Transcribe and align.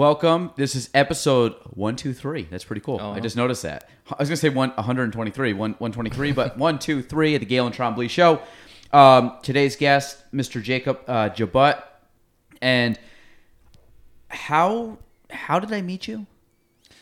Welcome. 0.00 0.52
This 0.56 0.76
is 0.76 0.88
episode 0.94 1.56
123. 1.74 2.44
That's 2.44 2.64
pretty 2.64 2.80
cool. 2.80 2.98
I 2.98 3.20
just 3.20 3.36
noticed 3.36 3.64
that. 3.64 3.86
I 4.08 4.14
was 4.18 4.30
going 4.30 4.36
to 4.36 4.40
say 4.40 4.48
one, 4.48 4.70
123, 4.70 5.52
one, 5.52 5.72
123, 5.72 6.32
but 6.32 6.52
123 6.56 7.34
at 7.34 7.40
the 7.42 7.46
Gaelan 7.46 7.74
Trombley 7.74 8.08
Show. 8.08 8.40
Um, 8.94 9.36
today's 9.42 9.76
guest, 9.76 10.24
Mr. 10.32 10.62
Jacob 10.62 11.00
uh, 11.06 11.28
Jabaut. 11.28 11.82
And 12.62 12.98
how 14.28 14.96
how 15.28 15.60
did 15.60 15.70
I 15.70 15.82
meet 15.82 16.08
you? 16.08 16.26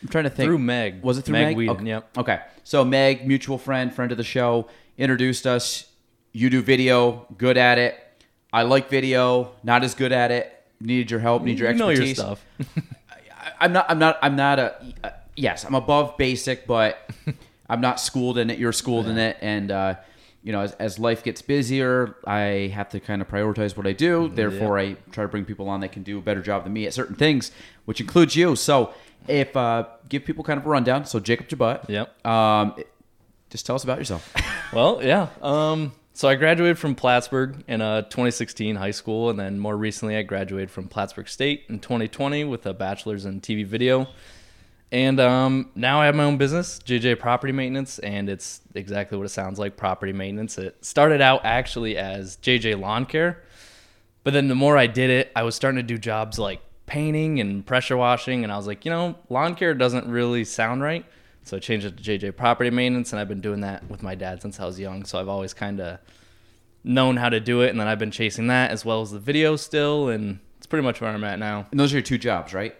I'm 0.03 0.09
trying 0.09 0.25
to 0.25 0.30
think. 0.30 0.48
Through 0.48 0.59
Meg. 0.59 1.01
Was 1.01 1.19
it 1.19 1.23
through 1.23 1.34
Meg 1.34 1.47
Meg? 1.47 1.56
Whedon, 1.56 1.77
okay. 1.77 1.87
yep. 1.87 2.19
Okay. 2.19 2.41
So 2.65 2.84
Meg, 2.84 3.28
mutual 3.28 3.59
friend, 3.59 3.95
friend 3.95 4.11
of 4.11 4.19
the 4.19 4.25
show, 4.25 4.67
introduced 4.97 5.47
us. 5.47 5.87
You 6.33 6.51
do 6.51 6.62
video, 6.62 7.28
good 7.39 7.59
at 7.59 7.78
it. 7.78 7.97
I 8.53 8.62
like 8.62 8.89
video, 8.91 9.53
not 9.62 9.84
as 9.84 9.94
good 9.94 10.11
at 10.11 10.33
it. 10.33 10.53
Needed 10.81 11.12
your 11.12 11.20
help, 11.20 11.44
need 11.44 11.61
your 11.61 11.70
You 11.70 11.77
know 11.77 11.91
expertise. 11.91 12.19
your 12.19 12.25
stuff. 12.27 12.44
I'm 13.61 13.73
not. 13.73 13.87
I'm 13.89 13.98
not. 13.98 14.19
I'm 14.23 14.37
not 14.37 14.59
a. 14.59 14.95
Uh, 15.05 15.11
yes, 15.37 15.64
I'm 15.64 15.75
above 15.75 16.17
basic, 16.17 16.67
but 16.67 17.11
I'm 17.69 17.81
not 17.81 18.00
schooled 18.00 18.39
in 18.39 18.50
it. 18.50 18.59
You're 18.59 18.73
schooled 18.73 19.06
in 19.06 19.19
it, 19.19 19.37
and 19.41 19.70
uh, 19.70 19.95
you 20.42 20.53
know, 20.53 20.61
as, 20.61 20.73
as 20.75 20.98
life 20.98 21.23
gets 21.23 21.42
busier, 21.42 22.17
I 22.27 22.73
have 22.75 22.89
to 22.91 23.00
kind 23.00 23.20
of 23.20 23.28
prioritize 23.28 23.77
what 23.77 23.87
I 23.87 23.92
do. 23.92 24.31
Therefore, 24.33 24.78
I 24.78 24.95
try 25.12 25.25
to 25.25 25.28
bring 25.28 25.45
people 25.45 25.69
on 25.69 25.81
that 25.81 25.92
can 25.92 26.03
do 26.03 26.19
a 26.19 26.23
better 26.23 26.41
job 26.41 26.65
than 26.65 26.73
me 26.73 26.87
at 26.87 26.95
certain 26.95 27.17
things, 27.17 27.50
which 27.84 28.00
includes 28.00 28.37
you. 28.37 28.56
So, 28.56 28.95
if 29.27 29.56
uh, 29.56 29.87
give 30.09 30.25
people 30.25 30.45
kind 30.45 30.59
of 30.59 30.67
a 30.67 30.69
rundown. 30.69 31.05
So, 31.05 31.20
Jacob 31.20 31.48
Jabaut. 31.48 31.89
Yep. 31.89 32.27
Um, 32.27 32.77
just 33.50 33.67
tell 33.67 33.77
us 33.77 33.84
about 33.84 33.98
yourself. 33.98 34.33
well, 34.72 35.00
yeah. 35.03 35.28
Um, 35.43 35.93
so 36.19 36.28
I 36.28 36.34
graduated 36.34 36.80
from 36.80 36.97
Plattsburgh 36.97 37.62
in 37.69 37.80
uh, 37.80 38.02
2016 38.02 38.74
high 38.74 38.91
school, 38.91 39.30
and 39.30 39.38
then 39.38 39.56
more 39.56 39.77
recently 39.77 40.16
I 40.16 40.22
graduated 40.22 40.69
from 40.69 40.88
Plattsburgh 40.88 41.28
State 41.28 41.66
in 41.69 41.78
2020 41.78 42.42
with 42.42 42.66
a 42.66 42.75
bachelor's 42.75 43.25
in 43.25 43.41
TV 43.41 43.64
video. 43.64 44.08
And 44.91 45.20
um, 45.20 45.70
now 45.77 46.00
I 46.00 46.06
have 46.06 46.16
my 46.16 46.25
own 46.25 46.36
business, 46.36 46.80
JJ 46.80 47.20
Property 47.20 47.52
Maintenance, 47.52 48.00
and 48.00 48.28
it's 48.28 48.62
exactly 48.75 49.16
what 49.16 49.27
it 49.27 49.28
sounds 49.28 49.60
like 49.60 49.77
property 49.77 50.12
maintenance. 50.12 50.58
It 50.58 50.84
started 50.84 51.20
out 51.20 51.42
actually 51.44 51.97
as 51.97 52.36
JJ 52.38 52.80
Lawn 52.80 53.06
Care, 53.06 53.44
but 54.25 54.32
then 54.32 54.48
the 54.48 54.56
more 54.56 54.77
I 54.77 54.88
did 54.88 55.10
it, 55.10 55.30
I 55.36 55.44
was 55.44 55.55
starting 55.55 55.77
to 55.77 55.84
do 55.84 55.98
jobs 55.98 56.36
like 56.36 56.60
painting 56.86 57.38
and 57.38 57.64
pressure 57.64 57.97
washing, 57.97 58.42
and 58.42 58.53
I 58.53 58.56
was 58.56 58.66
like, 58.66 58.84
you 58.84 58.91
know, 58.91 59.14
lawn 59.28 59.55
care 59.55 59.72
doesn't 59.72 60.08
really 60.08 60.42
sound 60.42 60.82
right. 60.82 61.06
So 61.48 61.56
I 61.56 61.60
changed 61.60 61.86
it 61.86 61.96
to 61.96 62.02
JJ 62.02 62.36
Property 62.36 62.70
Maintenance, 62.70 63.12
and 63.12 63.20
I've 63.20 63.28
been 63.28 63.41
doing 63.41 63.60
that 63.60 63.88
with 63.88 64.02
my 64.02 64.14
dad 64.14 64.42
since 64.42 64.60
I 64.60 64.66
was 64.66 64.78
young. 64.78 65.04
So 65.04 65.18
I've 65.18 65.28
always 65.28 65.54
kind 65.54 65.80
of 65.80 65.98
known 66.84 67.16
how 67.16 67.28
to 67.30 67.41
do 67.41 67.62
it, 67.62 67.70
and 67.70 67.80
then 67.80 67.88
I've 67.88 67.98
been 67.98 68.10
chasing 68.10 68.48
that 68.48 68.70
as 68.70 68.84
well 68.84 69.00
as 69.00 69.10
the 69.12 69.18
video 69.18 69.56
still, 69.56 70.08
and 70.08 70.41
it's 70.58 70.66
pretty 70.66 70.84
much 70.84 71.00
where 71.00 71.10
I'm 71.10 71.24
at 71.24 71.38
now. 71.38 71.66
and 71.70 71.80
those 71.80 71.92
are 71.92 71.96
your 71.96 72.02
two 72.02 72.19
jobs, 72.19 72.53
right? 72.53 72.76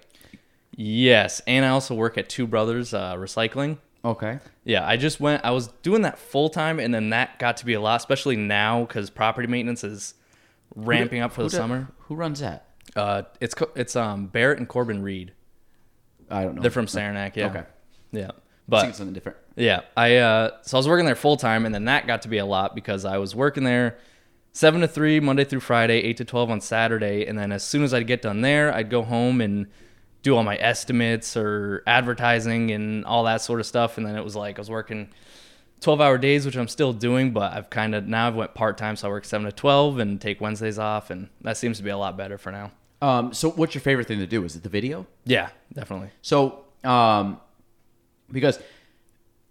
Yes, 0.77 1.41
and 1.47 1.65
I 1.65 1.71
also 1.71 1.95
work 1.95 2.19
at 2.19 2.29
Two 2.29 2.47
Brothers 2.47 2.95
uh, 2.95 3.15
Recycling. 3.17 3.79
Okay. 4.05 4.39
Yeah, 4.65 4.87
I 4.87 4.97
just 4.97 5.19
went. 5.19 5.45
I 5.45 5.51
was 5.51 5.69
doing 5.83 6.03
that 6.03 6.19
full 6.19 6.51
time, 6.51 6.79
and 6.79 6.95
then 6.95 7.11
that 7.11 7.39
got 7.39 7.57
to 7.59 7.67
be 7.67 7.75
a 7.75 7.81
lot, 7.81 7.97
especially 7.97 8.37
now 8.37 8.83
because 8.85 9.11
property 9.11 9.49
maintenance 9.49 9.83
is 9.83 10.15
ramping 10.77 11.21
up 11.21 11.33
for 11.33 11.43
the 11.43 11.49
do- 11.49 11.57
summer. 11.57 11.89
Who 12.03 12.15
runs 12.15 12.41
that? 12.41 12.67
Uh, 12.95 13.23
it's 13.41 13.55
it's 13.75 13.97
um 13.97 14.27
Barrett 14.27 14.59
and 14.59 14.69
Corbin 14.69 15.03
Reed. 15.03 15.33
I 16.31 16.45
don't 16.45 16.55
know. 16.55 16.63
They're 16.63 16.71
from 16.71 16.87
Saranac. 16.87 17.37
Yeah. 17.37 17.47
Okay. 17.47 17.65
Yeah, 18.13 18.31
but 18.69 18.95
something 18.95 19.13
different. 19.15 19.39
yeah, 19.57 19.81
I 19.97 20.17
uh, 20.17 20.51
so 20.63 20.77
I 20.77 20.79
was 20.79 20.87
working 20.89 21.07
there 21.07 21.15
full 21.17 21.37
time, 21.37 21.65
and 21.67 21.75
then 21.75 21.87
that 21.87 22.07
got 22.07 22.23
to 22.23 22.29
be 22.29 22.39
a 22.39 22.47
lot 22.47 22.75
because 22.75 23.05
I 23.05 23.19
was 23.19 23.35
working 23.35 23.65
there 23.65 23.99
seven 24.53 24.81
to 24.83 24.89
three 24.89 25.21
Monday 25.21 25.45
through 25.45 25.61
Friday, 25.61 25.99
eight 25.99 26.17
to 26.19 26.25
twelve 26.25 26.51
on 26.51 26.61
Saturday, 26.61 27.27
and 27.27 27.39
then 27.39 27.53
as 27.53 27.65
soon 27.65 27.83
as 27.83 27.95
I'd 27.95 28.07
get 28.07 28.23
done 28.23 28.41
there, 28.43 28.73
I'd 28.75 28.91
go 28.91 29.03
home 29.03 29.41
and 29.41 29.67
do 30.23 30.37
all 30.37 30.43
my 30.43 30.57
estimates 30.57 31.37
or 31.37 31.83
advertising 31.87 32.71
and 32.73 33.05
all 33.05 33.25
that 33.25 33.41
sort 33.41 33.61
of 33.61 33.67
stuff, 33.67 33.97
and 33.99 34.07
then 34.07 34.17
it 34.17 34.25
was 34.25 34.37
like 34.37 34.59
I 34.59 34.61
was 34.61 34.71
working. 34.71 35.09
12 35.81 36.01
hour 36.01 36.19
days 36.19 36.45
which 36.45 36.57
i'm 36.57 36.67
still 36.67 36.93
doing 36.93 37.31
but 37.31 37.53
i've 37.53 37.71
kind 37.71 37.95
of 37.95 38.05
now 38.05 38.27
i've 38.27 38.35
went 38.35 38.53
part-time 38.53 38.97
so 38.97 39.07
i 39.07 39.11
work 39.13 39.25
7 39.25 39.45
to 39.47 39.53
12 39.53 40.01
and 40.01 40.21
take 40.21 40.41
wednesdays 40.41 40.77
off 40.77 41.09
and 41.11 41.29
that 41.43 41.57
seems 41.57 41.77
to 41.77 41.85
be 41.85 41.91
a 41.91 41.97
lot 41.97 42.17
better 42.17 42.37
for 42.37 42.51
now 42.51 42.73
Um, 43.01 43.33
so, 43.33 43.51
what's 43.53 43.77
your 43.77 43.81
favorite 43.83 44.09
thing 44.09 44.19
to 44.19 44.27
do? 44.27 44.43
Is 44.43 44.57
it 44.57 44.65
the 44.65 44.69
video? 44.69 45.07
yeah 45.25 45.51
definitely 45.73 46.11
So, 46.21 46.65
um, 46.83 47.41
because 48.31 48.59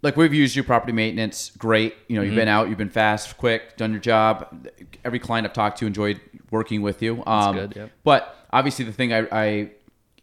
like 0.02 0.16
we've 0.16 0.32
used 0.34 0.54
you 0.54 0.62
property 0.62 0.92
maintenance, 0.92 1.50
great. 1.58 1.94
You 2.08 2.16
know, 2.16 2.22
you've 2.22 2.34
been 2.36 2.48
out, 2.48 2.68
you've 2.68 2.78
been 2.78 2.88
fast, 2.90 3.36
quick, 3.36 3.76
done 3.76 3.90
your 3.90 4.00
job. 4.00 4.68
Every 5.04 5.18
client 5.18 5.46
I've 5.46 5.52
talked 5.52 5.78
to 5.78 5.86
enjoyed 5.86 6.20
working 6.50 6.82
with 6.82 7.02
you. 7.02 7.22
Um, 7.26 7.56
good, 7.56 7.76
yep. 7.76 7.90
But 8.04 8.36
obviously, 8.52 8.84
the 8.84 8.92
thing 8.92 9.12
I, 9.12 9.26
I 9.32 9.70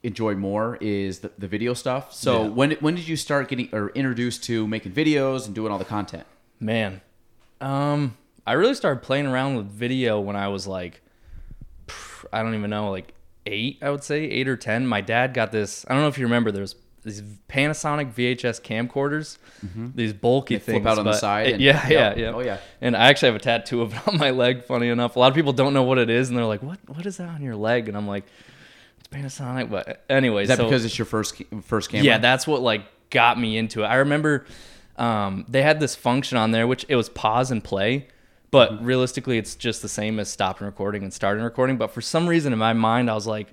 enjoy 0.04 0.36
more 0.36 0.78
is 0.80 1.20
the, 1.20 1.32
the 1.38 1.48
video 1.48 1.74
stuff. 1.74 2.14
So, 2.14 2.44
Yeah. 2.44 2.50
when 2.50 2.72
when 2.74 2.96
did 2.96 3.08
you 3.08 3.16
start 3.18 3.50
getting 3.50 3.68
or 3.74 3.90
introduced 3.90 4.44
to 4.46 4.66
making 4.68 4.94
videos 4.94 5.46
and 5.46 5.54
doing 5.54 5.72
all 5.72 5.78
the 5.80 5.84
content? 5.86 6.26
Man, 6.60 7.02
um, 7.60 8.16
I 8.48 8.54
really 8.54 8.76
started 8.76 9.02
playing 9.04 9.26
around 9.26 9.56
with 9.58 9.66
video 9.66 10.20
when 10.22 10.36
I 10.38 10.48
was 10.48 10.68
like, 10.68 11.02
I 12.32 12.42
don't 12.42 12.56
even 12.56 12.70
know, 12.70 12.92
like 12.92 13.14
eight, 13.46 13.80
I 13.82 13.90
would 13.90 14.04
say 14.04 14.24
eight 14.24 14.48
or 14.48 14.56
ten. 14.56 14.88
My 14.88 15.02
dad 15.02 15.34
got 15.34 15.52
this. 15.52 15.86
I 15.90 15.94
don't 15.94 16.02
know 16.02 16.08
if 16.08 16.18
you 16.18 16.26
remember. 16.26 16.52
There's 16.52 16.76
these 17.06 17.22
Panasonic 17.48 18.14
VHS 18.14 18.60
camcorders, 18.62 19.38
these 19.96 20.12
bulky 20.12 20.56
They 20.56 20.60
flip 20.60 20.76
things 20.78 20.86
out 20.88 20.98
on 21.00 21.06
the 21.06 21.14
side 21.14 21.48
and- 21.54 21.62
yeah, 21.62 21.88
Yep. 21.88 22.18
yeah, 22.18 22.24
yeah. 22.24 22.32
Oh, 22.36 22.40
yeah. 22.42 22.58
And 22.82 22.98
I 22.98 23.08
actually 23.10 23.28
have 23.28 23.36
a 23.36 23.40
tattoo 23.40 23.82
of 23.82 23.94
it 23.94 24.08
on 24.08 24.18
my 24.18 24.32
leg. 24.32 24.64
Funny 24.66 24.90
enough, 24.90 25.16
a 25.16 25.20
lot 25.20 25.28
of 25.30 25.36
people 25.36 25.54
don't 25.54 25.74
know 25.74 25.84
what 25.84 25.98
it 26.00 26.10
is, 26.10 26.30
and 26.30 26.38
they're 26.38 26.46
like, 26.46 26.64
"What? 26.64 26.80
What 26.88 27.06
is 27.06 27.18
that 27.18 27.30
on 27.30 27.42
your 27.42 27.56
leg?" 27.56 27.88
And 27.88 27.96
I'm 27.96 28.08
like, 28.08 28.26
"It's 29.00 29.08
Panasonic." 29.08 29.70
But 29.70 30.04
anyway, 30.10 30.42
Is 30.44 30.50
that 30.50 30.58
so, 30.58 30.64
because 30.66 30.84
it's 30.84 30.98
your 30.98 31.06
first 31.06 31.42
first 31.64 31.90
camera? 31.92 32.06
yeah, 32.06 32.18
that's 32.18 32.46
what 32.48 32.62
like 32.62 32.82
got 33.12 33.40
me 33.40 33.58
into 33.58 33.84
it. 33.84 33.86
I 33.86 33.96
remember 33.96 34.46
um, 34.98 35.46
they 35.48 35.62
had 35.62 35.80
this 35.80 35.96
function 35.96 36.38
on 36.38 36.52
there, 36.52 36.68
which 36.68 36.86
it 36.90 36.96
was 36.96 37.10
pause 37.10 37.52
and 37.52 37.64
play, 37.64 38.08
but 38.52 38.72
Mm-hmm. 38.72 38.86
realistically, 38.86 39.38
it's 39.38 39.56
just 39.56 39.82
the 39.82 39.90
same 39.90 40.20
as 40.20 40.30
stopping 40.30 40.66
recording 40.66 41.04
and 41.04 41.14
starting 41.14 41.44
recording. 41.44 41.78
But 41.78 41.92
for 41.92 42.02
some 42.02 42.28
reason 42.28 42.52
in 42.54 42.60
my 42.60 42.74
mind, 42.74 43.10
I 43.12 43.14
was 43.14 43.28
like, 43.28 43.48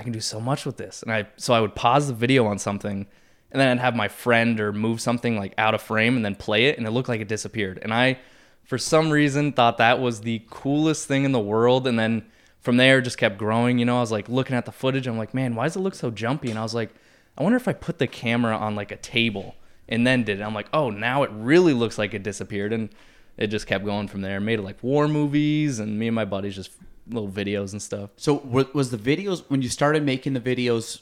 I 0.00 0.02
can 0.02 0.12
do 0.12 0.20
so 0.20 0.40
much 0.40 0.64
with 0.64 0.78
this, 0.78 1.02
and 1.02 1.12
I 1.12 1.28
so 1.36 1.54
I 1.54 1.60
would 1.60 1.74
pause 1.74 2.08
the 2.08 2.14
video 2.14 2.46
on 2.46 2.58
something, 2.58 3.06
and 3.52 3.60
then 3.60 3.68
I'd 3.68 3.82
have 3.82 3.94
my 3.94 4.08
friend 4.08 4.58
or 4.58 4.72
move 4.72 5.00
something 5.00 5.36
like 5.36 5.54
out 5.58 5.74
of 5.74 5.82
frame 5.82 6.16
and 6.16 6.24
then 6.24 6.34
play 6.34 6.66
it, 6.66 6.78
and 6.78 6.86
it 6.86 6.90
looked 6.90 7.08
like 7.08 7.20
it 7.20 7.28
disappeared. 7.28 7.78
And 7.82 7.92
I, 7.92 8.18
for 8.64 8.78
some 8.78 9.10
reason, 9.10 9.52
thought 9.52 9.78
that 9.78 10.00
was 10.00 10.22
the 10.22 10.42
coolest 10.50 11.06
thing 11.06 11.24
in 11.24 11.32
the 11.32 11.40
world, 11.40 11.86
and 11.86 11.98
then. 11.98 12.24
From 12.62 12.76
there, 12.76 13.00
just 13.00 13.16
kept 13.16 13.38
growing. 13.38 13.78
You 13.78 13.86
know, 13.86 13.96
I 13.96 14.00
was 14.00 14.12
like 14.12 14.28
looking 14.28 14.54
at 14.54 14.66
the 14.66 14.70
footage. 14.70 15.06
I'm 15.06 15.16
like, 15.16 15.32
man, 15.32 15.54
why 15.54 15.64
does 15.64 15.76
it 15.76 15.80
look 15.80 15.94
so 15.94 16.10
jumpy? 16.10 16.50
And 16.50 16.58
I 16.58 16.62
was 16.62 16.74
like, 16.74 16.90
I 17.38 17.42
wonder 17.42 17.56
if 17.56 17.66
I 17.66 17.72
put 17.72 17.98
the 17.98 18.06
camera 18.06 18.54
on 18.54 18.76
like 18.76 18.92
a 18.92 18.98
table 18.98 19.54
and 19.88 20.06
then 20.06 20.24
did 20.24 20.40
it. 20.40 20.42
I'm 20.42 20.52
like, 20.52 20.68
oh, 20.74 20.90
now 20.90 21.22
it 21.22 21.30
really 21.32 21.72
looks 21.72 21.96
like 21.96 22.12
it 22.12 22.22
disappeared. 22.22 22.74
And 22.74 22.90
it 23.38 23.46
just 23.46 23.66
kept 23.66 23.86
going 23.86 24.08
from 24.08 24.20
there. 24.20 24.40
Made 24.40 24.58
it 24.58 24.62
like 24.62 24.82
war 24.82 25.08
movies 25.08 25.78
and 25.78 25.98
me 25.98 26.08
and 26.08 26.14
my 26.14 26.26
buddies 26.26 26.54
just 26.54 26.70
little 27.12 27.28
videos 27.30 27.72
and 27.72 27.80
stuff. 27.82 28.10
So, 28.16 28.34
wa- 28.44 28.64
was 28.72 28.90
the 28.90 28.96
videos 28.98 29.42
when 29.48 29.62
you 29.62 29.68
started 29.68 30.04
making 30.04 30.32
the 30.34 30.40
videos? 30.40 31.00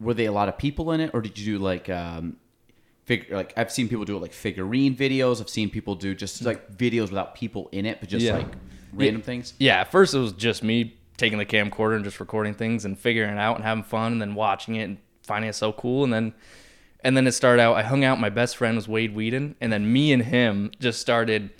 Were 0.00 0.12
they 0.14 0.26
a 0.26 0.32
lot 0.32 0.48
of 0.48 0.58
people 0.58 0.92
in 0.92 1.00
it, 1.00 1.10
or 1.14 1.20
did 1.22 1.38
you 1.38 1.56
do 1.58 1.64
like 1.64 1.88
um, 1.88 2.36
fig- 3.06 3.30
like 3.30 3.54
I've 3.56 3.72
seen 3.72 3.88
people 3.88 4.04
do 4.04 4.18
like 4.18 4.32
figurine 4.32 4.94
videos. 4.96 5.40
I've 5.40 5.48
seen 5.48 5.70
people 5.70 5.94
do 5.94 6.14
just 6.14 6.44
like 6.44 6.76
videos 6.76 7.08
without 7.10 7.34
people 7.34 7.68
in 7.72 7.86
it, 7.86 8.00
but 8.00 8.08
just 8.08 8.24
Yeah. 8.24 8.36
like 8.36 8.48
random 8.92 9.22
things. 9.22 9.54
Yeah, 9.58 9.80
at 9.80 9.90
first 9.90 10.12
it 10.14 10.18
was 10.18 10.32
just 10.32 10.62
me 10.62 10.96
taking 11.16 11.38
the 11.38 11.46
camcorder 11.46 11.96
and 11.96 12.04
just 12.04 12.20
recording 12.20 12.52
things 12.52 12.84
and 12.84 12.98
figuring 12.98 13.30
it 13.32 13.38
out 13.38 13.56
and 13.56 13.64
having 13.64 13.84
fun 13.84 14.12
and 14.12 14.20
then 14.20 14.34
watching 14.34 14.74
it 14.76 14.82
and 14.84 14.98
finding 15.22 15.48
it 15.48 15.54
so 15.54 15.72
cool 15.72 16.04
and 16.04 16.12
then 16.12 16.34
and 17.00 17.16
then 17.16 17.26
it 17.26 17.32
started 17.32 17.62
out 17.62 17.74
I 17.74 17.82
hung 17.82 18.04
out 18.04 18.20
my 18.20 18.28
best 18.28 18.54
friend 18.58 18.76
was 18.76 18.86
Wade 18.86 19.14
Whedon 19.16 19.54
and 19.60 19.72
then 19.72 19.90
me 19.90 20.12
and 20.12 20.22
him 20.24 20.72
just 20.78 21.00
started 21.00 21.50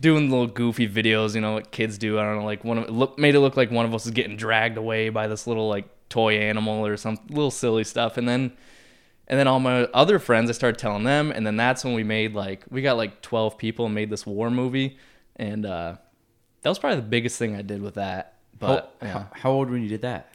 doing 0.00 0.30
little 0.30 0.46
goofy 0.46 0.88
videos, 0.88 1.34
you 1.34 1.40
know, 1.40 1.54
what 1.54 1.70
kids 1.70 1.98
do. 1.98 2.18
I 2.18 2.22
don't 2.22 2.38
know, 2.38 2.44
like 2.44 2.64
one 2.64 2.78
of 2.78 2.84
it 2.84 2.90
look 2.90 3.18
made 3.18 3.34
it 3.34 3.40
look 3.40 3.56
like 3.56 3.70
one 3.70 3.86
of 3.86 3.94
us 3.94 4.06
is 4.06 4.12
getting 4.12 4.36
dragged 4.36 4.76
away 4.76 5.08
by 5.08 5.26
this 5.26 5.46
little 5.46 5.68
like 5.68 5.86
toy 6.08 6.38
animal 6.38 6.86
or 6.86 6.96
some 6.96 7.18
little 7.28 7.50
silly 7.50 7.84
stuff. 7.84 8.16
And 8.16 8.28
then 8.28 8.52
And 9.28 9.40
then 9.40 9.48
all 9.48 9.58
my 9.58 9.82
other 9.92 10.20
friends, 10.20 10.48
I 10.50 10.52
started 10.52 10.78
telling 10.78 11.02
them, 11.02 11.32
and 11.32 11.44
then 11.44 11.56
that's 11.56 11.84
when 11.84 11.94
we 11.94 12.04
made 12.04 12.34
like 12.34 12.64
we 12.70 12.80
got 12.80 12.96
like 12.96 13.22
twelve 13.22 13.58
people 13.58 13.86
and 13.86 13.94
made 13.94 14.08
this 14.08 14.24
war 14.24 14.50
movie, 14.50 14.98
and 15.34 15.66
uh, 15.66 15.96
that 16.62 16.68
was 16.68 16.78
probably 16.78 17.00
the 17.00 17.08
biggest 17.08 17.36
thing 17.36 17.56
I 17.56 17.62
did 17.62 17.82
with 17.82 17.94
that. 17.94 18.34
But 18.56 18.94
how, 19.00 19.06
yeah, 19.06 19.12
how, 19.12 19.26
how 19.32 19.50
old 19.50 19.68
when 19.68 19.82
you 19.82 19.88
did 19.88 20.02
that? 20.02 20.32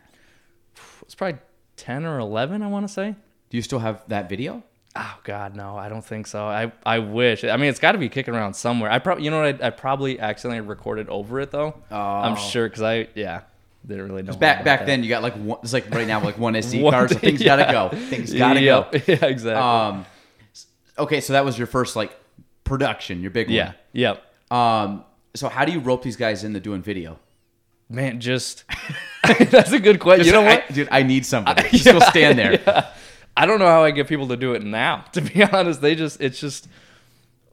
It's 1.03 1.15
probably 1.15 1.39
ten 1.77 2.05
or 2.05 2.19
eleven, 2.19 2.61
I 2.61 2.67
want 2.67 2.85
to 2.85 2.93
say. 2.93 3.15
Do 3.49 3.57
you 3.57 3.63
still 3.63 3.79
have 3.79 4.03
that 4.09 4.27
video? 4.27 4.61
Oh 4.95 5.19
God, 5.23 5.55
no, 5.55 5.77
I 5.77 5.87
don't 5.89 6.03
think 6.03 6.27
so. 6.27 6.43
I 6.45 6.71
I 6.85 6.99
wish. 6.99 7.43
I 7.45 7.55
mean, 7.57 7.69
it's 7.69 7.79
got 7.79 7.93
to 7.93 7.97
be 7.97 8.09
kicking 8.09 8.33
around 8.35 8.53
somewhere. 8.55 8.91
I 8.91 8.99
probably, 8.99 9.23
you 9.23 9.31
know 9.31 9.41
what? 9.41 9.63
I, 9.63 9.67
I 9.67 9.69
probably 9.69 10.19
accidentally 10.19 10.67
recorded 10.67 11.07
over 11.07 11.39
it 11.39 11.51
though. 11.51 11.75
I'm 11.89 12.33
Oh. 12.33 12.35
sure 12.35 12.67
because 12.67 12.81
I 12.81 13.07
yeah 13.15 13.41
didn't 13.87 14.09
really 14.09 14.21
know. 14.23 14.33
Back 14.33 14.65
back 14.65 14.81
that. 14.81 14.85
then, 14.87 15.01
you 15.03 15.09
got 15.09 15.23
like 15.23 15.35
one. 15.35 15.59
It's 15.63 15.71
like 15.73 15.89
right 15.91 16.05
now, 16.07 16.21
like 16.21 16.37
one 16.37 16.53
SD 16.55 16.81
One- 16.81 16.91
card. 16.93 17.09
So 17.11 17.17
things 17.19 17.41
gotta 17.41 17.71
go. 17.71 17.89
Things 18.09 18.33
gotta 18.33 18.59
Yep. 18.61 18.91
go. 18.91 18.99
Yeah, 19.07 19.25
exactly. 19.25 19.51
Um, 19.61 20.05
okay, 20.99 21.21
so 21.21 21.33
that 21.33 21.45
was 21.45 21.57
your 21.57 21.67
first 21.67 21.95
like 21.95 22.11
production, 22.65 23.21
your 23.21 23.31
big 23.31 23.47
one. 23.47 23.55
yeah. 23.55 23.73
Yep. 23.93 24.23
Um, 24.51 25.05
so 25.35 25.47
how 25.47 25.63
do 25.63 25.71
you 25.71 25.79
rope 25.79 26.03
these 26.03 26.17
guys 26.17 26.43
into 26.43 26.59
doing 26.59 26.81
video? 26.81 27.17
Man, 27.89 28.19
just 28.19 28.65
that's 29.23 29.71
a 29.71 29.79
good 29.79 29.99
question. 30.01 30.25
You 30.25 30.31
know 30.33 30.41
I- 30.41 30.55
what? 30.55 30.73
dude? 30.73 30.89
I 30.91 31.03
need 31.03 31.25
somebody. 31.25 31.69
Just 31.69 31.85
go 31.85 31.99
stand 31.99 32.37
there. 32.37 32.59
Yeah. 32.61 32.87
I 33.37 33.45
don't 33.45 33.59
know 33.59 33.67
how 33.67 33.83
I 33.83 33.91
get 33.91 34.07
people 34.07 34.27
to 34.29 34.37
do 34.37 34.53
it 34.53 34.63
now. 34.63 35.05
To 35.13 35.21
be 35.21 35.43
honest, 35.43 35.81
they 35.81 35.95
just 35.95 36.19
it's 36.21 36.39
just 36.39 36.67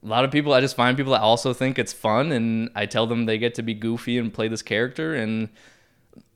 a 0.02 0.06
lot 0.06 0.24
of 0.24 0.30
people. 0.30 0.52
I 0.52 0.60
just 0.60 0.76
find 0.76 0.96
people 0.96 1.12
that 1.12 1.20
also 1.22 1.52
think 1.52 1.78
it's 1.78 1.92
fun, 1.92 2.32
and 2.32 2.70
I 2.74 2.86
tell 2.86 3.06
them 3.06 3.26
they 3.26 3.38
get 3.38 3.54
to 3.56 3.62
be 3.62 3.74
goofy 3.74 4.18
and 4.18 4.32
play 4.32 4.48
this 4.48 4.62
character. 4.62 5.14
And 5.14 5.48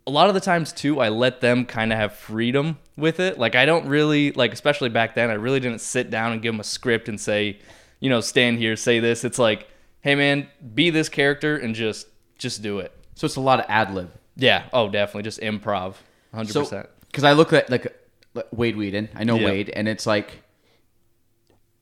a 0.07 0.11
lot 0.11 0.29
of 0.29 0.35
the 0.35 0.41
times 0.41 0.73
too, 0.73 1.01
I 1.01 1.09
let 1.11 1.41
them 1.41 1.65
kind 1.65 1.93
of 1.93 1.99
have 1.99 2.15
freedom 2.15 2.79
with 2.97 3.21
it. 3.21 3.39
Like 3.39 3.55
I 3.55 3.65
don't 3.67 3.87
really 3.87 4.33
like, 4.33 4.53
especially 4.53 4.89
back 4.89 5.15
then, 5.15 5.31
I 5.31 5.35
really 5.35 5.61
didn't 5.61 5.81
sit 5.81 6.11
down 6.11 6.33
and 6.33 6.43
give 6.43 6.55
them 6.55 6.61
a 6.61 6.65
script 6.65 7.09
and 7.09 7.21
say, 7.21 7.59
you 8.01 8.11
know, 8.11 8.21
stand 8.21 8.59
here, 8.59 8.75
say 8.77 8.99
this. 8.99 9.23
It's 9.25 9.39
like, 9.39 9.69
hey 10.01 10.15
man, 10.17 10.49
be 10.75 10.91
this 10.91 11.09
character 11.09 11.57
and 11.57 11.75
just 11.75 12.07
just 12.39 12.63
do 12.63 12.81
it. 12.81 12.93
So 13.15 13.27
it's 13.27 13.37
a 13.37 13.41
lot 13.41 13.61
of 13.61 13.67
ad 13.69 13.95
lib. 13.95 14.11
Yeah. 14.35 14.65
Oh, 14.73 14.89
definitely. 14.89 15.23
Just 15.23 15.41
improv. 15.41 15.95
Hundred 16.35 16.53
So 16.53 16.61
percent. 16.63 16.89
because 17.07 17.23
I 17.25 17.33
look 17.35 17.53
at 17.53 17.71
like 17.71 17.97
Wade 18.53 18.77
Whedon, 18.77 19.09
I 19.15 19.25
know 19.25 19.37
Yeah. 19.37 19.47
Wade, 19.47 19.71
and 19.71 19.89
it's 19.89 20.07
like. 20.07 20.43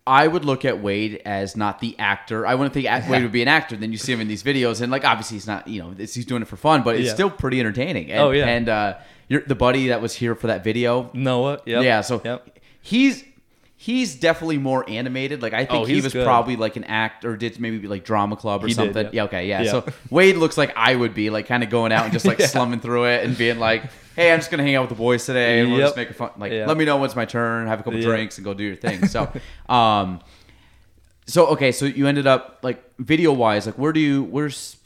I 0.06 0.26
would 0.26 0.44
look 0.44 0.64
at 0.64 0.82
Wade 0.82 1.20
as 1.24 1.56
not 1.56 1.78
the 1.78 1.96
actor. 1.98 2.44
I 2.46 2.54
wouldn't 2.54 2.72
think 2.74 2.86
Wade 3.08 3.22
would 3.22 3.30
be 3.30 3.42
an 3.42 3.48
actor. 3.48 3.76
Then 3.76 3.92
you 3.92 3.98
see 3.98 4.12
him 4.12 4.20
in 4.20 4.28
these 4.28 4.42
videos, 4.42 4.80
and 4.80 4.90
like 4.90 5.04
obviously 5.04 5.36
he's 5.36 5.46
not. 5.46 5.68
You 5.68 5.82
know, 5.82 5.90
he's 5.96 6.24
doing 6.24 6.42
it 6.42 6.48
for 6.48 6.56
fun, 6.56 6.82
but 6.82 6.96
it's 6.96 7.08
Yeah. 7.08 7.14
still 7.14 7.30
pretty 7.30 7.60
entertaining. 7.60 8.10
And, 8.10 8.20
Oh, 8.20 8.30
yeah. 8.30 8.46
And 8.46 8.68
uh, 8.68 8.94
you're, 9.28 9.42
the 9.42 9.54
buddy 9.54 9.88
that 9.88 10.00
was 10.02 10.14
here 10.14 10.34
for 10.34 10.48
that 10.48 10.64
video, 10.64 11.10
Noah. 11.12 11.60
Yeah, 11.66 11.80
Yeah, 11.82 12.00
so 12.00 12.20
Yep. 12.24 12.58
he's 12.80 13.24
he's 13.76 14.14
definitely 14.16 14.58
more 14.58 14.88
animated. 14.90 15.42
Like 15.42 15.52
I 15.52 15.64
think 15.64 15.82
Oh, 15.82 15.84
he 15.84 16.00
was 16.00 16.12
good. 16.12 16.24
probably 16.24 16.56
like 16.56 16.76
an 16.76 16.84
act 16.84 17.24
or 17.24 17.36
did 17.36 17.60
maybe 17.60 17.86
like 17.86 18.02
drama 18.04 18.36
club 18.36 18.64
or 18.64 18.66
He 18.66 18.74
did, 18.74 18.76
something. 18.76 19.04
yeah. 19.06 19.10
yeah. 19.12 19.24
okay, 19.24 19.48
yeah. 19.48 19.62
Yeah. 19.62 19.70
So 19.70 19.84
Wade 20.10 20.36
looks 20.36 20.58
like 20.58 20.72
I 20.76 20.94
would 20.96 21.14
be 21.14 21.30
like 21.30 21.46
kind 21.46 21.62
of 21.62 21.70
going 21.70 21.92
out 21.92 22.04
and 22.04 22.12
just 22.12 22.24
like 22.26 22.38
Yeah. 22.40 22.46
slumming 22.46 22.80
through 22.80 23.04
it 23.04 23.24
and 23.24 23.36
being 23.38 23.58
like, 23.58 23.84
"Hey, 24.20 24.32
I'm 24.32 24.38
just 24.38 24.50
gonna 24.50 24.62
hang 24.62 24.74
out 24.74 24.82
with 24.82 24.90
the 24.90 24.96
boys 25.02 25.24
today 25.24 25.60
and 25.60 25.70
we'll 25.70 25.78
Yep. 25.78 25.86
just 25.86 25.96
make 25.96 26.10
a 26.10 26.14
fun. 26.14 26.30
Like, 26.36 26.52
Yeah. 26.52 26.66
let 26.66 26.76
me 26.76 26.84
know 26.84 26.96
when 26.96 27.06
it's 27.06 27.16
my 27.16 27.24
turn, 27.24 27.66
have 27.68 27.80
a 27.80 27.82
couple 27.82 27.98
Yeah. 27.98 28.06
drinks, 28.06 28.36
and 28.36 28.44
go 28.44 28.52
do 28.52 28.64
your 28.64 28.76
thing." 28.76 29.06
So, 29.06 29.32
um, 29.68 30.20
so 31.26 31.46
okay, 31.46 31.72
so 31.72 31.86
you 31.86 32.06
ended 32.06 32.26
up 32.26 32.58
like 32.62 32.82
video 32.98 33.32
wise, 33.32 33.64
like 33.64 33.78
where 33.78 33.92
do 33.92 34.00
you 34.00 34.24
where's 34.24 34.76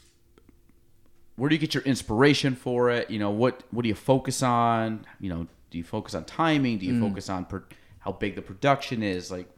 where 1.35 1.49
do 1.49 1.55
you 1.55 1.59
get 1.59 1.73
your 1.73 1.83
inspiration 1.83 2.55
for 2.55 2.89
it? 2.89 3.09
You 3.11 3.19
know, 3.19 3.29
what 3.29 3.63
what 3.71 3.81
do 3.81 3.89
you 3.89 3.95
focus 3.95 4.41
on? 4.41 5.05
You 5.19 5.29
know, 5.29 5.47
do 5.69 5.77
you 5.77 5.83
focus 5.83 6.15
on 6.15 6.23
timing? 6.23 6.77
Mm. 6.77 6.79
Do 6.79 6.85
you 6.85 6.99
focus 7.01 7.29
on 7.29 7.43
per, 7.43 7.63
how 7.99 8.13
big 8.13 8.35
the 8.35 8.41
production 8.41 9.03
is? 9.03 9.31
Like, 9.31 9.49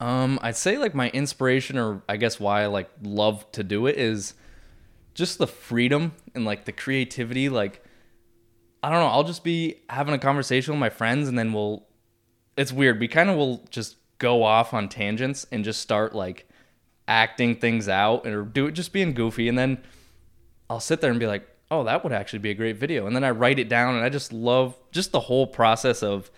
Um, 0.00 0.38
I'd 0.42 0.56
say 0.56 0.76
like 0.78 0.94
my 0.94 1.08
inspiration, 1.10 1.76
or 1.78 2.02
I 2.08 2.18
guess 2.18 2.38
why 2.38 2.62
I 2.62 2.66
like 2.66 2.88
love 3.02 3.50
to 3.52 3.64
do 3.64 3.86
it, 3.86 3.96
is 3.96 4.34
just 5.14 5.38
the 5.38 5.46
freedom 5.46 6.12
and 6.34 6.44
like 6.44 6.66
the 6.66 6.72
creativity. 6.72 7.48
Like, 7.48 7.82
I 8.82 8.90
don't 8.90 9.00
know, 9.00 9.08
I'll 9.08 9.24
just 9.24 9.44
be 9.44 9.76
having 9.88 10.14
a 10.14 10.18
conversation 10.18 10.72
with 10.72 10.80
my 10.80 10.90
friends, 10.90 11.28
and 11.28 11.38
then 11.38 11.52
we'll. 11.52 11.86
It's 12.56 12.72
weird. 12.72 12.98
We 12.98 13.08
kind 13.08 13.30
of 13.30 13.36
will 13.36 13.64
just 13.70 13.96
go 14.18 14.42
off 14.42 14.74
on 14.74 14.88
tangents 14.88 15.46
and 15.52 15.64
just 15.64 15.80
start 15.80 16.14
like 16.14 16.48
acting 17.06 17.54
things 17.54 17.88
out 17.88 18.26
or 18.26 18.42
do 18.42 18.66
it 18.66 18.72
just 18.72 18.92
being 18.92 19.14
goofy, 19.14 19.48
and 19.48 19.58
then 19.58 19.78
I'll 20.68 20.80
sit 20.80 21.00
there 21.00 21.10
and 21.10 21.20
be 21.20 21.26
like, 21.26 21.48
"Oh, 21.70 21.84
that 21.84 22.02
would 22.04 22.12
actually 22.12 22.40
be 22.40 22.50
a 22.50 22.54
great 22.54 22.76
video," 22.76 23.06
and 23.06 23.14
then 23.14 23.24
I 23.24 23.30
write 23.30 23.58
it 23.58 23.68
down, 23.68 23.94
and 23.94 24.04
I 24.04 24.08
just 24.08 24.32
love 24.32 24.76
just 24.92 25.12
the 25.12 25.20
whole 25.20 25.46
process 25.46 26.02
of 26.02 26.30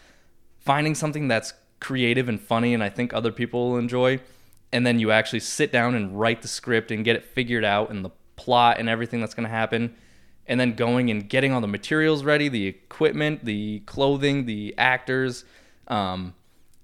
finding 0.61 0.95
something 0.95 1.29
that's 1.29 1.55
creative 1.81 2.29
and 2.29 2.41
funny 2.41 2.75
and 2.75 2.85
I 2.85 2.91
think 2.91 3.13
other 3.13 3.33
people 3.33 3.71
will 3.71 3.79
enjoy 3.79 4.21
and 4.73 4.87
then 4.87 4.99
you 4.99 5.11
actually 5.11 5.41
sit 5.41 5.73
down 5.73 5.95
and 5.95 6.19
write 6.19 6.43
the 6.43 6.49
script 6.49 6.91
and 6.91 7.05
get 7.05 7.17
it 7.17 7.25
figured 7.25 7.65
out 7.65 7.91
and 7.91 8.05
the 8.05 8.11
plot 8.37 8.79
and 8.79 8.89
everything 8.89 9.21
that's 9.21 9.35
going 9.35 9.49
to 9.49 9.51
happen 9.51 9.95
and 10.47 10.59
then 10.59 10.75
going 10.75 11.11
and 11.11 11.29
getting 11.29 11.53
all 11.53 11.61
the 11.61 11.69
materials 11.69 12.25
ready 12.25 12.49
the 12.49 12.67
equipment 12.67 13.45
the 13.45 13.81
clothing 13.81 14.47
the 14.47 14.75
actors 14.77 15.45
um, 15.89 16.35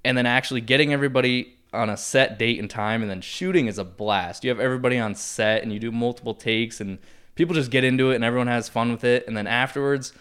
and 0.05 0.17
then 0.17 0.27
actually 0.27 0.61
getting 0.61 0.93
everybody 0.93 1.57
on 1.73 1.91
a 1.91 1.97
set 1.97 2.39
date 2.39 2.59
and 2.59 2.71
time 2.71 3.03
and 3.03 3.11
then 3.11 3.21
shooting 3.21 3.67
is 3.67 3.79
a 3.79 3.85
blast. 3.85 4.45
You 4.45 4.51
have 4.51 4.61
everybody 4.61 4.99
on 4.99 5.15
set 5.15 5.63
and 5.63 5.73
you 5.73 5.79
do 5.79 5.93
multiple 5.93 6.35
takes 6.35 6.81
and 6.81 6.99
people 7.35 7.55
just 7.55 7.71
get 7.71 7.85
into 7.85 8.11
it 8.11 8.17
and 8.17 8.25
everyone 8.25 8.47
has 8.47 8.69
fun 8.69 8.91
with 8.91 9.05
it. 9.05 9.27
And 9.27 9.37
then 9.37 9.47
afterwards 9.47 10.13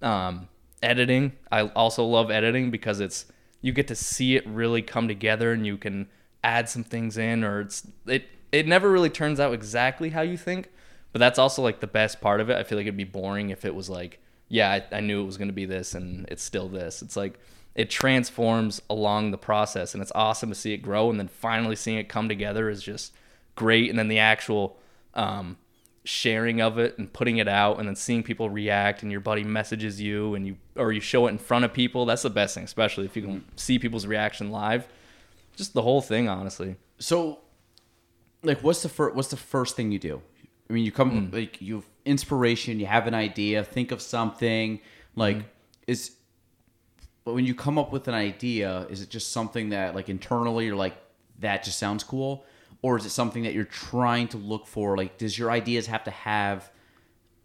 um, 0.00 0.48
editing. 0.82 1.32
I 1.50 1.62
also 1.68 2.04
love 2.04 2.30
editing 2.30 2.70
because 2.70 3.00
it's 3.00 3.26
you 3.60 3.72
get 3.72 3.88
to 3.88 3.94
see 3.94 4.36
it 4.36 4.46
really 4.46 4.82
come 4.82 5.06
together 5.06 5.52
and 5.52 5.64
you 5.66 5.76
can 5.76 6.08
add 6.42 6.68
some 6.68 6.82
things 6.82 7.16
in 7.16 7.44
or 7.44 7.60
it's 7.60 7.86
it 8.06 8.24
it 8.50 8.66
never 8.66 8.90
really 8.90 9.08
turns 9.08 9.38
out 9.38 9.54
exactly 9.54 10.10
how 10.10 10.22
you 10.22 10.36
think 10.36 10.68
but 11.12 11.18
that's 11.18 11.38
also 11.38 11.62
like 11.62 11.80
the 11.80 11.86
best 11.86 12.20
part 12.20 12.40
of 12.40 12.50
it. 12.50 12.56
I 12.56 12.64
feel 12.64 12.78
like 12.78 12.86
it'd 12.86 12.96
be 12.96 13.04
boring 13.04 13.50
if 13.50 13.64
it 13.64 13.74
was 13.74 13.88
like 13.88 14.20
yeah 14.48 14.70
i, 14.70 14.96
I 14.96 15.00
knew 15.00 15.22
it 15.22 15.26
was 15.26 15.38
going 15.38 15.48
to 15.48 15.54
be 15.54 15.64
this 15.64 15.94
and 15.94 16.26
it's 16.28 16.42
still 16.42 16.68
this. 16.68 17.02
It's 17.02 17.16
like 17.16 17.38
it 17.74 17.88
transforms 17.88 18.82
along 18.90 19.30
the 19.30 19.38
process 19.38 19.94
and 19.94 20.02
it's 20.02 20.12
awesome 20.14 20.50
to 20.50 20.54
see 20.54 20.74
it 20.74 20.78
grow 20.78 21.10
and 21.10 21.18
then 21.18 21.28
finally 21.28 21.74
seeing 21.76 21.98
it 21.98 22.08
come 22.08 22.28
together 22.28 22.68
is 22.68 22.82
just 22.82 23.14
great. 23.56 23.88
And 23.88 23.98
then 23.98 24.08
the 24.08 24.18
actual 24.18 24.78
um, 25.14 25.56
sharing 26.04 26.60
of 26.60 26.78
it 26.78 26.98
and 26.98 27.10
putting 27.12 27.38
it 27.38 27.48
out 27.48 27.78
and 27.78 27.88
then 27.88 27.96
seeing 27.96 28.22
people 28.22 28.50
react 28.50 29.02
and 29.02 29.10
your 29.10 29.20
buddy 29.20 29.44
messages 29.44 30.00
you 30.00 30.34
and 30.34 30.46
you 30.46 30.56
or 30.76 30.92
you 30.92 31.00
show 31.00 31.26
it 31.28 31.30
in 31.30 31.38
front 31.38 31.64
of 31.64 31.72
people 31.72 32.04
that's 32.04 32.22
the 32.22 32.30
best 32.30 32.54
thing 32.54 32.64
especially 32.64 33.04
if 33.04 33.14
you 33.14 33.22
can 33.22 33.44
see 33.56 33.78
people's 33.78 34.06
reaction 34.06 34.50
live. 34.50 34.86
Just 35.56 35.72
the 35.72 35.82
whole 35.82 36.02
thing 36.02 36.28
honestly. 36.28 36.76
So, 36.98 37.40
like, 38.42 38.62
what's 38.62 38.82
the 38.82 38.88
first 38.88 39.16
what's 39.16 39.28
the 39.28 39.36
first 39.36 39.76
thing 39.76 39.92
you 39.92 39.98
do? 39.98 40.22
I 40.68 40.72
mean, 40.72 40.84
you 40.84 40.92
come 40.92 41.28
Hmm. 41.28 41.34
like 41.34 41.60
you 41.60 41.76
have 41.76 41.86
inspiration, 42.04 42.80
you 42.80 42.86
have 42.86 43.06
an 43.06 43.14
idea, 43.14 43.62
think 43.64 43.90
of 43.92 44.00
something. 44.00 44.80
Like, 45.16 45.36
Hmm. 45.36 45.42
is 45.86 46.16
but 47.24 47.34
when 47.34 47.46
you 47.46 47.54
come 47.54 47.78
up 47.78 47.92
with 47.92 48.08
an 48.08 48.14
idea, 48.14 48.86
is 48.90 49.00
it 49.00 49.08
just 49.08 49.30
something 49.30 49.68
that 49.68 49.94
like 49.94 50.08
internally 50.08 50.66
you're 50.66 50.74
like 50.76 50.96
that 51.38 51.62
just 51.62 51.78
sounds 51.78 52.02
cool, 52.02 52.44
or 52.82 52.96
is 52.96 53.04
it 53.06 53.10
something 53.10 53.44
that 53.44 53.52
you're 53.54 53.64
trying 53.64 54.26
to 54.28 54.36
look 54.36 54.66
for? 54.66 54.96
Like, 54.96 55.18
does 55.18 55.38
your 55.38 55.50
ideas 55.50 55.86
have 55.86 56.02
to 56.04 56.10
have, 56.10 56.70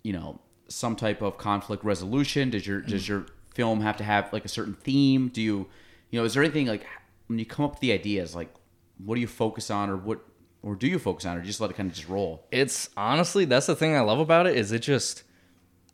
you 0.04 0.14
know, 0.14 0.40
some 0.68 0.96
type 0.96 1.22
of 1.22 1.38
conflict 1.38 1.84
resolution? 1.84 2.50
Does 2.50 2.66
your 2.66 2.82
does 2.82 3.08
your 3.08 3.28
film 3.54 3.82
have 3.82 3.98
to 3.98 4.04
have 4.04 4.32
like 4.34 4.46
a 4.46 4.50
certain 4.50 4.74
theme? 4.76 5.30
Do 5.30 5.42
you, 5.42 5.68
you 6.10 6.20
know, 6.20 6.26
is 6.26 6.34
there 6.34 6.44
anything 6.44 6.68
like 6.68 6.86
when 7.28 7.38
you 7.38 7.46
come 7.46 7.66
up 7.66 7.72
with 7.72 7.80
the 7.82 7.92
ideas, 7.92 8.36
like 8.36 8.52
what 9.04 9.14
do 9.16 9.22
you 9.22 9.28
focus 9.28 9.70
on, 9.70 9.90
or 9.92 9.98
what, 9.98 10.22
or 10.64 10.76
do 10.76 10.88
you 10.88 11.00
focus 11.00 11.26
on, 11.26 11.38
it 11.38 11.42
or 11.42 11.44
just 11.44 11.62
let 11.62 11.70
it 11.70 11.76
kind 11.76 11.90
of 11.90 11.96
just 11.96 12.10
roll? 12.10 12.46
it's 12.52 12.90
honestly 12.98 13.46
that's 13.46 13.66
the 13.66 13.76
thing 13.76 13.96
i 13.96 14.00
love 14.00 14.20
about 14.20 14.48
it 14.48 14.56
is 14.56 14.72
it 14.72 14.80
just 14.80 15.24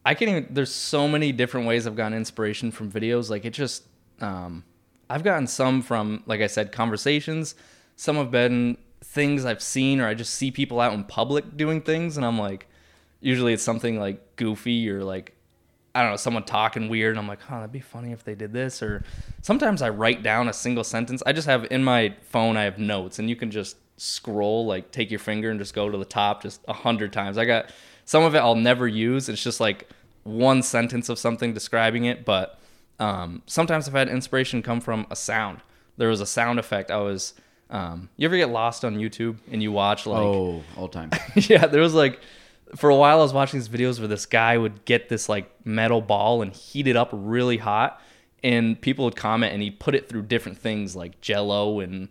i 0.06 0.14
can't 0.14 0.30
even 0.30 0.48
there's 0.50 0.74
so 0.74 1.08
many 1.08 1.32
different 1.32 1.68
ways 1.68 1.86
i've 1.88 1.96
gotten 1.96 2.18
inspiration 2.18 2.72
from 2.72 2.92
videos 2.92 3.30
like 3.30 3.46
it 3.46 3.52
just 3.52 3.84
um 4.22 4.64
i've 5.10 5.24
gotten 5.24 5.48
some 5.48 5.82
from 5.82 6.24
like 6.26 6.42
i 6.42 6.48
said 6.48 6.72
conversations 6.72 7.56
some 7.96 8.16
have 8.16 8.32
been 8.32 8.78
things 9.02 9.46
i've 9.46 9.62
seen 9.62 10.00
or 10.00 10.08
i 10.08 10.14
just 10.14 10.34
see 10.34 10.50
people 10.50 10.80
out 10.80 10.94
in 10.94 11.04
public 11.04 11.58
doing 11.58 11.82
things 11.82 12.18
and 12.18 12.26
i'm 12.26 12.40
like 12.40 12.68
usually 13.20 13.54
it's 13.54 13.64
something 13.64 14.00
like 14.00 14.36
goofy 14.36 14.90
or 14.90 15.04
like 15.04 15.36
I 15.96 16.02
don't 16.02 16.12
know, 16.12 16.18
someone 16.18 16.44
talking 16.44 16.90
weird, 16.90 17.12
and 17.12 17.20
I'm 17.20 17.28
like, 17.28 17.40
oh, 17.52 17.56
that'd 17.56 17.72
be 17.72 17.80
funny 17.80 18.12
if 18.12 18.24
they 18.24 18.34
did 18.34 18.52
this. 18.52 18.82
Or 18.82 19.04
sometimes 19.44 19.84
I 19.84 19.90
write 19.90 20.24
down 20.24 20.48
a 20.48 20.54
single 20.54 20.84
sentence. 20.84 21.22
I 21.26 21.34
just 21.34 21.46
have 21.48 21.68
in 21.70 21.84
my 21.84 22.16
phone, 22.24 22.58
I 22.58 22.64
have 22.64 22.80
notes, 22.80 23.20
and 23.20 23.30
you 23.30 23.36
can 23.36 23.52
just 23.52 23.78
scroll, 23.98 24.66
like 24.66 24.92
take 24.92 25.10
your 25.12 25.20
finger 25.20 25.50
and 25.50 25.60
just 25.60 25.74
go 25.74 25.90
to 25.90 25.98
the 25.98 26.06
top 26.06 26.42
just 26.42 26.62
a 26.68 26.74
hundred 26.74 27.14
times. 27.14 27.38
I 27.38 27.46
got 27.46 27.72
some 28.06 28.24
of 28.24 28.36
it 28.36 28.40
I'll 28.40 28.56
never 28.56 28.88
use. 28.88 29.30
It's 29.30 29.44
just 29.44 29.60
like 29.60 29.90
one 30.24 30.62
sentence 30.62 31.10
of 31.10 31.20
something 31.20 31.54
describing 31.54 32.06
it. 32.06 32.26
But 32.26 32.60
um, 33.00 33.42
sometimes 33.46 33.88
I've 33.88 33.94
had 33.94 34.10
inspiration 34.10 34.62
come 34.62 34.82
from 34.82 35.08
a 35.10 35.16
sound. 35.16 35.60
There 35.98 36.10
was 36.10 36.22
a 36.22 36.26
sound 36.26 36.60
effect. 36.60 36.92
I 36.92 36.98
was, 36.98 37.34
um, 37.70 38.10
you 38.18 38.26
ever 38.28 38.38
get 38.38 38.50
lost 38.50 38.84
on 38.84 38.96
YouTube 38.96 39.38
and 39.52 39.62
you 39.62 39.72
watch 39.72 40.06
like, 40.06 40.20
oh, 40.20 40.64
all 40.76 40.88
time. 40.88 41.12
yeah, 41.36 41.68
there 41.68 41.82
was 41.82 41.94
like 41.94 42.20
for 42.76 42.90
a 42.90 42.96
while 42.96 43.20
I 43.20 43.24
was 43.24 43.34
watching 43.34 43.60
these 43.60 43.70
videos 43.70 44.00
where 44.00 44.08
this 44.08 44.26
guy 44.26 44.58
would 44.58 44.84
get 44.86 45.10
this 45.10 45.30
like 45.30 45.52
metal 45.66 46.02
ball 46.02 46.42
and 46.42 46.52
heat 46.52 46.88
it 46.88 46.96
up 46.96 47.10
really 47.12 47.58
hot 47.58 48.02
and 48.44 48.80
people 48.80 49.06
would 49.06 49.16
comment, 49.16 49.54
and 49.54 49.62
he 49.62 49.72
put 49.72 49.96
it 49.96 50.10
through 50.10 50.24
different 50.24 50.58
things 50.58 50.96
like 50.96 51.22
Jello 51.22 51.80
and 51.80 52.10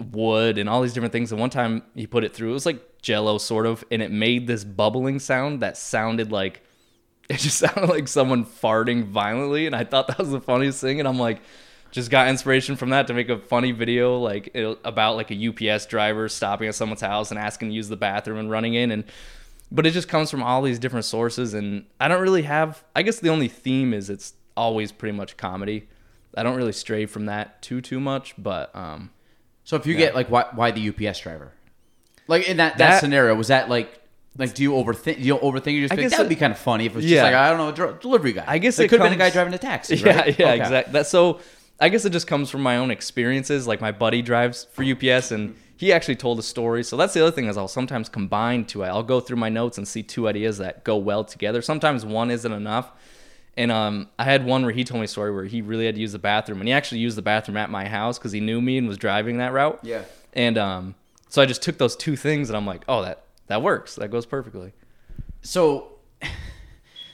wood 0.00 0.58
and 0.58 0.68
all 0.68 0.82
these 0.82 0.92
different 0.92 1.12
things. 1.12 1.32
And 1.32 1.40
one 1.40 1.50
time 1.50 1.82
he 1.94 2.06
put 2.06 2.24
it 2.24 2.34
through, 2.34 2.50
it 2.50 2.54
was 2.54 2.66
like 2.66 3.02
Jello 3.02 3.38
sort 3.38 3.66
of, 3.66 3.84
and 3.90 4.02
it 4.02 4.10
made 4.10 4.46
this 4.46 4.64
bubbling 4.64 5.18
sound 5.18 5.60
that 5.60 5.76
sounded 5.76 6.32
like 6.32 6.62
it 7.30 7.38
just 7.38 7.58
sounded 7.58 7.88
like 7.88 8.08
someone 8.08 8.44
farting 8.44 9.04
violently. 9.04 9.66
And 9.66 9.76
I 9.76 9.84
thought 9.84 10.08
that 10.08 10.18
was 10.18 10.30
the 10.30 10.40
funniest 10.40 10.80
thing. 10.80 10.98
And 10.98 11.08
I'm 11.08 11.18
like, 11.18 11.40
just 11.90 12.10
got 12.10 12.28
inspiration 12.28 12.76
from 12.76 12.90
that 12.90 13.06
to 13.08 13.14
make 13.14 13.28
a 13.28 13.38
funny 13.38 13.72
video 13.72 14.18
like 14.18 14.54
about 14.84 15.16
like 15.16 15.30
a 15.30 15.48
UPS 15.48 15.86
driver 15.86 16.28
stopping 16.28 16.68
at 16.68 16.74
someone's 16.74 17.00
house 17.00 17.30
and 17.30 17.38
asking 17.38 17.68
to 17.68 17.74
use 17.74 17.88
the 17.88 17.96
bathroom 17.96 18.38
and 18.38 18.50
running 18.50 18.74
in 18.74 18.90
and 18.90 19.04
but 19.72 19.86
it 19.86 19.92
just 19.92 20.08
comes 20.08 20.30
from 20.30 20.42
all 20.42 20.62
these 20.62 20.78
different 20.78 21.04
sources 21.04 21.54
and 21.54 21.84
I 21.98 22.08
don't 22.08 22.22
really 22.22 22.42
have 22.42 22.84
I 22.94 23.02
guess 23.02 23.18
the 23.18 23.28
only 23.28 23.48
theme 23.48 23.92
is 23.92 24.10
it's 24.10 24.34
always 24.56 24.92
pretty 24.92 25.16
much 25.16 25.36
comedy. 25.36 25.88
I 26.36 26.42
don't 26.42 26.56
really 26.56 26.72
stray 26.72 27.06
from 27.06 27.26
that 27.26 27.62
too 27.62 27.80
too 27.80 28.00
much, 28.00 28.34
but 28.38 28.74
um 28.74 29.10
So 29.70 29.76
if 29.76 29.86
you 29.86 29.94
get 29.94 30.16
like 30.16 30.28
why 30.32 30.46
why 30.52 30.72
the 30.72 30.88
UPS 30.88 31.20
driver? 31.20 31.52
Like 32.26 32.48
in 32.48 32.56
that, 32.56 32.76
that, 32.78 32.90
That- 32.90 33.00
scenario, 33.00 33.36
was 33.36 33.46
that 33.48 33.68
like 33.68 34.00
like 34.36 34.52
do 34.52 34.64
you 34.64 34.72
overthink 34.72 35.18
do 35.18 35.22
you 35.22 35.36
overthink 35.38 35.74
you 35.74 35.82
just 35.82 35.92
I 35.92 35.96
think 35.96 36.10
that'd 36.10 36.26
it- 36.26 36.28
be 36.28 36.34
kind 36.34 36.52
of 36.52 36.58
funny 36.58 36.86
if 36.86 36.92
it 36.92 36.96
was 36.96 37.04
Yeah. 37.04 37.18
just 37.22 37.24
like 37.26 37.34
I 37.36 37.48
don't 37.50 37.58
know, 37.58 37.68
a 37.68 37.72
dr- 37.72 38.00
delivery 38.00 38.32
guy. 38.32 38.44
I 38.48 38.58
guess 38.58 38.80
it 38.80 38.86
it 38.86 38.88
could 38.88 38.98
have 38.98 39.06
been 39.08 39.14
a 39.20 39.22
guy 39.24 39.30
driving 39.30 39.54
a 39.54 39.58
taxi. 39.58 39.94
Yeah, 40.04 40.16
right? 40.16 40.36
yeah, 40.36 40.46
Okay. 40.46 40.56
exactly. 40.60 40.92
That 40.94 41.06
so 41.06 41.38
I 41.78 41.88
guess 41.88 42.04
it 42.04 42.10
just 42.10 42.26
comes 42.26 42.50
from 42.50 42.62
my 42.62 42.78
own 42.78 42.90
experiences. 42.90 43.68
Like 43.68 43.80
my 43.80 43.92
buddy 43.92 44.22
drives 44.22 44.66
for 44.72 44.82
UPS 44.82 45.30
and 45.30 45.54
he 45.76 45.92
actually 45.92 46.16
told 46.16 46.40
a 46.40 46.42
story. 46.42 46.82
So 46.82 46.96
that's 46.96 47.14
the 47.14 47.22
other 47.22 47.30
thing 47.30 47.46
is 47.46 47.56
I'll 47.56 47.68
sometimes 47.68 48.08
combine 48.08 48.64
two. 48.64 48.82
I'll 48.82 49.04
go 49.04 49.20
through 49.20 49.36
my 49.38 49.48
notes 49.50 49.78
and 49.78 49.86
see 49.86 50.02
two 50.02 50.26
ideas 50.26 50.58
that 50.58 50.82
go 50.82 50.96
well 50.96 51.22
together. 51.22 51.62
Sometimes 51.62 52.04
one 52.04 52.32
isn't 52.32 52.52
enough. 52.52 52.90
And 53.56 53.70
um, 53.72 54.08
I 54.18 54.24
had 54.24 54.44
one 54.46 54.62
where 54.62 54.72
he 54.72 54.84
told 54.84 55.00
me 55.00 55.04
a 55.04 55.08
story 55.08 55.32
where 55.32 55.44
he 55.44 55.60
really 55.60 55.84
had 55.86 55.96
to 55.96 56.00
use 56.00 56.12
the 56.12 56.18
bathroom, 56.18 56.60
and 56.60 56.68
he 56.68 56.72
actually 56.72 56.98
used 57.00 57.16
the 57.18 57.22
bathroom 57.22 57.56
at 57.56 57.68
my 57.70 57.86
house 57.88 58.18
because 58.18 58.32
he 58.32 58.40
knew 58.40 58.60
me 58.60 58.78
and 58.78 58.86
was 58.88 58.96
driving 58.96 59.38
that 59.38 59.52
route. 59.52 59.80
Yeah. 59.82 60.02
And 60.32 60.56
um, 60.56 60.94
so 61.28 61.42
I 61.42 61.46
just 61.46 61.60
took 61.62 61.76
those 61.78 61.96
two 61.96 62.16
things, 62.16 62.48
and 62.48 62.56
I'm 62.56 62.66
like, 62.66 62.82
oh, 62.88 63.02
that 63.02 63.24
that 63.48 63.60
works. 63.62 63.96
That 63.96 64.10
goes 64.10 64.24
perfectly. 64.26 64.72
So 65.42 65.98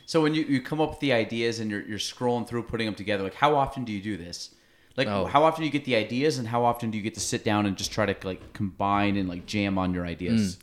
so 0.06 0.22
when 0.22 0.34
you, 0.34 0.42
you 0.44 0.60
come 0.60 0.80
up 0.80 0.90
with 0.90 1.00
the 1.00 1.12
ideas 1.12 1.58
and 1.60 1.70
you're 1.70 1.82
you're 1.82 1.98
scrolling 1.98 2.46
through 2.46 2.64
putting 2.64 2.86
them 2.86 2.94
together, 2.94 3.22
like 3.24 3.34
how 3.34 3.56
often 3.56 3.84
do 3.84 3.92
you 3.92 4.02
do 4.02 4.16
this? 4.16 4.50
Like 4.96 5.08
Oh. 5.08 5.24
how 5.26 5.44
often 5.44 5.62
do 5.62 5.66
you 5.66 5.72
get 5.72 5.84
the 5.84 5.96
ideas 5.96 6.38
and 6.38 6.48
how 6.48 6.64
often 6.64 6.90
do 6.90 6.96
you 6.98 7.02
get 7.04 7.14
to 7.14 7.20
sit 7.20 7.44
down 7.44 7.66
and 7.66 7.76
just 7.76 7.92
try 7.92 8.06
to 8.06 8.26
like 8.26 8.52
combine 8.52 9.16
and 9.16 9.28
like 9.28 9.46
jam 9.46 9.78
on 9.78 9.92
your 9.94 10.06
ideas? 10.06 10.58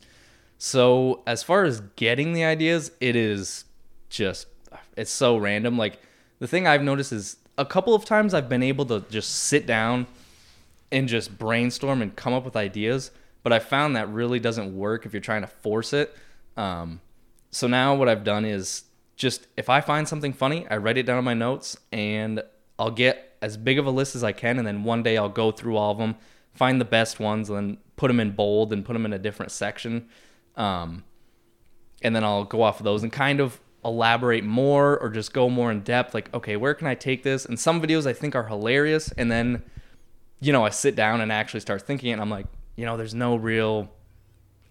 So 0.57 1.21
as 1.27 1.43
far 1.43 1.65
as 1.65 1.81
getting 1.97 2.33
the 2.33 2.43
ideas, 2.45 2.91
it 3.01 3.15
is 3.15 3.65
just 4.09 4.47
it's 4.97 5.11
so 5.11 5.37
random. 5.37 5.77
Like 5.77 5.99
the 6.39 6.47
thing 6.47 6.67
I've 6.67 6.83
noticed 6.83 7.11
is 7.11 7.37
a 7.57 7.65
couple 7.65 7.93
of 7.93 8.05
times 8.05 8.33
I've 8.33 8.49
been 8.49 8.63
able 8.63 8.85
to 8.87 9.03
just 9.09 9.29
sit 9.29 9.65
down 9.65 10.07
and 10.91 11.07
just 11.07 11.37
brainstorm 11.37 12.01
and 12.01 12.15
come 12.15 12.33
up 12.33 12.45
with 12.45 12.55
ideas, 12.55 13.11
but 13.41 13.51
I 13.51 13.59
found 13.59 13.95
that 13.95 14.09
really 14.09 14.39
doesn't 14.39 14.75
work 14.75 15.05
if 15.05 15.13
you're 15.13 15.21
trying 15.21 15.41
to 15.41 15.47
force 15.47 15.93
it. 15.93 16.15
Um, 16.55 17.01
so 17.51 17.67
now 17.67 17.95
what 17.95 18.07
I've 18.07 18.23
done 18.23 18.45
is 18.45 18.83
just 19.15 19.47
if 19.57 19.69
I 19.69 19.81
find 19.81 20.07
something 20.07 20.33
funny, 20.33 20.67
I 20.69 20.77
write 20.77 20.97
it 20.97 21.05
down 21.05 21.17
in 21.17 21.23
my 21.23 21.33
notes 21.33 21.77
and 21.91 22.41
I'll 22.77 22.91
get 22.91 23.37
as 23.41 23.57
big 23.57 23.77
of 23.77 23.85
a 23.85 23.91
list 23.91 24.15
as 24.15 24.23
I 24.23 24.31
can, 24.31 24.57
and 24.57 24.65
then 24.65 24.83
one 24.83 25.03
day 25.03 25.17
I'll 25.17 25.29
go 25.29 25.51
through 25.51 25.77
all 25.77 25.91
of 25.91 25.97
them, 25.97 26.15
find 26.53 26.79
the 26.79 26.85
best 26.85 27.19
ones, 27.19 27.49
and 27.49 27.57
then 27.57 27.77
put 27.95 28.07
them 28.07 28.19
in 28.19 28.31
bold 28.31 28.71
and 28.71 28.85
put 28.85 28.93
them 28.93 29.05
in 29.05 29.13
a 29.13 29.19
different 29.19 29.51
section. 29.51 30.07
Um, 30.55 31.03
and 32.01 32.15
then 32.15 32.23
I'll 32.23 32.45
go 32.45 32.61
off 32.61 32.79
of 32.79 32.83
those 32.83 33.03
and 33.03 33.11
kind 33.11 33.39
of 33.39 33.59
elaborate 33.85 34.43
more 34.43 34.97
or 34.99 35.09
just 35.09 35.33
go 35.33 35.49
more 35.49 35.71
in 35.71 35.81
depth. 35.81 36.13
Like, 36.13 36.33
okay, 36.33 36.55
where 36.55 36.73
can 36.73 36.87
I 36.87 36.95
take 36.95 37.23
this? 37.23 37.45
And 37.45 37.59
some 37.59 37.81
videos 37.81 38.05
I 38.05 38.13
think 38.13 38.35
are 38.35 38.47
hilarious, 38.47 39.11
and 39.17 39.31
then, 39.31 39.63
you 40.39 40.53
know, 40.53 40.65
I 40.65 40.69
sit 40.69 40.95
down 40.95 41.21
and 41.21 41.31
actually 41.31 41.59
start 41.59 41.81
thinking, 41.83 42.09
it, 42.09 42.13
and 42.13 42.21
I'm 42.21 42.29
like, 42.29 42.47
you 42.75 42.85
know, 42.85 42.97
there's 42.97 43.13
no 43.13 43.35
real 43.35 43.89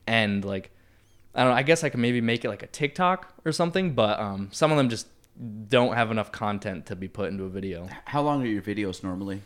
end. 0.07 0.45
Like, 0.45 0.71
I 1.35 1.43
don't 1.43 1.53
know. 1.53 1.57
I 1.57 1.63
guess 1.63 1.85
I 1.85 1.89
could 1.89 2.01
maybe 2.01 2.21
make 2.21 2.45
it 2.45 2.49
like 2.49 2.63
a 2.63 2.67
TikTok 2.67 3.33
or 3.45 3.53
something, 3.53 3.95
but 3.95 4.19
um, 4.21 4.49
some 4.53 4.71
of 4.71 4.77
them 4.77 4.89
just 4.89 5.07
don't 5.69 5.95
have 5.95 6.11
enough 6.11 6.31
content 6.31 6.87
to 6.87 6.97
be 6.97 7.09
put 7.09 7.31
into 7.31 7.45
a 7.45 7.49
video. 7.49 7.89
How 8.07 8.23
long 8.23 8.43
are 8.43 8.47
your 8.47 8.63
videos 8.63 9.03
normally? 9.03 9.43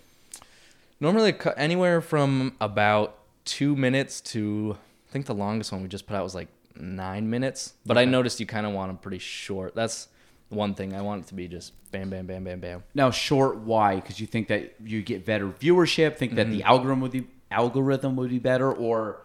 Normally, 0.99 1.35
anywhere 1.56 2.00
from 2.00 2.56
about 2.61 3.18
two 3.44 3.76
minutes 3.76 4.20
to 4.20 4.76
I 5.08 5.12
think 5.12 5.26
the 5.26 5.35
longest 5.35 5.73
one 5.73 5.82
we 5.82 5.88
just 5.88 6.06
put 6.06 6.16
out 6.16 6.25
was 6.25 6.35
like 6.35 6.49
nine 6.80 7.28
minutes. 7.30 7.75
But 7.85 7.99
I 7.99 8.04
noticed 8.04 8.40
you 8.40 8.47
kind 8.47 8.66
of 8.66 8.73
want 8.73 8.90
them 8.90 8.99
pretty 8.99 9.18
short. 9.18 9.75
That's 9.75 10.09
one 10.49 10.75
thing 10.75 10.95
I 10.95 11.02
want 11.02 11.25
it 11.25 11.28
to 11.28 11.35
be 11.35 11.49
just 11.49 11.73
bam, 11.90 12.11
bam, 12.11 12.26
bam, 12.26 12.45
bam, 12.45 12.61
bam. 12.61 12.85
Now, 12.95 13.11
short 13.11 13.59
why? 13.59 13.97
Because 13.97 14.21
you 14.21 14.26
think 14.26 14.49
that 14.49 14.75
you 14.85 15.02
get 15.02 15.25
better 15.25 15.49
viewership, 15.49 16.16
think 16.16 16.35
that 16.35 16.50
the 16.50 16.62
algorithm 16.62 17.00
would 17.00 17.12
be 17.12 17.26
algorithm 17.50 18.16
would 18.16 18.30
be 18.30 18.38
better, 18.38 18.73
or 18.73 19.23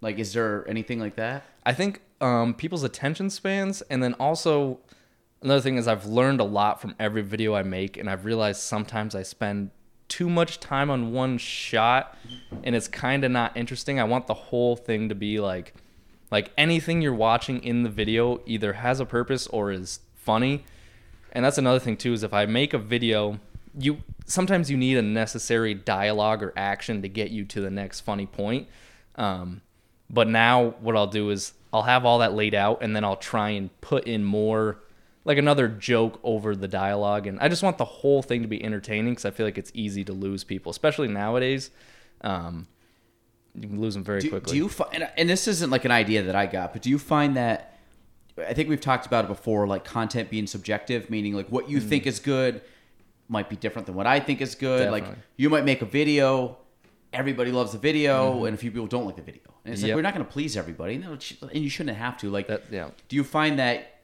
like 0.00 0.18
is 0.18 0.32
there 0.32 0.68
anything 0.68 0.98
like 0.98 1.16
that? 1.16 1.44
I 1.64 1.72
think 1.72 2.00
um, 2.20 2.54
people's 2.54 2.82
attention 2.82 3.30
spans, 3.30 3.82
and 3.82 4.02
then 4.02 4.14
also 4.14 4.80
another 5.42 5.60
thing 5.60 5.76
is 5.76 5.86
I've 5.86 6.06
learned 6.06 6.40
a 6.40 6.44
lot 6.44 6.80
from 6.80 6.94
every 6.98 7.22
video 7.22 7.54
I 7.54 7.62
make, 7.62 7.96
and 7.96 8.08
I've 8.08 8.24
realized 8.24 8.60
sometimes 8.60 9.14
I 9.14 9.22
spend 9.22 9.70
too 10.08 10.28
much 10.28 10.58
time 10.58 10.90
on 10.90 11.12
one 11.12 11.38
shot, 11.38 12.16
and 12.64 12.74
it's 12.74 12.88
kind 12.88 13.24
of 13.24 13.30
not 13.30 13.56
interesting. 13.56 14.00
I 14.00 14.04
want 14.04 14.26
the 14.26 14.34
whole 14.34 14.74
thing 14.76 15.08
to 15.08 15.14
be 15.14 15.38
like, 15.38 15.74
like 16.30 16.52
anything 16.56 17.02
you're 17.02 17.14
watching 17.14 17.62
in 17.62 17.82
the 17.82 17.88
video 17.88 18.40
either 18.46 18.74
has 18.74 19.00
a 19.00 19.06
purpose 19.06 19.46
or 19.48 19.72
is 19.72 20.00
funny, 20.14 20.64
and 21.32 21.44
that's 21.44 21.58
another 21.58 21.78
thing 21.78 21.96
too. 21.96 22.12
Is 22.12 22.22
if 22.22 22.32
I 22.32 22.46
make 22.46 22.72
a 22.72 22.78
video, 22.78 23.40
you 23.78 23.98
sometimes 24.26 24.70
you 24.70 24.76
need 24.76 24.96
a 24.96 25.02
necessary 25.02 25.74
dialogue 25.74 26.42
or 26.42 26.52
action 26.56 27.02
to 27.02 27.08
get 27.08 27.30
you 27.30 27.44
to 27.46 27.60
the 27.60 27.70
next 27.70 28.00
funny 28.00 28.26
point. 28.26 28.68
Um, 29.16 29.62
but 30.08 30.28
now 30.28 30.74
what 30.80 30.96
I'll 30.96 31.06
do 31.06 31.30
is 31.30 31.52
I'll 31.72 31.82
have 31.82 32.04
all 32.04 32.18
that 32.18 32.34
laid 32.34 32.54
out 32.54 32.82
and 32.82 32.94
then 32.94 33.04
I'll 33.04 33.16
try 33.16 33.50
and 33.50 33.70
put 33.80 34.04
in 34.04 34.24
more 34.24 34.78
like 35.24 35.38
another 35.38 35.68
joke 35.68 36.18
over 36.22 36.56
the 36.56 36.66
dialogue 36.66 37.26
and 37.26 37.38
I 37.40 37.48
just 37.48 37.62
want 37.62 37.78
the 37.78 37.84
whole 37.84 38.22
thing 38.22 38.42
to 38.42 38.48
be 38.48 38.62
entertaining 38.62 39.12
because 39.12 39.24
I 39.24 39.30
feel 39.30 39.46
like 39.46 39.58
it's 39.58 39.70
easy 39.74 40.04
to 40.04 40.12
lose 40.12 40.42
people, 40.42 40.70
especially 40.70 41.08
nowadays. 41.08 41.70
Um, 42.22 42.66
you 43.54 43.68
can 43.68 43.80
lose 43.80 43.94
them 43.94 44.04
very 44.04 44.20
Do, 44.20 44.30
quickly. 44.30 44.52
do 44.52 44.56
you 44.56 44.68
find, 44.68 45.08
and 45.16 45.28
this 45.28 45.48
isn't 45.48 45.70
like 45.70 45.84
an 45.84 45.90
idea 45.90 46.22
that 46.22 46.36
I 46.36 46.46
got, 46.46 46.72
but 46.72 46.82
do 46.82 46.90
you 46.90 46.98
find 46.98 47.36
that? 47.36 47.78
I 48.38 48.54
think 48.54 48.68
we've 48.68 48.80
talked 48.80 49.06
about 49.06 49.24
it 49.24 49.28
before, 49.28 49.66
like 49.66 49.84
content 49.84 50.30
being 50.30 50.46
subjective, 50.46 51.10
meaning 51.10 51.34
like 51.34 51.48
what 51.48 51.68
you 51.68 51.78
mm-hmm. 51.78 51.88
think 51.88 52.06
is 52.06 52.20
good 52.20 52.62
might 53.28 53.48
be 53.48 53.56
different 53.56 53.86
than 53.86 53.94
what 53.94 54.06
I 54.06 54.20
think 54.20 54.40
is 54.40 54.54
good. 54.54 54.90
Like 54.90 55.04
you 55.36 55.50
might 55.50 55.64
make 55.64 55.82
a 55.82 55.86
video, 55.86 56.58
everybody 57.12 57.52
loves 57.52 57.72
the 57.72 57.78
video, 57.78 58.34
mm-hmm. 58.34 58.46
and 58.46 58.54
a 58.54 58.58
few 58.58 58.70
people 58.70 58.86
don't 58.86 59.04
like 59.04 59.16
the 59.16 59.22
video. 59.22 59.42
And 59.64 59.74
it's 59.74 59.82
like 59.82 59.94
we're 59.94 60.02
not 60.02 60.14
going 60.14 60.24
to 60.24 60.32
please 60.32 60.56
everybody, 60.56 60.94
and, 60.94 61.04
and 61.04 61.54
you 61.62 61.68
shouldn't 61.68 61.96
have 61.96 62.16
to. 62.18 62.30
Like, 62.30 62.46
That- 62.46 62.64
yeah. 62.70 62.90
do 63.08 63.16
you 63.16 63.24
find 63.24 63.58
that? 63.58 64.00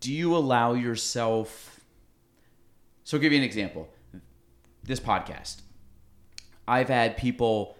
Do 0.00 0.12
you 0.12 0.36
allow 0.36 0.74
yourself? 0.74 1.80
So, 3.04 3.16
I'll 3.16 3.20
give 3.20 3.32
you 3.32 3.38
an 3.38 3.44
example. 3.44 3.88
This 4.82 5.00
podcast, 5.00 5.62
I've 6.66 6.88
had 6.88 7.16
people. 7.16 7.76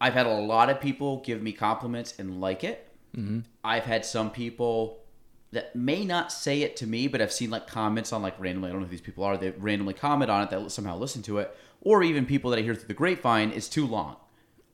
I've 0.00 0.14
had 0.14 0.26
a 0.26 0.32
lot 0.32 0.70
of 0.70 0.80
people 0.80 1.18
give 1.24 1.42
me 1.42 1.52
compliments 1.52 2.14
and 2.18 2.40
like 2.40 2.64
it. 2.64 2.88
Mm-hmm. 3.16 3.40
I've 3.64 3.84
had 3.84 4.04
some 4.04 4.30
people 4.30 5.00
that 5.50 5.74
may 5.74 6.04
not 6.04 6.30
say 6.30 6.62
it 6.62 6.76
to 6.76 6.86
me, 6.86 7.08
but 7.08 7.20
I've 7.22 7.32
seen 7.32 7.50
like 7.50 7.66
comments 7.66 8.12
on 8.12 8.22
like 8.22 8.38
randomly. 8.38 8.68
I 8.68 8.72
don't 8.72 8.82
know 8.82 8.86
who 8.86 8.90
these 8.90 9.00
people 9.00 9.24
are. 9.24 9.36
They 9.36 9.50
randomly 9.50 9.94
comment 9.94 10.30
on 10.30 10.42
it 10.42 10.50
that 10.50 10.70
somehow 10.70 10.98
listen 10.98 11.22
to 11.22 11.38
it, 11.38 11.56
or 11.80 12.02
even 12.02 12.26
people 12.26 12.50
that 12.50 12.58
I 12.58 12.62
hear 12.62 12.74
through 12.74 12.88
the 12.88 12.94
grapevine. 12.94 13.50
is 13.50 13.68
too 13.68 13.86
long. 13.86 14.16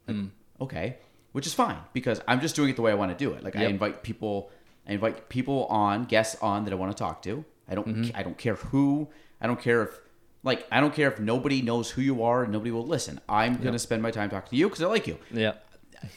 Like, 0.07 0.17
mm. 0.17 0.31
Okay, 0.61 0.99
which 1.33 1.47
is 1.47 1.55
fine 1.55 1.79
because 1.93 2.21
I'm 2.29 2.41
just 2.41 2.57
doing 2.57 2.71
it 2.71 2.77
the 2.77 2.83
way 2.83 2.93
I 2.93 2.95
want 2.95 3.17
to 3.17 3.25
do 3.25 3.33
it. 3.33 3.43
Like 3.43 3.57
I 3.57 3.65
invite 3.65 4.03
people, 4.03 4.51
I 4.87 4.93
invite 4.93 5.29
people 5.29 5.67
on, 5.67 6.05
guests 6.05 6.37
on 6.43 6.65
that 6.65 6.73
I 6.73 6.77
want 6.77 6.97
to 6.97 7.01
talk 7.01 7.23
to. 7.23 7.45
I 7.69 7.75
don't, 7.75 7.89
mm-hmm. 7.89 8.17
I 8.17 8.23
don't 8.23 8.39
care 8.39 8.55
who. 8.55 9.09
I 9.41 9.47
don't 9.47 9.61
care 9.61 9.83
if, 9.83 10.01
like, 10.45 10.67
I 10.71 10.81
don't 10.81 10.95
care 10.95 11.11
if 11.11 11.19
nobody 11.19 11.63
knows 11.63 11.91
who 11.91 12.03
you 12.03 12.23
are 12.23 12.45
and 12.45 12.53
nobody 12.53 12.71
will 12.71 12.87
listen. 12.87 13.21
I'm 13.29 13.57
gonna 13.57 13.79
spend 13.79 14.03
my 14.03 14.11
time 14.11 14.31
talking 14.31 14.51
to 14.51 14.57
you 14.57 14.69
because 14.69 14.83
I 14.83 14.87
like 14.87 15.07
you 15.07 15.19
yeah. 15.33 15.55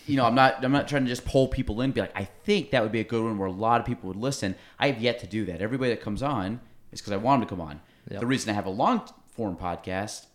you 0.05 0.17
know, 0.17 0.25
I'm 0.25 0.35
not 0.35 0.63
I'm 0.63 0.71
not 0.71 0.87
trying 0.87 1.03
to 1.05 1.09
just 1.09 1.25
pull 1.25 1.47
people 1.47 1.81
in. 1.81 1.91
Be 1.91 2.01
like, 2.01 2.15
I 2.15 2.25
think 2.25 2.71
that 2.71 2.83
would 2.83 2.91
be 2.91 2.99
a 2.99 3.05
good 3.05 3.23
one 3.23 3.37
where 3.37 3.47
a 3.47 3.51
lot 3.51 3.79
of 3.79 3.87
people 3.87 4.07
would 4.09 4.17
listen. 4.17 4.55
I 4.79 4.87
have 4.91 5.01
yet 5.01 5.19
to 5.19 5.27
do 5.27 5.45
that. 5.45 5.61
Everybody 5.61 5.91
that 5.91 6.01
comes 6.01 6.21
on 6.21 6.59
is 6.91 7.01
because 7.01 7.13
I 7.13 7.17
want 7.17 7.41
them 7.41 7.47
to 7.47 7.55
come 7.55 7.61
on. 7.61 7.79
Yep. 8.09 8.19
The 8.19 8.25
reason 8.25 8.49
I 8.49 8.53
have 8.53 8.65
a 8.65 8.69
long 8.71 9.01
form 9.35 9.55
podcast, 9.57 10.27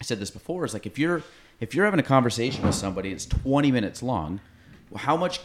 I 0.00 0.04
said 0.04 0.18
this 0.18 0.30
before, 0.30 0.64
is 0.64 0.72
like 0.72 0.86
if 0.86 0.98
you're 0.98 1.22
if 1.60 1.74
you're 1.74 1.84
having 1.84 2.00
a 2.00 2.04
conversation 2.04 2.64
with 2.64 2.74
somebody, 2.74 3.12
it's 3.12 3.26
20 3.26 3.72
minutes 3.72 4.02
long. 4.02 4.40
Well, 4.90 4.98
how 4.98 5.16
much 5.16 5.40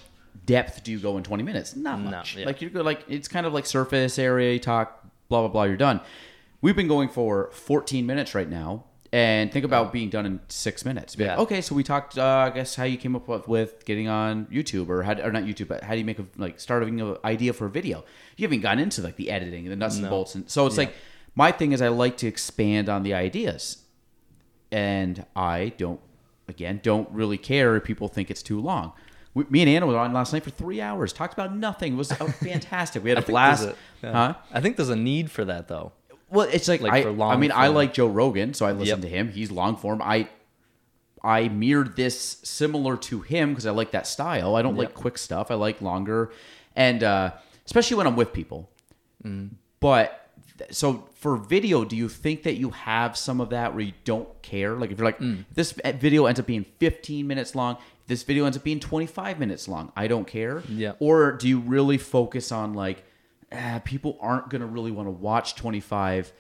depth 0.46 0.84
do 0.84 0.92
you 0.92 1.00
go 1.00 1.18
in 1.18 1.24
20 1.24 1.44
minutes? 1.44 1.76
Not 1.76 2.00
No, 2.00 2.12
much. 2.12 2.36
yeah. 2.36 2.46
Like 2.46 2.62
you're 2.62 2.70
good. 2.70 2.86
Like 2.86 3.04
it's 3.08 3.28
kind 3.28 3.46
of 3.46 3.54
like 3.54 3.66
surface 3.66 4.20
area. 4.20 4.54
You 4.54 4.60
talk, 4.60 5.04
blah 5.30 5.42
blah 5.42 5.50
blah. 5.50 5.64
You're 5.64 5.78
done. 5.78 6.02
We've 6.62 6.76
been 6.76 6.88
going 6.88 7.10
for 7.10 7.50
14 7.54 8.06
minutes 8.06 8.36
right 8.36 8.50
now. 8.50 8.86
And 9.14 9.52
think 9.52 9.66
about 9.66 9.92
being 9.92 10.10
done 10.10 10.26
in 10.26 10.40
six 10.48 10.86
minutes. 10.86 11.18
Be 11.18 11.26
like, 11.26 11.36
Yeah. 11.36 11.42
okay, 11.44 11.60
so 11.60 11.76
we 11.76 11.84
talked. 11.84 12.18
Uh, 12.18 12.50
I 12.50 12.50
guess 12.50 12.76
how 12.76 12.86
you 12.86 12.96
came 12.98 13.14
up 13.14 13.28
with, 13.28 13.46
with 13.46 13.84
getting 13.84 14.08
on 14.08 14.46
YouTube, 14.46 14.88
or 14.88 15.04
how, 15.04 15.20
or 15.20 15.34
not 15.34 15.44
YouTube, 15.44 15.68
but 15.68 15.84
how 15.84 15.92
do 15.92 16.00
you 16.00 16.06
make 16.06 16.18
a 16.18 16.26
like 16.38 16.62
starting 16.62 17.02
an 17.02 17.18
idea 17.26 17.52
for 17.52 17.66
a 17.66 17.70
video? 17.70 18.06
You 18.38 18.48
haven't 18.48 18.62
gotten 18.62 18.80
into 18.80 19.02
like 19.02 19.18
the 19.18 19.30
editing 19.30 19.66
and 19.66 19.72
the 19.74 19.76
nuts 19.76 19.98
and 19.98 20.10
bolts, 20.10 20.34
and 20.36 20.50
so 20.50 20.66
it's 20.66 20.78
like 20.78 20.94
my 21.36 21.52
thing 21.52 21.74
is 21.74 21.82
I 21.82 21.90
like 21.90 22.16
to 22.20 22.28
expand 22.28 22.88
on 22.88 23.04
the 23.04 23.14
ideas, 23.14 23.80
and 24.72 25.26
I 25.36 25.74
don't. 25.78 26.00
Again, 26.48 26.80
don't 26.82 27.10
really 27.12 27.38
care 27.38 27.76
if 27.76 27.84
people 27.84 28.08
think 28.08 28.32
it's 28.32 28.42
too 28.44 28.62
long. 28.62 28.94
We, 29.34 29.46
me 29.50 29.62
and 29.62 29.70
Anna 29.70 29.88
were 29.88 29.98
on 29.98 30.12
last 30.14 30.32
night 30.34 30.44
for 30.44 30.50
three 30.52 30.80
hours. 30.82 31.12
Talked 31.14 31.34
about 31.34 31.54
nothing. 31.56 31.94
It 31.94 31.98
was 31.98 32.12
fantastic. 32.44 33.04
We 33.04 33.10
had 33.10 33.20
a 33.20 33.24
blast. 33.24 33.64
a- 33.68 33.76
yeah. 34.04 34.12
Huh? 34.14 34.34
I 34.54 34.62
think 34.62 34.78
there's 34.78 34.90
a 34.90 34.96
need 34.96 35.32
for 35.32 35.44
that 35.46 35.68
though. 35.68 35.92
Well, 36.32 36.48
it's 36.52 36.68
like, 36.68 36.82
Like 36.82 36.94
I, 36.94 37.04
for 37.04 37.12
long 37.12 37.32
I 37.34 37.38
mean, 37.38 37.52
I 37.54 37.68
like 37.68 37.94
Joe 37.94 38.08
Rogan, 38.08 38.54
so 38.54 38.66
I 38.66 38.72
listen 38.72 39.00
Yep. 39.00 39.02
to 39.02 39.08
him. 39.08 39.30
He's 39.30 39.52
long 39.52 39.76
form. 39.78 40.02
I 40.02 40.28
I 41.24 41.50
mirrored 41.50 41.96
this 41.96 42.38
similar 42.44 42.98
to 42.98 43.22
him 43.22 43.50
because 43.50 43.68
I 43.68 43.72
like 43.72 43.92
that 43.92 44.08
style. 44.08 44.56
I 44.56 44.62
don't 44.64 44.76
like 44.76 44.94
quick 44.96 45.18
stuff. 45.20 45.52
I 45.52 45.56
like 45.56 45.80
longer, 45.82 46.32
and 46.76 47.04
uh, 47.04 47.32
especially 47.66 47.98
when 47.98 48.08
I'm 48.08 48.16
with 48.16 48.34
people. 48.34 48.70
Mm. 49.24 49.52
But 49.80 50.30
so 50.72 51.08
for 51.16 51.38
video, 51.38 51.84
do 51.86 51.96
you 51.96 52.10
think 52.10 52.44
that 52.44 52.56
you 52.56 52.72
have 52.72 53.16
some 53.18 53.40
of 53.42 53.50
that 53.52 53.74
where 53.76 53.84
you 53.84 53.94
don't 54.04 54.28
care? 54.42 54.76
Like 54.76 54.92
if 54.92 54.98
you're 54.98 55.06
like 55.06 55.20
Mm. 55.20 55.46
this 55.54 55.74
video 55.74 56.26
ends 56.26 56.40
up 56.40 56.48
being 56.48 56.66
15 56.80 57.28
minutes 57.28 57.54
long, 57.56 57.78
this 58.08 58.24
video 58.24 58.46
ends 58.46 58.58
up 58.58 58.64
being 58.64 58.80
25 58.80 59.38
minutes 59.40 59.68
long. 59.68 59.92
I 59.96 60.08
don't 60.08 60.26
care. 60.26 60.64
Yeah. 60.68 60.94
Or 61.00 61.34
do 61.34 61.48
you 61.48 61.60
really 61.60 61.98
focus 62.00 62.52
on 62.52 62.74
like 62.74 63.04
ah, 63.52 63.82
people 63.84 64.18
aren't 64.22 64.50
gonna 64.50 64.66
really 64.66 64.92
want 64.92 65.08
to 65.08 65.12
watch 65.12 65.56
25? 65.56 66.32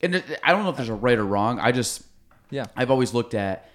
And 0.00 0.14
it- 0.16 0.40
I 0.42 0.52
don't 0.52 0.64
know 0.64 0.70
if 0.70 0.76
there's 0.76 0.88
a 0.88 0.94
right 0.94 1.18
or 1.18 1.24
wrong. 1.26 1.58
I 1.60 1.72
just 1.72 2.02
Yeah. 2.50 2.66
I've 2.76 2.90
always 2.90 3.12
looked 3.14 3.34
at 3.34 3.68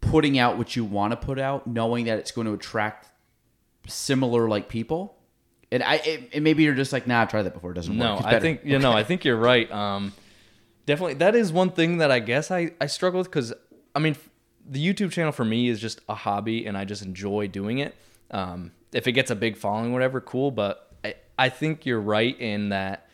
putting 0.00 0.38
out 0.38 0.56
what 0.58 0.76
you 0.76 0.84
want 0.84 1.12
to 1.12 1.16
put 1.16 1.38
out, 1.38 1.66
knowing 1.66 2.06
that 2.06 2.18
it's 2.18 2.30
going 2.30 2.46
to 2.46 2.52
attract 2.52 3.08
similar 3.86 4.48
like 4.48 4.68
people. 4.68 5.16
And 5.72 5.82
I, 5.82 5.96
it, 5.96 6.30
and 6.32 6.44
maybe 6.44 6.62
you're 6.62 6.74
just 6.74 6.92
like, 6.92 7.06
nah, 7.06 7.22
I've 7.22 7.28
tried 7.30 7.42
that 7.42 7.54
before. 7.54 7.72
It 7.72 7.74
doesn't 7.74 7.96
No, 7.96 8.14
work. 8.14 8.22
No, 8.22 8.28
I 8.28 8.38
think 8.40 8.60
you 8.64 8.78
know. 8.78 8.92
I 8.92 9.02
think 9.02 9.24
you're 9.24 9.36
right. 9.36 9.70
Um, 9.72 10.12
definitely, 10.86 11.14
that 11.14 11.34
is 11.34 11.52
one 11.52 11.70
thing 11.70 11.98
that 11.98 12.10
I 12.12 12.20
guess 12.20 12.50
I 12.52 12.70
I 12.80 12.86
struggle 12.86 13.18
with 13.18 13.28
because 13.28 13.52
I 13.94 13.98
mean, 13.98 14.14
the 14.68 14.84
YouTube 14.84 15.10
channel 15.10 15.32
for 15.32 15.44
me 15.44 15.68
is 15.68 15.80
just 15.80 16.00
a 16.08 16.14
hobby, 16.14 16.66
and 16.66 16.76
I 16.78 16.84
just 16.84 17.02
enjoy 17.02 17.48
doing 17.48 17.78
it. 17.78 17.96
Um, 18.30 18.72
if 18.92 19.08
it 19.08 19.12
gets 19.12 19.30
a 19.32 19.34
big 19.36 19.56
following, 19.56 19.92
whatever, 19.92 20.20
cool. 20.20 20.52
But 20.52 20.85
I 21.38 21.48
think 21.48 21.86
you're 21.86 22.00
right 22.00 22.38
in 22.40 22.70
that 22.70 23.06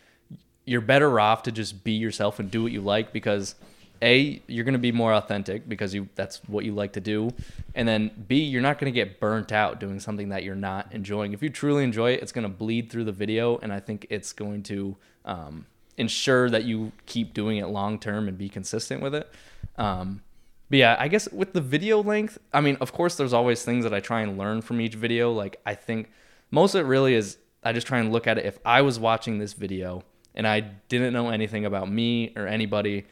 you're 0.65 0.81
better 0.81 1.19
off 1.19 1.43
to 1.45 1.53
just 1.53 1.85
be 1.85 1.93
yourself 1.93 2.39
and 2.39 2.51
do 2.51 2.63
what 2.63 2.73
you 2.73 2.81
like 2.81 3.13
because 3.13 3.55
a 4.01 4.43
you're 4.47 4.65
going 4.65 4.75
to 4.75 4.79
be 4.79 4.93
more 4.93 5.15
authentic 5.15 5.69
because 5.69 5.95
you 5.95 6.09
that's 6.15 6.39
what 6.49 6.65
you 6.65 6.73
like 6.73 6.93
to 6.93 7.01
do. 7.01 7.31
And 7.75 7.87
then 7.87 8.11
b 8.29 8.43
you're 8.43 8.63
not 8.63 8.79
going 8.79 8.93
to 8.93 8.95
get 8.95 9.21
burnt 9.21 9.53
out 9.53 9.81
doing 9.81 10.01
something 10.01 10.31
that 10.31 10.45
you're 10.45 10.55
not 10.55 10.93
enjoying. 10.93 11.33
If 11.33 11.43
you 11.43 11.51
truly 11.51 11.85
enjoy 11.85 12.13
it 12.13 12.23
it's 12.23 12.33
going 12.33 12.43
to 12.43 12.49
bleed 12.49 12.91
through 12.91 13.05
the 13.05 13.13
video 13.13 13.59
and 13.59 13.73
i 13.73 13.81
think 13.81 14.07
it's 14.11 14.33
going 14.33 14.63
to 14.65 14.97
um, 15.25 15.67
ensure 15.97 16.51
that 16.51 16.65
you 16.65 16.93
keep 17.07 17.33
doing 17.33 17.59
it 17.59 17.69
long 17.69 17.99
term 17.99 18.29
and 18.29 18.37
be 18.37 18.49
consistent 18.49 19.01
with 19.01 19.15
it. 19.15 19.33
Um, 19.77 20.23
but 20.69 20.79
yeah 20.79 20.97
i 20.99 21.07
guess 21.09 21.31
with 21.31 21.53
the 21.53 21.61
video 21.61 22.03
length 22.03 22.39
i 22.53 22.61
mean 22.61 22.77
of 22.81 22.93
course 22.93 23.17
there's 23.17 23.33
always 23.33 23.63
things 23.63 23.85
that 23.85 23.93
i 23.93 24.01
try 24.01 24.23
and 24.23 24.37
learn 24.37 24.63
from 24.63 24.81
each 24.81 24.95
video. 24.95 25.33
Like 25.33 25.61
i 25.65 25.75
think 25.75 26.11
most 26.51 26.75
of 26.75 26.85
it 26.85 26.89
really 26.89 27.15
is 27.15 27.39
i 27.63 27.73
just 27.73 27.87
try 27.87 27.99
and 27.99 28.13
look 28.13 28.27
at 28.27 28.39
it 28.39 28.45
if 28.45 28.59
i 28.65 28.81
was 28.83 28.99
watching 28.99 29.39
this 29.39 29.53
video 29.53 30.03
and 30.35 30.47
i 30.47 30.61
didn't 30.61 31.13
know 31.13 31.31
anything 31.31 31.65
about 31.65 31.91
me 31.91 32.33
or 32.37 32.47
anybody 32.47 33.05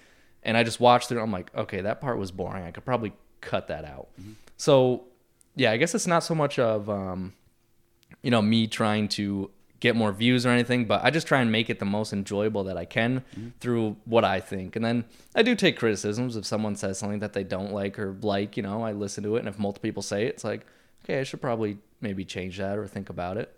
and 0.43 0.57
I 0.57 0.63
just 0.63 0.81
watched 0.81 1.13
it. 1.13 1.19
I'm 1.19 1.31
like, 1.33 1.55
okay, 1.55 1.83
that 1.83 2.01
part 2.01 2.19
was 2.19 2.31
boring. 2.31 2.65
I 2.65 2.71
could 2.71 2.85
probably 2.85 3.13
cut 3.41 3.69
that 3.69 3.85
out. 3.85 4.09
So, 4.57 5.05
yeah, 5.57 5.71
I 5.71 5.77
guess 5.77 5.95
it's 5.95 6.07
not 6.07 6.23
so 6.25 6.35
much 6.35 6.59
of, 6.59 6.89
um, 6.89 7.35
you 8.23 8.31
know, 8.31 8.43
me 8.43 8.67
trying 8.67 9.09
to 9.09 9.51
get 9.81 9.97
more 9.97 10.13
views 10.13 10.45
or 10.45 10.51
anything, 10.51 10.85
but 10.85 11.03
I 11.03 11.11
just 11.11 11.27
try 11.27 11.41
and 11.41 11.51
make 11.51 11.71
it 11.71 11.79
the 11.79 11.87
most 11.87 12.13
enjoyable 12.13 12.65
that 12.65 12.77
I 12.77 12.85
can 12.85 13.25
through 13.61 13.97
what 14.05 14.25
I 14.25 14.41
think. 14.41 14.77
And 14.77 14.85
then 14.85 15.05
I 15.35 15.43
do 15.43 15.55
take 15.55 15.79
criticisms 15.79 16.37
if 16.37 16.45
someone 16.45 16.77
says 16.77 16.99
something 16.99 17.21
that 17.21 17.33
they 17.33 17.45
don't 17.45 17.73
like 17.73 17.99
or 17.99 18.17
like, 18.21 18.57
you 18.57 18.63
know, 18.63 18.83
I 18.83 18.93
listen 18.93 19.25
to 19.25 19.37
it. 19.37 19.41
And 19.41 19.49
if 19.49 19.59
multiple 19.59 19.87
people 19.87 20.03
say 20.03 20.27
it, 20.27 20.35
it's 20.35 20.45
like, 20.45 20.67
okay, 21.05 21.21
I 21.21 21.23
should 21.23 21.41
probably 21.41 21.79
maybe 22.01 22.25
change 22.25 22.59
that 22.59 22.77
or 22.77 22.87
think 22.87 23.09
about 23.09 23.39
it. 23.39 23.55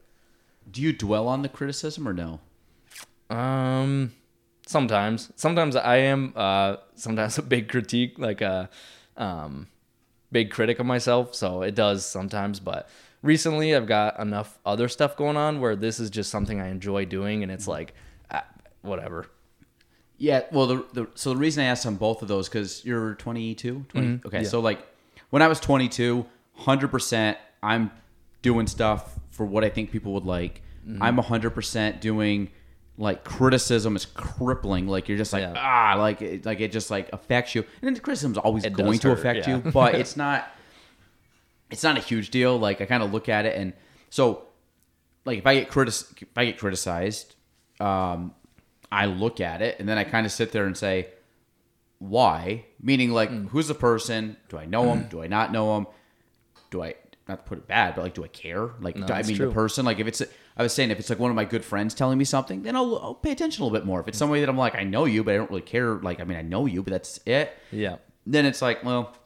Do 0.71 0.81
you 0.81 0.92
dwell 0.92 1.28
on 1.28 1.42
the 1.42 1.49
criticism 1.49 2.09
or 2.09 2.12
no? 2.12 2.40
Um, 3.35 4.12
sometimes, 4.66 5.33
sometimes 5.37 5.77
I 5.77 5.96
am. 5.96 6.33
Uh, 6.37 6.77
sometimes 6.94 7.38
a 7.38 7.42
big 7.42 7.68
critique, 7.68 8.18
like 8.18 8.40
a, 8.40 8.70
um, 9.16 9.68
big 10.33 10.51
critic 10.51 10.79
of 10.79 10.87
myself. 10.87 11.35
So 11.35 11.62
it 11.62 11.75
does 11.75 12.05
sometimes, 12.05 12.59
but 12.59 12.88
recently 13.22 13.75
I've 13.77 13.87
got 13.87 14.18
enough 14.18 14.59
other 14.64 14.88
stuff 14.88 15.16
going 15.16 15.37
on 15.37 15.61
where 15.61 15.77
this 15.77 16.01
is 16.01 16.11
just 16.11 16.31
something 16.31 16.61
I 16.61 16.68
enjoy 16.68 17.05
doing, 17.05 17.42
and 17.42 17.53
it's 17.53 17.68
like, 17.68 17.94
ah, 18.31 18.44
whatever. 18.81 19.27
Yeah, 20.18 20.42
well, 20.53 20.66
the, 20.66 20.87
the 20.92 21.09
so 21.14 21.31
the 21.31 21.37
reason 21.37 21.64
I 21.64 21.66
asked 21.66 21.87
on 21.87 21.96
both 21.96 22.22
of 22.22 22.29
those 22.29 22.48
because 22.48 22.85
you're 22.85 23.14
22, 23.14 23.87
20, 23.88 24.20
okay. 24.27 24.42
yeah. 24.42 24.48
So 24.48 24.61
like 24.61 24.81
when 25.31 25.42
I 25.42 25.48
was 25.48 25.61
22, 25.61 26.18
100 26.55 26.88
percent, 26.88 27.38
I'm 27.62 27.90
doing 28.40 28.66
stuff 28.66 29.18
for 29.42 29.46
what 29.46 29.64
I 29.64 29.68
think 29.70 29.90
people 29.90 30.12
would 30.12 30.24
like. 30.24 30.62
I'm 31.00 31.16
100 31.16 31.50
percent 31.50 32.00
doing 32.00 32.50
like 32.98 33.24
criticism 33.24 33.96
is 33.96 34.05
crippling. 34.07 34.87
Like 34.87 35.09
you're 35.09 35.18
just 35.18 35.33
like 35.33 35.42
Yeah. 35.42 35.55
ah, 35.57 35.94
like 35.98 36.20
it, 36.22 36.44
like 36.46 36.61
it 36.61 36.70
just 36.72 36.90
like 36.90 37.09
affects 37.12 37.55
you. 37.55 37.64
And 37.81 37.94
then 37.96 38.00
criticism's 38.02 38.38
always 38.38 38.64
It 38.64 38.72
going 38.74 38.98
to 39.00 39.09
hurt, 39.09 39.18
affect 39.18 39.46
yeah. 39.48 39.57
you, 39.64 39.70
but 39.72 39.94
it's 40.02 40.16
not. 40.16 40.48
It's 41.70 41.83
not 41.83 41.96
a 41.96 42.00
huge 42.00 42.31
deal. 42.31 42.59
Like 42.59 42.81
I 42.81 42.87
kind 42.87 43.02
of 43.02 43.12
look 43.12 43.28
at 43.28 43.46
it, 43.46 43.57
and 43.57 43.72
so 44.11 44.44
like 45.24 45.38
if 45.38 45.46
I 45.46 45.55
get 45.55 45.70
critic 45.70 45.94
if 46.20 46.37
I 46.37 46.44
get 46.44 46.59
criticized, 46.59 47.35
um, 47.81 48.35
I 48.90 49.07
look 49.07 49.40
at 49.40 49.62
it 49.62 49.78
and 49.81 49.88
then 49.88 49.98
I 49.98 50.05
kind 50.05 50.26
of 50.26 50.33
sit 50.33 50.52
there 50.52 50.66
and 50.66 50.76
say, 50.76 51.09
why? 51.98 52.64
Meaning 52.81 53.11
like, 53.12 53.31
Mm. 53.31 53.48
who's 53.48 53.68
the 53.68 53.74
person? 53.74 54.37
Do 54.48 54.59
I 54.59 54.66
know 54.66 54.92
him? 54.92 55.07
Do 55.09 55.22
I 55.22 55.28
not 55.28 55.50
know 55.52 55.76
him? 55.76 55.87
Do 56.70 56.83
I 56.83 56.94
not 57.33 57.45
to 57.45 57.49
put 57.49 57.59
it 57.59 57.66
bad, 57.66 57.95
but 57.95 58.03
like, 58.03 58.14
do 58.14 58.25
I 58.25 58.29
care? 58.29 58.71
Like, 58.81 58.97
No, 58.97 59.07
do 59.07 59.12
I 59.12 59.23
mean 59.23 59.37
true. 59.37 59.49
the 59.49 59.53
person? 59.55 59.85
Like, 59.85 59.99
if 59.99 60.07
it's 60.07 60.23
I 60.57 60.62
was 60.62 60.73
saying 60.73 60.90
if 60.90 60.99
it's 60.99 61.11
like 61.11 61.18
one 61.18 61.31
of 61.31 61.35
my 61.35 61.45
good 61.45 61.64
friends 61.64 61.95
telling 61.95 62.18
me 62.18 62.25
something, 62.25 62.62
then 62.62 62.77
I'll, 62.77 62.99
I'll 62.99 63.14
pay 63.14 63.33
attention 63.33 63.62
a 63.62 63.64
little 63.66 63.79
bit 63.79 63.87
more. 63.87 64.01
If 64.01 64.09
it's 64.09 64.18
somebody 64.18 64.40
that 64.40 64.49
I'm 64.49 64.57
like, 64.59 64.75
I 64.75 64.85
know 64.85 65.05
you, 65.07 65.25
but 65.25 65.35
I 65.35 65.37
don't 65.38 65.51
really 65.51 65.62
care. 65.62 65.95
Like, 65.95 66.21
I 66.21 66.25
mean, 66.25 66.37
I 66.38 66.42
know 66.42 66.66
you, 66.66 66.83
but 66.83 66.90
that's 66.92 67.18
it 67.27 67.57
Yeah. 67.71 67.97
then 68.27 68.45
it's 68.47 68.61
like, 68.62 68.85
well, 68.85 69.16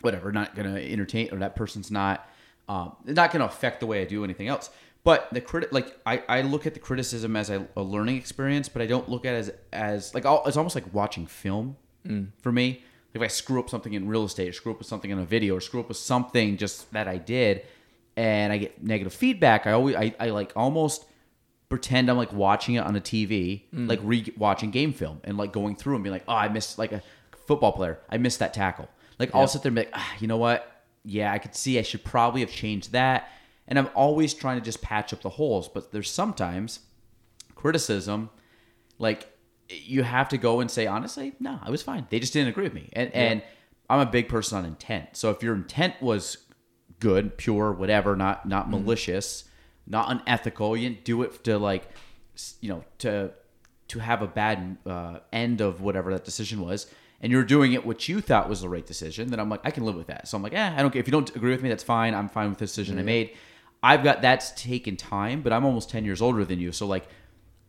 whatever, 0.00 0.32
not 0.32 0.54
gonna 0.54 0.76
entertain, 0.76 1.32
or 1.32 1.38
that 1.38 1.56
person's 1.56 1.90
not, 1.90 2.28
um, 2.68 2.96
not 3.04 3.30
gonna 3.32 3.44
affect 3.46 3.80
the 3.80 3.86
way 3.86 4.02
I 4.02 4.04
do 4.04 4.24
anything 4.24 4.48
else. 4.48 4.68
But 5.04 5.28
the 5.32 5.40
critic, 5.40 5.70
like 5.72 5.96
I, 6.06 6.22
I 6.28 6.40
look 6.42 6.66
at 6.66 6.72
the 6.74 6.80
criticism 6.80 7.36
as 7.36 7.50
a, 7.50 7.66
a 7.76 7.82
learning 7.82 8.16
experience, 8.16 8.68
but 8.70 8.80
I 8.82 8.86
don't 8.86 9.08
look 9.08 9.24
at 9.26 9.34
it 9.34 9.38
as 9.38 9.52
as 9.72 10.14
like 10.14 10.24
all, 10.26 10.42
it's 10.46 10.56
almost 10.56 10.74
like 10.74 10.92
watching 10.94 11.26
film 11.26 11.76
for 12.42 12.50
me. 12.52 12.82
If 13.14 13.22
I 13.22 13.28
screw 13.28 13.60
up 13.60 13.70
something 13.70 13.94
in 13.94 14.08
real 14.08 14.24
estate, 14.24 14.48
or 14.48 14.52
screw 14.52 14.72
up 14.72 14.78
with 14.78 14.86
something 14.88 15.10
in 15.10 15.18
a 15.18 15.24
video, 15.24 15.54
or 15.56 15.60
screw 15.60 15.80
up 15.80 15.88
with 15.88 15.96
something 15.96 16.56
just 16.56 16.92
that 16.92 17.08
I 17.08 17.16
did, 17.16 17.62
and 18.16 18.52
I 18.52 18.58
get 18.58 18.82
negative 18.82 19.12
feedback, 19.14 19.66
I 19.66 19.72
always 19.72 19.96
I, 19.96 20.14
I 20.20 20.30
like 20.30 20.52
almost 20.56 21.06
pretend 21.68 22.10
I'm 22.10 22.16
like 22.16 22.32
watching 22.32 22.74
it 22.74 22.80
on 22.84 22.94
a 22.94 23.00
TV, 23.00 23.62
like 23.72 24.00
re 24.02 24.32
watching 24.36 24.70
game 24.70 24.92
film 24.92 25.20
and 25.24 25.36
like 25.36 25.52
going 25.52 25.74
through 25.76 25.94
and 25.94 26.04
being 26.04 26.12
like, 26.12 26.24
oh, 26.28 26.34
I 26.34 26.48
missed 26.48 26.78
like 26.78 26.92
a 26.92 27.02
football 27.46 27.72
player, 27.72 27.98
I 28.10 28.18
missed 28.18 28.38
that 28.40 28.52
tackle. 28.54 28.88
Like 29.18 29.34
I'll 29.34 29.42
Yep. 29.42 29.50
sit 29.50 29.62
there 29.62 29.70
and 29.70 29.76
be 29.76 29.82
like, 29.82 29.90
ah, 29.94 30.12
you 30.18 30.26
know 30.26 30.36
what? 30.36 30.82
Yeah, 31.04 31.32
I 31.32 31.38
could 31.38 31.54
see 31.54 31.78
I 31.78 31.82
should 31.82 32.02
probably 32.04 32.40
have 32.40 32.50
changed 32.50 32.92
that. 32.92 33.28
And 33.68 33.78
I'm 33.78 33.88
always 33.94 34.34
trying 34.34 34.58
to 34.58 34.64
just 34.64 34.82
patch 34.82 35.12
up 35.12 35.22
the 35.22 35.30
holes, 35.30 35.68
but 35.68 35.90
there's 35.92 36.10
sometimes 36.10 36.80
criticism, 37.54 38.30
like 38.98 39.28
you 39.74 40.02
have 40.02 40.28
to 40.30 40.38
go 40.38 40.60
and 40.60 40.70
say 40.70 40.86
honestly, 40.86 41.34
no, 41.40 41.58
I 41.62 41.70
was 41.70 41.82
fine. 41.82 42.06
They 42.10 42.20
just 42.20 42.32
didn't 42.32 42.48
agree 42.48 42.64
with 42.64 42.74
me, 42.74 42.90
and 42.92 43.12
and 43.14 43.42
I'm 43.90 44.00
a 44.00 44.06
big 44.06 44.28
person 44.28 44.58
on 44.58 44.64
intent. 44.64 45.10
So 45.12 45.30
if 45.30 45.42
your 45.42 45.54
intent 45.54 46.00
was 46.00 46.38
good, 47.00 47.36
pure, 47.36 47.72
whatever, 47.72 48.16
not 48.16 48.46
not 48.46 48.70
malicious, 48.70 49.44
not 49.86 50.10
unethical, 50.10 50.76
you 50.76 50.88
didn't 50.88 51.04
do 51.04 51.22
it 51.22 51.44
to 51.44 51.58
like, 51.58 51.88
you 52.60 52.68
know, 52.68 52.84
to 52.98 53.30
to 53.88 53.98
have 53.98 54.22
a 54.22 54.26
bad 54.26 54.78
uh, 54.86 55.18
end 55.32 55.60
of 55.60 55.80
whatever 55.80 56.12
that 56.12 56.24
decision 56.24 56.60
was. 56.60 56.86
And 57.20 57.32
you're 57.32 57.44
doing 57.44 57.72
it 57.72 57.86
what 57.86 58.08
you 58.08 58.20
thought 58.20 58.48
was 58.48 58.60
the 58.60 58.68
right 58.68 58.84
decision, 58.84 59.30
then 59.30 59.40
I'm 59.40 59.48
like, 59.48 59.60
I 59.64 59.70
can 59.70 59.84
live 59.84 59.94
with 59.94 60.08
that. 60.08 60.28
So 60.28 60.36
I'm 60.36 60.42
like, 60.42 60.52
eh, 60.52 60.74
I 60.76 60.82
don't 60.82 60.90
care. 60.90 61.00
If 61.00 61.06
you 61.06 61.12
don't 61.12 61.34
agree 61.34 61.52
with 61.52 61.62
me, 61.62 61.70
that's 61.70 61.84
fine. 61.84 62.14
I'm 62.14 62.28
fine 62.28 62.50
with 62.50 62.58
the 62.58 62.66
decision 62.66 62.98
I 62.98 63.02
made. 63.02 63.30
I've 63.82 64.02
got 64.02 64.22
that's 64.22 64.50
taken 64.52 64.96
time, 64.96 65.42
but 65.42 65.52
I'm 65.52 65.64
almost 65.64 65.90
10 65.90 66.04
years 66.04 66.20
older 66.20 66.44
than 66.44 66.58
you. 66.58 66.72
So 66.72 66.86
like 66.86 67.06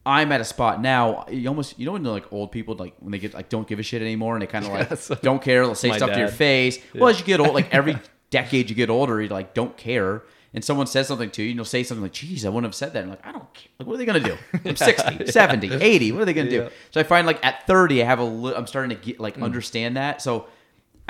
I'm 0.06 0.32
at 0.32 0.40
a 0.42 0.46
spot 0.46 0.82
now. 0.82 1.26
You 1.30 1.48
almost 1.50 1.80
you 1.80 1.86
know 1.86 1.94
when 1.94 2.04
they're 2.04 2.12
like 2.14 2.32
old 2.32 2.52
people 2.52 2.76
like 2.76 2.94
when 3.00 3.12
they 3.12 3.18
get 3.20 3.34
like 3.34 3.50
don't 3.50 3.68
give 3.68 3.80
a 3.80 3.84
shit 3.84 4.02
anymore 4.02 4.36
and 4.36 4.42
they 4.42 4.48
kind 4.48 4.66
of 4.66 4.72
like 4.72 4.90
Yes. 4.90 5.08
don't 5.22 5.42
care. 5.42 5.66
They'll 5.66 5.76
say 5.76 5.90
My 5.90 5.98
stuff 5.98 6.12
to 6.12 6.18
your 6.20 6.28
dad. 6.28 6.36
face. 6.38 6.80
Well, 6.94 7.10
as 7.10 7.20
you 7.20 7.26
get 7.26 7.40
old, 7.40 7.54
like 7.54 7.74
every 7.74 7.98
decade 8.30 8.70
you 8.70 8.76
get 8.76 8.90
older, 8.90 9.22
you 9.22 9.30
like 9.30 9.54
don't 9.54 9.76
care. 9.78 10.24
And 10.54 10.64
someone 10.64 10.88
says 10.88 11.08
something 11.10 11.32
to 11.32 11.44
you, 11.44 11.50
and 11.50 11.56
you'll 11.58 11.66
say 11.66 11.84
something 11.84 12.02
like, 12.04 12.14
"Geez, 12.14 12.46
I 12.46 12.50
wouldn't 12.50 12.64
have 12.64 12.76
said 12.76 12.94
that." 12.94 13.02
And 13.02 13.10
like, 13.10 13.28
I 13.28 13.34
don't 13.34 13.54
care. 13.54 13.68
Like, 13.78 13.88
what 13.88 13.96
are 13.96 13.98
they 13.98 14.06
gonna 14.06 14.22
do? 14.22 14.38
I'm 14.66 14.76
60, 14.78 15.26
70, 15.30 15.74
80. 15.74 16.12
What 16.14 16.22
are 16.22 16.26
they 16.26 16.34
gonna 16.34 16.50
do? 16.50 16.70
So 16.92 17.02
I 17.02 17.04
find 17.04 17.28
like 17.28 17.44
at 17.46 17.68
30, 17.68 18.02
I 18.02 18.06
have 18.06 18.20
a. 18.20 18.24
Li- 18.24 18.54
I'm 18.56 18.66
starting 18.66 18.96
to 18.98 19.04
get 19.04 19.20
like 19.20 19.36
mm. 19.36 19.44
understand 19.44 19.98
that. 19.98 20.22
So 20.22 20.46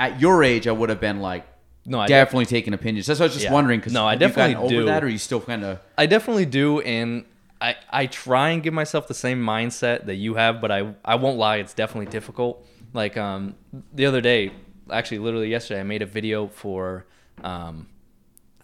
at 0.00 0.20
your 0.20 0.42
age, 0.42 0.66
I 0.66 0.72
would 0.72 0.88
have 0.88 1.00
been 1.00 1.20
like. 1.20 1.46
No, 1.88 2.00
I 2.00 2.08
definitely 2.08 2.46
taking 2.46 2.74
opinions. 2.74 3.06
That's 3.06 3.20
what 3.20 3.26
I 3.26 3.28
was 3.28 3.34
just 3.34 3.44
Yeah. 3.44 3.52
wondering. 3.52 3.78
Because 3.78 3.92
No, 3.92 4.04
I 4.04 4.14
have 4.14 4.20
you 4.20 4.26
gotten 4.30 4.50
definitely 4.50 4.76
over 4.76 4.82
do. 4.82 4.86
that, 4.86 5.04
or 5.04 5.06
are 5.06 5.10
you 5.10 5.18
still 5.18 5.40
kind 5.40 5.62
of? 5.64 5.78
I 5.96 6.06
definitely 6.06 6.46
do, 6.46 6.80
and 6.80 7.24
I 7.60 7.76
I 7.90 8.06
try 8.06 8.50
and 8.50 8.62
give 8.62 8.74
myself 8.74 9.08
the 9.08 9.14
same 9.14 9.42
mindset 9.42 10.06
that 10.06 10.16
you 10.16 10.34
have, 10.34 10.60
but 10.60 10.70
I 10.70 10.94
I 11.04 11.14
won't 11.16 11.38
lie, 11.38 11.56
it's 11.56 11.74
definitely 11.74 12.10
difficult. 12.10 12.66
Like 12.92 13.16
um 13.16 13.54
the 13.94 14.06
other 14.06 14.20
day, 14.20 14.52
actually 14.90 15.18
literally 15.18 15.48
yesterday, 15.48 15.80
I 15.80 15.84
made 15.84 16.02
a 16.02 16.06
video 16.06 16.48
for 16.48 17.06
um 17.42 17.88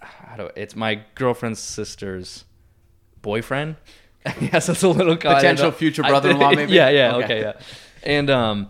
how 0.00 0.36
do 0.36 0.50
it's 0.56 0.74
my 0.76 1.02
girlfriend's 1.14 1.60
sister's 1.60 2.44
boyfriend. 3.22 3.76
yes, 4.40 4.68
it's 4.68 4.82
a 4.82 4.88
little 4.88 5.16
Potential 5.16 5.70
future 5.82 6.02
brother-in-law, 6.12 6.52
maybe? 6.54 6.72
yeah, 6.72 6.90
yeah, 6.90 7.14
Okay. 7.16 7.24
okay, 7.24 7.40
yeah. 7.40 7.52
And 8.02 8.30
um 8.30 8.68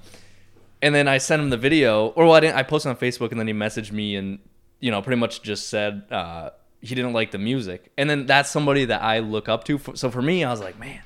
and 0.81 0.95
then 0.95 1.07
I 1.09 1.19
sent 1.19 1.41
him 1.41 1.51
the 1.51 1.57
video, 1.57 2.09
or 2.09 2.25
well, 2.27 2.35
I 2.35 2.41
didn't. 2.41 2.57
I 2.57 2.65
posted 2.65 2.91
on 2.91 2.97
Facebook, 2.97 3.31
and 3.31 3.39
then 3.39 3.47
he 3.47 3.53
messaged 3.55 3.93
me, 3.93 4.17
and 4.17 4.41
you 4.81 4.91
know, 4.91 5.01
pretty 5.01 5.21
much 5.21 5.41
just 5.41 5.69
said 5.69 6.03
uh, 6.11 6.51
he 6.83 6.95
didn't 6.95 7.13
like 7.13 7.31
the 7.31 7.39
music. 7.39 7.91
And 7.97 8.11
then 8.11 8.27
that's 8.27 8.51
somebody 8.51 8.85
that 8.87 9.03
I 9.03 9.21
look 9.21 9.49
up 9.49 9.65
to. 9.65 9.81
So 9.95 10.11
for 10.11 10.21
me, 10.21 10.45
I 10.45 10.51
was 10.51 10.61
like, 10.61 10.79
man, 10.79 11.01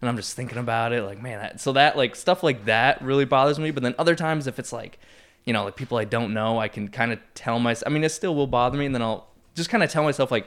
and 0.00 0.08
I'm 0.08 0.16
just 0.16 0.36
thinking 0.36 0.58
about 0.58 0.92
it, 0.92 1.02
like, 1.02 1.20
man. 1.20 1.40
That, 1.40 1.60
so 1.60 1.72
that 1.72 1.96
like 1.96 2.14
stuff 2.14 2.42
like 2.42 2.66
that 2.66 3.00
really 3.02 3.24
bothers 3.24 3.58
me. 3.58 3.70
But 3.70 3.82
then 3.82 3.94
other 3.98 4.14
times, 4.14 4.46
if 4.46 4.58
it's 4.58 4.72
like, 4.72 4.98
you 5.44 5.52
know, 5.52 5.64
like 5.64 5.74
people 5.74 5.96
I 5.96 6.04
don't 6.04 6.34
know, 6.34 6.58
I 6.58 6.68
can 6.68 6.88
kind 6.88 7.12
of 7.12 7.18
tell 7.34 7.58
myself. 7.58 7.90
I 7.90 7.92
mean, 7.92 8.04
it 8.04 8.10
still 8.10 8.34
will 8.34 8.46
bother 8.46 8.78
me, 8.78 8.86
and 8.86 8.94
then 8.94 9.02
I'll 9.02 9.26
just 9.54 9.70
kind 9.70 9.82
of 9.82 9.90
tell 9.90 10.04
myself 10.04 10.30
like, 10.30 10.46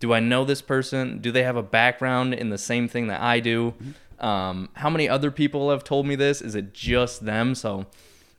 do 0.00 0.12
I 0.12 0.20
know 0.20 0.44
this 0.44 0.60
person? 0.60 1.18
Do 1.20 1.32
they 1.32 1.42
have 1.42 1.56
a 1.56 1.62
background 1.62 2.34
in 2.34 2.50
the 2.50 2.58
same 2.58 2.88
thing 2.88 3.06
that 3.06 3.22
I 3.22 3.40
do? 3.40 3.74
Um, 4.20 4.68
how 4.74 4.90
many 4.90 5.08
other 5.08 5.30
people 5.30 5.70
have 5.70 5.82
told 5.82 6.06
me 6.06 6.14
this? 6.14 6.42
Is 6.42 6.54
it 6.54 6.74
just 6.74 7.24
them? 7.24 7.54
So 7.54 7.86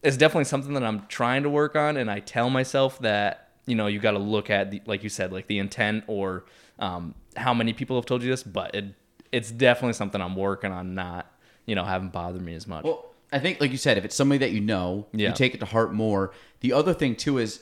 it's 0.03 0.17
definitely 0.17 0.45
something 0.45 0.73
that 0.75 0.83
I'm 0.83 1.07
trying 1.07 1.43
to 1.43 1.49
work 1.49 1.75
on, 1.75 1.97
and 1.97 2.11
I 2.11 2.19
tell 2.19 2.49
myself 2.51 2.99
that 2.99 3.46
you 3.67 3.75
know 3.75 3.85
you 3.87 3.99
got 3.99 4.11
to 4.11 4.19
look 4.19 4.49
at 4.49 4.71
the, 4.71 4.81
like 4.87 5.03
you 5.03 5.09
said, 5.09 5.31
like 5.31 5.45
the 5.47 5.59
intent 5.59 6.03
or 6.07 6.45
um, 6.79 7.13
how 7.35 7.53
many 7.53 7.73
people 7.73 7.95
have 7.97 8.05
told 8.05 8.23
you 8.23 8.29
this, 8.31 8.41
but 8.43 8.73
it 8.73 8.85
it's 9.31 9.51
definitely 9.51 9.93
something 9.93 10.21
I'm 10.21 10.35
working 10.35 10.71
on 10.71 10.95
not 10.95 11.31
you 11.65 11.75
know 11.75 11.83
having 11.83 12.09
bothered 12.09 12.41
me 12.41 12.55
as 12.55 12.65
much. 12.65 12.83
Well, 12.85 13.05
I 13.31 13.39
think, 13.39 13.59
like 13.59 13.71
you 13.71 13.77
said, 13.77 13.97
if 13.97 14.05
it's 14.05 14.15
somebody 14.15 14.39
that 14.39 14.51
you 14.51 14.61
know, 14.61 15.07
Yeah. 15.11 15.27
you 15.29 15.35
take 15.35 15.53
it 15.53 15.59
to 15.59 15.65
heart 15.65 15.93
more. 15.93 16.31
The 16.61 16.71
other 16.73 16.93
thing 16.93 17.15
too 17.15 17.37
is, 17.39 17.61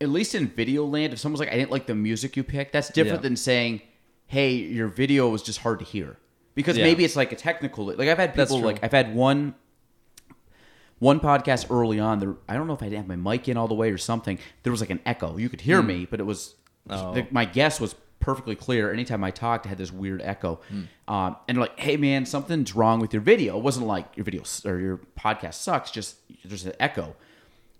at 0.00 0.08
least 0.08 0.34
in 0.34 0.46
video 0.46 0.84
land, 0.84 1.12
if 1.12 1.18
someone's 1.18 1.40
like, 1.40 1.50
"I 1.52 1.56
didn't 1.56 1.70
like 1.72 1.86
the 1.86 1.94
music 1.94 2.36
you 2.36 2.44
picked," 2.44 2.72
that's 2.72 2.88
different 2.88 3.18
Yeah. 3.22 3.28
than 3.28 3.36
saying, 3.36 3.82
"Hey, 4.26 4.52
your 4.54 4.88
video 4.88 5.28
was 5.28 5.42
just 5.42 5.58
hard 5.60 5.78
to 5.80 5.84
hear," 5.84 6.18
because 6.54 6.76
Yeah. 6.78 6.84
maybe 6.84 7.04
it's 7.04 7.16
like 7.16 7.32
a 7.32 7.36
technical. 7.36 7.86
Like 7.86 8.08
I've 8.08 8.18
had 8.18 8.34
people 8.34 8.60
like 8.60 8.78
I've 8.84 8.92
had 8.92 9.14
one. 9.14 9.54
One 10.98 11.20
podcast 11.20 11.70
early 11.70 12.00
on, 12.00 12.20
there, 12.20 12.34
I 12.48 12.54
don't 12.54 12.66
know 12.66 12.72
if 12.72 12.82
I 12.82 12.86
didn't 12.86 13.06
have 13.06 13.18
my 13.18 13.32
mic 13.32 13.48
in 13.48 13.56
all 13.56 13.68
the 13.68 13.74
way 13.74 13.90
or 13.90 13.98
something. 13.98 14.38
There 14.62 14.70
was 14.70 14.80
like 14.80 14.90
an 14.90 15.00
echo. 15.04 15.36
You 15.36 15.48
could 15.48 15.60
hear 15.60 15.82
me, 15.82 16.06
but 16.10 16.20
it 16.20 16.24
was. 16.24 16.54
Oh. 16.88 17.12
the, 17.14 17.26
my 17.30 17.44
guess 17.44 17.80
was 17.80 17.94
perfectly 18.20 18.56
clear. 18.56 18.92
Anytime 18.92 19.22
I 19.24 19.30
talked, 19.30 19.66
I 19.66 19.68
had 19.68 19.78
this 19.78 19.92
weird 19.92 20.22
echo. 20.22 20.60
Hmm. 20.68 20.82
Um, 21.12 21.36
and 21.46 21.56
they're 21.56 21.62
like, 21.62 21.78
hey 21.78 21.96
man, 21.96 22.24
something's 22.26 22.74
wrong 22.74 23.00
with 23.00 23.12
your 23.12 23.22
video. 23.22 23.56
It 23.58 23.62
wasn't 23.62 23.86
like 23.86 24.06
your 24.16 24.24
video 24.24 24.42
or 24.64 24.78
your 24.78 25.00
podcast 25.18 25.54
sucks. 25.54 25.90
Just 25.90 26.16
there's 26.44 26.64
an 26.64 26.72
echo. 26.80 27.14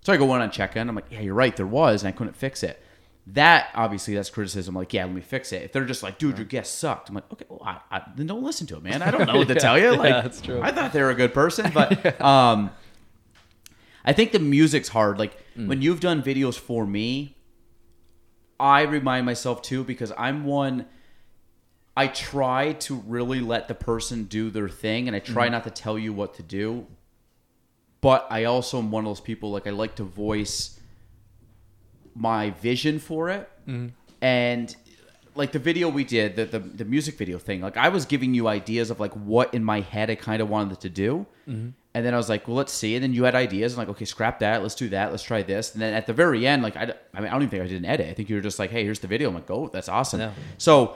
So 0.02 0.12
I 0.12 0.18
go 0.18 0.32
in 0.36 0.42
and 0.42 0.52
check 0.52 0.76
in. 0.76 0.88
I'm 0.88 0.94
like, 0.94 1.06
yeah, 1.10 1.20
you're 1.20 1.34
right, 1.34 1.56
there 1.56 1.66
was, 1.66 2.02
and 2.02 2.08
I 2.08 2.12
couldn't 2.12 2.36
fix 2.36 2.62
it. 2.62 2.80
That 3.28 3.70
obviously 3.74 4.14
that's 4.14 4.30
criticism. 4.30 4.76
Like, 4.76 4.92
yeah, 4.92 5.04
let 5.04 5.14
me 5.14 5.20
fix 5.20 5.52
it. 5.52 5.62
If 5.62 5.72
they're 5.72 5.84
just 5.84 6.04
like, 6.04 6.18
dude, 6.18 6.36
your 6.38 6.44
guest 6.44 6.78
sucked. 6.78 7.08
I'm 7.08 7.16
like, 7.16 7.32
okay, 7.32 7.44
well, 7.48 7.60
I, 7.64 7.80
I, 7.90 8.02
then 8.14 8.28
don't 8.28 8.44
listen 8.44 8.68
to 8.68 8.76
it, 8.76 8.84
man. 8.84 9.02
I 9.02 9.10
don't 9.10 9.26
know 9.26 9.36
what 9.38 9.48
to 9.48 9.54
Yeah, 9.54 9.60
tell 9.60 9.78
you. 9.78 9.84
yeah, 9.92 9.98
Like, 9.98 10.22
that's 10.22 10.40
true. 10.40 10.60
I 10.62 10.70
thought 10.70 10.92
they 10.92 11.02
were 11.02 11.10
a 11.10 11.14
good 11.16 11.34
person, 11.34 11.72
but 11.74 12.20
um, 12.20 12.70
I 14.06 14.12
think 14.12 14.32
the 14.32 14.38
music's 14.38 14.88
hard. 14.88 15.18
Like 15.18 15.36
Mm. 15.56 15.68
when 15.68 15.82
you've 15.82 16.00
done 16.00 16.22
videos 16.22 16.58
for 16.58 16.86
me, 16.86 17.36
I 18.60 18.82
remind 18.82 19.26
myself 19.26 19.62
too 19.62 19.84
because 19.84 20.12
I'm 20.16 20.44
one. 20.44 20.86
I 21.96 22.08
try 22.08 22.72
to 22.86 22.96
really 23.06 23.40
let 23.40 23.68
the 23.68 23.74
person 23.74 24.24
do 24.24 24.50
their 24.50 24.68
thing, 24.68 25.08
and 25.08 25.16
I 25.16 25.18
try 25.20 25.48
not 25.48 25.64
to 25.64 25.70
tell 25.70 25.98
you 25.98 26.12
what 26.12 26.34
to 26.34 26.42
do. 26.42 26.86
But 28.02 28.26
I 28.30 28.44
also 28.44 28.78
am 28.78 28.90
one 28.90 29.04
of 29.04 29.08
those 29.10 29.20
people 29.22 29.50
like 29.50 29.66
I 29.66 29.70
like 29.70 29.94
to 29.96 30.04
voice 30.04 30.78
my 32.14 32.50
vision 32.50 32.98
for 32.98 33.28
it, 33.30 33.48
Mm-hmm. 33.66 33.88
and 34.20 34.76
like 35.34 35.52
the 35.52 35.58
video 35.58 35.88
we 35.90 36.04
did, 36.04 36.36
the, 36.36 36.44
the 36.46 36.58
the 36.60 36.84
music 36.84 37.16
video 37.18 37.38
thing. 37.38 37.60
Like 37.60 37.76
I 37.76 37.88
was 37.88 38.04
giving 38.06 38.32
you 38.34 38.46
ideas 38.48 38.90
of 38.90 39.00
like 39.00 39.12
what 39.14 39.52
in 39.54 39.64
my 39.64 39.80
head 39.80 40.08
I 40.10 40.14
kind 40.14 40.40
of 40.42 40.48
wanted 40.48 40.80
to 40.80 40.88
do, 40.90 41.26
Mm-hmm. 41.48 41.70
And 41.96 42.04
then 42.04 42.12
I 42.12 42.18
was 42.18 42.28
like, 42.28 42.46
well, 42.46 42.56
let's 42.58 42.74
see. 42.74 42.94
And 42.94 43.02
then 43.02 43.14
you 43.14 43.24
had 43.24 43.34
ideas, 43.34 43.72
and 43.72 43.78
like, 43.78 43.88
okay, 43.88 44.04
scrap 44.04 44.40
that. 44.40 44.60
Let's 44.62 44.74
do 44.74 44.90
that. 44.90 45.10
Let's 45.12 45.22
try 45.22 45.42
this. 45.42 45.72
And 45.72 45.80
then 45.80 45.94
at 45.94 46.06
the 46.06 46.12
very 46.12 46.46
end, 46.46 46.62
like 46.62 46.76
I, 46.76 46.92
I 47.14 47.20
mean, 47.20 47.28
I 47.28 47.32
don't 47.32 47.42
even 47.42 47.48
think 47.48 47.62
I 47.62 47.66
did 47.66 47.78
an 47.78 47.86
edit. 47.86 48.08
I 48.10 48.12
think 48.12 48.28
you 48.28 48.36
were 48.36 48.42
just 48.42 48.58
like, 48.58 48.70
hey, 48.70 48.84
here's 48.84 48.98
the 49.00 49.06
video. 49.08 49.28
I'm 49.30 49.34
like, 49.34 49.50
oh, 49.50 49.70
that's 49.72 49.88
awesome. 49.88 50.20
Yeah. 50.20 50.32
So, 50.58 50.94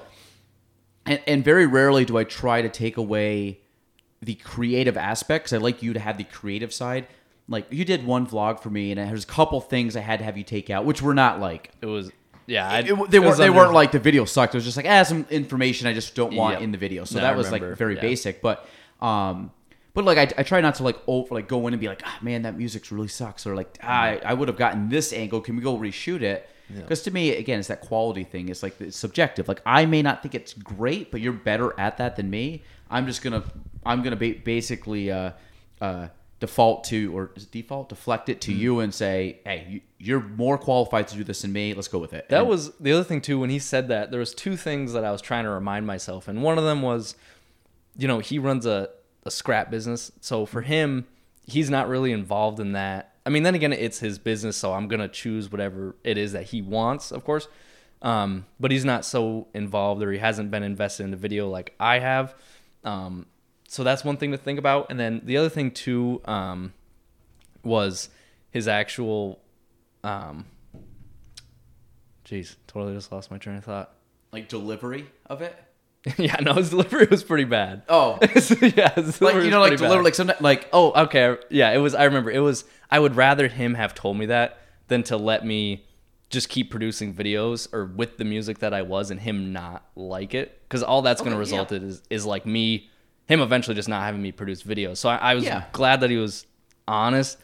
and, 1.07 1.21
and 1.27 1.45
very 1.45 1.67
rarely 1.67 2.05
do 2.05 2.19
I 2.19 2.25
try 2.25 2.61
to 2.63 2.69
take 2.69 2.97
away 2.99 3.61
the 4.21 4.35
creative 4.35 4.97
aspects. 4.99 5.53
I 5.53 5.57
like 5.57 5.83
you 5.83 5.95
to 5.95 6.01
have 6.01 6.19
the 6.19 6.25
creative 6.25 6.73
side. 6.75 7.07
Like 7.49 7.67
you 7.71 7.85
did 7.85 8.05
one 8.07 8.27
vlog 8.27 8.61
for 8.61 8.71
me, 8.71 8.93
and 8.93 9.01
there's 9.11 9.25
a 9.25 9.27
couple 9.27 9.61
things 9.61 9.97
I 9.97 10.01
had 10.01 10.19
to 10.19 10.25
have 10.25 10.37
you 10.37 10.45
take 10.45 10.71
out, 10.71 10.85
which 10.85 11.03
were 11.03 11.15
not 11.15 11.41
like 11.41 11.71
it 11.81 11.87
was 11.87 12.13
yeah, 12.47 12.69
I, 12.69 12.79
it- 12.81 12.85
they 12.85 12.93
it 12.93 13.21
weren't 13.23 13.39
they 13.39 13.47
under- 13.47 13.53
weren't 13.53 13.73
like 13.73 13.93
the 13.93 13.99
video 13.99 14.25
sucked. 14.25 14.55
It 14.55 14.59
was 14.59 14.65
just 14.65 14.77
like 14.77 14.87
ah 14.87 15.03
some 15.03 15.27
information 15.31 15.87
I 15.89 15.95
just 15.95 16.15
don't 16.15 16.35
want 16.37 16.55
Yep. 16.57 16.63
in 16.63 16.73
the 16.73 16.79
video. 16.79 17.05
So 17.05 17.17
No, 17.17 17.23
that 17.23 17.37
was 17.37 17.51
like 17.51 17.63
very 17.77 17.95
Yeah. 17.97 18.01
basic, 18.03 18.41
but 18.43 18.69
um 19.01 19.51
but 19.95 20.05
like 20.05 20.19
I, 20.19 20.41
I 20.41 20.43
try 20.43 20.61
not 20.61 20.75
to 20.77 20.83
like 20.83 20.99
over 21.07 21.35
like 21.35 21.49
go 21.49 21.67
in 21.67 21.75
and 21.75 21.81
be 21.81 21.89
like 21.89 22.03
ah 22.05 22.19
man 22.23 22.43
that 22.43 22.57
music's 22.57 22.91
really 22.93 23.09
sucks 23.09 23.47
or 23.47 23.55
like 23.57 23.79
ah, 23.83 23.87
I, 24.03 24.21
I 24.25 24.35
would 24.35 24.49
have 24.49 24.57
gotten 24.59 24.89
this 24.89 25.13
angle. 25.13 25.41
Can 25.41 25.57
we 25.57 25.63
go 25.63 25.77
reshoot 25.77 26.23
it? 26.23 26.49
Because 26.73 27.03
to 27.03 27.11
me 27.11 27.31
again 27.35 27.59
it's 27.59 27.69
that 27.69 27.81
quality 27.81 28.23
thing. 28.25 28.49
It's 28.49 28.63
like 28.63 28.81
it's 28.81 28.97
subjective. 28.97 29.49
Like 29.49 29.61
I 29.67 29.87
may 29.87 30.03
not 30.03 30.23
think 30.23 30.35
it's 30.37 30.55
great, 30.55 31.11
but 31.11 31.21
you're 31.21 31.33
better 31.33 31.79
at 31.81 31.97
that 31.99 32.15
than 32.17 32.31
me. 32.31 32.63
I'm 32.89 33.07
just 33.07 33.23
gonna 33.23 33.43
I'm 33.85 34.03
gonna 34.03 34.17
ba- 34.17 34.37
basically 34.45 35.11
uh 35.11 35.33
uh 35.81 36.09
default 36.39 36.85
to 36.85 37.15
or 37.15 37.31
is 37.37 37.43
it 37.43 37.51
default 37.51 37.89
deflect 37.91 38.29
it 38.31 38.41
to 38.43 38.51
Mm-hmm. 38.53 38.61
you 38.61 38.81
and 38.81 38.95
say 38.95 39.41
hey 39.45 39.67
you, 39.69 39.81
you're 39.99 40.21
more 40.21 40.57
qualified 40.57 41.07
to 41.09 41.17
do 41.17 41.25
this 41.25 41.43
than 41.43 41.53
me. 41.53 41.75
Let's 41.75 41.89
go 41.89 41.99
with 41.99 42.13
it. 42.13 42.29
That 42.29 42.41
And- 42.43 42.49
was 42.49 42.71
the 42.79 42.93
other 42.93 43.05
thing 43.05 43.21
too. 43.21 43.41
When 43.41 43.51
he 43.51 43.59
said 43.59 43.89
that, 43.89 44.11
there 44.13 44.21
was 44.21 44.33
two 44.33 44.57
things 44.57 44.93
that 44.93 45.05
I 45.05 45.11
was 45.11 45.21
trying 45.21 45.45
to 45.45 45.51
remind 45.51 45.87
myself, 45.87 46.29
and 46.29 46.41
one 46.43 46.57
of 46.57 46.63
them 46.65 46.81
was, 46.83 47.15
you 47.97 48.07
know, 48.09 48.21
he 48.21 48.39
runs 48.39 48.65
a, 48.65 48.89
a 49.25 49.31
scrap 49.31 49.71
business, 49.71 50.13
so 50.21 50.47
for 50.47 50.63
him, 50.63 51.07
he's 51.47 51.71
not 51.71 51.89
really 51.89 52.13
involved 52.13 52.61
in 52.61 52.73
that. 52.73 53.15
I 53.27 53.31
mean, 53.31 53.43
then 53.43 53.55
again, 53.55 53.73
it's 53.73 53.99
his 54.01 54.19
business, 54.19 54.57
so 54.57 54.73
I'm 54.73 54.89
gonna 54.89 55.09
choose 55.09 55.51
whatever 55.51 55.97
it 56.05 56.17
is 56.19 56.33
that 56.33 56.45
he 56.45 56.63
wants, 56.63 57.13
of 57.13 57.25
course. 57.25 57.49
Um, 58.03 58.47
but 58.59 58.71
he's 58.71 58.85
not 58.85 59.05
so 59.05 59.49
involved, 59.53 60.03
or 60.03 60.11
he 60.11 60.19
hasn't 60.19 60.51
been 60.51 60.63
invested 60.63 61.05
in 61.05 61.11
the 61.11 61.19
video 61.19 61.49
like 61.49 61.75
I 61.79 61.99
have. 61.99 62.35
Um, 62.83 63.27
so 63.69 63.85
that's 63.85 64.05
one 64.05 64.17
thing 64.17 64.31
to 64.33 64.39
think 64.39 64.59
about. 64.59 64.87
And 64.91 64.99
then 64.99 65.21
the 65.25 65.37
other 65.37 65.51
thing 65.51 65.71
too 65.71 66.23
um, 66.25 66.73
was 67.63 68.09
his 68.51 68.67
actual 68.67 69.41
um, 70.03 70.47
Jeez, 72.25 72.57
totally 72.67 72.95
just 72.95 73.11
lost 73.11 73.31
my 73.31 73.39
train 73.39 73.57
of 73.57 73.65
thought. 73.65 73.93
like 74.33 74.49
delivery 74.49 75.07
of 75.27 75.43
it. 75.43 75.57
yeah, 76.17 76.37
no, 76.41 76.55
his 76.55 76.71
delivery 76.71 77.07
was 77.11 77.23
pretty 77.23 77.45
bad. 77.45 77.83
Oh, 77.89 78.19
yeah, 78.23 78.95
his 78.95 79.21
like 79.21 79.35
you 79.37 79.51
know, 79.51 79.61
was 79.61 79.71
like 79.71 79.79
deliver, 79.79 80.03
like 80.03 80.15
sometimes, 80.15 80.41
like 80.41 80.69
oh, 80.73 80.93
okay, 81.05 81.37
yeah, 81.51 81.71
it 81.73 81.79
was. 81.79 81.95
I 81.95 82.05
remember 82.05 82.31
it 82.31 82.39
was. 82.41 82.65
I 82.91 82.99
would 82.99 83.17
rather 83.17 83.49
him 83.49 83.75
have 83.75 83.95
told 83.95 84.17
me 84.17 84.27
that 84.27 84.59
than 84.89 85.03
to 85.05 85.17
let 85.17 85.45
me 85.45 85.85
just 86.31 86.49
keep 86.49 86.71
producing 86.71 87.13
videos 87.13 87.73
or 87.73 87.85
with 87.85 88.17
the 88.17 88.25
music 88.25 88.61
that 88.61 88.73
I 88.73 88.83
was 88.83 89.11
and 89.11 89.21
him 89.21 89.53
not 89.53 89.85
like 89.95 90.33
it, 90.33 90.61
because 90.63 90.83
all 90.83 91.03
that's 91.03 91.21
going 91.21 91.33
to 91.33 91.39
result 91.39 91.71
yeah. 91.71 91.79
in 91.79 91.85
is 91.89 92.03
is 92.09 92.25
like 92.25 92.47
me, 92.47 92.89
him 93.27 93.41
eventually 93.41 93.75
just 93.75 93.89
not 93.89 94.03
having 94.03 94.23
me 94.23 94.33
produce 94.33 94.63
videos. 94.63 94.97
So 94.97 95.09
I, 95.11 95.17
I 95.17 95.35
was 95.35 95.45
Yeah. 95.45 95.65
glad 95.73 96.01
that 96.01 96.09
he 96.11 96.17
was 96.17 96.47
honest. 96.89 97.37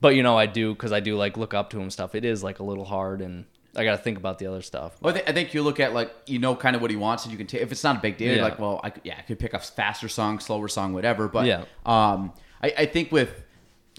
But 0.00 0.14
you 0.14 0.22
know, 0.22 0.38
I 0.38 0.46
do 0.46 0.72
because 0.72 0.92
I 0.92 1.00
do 1.00 1.16
like 1.16 1.36
look 1.36 1.52
up 1.52 1.70
to 1.70 1.80
him 1.80 1.90
stuff. 1.90 2.14
It 2.14 2.24
is 2.24 2.44
like 2.44 2.60
a 2.60 2.62
little 2.62 2.84
hard, 2.84 3.20
and 3.20 3.44
I 3.76 3.84
got 3.84 3.92
to 3.96 4.02
think 4.02 4.18
about 4.18 4.38
the 4.38 4.46
other 4.46 4.62
stuff. 4.62 4.96
Well, 5.00 5.14
I, 5.16 5.22
I 5.28 5.32
think 5.32 5.54
you 5.54 5.62
look 5.62 5.78
at 5.80 5.92
like 5.94 6.12
you 6.26 6.38
know 6.38 6.56
kind 6.56 6.74
of 6.74 6.82
what 6.82 6.90
he 6.90 6.96
wants, 6.96 7.24
and 7.24 7.32
you 7.32 7.38
can 7.38 7.46
take 7.46 7.62
if 7.62 7.70
it's 7.72 7.84
not 7.84 7.96
a 7.96 8.00
big 8.00 8.16
deal. 8.16 8.36
Yeah. 8.36 8.42
like, 8.42 8.58
well, 8.58 8.80
I 8.82 8.90
could, 8.90 9.02
yeah, 9.04 9.16
I 9.18 9.22
could 9.22 9.38
pick 9.38 9.54
a 9.54 9.58
faster 9.58 10.08
song, 10.08 10.40
slower 10.40 10.68
song, 10.68 10.92
whatever. 10.92 11.28
But 11.28 11.46
Yeah. 11.46 11.64
um, 11.86 12.32
I, 12.62 12.72
I 12.78 12.86
think 12.86 13.12
with 13.12 13.44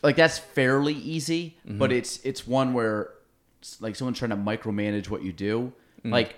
like 0.04 0.16
that's 0.16 0.38
fairly 0.40 0.94
easy, 0.94 1.58
Mm-hmm. 1.68 1.78
but 1.78 1.92
it's 1.92 2.20
it's 2.26 2.46
one 2.46 2.74
where 2.74 3.12
s- 3.62 3.78
like 3.80 3.96
someone's 3.96 4.20
trying 4.20 4.32
to 4.32 4.38
micromanage 4.38 5.10
what 5.10 5.24
you 5.24 5.32
do. 5.32 5.72
Mm. 6.04 6.12
Like, 6.12 6.36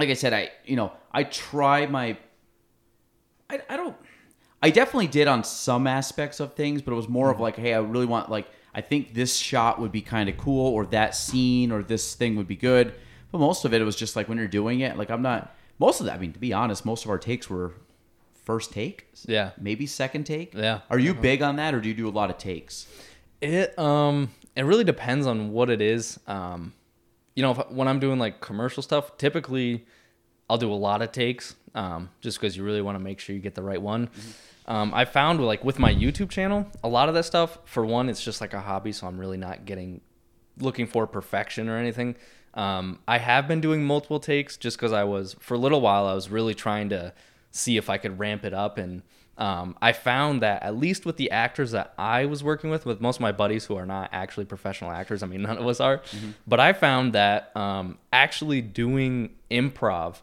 like 0.00 0.08
I 0.08 0.14
said, 0.14 0.32
I 0.32 0.50
you 0.64 0.76
know 0.76 0.92
I 1.12 1.24
try 1.24 1.86
my. 1.86 2.16
I, 3.50 3.60
I 3.68 3.76
don't. 3.76 3.96
I 4.62 4.70
definitely 4.70 5.08
did 5.08 5.28
on 5.28 5.44
some 5.44 5.86
aspects 5.86 6.40
of 6.40 6.54
things, 6.54 6.80
but 6.80 6.92
it 6.92 6.94
was 6.94 7.08
more 7.08 7.30
of 7.30 7.38
like, 7.38 7.56
hey, 7.56 7.74
I 7.74 7.78
really 7.80 8.06
want 8.06 8.30
like 8.30 8.46
I 8.74 8.80
think 8.80 9.14
this 9.14 9.36
shot 9.36 9.80
would 9.80 9.92
be 9.92 10.00
kind 10.00 10.28
of 10.28 10.36
cool, 10.36 10.72
or 10.72 10.86
that 10.86 11.14
scene, 11.14 11.70
or 11.70 11.82
this 11.82 12.14
thing 12.14 12.36
would 12.36 12.48
be 12.48 12.56
good. 12.56 12.92
But 13.30 13.38
most 13.38 13.64
of 13.64 13.72
it, 13.74 13.80
it 13.80 13.84
was 13.84 13.96
just 13.96 14.16
like 14.16 14.28
when 14.28 14.38
you're 14.38 14.48
doing 14.48 14.80
it, 14.80 14.96
like 14.96 15.10
I'm 15.10 15.22
not. 15.22 15.54
Most 15.78 16.00
of 16.00 16.06
that, 16.06 16.14
I 16.14 16.18
mean, 16.18 16.32
to 16.32 16.38
be 16.38 16.52
honest, 16.52 16.84
most 16.84 17.04
of 17.04 17.10
our 17.10 17.18
takes 17.18 17.50
were 17.50 17.74
first 18.44 18.72
take, 18.72 19.06
Yeah. 19.26 19.50
maybe 19.60 19.86
second 19.86 20.24
take. 20.24 20.54
Yeah. 20.54 20.80
Are 20.90 20.98
you 20.98 21.14
big 21.14 21.42
on 21.42 21.56
that, 21.56 21.74
or 21.74 21.80
do 21.80 21.88
you 21.88 21.94
do 21.94 22.08
a 22.08 22.10
lot 22.10 22.30
of 22.30 22.38
takes? 22.38 22.86
It 23.40 23.76
um 23.78 24.30
it 24.54 24.64
really 24.64 24.84
depends 24.84 25.26
on 25.26 25.50
what 25.52 25.70
it 25.70 25.80
is. 25.80 26.18
Um 26.26 26.72
you 27.34 27.42
know, 27.42 27.50
if, 27.52 27.70
when 27.70 27.88
I'm 27.88 27.98
doing 27.98 28.18
like 28.20 28.40
commercial 28.40 28.82
stuff, 28.82 29.16
typically 29.18 29.84
I'll 30.48 30.58
do 30.58 30.70
a 30.70 30.74
lot 30.74 31.02
of 31.02 31.10
takes, 31.10 31.56
um, 31.74 32.10
just 32.20 32.38
because 32.38 32.56
you 32.56 32.62
really 32.62 32.82
want 32.82 32.94
to 32.96 33.02
make 33.02 33.18
sure 33.18 33.34
you 33.34 33.40
get 33.42 33.54
the 33.56 33.62
right 33.62 33.80
one. 33.82 34.08
Um, 34.66 34.94
I 34.94 35.04
found 35.04 35.40
like 35.40 35.64
with 35.64 35.78
my 35.78 35.94
YouTube 35.94 36.30
channel, 36.30 36.66
a 36.82 36.88
lot 36.88 37.08
of 37.08 37.14
that 37.14 37.24
stuff. 37.24 37.58
For 37.64 37.84
one, 37.84 38.08
it's 38.08 38.22
just 38.22 38.40
like 38.40 38.54
a 38.54 38.60
hobby, 38.60 38.92
so 38.92 39.06
I'm 39.06 39.18
really 39.18 39.36
not 39.36 39.64
getting 39.64 40.00
looking 40.58 40.86
for 40.86 41.06
perfection 41.06 41.68
or 41.68 41.76
anything. 41.76 42.16
Um, 42.54 43.00
I 43.06 43.18
have 43.18 43.48
been 43.48 43.60
doing 43.60 43.84
multiple 43.84 44.20
takes 44.20 44.56
just 44.56 44.76
because 44.76 44.92
I 44.92 45.04
was 45.04 45.36
for 45.40 45.54
a 45.54 45.58
little 45.58 45.80
while. 45.80 46.06
I 46.06 46.14
was 46.14 46.30
really 46.30 46.54
trying 46.54 46.88
to 46.90 47.12
see 47.50 47.76
if 47.76 47.90
I 47.90 47.98
could 47.98 48.18
ramp 48.18 48.44
it 48.44 48.54
up, 48.54 48.78
and 48.78 49.02
um, 49.36 49.76
I 49.82 49.92
found 49.92 50.40
that 50.42 50.62
at 50.62 50.76
least 50.76 51.04
with 51.04 51.16
the 51.16 51.30
actors 51.30 51.72
that 51.72 51.92
I 51.98 52.24
was 52.24 52.42
working 52.44 52.70
with, 52.70 52.86
with 52.86 53.00
most 53.00 53.16
of 53.16 53.20
my 53.20 53.32
buddies 53.32 53.66
who 53.66 53.76
are 53.76 53.86
not 53.86 54.08
actually 54.12 54.46
professional 54.46 54.92
actors. 54.92 55.22
I 55.22 55.26
mean, 55.26 55.42
none 55.48 55.58
of 55.58 55.66
us 55.66 55.80
are, 55.80 56.00
but 56.46 56.60
I 56.60 56.72
found 56.72 57.12
that 57.12 57.54
um, 57.56 57.98
actually 58.12 58.62
doing 58.62 59.34
improv 59.50 60.22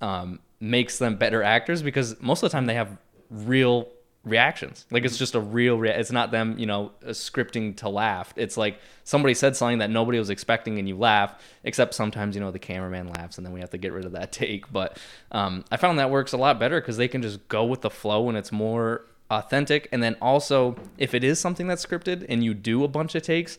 um, 0.00 0.38
makes 0.60 0.98
them 0.98 1.16
better 1.16 1.42
actors 1.42 1.82
because 1.82 2.20
most 2.22 2.42
of 2.42 2.50
the 2.50 2.54
time 2.56 2.66
they 2.66 2.74
have 2.74 2.96
real 3.32 3.88
reactions. 4.24 4.86
Like 4.90 5.04
it's 5.04 5.18
just 5.18 5.34
a 5.34 5.40
real. 5.40 5.78
Rea- 5.78 5.98
it's 5.98 6.12
not 6.12 6.30
them, 6.30 6.58
you 6.58 6.66
know, 6.66 6.92
uh, 7.04 7.08
scripting 7.10 7.76
to 7.78 7.88
laugh. 7.88 8.32
It's 8.36 8.56
like 8.56 8.78
somebody 9.04 9.34
said 9.34 9.56
something 9.56 9.78
that 9.78 9.90
nobody 9.90 10.18
was 10.18 10.30
expecting, 10.30 10.78
and 10.78 10.88
you 10.88 10.96
laugh. 10.96 11.34
Except 11.64 11.94
sometimes, 11.94 12.34
you 12.34 12.40
know, 12.40 12.50
the 12.50 12.58
cameraman 12.58 13.08
laughs, 13.08 13.38
and 13.38 13.46
then 13.46 13.52
we 13.52 13.60
have 13.60 13.70
to 13.70 13.78
get 13.78 13.92
rid 13.92 14.04
of 14.04 14.12
that 14.12 14.32
take. 14.40 14.70
But 14.72 14.98
um, 15.30 15.64
I 15.70 15.76
found 15.76 15.98
that 15.98 16.10
works 16.10 16.32
a 16.32 16.36
lot 16.36 16.58
better 16.58 16.80
because 16.80 16.96
they 16.96 17.08
can 17.08 17.22
just 17.22 17.46
go 17.48 17.64
with 17.64 17.80
the 17.80 17.90
flow, 17.90 18.28
and 18.28 18.38
it's 18.38 18.52
more 18.52 19.06
authentic. 19.30 19.88
And 19.92 20.02
then 20.02 20.16
also, 20.20 20.76
if 20.98 21.14
it 21.14 21.24
is 21.24 21.38
something 21.38 21.66
that's 21.66 21.84
scripted, 21.84 22.26
and 22.28 22.44
you 22.44 22.54
do 22.54 22.84
a 22.84 22.88
bunch 22.88 23.14
of 23.14 23.22
takes, 23.22 23.58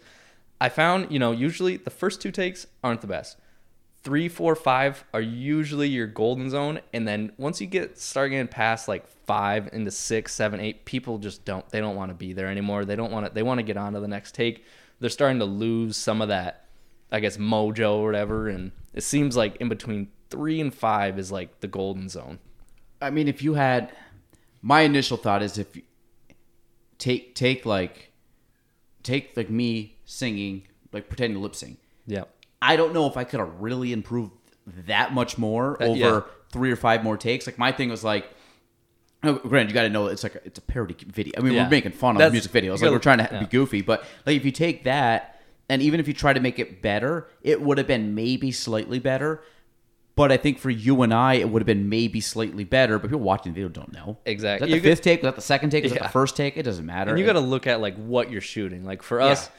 I 0.62 0.70
found, 0.70 1.12
you 1.12 1.20
know, 1.20 1.32
usually 1.32 1.78
the 1.78 1.90
first 1.90 2.22
two 2.22 2.32
takes 2.32 2.68
aren't 2.84 3.02
the 3.02 3.08
best 3.08 3.38
three, 4.04 4.28
four, 4.28 4.56
five 4.56 5.04
are 5.14 5.22
usually 5.22 5.88
your 5.88 6.08
golden 6.08 6.50
zone, 6.50 6.82
and 6.92 7.08
then 7.08 7.32
once 7.38 7.62
you 7.62 7.68
get 7.68 7.98
start 7.98 8.32
getting 8.32 8.48
past 8.48 8.88
like 8.88 9.08
five 9.08 9.70
into 9.74 9.92
six, 9.92 10.34
seven, 10.34 10.60
eight, 10.60 10.86
people 10.86 11.18
just 11.18 11.46
don't 11.46 11.68
they 11.70 11.80
don't 11.80 11.96
want 11.96 12.10
to 12.10 12.16
be 12.16 12.34
there 12.34 12.48
anymore. 12.48 12.86
They 12.86 12.96
don't 12.96 13.12
want 13.12 13.26
to 13.26 13.34
they 13.34 13.44
want 13.44 13.60
to 13.60 13.64
get 13.64 13.78
on 13.78 13.94
to 13.94 14.00
the 14.00 14.08
next 14.08 14.36
take. 14.36 14.66
They're 15.00 15.10
starting 15.10 15.40
to 15.40 15.46
lose 15.46 15.98
some 15.98 16.22
of 16.22 16.28
that, 16.30 16.68
I 17.12 17.20
guess, 17.20 17.38
mojo 17.38 17.98
or 17.98 18.06
whatever, 18.06 18.50
and 18.50 18.72
it 18.94 19.04
seems 19.04 19.36
like 19.36 19.56
in 19.58 19.70
between 19.70 20.10
three 20.30 20.60
and 20.60 20.74
five 20.74 21.20
is 21.20 21.32
like 21.32 21.60
the 21.62 21.68
golden 21.68 22.10
zone. 22.10 22.40
I 23.02 23.10
mean, 23.10 23.28
if 23.28 23.42
you 23.42 23.56
had, 23.56 23.92
my 24.62 24.82
initial 24.82 25.18
thought 25.18 25.44
is 25.44 25.58
if 25.58 25.76
you 25.76 25.84
take 26.98 27.36
take 27.36 27.66
like, 27.66 28.12
take 29.02 29.36
like 29.36 29.50
me 29.50 29.98
singing 30.06 30.68
like 30.92 31.08
pretending 31.10 31.36
to 31.36 31.42
lip 31.42 31.56
sync. 31.56 31.80
Yeah. 32.06 32.24
I 32.64 32.76
don't 32.76 32.94
know 32.94 33.08
if 33.08 33.18
I 33.18 33.24
could 33.26 33.40
have 33.40 33.54
really 33.60 33.92
improved 33.94 34.32
that 34.88 35.14
much 35.14 35.38
more 35.38 35.82
Uh, 35.82 35.88
over 35.88 35.98
yeah. 36.00 36.22
three 36.52 36.72
or 36.72 36.76
five 36.78 37.04
more 37.04 37.18
takes. 37.18 37.46
Like 37.46 37.58
my 37.58 37.72
thing 37.72 37.90
was 37.90 38.04
like, 38.04 38.26
oh, 39.24 39.34
granted, 39.34 39.70
you 39.70 39.74
got 39.74 39.84
to 39.84 39.90
know 39.90 40.08
it's 40.08 40.24
like 40.24 40.36
a, 40.36 40.46
it's 40.46 40.60
a 40.60 40.62
parody 40.62 40.96
video. 41.08 41.34
I 41.38 41.42
mean, 41.42 41.54
Yeah. 41.54 41.64
we're 41.66 41.70
making 41.70 41.92
fun 41.92 42.16
of 42.16 42.20
That's- 42.20 42.32
music 42.32 42.52
videos, 42.52 42.82
like 42.82 42.92
we're 42.92 43.00
trying 43.00 43.20
to 43.20 43.30
yeah. 43.32 43.40
be 43.40 43.46
goofy. 43.46 43.82
But 43.82 44.04
like 44.26 44.36
if 44.38 44.46
you 44.46 44.52
take 44.52 44.84
that, 44.86 45.42
and 45.70 45.82
even 45.82 46.00
if 46.00 46.08
you 46.08 46.14
try 46.14 46.34
to 46.34 46.40
make 46.40 46.60
it 46.60 46.82
better, 46.82 47.28
it 47.42 47.62
would 47.62 47.78
have 47.78 47.88
been 47.88 48.16
maybe 48.16 48.52
slightly 48.52 49.00
better. 49.00 49.42
But 50.16 50.32
I 50.32 50.38
think 50.38 50.60
for 50.60 50.70
you 50.70 51.02
and 51.02 51.12
I, 51.14 51.36
it 51.36 51.50
would 51.50 51.62
have 51.62 51.66
been 51.66 51.90
maybe 51.90 52.22
slightly 52.22 52.64
better. 52.64 53.00
But 53.00 53.08
people 53.10 53.22
watching 53.22 53.52
the 53.52 53.56
video 53.56 53.70
don't 53.70 53.92
know 53.92 54.20
Exactly. 54.26 54.68
Is 54.68 54.70
that 54.72 54.76
You 54.76 54.82
the 54.82 54.88
could- 54.90 54.98
fifth 54.98 55.04
take? 55.04 55.22
Was 55.24 55.28
that 55.30 55.36
the 55.36 55.42
second 55.42 55.72
take? 55.72 55.84
Was 55.84 55.94
that 55.94 56.04
the 56.04 56.10
first 56.10 56.38
take? 56.38 56.56
It 56.56 56.64
doesn't 56.64 56.86
matter. 56.86 57.12
And 57.12 57.20
you 57.20 57.26
got 57.26 57.34
to 57.34 57.40
look 57.40 57.66
at 57.66 57.82
like 57.82 57.96
what 57.98 58.30
you're 58.32 58.40
shooting. 58.42 58.86
Like 58.86 59.02
for 59.02 59.20
us, 59.22 59.48
yeah, 59.48 59.52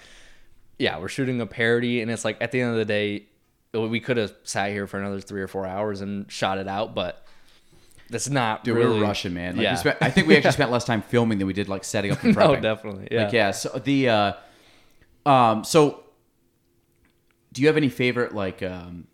we're 0.78 1.08
shooting 1.08 1.40
a 1.40 1.46
parody, 1.46 2.00
and 2.02 2.10
it's 2.10 2.24
like 2.24 2.36
at 2.40 2.52
the 2.52 2.60
end 2.60 2.70
of 2.72 2.76
the 2.76 2.84
day, 2.84 3.26
we 3.72 4.00
could 4.00 4.16
have 4.16 4.32
sat 4.44 4.70
here 4.70 4.86
for 4.86 4.98
another 4.98 5.20
three 5.20 5.40
or 5.42 5.48
four 5.48 5.66
hours 5.66 6.00
and 6.00 6.30
shot 6.30 6.58
it 6.58 6.68
out, 6.68 6.94
but 6.94 7.26
that's 8.10 8.28
not 8.28 8.62
Dude, 8.64 8.76
really 8.76 8.94
we 8.94 9.00
were 9.00 9.02
rushing, 9.06 9.34
man. 9.34 9.52
Like, 9.52 9.58
we 9.58 9.62
yeah, 9.64 9.74
spent, 9.76 9.98
I 10.00 10.10
think 10.10 10.26
we 10.28 10.36
actually 10.36 10.52
spent 10.60 10.70
less 10.70 10.84
time 10.84 11.02
filming 11.02 11.38
than 11.38 11.46
we 11.46 11.52
did 11.52 11.68
like 11.68 11.84
setting 11.84 12.12
up 12.12 12.20
the 12.20 12.32
no, 12.32 12.56
definitely, 12.60 13.08
yeah. 13.10 13.24
Like 13.24 13.32
yeah, 13.32 13.50
so 13.50 13.70
the 13.82 14.08
uh 14.08 14.32
um 15.26 15.64
so 15.64 16.04
do 17.52 17.62
you 17.62 17.68
have 17.68 17.76
any 17.76 17.88
favorite 17.88 18.34
like 18.34 18.62
um 18.62 19.06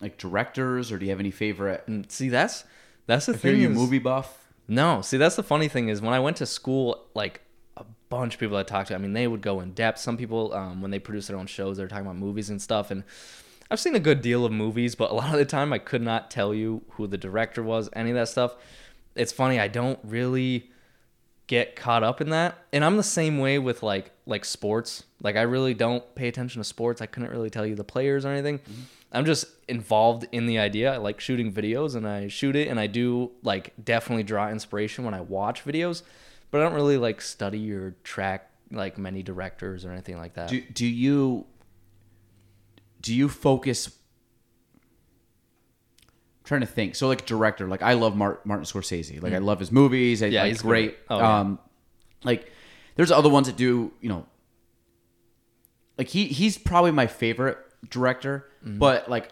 like 0.00 0.16
directors 0.18 0.90
or 0.90 0.98
do 0.98 1.04
you 1.04 1.10
have 1.10 1.20
any 1.20 1.30
favorite 1.30 1.84
And 1.86 2.10
see, 2.10 2.28
that's 2.28 2.64
that's 3.06 3.26
the 3.26 3.32
are 3.32 3.36
thing. 3.36 3.60
you 3.60 3.68
a 3.68 3.70
is- 3.70 3.76
movie 3.76 3.98
buff? 3.98 4.42
No, 4.68 5.00
see, 5.02 5.16
that's 5.16 5.36
the 5.36 5.42
funny 5.44 5.68
thing 5.68 5.88
is 5.90 6.00
when 6.00 6.12
I 6.12 6.18
went 6.18 6.38
to 6.38 6.46
school, 6.46 7.06
like 7.14 7.40
bunch 8.08 8.34
of 8.34 8.40
people 8.40 8.56
I 8.56 8.62
talked 8.62 8.88
to, 8.88 8.94
I 8.94 8.98
mean, 8.98 9.12
they 9.12 9.26
would 9.26 9.40
go 9.40 9.60
in 9.60 9.72
depth. 9.72 9.98
Some 9.98 10.16
people, 10.16 10.52
um, 10.54 10.80
when 10.80 10.90
they 10.90 10.98
produce 10.98 11.26
their 11.26 11.36
own 11.36 11.46
shows, 11.46 11.76
they're 11.76 11.88
talking 11.88 12.06
about 12.06 12.16
movies 12.16 12.50
and 12.50 12.60
stuff. 12.60 12.90
And 12.90 13.04
I've 13.70 13.80
seen 13.80 13.94
a 13.94 14.00
good 14.00 14.22
deal 14.22 14.44
of 14.44 14.52
movies, 14.52 14.94
but 14.94 15.10
a 15.10 15.14
lot 15.14 15.32
of 15.32 15.38
the 15.38 15.44
time 15.44 15.72
I 15.72 15.78
could 15.78 16.02
not 16.02 16.30
tell 16.30 16.54
you 16.54 16.82
who 16.90 17.06
the 17.06 17.18
director 17.18 17.62
was, 17.62 17.88
any 17.94 18.10
of 18.10 18.16
that 18.16 18.28
stuff. 18.28 18.54
It's 19.14 19.32
funny, 19.32 19.58
I 19.58 19.68
don't 19.68 19.98
really 20.02 20.70
get 21.46 21.76
caught 21.76 22.02
up 22.02 22.20
in 22.20 22.30
that. 22.30 22.58
And 22.72 22.84
I'm 22.84 22.96
the 22.96 23.02
same 23.02 23.38
way 23.38 23.58
with 23.58 23.82
like 23.82 24.10
like 24.26 24.44
sports. 24.44 25.04
Like 25.22 25.36
I 25.36 25.42
really 25.42 25.74
don't 25.74 26.14
pay 26.14 26.28
attention 26.28 26.60
to 26.60 26.64
sports. 26.64 27.00
I 27.00 27.06
couldn't 27.06 27.30
really 27.30 27.50
tell 27.50 27.64
you 27.64 27.74
the 27.74 27.84
players 27.84 28.24
or 28.24 28.30
anything. 28.30 28.60
I'm 29.12 29.24
just 29.24 29.46
involved 29.68 30.26
in 30.32 30.46
the 30.46 30.58
idea. 30.58 30.92
I 30.92 30.96
like 30.96 31.20
shooting 31.20 31.52
videos 31.52 31.94
and 31.94 32.06
I 32.06 32.28
shoot 32.28 32.56
it 32.56 32.68
and 32.68 32.78
I 32.78 32.86
do 32.86 33.30
like 33.42 33.72
definitely 33.82 34.24
draw 34.24 34.48
inspiration 34.48 35.04
when 35.04 35.14
I 35.14 35.20
watch 35.20 35.64
videos, 35.64 36.02
but 36.56 36.62
I 36.62 36.68
don't 36.68 36.74
really 36.74 36.96
like 36.98 37.20
study 37.20 37.70
or 37.72 37.94
track 38.04 38.50
like 38.70 38.98
many 38.98 39.22
directors 39.22 39.84
or 39.84 39.92
anything 39.92 40.16
like 40.18 40.34
that. 40.34 40.48
Do 40.48 40.60
do 40.60 40.86
you 40.86 41.46
do 43.00 43.14
you 43.14 43.28
focus 43.28 43.88
I'm 46.38 46.44
trying 46.44 46.60
to 46.62 46.66
think. 46.66 46.94
So 46.94 47.08
like 47.08 47.26
director, 47.26 47.66
like 47.68 47.82
I 47.82 47.94
love 47.94 48.16
Mar- 48.16 48.40
Martin 48.44 48.64
Scorsese. 48.64 49.22
Like 49.22 49.32
I 49.32 49.38
love 49.38 49.58
his 49.60 49.72
movies. 49.72 50.22
I, 50.22 50.28
Mm. 50.28 50.32
Yeah, 50.32 50.42
like 50.42 50.48
he's 50.52 50.62
great. 50.62 50.96
Oh, 51.10 51.18
yeah. 51.18 51.38
um 51.40 51.58
like 52.24 52.50
there's 52.96 53.10
other 53.10 53.28
ones 53.28 53.46
that 53.48 53.56
do, 53.56 53.92
you 54.00 54.08
know, 54.08 54.26
like 55.98 56.08
he 56.08 56.26
he's 56.26 56.56
probably 56.58 56.90
my 56.92 57.06
favorite 57.06 57.58
director, 57.90 58.48
Mm-hmm. 58.64 58.78
but 58.78 59.08
like 59.08 59.28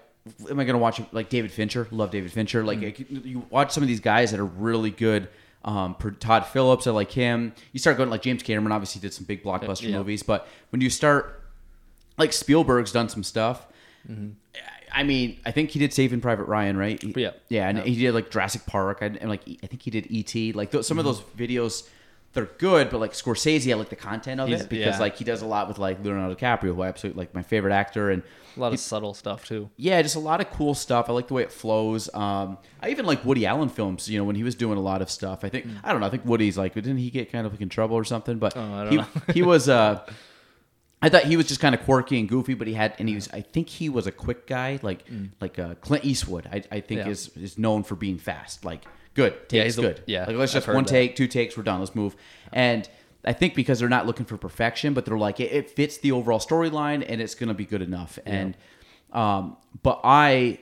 am 0.49 0.59
I 0.61 0.65
gonna 0.65 0.79
watch 0.79 1.01
like 1.13 1.29
David 1.29 1.51
Fincher? 1.53 1.87
Love 1.91 2.11
David 2.11 2.33
Fincher. 2.33 2.65
Like 2.65 2.79
Mm-hmm. 2.81 3.27
you 3.27 3.47
watch 3.51 3.73
some 3.73 3.83
of 3.83 3.89
these 3.89 4.01
guys 4.01 4.31
that 4.31 4.41
are 4.41 4.45
really 4.45 4.91
good. 4.91 5.29
Um, 5.65 5.97
Todd 6.21 6.47
Phillips, 6.47 6.87
I 6.87 6.91
like 6.91 7.11
him. 7.11 7.55
You 7.73 7.81
start 7.81 7.97
going 7.97 8.11
like 8.11 8.23
James 8.23 8.43
Cameron. 8.43 8.71
Obviously, 8.73 9.01
did 9.01 9.15
some 9.15 9.25
big 9.25 9.43
blockbuster 9.43 9.89
Yeah. 9.89 9.99
movies, 9.99 10.23
but 10.23 10.47
when 10.71 10.81
you 10.81 10.91
start 10.91 11.43
like 12.19 12.33
Spielberg's 12.33 12.93
done 12.93 13.09
some 13.09 13.23
stuff. 13.23 13.67
I 14.93 15.03
mean, 15.03 15.39
I 15.45 15.51
think 15.51 15.71
he 15.71 15.79
did 15.81 15.93
Saving 15.93 16.21
Private 16.21 16.45
Ryan, 16.45 16.77
right? 16.77 17.03
He- 17.03 17.15
Yeah. 17.17 17.31
yeah, 17.49 17.69
and 17.69 17.79
he 17.81 17.97
did 17.97 18.13
like 18.15 18.31
Jurassic 18.31 18.65
Park, 18.67 18.99
and, 19.01 19.17
and 19.17 19.29
like 19.29 19.43
I 19.63 19.67
think 19.67 19.83
he 19.83 19.91
did 19.91 20.07
ET. 20.11 20.53
Like 20.55 20.71
those, 20.71 20.87
some 20.87 20.99
of 20.99 21.05
those 21.05 21.21
videos, 21.37 21.89
they're 22.35 22.51
good, 22.59 22.91
but 22.91 22.99
like 23.01 23.13
Scorsese, 23.13 23.71
I 23.73 23.75
like 23.77 23.89
the 23.89 23.97
content 23.97 24.41
of 24.41 24.49
He's- 24.49 24.63
it 24.63 24.69
because 24.69 24.95
yeah. 24.97 25.01
like 25.01 25.17
he 25.17 25.25
does 25.25 25.41
a 25.43 25.47
lot 25.47 25.69
with 25.69 25.79
like 25.79 26.03
Leonardo 26.05 26.35
DiCaprio, 26.35 26.75
who 26.75 26.83
I 26.83 26.89
absolutely 26.89 27.21
like 27.21 27.35
my 27.35 27.43
favorite 27.43 27.73
actor, 27.73 28.11
and 28.11 28.23
a 28.57 28.61
lot 28.61 28.73
of 28.73 28.79
subtle 28.81 29.15
stuff 29.15 29.47
too. 29.47 29.71
yeah, 29.77 30.01
just 30.03 30.15
a 30.17 30.21
lot 30.21 30.41
of 30.41 30.51
cool 30.51 30.75
stuff. 30.75 31.09
I 31.09 31.13
like 31.13 31.27
the 31.29 31.35
way 31.35 31.43
it 31.43 31.51
flows. 31.53 32.09
Um, 32.15 32.59
I 32.81 32.91
even 32.91 33.05
like 33.07 33.25
Woody 33.25 33.47
Allen 33.47 33.69
films. 33.69 34.09
You 34.09 34.19
know, 34.19 34.25
when 34.25 34.37
he 34.37 34.43
was 34.45 34.55
doing 34.55 34.79
a 34.79 34.83
lot 34.83 35.03
of 35.03 35.11
stuff. 35.11 35.45
I 35.45 35.49
think 35.49 35.67
I 35.83 35.91
don't 35.93 36.01
know. 36.01 36.07
I 36.07 36.11
think 36.11 36.25
Woody's 36.25 36.57
like, 36.59 36.75
didn't 36.75 36.99
he 36.99 37.11
get 37.11 37.33
kind 37.33 37.47
of 37.47 37.53
like 37.53 37.61
in 37.61 37.69
trouble 37.69 37.97
or 37.97 38.05
something? 38.05 38.39
But 38.39 38.57
Oh, 38.57 38.61
I 38.75 38.83
don't 38.85 38.91
he 38.93 38.97
know. 38.99 39.07
he 39.33 39.43
was. 39.55 39.69
Uh, 39.69 40.05
I 41.03 41.11
thought 41.11 41.25
he 41.25 41.37
was 41.37 41.47
just 41.47 41.61
kind 41.61 41.75
of 41.75 41.83
quirky 41.85 42.19
and 42.19 42.29
goofy, 42.29 42.55
but 42.55 42.67
he 42.67 42.73
had 42.75 42.95
and 42.99 43.09
he 43.09 43.15
was. 43.15 43.29
I 43.33 43.43
think 43.43 43.69
he 43.69 43.89
was 43.89 44.07
a 44.07 44.13
quick 44.13 44.47
guy, 44.47 44.79
like 44.83 45.05
like 45.41 45.59
uh, 45.59 45.75
Clint 45.77 46.05
Eastwood. 46.05 46.49
I, 46.51 46.63
I 46.73 46.81
think 46.81 47.03
Mm. 47.03 47.05
Yeah. 47.07 47.11
is 47.11 47.29
is 47.37 47.59
known 47.59 47.83
for 47.83 47.95
being 47.95 48.19
fast. 48.19 48.65
Like 48.65 48.85
good 49.15 49.49
takes, 49.49 49.65
he's 49.65 49.79
a- 49.79 49.83
good. 49.83 50.03
yeah, 50.07 50.27
like 50.27 50.37
let's 50.37 50.53
just 50.53 50.67
one 50.69 50.85
that. 50.85 50.89
take, 50.91 51.17
two 51.17 51.27
takes, 51.27 51.57
we're 51.57 51.63
done. 51.63 51.81
Let's 51.81 51.95
move. 51.95 52.15
And 52.53 52.89
I 53.25 53.33
think 53.33 53.55
because 53.55 53.79
they're 53.79 53.89
not 53.89 54.07
looking 54.07 54.27
for 54.27 54.37
perfection, 54.37 54.93
but 54.95 55.05
they're 55.07 55.19
like 55.19 55.41
it, 55.41 55.53
it 55.53 55.71
fits 55.71 55.99
the 55.99 56.13
overall 56.13 56.39
storyline 56.39 57.05
and 57.09 57.21
it's 57.21 57.35
going 57.35 57.49
to 57.49 57.55
be 57.55 57.65
good 57.65 57.83
enough. 57.83 58.19
And 58.27 58.57
um, 59.13 59.57
but 59.83 60.01
I 60.05 60.59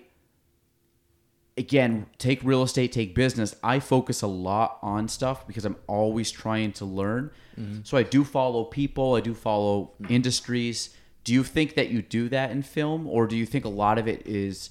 again 1.59 2.07
take 2.19 2.43
real 2.43 2.63
estate, 2.63 2.93
take 2.93 3.15
business. 3.15 3.55
I 3.63 3.79
focus 3.79 4.23
a 4.23 4.27
lot 4.27 4.79
on 4.83 5.09
stuff 5.09 5.47
because 5.47 5.65
I'm 5.65 5.77
always 5.87 6.31
trying 6.31 6.73
to 6.75 6.85
learn. 6.85 7.31
So 7.85 7.99
I 7.99 8.03
do 8.03 8.25
follow 8.25 8.65
people, 8.65 9.15
I 9.15 9.21
do 9.21 9.35
follow 9.35 9.93
industries. 10.09 10.97
Do 11.23 11.33
you 11.35 11.45
think 11.45 11.75
that 11.75 11.91
you 11.91 12.01
do 12.03 12.29
that 12.31 12.51
in 12.51 12.63
film, 12.63 13.07
or 13.07 13.27
do 13.27 13.37
you 13.37 13.45
think 13.47 13.65
a 13.67 13.69
lot 13.69 13.99
of 13.99 14.09
it 14.09 14.27
is 14.27 14.71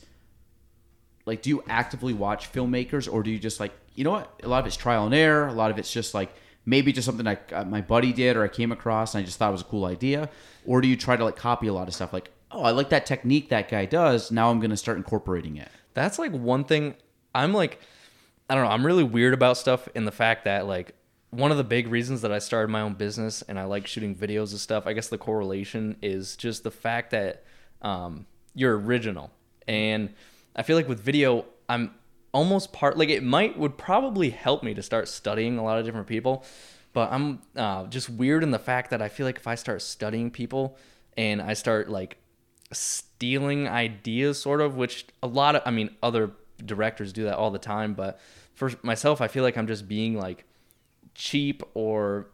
like 1.25 1.41
do 1.41 1.49
you 1.49 1.63
actively 1.67 2.13
watch 2.13 2.51
filmmakers 2.51 3.11
or 3.11 3.23
do 3.23 3.31
you 3.31 3.39
just 3.39 3.59
like 3.59 3.71
you 3.95 4.03
know 4.03 4.11
what? 4.11 4.39
A 4.43 4.47
lot 4.47 4.59
of 4.59 4.67
it's 4.67 4.77
trial 4.77 5.05
and 5.05 5.13
error. 5.13 5.47
A 5.47 5.53
lot 5.53 5.69
of 5.69 5.77
it's 5.77 5.91
just 5.91 6.13
like 6.13 6.33
maybe 6.65 6.93
just 6.93 7.05
something 7.05 7.25
like 7.25 7.51
uh, 7.51 7.65
my 7.65 7.81
buddy 7.81 8.13
did 8.13 8.37
or 8.37 8.43
i 8.43 8.47
came 8.47 8.71
across 8.71 9.15
and 9.15 9.21
i 9.23 9.25
just 9.25 9.39
thought 9.39 9.49
it 9.49 9.53
was 9.53 9.61
a 9.61 9.65
cool 9.65 9.85
idea. 9.85 10.29
Or 10.65 10.81
do 10.81 10.87
you 10.87 10.95
try 10.95 11.17
to 11.17 11.23
like 11.23 11.35
copy 11.35 11.67
a 11.67 11.73
lot 11.73 11.87
of 11.87 11.93
stuff? 11.93 12.13
Like 12.13 12.31
oh 12.51 12.63
i 12.63 12.71
like 12.71 12.89
that 12.89 13.05
technique 13.05 13.49
that 13.49 13.69
guy 13.69 13.85
does. 13.85 14.31
Now 14.31 14.49
i'm 14.49 14.59
going 14.59 14.71
to 14.71 14.77
start 14.77 14.97
incorporating 14.97 15.57
it. 15.57 15.69
That's 15.93 16.19
like 16.19 16.31
one 16.31 16.63
thing 16.63 16.95
I'm 17.35 17.53
like 17.53 17.79
I 18.49 18.55
don't 18.55 18.65
know, 18.65 18.71
I'm 18.71 18.85
really 18.85 19.03
weird 19.03 19.33
about 19.33 19.57
stuff 19.57 19.87
in 19.95 20.05
the 20.05 20.11
fact 20.11 20.45
that 20.45 20.67
like 20.67 20.93
one 21.31 21.51
of 21.51 21.57
the 21.57 21.63
big 21.63 21.87
reasons 21.87 22.21
that 22.21 22.31
I 22.31 22.39
started 22.39 22.69
my 22.69 22.81
own 22.81 22.93
business 22.93 23.41
and 23.43 23.57
I 23.57 23.63
like 23.63 23.87
shooting 23.87 24.13
videos 24.15 24.51
and 24.51 24.59
stuff, 24.59 24.85
I 24.85 24.93
guess 24.93 25.07
the 25.07 25.17
correlation 25.17 25.95
is 26.01 26.35
just 26.35 26.63
the 26.63 26.71
fact 26.71 27.11
that 27.11 27.45
um, 27.81 28.25
you're 28.53 28.77
original. 28.77 29.31
And 29.67 30.13
I 30.55 30.63
feel 30.63 30.75
like 30.75 30.87
with 30.87 30.99
video, 30.99 31.45
I'm 31.69 31.93
almost 32.33 32.71
part 32.71 32.97
like 32.97 33.09
it 33.09 33.23
might 33.23 33.57
would 33.57 33.77
probably 33.77 34.29
help 34.29 34.63
me 34.63 34.73
to 34.73 34.81
start 34.81 35.07
studying 35.07 35.57
a 35.57 35.63
lot 35.63 35.79
of 35.79 35.85
different 35.85 36.07
people, 36.07 36.43
but 36.93 37.11
I'm 37.11 37.41
uh, 37.55 37.85
just 37.87 38.09
weird 38.09 38.43
in 38.43 38.51
the 38.51 38.59
fact 38.59 38.89
that 38.91 39.01
I 39.01 39.09
feel 39.09 39.25
like 39.25 39.37
if 39.37 39.47
I 39.47 39.55
start 39.55 39.81
studying 39.81 40.31
people 40.31 40.77
and 41.17 41.41
I 41.41 41.53
start 41.53 41.89
like 41.89 42.17
stealing 42.71 43.67
ideas, 43.67 44.39
sort 44.39 44.61
of, 44.61 44.75
which 44.75 45.05
a 45.21 45.27
lot 45.27 45.55
of 45.55 45.61
I 45.65 45.71
mean 45.71 45.95
other 46.01 46.31
directors 46.63 47.11
do 47.13 47.23
that 47.25 47.35
all 47.35 47.51
the 47.51 47.59
time, 47.59 47.93
but 47.93 48.19
for 48.53 48.71
myself, 48.83 49.21
I 49.21 49.27
feel 49.27 49.43
like 49.43 49.57
I'm 49.57 49.67
just 49.67 49.87
being 49.87 50.17
like 50.17 50.45
cheap 51.15 51.63
or 51.73 52.27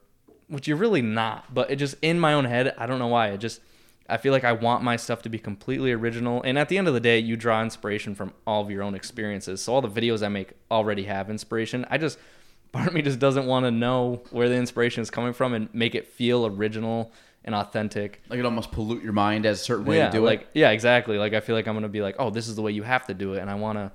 which 0.48 0.68
you're 0.68 0.78
really 0.78 1.02
not, 1.02 1.54
but 1.54 1.70
it 1.70 1.76
just 1.76 1.96
in 2.02 2.20
my 2.20 2.34
own 2.34 2.46
head, 2.46 2.74
I 2.78 2.86
don't 2.86 3.00
know 3.00 3.08
why. 3.08 3.30
It 3.30 3.38
just 3.38 3.62
I 4.10 4.18
feel 4.18 4.32
like 4.32 4.44
I 4.44 4.54
want 4.54 4.84
my 4.84 4.96
stuff 4.96 5.22
to 5.24 5.30
be 5.30 5.38
completely 5.38 5.92
original. 5.92 6.42
And 6.44 6.58
at 6.58 6.70
the 6.70 6.78
end 6.78 6.88
of 6.88 6.94
the 6.94 7.00
day, 7.00 7.20
you 7.20 7.36
draw 7.36 7.62
inspiration 7.62 8.16
from 8.16 8.34
all 8.46 8.62
of 8.62 8.72
your 8.72 8.84
own 8.84 8.96
experiences. 8.96 9.62
So 9.62 9.74
all 9.74 9.82
the 9.82 9.90
videos 9.90 10.26
I 10.26 10.30
make 10.30 10.54
already 10.72 11.04
have 11.04 11.30
inspiration. 11.30 11.86
I 11.90 11.98
just 11.98 12.18
part 12.72 12.88
of 12.88 12.94
me 12.94 13.02
just 13.02 13.20
doesn't 13.20 13.46
want 13.46 13.66
to 13.66 13.72
know 13.72 14.24
where 14.32 14.50
the 14.50 14.56
inspiration 14.56 15.02
is 15.02 15.10
coming 15.10 15.34
from 15.34 15.54
and 15.54 15.74
make 15.74 15.96
it 15.96 16.08
feel 16.08 16.46
original 16.46 17.12
and 17.44 17.56
authentic. 17.56 18.22
Like 18.30 18.40
it 18.40 18.46
almost 18.46 18.72
pollute 18.72 19.04
your 19.04 19.14
mind 19.14 19.46
as 19.46 19.62
a 19.62 19.64
certain 19.64 19.86
way 19.86 19.98
yeah, 19.98 20.10
to 20.10 20.18
do 20.18 20.24
like 20.24 20.42
it. 20.42 20.50
yeah, 20.54 20.72
exactly. 20.72 21.18
Like 21.18 21.34
I 21.34 21.40
feel 21.40 21.56
like 21.56 21.68
I'm 21.68 21.76
gonna 21.76 21.88
be 21.88 22.02
like, 22.02 22.16
oh, 22.20 22.30
this 22.30 22.48
is 22.48 22.56
the 22.56 22.62
way 22.62 22.72
you 22.72 22.84
have 22.84 23.08
to 23.08 23.14
do 23.14 23.34
it, 23.34 23.40
and 23.40 23.50
I 23.50 23.56
wanna, 23.56 23.92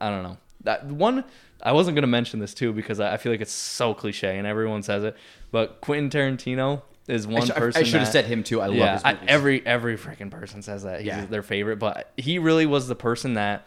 I 0.00 0.10
don't 0.10 0.24
know. 0.24 0.36
That 0.64 0.86
one, 0.86 1.24
I 1.62 1.72
wasn't 1.72 1.94
gonna 1.94 2.08
mention 2.08 2.40
this 2.40 2.52
too 2.52 2.72
because 2.72 2.98
I 2.98 3.16
feel 3.16 3.32
like 3.32 3.40
it's 3.40 3.52
so 3.52 3.94
cliche 3.94 4.36
and 4.36 4.46
everyone 4.46 4.82
says 4.82 5.04
it, 5.04 5.16
but 5.52 5.80
Quentin 5.80 6.10
Tarantino 6.10 6.82
is 7.08 7.26
I, 7.26 7.30
one 7.30 7.46
sh- 7.46 7.50
person. 7.50 7.80
I 7.82 7.84
should 7.84 8.00
have 8.00 8.08
said 8.08 8.24
him 8.26 8.42
too. 8.42 8.60
I 8.60 8.66
love 8.66 8.76
yeah, 8.76 8.92
his 8.94 9.04
I- 9.04 9.18
every 9.28 9.64
every 9.66 9.96
freaking 9.96 10.30
person 10.30 10.62
says 10.62 10.82
that 10.84 11.00
he's 11.00 11.06
Yeah. 11.08 11.26
their 11.26 11.42
favorite, 11.42 11.76
but 11.78 12.12
he 12.16 12.38
really 12.38 12.66
was 12.66 12.88
the 12.88 12.94
person 12.96 13.34
that 13.34 13.66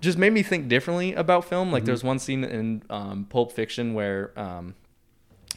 just 0.00 0.18
made 0.18 0.32
me 0.32 0.42
think 0.42 0.68
differently 0.68 1.14
about 1.14 1.44
film. 1.44 1.66
Mm-hmm. 1.68 1.74
Like 1.74 1.84
there's 1.84 2.02
one 2.04 2.18
scene 2.18 2.44
in 2.44 2.82
um, 2.90 3.26
Pulp 3.28 3.52
Fiction 3.52 3.94
where 3.94 4.32
um, 4.38 4.74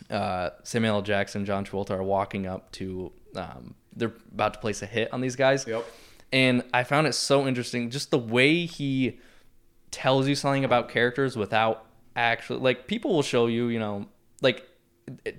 uh, 0.09 0.51
Samuel 0.63 0.95
L. 0.97 1.01
Jackson, 1.01 1.45
John 1.45 1.65
Travolta 1.65 1.91
are 1.91 2.03
walking 2.03 2.45
up 2.45 2.71
to 2.73 3.11
um, 3.35 3.75
they're 3.95 4.13
about 4.33 4.53
to 4.53 4.59
place 4.59 4.81
a 4.81 4.85
hit 4.85 5.11
on 5.13 5.21
these 5.21 5.35
guys, 5.35 5.65
Yep. 5.67 5.85
and 6.31 6.63
I 6.73 6.83
found 6.83 7.07
it 7.07 7.13
so 7.13 7.47
interesting 7.47 7.89
just 7.89 8.11
the 8.11 8.17
way 8.19 8.65
he 8.65 9.19
tells 9.91 10.27
you 10.27 10.35
something 10.35 10.65
about 10.65 10.89
characters 10.89 11.37
without 11.37 11.85
actually 12.17 12.59
like 12.59 12.85
people 12.87 13.13
will 13.13 13.21
show 13.23 13.47
you 13.47 13.67
you 13.67 13.79
know 13.79 14.05
like 14.41 14.65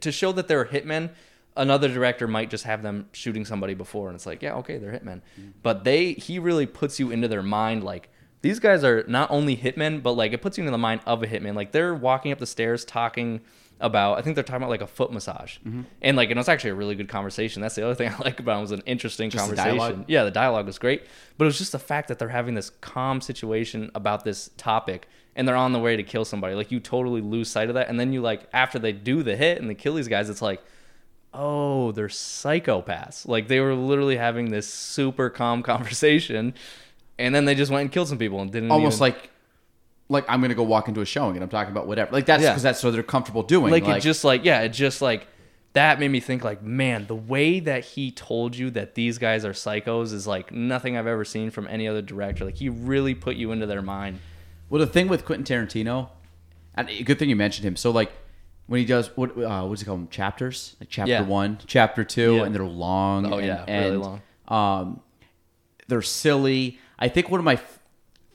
to 0.01 0.11
show 0.11 0.33
that 0.33 0.49
they're 0.49 0.65
hitmen 0.65 1.11
another 1.57 1.89
director 1.89 2.27
might 2.27 2.51
just 2.51 2.65
have 2.65 2.83
them 2.83 3.09
shooting 3.13 3.45
somebody 3.45 3.75
before 3.75 4.09
and 4.09 4.17
it's 4.17 4.27
like 4.27 4.43
yeah 4.43 4.55
okay 4.55 4.79
they're 4.79 4.93
hitmen. 4.93 5.21
Mm-hmm. 5.39 5.51
But 5.63 5.85
they 5.85 6.13
he 6.13 6.39
really 6.39 6.67
puts 6.67 6.99
you 7.01 7.11
into 7.11 7.29
their 7.29 7.43
mind 7.43 7.85
like 7.85 8.11
these 8.43 8.61
guys 8.61 8.85
are 8.85 9.05
not 9.09 9.31
only 9.31 9.57
hitmen 9.57 10.03
but 10.03 10.13
like 10.13 10.33
it 10.33 10.43
puts 10.43 10.59
you 10.59 10.63
into 10.63 10.73
the 10.73 10.79
mind 10.79 11.01
of 11.07 11.23
a 11.23 11.27
hitman. 11.27 11.55
Like 11.55 11.73
they're 11.73 11.95
walking 11.95 12.33
up 12.33 12.39
the 12.39 12.47
stairs 12.47 12.85
talking 12.85 13.41
about 13.79 14.17
i 14.17 14.23
think 14.23 14.35
they're 14.35 14.43
talking 14.43 14.57
about 14.57 14.71
like 14.71 14.81
a 14.81 14.87
foot 14.87 15.13
massage. 15.13 15.59
Mm-hmm. 15.59 15.83
And 16.03 16.17
like 16.17 16.31
and 16.31 16.41
it's 16.41 16.49
actually 16.49 16.71
a 16.71 16.75
really 16.75 16.95
good 16.95 17.09
conversation. 17.09 17.63
That's 17.63 17.75
the 17.75 17.85
other 17.85 17.95
thing 17.95 18.09
i 18.19 18.19
like 18.19 18.41
about 18.41 18.59
it 18.59 18.63
was 18.63 18.73
an 18.73 18.83
interesting 18.87 19.31
Just 19.31 19.43
conversation. 19.43 19.77
dialogue? 19.77 20.05
yeah, 20.09 20.25
the 20.25 20.31
dialogue 20.31 20.67
was 20.67 20.79
great, 20.79 21.05
but 21.37 21.45
it 21.45 21.49
was 21.49 21.59
just 21.59 21.73
the 21.73 21.79
fact 21.79 22.09
that 22.09 22.19
they're 22.19 22.29
having 22.29 22.55
this 22.55 22.71
calm 22.81 23.21
situation 23.21 23.91
about 23.95 24.25
this 24.25 24.51
topic 24.57 25.09
and 25.37 25.47
they're 25.47 25.55
on 25.55 25.73
the 25.73 25.79
way 25.79 25.97
to 25.97 26.03
kill 26.03 26.25
somebody. 26.25 26.55
Like 26.55 26.73
you 26.73 26.81
totally 26.81 27.21
lose 27.21 27.49
sight 27.51 27.69
of 27.69 27.75
that, 27.75 27.89
and 27.89 28.01
then 28.01 28.13
you 28.13 28.23
like 28.23 28.49
after 28.53 28.79
they 28.79 28.93
do 28.93 29.23
the 29.23 29.37
hit 29.37 29.61
and 29.61 29.71
they 29.71 29.75
kill 29.75 29.95
these 29.95 30.09
guys, 30.09 30.29
it's 30.31 30.43
like, 30.43 30.63
oh, 31.35 31.93
they're 31.93 32.09
psychopaths. 32.09 33.27
Like 33.29 33.49
they 33.49 33.61
were 33.61 33.75
literally 33.75 34.17
having 34.17 34.51
this 34.51 34.67
super 34.73 35.31
calm 35.31 35.63
conversation, 35.73 36.55
and 37.19 37.35
then 37.35 37.45
they 37.45 37.55
just 37.55 37.71
went 37.71 37.83
and 37.83 37.93
killed 37.93 38.09
some 38.09 38.19
people 38.19 38.41
and 38.41 38.51
didn't 38.51 38.71
Almost 38.71 38.97
even- 38.97 39.01
like, 39.01 39.31
like 40.09 40.25
I'm 40.29 40.41
gonna 40.41 40.55
go 40.55 40.63
walk 40.63 40.89
into 40.89 41.01
a 41.01 41.07
showing 41.07 41.37
and 41.37 41.43
I'm 41.43 41.49
talking 41.51 41.73
about 41.73 41.87
whatever. 41.87 42.13
Like 42.13 42.27
that's 42.27 42.43
Yeah. 42.43 42.51
because 42.51 42.63
that's 42.63 42.83
what 42.85 42.93
they're 42.93 43.03
comfortable 43.03 43.43
doing. 43.43 43.71
like, 43.73 43.87
it 43.89 44.01
just 44.01 44.23
like 44.25 44.45
yeah 44.45 44.61
it 44.63 44.69
just 44.71 45.03
like 45.03 45.27
that 45.73 45.99
made 46.01 46.09
me 46.09 46.21
think 46.21 46.43
like 46.45 46.63
man 46.63 47.07
the 47.07 47.15
way 47.15 47.61
that 47.61 47.85
he 47.85 48.11
told 48.11 48.57
you 48.57 48.71
that 48.71 48.95
these 48.95 49.19
guys 49.19 49.45
are 49.45 49.53
psychos 49.53 50.13
is 50.15 50.27
like 50.27 50.51
nothing 50.51 50.97
i've 50.97 51.07
ever 51.07 51.23
seen 51.25 51.51
from 51.51 51.67
any 51.69 51.87
other 51.87 52.01
director 52.01 52.47
like 52.47 52.55
he 52.57 52.69
really 52.71 53.15
put 53.15 53.37
you 53.37 53.53
into 53.53 53.67
their 53.67 53.83
mind 53.83 54.19
Well, 54.71 54.79
the 54.81 54.87
thing 54.87 55.07
with 55.09 55.25
Quentin 55.27 55.45
Tarantino, 55.45 56.09
and 56.75 56.89
a 56.89 57.03
good 57.03 57.19
thing 57.19 57.29
you 57.29 57.37
mentioned 57.37 57.67
him. 57.67 57.77
So 57.77 57.91
like 57.91 58.11
when 58.67 58.81
he 58.81 58.87
does 58.87 59.09
what 59.17 59.37
uh, 59.39 59.65
what's 59.67 59.81
he 59.83 59.87
call 59.87 59.97
them 59.97 60.09
chapters? 60.09 60.77
Like 60.81 60.89
chapter 60.91 61.13
Yeah. 61.13 61.23
one, 61.23 61.59
chapter 61.67 62.05
two, 62.05 62.37
Yeah. 62.37 62.45
and 62.45 62.55
they're 62.55 62.65
long. 62.65 63.33
Oh, 63.33 63.39
and, 63.39 63.47
yeah, 63.47 63.65
really 63.67 63.95
and, 63.95 64.01
long. 64.03 64.23
Um, 64.49 65.01
they're 65.89 66.03
silly. 66.03 66.79
I 66.99 67.09
think 67.09 67.31
one 67.31 67.41
of 67.41 67.45
my 67.45 67.55
f- 67.55 67.79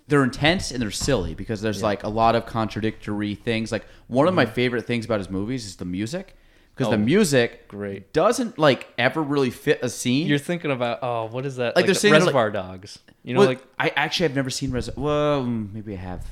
they're 0.07 0.23
intense 0.23 0.71
and 0.71 0.81
they're 0.81 0.91
silly 0.91 1.33
because 1.35 1.61
there's 1.61 1.81
like 1.81 2.03
a 2.03 2.09
lot 2.09 2.35
of 2.35 2.45
contradictory 2.45 3.35
things. 3.35 3.71
Like 3.71 3.85
one 4.07 4.27
of 4.27 4.33
my 4.33 4.45
favorite 4.45 4.85
things 4.85 5.05
about 5.05 5.19
his 5.19 5.29
movies 5.29 5.65
is 5.65 5.77
the 5.77 5.85
music 5.85 6.35
because 6.75 6.89
the 6.89 6.95
Mm-hmm. 6.95 7.01
Oh, 7.03 7.05
music 7.05 7.67
great. 7.67 8.13
doesn't 8.13 8.57
like 8.57 8.87
ever 8.97 9.21
really 9.21 9.49
fit 9.49 9.79
a 9.81 9.89
scene. 9.89 10.27
you're 10.27 10.37
thinking 10.37 10.71
about 10.71 10.99
oh 11.01 11.25
what 11.25 11.45
is 11.45 11.57
that 11.57 11.75
Like, 11.75 11.85
they're 11.85 11.93
the 11.93 11.99
saying, 11.99 12.13
like- 12.13 12.21
reservoir 12.21 12.51
dogs 12.51 12.99
you 13.23 13.33
know 13.33 13.39
Well, 13.41 13.49
like 13.49 13.63
I 13.79 13.89
actually 13.95 14.25
have 14.27 14.35
never 14.35 14.49
seen 14.49 14.71
Res. 14.71 14.89
Well, 14.95 15.43
maybe 15.43 15.93
I 15.93 15.97
have. 15.97 16.25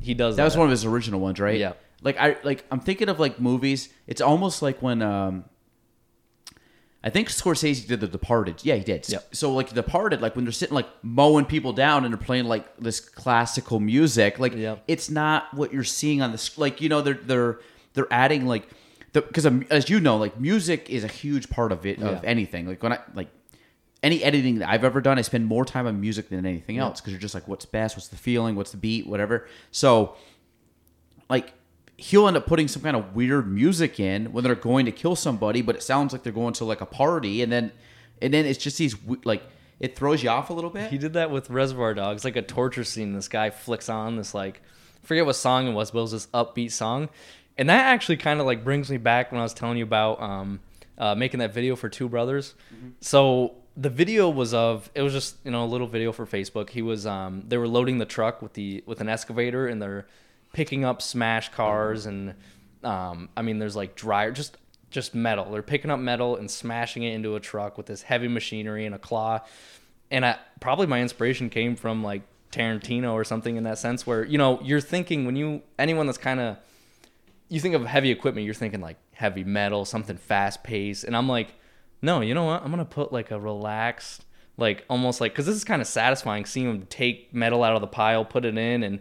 he 0.00 0.14
does 0.14 0.36
That 0.36 0.44
was 0.44 0.56
one 0.56 0.66
of 0.66 0.70
his 0.70 0.84
original 0.84 1.20
ones, 1.20 1.38
right? 1.40 1.58
Yeah. 1.58 1.72
Like 2.02 2.16
I 2.18 2.36
like 2.44 2.64
I'm 2.70 2.80
thinking 2.80 3.08
of 3.08 3.20
like 3.20 3.40
movies. 3.40 3.88
It's 4.06 4.20
almost 4.20 4.62
like 4.62 4.80
when 4.82 5.02
um 5.02 5.44
I 7.02 7.08
think 7.08 7.28
Scorsese 7.28 7.86
did 7.86 8.00
The 8.00 8.08
Departed. 8.08 8.56
Yeah, 8.62 8.74
he 8.74 8.84
did. 8.84 9.08
Yep. 9.08 9.34
So 9.34 9.52
like 9.54 9.68
the 9.70 9.74
Departed, 9.74 10.20
like 10.20 10.36
when 10.36 10.44
they're 10.44 10.52
sitting 10.52 10.74
like 10.74 10.88
mowing 11.02 11.46
people 11.46 11.72
down 11.72 12.04
and 12.04 12.12
they're 12.12 12.20
playing 12.22 12.44
like 12.44 12.76
this 12.76 13.00
classical 13.00 13.80
music, 13.80 14.38
like 14.38 14.54
Yep. 14.54 14.84
it's 14.86 15.08
not 15.10 15.52
what 15.54 15.72
you're 15.72 15.84
seeing 15.84 16.20
on 16.20 16.32
the 16.32 16.38
sc- 16.38 16.58
like 16.58 16.80
you 16.80 16.88
know 16.88 17.00
they're 17.00 17.14
they're 17.14 17.60
they're 17.94 18.08
adding 18.12 18.46
like 18.46 18.68
the 19.12 19.22
because 19.22 19.46
as 19.70 19.88
you 19.90 19.98
know 19.98 20.16
like 20.18 20.38
music 20.38 20.88
is 20.90 21.02
a 21.04 21.08
huge 21.08 21.48
part 21.50 21.72
of 21.72 21.86
it 21.86 22.02
of 22.02 22.22
Yeah. 22.22 22.28
anything. 22.28 22.66
Like 22.66 22.82
when 22.82 22.92
I 22.92 22.98
like 23.14 23.28
any 24.02 24.22
editing 24.22 24.58
that 24.60 24.68
I've 24.70 24.84
ever 24.84 25.00
done, 25.00 25.18
I 25.18 25.22
spend 25.22 25.46
more 25.46 25.64
time 25.64 25.86
on 25.86 26.00
music 26.00 26.28
than 26.30 26.44
anything 26.46 26.78
else 26.78 27.00
because 27.00 27.12
you're 27.12 27.20
just 27.20 27.34
like, 27.34 27.46
what's 27.48 27.66
best, 27.66 27.96
what's 27.96 28.08
the 28.08 28.16
feeling, 28.16 28.56
what's 28.56 28.70
the 28.70 28.78
beat, 28.78 29.06
whatever. 29.06 29.46
So, 29.72 30.16
like, 31.28 31.52
he'll 32.00 32.26
end 32.26 32.36
up 32.36 32.46
putting 32.46 32.66
some 32.66 32.82
kind 32.82 32.96
of 32.96 33.14
weird 33.14 33.50
music 33.50 34.00
in 34.00 34.32
when 34.32 34.42
they're 34.42 34.54
going 34.54 34.86
to 34.86 34.92
kill 34.92 35.16
somebody, 35.16 35.62
but 35.62 35.76
it 35.76 35.82
sounds 35.82 36.12
like 36.12 36.22
they're 36.22 36.32
going 36.32 36.54
to 36.54 36.64
like 36.64 36.80
a 36.80 36.86
party, 36.86 37.42
and 37.42 37.52
then, 37.52 37.72
and 38.22 38.32
then 38.32 38.46
it's 38.46 38.58
just 38.58 38.78
these 38.78 38.96
like 39.24 39.42
it 39.80 39.96
throws 39.96 40.22
you 40.22 40.28
off 40.28 40.50
a 40.50 40.52
little 40.52 40.70
bit. 40.70 40.90
he 40.90 40.98
did 40.98 41.14
that 41.14 41.30
with 41.30 41.50
reservoir 41.50 41.94
dogs 41.94 42.24
like 42.24 42.36
a 42.36 42.42
torture 42.42 42.84
scene. 42.84 43.14
This 43.14 43.28
guy 43.28 43.50
flicks 43.50 43.88
on 43.88 44.16
this 44.16 44.34
like 44.34 44.60
I 45.02 45.06
forget 45.06 45.24
what 45.26 45.36
song 45.36 45.66
it 45.66 45.72
was 45.72 45.90
but 45.90 45.98
it 45.98 46.02
was 46.02 46.12
this 46.12 46.26
upbeat 46.28 46.72
song. 46.72 47.08
And 47.56 47.68
that 47.68 47.86
actually 47.86 48.18
kind 48.18 48.40
of 48.40 48.46
like 48.46 48.62
brings 48.62 48.90
me 48.90 48.96
back 48.96 49.32
when 49.32 49.40
i 49.40 49.42
was 49.42 49.52
telling 49.52 49.76
you 49.76 49.84
about 49.84 50.22
um 50.22 50.60
uh, 50.98 51.14
making 51.14 51.40
that 51.40 51.54
video 51.54 51.76
for 51.76 51.88
two 51.88 52.08
brothers. 52.10 52.54
So 53.00 53.54
the 53.76 53.88
video 53.88 54.28
was 54.28 54.52
of 54.52 54.90
it 54.94 55.00
was 55.00 55.14
just 55.14 55.36
you 55.44 55.50
know 55.50 55.64
a 55.64 55.66
little 55.66 55.86
video 55.86 56.12
for 56.12 56.26
facebook. 56.26 56.70
He 56.70 56.82
was 56.82 57.06
um 57.06 57.44
they 57.48 57.56
were 57.56 57.68
loading 57.68 57.98
the 57.98 58.04
truck 58.06 58.42
with 58.42 58.52
the 58.52 58.84
with 58.86 59.00
an 59.00 59.08
excavator 59.08 59.66
and 59.66 59.80
they're 59.80 60.06
picking 60.52 60.84
up 60.84 61.00
smash 61.00 61.50
cars 61.50 62.06
and 62.06 62.34
um 62.82 63.28
i 63.36 63.42
mean 63.42 63.58
there's 63.58 63.76
like 63.76 63.94
dryer 63.94 64.32
just 64.32 64.56
just 64.90 65.14
metal. 65.14 65.50
They're 65.50 65.62
picking 65.62 65.90
up 65.90 66.00
metal 66.00 66.36
and 66.36 66.50
smashing 66.50 67.04
it 67.04 67.14
into 67.14 67.36
a 67.36 67.40
truck 67.40 67.76
with 67.76 67.86
this 67.86 68.02
heavy 68.02 68.28
machinery 68.28 68.86
and 68.86 68.94
a 68.94 68.98
claw. 68.98 69.40
And 70.10 70.26
I, 70.26 70.38
probably 70.58 70.86
my 70.86 71.00
inspiration 71.00 71.48
came 71.48 71.76
from 71.76 72.02
like 72.02 72.22
Tarantino 72.50 73.12
or 73.12 73.24
something 73.24 73.56
in 73.56 73.64
that 73.64 73.78
sense 73.78 74.06
where 74.06 74.24
you 74.24 74.36
know 74.36 74.60
you're 74.62 74.80
thinking 74.80 75.24
when 75.24 75.36
you 75.36 75.62
anyone 75.78 76.06
that's 76.06 76.18
kind 76.18 76.40
of 76.40 76.56
you 77.48 77.60
think 77.60 77.76
of 77.76 77.86
heavy 77.86 78.10
equipment 78.10 78.44
you're 78.44 78.54
thinking 78.54 78.80
like 78.80 78.96
heavy 79.12 79.44
metal 79.44 79.84
something 79.84 80.16
fast 80.16 80.64
paced. 80.64 81.04
And 81.04 81.16
I'm 81.16 81.28
like 81.28 81.54
no 82.02 82.20
you 82.20 82.34
know 82.34 82.46
what? 82.46 82.62
I'm 82.64 82.70
gonna 82.70 82.84
put 82.84 83.12
like 83.12 83.30
a 83.30 83.38
relaxed 83.38 84.24
like 84.56 84.84
almost 84.90 85.20
like 85.20 85.32
because 85.32 85.46
this 85.46 85.54
is 85.54 85.64
kind 85.64 85.80
of 85.80 85.86
satisfying 85.86 86.44
seeing 86.44 86.68
him 86.68 86.86
take 86.90 87.32
metal 87.32 87.62
out 87.62 87.76
of 87.76 87.80
the 87.80 87.86
pile 87.86 88.24
put 88.24 88.44
it 88.44 88.58
in 88.58 88.82
and 88.82 89.00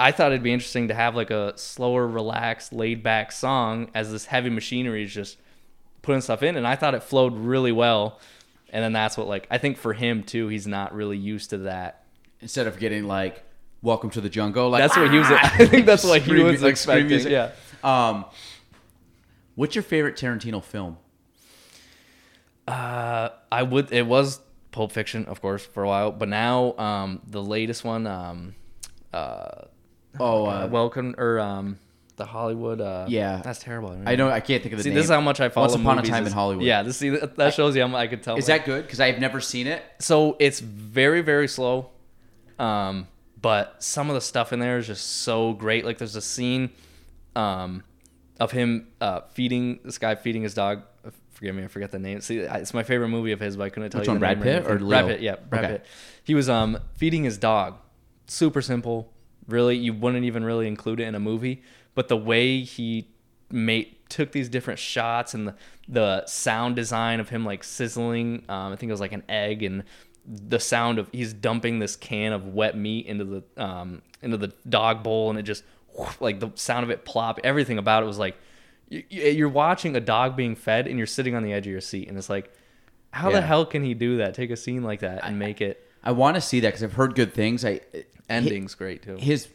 I 0.00 0.12
thought 0.12 0.32
it'd 0.32 0.42
be 0.42 0.52
interesting 0.52 0.88
to 0.88 0.94
have 0.94 1.14
like 1.14 1.30
a 1.30 1.52
slower 1.56 2.06
relaxed 2.06 2.72
laid 2.72 3.02
back 3.02 3.32
song 3.32 3.90
as 3.94 4.10
this 4.10 4.24
heavy 4.24 4.48
machinery 4.50 5.04
is 5.04 5.12
just 5.12 5.36
putting 6.02 6.20
stuff 6.22 6.42
in 6.42 6.56
and 6.56 6.66
I 6.66 6.74
thought 6.76 6.94
it 6.94 7.02
flowed 7.02 7.36
really 7.36 7.72
well 7.72 8.18
and 8.70 8.82
then 8.82 8.92
that's 8.92 9.16
what 9.18 9.26
like 9.28 9.46
I 9.50 9.58
think 9.58 9.76
for 9.76 9.92
him 9.92 10.22
too 10.22 10.48
he's 10.48 10.66
not 10.66 10.94
really 10.94 11.18
used 11.18 11.50
to 11.50 11.58
that 11.58 12.04
Instead 12.40 12.66
of 12.66 12.78
getting 12.78 13.06
like 13.06 13.42
"Welcome 13.82 14.08
to 14.10 14.20
the 14.22 14.30
Jungle," 14.30 14.70
like 14.70 14.80
that's 14.82 14.96
what 14.96 15.10
he 15.10 15.18
was 15.18 15.26
"Ah!" 15.30 15.54
I 15.58 15.66
think 15.66 15.84
that's 15.84 16.04
what 16.04 16.22
he 16.22 16.42
was 16.42 16.62
like 16.62 16.70
expecting 16.70 17.08
music. 17.08 17.30
yeah 17.30 17.50
Um, 17.84 18.24
what's 19.56 19.74
your 19.74 19.82
favorite 19.82 20.16
Tarantino 20.16 20.64
film? 20.64 20.96
uh 22.66 23.28
I 23.52 23.62
would 23.62 23.92
it 23.92 24.06
was 24.06 24.40
Pulp 24.72 24.92
Fiction 24.92 25.26
of 25.26 25.40
course 25.42 25.64
for 25.66 25.82
a 25.82 25.88
while 25.88 26.12
but 26.12 26.28
now 26.28 26.76
um 26.78 27.20
the 27.26 27.42
latest 27.42 27.84
one 27.84 28.06
um 28.06 28.54
uh, 29.12 29.62
Oh, 30.18 30.46
uh 30.46 30.48
uh, 30.64 30.68
welcome 30.70 31.14
or 31.18 31.38
um 31.38 31.78
the 32.16 32.24
Hollywood 32.26 32.80
uh 32.80 33.06
Yeah. 33.08 33.40
that's 33.42 33.60
terrible 33.60 33.96
I 34.04 34.16
know 34.16 34.28
I 34.28 34.40
can't 34.40 34.62
think 34.62 34.74
of 34.74 34.78
the 34.78 34.82
name. 34.82 34.82
See, 34.82 34.88
name. 34.90 34.96
this 34.96 35.04
is 35.04 35.10
how 35.10 35.20
much 35.20 35.40
I 35.40 35.48
follow. 35.48 35.68
Once 35.68 35.80
Upon 35.80 35.98
a 35.98 36.02
Time 36.02 36.22
is- 36.24 36.28
in 36.32 36.34
Hollywood. 36.34 36.64
Yeah, 36.64 36.82
this 36.82 36.96
see 36.98 37.10
that 37.10 37.36
that 37.36 37.54
shows 37.54 37.76
you 37.76 37.82
I 37.84 38.06
could 38.08 38.22
tell. 38.22 38.36
Is 38.36 38.48
my- 38.48 38.58
that 38.58 38.66
good? 38.66 38.84
Because 38.84 39.00
I 39.00 39.10
have 39.10 39.20
never 39.20 39.40
seen 39.40 39.66
it. 39.66 39.82
so? 40.00 40.36
It's 40.38 40.60
very 40.60 41.22
very 41.22 41.48
slow, 41.48 41.90
um, 42.58 43.06
but 43.40 43.82
some 43.82 44.08
of 44.10 44.14
the 44.14 44.20
stuff 44.20 44.52
in 44.52 44.58
there 44.60 44.78
is 44.78 44.86
just 44.86 45.22
so 45.22 45.52
great. 45.54 45.84
Like 45.84 45.98
there's 45.98 46.16
a 46.16 46.20
scene 46.20 46.70
um, 47.36 47.82
of 48.38 48.50
him 48.50 48.88
uh, 49.00 49.20
feeding 49.32 49.78
this 49.84 49.96
guy 49.98 50.14
feeding 50.16 50.42
his 50.42 50.54
dog. 50.54 50.82
Forgive 51.32 51.54
me, 51.54 51.64
I 51.64 51.68
forget 51.68 51.90
the 51.90 51.98
name. 51.98 52.20
See, 52.20 52.36
it's 52.38 52.74
my 52.74 52.82
favorite 52.82 53.08
movie 53.08 53.32
of 53.32 53.40
his, 53.40 53.56
but 53.56 53.64
I 53.64 53.70
couldn't 53.70 53.88
tell 53.90 54.00
Which 54.00 54.08
you. 54.08 54.12
one, 54.12 54.16
the 54.20 54.20
Brad 54.20 54.42
Pitt 54.42 54.66
or. 54.66 54.78
Leo? 54.78 54.88
Brad 54.88 55.06
Pitt? 55.06 55.20
Yeah, 55.22 55.36
Brad 55.48 55.64
Okay. 55.64 55.72
Pitt. 55.74 55.86
He 56.22 56.34
was 56.34 56.50
um 56.50 56.78
feeding 56.96 57.24
his 57.24 57.38
dog. 57.38 57.76
Super 58.26 58.60
simple. 58.60 59.10
Really, 59.50 59.76
you 59.76 59.92
wouldn't 59.92 60.24
even 60.24 60.44
really 60.44 60.66
include 60.66 61.00
it 61.00 61.04
in 61.04 61.14
a 61.14 61.20
movie, 61.20 61.62
but 61.94 62.08
the 62.08 62.16
way 62.16 62.60
he 62.62 63.08
made 63.50 63.96
took 64.08 64.32
these 64.32 64.48
different 64.48 64.78
shots 64.80 65.34
and 65.34 65.46
the, 65.48 65.54
the 65.88 66.26
sound 66.26 66.74
design 66.76 67.20
of 67.20 67.28
him 67.28 67.44
like 67.44 67.62
sizzling. 67.62 68.44
Um, 68.48 68.72
I 68.72 68.76
think 68.76 68.88
it 68.90 68.92
was 68.92 69.00
like 69.00 69.12
an 69.12 69.22
egg 69.28 69.62
and 69.62 69.84
the 70.26 70.58
sound 70.60 70.98
of 70.98 71.08
he's 71.12 71.32
dumping 71.32 71.78
this 71.78 71.96
can 71.96 72.32
of 72.32 72.48
wet 72.48 72.76
meat 72.76 73.06
into 73.06 73.24
the 73.24 73.42
um 73.62 74.02
into 74.22 74.36
the 74.36 74.52
dog 74.68 75.02
bowl 75.02 75.30
and 75.30 75.38
it 75.38 75.42
just 75.44 75.64
like 76.20 76.40
the 76.40 76.50
sound 76.56 76.84
of 76.84 76.90
it 76.90 77.04
plop. 77.04 77.40
Everything 77.42 77.78
about 77.78 78.02
it 78.02 78.06
was 78.06 78.18
like 78.18 78.36
you- 78.88 79.02
you're 79.08 79.48
watching 79.48 79.96
a 79.96 80.00
dog 80.00 80.36
being 80.36 80.54
fed 80.54 80.86
and 80.86 80.98
you're 80.98 81.06
sitting 81.06 81.34
on 81.34 81.42
the 81.42 81.52
edge 81.52 81.66
of 81.66 81.72
your 81.72 81.80
seat 81.80 82.08
and 82.08 82.18
it's 82.18 82.28
like 82.28 82.52
how 83.12 83.30
the 83.30 83.40
hell 83.46 83.64
can 83.66 83.82
he 83.82 83.94
do 83.94 84.18
that 84.18 84.34
take 84.34 84.50
a 84.50 84.56
scene 84.56 84.82
like 84.82 85.00
that 85.00 85.24
and 85.24 85.38
make 85.38 85.60
it 85.60 85.84
I 86.02 86.12
want 86.12 86.36
to 86.36 86.40
see 86.40 86.60
that 86.60 86.68
because 86.68 86.82
I've 86.82 86.94
heard 86.94 87.14
good 87.14 87.34
things. 87.34 87.64
I 87.64 87.80
ending's 88.28 88.74
great 88.74 89.02
too. 89.02 89.16
his 89.16 89.48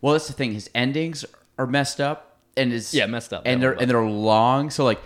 well 0.00 0.12
that's 0.14 0.26
the 0.26 0.32
thing. 0.32 0.52
His 0.52 0.70
endings 0.74 1.24
are 1.58 1.66
messed 1.66 2.00
up 2.00 2.40
and 2.56 2.72
is 2.72 2.92
Yeah, 2.94 3.06
messed 3.06 3.32
up, 3.32 3.42
and 3.44 3.62
they're 3.62 3.72
and 3.72 3.90
they're 3.90 4.02
long. 4.04 4.70
So 4.70 4.84
like 4.84 5.00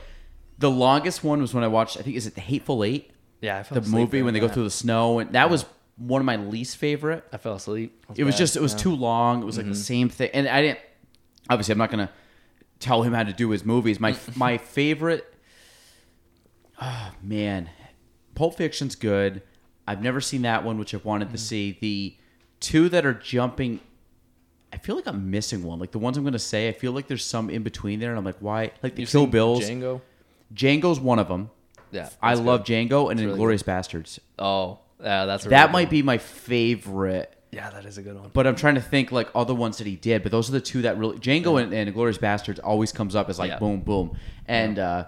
the 0.59 0.71
longest 0.71 1.23
one 1.23 1.41
was 1.41 1.55
when 1.55 1.63
i 1.63 1.69
watched 1.69 1.97
i 1.97 2.03
think 2.03 2.17
is 2.17 2.27
it 2.27 2.35
the 2.35 2.41
hateful 2.41 2.83
eight? 2.83 3.11
Yeah 3.41 3.59
I 3.59 3.63
fell 3.63 3.81
the 3.81 3.89
movie 3.89 4.23
when 4.23 4.35
they 4.35 4.41
go 4.41 4.49
through 4.49 4.65
the 4.65 4.71
snow 4.71 5.21
and 5.21 5.33
that 5.33 5.51
was 5.51 5.65
one 5.97 6.21
of 6.21 6.27
my 6.27 6.37
least 6.37 6.77
favorite. 6.77 7.25
I 7.33 7.39
fell 7.39 7.55
asleep. 7.55 8.05
It 8.15 8.23
was 8.25 8.35
bad. 8.35 8.39
just 8.39 8.57
it 8.57 8.63
was 8.63 8.73
Yeah. 8.73 8.79
too 8.79 8.95
long. 8.95 9.43
It 9.43 9.47
was 9.47 9.57
like 9.57 9.67
the 9.67 9.73
mm-hmm. 9.73 9.81
same 9.81 10.09
thing. 10.09 10.31
And 10.33 10.49
i 10.49 10.63
didn't 10.63 10.79
obviously 11.51 11.73
i'm 11.73 11.79
not 11.79 11.91
gonna 11.91 12.11
tell 12.81 13.03
him 13.03 13.13
how 13.13 13.25
to 13.25 13.33
do 13.33 13.51
his 13.51 13.65
movies. 13.65 14.01
My 14.01 14.17
my 14.37 14.59
favorite 14.59 15.33
oh 16.81 17.13
man 17.23 17.71
pulp 18.35 18.57
fiction's 18.57 18.95
good 18.95 19.43
i've 19.89 20.03
never 20.03 20.21
seen 20.21 20.43
that 20.43 20.63
one 20.65 20.79
which 20.79 20.95
i've 20.95 21.05
wanted 21.05 21.31
to 21.31 21.39
see. 21.39 21.77
The 21.81 22.15
two 22.61 22.89
that 22.91 23.05
are 23.07 23.15
jumping 23.15 23.81
i 24.73 24.77
feel 24.77 24.95
like 24.97 25.07
i'm 25.07 25.31
missing 25.31 25.63
one. 25.63 25.79
Like 25.79 25.91
the 25.93 25.99
ones 25.99 26.17
i'm 26.17 26.25
gonna 26.25 26.39
say 26.39 26.69
i 26.69 26.73
feel 26.73 26.93
like 26.93 27.07
there's 27.09 27.25
some 27.25 27.49
in 27.51 27.63
between 27.63 27.99
there 28.01 28.11
and 28.11 28.19
i'm 28.19 28.25
like 28.25 28.39
why? 28.41 28.71
Like 28.83 28.95
the 28.95 29.03
You've 29.03 29.11
kill 29.11 29.23
seen 29.23 29.31
bills. 29.31 29.65
Django? 29.65 30.01
Django's 30.55 31.01
one 31.01 31.19
of 31.19 31.29
them 31.29 31.51
yeah 31.91 32.09
i 32.21 32.35
that's 32.35 32.47
love 32.47 32.65
django 32.65 33.11
and 33.11 33.19
really 33.19 33.39
Inglourious 33.39 33.65
Basterds. 33.65 34.19
Oh 34.39 34.79
yeah 35.03 35.25
that's 35.27 35.47
a 35.47 35.49
that 35.49 35.61
really 35.67 35.73
might 35.73 35.85
good 35.87 35.91
be 35.91 36.03
my 36.03 36.19
favorite. 36.19 37.35
Yeah 37.51 37.71
that 37.71 37.87
is 37.87 37.97
a 37.97 38.03
good 38.03 38.15
one. 38.19 38.31
But 38.35 38.47
I'm 38.47 38.57
trying 38.57 38.75
to 38.75 38.81
think 38.83 39.11
like 39.11 39.29
other 39.35 39.55
ones 39.55 39.79
that 39.79 39.87
he 39.87 39.97
did. 39.97 40.23
But 40.23 40.33
those 40.33 40.49
are 40.51 40.53
the 40.53 40.61
two 40.61 40.83
that 40.83 40.99
really 40.99 41.17
Django 41.19 41.63
and, 41.63 41.73
Inglourious 41.73 42.19
Basterds 42.19 42.61
always 42.63 42.93
comes 42.93 43.15
up 43.17 43.31
as 43.31 43.39
like 43.39 43.53
Yeah. 43.53 43.59
boom 43.59 43.81
boom. 43.81 44.17
And 44.47 44.79
uh, 44.79 45.05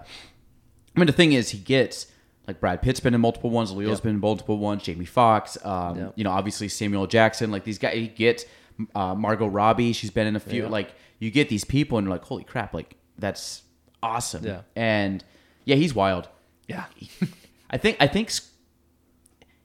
I 0.95 0.99
mean 0.99 1.05
the 1.07 1.13
thing 1.13 1.33
is 1.33 1.49
he 1.51 1.59
gets 1.59 2.07
like 2.47 2.59
Brad 2.59 2.81
Pitt's 2.81 2.99
been 2.99 3.13
in 3.13 3.21
multiple 3.21 3.49
ones, 3.49 3.71
Leo's 3.71 3.97
Yep. 3.97 4.03
been 4.03 4.15
in 4.15 4.19
multiple 4.21 4.57
ones, 4.57 4.83
Jamie 4.83 5.05
Foxx, 5.05 5.57
um, 5.65 5.97
Yep. 5.97 6.13
you 6.15 6.23
know 6.23 6.31
obviously 6.31 6.67
Samuel 6.67 7.07
Jackson. 7.07 7.51
Like 7.51 7.63
these 7.63 7.77
guys, 7.77 7.93
he 7.95 8.07
gets 8.07 8.45
uh, 8.95 9.13
Margot 9.15 9.47
Robbie. 9.47 9.93
She's 9.93 10.09
been 10.11 10.27
in 10.27 10.35
a 10.35 10.39
few. 10.39 10.63
Yeah. 10.63 10.69
Like 10.69 10.93
you 11.19 11.29
get 11.31 11.49
these 11.49 11.63
people 11.63 11.97
and 11.97 12.05
you're 12.05 12.13
like 12.15 12.23
holy 12.25 12.43
crap, 12.43 12.73
like 12.73 12.95
that's 13.17 13.61
awesome. 14.01 14.43
Yeah. 14.45 14.61
And 14.75 15.23
yeah, 15.65 15.75
he's 15.75 15.93
wild. 15.93 16.27
yeah 16.67 16.85
I 17.69 17.77
think 17.77 17.97
I 17.99 18.07
think 18.07 18.31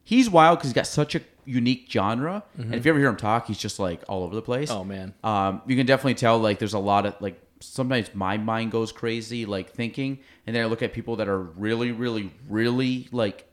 he's 0.04 0.30
wild 0.30 0.58
because 0.58 0.68
he's 0.70 0.74
got 0.74 0.86
such 0.86 1.14
a 1.14 1.20
unique 1.44 1.86
genre. 1.90 2.42
And 2.58 2.74
if 2.74 2.84
you 2.84 2.90
ever 2.90 2.98
hear 2.98 3.08
him 3.08 3.16
talk, 3.16 3.46
he's 3.46 3.58
just 3.58 3.78
like 3.78 4.02
all 4.08 4.22
over 4.24 4.34
the 4.34 4.42
place. 4.42 4.70
Mm-hmm. 4.70 4.80
oh 4.80 4.84
man 4.84 5.14
Um, 5.24 5.62
you 5.66 5.76
can 5.76 5.86
definitely 5.86 6.14
tell 6.14 6.38
like 6.38 6.58
there's 6.58 6.74
a 6.74 6.78
lot 6.78 7.06
of 7.06 7.14
like 7.20 7.40
sometimes 7.60 8.14
my 8.14 8.36
mind 8.36 8.70
goes 8.72 8.92
crazy 8.92 9.46
like 9.46 9.70
thinking, 9.70 10.18
and 10.46 10.54
then 10.54 10.62
I 10.62 10.66
look 10.66 10.82
at 10.82 10.92
people 10.92 11.16
that 11.16 11.28
are 11.28 11.40
really, 11.40 11.92
really, 11.92 12.30
really 12.48 13.08
like 13.12 13.46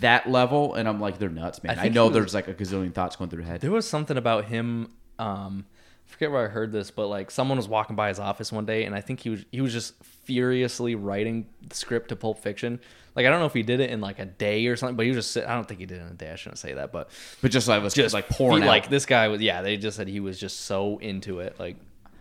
that 0.00 0.28
level, 0.30 0.74
and 0.74 0.88
I'm 0.88 1.00
like 1.00 1.18
they're 1.18 1.28
nuts, 1.28 1.62
man. 1.62 1.78
I 1.78 1.84
I, 1.84 1.88
know 1.88 2.06
was- 2.06 2.14
there's 2.14 2.34
like 2.34 2.48
a 2.48 2.54
gazillion 2.54 2.92
thoughts 2.94 3.16
going 3.16 3.30
through 3.30 3.42
their 3.42 3.52
head. 3.52 3.60
There 3.60 3.70
was 3.70 3.88
something 3.88 4.16
about 4.16 4.46
him. 4.46 4.92
Um, 5.18 5.66
I 6.06 6.12
forget 6.12 6.30
where 6.32 6.44
I 6.44 6.48
heard 6.48 6.72
this, 6.72 6.90
but 6.90 7.06
like 7.06 7.30
someone 7.30 7.56
was 7.56 7.68
walking 7.68 7.94
by 7.96 8.08
his 8.08 8.18
office 8.18 8.50
one 8.52 8.66
day, 8.66 8.84
and 8.84 8.94
I 8.94 9.00
think 9.00 9.20
he 9.20 9.30
was 9.30 9.44
he 9.52 9.60
was 9.60 9.72
just 9.72 9.94
furiously 10.04 10.94
writing 10.94 11.46
the 11.68 11.74
script 11.74 12.08
to 12.08 12.16
Pulp 12.16 12.38
Fiction. 12.38 12.80
Like 13.16 13.26
I 13.26 13.30
don't 13.30 13.40
know 13.40 13.46
if 13.46 13.54
he 13.54 13.62
did 13.62 13.80
it 13.80 13.90
in 13.90 14.00
like 14.00 14.18
a 14.18 14.24
day 14.26 14.66
or 14.66 14.76
something, 14.76 14.96
but 14.96 15.04
he 15.04 15.10
was 15.10 15.18
just. 15.18 15.32
sit- 15.32 15.46
I 15.46 15.54
don't 15.54 15.66
think 15.68 15.80
he 15.80 15.86
did 15.86 15.98
it 15.98 16.02
in 16.02 16.08
a 16.08 16.14
day. 16.14 16.30
I 16.30 16.36
shouldn't 16.36 16.58
say 16.58 16.74
that, 16.74 16.90
but 16.92 17.10
But 17.42 17.50
just 17.50 17.68
like 17.68 17.82
was 17.82 17.94
just 17.94 18.14
like 18.14 18.28
pouring 18.28 18.62
he- 18.62 18.68
out. 18.68 18.70
Like 18.72 18.88
this 18.90 19.06
guy 19.06 19.28
was. 19.28 19.40
Yeah, 19.40 19.62
they 19.62 19.76
just 19.76 19.96
said 19.96 20.08
he 20.08 20.20
was 20.20 20.38
just 20.38 20.60
so 20.62 20.98
into 20.98 21.40
it. 21.40 21.58
Like 21.60 21.76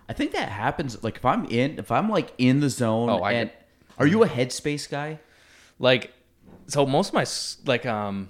I 0.10 0.14
think 0.14 0.32
that 0.34 0.50
happens. 0.50 1.02
Like 1.04 1.18
if 1.18 1.26
I'm 1.26 1.46
in, 1.46 1.80
if 1.80 1.92
I'm 1.92 2.10
like 2.10 2.34
in 2.38 2.60
the 2.60 2.70
zone, 2.70 3.10
Oh, 3.10 3.20
I 3.20 3.32
and 3.34 3.50
get- 3.50 3.68
are 4.00 4.08
you 4.08 4.24
a 4.24 4.28
headspace 4.28 4.90
guy? 4.90 5.20
like 5.82 6.12
so 6.68 6.86
most 6.86 7.10
of 7.10 7.14
my 7.14 7.26
like 7.72 7.86
um 7.86 8.28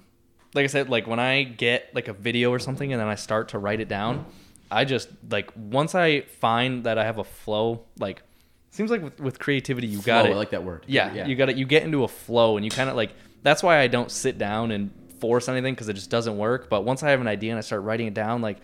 like 0.54 0.62
i 0.62 0.66
said 0.68 0.88
like 0.88 1.06
when 1.08 1.18
i 1.18 1.42
get 1.42 1.92
like 1.94 2.06
a 2.06 2.12
video 2.12 2.50
or 2.52 2.58
something 2.60 2.92
and 2.92 3.00
then 3.00 3.08
i 3.08 3.14
start 3.16 3.48
to 3.48 3.58
write 3.58 3.80
it 3.80 3.88
down 3.88 4.24
i 4.70 4.84
just 4.84 5.08
like 5.30 5.50
once 5.56 5.94
i 5.96 6.20
find 6.20 6.84
that 6.84 6.96
i 6.96 7.02
have 7.04 7.18
a 7.18 7.24
flow 7.24 7.82
like 7.98 8.22
seems 8.70 8.88
like 8.90 9.02
with, 9.02 9.18
with 9.20 9.38
creativity 9.40 9.88
you 9.88 10.00
got 10.00 10.26
it 10.26 10.30
I 10.32 10.34
like 10.36 10.50
that 10.50 10.62
word. 10.62 10.84
yeah, 10.86 11.12
Yeah. 11.12 11.26
you 11.26 11.34
got 11.34 11.48
it 11.48 11.56
you 11.56 11.64
get 11.66 11.82
into 11.82 12.04
a 12.04 12.08
flow 12.08 12.56
and 12.56 12.64
you 12.64 12.70
kind 12.70 12.88
of 12.88 12.94
like 12.94 13.10
that's 13.42 13.62
why 13.64 13.78
i 13.80 13.88
don't 13.88 14.10
sit 14.12 14.38
down 14.38 14.70
and 14.70 14.90
force 15.18 15.48
anything 15.48 15.74
because 15.74 15.88
it 15.88 15.94
just 15.94 16.08
doesn't 16.10 16.38
work 16.38 16.70
but 16.70 16.84
once 16.84 17.02
i 17.02 17.10
have 17.10 17.20
an 17.20 17.26
idea 17.26 17.50
and 17.50 17.58
i 17.58 17.62
start 17.62 17.82
writing 17.82 18.06
it 18.06 18.14
down 18.14 18.42
like 18.42 18.58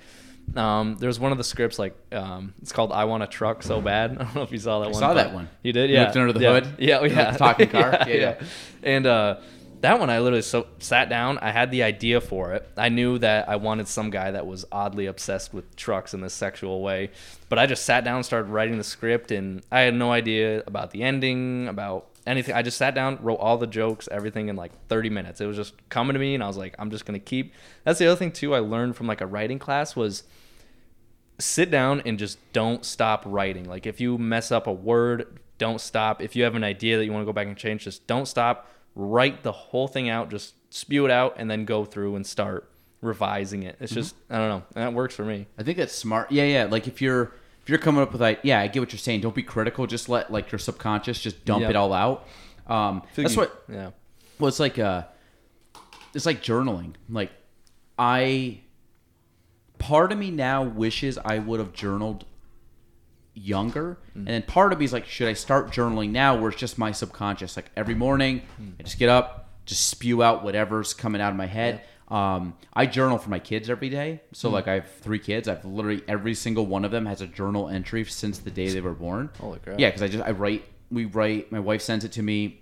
um, 0.54 0.96
there's 0.98 1.18
one 1.18 1.32
of 1.32 1.38
the 1.38 1.44
scripts 1.44 1.78
like 1.78 1.94
um, 2.12 2.54
it's 2.62 2.72
called 2.72 2.92
"I 2.92 3.04
Want 3.04 3.22
a 3.22 3.26
Truck 3.26 3.62
So 3.62 3.80
Bad." 3.80 4.12
I 4.20 4.24
don't 4.24 4.34
know 4.34 4.42
if 4.42 4.52
you 4.52 4.58
saw 4.58 4.80
that 4.80 4.86
I 4.86 4.90
one. 4.90 5.00
saw 5.00 5.14
that 5.14 5.32
one. 5.34 5.48
You 5.62 5.72
did, 5.72 5.90
You 5.90 5.96
yeah. 5.96 6.04
looked 6.04 6.16
under 6.16 6.32
the 6.32 6.40
yeah. 6.40 6.52
hood? 6.52 6.66
Yeah, 6.78 7.04
yeah. 7.04 7.30
the 7.32 7.38
talking 7.38 7.68
car? 7.70 7.90
yeah, 7.92 8.06
Yeah, 8.06 8.14
yeah. 8.14 8.20
yeah. 8.40 8.46
And 8.82 9.06
uh, 9.06 9.40
that 9.80 9.98
one, 10.00 10.08
I 10.08 10.20
literally 10.20 10.42
so 10.42 10.66
sat 10.78 11.08
down. 11.08 11.38
I 11.38 11.50
had 11.50 11.70
the 11.70 11.82
idea 11.82 12.20
for 12.20 12.52
it. 12.54 12.66
I 12.76 12.88
knew 12.88 13.18
that 13.18 13.48
I 13.48 13.56
wanted 13.56 13.88
some 13.88 14.10
guy 14.10 14.30
that 14.30 14.46
was 14.46 14.64
oddly 14.72 15.06
obsessed 15.06 15.52
with 15.52 15.76
trucks 15.76 16.14
in 16.14 16.20
this 16.22 16.32
sexual 16.32 16.80
way. 16.82 17.10
But 17.48 17.58
I 17.58 17.66
just 17.66 17.84
sat 17.84 18.02
down, 18.04 18.16
and 18.16 18.24
started 18.24 18.48
writing 18.50 18.78
the 18.78 18.84
script, 18.84 19.30
and 19.30 19.62
I 19.70 19.80
had 19.80 19.94
no 19.94 20.10
idea 20.12 20.62
about 20.66 20.90
the 20.92 21.02
ending, 21.02 21.68
about 21.68 22.08
anything. 22.26 22.54
I 22.54 22.62
just 22.62 22.76
sat 22.76 22.94
down, 22.94 23.18
wrote 23.22 23.36
all 23.36 23.58
the 23.58 23.66
jokes, 23.66 24.08
everything 24.10 24.48
in 24.48 24.56
like 24.56 24.72
30 24.88 25.10
minutes. 25.10 25.40
It 25.40 25.46
was 25.46 25.56
just 25.56 25.74
coming 25.88 26.14
to 26.14 26.20
me, 26.20 26.34
and 26.34 26.42
I 26.42 26.46
was 26.46 26.56
like, 26.56 26.74
I'm 26.78 26.90
just 26.90 27.04
gonna 27.04 27.18
keep. 27.18 27.52
That's 27.84 27.98
the 27.98 28.06
other 28.06 28.16
thing 28.16 28.32
too. 28.32 28.54
I 28.54 28.58
learned 28.58 28.96
from 28.96 29.06
like 29.06 29.20
a 29.20 29.26
writing 29.26 29.58
class 29.58 29.94
was 29.94 30.24
sit 31.38 31.70
down 31.70 32.02
and 32.06 32.18
just 32.18 32.38
don't 32.52 32.84
stop 32.84 33.22
writing. 33.26 33.64
Like 33.64 33.86
if 33.86 34.00
you 34.00 34.18
mess 34.18 34.50
up 34.50 34.66
a 34.66 34.72
word, 34.72 35.38
don't 35.58 35.80
stop. 35.80 36.22
If 36.22 36.36
you 36.36 36.44
have 36.44 36.54
an 36.54 36.64
idea 36.64 36.98
that 36.98 37.04
you 37.04 37.12
want 37.12 37.22
to 37.22 37.26
go 37.26 37.32
back 37.32 37.46
and 37.46 37.56
change, 37.56 37.84
just 37.84 38.06
don't 38.06 38.26
stop. 38.26 38.70
Write 38.94 39.42
the 39.42 39.52
whole 39.52 39.88
thing 39.88 40.08
out, 40.08 40.30
just 40.30 40.54
spew 40.70 41.04
it 41.04 41.10
out 41.10 41.34
and 41.36 41.50
then 41.50 41.64
go 41.64 41.84
through 41.84 42.16
and 42.16 42.26
start 42.26 42.70
revising 43.00 43.62
it. 43.62 43.76
It's 43.80 43.92
mm-hmm. 43.92 44.00
just 44.00 44.16
I 44.30 44.38
don't 44.38 44.48
know. 44.48 44.62
And 44.74 44.84
that 44.84 44.92
works 44.92 45.14
for 45.14 45.24
me. 45.24 45.46
I 45.58 45.62
think 45.62 45.78
that's 45.78 45.94
smart. 45.94 46.32
Yeah, 46.32 46.44
yeah. 46.44 46.64
Like 46.64 46.86
if 46.86 47.02
you're 47.02 47.32
if 47.66 47.70
you're 47.70 47.80
coming 47.80 48.00
up 48.00 48.12
with 48.12 48.20
like, 48.20 48.38
yeah, 48.44 48.60
I 48.60 48.68
get 48.68 48.78
what 48.78 48.92
you're 48.92 48.98
saying. 49.00 49.22
Don't 49.22 49.34
be 49.34 49.42
critical. 49.42 49.88
Just 49.88 50.08
let 50.08 50.30
like 50.30 50.52
your 50.52 50.60
subconscious 50.60 51.20
just 51.20 51.44
dump 51.44 51.62
Yep. 51.62 51.70
it 51.70 51.74
all 51.76 51.92
out. 51.92 52.24
Um, 52.68 53.02
that's 53.16 53.36
what. 53.36 53.64
Yeah. 53.68 53.90
Well, 54.38 54.46
it's 54.46 54.60
like 54.60 54.78
uh, 54.78 55.02
it's 56.14 56.26
like 56.26 56.44
journaling. 56.44 56.94
Like 57.08 57.32
I, 57.98 58.60
part 59.78 60.12
of 60.12 60.18
me 60.18 60.30
now 60.30 60.62
wishes 60.62 61.18
I 61.24 61.40
would 61.40 61.58
have 61.58 61.72
journaled 61.72 62.24
younger, 63.34 63.98
and 64.14 64.28
then 64.28 64.42
part 64.42 64.72
of 64.72 64.78
me 64.78 64.84
is 64.84 64.92
like, 64.92 65.04
should 65.06 65.26
I 65.28 65.32
start 65.32 65.72
journaling 65.72 66.10
now, 66.10 66.36
where 66.38 66.50
it's 66.50 66.60
just 66.60 66.78
my 66.78 66.92
subconscious? 66.92 67.56
Like 67.56 67.70
every 67.76 67.96
morning, 67.96 68.42
I 68.78 68.84
just 68.84 68.98
get 69.00 69.08
up, 69.08 69.50
just 69.66 69.88
spew 69.88 70.22
out 70.22 70.44
whatever's 70.44 70.94
coming 70.94 71.20
out 71.20 71.30
of 71.32 71.36
my 71.36 71.46
head. 71.46 71.82
Um, 72.08 72.54
I 72.72 72.86
journal 72.86 73.18
for 73.18 73.30
my 73.30 73.38
kids 73.38 73.68
every 73.68 73.88
day. 73.88 74.20
So 74.32 74.48
like 74.48 74.68
I 74.68 74.74
have 74.74 74.90
three 75.00 75.18
kids. 75.18 75.48
I've 75.48 75.64
literally 75.64 76.02
every 76.06 76.34
single 76.34 76.66
one 76.66 76.84
of 76.84 76.90
them 76.90 77.06
has 77.06 77.20
a 77.20 77.26
journal 77.26 77.68
entry 77.68 78.04
since 78.04 78.38
the 78.38 78.50
day 78.50 78.68
they 78.68 78.80
were 78.80 78.94
born. 78.94 79.30
Holy 79.40 79.58
crap. 79.58 79.80
Yeah, 79.80 79.88
because 79.88 80.02
I 80.02 80.08
just 80.08 80.24
I 80.24 80.30
write. 80.30 80.64
We 80.90 81.04
write. 81.06 81.50
My 81.50 81.58
wife 81.60 81.82
sends 81.82 82.04
it 82.04 82.12
to 82.12 82.22
me 82.22 82.60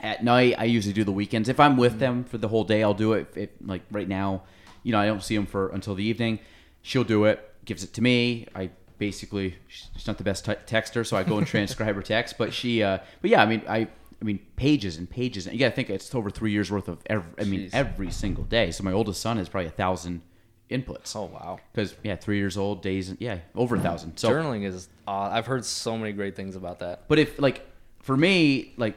at 0.00 0.24
night. 0.24 0.56
I 0.58 0.64
usually 0.64 0.92
do 0.92 1.04
the 1.04 1.12
weekends. 1.12 1.48
If 1.48 1.60
I'm 1.60 1.76
with 1.76 2.00
them 2.00 2.24
for 2.24 2.36
the 2.36 2.48
whole 2.48 2.64
day, 2.64 2.82
I'll 2.82 2.94
do 2.94 3.12
it. 3.12 3.28
If, 3.30 3.36
if 3.36 3.50
like 3.64 3.82
right 3.92 4.08
now, 4.08 4.42
you 4.82 4.90
know, 4.90 4.98
I 4.98 5.06
don't 5.06 5.22
see 5.22 5.36
them 5.36 5.46
for 5.46 5.68
until 5.68 5.94
the 5.94 6.04
evening. 6.04 6.40
She'll 6.82 7.04
do 7.04 7.24
it. 7.26 7.48
Gives 7.64 7.84
it 7.84 7.92
to 7.94 8.02
me. 8.02 8.48
I 8.56 8.70
basically 8.98 9.56
she's 9.68 10.06
not 10.06 10.18
the 10.18 10.24
best 10.24 10.44
t- 10.44 10.52
texter, 10.66 11.06
so 11.06 11.16
I 11.16 11.22
go 11.22 11.38
and 11.38 11.46
transcribe 11.46 11.94
her 11.94 12.02
text. 12.02 12.36
But 12.38 12.52
she, 12.52 12.82
uh, 12.82 12.98
but 13.20 13.30
yeah, 13.30 13.42
I 13.42 13.46
mean, 13.46 13.62
I. 13.68 13.88
I 14.24 14.26
mean, 14.26 14.40
pages 14.56 14.96
and 14.96 15.08
pages. 15.08 15.46
And 15.46 15.54
You 15.54 15.60
got 15.60 15.70
to 15.70 15.74
think 15.76 15.90
it's 15.90 16.14
over 16.14 16.30
three 16.30 16.50
years 16.50 16.70
worth 16.70 16.88
of. 16.88 16.98
Every, 17.06 17.30
I 17.38 17.44
mean, 17.44 17.60
Jeez. 17.60 17.70
every 17.74 18.10
single 18.10 18.44
day. 18.44 18.70
So 18.70 18.82
my 18.82 18.92
oldest 18.92 19.20
son 19.20 19.36
has 19.36 19.50
probably 19.50 19.68
a 19.68 19.72
thousand 19.72 20.22
inputs. 20.70 21.14
Oh 21.14 21.24
wow. 21.24 21.60
Because 21.72 21.94
yeah, 22.02 22.16
three 22.16 22.38
years 22.38 22.56
old, 22.56 22.80
days, 22.80 23.14
yeah, 23.18 23.38
over 23.54 23.76
a 23.76 23.80
thousand. 23.80 24.16
So 24.16 24.30
Journaling 24.30 24.64
is 24.64 24.88
uh, 25.06 25.28
I've 25.30 25.46
heard 25.46 25.64
so 25.64 25.98
many 25.98 26.12
great 26.12 26.34
things 26.34 26.56
about 26.56 26.78
that. 26.78 27.06
but 27.06 27.18
if 27.18 27.38
like 27.38 27.66
for 28.00 28.16
me, 28.16 28.72
like 28.78 28.96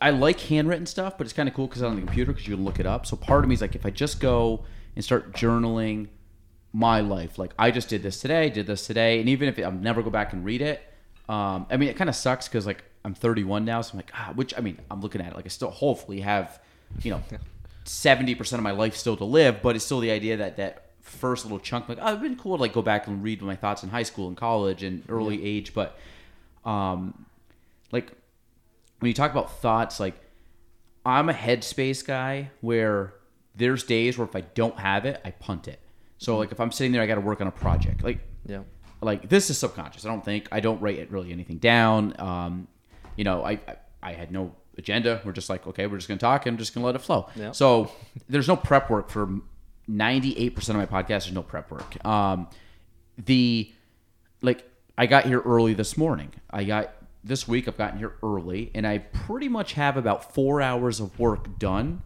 I 0.00 0.10
like 0.10 0.38
handwritten 0.38 0.86
stuff, 0.86 1.18
but 1.18 1.26
it's 1.26 1.34
kind 1.34 1.48
of 1.48 1.54
cool 1.54 1.66
because 1.66 1.82
on 1.82 1.96
the 1.96 2.02
computer 2.02 2.32
because 2.32 2.46
you 2.46 2.54
can 2.54 2.64
look 2.64 2.78
it 2.78 2.86
up. 2.86 3.06
So 3.06 3.16
part 3.16 3.44
of 3.44 3.48
me 3.48 3.54
is 3.54 3.60
like, 3.60 3.74
if 3.74 3.84
I 3.84 3.90
just 3.90 4.20
go 4.20 4.64
and 4.94 5.04
start 5.04 5.32
journaling 5.32 6.08
my 6.72 7.00
life. 7.00 7.38
Like 7.38 7.52
I 7.58 7.70
just 7.70 7.88
did 7.88 8.02
this 8.02 8.20
today, 8.20 8.50
did 8.50 8.66
this 8.66 8.86
today, 8.86 9.20
and 9.20 9.28
even 9.28 9.48
if 9.48 9.58
I'll 9.58 9.72
never 9.72 10.02
go 10.02 10.10
back 10.10 10.32
and 10.32 10.44
read 10.44 10.62
it, 10.62 10.80
um, 11.28 11.66
I 11.70 11.76
mean, 11.76 11.88
it 11.88 11.96
kind 11.96 12.10
of 12.10 12.16
sucks 12.16 12.48
because 12.48 12.66
like 12.66 12.84
I'm 13.04 13.14
31 13.14 13.64
now, 13.64 13.80
so 13.82 13.92
I'm 13.92 13.98
like, 13.98 14.10
ah, 14.14 14.32
which 14.34 14.54
I 14.56 14.60
mean, 14.60 14.78
I'm 14.90 15.00
looking 15.00 15.20
at 15.20 15.32
it 15.32 15.36
like 15.36 15.44
I 15.44 15.48
still 15.48 15.70
hopefully 15.70 16.20
have, 16.20 16.60
you 17.02 17.10
know, 17.10 17.22
70 17.84 18.34
percent 18.36 18.58
of 18.60 18.64
my 18.64 18.70
life 18.70 18.94
still 18.96 19.16
to 19.16 19.24
live, 19.24 19.60
but 19.62 19.74
it's 19.76 19.84
still 19.84 20.00
the 20.00 20.10
idea 20.10 20.36
that 20.36 20.56
that 20.58 20.90
first 21.00 21.44
little 21.44 21.58
chunk, 21.58 21.88
like, 21.88 21.98
oh, 22.00 22.08
it'd 22.08 22.20
been 22.22 22.36
cool 22.36 22.56
to 22.56 22.60
like 22.60 22.72
go 22.72 22.82
back 22.82 23.06
and 23.08 23.22
read 23.22 23.42
my 23.42 23.56
thoughts 23.56 23.82
in 23.82 23.88
high 23.88 24.04
school 24.04 24.28
and 24.28 24.36
college 24.36 24.82
and 24.82 25.02
early 25.08 25.44
age, 25.44 25.74
but, 25.74 25.98
um, 26.64 27.26
like 27.90 28.12
when 29.00 29.08
you 29.08 29.14
talk 29.14 29.32
about 29.32 29.58
thoughts, 29.60 29.98
like 29.98 30.14
I'm 31.04 31.28
a 31.28 31.32
headspace 31.34 32.06
guy 32.06 32.50
where 32.60 33.14
there's 33.56 33.82
days 33.82 34.16
where 34.16 34.26
if 34.28 34.36
I 34.36 34.42
don't 34.42 34.78
have 34.78 35.04
it, 35.04 35.20
I 35.24 35.32
punt 35.32 35.66
it. 35.66 35.80
So 36.18 36.38
like 36.38 36.52
if 36.52 36.60
I'm 36.60 36.70
sitting 36.70 36.92
there, 36.92 37.02
I 37.02 37.06
got 37.06 37.16
to 37.16 37.20
work 37.20 37.40
on 37.40 37.48
a 37.48 37.52
project. 37.52 38.04
Like 38.04 38.20
Yeah. 38.46 38.60
like 39.00 39.28
this 39.28 39.50
is 39.50 39.58
subconscious. 39.58 40.06
I 40.06 40.08
don't 40.08 40.24
think 40.24 40.46
I 40.52 40.60
don't 40.60 40.80
write 40.80 40.98
it 40.98 41.10
really 41.10 41.32
anything 41.32 41.58
down. 41.58 42.14
Um, 42.20 42.68
you 43.16 43.24
know, 43.24 43.42
I, 43.44 43.52
I 43.52 43.76
I 44.02 44.12
had 44.12 44.32
no 44.32 44.54
agenda. 44.78 45.20
We're 45.24 45.32
just 45.32 45.48
like, 45.50 45.66
okay, 45.66 45.86
we're 45.86 45.98
just 45.98 46.08
gonna 46.08 46.18
talk 46.18 46.46
and 46.46 46.54
I'm 46.54 46.58
just 46.58 46.74
gonna 46.74 46.86
let 46.86 46.94
it 46.94 47.00
flow. 47.00 47.28
Yeah. 47.36 47.52
So 47.52 47.90
there's 48.28 48.48
no 48.48 48.56
prep 48.56 48.90
work 48.90 49.10
for 49.10 49.28
98 49.88 50.50
percent 50.56 50.78
of 50.78 50.90
my 50.90 51.02
podcast. 51.02 51.24
There's 51.24 51.32
no 51.32 51.42
prep 51.42 51.70
work. 51.70 52.04
Um, 52.04 52.48
the 53.18 53.70
like 54.40 54.68
I 54.96 55.06
got 55.06 55.24
here 55.26 55.40
early 55.40 55.74
this 55.74 55.96
morning. 55.96 56.32
I 56.50 56.64
got 56.64 56.94
this 57.24 57.46
week. 57.46 57.68
I've 57.68 57.78
gotten 57.78 57.98
here 57.98 58.14
early, 58.22 58.70
and 58.74 58.86
I 58.86 58.98
pretty 58.98 59.48
much 59.48 59.74
have 59.74 59.96
about 59.96 60.34
four 60.34 60.60
hours 60.60 61.00
of 61.00 61.18
work 61.18 61.58
done 61.58 62.02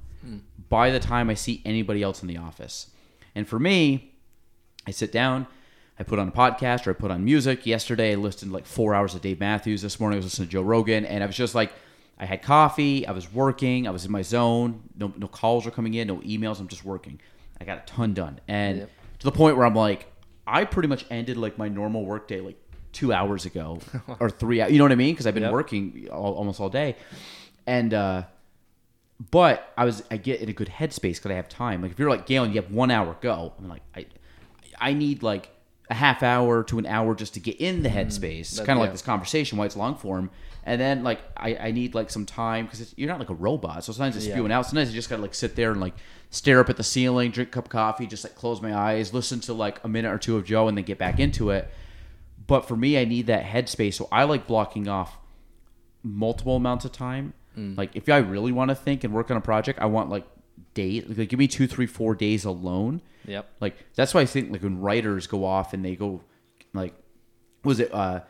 by 0.69 0.91
the 0.91 0.99
time 1.01 1.31
I 1.31 1.35
see 1.35 1.63
anybody 1.65 2.03
else 2.03 2.21
in 2.23 2.29
the 2.29 2.37
office. 2.37 2.91
And 3.37 3.47
for 3.49 3.59
me, 3.61 4.13
I 4.87 4.91
sit 4.91 5.13
down, 5.13 5.47
I 5.99 6.03
put 6.03 6.19
on 6.19 6.29
a 6.29 6.33
podcast 6.33 6.87
or 6.87 6.91
I 6.91 6.93
put 6.95 7.11
on 7.11 7.25
music. 7.25 7.65
Yesterday, 7.67 8.13
I 8.13 8.15
listened 8.17 8.53
like 8.53 8.67
four 8.67 8.95
hours 8.95 9.15
of 9.15 9.23
Dave 9.23 9.41
Matthews. 9.41 9.81
This 9.83 9.99
morning, 9.99 10.17
I 10.17 10.19
was 10.19 10.27
listening 10.27 10.49
to 10.49 10.53
Joe 10.53 10.63
Rogan, 10.63 11.05
and 11.07 11.23
I 11.23 11.27
was 11.27 11.37
just 11.37 11.55
like, 11.55 11.73
I 12.19 12.25
had 12.27 12.43
coffee, 12.43 13.07
I 13.07 13.13
was 13.13 13.33
working, 13.33 13.87
I 13.87 13.91
was 13.91 14.05
in 14.05 14.11
my 14.13 14.23
zone. 14.23 14.83
No, 14.97 15.13
no 15.17 15.27
calls 15.29 15.67
are 15.67 15.71
coming 15.71 15.95
in, 15.95 16.09
no 16.09 16.17
emails. 16.19 16.61
I'm 16.61 16.69
just 16.69 16.85
working. 16.85 17.19
I 17.61 17.65
got 17.65 17.79
a 17.79 17.83
ton 17.87 18.13
done, 18.15 18.41
and 18.49 18.79
Yep. 18.81 18.91
to 19.21 19.25
the 19.25 19.33
point 19.33 19.57
where 19.57 19.65
I'm 19.67 19.75
like, 19.75 20.07
I 20.47 20.65
pretty 20.65 20.89
much 20.89 21.07
ended 21.11 21.37
like 21.39 21.57
my 21.59 21.69
normal 21.69 22.05
workday 22.05 22.41
like 22.41 22.57
two 22.93 23.13
hours 23.13 23.47
ago 23.47 23.81
or 24.21 24.29
three. 24.31 24.63
You 24.63 24.79
know 24.79 24.85
what 24.85 24.93
I 24.93 24.97
mean? 24.97 25.15
Because 25.15 25.27
I've 25.27 25.35
been 25.35 25.43
Yep. 25.45 25.53
working 25.53 26.09
all, 26.13 26.35
almost 26.35 26.61
all 26.61 26.69
day, 26.71 26.97
and. 27.67 27.95
uh 27.95 28.23
but 29.31 29.73
I 29.79 29.87
was 29.87 30.03
I 30.11 30.19
get 30.19 30.43
in 30.43 30.51
a 30.51 30.53
good 30.53 30.69
headspace 30.69 31.15
because 31.17 31.31
I 31.31 31.35
have 31.37 31.49
time. 31.49 31.81
Like 31.81 31.91
if 31.91 31.99
you're 31.99 32.11
like 32.11 32.27
Gaelan, 32.27 32.51
you 32.53 32.61
have 32.61 32.71
one 32.71 32.91
hour 32.91 33.17
go. 33.23 33.55
I'm 33.59 33.67
like 33.67 33.81
I 33.97 34.05
I 34.79 34.93
need 34.93 35.23
like 35.23 35.49
a 35.89 35.95
half 35.95 36.23
hour 36.23 36.65
to 36.65 36.79
an 36.79 36.87
hour 36.87 37.15
just 37.15 37.35
to 37.35 37.41
get 37.41 37.57
in 37.61 37.83
the 37.83 37.89
mm-hmm. 37.89 37.99
headspace. 37.99 38.57
that- 38.57 38.67
kind 38.67 38.79
of 38.79 38.81
like 38.81 38.89
yeah. 38.89 38.93
this 38.93 39.03
conversation, 39.03 39.59
why 39.59 39.67
it's 39.67 39.77
long 39.77 39.97
form. 39.97 40.31
And 40.65 40.81
then 40.81 41.05
like 41.05 41.21
I, 41.37 41.57
I 41.57 41.71
need 41.71 41.95
like 41.95 42.11
some 42.11 42.27
time 42.27 42.67
because 42.67 42.93
you're 42.97 43.09
not 43.09 43.21
like 43.21 43.31
a 43.31 43.35
robot. 43.35 43.85
So 43.85 43.93
sometimes 43.93 44.17
it's 44.17 44.27
Yeah. 44.27 44.35
spewing 44.35 44.51
out. 44.51 44.67
Sometimes 44.67 44.91
you 44.91 44.97
just 44.97 45.09
gotta 45.09 45.23
like 45.23 45.35
sit 45.35 45.55
there 45.55 45.71
and 45.71 45.81
like 45.81 45.95
stare 46.31 46.59
up 46.59 46.69
at 46.69 46.77
the 46.77 46.83
ceiling, 46.83 47.31
drink 47.31 47.51
a 47.51 47.53
cup 47.53 47.67
of 47.67 47.71
coffee, 47.71 48.07
just 48.07 48.25
like 48.25 48.35
close 48.35 48.61
my 48.61 48.75
eyes, 48.75 49.15
listen 49.15 49.39
to 49.41 49.53
like 49.53 49.83
a 49.85 49.89
minute 49.89 50.13
or 50.13 50.19
two 50.19 50.37
of 50.37 50.45
Joe, 50.45 50.67
and 50.67 50.77
then 50.77 50.85
get 50.85 50.99
back 50.99 51.21
into 51.21 51.51
it. 51.51 51.71
But 52.49 52.67
for 52.67 52.77
me, 52.77 52.99
I 52.99 53.05
need 53.05 53.29
that 53.29 53.45
headspace. 53.45 53.95
So 53.95 54.09
I 54.11 54.25
like 54.25 54.47
blocking 54.49 54.89
off 54.89 55.19
multiple 56.03 56.57
amounts 56.57 56.85
of 56.85 56.93
time. 56.93 57.33
Mm. 57.57 57.77
Like 57.77 57.95
if 57.95 58.09
I 58.09 58.19
really 58.19 58.53
want 58.53 58.71
to 58.71 58.75
think 58.75 59.05
and 59.05 59.15
work 59.15 59.31
on 59.31 59.37
a 59.37 59.41
project, 59.41 59.79
I 59.81 59.87
want 59.87 60.11
like 60.11 60.27
day 60.77 61.01
like 61.09 61.29
give 61.29 61.39
me 61.41 61.49
two, 61.49 61.67
three, 61.67 61.87
four 61.87 62.15
days 62.15 62.45
alone. 62.45 63.01
Yep. 63.27 63.49
Like 63.61 63.75
that's 63.97 64.15
why 64.15 64.21
I 64.21 64.27
think 64.27 64.53
like 64.53 64.63
when 64.63 64.81
writers 64.81 65.27
go 65.27 65.45
off 65.45 65.73
and 65.75 65.85
they 65.85 65.97
go 65.97 66.21
like 66.73 66.95
was 67.65 67.81
it 67.81 67.93
uh 67.93 68.21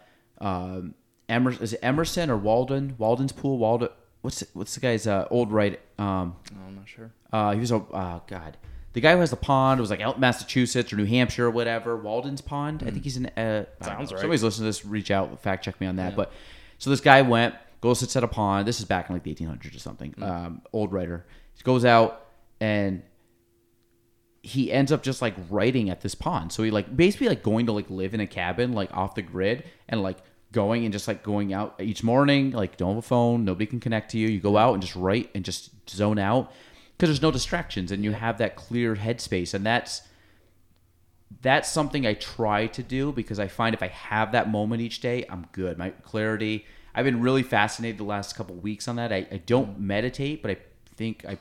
um 0.40 0.94
Emerson 1.28 1.62
is 1.62 1.72
it 1.74 1.80
Emerson 1.82 2.30
or 2.30 2.36
Walden? 2.36 2.94
Walden's 2.98 3.32
pool, 3.32 3.58
Walden 3.58 3.88
what's 4.22 4.42
what's 4.54 4.74
the 4.74 4.80
guy's 4.80 5.06
uh, 5.06 5.26
old 5.30 5.52
write 5.52 5.80
um 5.98 6.36
Oh, 6.54 6.66
I'm 6.68 6.76
not 6.76 6.88
sure. 6.88 7.10
uh 7.32 7.52
he 7.52 7.60
was 7.60 7.70
a 7.72 7.76
uh 7.76 8.20
god. 8.26 8.56
The 8.94 9.00
guy 9.02 9.12
who 9.12 9.20
has 9.20 9.28
the 9.28 9.36
pond 9.36 9.78
was 9.78 9.90
like 9.90 10.00
out 10.00 10.18
Massachusetts 10.18 10.90
or 10.90 10.96
New 10.96 11.04
Hampshire 11.04 11.46
or 11.46 11.50
whatever. 11.50 11.98
Walden's 11.98 12.40
Pond. 12.40 12.82
I 12.86 12.90
think 12.90 13.04
he's 13.04 13.18
in. 13.18 13.26
Uh, 13.26 13.66
Hmm. 13.78 13.84
Sounds 13.84 14.10
right. 14.10 14.20
Somebody's 14.20 14.42
listening 14.42 14.62
to 14.62 14.68
this. 14.68 14.86
Reach 14.86 15.10
out, 15.10 15.38
fact 15.42 15.66
check 15.66 15.78
me 15.82 15.86
on 15.86 15.96
that. 15.96 16.16
But 16.16 16.32
so 16.78 16.88
this 16.88 17.00
guy 17.02 17.20
went, 17.20 17.54
goes 17.82 18.00
sits 18.00 18.16
at 18.16 18.24
a 18.24 18.28
pond. 18.28 18.66
This 18.66 18.78
is 18.78 18.86
back 18.86 19.10
in 19.10 19.14
like 19.16 19.22
the 19.22 19.34
1800s 19.34 19.76
or 19.76 19.78
something. 19.80 20.12
Hmm. 20.12 20.22
Um, 20.22 20.62
old 20.72 20.94
writer. 20.94 21.26
He 21.56 21.62
goes 21.62 21.84
out 21.84 22.25
and 22.60 23.02
he 24.42 24.70
ends 24.70 24.92
up 24.92 25.02
just 25.02 25.20
like 25.20 25.34
writing 25.50 25.90
at 25.90 26.02
this 26.02 26.14
pond. 26.14 26.52
So 26.52 26.62
he 26.62 26.70
like 26.70 26.96
basically 26.96 27.28
like 27.28 27.42
going 27.42 27.66
to 27.66 27.72
like 27.72 27.90
live 27.90 28.14
in 28.14 28.20
a 28.20 28.26
cabin 28.26 28.72
like 28.72 28.94
off 28.96 29.16
the 29.16 29.22
grid 29.22 29.64
and 29.88 30.02
like 30.02 30.18
going 30.52 30.84
and 30.84 30.92
just 30.92 31.08
like 31.08 31.24
going 31.24 31.52
out 31.52 31.74
each 31.80 32.04
morning. 32.04 32.52
Like 32.52 32.76
don't 32.76 32.90
have 32.90 32.98
a 32.98 33.02
phone, 33.02 33.44
nobody 33.44 33.66
can 33.66 33.80
connect 33.80 34.12
to 34.12 34.18
you. 34.18 34.28
You 34.28 34.38
go 34.38 34.56
out 34.56 34.74
and 34.74 34.82
just 34.82 34.94
write 34.94 35.30
and 35.34 35.44
just 35.44 35.70
zone 35.90 36.18
out 36.18 36.52
because 36.96 37.08
there's 37.08 37.22
no 37.22 37.32
distractions 37.32 37.90
and 37.90 38.04
you 38.04 38.12
have 38.12 38.38
that 38.38 38.54
clear 38.54 38.94
headspace 38.94 39.52
and 39.52 39.66
that's 39.66 40.02
that's 41.42 41.68
something 41.68 42.06
I 42.06 42.14
try 42.14 42.68
to 42.68 42.82
do 42.82 43.12
because 43.12 43.40
I 43.40 43.48
find 43.48 43.74
if 43.74 43.82
I 43.82 43.88
have 43.88 44.32
that 44.32 44.48
moment 44.48 44.80
each 44.80 45.00
day, 45.00 45.24
I'm 45.28 45.46
good. 45.52 45.76
My 45.76 45.90
clarity. 45.90 46.64
I've 46.94 47.04
been 47.04 47.20
really 47.20 47.42
fascinated 47.42 47.98
the 47.98 48.04
last 48.04 48.36
couple 48.36 48.54
weeks 48.54 48.88
on 48.88 48.96
that. 48.96 49.12
I, 49.12 49.26
I 49.30 49.36
don't 49.44 49.78
meditate, 49.78 50.40
but 50.40 50.50
I 50.52 50.56
think 50.94 51.26
I 51.26 51.36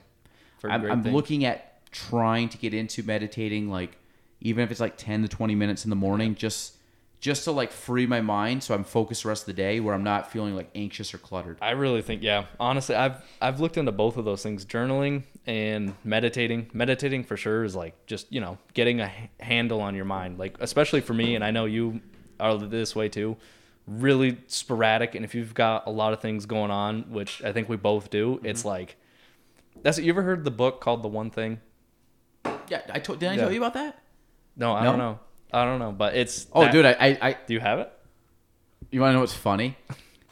Heard 0.70 0.92
I'm, 0.92 1.06
I'm 1.06 1.14
looking 1.14 1.46
at 1.46 1.84
trying 1.92 2.50
to 2.50 2.58
get 2.58 2.74
into 2.74 3.04
meditating, 3.04 3.70
like 3.70 3.98
even 4.42 4.64
if 4.64 4.72
it's 4.72 4.80
like 4.80 4.98
10 4.98 5.24
to 5.24 5.28
20 5.28 5.56
minutes 5.56 5.84
in 5.86 5.90
the 5.90 5.96
morning, 5.96 6.36
just 6.36 6.74
just 7.22 7.46
to 7.46 7.52
like 7.52 7.72
free 7.72 8.06
my 8.06 8.22
mind 8.22 8.62
so 8.62 8.76
I'm 8.76 8.84
focused 8.84 9.24
the 9.24 9.30
rest 9.30 9.44
of 9.44 9.48
the 9.48 9.54
day 9.54 9.80
where 9.80 9.96
I'm 9.96 10.04
not 10.04 10.32
feeling 10.32 10.56
like 10.56 10.70
anxious 10.76 11.12
or 11.14 11.18
cluttered. 11.18 11.58
I 11.62 11.72
really 11.72 12.04
think, 12.04 12.22
yeah. 12.22 12.46
Honestly, 12.60 12.94
I've 12.96 13.24
I've 13.42 13.60
looked 13.60 13.78
into 13.78 13.92
both 13.92 14.18
of 14.18 14.26
those 14.26 14.44
things, 14.44 14.66
journaling 14.66 15.24
and 15.48 15.96
meditating. 16.04 16.70
Meditating 16.74 17.24
for 17.24 17.36
sure 17.38 17.64
is 17.64 17.76
like 17.76 18.06
just 18.06 18.32
you 18.32 18.42
know 18.42 18.58
getting 18.74 19.00
a 19.00 19.06
h- 19.06 19.30
handle 19.40 19.82
on 19.82 19.96
your 19.96 20.06
mind, 20.06 20.38
like 20.38 20.58
especially 20.60 21.02
for 21.02 21.14
me, 21.14 21.34
and 21.36 21.44
I 21.44 21.52
know 21.52 21.66
you 21.66 22.02
are 22.40 22.58
this 22.58 22.96
way 22.96 23.10
too. 23.10 23.38
Really 23.88 24.38
sporadic, 24.48 25.16
and 25.16 25.24
if 25.24 25.34
you've 25.36 25.54
got 25.54 25.86
a 25.88 25.92
lot 25.92 26.12
of 26.14 26.20
things 26.20 26.46
going 26.46 26.72
on, 26.72 27.04
which 27.12 27.44
I 27.44 27.54
think 27.54 27.70
we 27.70 27.78
both 27.78 28.10
do, 28.10 28.36
Mm-hmm. 28.36 28.46
it's 28.48 28.66
like 28.66 28.98
that's. 29.86 29.98
You 30.00 30.10
ever 30.12 30.24
heard 30.24 30.44
the 30.44 30.52
book 30.52 30.82
called 30.82 31.02
The 31.04 31.08
One 31.08 31.30
Thing? 31.30 31.62
Yeah, 32.68 32.82
I 32.92 33.00
told, 33.00 33.20
did 33.20 33.30
I 33.30 33.34
Yeah. 33.36 33.42
tell 33.42 33.52
you 33.52 33.60
about 33.60 33.74
that? 33.76 34.02
No, 34.58 34.74
I 34.74 34.84
No? 34.84 34.90
don't 34.92 35.00
know. 35.00 35.20
I 35.54 35.64
don't 35.66 35.80
know, 35.80 35.92
but 35.92 36.16
it's. 36.16 36.48
Oh, 36.52 36.64
that- 36.64 36.72
dude, 36.74 36.86
I, 36.86 36.92
I, 37.00 37.18
I 37.30 37.38
do 37.48 37.54
you 37.54 37.60
have 37.60 37.80
it? 37.80 37.92
you 38.92 39.02
want 39.02 39.10
to 39.12 39.14
know 39.14 39.20
what's 39.22 39.34
funny? 39.34 39.78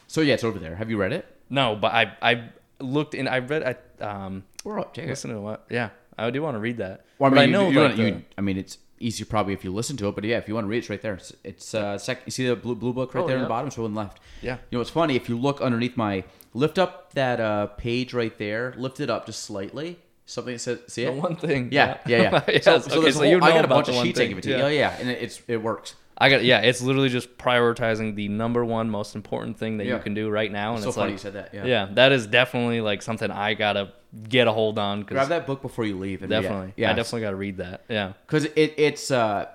So 0.06 0.20
yeah, 0.20 0.34
it's 0.34 0.44
over 0.44 0.58
there. 0.58 0.76
Have 0.76 0.90
you 0.90 0.96
read 0.96 1.12
it? 1.12 1.24
No, 1.50 1.74
but 1.76 1.92
I 1.92 2.12
I 2.22 2.48
looked 2.80 3.14
and 3.14 3.28
I 3.28 3.38
read 3.38 3.62
I 3.62 4.04
um 4.04 4.44
We're 4.64 4.78
up. 4.80 4.94
Check 4.94 5.06
it. 5.06 5.08
listen 5.10 5.30
to 5.30 5.40
what 5.40 5.64
yeah 5.70 5.90
I 6.18 6.30
do 6.30 6.42
want 6.42 6.54
to 6.56 6.60
read 6.60 6.76
that. 6.78 7.04
Well, 7.18 7.30
I 7.32 7.34
But 7.34 7.40
mean, 7.40 7.50
you, 7.50 7.70
you 7.70 7.80
like, 7.80 7.96
don't- 7.96 7.98
you- 8.06 8.14
the- 8.14 8.22
I 8.38 8.40
mean, 8.40 8.56
it's 8.58 8.78
easier 9.00 9.26
probably 9.26 9.52
if 9.54 9.64
you 9.64 9.72
listen 9.72 9.96
to 9.98 10.08
it, 10.08 10.14
but 10.14 10.24
yeah, 10.24 10.38
if 10.38 10.46
you 10.48 10.54
want 10.54 10.64
to 10.64 10.68
read 10.68 10.76
it, 10.78 10.80
it's 10.80 10.90
right 10.90 11.02
there. 11.02 11.14
It's, 11.14 11.32
it's 11.42 11.74
uh, 11.74 11.98
sec- 11.98 12.22
you 12.26 12.30
see 12.30 12.46
the 12.46 12.54
blue, 12.56 12.74
blue 12.76 12.92
book 12.92 13.14
right 13.14 13.24
Oh, 13.24 13.26
there 13.26 13.36
in 13.36 13.42
the 13.42 13.48
bottom, 13.48 13.70
so 13.70 13.84
on 13.84 13.92
the 13.94 14.00
left. 14.00 14.20
Yeah. 14.40 14.54
You 14.70 14.76
know, 14.76 14.78
what's 14.78 14.90
funny 14.90 15.16
if 15.16 15.28
you 15.28 15.36
look 15.38 15.60
underneath 15.60 15.96
my 15.96 16.24
lift 16.54 16.78
up 16.78 17.12
that 17.14 17.40
uh, 17.40 17.66
page 17.66 18.14
right 18.14 18.36
there, 18.38 18.72
lift 18.76 19.00
it 19.00 19.10
up 19.10 19.26
just 19.26 19.42
slightly. 19.42 19.98
Something 20.26 20.54
that 20.54 20.58
says, 20.60 20.78
see 20.88 21.04
The 21.04 21.12
it? 21.12 21.16
one 21.22 21.36
thing. 21.36 21.68
Yeah, 21.70 21.98
yeah, 22.06 22.22
yeah. 22.22 22.44
yes. 22.48 22.64
So, 22.64 22.78
so 22.78 23.00
okay, 23.00 23.10
so 23.10 23.22
a 23.22 23.28
you 23.28 23.38
know 23.38 23.44
I 23.46 23.50
got 23.50 23.66
a 23.66 23.68
bunch 23.68 23.88
the 23.88 23.92
of 23.98 24.02
sheets 24.02 24.18
I 24.18 24.22
thing. 24.22 24.28
give 24.30 24.38
it 24.38 24.42
to 24.44 24.50
you. 24.50 24.56
Yeah. 24.56 24.62
Oh 24.64 24.68
yeah, 24.68 24.96
and 24.98 25.10
it, 25.10 25.22
it's 25.22 25.42
it 25.46 25.58
works. 25.58 25.96
I 26.16 26.30
got 26.30 26.42
yeah. 26.44 26.60
It's 26.60 26.80
literally 26.80 27.10
just 27.10 27.36
prioritizing 27.36 28.14
the 28.14 28.28
number 28.28 28.64
one 28.64 28.88
most 28.88 29.14
important 29.16 29.58
thing 29.58 29.76
that 29.78 29.86
Yeah. 29.86 29.96
you 29.96 30.00
can 30.02 30.14
do 30.14 30.30
right 30.30 30.50
now, 30.50 30.72
and 30.74 30.82
so 30.82 30.88
it's 30.88 30.96
funny 30.96 31.08
like 31.08 31.12
you 31.12 31.18
said 31.18 31.32
that. 31.34 31.52
Yeah. 31.52 31.64
yeah. 31.66 31.88
that 31.92 32.12
is 32.12 32.26
definitely 32.26 32.80
like 32.80 33.02
something 33.02 33.30
I 33.30 33.52
gotta 33.52 33.92
get 34.28 34.46
a 34.46 34.52
hold 34.52 34.78
on 34.78 35.02
Cause 35.02 35.14
Grab 35.16 35.28
that 35.28 35.46
book 35.46 35.60
before 35.60 35.84
you 35.84 35.98
leave. 35.98 36.20
Definitely 36.26 36.72
Yeah. 36.76 36.92
I 36.92 36.94
definitely 36.94 37.22
gotta 37.22 37.36
read 37.36 37.56
that. 37.58 37.82
Yeah, 37.90 38.12
Because 38.26 38.44
it 38.44 38.74
it's 38.78 39.10
uh, 39.10 39.46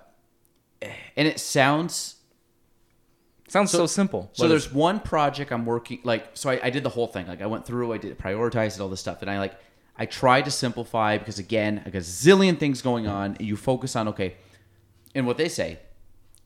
and 0.82 1.28
it 1.28 1.40
sounds 1.40 2.18
sounds 3.52 3.72
so, 3.72 3.86
simple. 3.86 4.30
So 4.34 4.48
there's 4.48 4.72
one 4.72 5.00
project 5.00 5.52
I'm 5.52 5.66
working 5.66 6.00
like 6.04 6.32
so 6.34 6.50
I, 6.50 6.60
I 6.64 6.70
did 6.70 6.84
the 6.84 6.90
whole 6.90 7.08
thing 7.08 7.28
like 7.28 7.42
I 7.42 7.46
went 7.46 7.66
through 7.66 7.94
I 7.94 7.98
did 7.98 8.18
prioritized 8.18 8.80
all 8.80 8.90
this 8.90 9.00
stuff 9.00 9.22
and 9.22 9.30
I 9.30 9.40
like 9.40 9.56
I 9.98 10.06
tried 10.06 10.46
to 10.46 10.52
simplify 10.52 11.18
because 11.18 11.40
again 11.40 11.82
I 11.86 11.90
got 11.90 12.00
a 12.00 12.02
zillion 12.02 12.58
things 12.58 12.82
going 12.82 13.08
on 13.08 13.36
and 13.38 13.48
you 13.48 13.56
focus 13.58 13.96
on 13.96 14.08
okay 14.10 14.36
and 15.16 15.26
what 15.28 15.38
they 15.38 15.50
say 15.50 15.80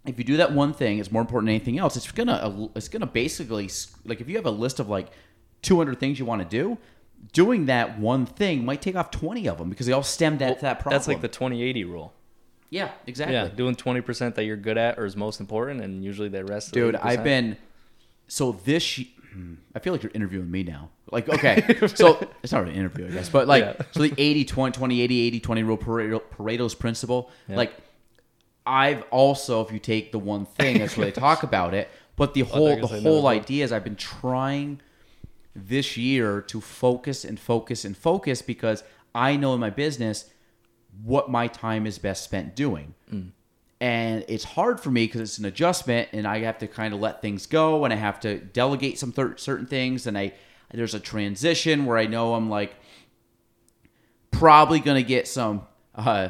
if 0.05 0.17
you 0.17 0.23
do 0.23 0.37
that 0.37 0.53
one 0.53 0.73
thing 0.73 0.99
it's 0.99 1.11
more 1.11 1.21
important 1.21 1.47
than 1.47 1.55
anything 1.55 1.77
else 1.77 1.95
it's 1.95 2.11
gonna 2.11 2.69
it's 2.75 2.89
gonna 2.89 3.05
basically 3.05 3.69
like 4.05 4.21
if 4.21 4.29
you 4.29 4.35
have 4.35 4.45
a 4.45 4.51
list 4.51 4.79
of 4.79 4.89
like 4.89 5.09
200 5.61 5.99
things 5.99 6.19
you 6.19 6.25
want 6.25 6.41
to 6.41 6.47
do 6.47 6.77
doing 7.31 7.67
that 7.67 7.99
one 7.99 8.25
thing 8.25 8.65
might 8.65 8.81
take 8.81 8.95
off 8.95 9.11
20 9.11 9.47
of 9.47 9.57
them 9.57 9.69
because 9.69 9.85
they 9.85 9.93
all 9.93 10.03
stem 10.03 10.37
that, 10.39 10.59
that 10.59 10.79
problem 10.79 10.97
that's 10.97 11.07
like 11.07 11.21
the 11.21 11.29
20-80 11.29 11.85
rule. 11.85 12.13
Yeah 12.73 12.89
exactly 13.05 13.35
Yeah, 13.35 13.47
doing 13.47 13.75
twenty 13.75 14.01
percent 14.01 14.35
that 14.35 14.45
you're 14.45 14.57
good 14.57 14.77
at 14.77 14.97
or 14.99 15.05
is 15.05 15.15
most 15.15 15.39
important, 15.39 15.81
and 15.81 16.03
usually 16.03 16.29
the 16.29 16.43
rest. 16.43 16.73
Dude, 16.73 16.95
80%. 16.95 16.99
I've 17.05 17.23
been 17.23 17.57
so 18.27 18.51
this. 18.65 18.99
hmm, 19.31 19.53
I 19.75 19.79
feel 19.79 19.93
like 19.93 20.01
you're 20.03 20.11
interviewing 20.15 20.49
me 20.49 20.63
now. 20.63 20.89
Like, 21.11 21.29
okay, 21.29 21.61
so 21.95 22.17
it's 22.43 22.51
not 22.51 22.61
really 22.63 22.73
an 22.73 22.79
interview, 22.79 23.07
I 23.07 23.11
guess, 23.11 23.29
but 23.29 23.47
like, 23.47 23.63
Yeah. 23.63 23.85
so 23.91 24.01
the 24.01 24.13
80 24.17 24.45
20, 24.45 24.75
20 24.75 25.01
80 25.01 25.19
80 25.27 25.39
20 25.39 25.63
rule 25.63 25.77
Pareto, 25.77 26.21
Pareto's 26.35 26.73
principle. 26.73 27.29
Yeah. 27.47 27.57
Like, 27.57 27.73
I've 28.65 29.03
also, 29.11 29.61
if 29.61 29.71
you 29.71 29.77
take 29.79 30.11
the 30.11 30.19
one 30.19 30.45
thing, 30.45 30.79
that's 30.79 30.97
where 30.97 31.05
they 31.05 31.11
talk 31.11 31.43
about 31.51 31.73
it. 31.75 31.89
But 32.15 32.33
the 32.33 32.41
whole 32.41 32.69
the 32.69 32.75
gonna 32.77 32.87
say 32.87 33.01
no, 33.01 33.11
whole 33.11 33.27
idea 33.27 33.63
is 33.63 33.71
I've 33.71 33.83
been 33.83 33.95
trying 33.95 34.81
this 35.55 35.97
year 35.97 36.41
to 36.41 36.59
focus 36.61 37.23
and 37.23 37.39
focus 37.39 37.85
and 37.85 37.95
focus 37.95 38.41
because 38.41 38.83
I 39.13 39.35
know 39.35 39.53
in 39.53 39.59
my 39.59 39.69
business 39.69 40.29
what 41.01 41.29
my 41.29 41.47
time 41.47 41.85
is 41.85 41.97
best 41.97 42.23
spent 42.23 42.55
doing. 42.55 42.93
Mm. 43.11 43.31
And 43.81 44.23
it's 44.27 44.45
hard 44.45 44.79
for 44.79 44.91
me 44.91 45.05
because 45.05 45.21
it's 45.21 45.37
an 45.37 45.45
adjustment 45.45 46.09
and 46.13 46.25
I 46.25 46.39
have 46.39 46.57
to 46.59 46.67
kind 46.67 46.93
of 46.93 46.99
let 46.99 47.21
things 47.21 47.45
go 47.45 47.83
and 47.83 47.93
I 47.93 47.97
have 47.97 48.19
to 48.21 48.39
delegate 48.39 48.97
some 48.97 49.11
thir- 49.11 49.35
certain 49.37 49.65
things 49.65 50.07
and 50.07 50.17
I 50.17 50.33
there's 50.73 50.95
a 50.95 50.99
transition 50.99 51.85
where 51.85 51.97
I 51.97 52.07
know 52.07 52.33
I'm 52.33 52.49
like 52.49 52.75
probably 54.31 54.79
going 54.79 55.01
to 55.01 55.07
get 55.07 55.27
some 55.27 55.63
uh 55.95 56.29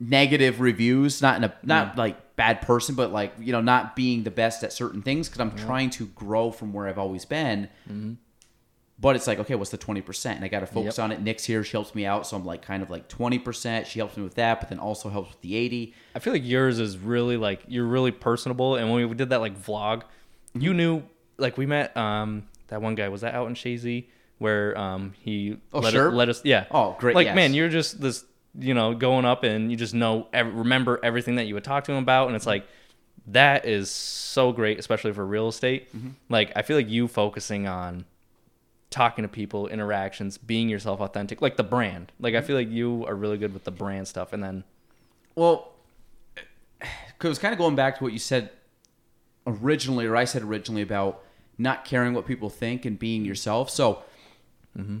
negative 0.00 0.60
reviews 0.60 1.20
not 1.20 1.36
in 1.36 1.44
a 1.44 1.54
not 1.64 1.94
mm. 1.94 1.98
like 1.98 2.36
bad 2.36 2.62
person 2.62 2.94
but 2.94 3.12
like 3.12 3.34
you 3.40 3.52
know 3.52 3.60
not 3.60 3.96
being 3.96 4.22
the 4.22 4.30
best 4.30 4.62
at 4.62 4.72
certain 4.72 5.02
things 5.02 5.28
because 5.28 5.40
i'm 5.40 5.54
trying 5.56 5.90
to 5.90 6.06
grow 6.06 6.52
from 6.52 6.72
where 6.72 6.86
i've 6.86 6.98
always 6.98 7.24
been 7.24 7.68
mm-hmm. 7.90 8.12
But 9.00 9.14
it's 9.16 9.26
like 9.28 9.38
okay 9.38 9.54
what's 9.54 9.70
the 9.70 9.78
20% 9.78 10.26
and 10.26 10.44
i 10.44 10.48
got 10.48 10.60
to 10.60 10.66
focus 10.66 10.98
Yep. 10.98 11.04
on 11.04 11.12
it 11.12 11.20
nick's 11.22 11.44
here 11.44 11.62
she 11.62 11.72
helps 11.72 11.94
me 11.94 12.04
out 12.04 12.26
so 12.26 12.36
i'm 12.36 12.44
like 12.44 12.62
kind 12.62 12.82
of 12.82 12.90
like 12.90 13.08
20% 13.08 13.86
she 13.86 14.00
helps 14.00 14.16
me 14.16 14.24
with 14.24 14.34
that 14.34 14.58
but 14.60 14.68
then 14.70 14.78
also 14.80 15.08
helps 15.08 15.30
with 15.30 15.40
the 15.40 15.54
80 15.54 15.94
I 16.16 16.18
feel 16.18 16.32
like 16.32 16.44
yours 16.44 16.80
is 16.80 16.98
really 16.98 17.36
like 17.36 17.62
you're 17.68 17.86
really 17.86 18.10
personable, 18.10 18.74
and 18.76 18.90
when 18.90 19.08
we 19.08 19.14
did 19.14 19.30
that 19.30 19.40
like 19.40 19.56
vlog, 19.56 20.02
you 20.54 20.74
knew 20.74 21.02
like 21.36 21.56
we 21.56 21.66
met 21.66 21.96
um 21.96 22.48
that 22.68 22.82
one 22.82 22.94
guy 22.96 23.08
was 23.08 23.20
that 23.20 23.34
out 23.34 23.46
in 23.48 23.54
Chazy 23.54 24.06
where 24.38 24.76
um 24.76 25.14
he 25.20 25.58
Oh, 25.72 25.78
let, 25.80 25.92
sure. 25.92 26.08
us, 26.08 26.14
let 26.14 26.28
us 26.28 26.40
yeah 26.44 26.64
Oh, 26.70 26.96
great, 26.98 27.14
like 27.14 27.26
yes. 27.26 27.36
man 27.36 27.54
you're 27.54 27.68
just 27.68 28.00
this 28.00 28.24
you 28.58 28.74
know 28.74 28.94
going 28.94 29.24
up 29.24 29.44
and 29.44 29.70
you 29.70 29.76
just 29.76 29.94
know 29.94 30.26
remember 30.34 30.98
everything 31.04 31.36
that 31.36 31.44
you 31.44 31.54
would 31.54 31.62
talk 31.64 31.84
to 31.84 31.92
him 31.92 31.98
about 32.02 32.26
and 32.28 32.34
it's 32.36 32.46
like 32.46 32.66
that 33.28 33.64
is 33.66 33.90
so 33.90 34.50
great 34.52 34.78
especially 34.78 35.12
for 35.12 35.24
real 35.24 35.46
estate 35.48 35.94
Mm-hmm. 35.96 36.08
like 36.28 36.50
I 36.56 36.62
feel 36.62 36.76
like 36.76 36.88
you 36.88 37.06
focusing 37.06 37.68
on 37.68 38.04
talking 38.90 39.22
to 39.22 39.28
people 39.28 39.66
interactions 39.68 40.38
being 40.38 40.68
yourself 40.68 41.00
authentic 41.00 41.42
like 41.42 41.56
the 41.56 41.62
brand 41.62 42.12
like 42.18 42.32
Mm-hmm. 42.32 42.44
I 42.44 42.46
feel 42.46 42.56
like 42.56 42.70
you 42.70 43.04
are 43.06 43.14
really 43.14 43.38
good 43.38 43.52
with 43.52 43.64
the 43.64 43.70
brand 43.70 44.08
stuff 44.08 44.32
and 44.32 44.42
then 44.42 44.64
Well, 45.38 45.70
because 47.16 47.38
kind 47.38 47.52
of 47.52 47.58
going 47.58 47.76
back 47.76 47.98
to 47.98 48.04
what 48.04 48.12
you 48.12 48.18
said 48.18 48.50
originally, 49.46 50.04
or 50.04 50.16
I 50.16 50.24
said 50.24 50.42
originally 50.42 50.82
about 50.82 51.22
not 51.56 51.84
caring 51.84 52.12
what 52.12 52.26
people 52.26 52.50
think 52.50 52.84
and 52.84 52.98
being 52.98 53.20
mm-hmm. 53.20 53.28
yourself. 53.28 53.70
So, 53.70 54.02
mm-hmm. 54.76 54.98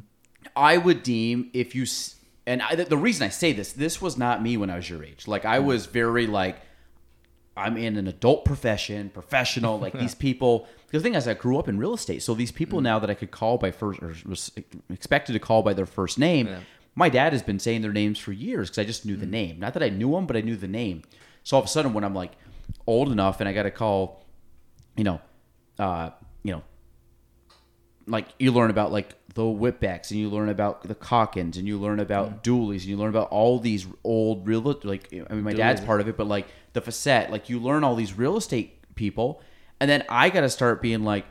I 0.54 0.78
would 0.78 1.02
deem 1.02 1.50
if 1.52 1.74
you, 1.74 1.82
s- 1.82 2.16
and 2.46 2.62
I, 2.62 2.76
the 2.76 2.96
reason 2.96 3.26
I 3.26 3.30
say 3.30 3.52
this, 3.52 3.72
this 3.72 4.00
was 4.00 4.16
not 4.16 4.40
me 4.40 4.56
when 4.56 4.70
I 4.70 4.76
was 4.76 4.88
your 4.88 5.02
age. 5.02 5.26
Like 5.26 5.44
I 5.44 5.58
mm. 5.58 5.64
was 5.64 5.86
very 5.86 6.28
like, 6.28 6.60
I'm 7.58 7.76
in 7.76 7.96
an 7.96 8.06
adult 8.06 8.44
profession, 8.44 9.10
professional. 9.10 9.78
Like 9.78 9.98
these 9.98 10.14
people. 10.26 10.68
The 10.90 11.00
thing 11.00 11.14
is, 11.14 11.28
I 11.28 11.34
grew 11.34 11.58
up 11.58 11.68
in 11.68 11.78
real 11.78 11.92
estate, 11.92 12.22
so 12.22 12.32
these 12.34 12.52
people 12.52 12.80
now 12.80 12.98
that 12.98 13.10
I 13.10 13.14
could 13.14 13.30
call 13.30 13.58
by 13.58 13.70
first, 13.70 14.02
or 14.02 14.14
was 14.26 14.50
expected 14.90 15.34
to 15.34 15.38
call 15.38 15.62
by 15.62 15.74
their 15.74 15.86
first 15.86 16.18
name. 16.18 16.46
Yeah. 16.46 16.60
My 16.94 17.08
dad 17.08 17.32
has 17.32 17.42
been 17.42 17.58
saying 17.58 17.82
their 17.82 17.92
names 17.92 18.18
for 18.18 18.32
years 18.32 18.70
because 18.70 18.78
I 18.78 18.84
just 18.84 19.04
knew 19.04 19.16
the 19.16 19.26
name. 19.26 19.60
Not 19.60 19.74
that 19.74 19.82
I 19.82 19.88
knew 19.90 20.12
them, 20.12 20.26
but 20.26 20.36
I 20.36 20.40
knew 20.40 20.56
the 20.56 20.66
name. 20.66 21.02
So 21.44 21.56
all 21.56 21.62
of 21.62 21.66
a 21.66 21.70
sudden, 21.70 21.92
when 21.92 22.04
I'm 22.04 22.14
like 22.14 22.32
old 22.86 23.12
enough 23.12 23.40
and 23.40 23.48
I 23.48 23.52
got 23.52 23.64
to 23.64 23.70
call, 23.70 24.24
you 24.96 25.04
know, 25.04 25.20
uh, 25.78 26.10
you 26.42 26.52
know, 26.52 26.62
like 28.08 28.26
you 28.38 28.50
learn 28.52 28.70
about 28.70 28.90
like 28.92 29.14
the 29.34 29.42
whipbacks 29.42 30.10
and 30.10 30.18
you 30.18 30.28
learn 30.28 30.48
about 30.48 30.82
the 30.82 30.94
Calkins 30.94 31.56
and 31.56 31.68
you 31.68 31.78
learn 31.78 32.00
about 32.00 32.42
Doolies 32.42 32.82
and 32.82 32.90
you 32.90 32.96
learn 32.96 33.10
about 33.10 33.28
all 33.30 33.58
these 33.60 33.86
old 34.02 34.46
real 34.48 34.60
like 34.84 35.08
I 35.12 35.34
mean 35.34 35.44
my 35.44 35.52
dad's 35.52 35.80
part 35.80 36.00
of 36.00 36.08
it, 36.08 36.16
but 36.16 36.26
like 36.26 36.46
the 36.72 36.80
facet, 36.80 37.30
like 37.30 37.48
you 37.48 37.60
learn 37.60 37.84
all 37.84 37.94
these 37.94 38.14
real 38.14 38.36
estate 38.36 38.74
people, 38.94 39.40
and 39.80 39.88
then 39.88 40.04
I 40.08 40.30
got 40.30 40.40
to 40.40 40.50
start 40.50 40.82
being 40.82 41.04
like, 41.04 41.24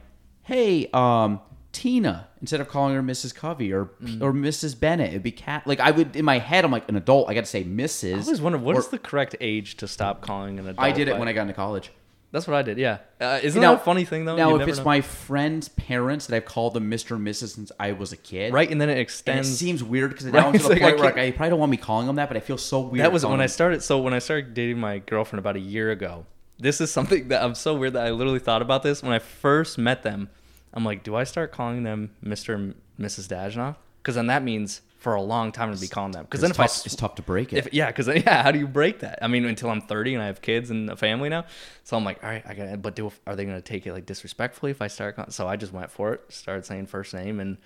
hey, 0.43 0.89
um, 0.93 1.41
Tina, 1.73 2.27
instead 2.41 2.59
of 2.61 2.69
calling 2.69 2.95
her 2.95 3.03
Mrs. 3.03 3.35
Covey 3.35 3.71
or 3.73 3.85
Mm. 4.01 4.21
or 4.21 4.31
Mrs. 4.33 4.79
Bennett, 4.79 5.09
it'd 5.09 5.21
be 5.23 5.31
Cat. 5.31 5.67
Like 5.67 5.79
I 5.79 5.91
would 5.91 6.15
in 6.15 6.23
my 6.25 6.39
head, 6.39 6.63
I'm 6.65 6.71
like 6.71 6.87
an 6.89 6.95
adult. 6.95 7.29
I 7.29 7.33
got 7.33 7.41
to 7.41 7.49
say 7.49 7.63
Mrs. 7.63 8.15
I 8.15 8.19
always 8.21 8.41
wondered 8.41 8.61
what 8.61 8.75
or- 8.75 8.79
is 8.79 8.87
the 8.87 8.97
correct 8.99 9.35
age 9.41 9.77
to 9.77 9.87
stop 9.87 10.21
calling 10.21 10.59
an 10.59 10.67
adult. 10.67 10.79
I 10.79 10.91
did 10.91 11.07
it 11.07 11.17
when 11.19 11.27
I 11.27 11.33
got 11.33 11.41
into 11.43 11.53
college. 11.53 11.91
That's 12.31 12.45
what 12.45 12.55
I 12.57 12.61
did. 12.61 12.77
Yeah. 12.77 12.97
Uh, 13.21 13.39
isn't 13.41 13.61
Now- 13.61 13.73
that 13.75 13.81
a 13.81 13.85
funny 13.85 14.03
thing 14.03 14.25
though? 14.25 14.35
Now, 14.35 14.49
You 14.49 14.55
if 14.55 14.59
never 14.59 14.69
it's 14.71 14.79
know. 14.79 14.85
my 14.85 15.01
friend's 15.01 15.69
parents 15.69 16.27
that 16.27 16.35
I've 16.35 16.45
called 16.45 16.73
them 16.73 16.91
Mr. 16.91 17.15
and 17.15 17.25
Mrs. 17.25 17.55
since 17.55 17.71
I 17.79 17.93
was 17.93 18.11
a 18.11 18.17
kid, 18.17 18.51
right, 18.53 18.69
and 18.69 18.81
then 18.81 18.89
it 18.89 18.93
And 18.93 18.99
it 18.99 19.03
extends. 19.03 19.57
seems 19.57 19.83
weird 19.83 20.11
because 20.11 20.25
Right, 20.25 20.33
now 20.41 20.47
I'm 20.47 20.51
to 20.53 20.55
it's 20.57 20.67
the 20.67 20.73
like, 20.73 20.81
I 20.81 20.85
point 20.87 20.95
where 20.97 21.05
like, 21.05 21.15
can't- 21.15 21.27
I 21.33 21.37
probably 21.37 21.49
don't 21.51 21.59
want 21.59 21.71
me 21.71 21.77
calling 21.77 22.07
them 22.07 22.17
that, 22.17 22.27
but 22.27 22.35
I 22.37 22.41
feel 22.41 22.57
so 22.57 22.81
weird. 22.81 23.03
that 23.05 23.11
was 23.13 23.21
calling 23.23 23.33
when 23.37 23.41
I 23.41 23.45
them- 23.45 23.49
started. 23.51 23.81
So 23.83 23.99
when 23.99 24.13
I 24.13 24.19
started 24.19 24.53
dating 24.53 24.77
my 24.79 24.99
girlfriend 24.99 25.39
about 25.39 25.55
a 25.55 25.59
year 25.61 25.89
ago, 25.91 26.25
this 26.59 26.81
is 26.81 26.91
something 26.91 27.27
that 27.29 27.43
I'm 27.43 27.55
so 27.55 27.75
weird 27.75 27.93
that 27.93 28.05
I 28.05 28.09
literally 28.11 28.39
thought 28.39 28.61
about 28.61 28.83
this 28.83 29.01
when 29.01 29.13
I 29.13 29.19
first 29.19 29.77
met 29.77 30.03
them. 30.03 30.29
I'm 30.73 30.83
like, 30.83 31.03
do 31.03 31.15
I 31.15 31.23
start 31.23 31.51
calling 31.53 31.83
them 31.83 32.11
Mr. 32.23 32.53
and 32.55 32.75
Mrs. 32.99 33.27
Dajnoff? 33.27 33.75
Because 34.01 34.15
then 34.15 34.27
that 34.27 34.43
means 34.43 34.81
for 35.07 35.15
a 35.15 35.21
long 35.21 35.53
time 35.53 35.73
to 35.73 35.79
be 35.79 35.87
calling 35.87 36.11
them. 36.11 36.25
Because 36.25 36.41
then 36.41 36.51
if 36.51 36.59
I 36.59 36.67
tough, 36.67 36.85
it's 36.85 36.93
tough 36.93 37.15
to 37.15 37.21
break 37.21 37.53
it. 37.53 37.59
If, 37.59 37.73
yeah, 37.73 37.87
because 37.87 38.07
yeah, 38.25 38.43
how 38.43 38.51
do 38.51 38.59
you 38.59 38.67
break 38.67 38.99
that? 38.99 39.19
I 39.21 39.27
mean, 39.27 39.45
until 39.45 39.69
I'm 39.69 39.79
30 39.79 40.15
and 40.15 40.21
I 40.21 40.25
have 40.25 40.41
kids 40.41 40.69
and 40.69 40.89
a 40.89 40.97
family 40.97 41.29
now, 41.29 41.45
so 41.85 41.95
I'm 41.95 42.03
like, 42.03 42.21
all 42.21 42.29
right, 42.29 42.43
I 42.45 42.53
got. 42.53 42.81
But 42.81 42.97
do 42.97 43.09
are 43.25 43.33
they 43.37 43.45
going 43.45 43.55
to 43.55 43.61
take 43.61 43.87
it 43.87 43.93
like 43.93 44.05
disrespectfully 44.05 44.71
if 44.71 44.81
I 44.81 44.87
start? 44.87 45.15
Calling? 45.15 45.31
So 45.31 45.47
I 45.47 45.55
just 45.55 45.71
went 45.71 45.91
for 45.91 46.11
it, 46.11 46.25
started 46.27 46.65
saying 46.65 46.87
first 46.87 47.13
name, 47.13 47.39
and 47.39 47.57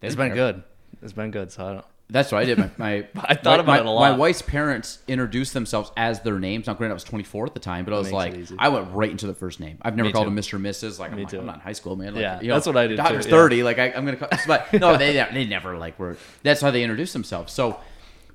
it's 0.00 0.14
been 0.14 0.32
good. 0.32 0.62
It's 1.02 1.12
been 1.12 1.32
good. 1.32 1.50
So 1.50 1.66
I 1.66 1.72
don't. 1.72 1.86
That's 2.08 2.30
what 2.30 2.40
I 2.40 2.44
did. 2.44 2.58
My, 2.58 2.70
my 2.76 2.94
I 3.24 3.34
thought 3.34 3.58
my, 3.58 3.62
about 3.62 3.66
my, 3.66 3.78
it 3.78 3.86
a 3.86 3.90
lot. 3.90 4.10
My 4.12 4.16
wife's 4.16 4.42
parents 4.42 5.00
introduced 5.08 5.54
themselves 5.54 5.90
as 5.96 6.20
their 6.20 6.38
names. 6.38 6.68
Now, 6.68 6.74
granted, 6.74 6.92
I 6.92 6.94
was 6.94 7.04
24 7.04 7.46
at 7.46 7.54
the 7.54 7.60
time, 7.60 7.84
but 7.84 7.92
I 7.92 7.98
was 7.98 8.12
like. 8.12 8.36
I 8.58 8.68
went 8.68 8.92
right 8.92 9.10
into 9.10 9.26
the 9.26 9.34
first 9.34 9.58
name. 9.58 9.78
I've 9.82 9.96
never 9.96 10.08
Me 10.08 10.12
called 10.12 10.26
too. 10.26 10.34
them 10.34 10.38
Mr. 10.38 10.60
Mrs. 10.60 10.98
Like, 11.00 11.12
I'm, 11.12 11.22
like. 11.22 11.32
I'm 11.32 11.46
not 11.46 11.56
in 11.56 11.60
high 11.62 11.72
school, 11.72 11.96
man. 11.96 12.14
Like, 12.14 12.22
Yeah, 12.22 12.40
you 12.40 12.48
know, 12.48 12.54
that's 12.54 12.66
what 12.66 12.76
I 12.76 12.86
did, 12.86 12.96
too, 12.98 13.16
was 13.16 13.26
yeah. 13.26 13.30
30. 13.30 13.62
Like, 13.64 13.78
I, 13.78 13.86
I'm 13.90 14.04
gonna. 14.04 14.16
Call, 14.16 14.28
but 14.46 14.72
no, 14.80 14.96
they 14.96 15.12
they 15.32 15.44
never 15.44 15.76
like 15.78 15.98
were. 15.98 16.16
That's 16.44 16.60
how 16.60 16.70
they 16.70 16.84
introduced 16.84 17.12
themselves. 17.12 17.52
So, 17.52 17.80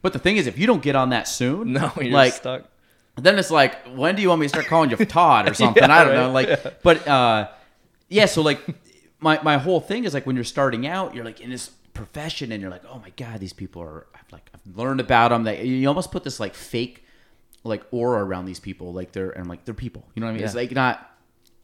but 0.01 0.11
the 0.13 0.19
thing 0.19 0.35
is, 0.35 0.47
if 0.47 0.57
you 0.57 0.67
don't 0.67 0.83
get 0.83 0.95
on 0.97 1.09
that 1.09 1.27
soon, 1.27 1.73
No, 1.73 1.91
you're 1.95 2.11
like 2.11 2.33
stuck. 2.33 2.65
then 3.15 3.39
it's 3.39 3.51
like, 3.51 3.87
when 3.95 4.15
do 4.15 4.21
you 4.21 4.29
want 4.29 4.41
me 4.41 4.45
to 4.45 4.49
start 4.49 4.65
calling 4.65 4.89
you 4.89 4.97
Todd 4.97 5.49
or 5.49 5.53
something? 5.53 5.81
Yeah, 5.81 5.95
I 5.95 6.03
don't 6.03 6.13
right. 6.13 6.21
know. 6.21 6.31
Like, 6.31 6.81
but 6.83 7.07
uh, 7.07 7.47
yeah. 8.09 8.25
So 8.25 8.41
like, 8.41 8.59
my 9.21 9.41
my 9.43 9.57
whole 9.57 9.79
thing 9.79 10.03
is 10.03 10.13
like 10.13 10.25
when 10.25 10.35
you're 10.35 10.43
starting 10.43 10.85
out, 10.87 11.15
you're 11.15 11.25
like 11.25 11.39
in 11.39 11.49
this 11.49 11.71
profession, 11.93 12.51
and 12.51 12.61
you're 12.61 12.71
like, 12.71 12.83
oh 12.85 12.99
my 12.99 13.11
god, 13.11 13.39
these 13.39 13.53
people 13.53 13.81
are 13.81 14.07
I've 14.15 14.31
like 14.31 14.49
I've 14.53 14.77
learned 14.77 14.99
about 14.99 15.29
them. 15.29 15.43
That 15.43 15.65
you 15.65 15.87
almost 15.87 16.11
put 16.11 16.23
this 16.23 16.39
like 16.39 16.55
fake 16.55 17.05
like 17.63 17.83
aura 17.91 18.23
around 18.23 18.45
these 18.45 18.59
people, 18.59 18.93
like 18.93 19.11
they're 19.11 19.31
and 19.31 19.43
I'm 19.43 19.49
like 19.49 19.65
they're 19.65 19.73
people. 19.73 20.05
You 20.15 20.21
know 20.21 20.27
what 20.27 20.31
I 20.31 20.35
mean? 20.35 20.43
It's 20.43 20.55
like 20.55 20.71
not. 20.71 21.07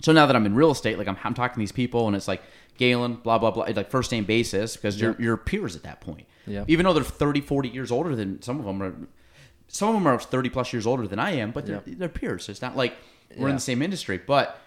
So 0.02 0.12
now 0.12 0.28
that 0.28 0.36
I'm 0.36 0.46
in 0.46 0.54
real 0.54 0.70
estate, 0.70 0.98
like 0.98 1.08
I'm, 1.08 1.18
I'm 1.24 1.34
talking 1.34 1.56
to 1.56 1.60
these 1.60 1.72
people, 1.72 2.08
and 2.08 2.16
it's 2.16 2.28
like 2.28 2.42
Gaelan, 2.80 3.24
blah 3.24 3.40
blah 3.40 3.52
blah, 3.52 3.66
like 3.76 3.90
first 3.90 4.12
name 4.12 4.26
basis 4.26 4.76
because 4.76 5.00
you're 5.00 5.16
you're 5.20 5.38
peers 5.38 5.76
at 5.76 5.84
that 5.84 6.02
point. 6.02 6.28
Yeah. 6.46 6.64
Even 6.68 6.86
though 6.86 6.94
they're 6.94 7.04
30, 7.04 7.42
40 7.42 7.70
years 7.70 7.92
older 7.92 8.16
than 8.16 8.42
some 8.42 8.60
of 8.60 8.66
them 8.66 8.82
are. 8.82 8.96
Some 9.70 9.90
of 9.90 9.96
them 9.96 10.08
are 10.08 10.18
30 10.18 10.50
plus 10.50 10.72
years 10.72 10.88
older 10.88 11.10
than 11.10 11.20
I 11.20 11.32
am, 11.32 11.52
but 11.52 11.66
they're, 11.66 11.84
they're 11.86 12.08
peers. 12.08 12.46
So 12.46 12.52
it's 12.52 12.62
not 12.62 12.78
like 12.78 12.96
we're 13.36 13.50
in 13.50 13.56
the 13.56 13.62
same 13.62 13.82
industry. 13.82 14.18
But 14.18 14.58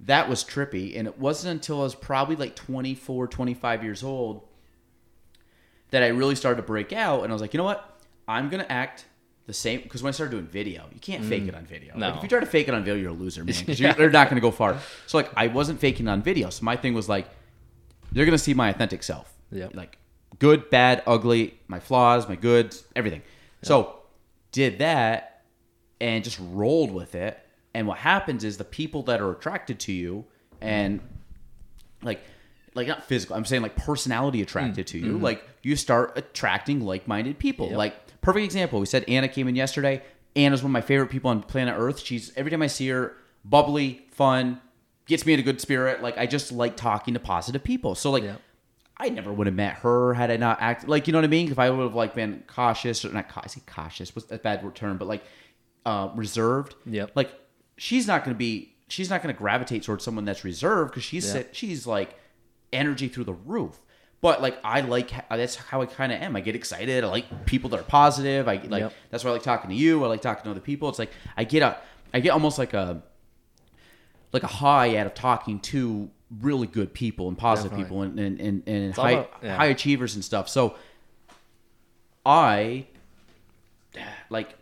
that 0.00 0.30
was 0.30 0.44
trippy. 0.44 0.98
And 0.98 1.06
it 1.06 1.18
wasn't 1.18 1.52
until 1.52 1.80
I 1.80 1.84
was 1.84 1.94
probably 1.94 2.36
like 2.36 2.56
24, 2.56 3.26
25 3.26 3.84
years 3.84 4.02
old 4.02 4.48
that 5.90 6.02
I 6.02 6.08
really 6.08 6.34
started 6.34 6.56
to 6.60 6.66
break 6.66 6.92
out. 6.92 7.22
And 7.22 7.32
I 7.32 7.34
was 7.34 7.42
like, 7.42 7.54
you 7.54 7.58
know 7.58 7.64
what? 7.64 8.00
I'm 8.26 8.48
to 8.50 8.70
act 8.70 9.04
the 9.46 9.52
same. 9.52 9.82
Because 9.82 10.02
when 10.02 10.08
I 10.08 10.12
started 10.12 10.32
doing 10.32 10.46
video, 10.46 10.86
you 10.92 11.00
can't 11.00 11.24
fake 11.24 11.44
mm. 11.44 11.48
it 11.48 11.54
on 11.54 11.64
video. 11.64 11.96
No. 11.96 12.08
Like, 12.08 12.16
if 12.16 12.22
you 12.24 12.28
try 12.28 12.40
to 12.40 12.46
fake 12.46 12.68
it 12.68 12.74
on 12.74 12.84
video, 12.84 13.00
you're 13.00 13.10
a 13.10 13.14
loser, 13.14 13.44
man. 13.44 13.54
'cause 13.54 13.80
Yeah. 13.80 13.88
you're, 13.88 13.94
they're 13.94 14.10
not 14.10 14.28
to 14.36 14.40
go 14.40 14.50
far. 14.50 14.78
So, 15.06 15.18
like, 15.18 15.30
I 15.36 15.46
wasn't 15.48 15.80
faking 15.80 16.08
on 16.08 16.22
video. 16.22 16.50
So 16.50 16.64
my 16.64 16.76
thing 16.76 16.94
was 16.94 17.08
like, 17.08 17.28
they're 18.12 18.24
to 18.36 18.42
see 18.42 18.54
my 18.54 18.70
authentic 18.70 19.02
self. 19.02 19.32
Yep. 19.52 19.74
Like, 19.74 19.98
good, 20.38 20.70
bad, 20.70 21.02
ugly, 21.06 21.58
my 21.68 21.80
flaws, 21.80 22.28
my 22.28 22.36
goods, 22.36 22.84
everything. 22.94 23.22
So, 23.62 24.00
did 24.52 24.78
that 24.78 25.42
and 26.00 26.22
just 26.24 26.38
rolled 26.40 26.90
with 26.90 27.14
it. 27.14 27.38
And 27.74 27.86
what 27.86 27.98
happens 27.98 28.44
is 28.44 28.56
the 28.56 28.64
people 28.64 29.02
that 29.04 29.20
are 29.20 29.30
attracted 29.32 29.78
to 29.80 29.92
you 29.92 30.24
and 30.60 31.00
like 32.02 32.22
like 32.76 32.86
not 32.88 33.04
physical, 33.04 33.34
I'm 33.36 33.44
saying 33.44 33.62
like 33.62 33.74
personality 33.76 34.42
attracted 34.42 34.86
to 34.88 34.98
you, 34.98 35.18
like 35.18 35.42
you 35.62 35.74
start 35.76 36.12
attracting 36.16 36.80
like-minded 36.80 37.38
people. 37.38 37.68
Yep. 37.70 37.76
Like 37.78 38.20
perfect 38.20 38.44
example, 38.44 38.78
we 38.80 38.86
said 38.86 39.04
Anna 39.08 39.28
came 39.28 39.48
in 39.48 39.56
yesterday. 39.56 40.02
Anna's 40.36 40.62
one 40.62 40.70
of 40.70 40.74
my 40.74 40.80
favorite 40.82 41.08
people 41.08 41.30
on 41.30 41.42
planet 41.42 41.74
Earth. 41.76 41.98
She's 42.00 42.32
every 42.36 42.50
time 42.50 42.62
I 42.62 42.66
see 42.66 42.88
her, 42.88 43.16
bubbly, 43.44 44.06
fun, 44.10 44.60
gets 45.06 45.24
me 45.24 45.32
in 45.32 45.40
a 45.40 45.42
good 45.42 45.60
spirit. 45.60 46.02
Like 46.02 46.18
I 46.18 46.26
just 46.26 46.52
like 46.52 46.76
talking 46.76 47.14
to 47.14 47.20
positive 47.20 47.64
people. 47.64 47.94
So 47.94 48.10
like 48.10 48.22
Yep. 48.22 48.40
I 48.98 49.10
never 49.10 49.30
would 49.32 49.46
have 49.46 49.56
met 49.56 49.74
her 49.80 50.14
had 50.14 50.30
I 50.30 50.36
not 50.38 50.58
acted 50.62 50.88
like 50.88 51.06
you 51.06 51.12
know 51.12 51.18
what 51.18 51.24
I 51.24 51.28
mean. 51.28 51.50
If 51.50 51.58
I 51.58 51.68
would 51.70 51.82
have 51.82 51.94
like 51.94 52.14
been 52.14 52.44
cautious 52.46 53.04
or 53.04 53.12
not, 53.12 53.26
I 53.36 53.46
say 53.46 53.60
cautious 53.66 54.14
was 54.14 54.30
a 54.30 54.38
bad 54.38 54.62
term, 54.74 54.96
but 54.98 55.06
like 55.08 55.22
uh, 55.84 56.10
reserved. 56.14 56.74
Yeah. 56.86 57.06
Like 57.14 57.30
she's 57.76 58.06
not 58.06 58.24
going 58.24 58.34
to 58.34 58.38
be. 58.38 58.74
She's 58.88 59.10
not 59.10 59.22
going 59.22 59.34
to 59.34 59.38
gravitate 59.38 59.82
towards 59.82 60.04
someone 60.04 60.24
that's 60.24 60.44
reserved 60.44 60.92
because 60.92 61.02
she's 61.04 61.34
Yeah. 61.34 61.42
she's 61.52 61.86
like 61.86 62.14
energy 62.72 63.08
through 63.08 63.24
the 63.24 63.32
roof. 63.32 63.78
But 64.22 64.40
like 64.42 64.58
I 64.64 64.80
like 64.80 65.12
that's 65.28 65.56
how 65.56 65.82
I 65.82 65.86
kind 65.86 66.10
of 66.12 66.20
am. 66.20 66.36
I 66.36 66.40
get 66.40 66.54
excited. 66.56 67.04
I 67.04 67.06
like 67.08 67.46
people 67.46 67.70
that 67.70 67.80
are 67.80 67.84
positive. 67.84 68.48
I 68.48 68.54
like 68.56 68.80
Yep. 68.80 68.92
that's 69.10 69.24
why 69.24 69.30
I 69.30 69.32
like 69.34 69.42
talking 69.42 69.70
to 69.70 69.76
you. 69.76 70.02
I 70.04 70.08
like 70.08 70.22
talking 70.22 70.44
to 70.44 70.50
other 70.50 70.60
people. 70.60 70.88
It's 70.88 70.98
like 70.98 71.12
I 71.36 71.44
get 71.44 71.62
a 71.62 71.78
I 72.14 72.20
get 72.20 72.30
almost 72.30 72.58
like 72.58 72.72
a 72.74 73.02
like 74.32 74.42
a 74.42 74.46
high 74.48 74.96
out 74.96 75.06
of 75.06 75.14
talking 75.14 75.60
to 75.60 76.10
really 76.40 76.66
good 76.66 76.92
people 76.92 77.28
and 77.28 77.38
positive 77.38 77.72
Definitely. 77.72 77.84
people 77.84 78.02
and 78.02 78.18
and, 78.18 78.40
and, 78.40 78.62
and 78.68 78.94
high 78.94 79.10
about- 79.12 79.30
yeah. 79.42 79.56
high 79.56 79.66
achievers 79.66 80.14
and 80.14 80.24
stuff. 80.24 80.48
So 80.48 80.76
I 82.24 82.86
like 84.30 84.54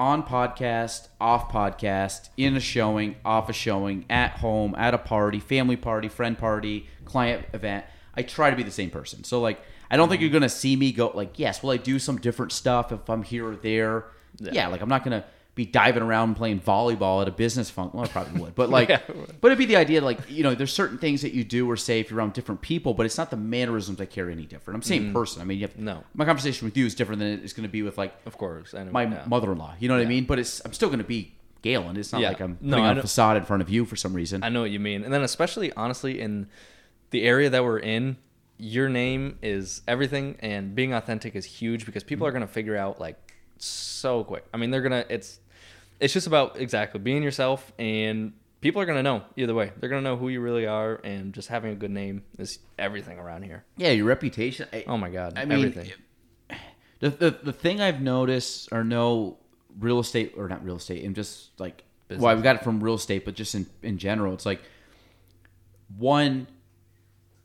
on 0.00 0.22
podcast, 0.22 1.08
off 1.20 1.52
podcast, 1.52 2.30
in 2.38 2.56
a 2.56 2.60
showing, 2.60 3.16
off 3.22 3.50
a 3.50 3.52
showing, 3.52 4.06
at 4.08 4.30
home, 4.38 4.74
at 4.78 4.94
a 4.94 4.98
party, 4.98 5.38
family 5.38 5.76
party, 5.76 6.08
friend 6.08 6.38
party, 6.38 6.88
client 7.04 7.44
event. 7.52 7.84
I 8.14 8.22
try 8.22 8.48
to 8.48 8.56
be 8.56 8.62
the 8.62 8.70
same 8.70 8.88
person. 8.88 9.24
So 9.24 9.42
like 9.42 9.60
I 9.90 9.98
don't 9.98 10.08
think 10.08 10.22
you're 10.22 10.30
gonna 10.30 10.48
see 10.48 10.74
me 10.74 10.90
go 10.90 11.12
like, 11.14 11.38
yes, 11.38 11.62
will 11.62 11.70
I 11.70 11.76
do 11.76 11.98
some 11.98 12.16
different 12.16 12.50
stuff 12.50 12.92
if 12.92 13.10
I'm 13.10 13.22
here 13.22 13.46
or 13.46 13.56
there? 13.56 14.06
Yeah, 14.38 14.68
like 14.68 14.80
I'm 14.80 14.88
not 14.88 15.04
gonna 15.04 15.26
be 15.54 15.66
diving 15.66 16.02
around 16.02 16.36
playing 16.36 16.60
volleyball 16.60 17.20
at 17.22 17.28
a 17.28 17.30
business 17.30 17.68
function. 17.68 17.98
Well, 17.98 18.08
I 18.08 18.12
probably 18.12 18.40
would, 18.40 18.54
but 18.54 18.70
like, 18.76 18.88
Yeah. 18.88 19.00
but 19.40 19.48
it'd 19.48 19.58
be 19.58 19.66
the 19.66 19.76
idea 19.76 20.00
like 20.00 20.18
you 20.30 20.42
know, 20.42 20.54
there's 20.54 20.72
certain 20.72 20.98
things 20.98 21.22
that 21.22 21.32
you 21.32 21.44
do 21.44 21.68
or 21.70 21.76
say 21.76 22.00
if 22.00 22.10
you're 22.10 22.18
around 22.18 22.32
different 22.32 22.60
people, 22.60 22.94
but 22.94 23.06
it's 23.06 23.18
not 23.18 23.30
the 23.30 23.36
mannerisms 23.36 23.98
that 23.98 24.10
carry 24.10 24.32
any 24.32 24.46
different. 24.46 24.76
I'm 24.76 24.80
the 24.80 24.86
same 24.86 25.04
mm-hmm. 25.04 25.12
person. 25.12 25.42
I 25.42 25.44
mean, 25.44 25.58
you 25.58 25.66
have, 25.66 25.76
No. 25.76 26.04
my 26.14 26.24
conversation 26.24 26.66
with 26.66 26.76
you 26.76 26.86
is 26.86 26.94
different 26.94 27.18
than 27.18 27.42
it's 27.42 27.52
going 27.52 27.68
to 27.68 27.72
be 27.72 27.82
with 27.82 27.98
like 27.98 28.14
Of 28.26 28.38
course. 28.38 28.72
Know, 28.72 28.84
my 28.86 29.04
yeah. 29.04 29.24
mother-in-law. 29.26 29.74
You 29.80 29.88
know 29.88 29.96
what 29.96 30.06
I 30.06 30.08
mean? 30.08 30.24
But 30.24 30.38
it's 30.38 30.62
I'm 30.64 30.72
still 30.72 30.88
going 30.88 30.98
to 30.98 31.04
be 31.04 31.34
Gaelan. 31.62 31.96
It's 31.96 32.12
not 32.12 32.22
Yeah. 32.22 32.28
like 32.28 32.40
I'm 32.40 32.58
No, 32.60 32.76
putting 32.76 32.84
I 32.86 32.90
on 32.90 32.98
a 32.98 33.02
facade 33.02 33.36
in 33.36 33.44
front 33.44 33.62
of 33.62 33.68
you 33.68 33.84
for 33.84 33.96
some 33.96 34.14
reason. 34.14 34.42
I 34.44 34.48
know 34.48 34.62
what 34.62 34.70
you 34.70 34.80
mean. 34.80 35.04
And 35.04 35.12
then 35.12 35.22
especially 35.22 35.72
honestly 35.74 36.20
in 36.20 36.48
the 37.10 37.22
area 37.24 37.50
that 37.50 37.64
we're 37.64 37.78
in, 37.80 38.16
your 38.56 38.88
name 38.88 39.38
is 39.42 39.82
everything 39.88 40.36
and 40.40 40.74
being 40.74 40.92
authentic 40.92 41.34
is 41.34 41.44
huge 41.44 41.86
because 41.86 42.04
people 42.04 42.24
mm. 42.24 42.28
are 42.28 42.32
going 42.32 42.46
to 42.46 42.52
figure 42.52 42.76
out 42.76 43.00
like 43.00 43.16
so 43.64 44.24
quick. 44.24 44.44
I 44.52 44.56
mean, 44.56 44.70
they're 44.70 44.82
going 44.82 45.04
to 45.04 45.12
it's 45.12 45.40
it's 45.98 46.12
just 46.12 46.26
about 46.26 46.58
exactly 46.58 47.00
being 47.00 47.22
yourself 47.22 47.72
and 47.78 48.32
people 48.60 48.80
are 48.80 48.86
going 48.86 48.98
to 48.98 49.02
know 49.02 49.22
either 49.36 49.54
way. 49.54 49.72
They're 49.78 49.88
going 49.88 50.02
to 50.02 50.08
know 50.08 50.16
who 50.16 50.28
you 50.28 50.40
really 50.40 50.66
are 50.66 51.00
and 51.04 51.32
just 51.32 51.48
having 51.48 51.72
a 51.72 51.76
good 51.76 51.90
name 51.90 52.22
is 52.38 52.58
everything 52.78 53.18
around 53.18 53.42
here. 53.42 53.64
yeah, 53.76 53.90
your 53.90 54.06
reputation. 54.06 54.68
I, 54.72 54.84
Oh 54.86 54.96
my 54.96 55.10
god. 55.10 55.34
I 55.36 55.44
mean, 55.44 55.58
everything. 55.58 55.92
the, 57.00 57.10
the 57.10 57.30
the 57.42 57.52
thing 57.52 57.80
I've 57.80 58.00
noticed 58.00 58.68
or 58.72 58.84
know 58.84 59.38
real 59.78 60.00
estate 60.00 60.34
or 60.36 60.48
not 60.48 60.64
real 60.64 60.76
estate 60.76 61.04
and 61.04 61.14
just 61.14 61.58
like 61.60 61.84
well, 62.08 62.26
I've 62.26 62.42
got 62.42 62.56
it 62.56 62.64
from 62.64 62.82
real 62.82 62.94
estate, 62.94 63.24
but 63.24 63.34
just 63.34 63.54
in 63.54 63.66
in 63.82 63.98
general, 63.98 64.34
it's 64.34 64.46
like 64.46 64.60
one 65.96 66.46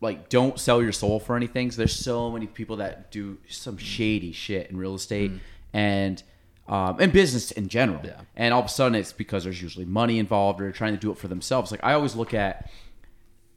like 0.00 0.28
don't 0.28 0.58
sell 0.58 0.82
your 0.82 0.92
soul 0.92 1.20
for 1.20 1.36
anything. 1.36 1.70
So 1.70 1.78
there's 1.78 1.94
so 1.94 2.30
many 2.30 2.46
people 2.46 2.76
that 2.76 3.10
do 3.10 3.38
some 3.48 3.78
shady 3.78 4.32
shit 4.32 4.70
in 4.70 4.76
real 4.76 4.94
estate 4.94 5.32
mm. 5.32 5.40
And 5.72 6.22
um, 6.68 6.96
and 6.98 7.12
business 7.12 7.52
in 7.52 7.68
general. 7.68 8.00
Yeah. 8.04 8.20
And 8.34 8.52
all 8.52 8.60
of 8.60 8.66
a 8.66 8.70
sudden, 8.70 8.96
it's 8.96 9.12
because 9.12 9.44
there's 9.44 9.62
usually 9.62 9.84
money 9.84 10.18
involved 10.18 10.60
or 10.60 10.64
they're 10.64 10.72
trying 10.72 10.94
to 10.94 11.00
do 11.00 11.10
it 11.12 11.18
for 11.18 11.28
themselves. 11.28 11.70
Like 11.70 11.84
I 11.84 11.92
always 11.92 12.16
look 12.16 12.34
at 12.34 12.70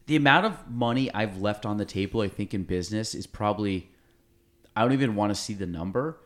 the 0.06 0.16
amount 0.16 0.46
of 0.46 0.70
money 0.70 1.12
I've 1.14 1.42
left 1.42 1.66
on 1.66 1.78
the 1.78 1.86
table. 1.86 2.22
I 2.22 2.28
think 2.28 2.54
in 2.54 2.64
business 2.64 3.16
is 3.16 3.28
probably 3.28 3.90
I 4.76 4.82
don't 4.84 4.94
even 4.94 5.16
want 5.16 5.32
to 5.32 5.36
see 5.36 5.54
the 5.54 5.66
number, 5.66 6.18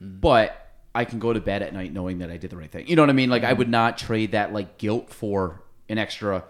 but 0.00 0.68
I 0.94 1.04
can 1.04 1.18
go 1.18 1.32
to 1.32 1.40
bed 1.40 1.62
at 1.62 1.72
night 1.72 1.92
knowing 1.92 2.18
that 2.18 2.30
I 2.30 2.36
did 2.36 2.50
the 2.50 2.56
right 2.56 2.70
thing. 2.70 2.88
You 2.88 2.96
know 2.96 3.02
what 3.02 3.10
I 3.10 3.14
mean? 3.14 3.30
Like 3.30 3.44
I 3.44 3.52
would 3.52 3.68
not 3.68 3.98
trade 3.98 4.32
that 4.32 4.52
like 4.52 4.78
guilt 4.78 5.10
for 5.10 5.62
an 5.88 5.98
extra 5.98 6.44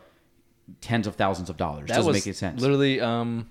tens 0.80 1.07
of 1.07 1.16
thousands 1.16 1.51
of 1.51 1.57
dollars. 1.57 1.89
That 1.89 1.97
Doesn't 1.97 2.07
was 2.07 2.16
make 2.16 2.26
any 2.26 2.34
sense. 2.34 2.61
Literally, 2.61 3.01
um, 3.01 3.49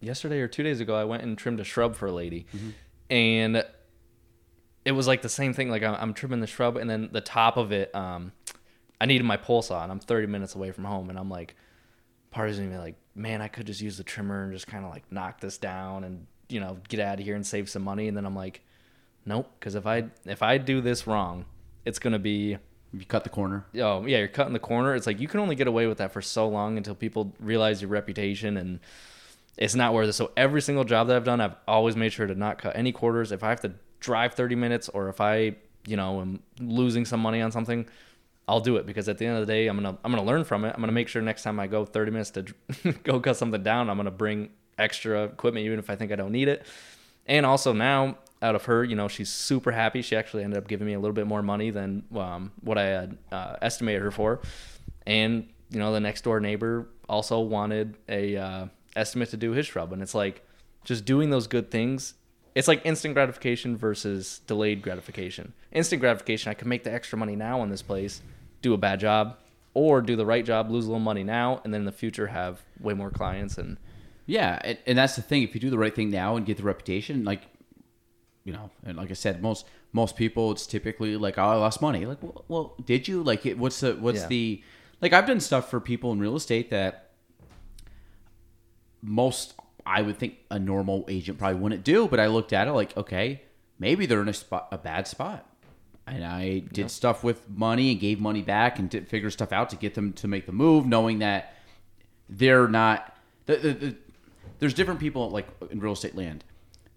yesterday 0.00 0.40
or 0.40 0.48
two 0.48 0.62
days 0.62 0.80
ago, 0.80 0.94
I 0.94 1.04
went 1.04 1.22
and 1.22 1.36
trimmed 1.36 1.60
a 1.60 1.64
shrub 1.64 1.94
for 1.94 2.06
a 2.06 2.12
lady, 2.12 2.46
and 3.10 3.64
it 4.88 4.92
was 4.92 5.06
like 5.06 5.20
the 5.20 5.28
same 5.28 5.52
thing. 5.52 5.68
Like 5.68 5.82
I'm, 5.82 5.94
I'm 6.00 6.14
trimming 6.14 6.40
the 6.40 6.46
shrub, 6.46 6.78
and 6.78 6.88
then 6.88 7.10
the 7.12 7.20
top 7.20 7.58
of 7.58 7.72
it, 7.72 7.94
um, 7.94 8.32
I 8.98 9.04
needed 9.04 9.24
my 9.24 9.36
pole 9.36 9.60
saw, 9.60 9.82
and 9.82 9.92
I'm 9.92 10.00
30 10.00 10.28
minutes 10.28 10.54
away 10.54 10.70
from 10.70 10.84
home, 10.84 11.10
and 11.10 11.18
I'm 11.18 11.28
like, 11.28 11.54
part 12.30 12.48
of 12.48 12.58
me 12.58 12.76
like, 12.78 12.96
man, 13.14 13.42
I 13.42 13.48
could 13.48 13.66
just 13.66 13.82
use 13.82 13.98
the 13.98 14.02
trimmer 14.02 14.44
and 14.44 14.52
just 14.52 14.66
kind 14.66 14.86
of 14.86 14.90
like 14.90 15.04
knock 15.12 15.40
this 15.40 15.58
down 15.58 16.04
and 16.04 16.26
you 16.48 16.60
know 16.60 16.78
get 16.88 17.00
out 17.00 17.18
of 17.18 17.24
here 17.24 17.36
and 17.36 17.46
save 17.46 17.68
some 17.68 17.82
money, 17.82 18.08
and 18.08 18.16
then 18.16 18.24
I'm 18.24 18.34
like, 18.34 18.62
nope, 19.26 19.50
because 19.60 19.74
if 19.74 19.86
I 19.86 20.06
if 20.24 20.42
I 20.42 20.56
do 20.56 20.80
this 20.80 21.06
wrong, 21.06 21.44
it's 21.84 21.98
gonna 21.98 22.18
be 22.18 22.56
you 22.94 23.04
cut 23.04 23.24
the 23.24 23.30
corner. 23.30 23.66
oh 23.74 24.06
yeah, 24.06 24.18
you're 24.18 24.28
cutting 24.28 24.54
the 24.54 24.58
corner. 24.58 24.94
It's 24.94 25.06
like 25.06 25.20
you 25.20 25.28
can 25.28 25.40
only 25.40 25.54
get 25.54 25.68
away 25.68 25.86
with 25.86 25.98
that 25.98 26.14
for 26.14 26.22
so 26.22 26.48
long 26.48 26.78
until 26.78 26.94
people 26.94 27.34
realize 27.38 27.82
your 27.82 27.90
reputation 27.90 28.56
and 28.56 28.80
it's 29.58 29.74
not 29.74 29.92
worth 29.92 30.08
it. 30.08 30.14
So 30.14 30.30
every 30.34 30.62
single 30.62 30.84
job 30.84 31.08
that 31.08 31.16
I've 31.16 31.24
done, 31.24 31.42
I've 31.42 31.56
always 31.66 31.94
made 31.94 32.14
sure 32.14 32.26
to 32.26 32.34
not 32.34 32.56
cut 32.56 32.74
any 32.74 32.92
quarters. 32.92 33.32
If 33.32 33.44
I 33.44 33.50
have 33.50 33.60
to 33.62 33.72
drive 34.00 34.34
30 34.34 34.54
minutes 34.54 34.88
or 34.88 35.08
if 35.08 35.20
I, 35.20 35.56
you 35.86 35.96
know, 35.96 36.20
am 36.20 36.42
losing 36.60 37.04
some 37.04 37.20
money 37.20 37.40
on 37.40 37.52
something, 37.52 37.88
I'll 38.46 38.60
do 38.60 38.76
it 38.76 38.86
because 38.86 39.08
at 39.08 39.18
the 39.18 39.26
end 39.26 39.36
of 39.36 39.46
the 39.46 39.52
day, 39.52 39.66
I'm 39.66 39.76
gonna 39.76 39.98
I'm 40.02 40.10
gonna 40.10 40.24
learn 40.24 40.44
from 40.44 40.64
it. 40.64 40.72
I'm 40.74 40.80
gonna 40.80 40.92
make 40.92 41.08
sure 41.08 41.20
next 41.20 41.42
time 41.42 41.60
I 41.60 41.66
go 41.66 41.84
30 41.84 42.10
minutes 42.10 42.30
to 42.30 42.42
go 43.04 43.20
cut 43.20 43.36
something 43.36 43.62
down, 43.62 43.90
I'm 43.90 43.96
gonna 43.96 44.10
bring 44.10 44.50
extra 44.78 45.24
equipment 45.24 45.66
even 45.66 45.78
if 45.78 45.90
I 45.90 45.96
think 45.96 46.12
I 46.12 46.16
don't 46.16 46.32
need 46.32 46.48
it. 46.48 46.64
And 47.26 47.44
also 47.44 47.74
now, 47.74 48.16
out 48.40 48.54
of 48.54 48.64
her, 48.64 48.84
you 48.84 48.96
know, 48.96 49.08
she's 49.08 49.28
super 49.28 49.72
happy. 49.72 50.00
She 50.00 50.16
actually 50.16 50.44
ended 50.44 50.58
up 50.58 50.68
giving 50.68 50.86
me 50.86 50.94
a 50.94 51.00
little 51.00 51.14
bit 51.14 51.26
more 51.26 51.42
money 51.42 51.70
than 51.70 52.04
um, 52.16 52.52
what 52.62 52.78
I 52.78 52.84
had 52.84 53.18
uh, 53.32 53.56
estimated 53.60 54.02
her 54.02 54.10
for. 54.10 54.40
And 55.06 55.48
you 55.70 55.78
know, 55.78 55.92
the 55.92 56.00
next 56.00 56.22
door 56.22 56.40
neighbor 56.40 56.88
also 57.08 57.40
wanted 57.40 57.96
a 58.08 58.36
uh, 58.36 58.66
estimate 58.96 59.30
to 59.30 59.36
do 59.36 59.52
his 59.52 59.66
shrub, 59.66 59.92
and 59.92 60.02
it's 60.02 60.14
like 60.14 60.46
just 60.84 61.04
doing 61.04 61.30
those 61.30 61.46
good 61.46 61.70
things. 61.70 62.14
It's 62.54 62.68
like 62.68 62.82
instant 62.84 63.14
gratification 63.14 63.76
versus 63.76 64.40
delayed 64.46 64.82
gratification. 64.82 65.52
Instant 65.72 66.00
gratification, 66.00 66.50
I 66.50 66.54
can 66.54 66.68
make 66.68 66.84
the 66.84 66.92
extra 66.92 67.18
money 67.18 67.36
now 67.36 67.60
on 67.60 67.70
this 67.70 67.82
place, 67.82 68.20
do 68.62 68.74
a 68.74 68.78
bad 68.78 69.00
job, 69.00 69.36
or 69.74 70.00
do 70.00 70.16
the 70.16 70.26
right 70.26 70.44
job, 70.44 70.70
lose 70.70 70.86
a 70.86 70.88
little 70.88 70.98
money 71.00 71.22
now, 71.22 71.60
and 71.64 71.72
then 71.72 71.82
in 71.82 71.84
the 71.84 71.92
future 71.92 72.28
have 72.28 72.62
way 72.80 72.94
more 72.94 73.10
clients 73.10 73.58
and 73.58 73.76
Yeah, 74.26 74.58
and, 74.64 74.78
and 74.86 74.98
that's 74.98 75.16
the 75.16 75.22
thing. 75.22 75.42
If 75.42 75.54
you 75.54 75.60
do 75.60 75.70
the 75.70 75.78
right 75.78 75.94
thing 75.94 76.10
now 76.10 76.36
and 76.36 76.44
get 76.44 76.56
the 76.56 76.62
reputation, 76.64 77.24
like 77.24 77.42
you 78.44 78.52
know, 78.54 78.70
and 78.84 78.96
like 78.96 79.10
I 79.10 79.14
said, 79.14 79.42
most 79.42 79.66
most 79.92 80.16
people, 80.16 80.50
it's 80.52 80.66
typically 80.66 81.16
like, 81.16 81.38
oh, 81.38 81.42
I 81.42 81.54
lost 81.56 81.80
money. 81.82 82.06
Like, 82.06 82.22
well, 82.22 82.44
well 82.48 82.74
did 82.84 83.06
you? 83.06 83.22
Like, 83.22 83.44
it, 83.46 83.58
what's 83.58 83.80
the 83.80 83.94
what's 83.94 84.20
Yeah. 84.22 84.28
the 84.28 84.62
like? 85.02 85.12
I've 85.12 85.26
done 85.26 85.40
stuff 85.40 85.70
for 85.70 85.80
people 85.80 86.12
in 86.12 86.18
real 86.18 86.34
estate 86.34 86.70
that 86.70 87.10
most 89.02 89.54
I 89.88 90.02
would 90.02 90.18
think 90.18 90.36
a 90.50 90.58
normal 90.58 91.06
agent 91.08 91.38
probably 91.38 91.60
wouldn't 91.60 91.84
do. 91.84 92.06
But 92.06 92.20
I 92.20 92.26
looked 92.26 92.52
at 92.52 92.68
it 92.68 92.72
like, 92.72 92.96
okay, 92.96 93.42
maybe 93.78 94.06
they're 94.06 94.20
in 94.20 94.28
a 94.28 94.34
spot, 94.34 94.68
a 94.70 94.78
bad 94.78 95.06
spot. 95.06 95.46
And 96.06 96.24
I 96.24 96.60
did 96.60 96.90
stuff 96.90 97.24
with 97.24 97.48
money 97.50 97.90
and 97.90 98.00
gave 98.00 98.18
money 98.18 98.42
back 98.42 98.78
and 98.78 98.88
did 98.88 99.08
figure 99.08 99.30
stuff 99.30 99.52
out 99.52 99.70
to 99.70 99.76
get 99.76 99.94
them 99.94 100.12
to 100.14 100.28
make 100.28 100.46
the 100.46 100.52
move, 100.52 100.86
knowing 100.86 101.18
that 101.20 101.54
they're 102.28 102.68
not. 102.68 103.16
The, 103.46 103.56
the, 103.56 103.72
the, 103.72 103.96
there's 104.58 104.74
different 104.74 105.00
people 105.00 105.30
like 105.30 105.46
in 105.70 105.80
real 105.80 105.92
estate 105.92 106.16
land. 106.16 106.44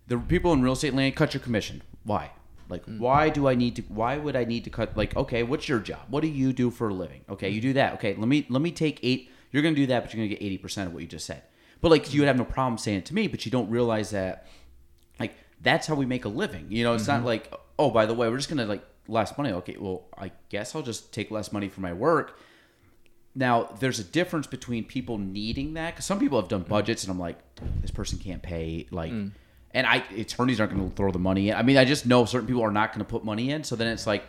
The 0.07 0.17
people 0.17 0.53
in 0.53 0.61
real 0.61 0.73
estate 0.73 0.93
land 0.93 1.15
cut 1.15 1.33
your 1.33 1.41
commission. 1.41 1.81
Why? 2.03 2.31
Like, 2.69 2.85
mm. 2.85 2.99
why 2.99 3.29
do 3.29 3.47
I 3.47 3.55
need 3.55 3.75
to? 3.75 3.81
Why 3.83 4.17
would 4.17 4.35
I 4.35 4.45
need 4.45 4.63
to 4.63 4.69
cut? 4.69 4.95
Like, 4.95 5.15
okay, 5.15 5.43
what's 5.43 5.67
your 5.67 5.79
job? 5.79 5.99
What 6.09 6.21
do 6.21 6.27
you 6.27 6.53
do 6.53 6.71
for 6.71 6.87
a 6.87 6.93
living? 6.93 7.21
Okay, 7.29 7.49
you 7.49 7.59
mm. 7.59 7.63
do 7.63 7.73
that. 7.73 7.93
Okay, 7.95 8.15
let 8.15 8.27
me 8.27 8.45
let 8.49 8.61
me 8.61 8.71
take 8.71 8.99
eight. 9.03 9.29
You're 9.51 9.61
gonna 9.61 9.75
do 9.75 9.87
that, 9.87 10.03
but 10.03 10.13
you're 10.13 10.19
gonna 10.19 10.33
get 10.33 10.41
eighty 10.41 10.57
percent 10.57 10.87
of 10.87 10.93
what 10.93 11.01
you 11.01 11.07
just 11.07 11.25
said. 11.25 11.43
But 11.81 11.89
like, 11.89 12.13
you 12.13 12.21
would 12.21 12.27
have 12.27 12.37
no 12.37 12.45
problem 12.45 12.77
saying 12.77 12.99
it 12.99 13.05
to 13.07 13.15
me, 13.15 13.27
but 13.27 13.45
you 13.45 13.51
don't 13.51 13.69
realize 13.69 14.11
that 14.11 14.47
like 15.19 15.35
that's 15.61 15.87
how 15.87 15.95
we 15.95 16.05
make 16.05 16.25
a 16.25 16.29
living. 16.29 16.67
You 16.69 16.83
know, 16.83 16.93
it's 16.93 17.07
not 17.07 17.17
mm-hmm. 17.17 17.25
like, 17.25 17.53
oh, 17.77 17.89
by 17.89 18.05
the 18.05 18.13
way, 18.13 18.29
we're 18.29 18.37
just 18.37 18.49
gonna 18.49 18.65
like 18.65 18.83
less 19.07 19.37
money. 19.37 19.51
Okay, 19.51 19.75
well, 19.79 20.05
I 20.17 20.31
guess 20.49 20.75
I'll 20.75 20.81
just 20.81 21.13
take 21.13 21.31
less 21.31 21.51
money 21.51 21.69
for 21.69 21.81
my 21.81 21.93
work. 21.93 22.39
Now, 23.33 23.69
there's 23.79 23.99
a 23.99 24.03
difference 24.03 24.45
between 24.45 24.83
people 24.83 25.17
needing 25.17 25.75
that 25.75 25.91
because 25.91 26.05
some 26.05 26.19
people 26.19 26.39
have 26.39 26.49
done 26.49 26.65
mm. 26.65 26.67
budgets, 26.67 27.03
and 27.03 27.11
I'm 27.11 27.19
like, 27.19 27.37
this 27.81 27.91
person 27.91 28.19
can't 28.19 28.41
pay. 28.41 28.87
Like, 28.91 29.11
mm. 29.11 29.31
and 29.71 29.87
I 29.87 30.03
attorneys 30.17 30.59
aren't 30.59 30.73
going 30.73 30.89
to 30.89 30.95
throw 30.95 31.11
the 31.11 31.19
money 31.19 31.49
in. 31.49 31.55
I 31.55 31.63
mean, 31.63 31.77
I 31.77 31.85
just 31.85 32.05
know 32.05 32.25
certain 32.25 32.47
people 32.47 32.63
are 32.63 32.71
not 32.71 32.91
going 32.93 33.05
to 33.05 33.09
put 33.09 33.23
money 33.23 33.51
in. 33.51 33.63
So 33.63 33.75
then 33.75 33.87
it's 33.87 34.05
like, 34.05 34.23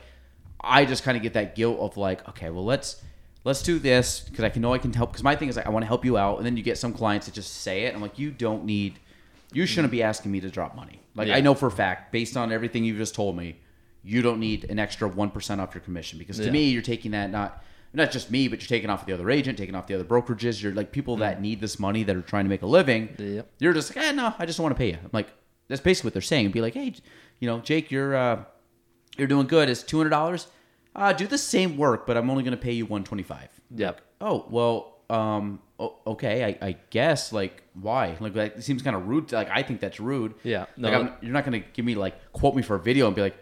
I 0.61 0.85
just 0.85 1.03
kind 1.03 1.17
of 1.17 1.23
get 1.23 1.33
that 1.33 1.57
guilt 1.57 1.81
of 1.81 1.97
like, 1.97 2.29
okay, 2.29 2.51
well, 2.51 2.65
let's 2.65 3.03
let's 3.45 3.63
do 3.63 3.79
this 3.79 4.21
because 4.21 4.45
I 4.45 4.49
can 4.49 4.63
know 4.63 4.73
I 4.73 4.79
can 4.79 4.93
help. 4.93 5.11
Because 5.13 5.23
my 5.25 5.37
thing 5.37 5.49
is, 5.49 5.57
like, 5.57 5.67
I 5.67 5.71
want 5.71 5.83
to 5.83 5.87
help 5.89 6.05
you 6.05 6.17
out, 6.17 6.37
and 6.39 6.47
then 6.47 6.57
you 6.57 6.63
get 6.63 6.79
some 6.79 6.93
clients 6.93 7.27
that 7.27 7.35
just 7.35 7.53
say 7.63 7.85
it. 7.85 7.95
I'm 7.95 8.01
like, 8.03 8.19
you 8.19 8.31
don't 8.31 8.65
need, 8.65 8.99
you 9.53 9.67
shouldn't 9.67 9.91
be 9.91 10.03
asking 10.03 10.33
me 10.33 10.41
to 10.41 10.51
drop 10.51 10.75
money. 10.77 11.01
Like, 11.15 11.29
Yeah. 11.29 11.37
I 11.37 11.41
know 11.41 11.55
for 11.55 11.67
a 11.67 11.71
fact, 11.71 12.13
based 12.13 12.37
on 12.37 12.53
everything 12.53 12.85
you've 12.85 12.99
just 12.99 13.15
told 13.15 13.37
me, 13.37 13.57
you 14.05 14.23
don't 14.23 14.41
need 14.41 14.65
an 14.69 14.79
extra 14.79 15.07
one 15.09 15.31
percent 15.31 15.61
off 15.61 15.75
your 15.75 15.83
commission 15.83 16.19
because 16.19 16.37
to 16.39 16.45
Yeah. 16.47 16.51
me, 16.51 16.71
you're 16.71 16.83
taking 16.83 17.13
that 17.13 17.31
not 17.31 17.63
not 17.95 18.11
just 18.11 18.31
me, 18.31 18.49
but 18.49 18.59
you're 18.61 18.69
taking 18.69 18.89
off 18.89 19.05
the 19.05 19.13
other 19.13 19.31
agent, 19.31 19.59
taking 19.59 19.75
off 19.75 19.87
the 19.87 19.95
other 19.95 20.05
brokerages. 20.05 20.63
You're 20.63 20.73
like 20.73 20.93
people 20.93 21.19
that 21.19 21.43
need 21.43 21.61
this 21.61 21.79
money 21.79 22.03
that 22.05 22.17
are 22.17 22.23
trying 22.23 22.47
to 22.47 22.49
make 22.49 22.63
a 22.63 22.67
living. 22.67 23.15
Yep. 23.19 23.49
You're 23.59 23.75
just 23.75 23.95
like, 23.95 24.07
eh, 24.07 24.13
no, 24.13 24.35
I 24.39 24.47
just 24.47 24.57
don't 24.57 24.65
want 24.65 24.75
to 24.75 24.79
pay 24.79 24.89
you. 24.93 24.95
I'm 25.03 25.11
like, 25.13 25.29
that's 25.69 25.83
basically 25.83 26.09
what 26.09 26.15
they're 26.15 26.23
saying. 26.23 26.51
Be 26.53 26.63
like, 26.63 26.73
hey, 26.75 26.95
you 27.39 27.47
know, 27.47 27.61
Jake, 27.61 27.91
you're 27.91 28.17
uh, 28.17 28.45
you're 29.19 29.29
doing 29.29 29.47
good. 29.47 29.69
It's 29.69 29.83
two 29.83 29.99
hundred 29.99 30.11
dollars. 30.11 30.47
Uh, 30.95 31.13
do 31.13 31.27
the 31.27 31.39
same 31.39 31.77
work, 31.77 32.07
but 32.07 32.17
I'm 32.17 32.29
only 32.31 32.43
going 32.43 32.57
to 32.57 32.63
pay 32.63 32.73
you 32.73 32.87
one 32.87 33.05
twenty 33.05 33.23
five. 33.23 33.49
Yep. 33.75 34.01
Oh 34.21 34.47
well, 34.51 34.99
um, 35.09 35.61
okay, 36.07 36.45
I, 36.61 36.67
I 36.69 36.77
guess 36.91 37.33
like 37.33 37.63
why? 37.75 38.17
Like 38.21 38.35
that 38.35 38.63
seems 38.63 38.83
kind 38.83 38.95
of 38.97 39.09
rude. 39.09 39.33
Like 39.33 39.49
I 39.51 39.63
think 39.63 39.81
that's 39.81 39.99
rude. 40.01 40.35
Yeah, 40.43 40.67
Like 40.77 40.93
no. 40.93 41.01
I'm, 41.01 41.13
you're 41.23 41.33
not 41.33 41.45
gonna 41.45 41.61
give 41.61 41.85
me 41.85 41.95
like 41.95 42.33
quote 42.33 42.55
me 42.55 42.63
for 42.63 42.77
a 42.77 42.81
video 42.81 43.07
and 43.07 43.17
be 43.17 43.23
like, 43.23 43.37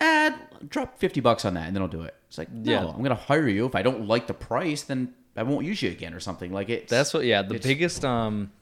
ah, 0.00 0.38
drop 0.68 0.98
fifty 0.98 1.20
bucks 1.20 1.44
on 1.44 1.54
that, 1.54 1.66
and 1.66 1.74
then 1.74 1.82
I'll 1.82 1.88
do 1.88 2.02
it. 2.02 2.14
It's 2.28 2.38
like 2.38 2.50
no, 2.52 2.70
Yeah. 2.72 2.86
I'm 2.86 3.02
gonna 3.02 3.14
hire 3.14 3.48
you. 3.48 3.64
If 3.66 3.74
I 3.74 3.82
don't 3.82 4.06
like 4.06 4.26
the 4.26 4.34
price, 4.34 4.82
then 4.82 5.14
I 5.36 5.42
won't 5.42 5.64
use 5.64 5.82
you 5.82 5.90
again 5.90 6.14
or 6.14 6.20
something. 6.20 6.52
Like 6.52 6.68
it. 6.68 6.88
That's 6.88 7.14
what. 7.14 7.24
Yeah, 7.24 7.42
the 7.42 7.58
biggest 7.58 8.04
um, 8.04 8.52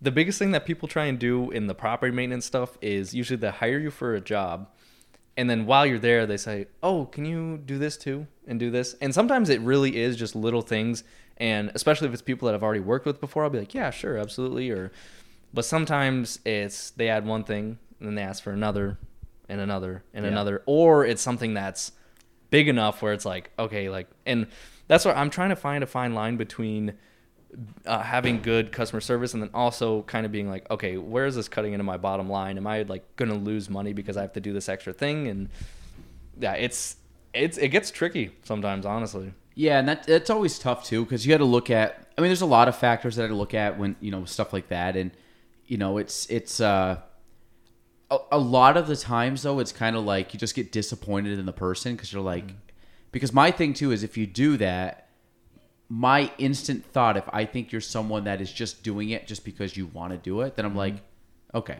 the 0.00 0.10
biggest 0.10 0.38
thing 0.38 0.50
that 0.52 0.66
people 0.66 0.88
try 0.88 1.06
and 1.06 1.18
do 1.18 1.50
in 1.50 1.66
the 1.66 1.74
property 1.74 2.12
maintenance 2.14 2.46
stuff 2.46 2.76
is 2.80 3.14
usually 3.14 3.36
they 3.36 3.50
hire 3.50 3.78
you 3.78 3.90
for 3.90 4.14
a 4.14 4.20
job, 4.20 4.68
and 5.36 5.48
then 5.50 5.66
while 5.66 5.84
you're 5.86 5.98
there, 5.98 6.26
they 6.26 6.36
say, 6.36 6.66
"Oh, 6.82 7.06
can 7.06 7.24
you 7.24 7.58
do 7.58 7.78
this 7.78 7.96
too 7.96 8.26
and 8.46 8.58
do 8.58 8.70
this?" 8.70 8.94
And 9.00 9.14
sometimes 9.14 9.48
it 9.50 9.60
really 9.60 9.96
is 9.96 10.16
just 10.16 10.34
little 10.34 10.62
things, 10.62 11.04
and 11.36 11.70
especially 11.74 12.08
if 12.08 12.14
it's 12.14 12.22
people 12.22 12.46
that 12.46 12.54
I've 12.54 12.62
already 12.62 12.80
worked 12.80 13.06
with 13.06 13.20
before, 13.20 13.44
I'll 13.44 13.50
be 13.50 13.58
like, 13.58 13.74
"Yeah, 13.74 13.90
sure, 13.90 14.16
absolutely." 14.18 14.70
Or, 14.70 14.90
but 15.52 15.64
sometimes 15.64 16.40
it's 16.44 16.90
they 16.90 17.08
add 17.08 17.26
one 17.26 17.44
thing 17.44 17.78
and 17.98 18.08
then 18.08 18.14
they 18.14 18.22
ask 18.22 18.42
for 18.42 18.50
another, 18.52 18.98
and 19.48 19.60
another, 19.60 20.02
and 20.12 20.24
Yeah. 20.24 20.30
another, 20.32 20.62
or 20.66 21.04
it's 21.06 21.22
something 21.22 21.54
that's 21.54 21.92
big 22.50 22.68
enough 22.68 23.02
where 23.02 23.12
it's 23.12 23.24
like, 23.24 23.50
okay, 23.58 23.88
like, 23.88 24.06
and 24.24 24.46
that's 24.88 25.04
what 25.04 25.16
I'm 25.16 25.30
trying 25.30 25.50
to 25.50 25.56
find 25.56 25.82
a 25.82 25.86
fine 25.86 26.14
line 26.14 26.36
between 26.36 26.94
uh, 27.86 28.02
having 28.02 28.42
good 28.42 28.72
customer 28.72 29.00
service 29.00 29.34
and 29.34 29.42
then 29.42 29.50
also 29.54 30.02
kind 30.02 30.26
of 30.26 30.32
being 30.32 30.48
like, 30.48 30.70
okay, 30.70 30.96
where 30.96 31.26
is 31.26 31.34
this 31.34 31.48
cutting 31.48 31.72
into 31.72 31.84
my 31.84 31.96
bottom 31.96 32.28
line? 32.28 32.56
Am 32.58 32.66
I 32.66 32.82
like 32.82 33.16
going 33.16 33.30
to 33.30 33.36
lose 33.36 33.70
money 33.70 33.92
because 33.92 34.16
I 34.16 34.22
have 34.22 34.32
to 34.34 34.40
do 34.40 34.52
this 34.52 34.68
extra 34.68 34.92
thing? 34.92 35.28
And 35.28 35.48
yeah, 36.38 36.54
it's 36.54 36.96
it's 37.32 37.58
it 37.58 37.68
gets 37.68 37.90
tricky 37.90 38.32
sometimes, 38.42 38.84
honestly. 38.84 39.32
Yeah, 39.54 39.78
and 39.78 39.88
that 39.88 40.06
that's 40.06 40.30
always 40.30 40.58
tough 40.58 40.84
too 40.84 41.04
because 41.04 41.24
you 41.24 41.32
got 41.32 41.38
to 41.38 41.44
look 41.44 41.70
at. 41.70 42.08
I 42.18 42.20
mean, 42.20 42.28
there's 42.28 42.42
a 42.42 42.46
lot 42.46 42.68
of 42.68 42.76
factors 42.76 43.16
that 43.16 43.30
I 43.30 43.32
look 43.32 43.54
at 43.54 43.78
when 43.78 43.96
you 44.00 44.10
know 44.10 44.24
stuff 44.24 44.52
like 44.52 44.68
that, 44.68 44.96
and 44.96 45.10
you 45.66 45.78
know, 45.78 45.98
it's 45.98 46.26
it's 46.26 46.60
uh, 46.60 46.98
a, 48.10 48.18
a 48.32 48.38
lot 48.38 48.76
of 48.76 48.86
the 48.86 48.96
times 48.96 49.42
though, 49.42 49.58
it's 49.58 49.72
kind 49.72 49.96
of 49.96 50.04
like 50.04 50.32
you 50.32 50.40
just 50.40 50.54
get 50.54 50.72
disappointed 50.72 51.38
in 51.38 51.46
the 51.46 51.52
person 51.52 51.94
because 51.94 52.12
you're 52.12 52.22
like, 52.22 52.44
because 53.12 53.32
my 53.32 53.50
thing 53.50 53.74
too 53.74 53.92
is 53.92 54.02
if 54.02 54.16
you 54.16 54.26
do 54.26 54.56
that, 54.58 55.05
my 55.88 56.30
instant 56.38 56.84
thought 56.84 57.16
if 57.16 57.24
I 57.32 57.44
think 57.44 57.70
you're 57.72 57.80
someone 57.80 58.24
that 58.24 58.40
is 58.40 58.52
just 58.52 58.82
doing 58.82 59.10
it 59.10 59.26
just 59.26 59.44
because 59.44 59.76
you 59.76 59.86
want 59.86 60.12
to 60.12 60.18
do 60.18 60.40
it, 60.40 60.56
then 60.56 60.64
I'm 60.64 60.74
like, 60.74 60.96
okay, 61.54 61.78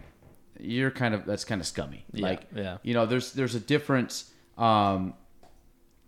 you're 0.60 0.90
kind 0.90 1.14
of 1.14 1.24
that's 1.26 1.44
kind 1.44 1.60
of 1.60 1.66
scummy. 1.66 2.04
Yeah, 2.12 2.22
like, 2.26 2.42
yeah. 2.54 2.78
you 2.82 2.94
know, 2.94 3.06
there's 3.06 3.32
there's 3.32 3.54
a 3.54 3.60
difference. 3.60 4.30
Um, 4.56 5.14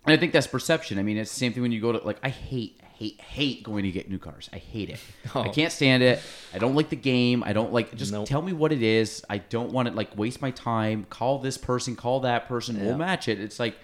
and 0.06 0.14
I 0.14 0.16
think 0.16 0.32
that's 0.32 0.46
perception. 0.46 0.98
I 0.98 1.02
mean, 1.02 1.16
it's 1.18 1.32
the 1.32 1.38
same 1.38 1.52
thing 1.52 1.62
when 1.62 1.72
you 1.72 1.80
go 1.80 1.92
to 1.92 1.98
like 2.06 2.18
I 2.22 2.28
hate 2.28 2.80
hate 2.94 3.20
hate 3.20 3.62
going 3.62 3.82
to 3.84 3.90
get 3.90 4.08
new 4.08 4.18
cars. 4.18 4.48
I 4.52 4.58
hate 4.58 4.90
it. 4.90 5.00
I 5.34 5.48
Oh. 5.48 5.50
can't 5.52 5.72
stand 5.72 6.02
it. 6.02 6.20
I 6.54 6.58
don't 6.58 6.74
like 6.74 6.88
the 6.88 6.96
game. 6.96 7.42
I 7.44 7.52
don't 7.52 7.72
like 7.72 7.94
just 7.96 8.12
Nope. 8.12 8.26
tell 8.28 8.42
me 8.42 8.52
what 8.52 8.72
it 8.72 8.82
is. 8.82 9.24
I 9.28 9.38
don't 9.38 9.72
want 9.72 9.88
to 9.88 9.94
like 9.94 10.16
waste 10.16 10.40
my 10.40 10.50
time. 10.52 11.04
Call 11.10 11.40
this 11.40 11.58
person, 11.58 11.94
call 11.96 12.20
that 12.20 12.48
person. 12.48 12.76
Yeah. 12.76 12.84
We'll 12.86 12.96
match 12.98 13.28
it. 13.28 13.40
It's 13.40 13.58
like 13.60 13.76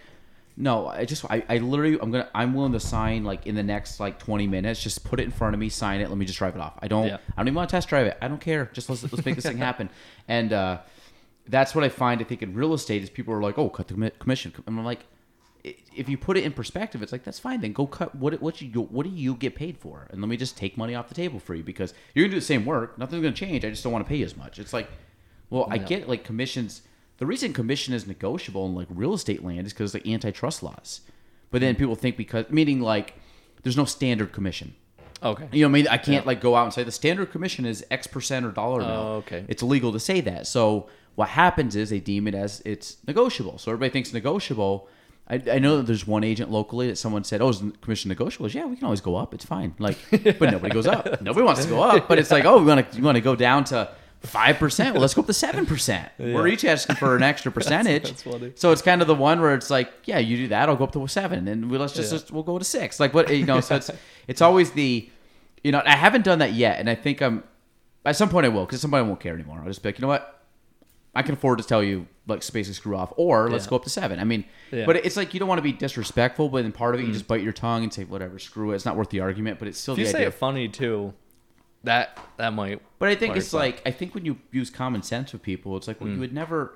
no, 0.56 0.86
I 0.86 1.04
just 1.04 1.24
I, 1.30 1.44
I 1.48 1.58
literally 1.58 1.98
I'm 2.00 2.10
gonna 2.12 2.28
I'm 2.34 2.54
willing 2.54 2.72
to 2.72 2.80
sign 2.80 3.24
like 3.24 3.46
in 3.46 3.54
the 3.54 3.62
next 3.62 3.98
like 3.98 4.18
20 4.18 4.46
minutes. 4.46 4.82
Just 4.82 5.04
put 5.04 5.18
it 5.18 5.24
in 5.24 5.30
front 5.30 5.54
of 5.54 5.60
me, 5.60 5.68
sign 5.68 6.00
it. 6.00 6.08
Let 6.08 6.16
me 6.16 6.26
just 6.26 6.38
drive 6.38 6.54
it 6.54 6.60
off. 6.60 6.74
I 6.80 6.88
don't 6.88 7.08
Yeah. 7.08 7.18
I 7.36 7.40
don't 7.40 7.48
even 7.48 7.56
want 7.56 7.70
to 7.70 7.76
test 7.76 7.88
drive 7.88 8.06
it. 8.06 8.16
I 8.22 8.28
don't 8.28 8.40
care. 8.40 8.70
Just 8.72 8.88
let's 8.88 9.02
let's 9.02 9.24
make 9.24 9.34
this 9.34 9.44
thing 9.44 9.58
happen. 9.70 9.90
And 10.28 10.52
uh, 10.52 10.78
that's 11.48 11.74
what 11.74 11.82
I 11.82 11.88
find. 11.88 12.20
I 12.20 12.24
think 12.24 12.42
in 12.42 12.54
real 12.54 12.72
estate 12.72 13.02
is 13.02 13.10
people 13.10 13.34
are 13.34 13.42
like, 13.42 13.58
oh, 13.58 13.68
cut 13.68 13.88
the 13.88 14.10
commission. 14.18 14.52
And 14.66 14.78
I'm 14.78 14.84
like, 14.84 15.00
if 15.64 16.08
you 16.08 16.18
put 16.18 16.36
it 16.36 16.44
in 16.44 16.52
perspective, 16.52 17.02
it's 17.02 17.10
like 17.10 17.24
that's 17.24 17.38
fine. 17.38 17.60
Then 17.60 17.72
go 17.72 17.86
cut 17.86 18.14
what 18.14 18.40
what 18.40 18.60
you 18.60 18.82
what 18.82 19.04
do 19.04 19.10
you 19.10 19.34
get 19.34 19.54
paid 19.54 19.78
for? 19.78 20.06
And 20.10 20.20
let 20.20 20.28
me 20.28 20.36
just 20.36 20.56
take 20.56 20.76
money 20.76 20.94
off 20.94 21.08
the 21.08 21.14
table 21.14 21.40
for 21.40 21.54
you 21.54 21.64
because 21.64 21.94
you're 22.14 22.24
gonna 22.26 22.34
do 22.34 22.40
the 22.40 22.46
same 22.46 22.64
work. 22.64 22.98
Nothing's 22.98 23.22
gonna 23.22 23.34
change. 23.34 23.64
I 23.64 23.70
just 23.70 23.82
don't 23.82 23.92
want 23.92 24.04
to 24.04 24.08
pay 24.08 24.16
you 24.16 24.24
as 24.24 24.36
much. 24.36 24.58
It's 24.58 24.72
like, 24.72 24.88
well, 25.50 25.66
I 25.70 25.78
get 25.78 26.08
like 26.08 26.22
commissions. 26.22 26.82
The 27.18 27.26
reason 27.26 27.52
commission 27.52 27.94
is 27.94 28.06
negotiable 28.06 28.66
in 28.66 28.74
like 28.74 28.88
real 28.90 29.14
estate 29.14 29.44
land 29.44 29.66
is 29.66 29.72
because 29.72 29.94
like 29.94 30.06
antitrust 30.06 30.62
laws. 30.62 31.00
But 31.50 31.60
then 31.60 31.76
people 31.76 31.94
think 31.94 32.16
because 32.16 32.46
meaning 32.50 32.80
like 32.80 33.14
there's 33.62 33.76
no 33.76 33.84
standard 33.84 34.32
commission. 34.32 34.74
Okay. 35.22 35.48
You 35.52 35.62
know, 35.62 35.68
I 35.68 35.70
mean, 35.70 35.88
I 35.88 35.96
can't 35.96 36.26
like 36.26 36.40
go 36.40 36.54
out 36.54 36.64
and 36.64 36.72
say 36.72 36.82
the 36.82 36.92
standard 36.92 37.30
commission 37.30 37.64
is 37.64 37.84
X 37.90 38.06
percent 38.06 38.44
or 38.44 38.50
dollar 38.50 38.80
amount. 38.80 38.98
Oh, 38.98 39.12
okay. 39.16 39.44
It's 39.48 39.62
illegal 39.62 39.92
to 39.92 40.00
say 40.00 40.20
that. 40.22 40.46
So 40.46 40.88
what 41.14 41.30
happens 41.30 41.76
is 41.76 41.90
they 41.90 42.00
deem 42.00 42.26
it 42.26 42.34
as 42.34 42.60
it's 42.64 42.98
negotiable. 43.06 43.58
So 43.58 43.70
everybody 43.70 43.90
thinks 43.90 44.12
negotiable. 44.12 44.88
I, 45.26 45.40
I 45.50 45.58
know 45.58 45.78
that 45.78 45.86
there's 45.86 46.06
one 46.06 46.22
agent 46.24 46.50
locally 46.50 46.88
that 46.88 46.96
someone 46.96 47.24
said, 47.24 47.40
"Oh, 47.40 47.48
is 47.48 47.60
the 47.60 47.70
commission 47.80 48.10
negotiable?" 48.10 48.50
Yeah, 48.50 48.66
we 48.66 48.76
can 48.76 48.84
always 48.84 49.00
go 49.00 49.16
up. 49.16 49.32
It's 49.32 49.44
fine. 49.44 49.74
Like, 49.78 49.96
but 50.10 50.50
nobody 50.50 50.74
goes 50.74 50.86
up. 50.86 51.20
Nobody 51.22 51.46
wants 51.46 51.64
to 51.64 51.70
go 51.70 51.82
up. 51.82 52.08
But 52.08 52.18
it's 52.18 52.30
like, 52.30 52.44
oh, 52.44 52.58
we 52.58 52.66
want 52.66 52.90
to 52.90 52.96
you 52.98 53.02
want 53.02 53.16
to 53.16 53.22
go 53.22 53.34
down 53.34 53.64
to 53.64 53.90
five 54.24 54.58
percent. 54.58 54.94
Well, 54.94 55.00
let's 55.00 55.14
go 55.14 55.20
up 55.20 55.26
to 55.26 55.32
seven 55.32 55.66
percent. 55.66 56.10
We're 56.18 56.46
each 56.48 56.64
asking 56.64 56.96
for 56.96 57.16
an 57.16 57.22
extra 57.22 57.52
percentage. 57.58 58.04
that's 58.04 58.22
funny. 58.22 58.52
So 58.56 58.72
it's 58.72 58.82
kind 58.82 59.00
of 59.02 59.08
the 59.08 59.14
one 59.14 59.40
where 59.40 59.54
it's 59.54 59.70
like, 59.70 59.92
yeah, 60.04 60.18
you 60.18 60.36
do 60.36 60.48
that, 60.48 60.68
I'll 60.68 60.76
go 60.76 60.84
up 60.84 60.92
to 60.92 61.06
seven, 61.06 61.48
and 61.48 61.70
we, 61.70 61.78
let's 61.78 61.92
just, 61.92 62.12
Yeah. 62.12 62.18
just 62.18 62.30
we'll 62.30 62.42
go 62.42 62.58
to 62.58 62.64
six. 62.64 62.98
Like 63.00 63.14
what 63.14 63.34
you 63.34 63.46
know, 63.46 63.60
so 63.60 63.76
it's 63.76 63.90
it's 64.28 64.40
always 64.40 64.72
the, 64.72 65.08
you 65.62 65.72
know, 65.72 65.82
I 65.84 65.96
haven't 65.96 66.24
done 66.24 66.38
that 66.40 66.52
yet, 66.52 66.78
and 66.80 66.88
I 66.88 66.94
think 66.94 67.20
I'm 67.20 67.44
at 68.04 68.16
some 68.16 68.28
point 68.28 68.46
I 68.46 68.48
will 68.48 68.64
because 68.64 68.78
at 68.78 68.82
some 68.82 68.90
point 68.90 69.04
I 69.04 69.08
won't 69.08 69.20
care 69.20 69.34
anymore. 69.34 69.58
I'll 69.60 69.66
just 69.66 69.82
be 69.82 69.88
like, 69.88 69.98
you 69.98 70.02
know 70.02 70.08
what, 70.08 70.42
I 71.14 71.22
can 71.22 71.34
afford 71.34 71.58
to 71.58 71.64
tell 71.64 71.82
you 71.82 72.06
like 72.26 72.40
basically 72.40 72.74
screw 72.74 72.96
off, 72.96 73.12
or 73.16 73.50
let's 73.50 73.66
Yeah. 73.66 73.70
go 73.70 73.76
up 73.76 73.84
to 73.84 73.90
seven. 73.90 74.18
I 74.18 74.24
mean, 74.24 74.44
Yeah. 74.72 74.86
but 74.86 74.96
it's 74.96 75.16
like 75.16 75.34
you 75.34 75.40
don't 75.40 75.48
want 75.48 75.58
to 75.58 75.62
be 75.62 75.72
disrespectful, 75.72 76.48
but 76.48 76.62
then 76.62 76.72
part 76.72 76.94
of 76.94 77.00
it 77.00 77.04
you 77.04 77.10
mm. 77.10 77.14
just 77.14 77.28
bite 77.28 77.42
your 77.42 77.52
tongue 77.52 77.82
and 77.82 77.92
say 77.92 78.04
whatever, 78.04 78.38
screw 78.38 78.72
it. 78.72 78.76
It's 78.76 78.84
not 78.86 78.96
worth 78.96 79.10
the 79.10 79.20
argument, 79.20 79.58
but 79.58 79.68
it's 79.68 79.78
still 79.78 79.94
If 79.94 80.00
you 80.00 80.06
say 80.06 80.24
it 80.24 80.32
funny 80.34 80.68
too, 80.68 81.12
that 81.84 82.18
that 82.36 82.52
might. 82.52 82.80
But 82.98 83.08
I 83.10 83.14
think 83.14 83.36
it's 83.36 83.52
but- 83.52 83.58
like 83.58 83.82
I 83.86 83.90
think 83.90 84.14
when 84.14 84.24
you 84.24 84.38
use 84.50 84.68
common 84.70 85.02
sense 85.02 85.32
with 85.32 85.42
people, 85.42 85.76
it's 85.76 85.86
like 85.88 85.98
Hmm. 85.98 86.04
well, 86.04 86.12
you 86.14 86.20
would 86.20 86.32
never, 86.32 86.74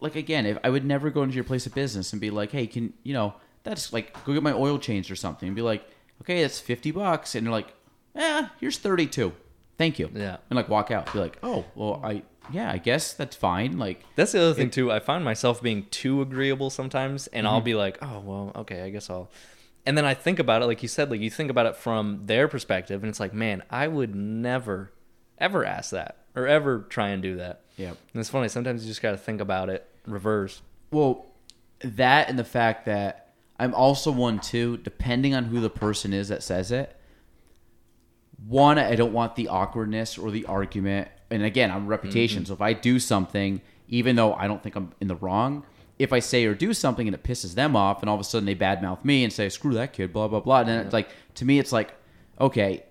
like 0.00 0.16
again, 0.16 0.46
if 0.46 0.58
I 0.62 0.70
would 0.70 0.84
never 0.84 1.10
go 1.10 1.22
into 1.22 1.34
your 1.34 1.44
place 1.44 1.66
of 1.66 1.74
business 1.74 2.12
and 2.12 2.20
be 2.20 2.30
like, 2.30 2.52
hey, 2.52 2.66
can 2.66 2.92
you 3.02 3.12
know 3.14 3.34
that's 3.64 3.92
like 3.92 4.12
go 4.24 4.32
get 4.32 4.42
my 4.42 4.52
oil 4.52 4.78
changed 4.78 5.10
or 5.10 5.16
something, 5.16 5.46
and 5.48 5.56
be 5.56 5.62
like, 5.62 5.84
okay, 6.22 6.42
that's 6.42 6.60
fifty 6.60 6.90
bucks, 6.90 7.34
and 7.34 7.44
you're 7.44 7.52
like, 7.52 7.72
yeah, 8.14 8.48
here's 8.60 8.78
thirty 8.78 9.06
two, 9.06 9.32
thank 9.76 9.98
you, 9.98 10.10
Yeah. 10.14 10.36
and 10.50 10.56
like 10.56 10.68
walk 10.68 10.90
out, 10.90 11.12
be 11.12 11.18
like, 11.18 11.38
oh, 11.42 11.64
well, 11.74 12.00
I 12.04 12.22
yeah, 12.50 12.70
I 12.72 12.78
guess 12.78 13.12
that's 13.12 13.36
fine, 13.36 13.78
like 13.78 14.02
That's 14.16 14.32
the 14.32 14.40
other 14.40 14.54
thing 14.54 14.70
too. 14.70 14.90
I 14.90 15.00
find 15.00 15.22
myself 15.24 15.60
being 15.62 15.86
too 15.90 16.22
agreeable 16.22 16.70
sometimes, 16.70 17.26
and 17.26 17.46
I'll 17.46 17.60
be 17.60 17.74
like, 17.74 17.98
"Oh 18.02 18.20
well, 18.20 18.52
okay, 18.56 18.82
I 18.82 18.90
guess 18.90 19.10
I'll." 19.10 19.28
And 19.88 19.96
then 19.96 20.04
I 20.04 20.12
think 20.12 20.38
about 20.38 20.60
it, 20.60 20.66
like 20.66 20.82
you 20.82 20.88
said, 20.88 21.10
like 21.10 21.22
you 21.22 21.30
think 21.30 21.50
about 21.50 21.64
it 21.64 21.74
from 21.74 22.26
their 22.26 22.46
perspective, 22.46 23.02
and 23.02 23.08
it's 23.08 23.18
like, 23.18 23.32
man, 23.32 23.62
I 23.70 23.88
would 23.88 24.14
never, 24.14 24.92
ever 25.38 25.64
ask 25.64 25.92
that 25.92 26.18
or 26.36 26.46
ever 26.46 26.80
try 26.90 27.08
and 27.08 27.22
do 27.22 27.36
that. 27.36 27.62
yeah. 27.78 27.88
And 27.88 28.20
it's 28.20 28.28
funny. 28.28 28.48
Sometimes 28.48 28.84
you 28.84 28.90
just 28.90 29.00
got 29.00 29.12
to 29.12 29.16
think 29.16 29.40
about 29.40 29.70
it 29.70 29.88
reverse. 30.06 30.60
Well, 30.90 31.24
that 31.80 32.28
and 32.28 32.38
the 32.38 32.44
fact 32.44 32.84
that 32.84 33.32
I'm 33.58 33.72
also 33.72 34.10
one 34.10 34.40
too, 34.40 34.76
depending 34.76 35.34
on 35.34 35.44
who 35.44 35.58
the 35.58 35.70
person 35.70 36.12
is 36.12 36.28
that 36.28 36.42
says 36.42 36.70
it. 36.70 36.94
One, 38.46 38.78
I 38.78 38.94
don't 38.94 39.14
want 39.14 39.36
the 39.36 39.48
awkwardness 39.48 40.18
or 40.18 40.30
the 40.30 40.44
argument. 40.44 41.08
And 41.30 41.42
again, 41.42 41.70
I'm 41.70 41.86
reputation. 41.86 42.42
Mm-hmm. 42.42 42.48
So 42.48 42.52
if 42.52 42.60
I 42.60 42.74
do 42.74 42.98
something, 42.98 43.62
even 43.88 44.16
though 44.16 44.34
I 44.34 44.48
don't 44.48 44.62
think 44.62 44.76
I'm 44.76 44.92
in 45.00 45.08
the 45.08 45.16
wrong, 45.16 45.64
if 45.98 46.12
I 46.12 46.20
say 46.20 46.44
or 46.44 46.54
do 46.54 46.72
something 46.74 47.06
and 47.08 47.14
it 47.14 47.22
pisses 47.22 47.54
them 47.54 47.74
off, 47.76 48.02
and 48.02 48.08
all 48.08 48.14
of 48.14 48.20
a 48.20 48.24
sudden 48.24 48.46
they 48.46 48.54
badmouth 48.54 49.04
me 49.04 49.24
and 49.24 49.32
say, 49.32 49.48
"Screw 49.48 49.74
that 49.74 49.92
kid," 49.92 50.12
blah 50.12 50.28
blah 50.28 50.40
blah, 50.40 50.60
and 50.60 50.68
then 50.68 50.84
it's 50.86 50.92
like 50.92 51.08
to 51.36 51.44
me, 51.44 51.58
it's 51.58 51.72
like, 51.72 51.94
okay, 52.40 52.84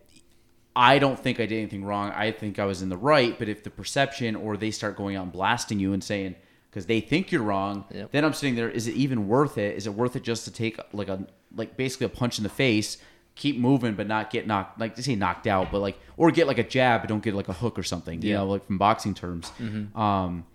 I 0.76 1.00
don't 1.00 1.18
think 1.20 1.40
I 1.40 1.46
did 1.46 1.58
anything 1.58 1.84
wrong. 1.86 2.12
I 2.12 2.32
think 2.32 2.60
I 2.60 2.66
was 2.66 2.82
in 2.82 2.90
the 2.90 2.98
right. 2.98 3.38
But 3.38 3.50
if 3.50 3.64
the 3.64 3.70
perception 3.70 4.36
or 4.36 4.58
they 4.58 4.72
start 4.72 4.96
going 4.96 5.16
out 5.16 5.24
and 5.24 5.32
blasting 5.32 5.80
you 5.80 5.94
and 5.94 6.04
saying 6.04 6.36
because 6.70 6.86
they 6.86 7.00
think 7.02 7.32
you're 7.32 7.42
wrong, 7.44 7.86
Yep. 7.94 8.12
then 8.12 8.24
I'm 8.26 8.34
sitting 8.34 8.56
there. 8.56 8.70
Is 8.70 8.88
it 8.88 8.94
even 8.96 9.28
worth 9.28 9.58
it? 9.58 9.76
Is 9.76 9.88
it 9.88 9.94
worth 9.94 10.16
it 10.16 10.24
just 10.24 10.46
to 10.46 10.52
take 10.52 10.80
like 10.94 11.08
a 11.10 11.26
like 11.56 11.78
basically 11.78 12.06
a 12.06 12.10
punch 12.10 12.38
in 12.38 12.44
the 12.44 12.50
face, 12.50 12.98
keep 13.36 13.58
moving 13.58 13.94
but 13.96 14.06
not 14.08 14.30
get 14.30 14.46
knocked 14.46 14.80
like 14.80 14.96
to 14.96 15.02
say 15.04 15.16
knocked 15.16 15.48
out, 15.48 15.72
but 15.72 15.80
like 15.80 15.98
or 16.18 16.30
get 16.30 16.46
like 16.46 16.58
a 16.60 16.64
jab 16.64 17.02
but 17.02 17.08
don't 17.08 17.24
get 17.24 17.34
like 17.34 17.48
a 17.48 17.54
hook 17.54 17.80
or 17.80 17.84
something. 17.84 18.22
You 18.22 18.32
Yeah. 18.32 18.36
know, 18.38 18.48
like 18.50 18.66
from 18.66 18.78
boxing 18.78 19.14
terms. 19.16 19.52
Um, 19.96 20.46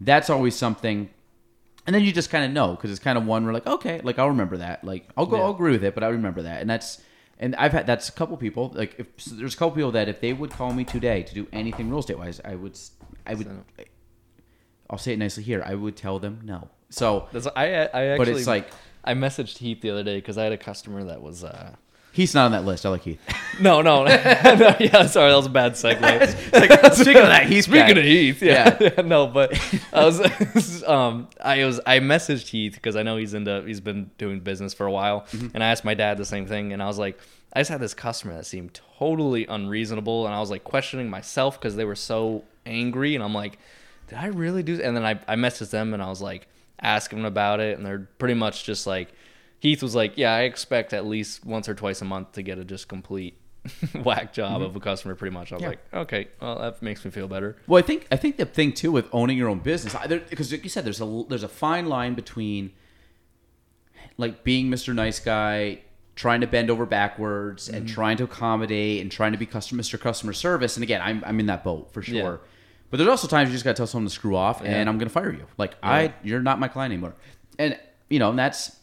that's 0.00 0.30
always 0.30 0.54
something. 0.54 1.10
And 1.86 1.94
then 1.94 2.02
you 2.02 2.12
just 2.12 2.30
kind 2.30 2.44
of 2.44 2.50
know 2.50 2.72
because 2.72 2.90
it's 2.90 2.98
kind 3.00 3.16
of 3.16 3.26
one 3.26 3.44
where 3.44 3.54
like 3.54 3.66
okay, 3.66 4.00
like 4.02 4.18
I'll 4.18 4.28
remember 4.28 4.56
that. 4.56 4.82
Like 4.84 5.08
I'll 5.16 5.26
go, 5.26 5.36
Yeah. 5.36 5.44
I'll 5.44 5.50
agree 5.52 5.72
with 5.72 5.84
it, 5.84 5.94
but 5.94 6.02
I 6.02 6.08
remember 6.08 6.42
that, 6.42 6.60
and 6.60 6.68
that's 6.68 7.00
and 7.38 7.54
I've 7.56 7.72
had 7.72 7.86
that's 7.86 8.08
a 8.08 8.12
couple 8.12 8.36
people 8.36 8.72
like 8.74 8.94
if 8.98 9.06
so 9.18 9.34
there's 9.34 9.54
a 9.54 9.56
couple 9.56 9.74
people 9.76 9.92
that 9.92 10.08
if 10.08 10.20
they 10.20 10.32
would 10.32 10.50
call 10.50 10.72
me 10.72 10.84
today 10.84 11.22
to 11.22 11.34
do 11.34 11.46
anything 11.52 11.88
real 11.90 12.00
estate 12.00 12.18
wise, 12.18 12.40
I 12.44 12.54
would 12.56 12.72
s- 12.72 12.90
I 13.26 13.34
would 13.34 13.46
So- 13.46 13.84
I'll 14.90 14.98
say 14.98 15.12
it 15.12 15.18
nicely 15.18 15.42
here. 15.42 15.62
I 15.66 15.74
would 15.74 15.96
tell 15.96 16.18
them 16.18 16.40
no. 16.44 16.68
So, 16.90 17.28
That's 17.32 17.46
I. 17.56 17.66
I 17.66 17.70
actually. 17.72 18.16
but 18.18 18.28
it's 18.28 18.46
like 18.46 18.68
I 19.04 19.14
messaged 19.14 19.58
Heath 19.58 19.80
the 19.80 19.90
other 19.90 20.04
day 20.04 20.16
because 20.18 20.38
I 20.38 20.44
had 20.44 20.52
a 20.52 20.56
customer 20.58 21.02
that 21.04 21.20
was. 21.22 21.42
uh 21.44 21.74
He's 22.16 22.34
not 22.34 22.46
on 22.46 22.52
that 22.52 22.64
list. 22.64 22.86
I 22.86 22.88
like 22.88 23.02
Heath. 23.02 23.20
No, 23.60 23.80
no, 23.80 24.04
no. 24.04 24.10
Yeah, 24.78 25.06
sorry, 25.06 25.30
that 25.30 25.36
was 25.36 25.46
a 25.46 25.50
bad 25.50 25.72
segue. 25.72 26.00
Like, 26.52 26.92
speaking 26.94 27.22
of 27.22 27.28
that, 27.28 27.46
Heath. 27.46 27.64
Speaking 27.64 27.94
guy. 27.94 28.00
of 28.00 28.04
Heath, 28.04 28.42
yeah, 28.42 28.76
Yeah. 28.78 29.00
no, 29.02 29.26
but 29.26 29.58
I 29.94 30.04
was, 30.04 30.84
um, 30.84 31.28
I 31.40 31.64
was, 31.64 31.80
I 31.86 32.00
messaged 32.00 32.48
Heath 32.48 32.74
because 32.74 32.96
I 32.96 33.02
know 33.02 33.16
he's 33.16 33.32
into, 33.32 33.62
he's 33.66 33.80
been 33.80 34.10
doing 34.18 34.40
business 34.40 34.74
for 34.74 34.84
a 34.84 34.92
while, 34.92 35.22
Mm-hmm. 35.32 35.48
and 35.54 35.64
I 35.64 35.68
asked 35.68 35.86
my 35.86 35.94
dad 35.94 36.18
the 36.18 36.26
same 36.26 36.46
thing, 36.46 36.74
and 36.74 36.82
I 36.82 36.86
was 36.86 36.98
like, 36.98 37.18
I 37.54 37.60
just 37.60 37.70
had 37.70 37.80
this 37.80 37.94
customer 37.94 38.34
that 38.34 38.44
seemed 38.44 38.78
totally 38.98 39.46
unreasonable, 39.46 40.26
and 40.26 40.34
I 40.34 40.40
was 40.40 40.50
like 40.50 40.64
questioning 40.64 41.08
myself 41.08 41.58
because 41.58 41.76
they 41.76 41.86
were 41.86 41.94
so 41.94 42.44
angry, 42.66 43.14
and 43.14 43.24
I'm 43.24 43.32
like, 43.34 43.58
did 44.08 44.18
I 44.18 44.26
really 44.26 44.62
do? 44.62 44.80
And 44.82 44.94
then 44.96 45.04
I, 45.06 45.18
I 45.26 45.36
messaged 45.36 45.70
them, 45.70 45.94
and 45.94 46.02
I 46.02 46.08
was 46.10 46.20
like, 46.20 46.46
asking 46.80 47.20
them 47.20 47.26
about 47.26 47.60
it, 47.60 47.78
and 47.78 47.86
they're 47.86 48.06
pretty 48.18 48.34
much 48.34 48.64
just 48.64 48.86
like, 48.86 49.14
Heath 49.60 49.82
was 49.82 49.94
like, 49.94 50.12
yeah, 50.16 50.32
I 50.34 50.42
expect 50.42 50.92
at 50.92 51.06
least 51.06 51.44
once 51.44 51.68
or 51.68 51.74
twice 51.74 52.02
a 52.02 52.04
month 52.04 52.32
to 52.32 52.42
get 52.42 52.58
a 52.58 52.64
just 52.64 52.88
complete. 52.88 53.38
whack 54.04 54.32
job 54.32 54.62
of 54.62 54.76
a 54.76 54.78
customer 54.78 55.16
pretty 55.16 55.34
much 55.34 55.50
i 55.50 55.56
was 55.56 55.60
Mm-hmm. 55.64 55.72
Yeah. 55.72 55.98
like 55.98 56.02
okay 56.12 56.28
well 56.40 56.56
that 56.60 56.80
makes 56.82 57.04
me 57.04 57.10
feel 57.10 57.26
better 57.26 57.56
Well, 57.66 57.80
I 57.80 57.82
think 57.84 58.06
I 58.12 58.16
think 58.16 58.36
the 58.36 58.46
thing 58.46 58.72
too 58.72 58.92
with 58.92 59.08
owning 59.12 59.36
your 59.36 59.48
own 59.48 59.58
business, 59.58 59.92
because 60.30 60.52
like 60.52 60.62
you 60.62 60.70
said, 60.70 60.84
there's 60.84 61.00
a 61.00 61.24
there's 61.28 61.42
a 61.42 61.48
fine 61.48 61.86
line 61.86 62.14
between 62.14 62.70
like 64.18 64.44
being 64.44 64.70
Mr. 64.70 64.94
Nice 64.94 65.18
Guy, 65.18 65.80
trying 66.14 66.40
to 66.42 66.46
bend 66.46 66.70
over 66.70 66.86
backwards, 66.86 67.68
and 67.68 67.88
trying 67.88 68.16
to 68.18 68.24
accommodate, 68.24 69.02
and 69.02 69.10
trying 69.10 69.32
to 69.32 69.38
be 69.38 69.46
customer 69.46 69.82
Mr. 69.82 69.98
Customer 70.00 70.32
Service. 70.32 70.76
And 70.76 70.84
again, 70.84 71.00
I'm 71.02 71.22
I'm 71.26 71.40
in 71.40 71.46
that 71.46 71.64
boat 71.64 71.92
for 71.92 72.02
sure. 72.02 72.14
Yeah. 72.14 72.36
But 72.90 72.98
there's 72.98 73.08
also 73.08 73.26
times 73.26 73.48
you 73.48 73.52
just 73.54 73.64
gotta 73.64 73.76
tell 73.76 73.86
someone 73.88 74.08
to 74.08 74.14
screw 74.14 74.36
off, 74.36 74.60
Yeah. 74.62 74.76
and 74.76 74.88
I'm 74.88 74.96
gonna 74.98 75.10
fire 75.10 75.32
you. 75.32 75.46
Like 75.58 75.74
I, 75.82 76.14
you're 76.22 76.40
not 76.40 76.60
my 76.60 76.68
client 76.68 76.92
anymore. 76.92 77.14
And 77.58 77.76
you 78.08 78.20
know, 78.20 78.30
and 78.30 78.38
that's 78.38 78.76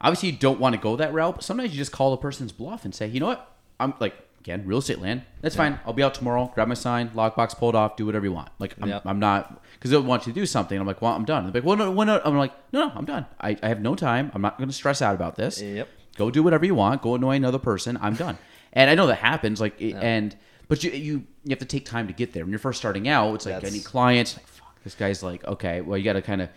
obviously 0.00 0.30
you 0.30 0.36
don't 0.36 0.60
want 0.60 0.74
to 0.74 0.80
go 0.80 0.96
that 0.96 1.12
route. 1.12 1.36
But 1.36 1.44
sometimes 1.44 1.72
you 1.72 1.76
just 1.78 1.92
call 1.92 2.10
the 2.10 2.16
person's 2.16 2.52
bluff 2.52 2.84
and 2.84 2.94
say, 2.94 3.06
you 3.06 3.20
know 3.20 3.26
what, 3.26 3.56
I'm 3.78 3.94
like 4.00 4.14
again 4.40 4.62
real 4.66 4.78
estate 4.78 5.00
land. 5.00 5.22
That's 5.42 5.54
fine. 5.56 5.78
I'll 5.86 5.92
be 5.92 6.02
out 6.02 6.14
tomorrow. 6.14 6.50
Grab 6.54 6.68
my 6.68 6.74
sign, 6.74 7.10
lockbox 7.10 7.56
pulled 7.58 7.74
off, 7.74 7.96
do 7.96 8.06
whatever 8.06 8.24
you 8.26 8.32
want. 8.32 8.48
Like 8.58 8.74
I'm, 8.80 8.88
Yep. 8.88 9.02
I'm 9.06 9.18
not 9.18 9.62
because 9.74 9.90
they'll 9.90 10.02
want 10.02 10.26
you 10.26 10.32
to 10.32 10.40
do 10.40 10.46
something. 10.46 10.78
I'm 10.78 10.86
like, 10.86 11.00
well, 11.02 11.12
I'm 11.12 11.24
done. 11.24 11.44
They're 11.44 11.60
like, 11.62 11.64
well, 11.66 11.76
no, 11.76 11.90
well, 11.90 12.06
no. 12.06 12.20
I'm 12.24 12.36
like, 12.38 12.52
no, 12.72 12.86
no, 12.88 12.92
I'm 12.94 13.04
done. 13.04 13.26
I, 13.40 13.56
I 13.62 13.68
have 13.68 13.80
no 13.80 13.94
time. 13.94 14.30
I'm 14.34 14.42
not 14.42 14.56
going 14.58 14.68
to 14.68 14.74
stress 14.74 15.00
out 15.02 15.14
about 15.14 15.36
this. 15.36 15.60
Yep. 15.62 15.88
Go 16.16 16.30
do 16.30 16.42
whatever 16.42 16.64
you 16.66 16.74
want. 16.74 17.00
Go 17.02 17.14
annoy 17.14 17.36
another 17.36 17.58
person. 17.58 17.98
I'm 18.00 18.14
done. 18.14 18.36
and 18.72 18.90
I 18.90 18.94
know 18.94 19.06
that 19.06 19.16
happens. 19.16 19.60
Like, 19.60 19.80
it- 19.80 19.94
and 19.94 20.34
but 20.68 20.84
you 20.84 20.90
you 20.92 21.24
you 21.44 21.50
have 21.50 21.58
to 21.58 21.64
take 21.64 21.84
time 21.84 22.06
to 22.06 22.12
get 22.12 22.32
there. 22.32 22.44
When 22.44 22.50
you're 22.52 22.58
first 22.58 22.78
starting 22.78 23.08
out, 23.08 23.34
it's 23.34 23.44
like 23.46 23.56
That's- 23.56 23.72
any 23.72 23.82
clients. 23.82 24.36
Like, 24.36 24.46
fuck, 24.46 24.82
this 24.84 24.94
guy's 24.94 25.22
like, 25.22 25.44
okay, 25.44 25.80
well, 25.80 25.98
you 25.98 26.04
got 26.04 26.12
to 26.14 26.22
kind 26.22 26.40
of, 26.42 26.48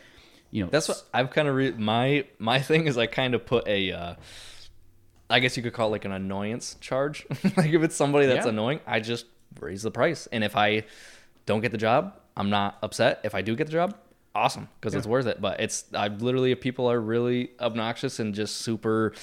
you 0.53 0.63
know, 0.63 0.69
That's 0.71 0.87
what 0.87 1.01
I've 1.13 1.31
kind 1.31 1.47
of 1.47 1.55
re- 1.55 1.71
my 1.71 2.25
my 2.37 2.59
thing 2.61 2.85
is 2.87 2.95
I 2.97 3.07
kind 3.07 3.33
of 3.33 3.43
put 3.45 3.67
a 3.67 3.91
uh, 3.91 4.15
I 5.29 5.39
guess 5.39 5.57
you 5.57 5.63
could 5.63 5.73
call 5.73 5.87
it 5.87 5.91
like 5.91 6.05
an 6.05 6.11
annoyance 6.11 6.75
charge. 6.79 7.25
like 7.57 7.71
if 7.73 7.81
it's 7.81 7.95
somebody 7.95 8.27
that's 8.27 8.45
Yeah. 8.45 8.51
annoying, 8.51 8.79
I 8.85 8.99
just 8.99 9.25
raise 9.59 9.81
the 9.81 9.89
price. 9.91 10.27
And 10.31 10.43
if 10.43 10.55
I 10.55 10.83
don't 11.47 11.61
get 11.61 11.71
the 11.71 11.77
job, 11.79 12.13
I'm 12.37 12.49
not 12.51 12.77
upset. 12.83 13.19
If 13.23 13.33
I 13.33 13.41
do 13.41 13.55
get 13.55 13.65
the 13.65 13.73
job, 13.73 13.97
awesome 14.35 14.69
because 14.79 14.93
it's 14.93 15.07
worth 15.07 15.25
it. 15.25 15.41
But 15.41 15.59
it's 15.59 15.85
I 15.93 16.07
literally 16.09 16.51
if 16.51 16.61
people 16.61 16.85
are 16.89 17.01
really 17.01 17.49
obnoxious 17.59 18.19
and 18.19 18.35
just 18.35 18.57
super 18.57 19.13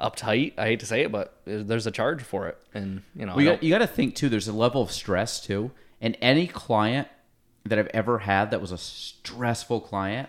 uptight, 0.00 0.52
I 0.58 0.66
hate 0.66 0.80
to 0.80 0.86
say 0.86 1.02
it, 1.02 1.10
but 1.10 1.40
there's 1.44 1.88
a 1.88 1.90
charge 1.90 2.22
for 2.22 2.46
it. 2.46 2.56
And 2.72 3.02
you 3.16 3.26
know, 3.26 3.34
Well, 3.34 3.44
you 3.44 3.50
got, 3.50 3.62
you 3.64 3.70
got 3.70 3.78
to 3.78 3.86
think 3.88 4.14
too. 4.14 4.28
There's 4.28 4.46
a 4.46 4.52
level 4.52 4.80
of 4.80 4.92
stress 4.92 5.40
too, 5.40 5.72
and 6.00 6.16
any 6.20 6.46
client 6.46 7.08
that 7.64 7.80
I've 7.80 7.88
ever 7.88 8.20
had 8.20 8.52
that 8.52 8.60
was 8.60 8.70
a 8.70 8.78
stressful 8.78 9.80
client, 9.80 10.28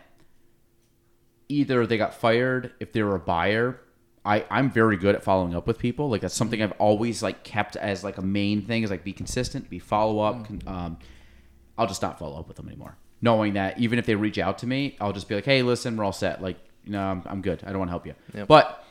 either 1.49 1.85
they 1.85 1.97
got 1.97 2.13
fired 2.13 2.71
if 2.79 2.93
they 2.93 3.03
were 3.03 3.15
a 3.15 3.19
buyer. 3.19 3.81
I 4.23 4.45
I'm 4.49 4.69
very 4.69 4.97
good 4.97 5.15
at 5.15 5.23
following 5.23 5.55
up 5.55 5.67
with 5.67 5.79
people. 5.79 6.09
Like 6.09 6.21
that's 6.21 6.35
something 6.35 6.61
I've 6.61 6.73
always 6.73 7.23
like 7.23 7.43
kept 7.43 7.75
as 7.75 8.03
like 8.03 8.17
a 8.17 8.21
main 8.21 8.61
thing 8.61 8.83
is 8.83 8.91
like 8.91 9.03
be 9.03 9.13
consistent, 9.13 9.69
be 9.69 9.79
follow 9.79 10.19
up. 10.19 10.47
Um, 10.67 10.97
I'll 11.77 11.87
just 11.87 12.01
not 12.01 12.19
follow 12.19 12.37
up 12.39 12.47
with 12.47 12.57
them 12.57 12.67
anymore, 12.67 12.97
knowing 13.21 13.53
that 13.53 13.79
even 13.79 13.99
if 13.99 14.05
they 14.05 14.15
reach 14.15 14.37
out 14.37 14.57
to 14.59 14.67
me, 14.67 14.97
I'll 14.99 15.13
just 15.13 15.29
be 15.29 15.35
like, 15.35 15.45
hey, 15.45 15.61
listen, 15.63 15.95
we're 15.95 16.03
all 16.03 16.11
set. 16.11 16.41
Like, 16.41 16.57
you 16.83 16.91
know, 16.91 17.01
I'm, 17.01 17.23
I'm 17.25 17.41
good. 17.41 17.63
I 17.65 17.69
don't 17.69 17.79
want 17.79 17.87
to 17.87 17.93
help 17.93 18.05
you. 18.05 18.15
Yep. 18.33 18.47
But 18.49 18.83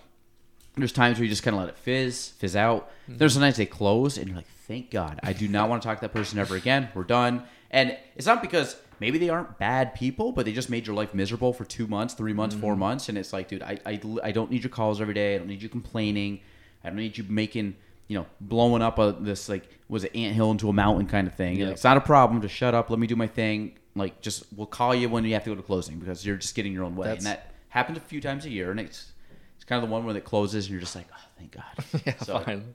there's 0.74 0.92
times 0.92 1.18
where 1.18 1.24
you 1.24 1.30
just 1.30 1.42
kind 1.42 1.54
of 1.54 1.60
let 1.60 1.68
it 1.68 1.76
fizz, 1.76 2.30
fizz 2.38 2.56
out. 2.56 2.88
Mm-hmm. 2.88 3.18
There's 3.18 3.34
sometimes 3.34 3.58
they 3.58 3.66
close, 3.66 4.16
and 4.16 4.26
you're 4.26 4.36
like, 4.36 4.48
thank 4.66 4.90
God, 4.90 5.20
I 5.22 5.34
do 5.34 5.48
not 5.48 5.68
want 5.68 5.82
to 5.82 5.86
talk 5.86 5.98
to 5.98 6.00
that 6.02 6.14
person 6.14 6.38
ever 6.38 6.56
again. 6.56 6.88
We're 6.94 7.04
done. 7.04 7.44
And 7.70 7.96
it's 8.16 8.26
not 8.26 8.40
because 8.40 8.76
maybe 9.00 9.18
they 9.18 9.28
aren't 9.28 9.58
bad 9.58 9.94
people, 9.94 10.32
but 10.32 10.44
they 10.46 10.52
just 10.52 10.70
made 10.70 10.86
your 10.86 10.96
life 10.96 11.14
miserable 11.14 11.52
for 11.52 11.64
two 11.64 11.86
months, 11.86 12.14
three 12.14 12.32
months, 12.32 12.54
four 12.54 12.72
Mm-hmm. 12.72 12.80
months, 12.80 13.08
and 13.08 13.16
it's 13.18 13.32
like, 13.32 13.48
dude, 13.48 13.62
I, 13.62 13.78
I, 13.86 14.00
I 14.22 14.32
don't 14.32 14.50
need 14.50 14.62
your 14.62 14.70
calls 14.70 15.00
every 15.00 15.14
day. 15.14 15.34
I 15.34 15.38
don't 15.38 15.48
need 15.48 15.62
you 15.62 15.68
complaining. 15.68 16.40
I 16.84 16.88
don't 16.88 16.96
need 16.98 17.16
you 17.18 17.24
making, 17.28 17.76
you 18.08 18.18
know, 18.18 18.26
blowing 18.40 18.82
up 18.82 18.98
a 18.98 19.16
this 19.18 19.48
like 19.48 19.68
was 19.88 20.04
it 20.04 20.14
anthill 20.14 20.50
into 20.50 20.68
a 20.68 20.72
mountain 20.72 21.06
kind 21.06 21.26
of 21.26 21.34
thing. 21.34 21.56
Yep. 21.58 21.72
It's 21.72 21.84
not 21.84 21.96
a 21.96 22.00
problem. 22.00 22.40
Just 22.42 22.54
shut 22.54 22.74
up. 22.74 22.90
Let 22.90 22.98
me 22.98 23.06
do 23.06 23.16
my 23.16 23.26
thing. 23.26 23.78
Like, 23.94 24.20
just 24.20 24.44
we'll 24.56 24.66
call 24.66 24.94
you 24.94 25.08
when 25.08 25.24
you 25.24 25.34
have 25.34 25.44
to 25.44 25.50
go 25.50 25.56
to 25.56 25.62
closing 25.62 25.98
because 25.98 26.24
you're 26.24 26.36
just 26.36 26.54
getting 26.54 26.72
your 26.72 26.84
own 26.84 26.94
way. 26.94 27.06
That's- 27.08 27.24
and 27.24 27.32
that 27.34 27.52
happens 27.70 27.98
a 27.98 28.00
few 28.00 28.20
times 28.20 28.44
a 28.44 28.50
year, 28.50 28.70
and 28.70 28.78
it's 28.78 29.12
it's 29.56 29.64
kind 29.64 29.82
of 29.82 29.88
the 29.88 29.92
one 29.92 30.04
where 30.04 30.16
it 30.16 30.24
closes, 30.24 30.66
and 30.66 30.72
you're 30.72 30.80
just 30.80 30.94
like, 30.94 31.06
oh, 31.12 31.28
thank 31.36 31.52
God. 31.52 32.02
Yeah, 32.06 32.16
So- 32.24 32.38
fine. 32.40 32.74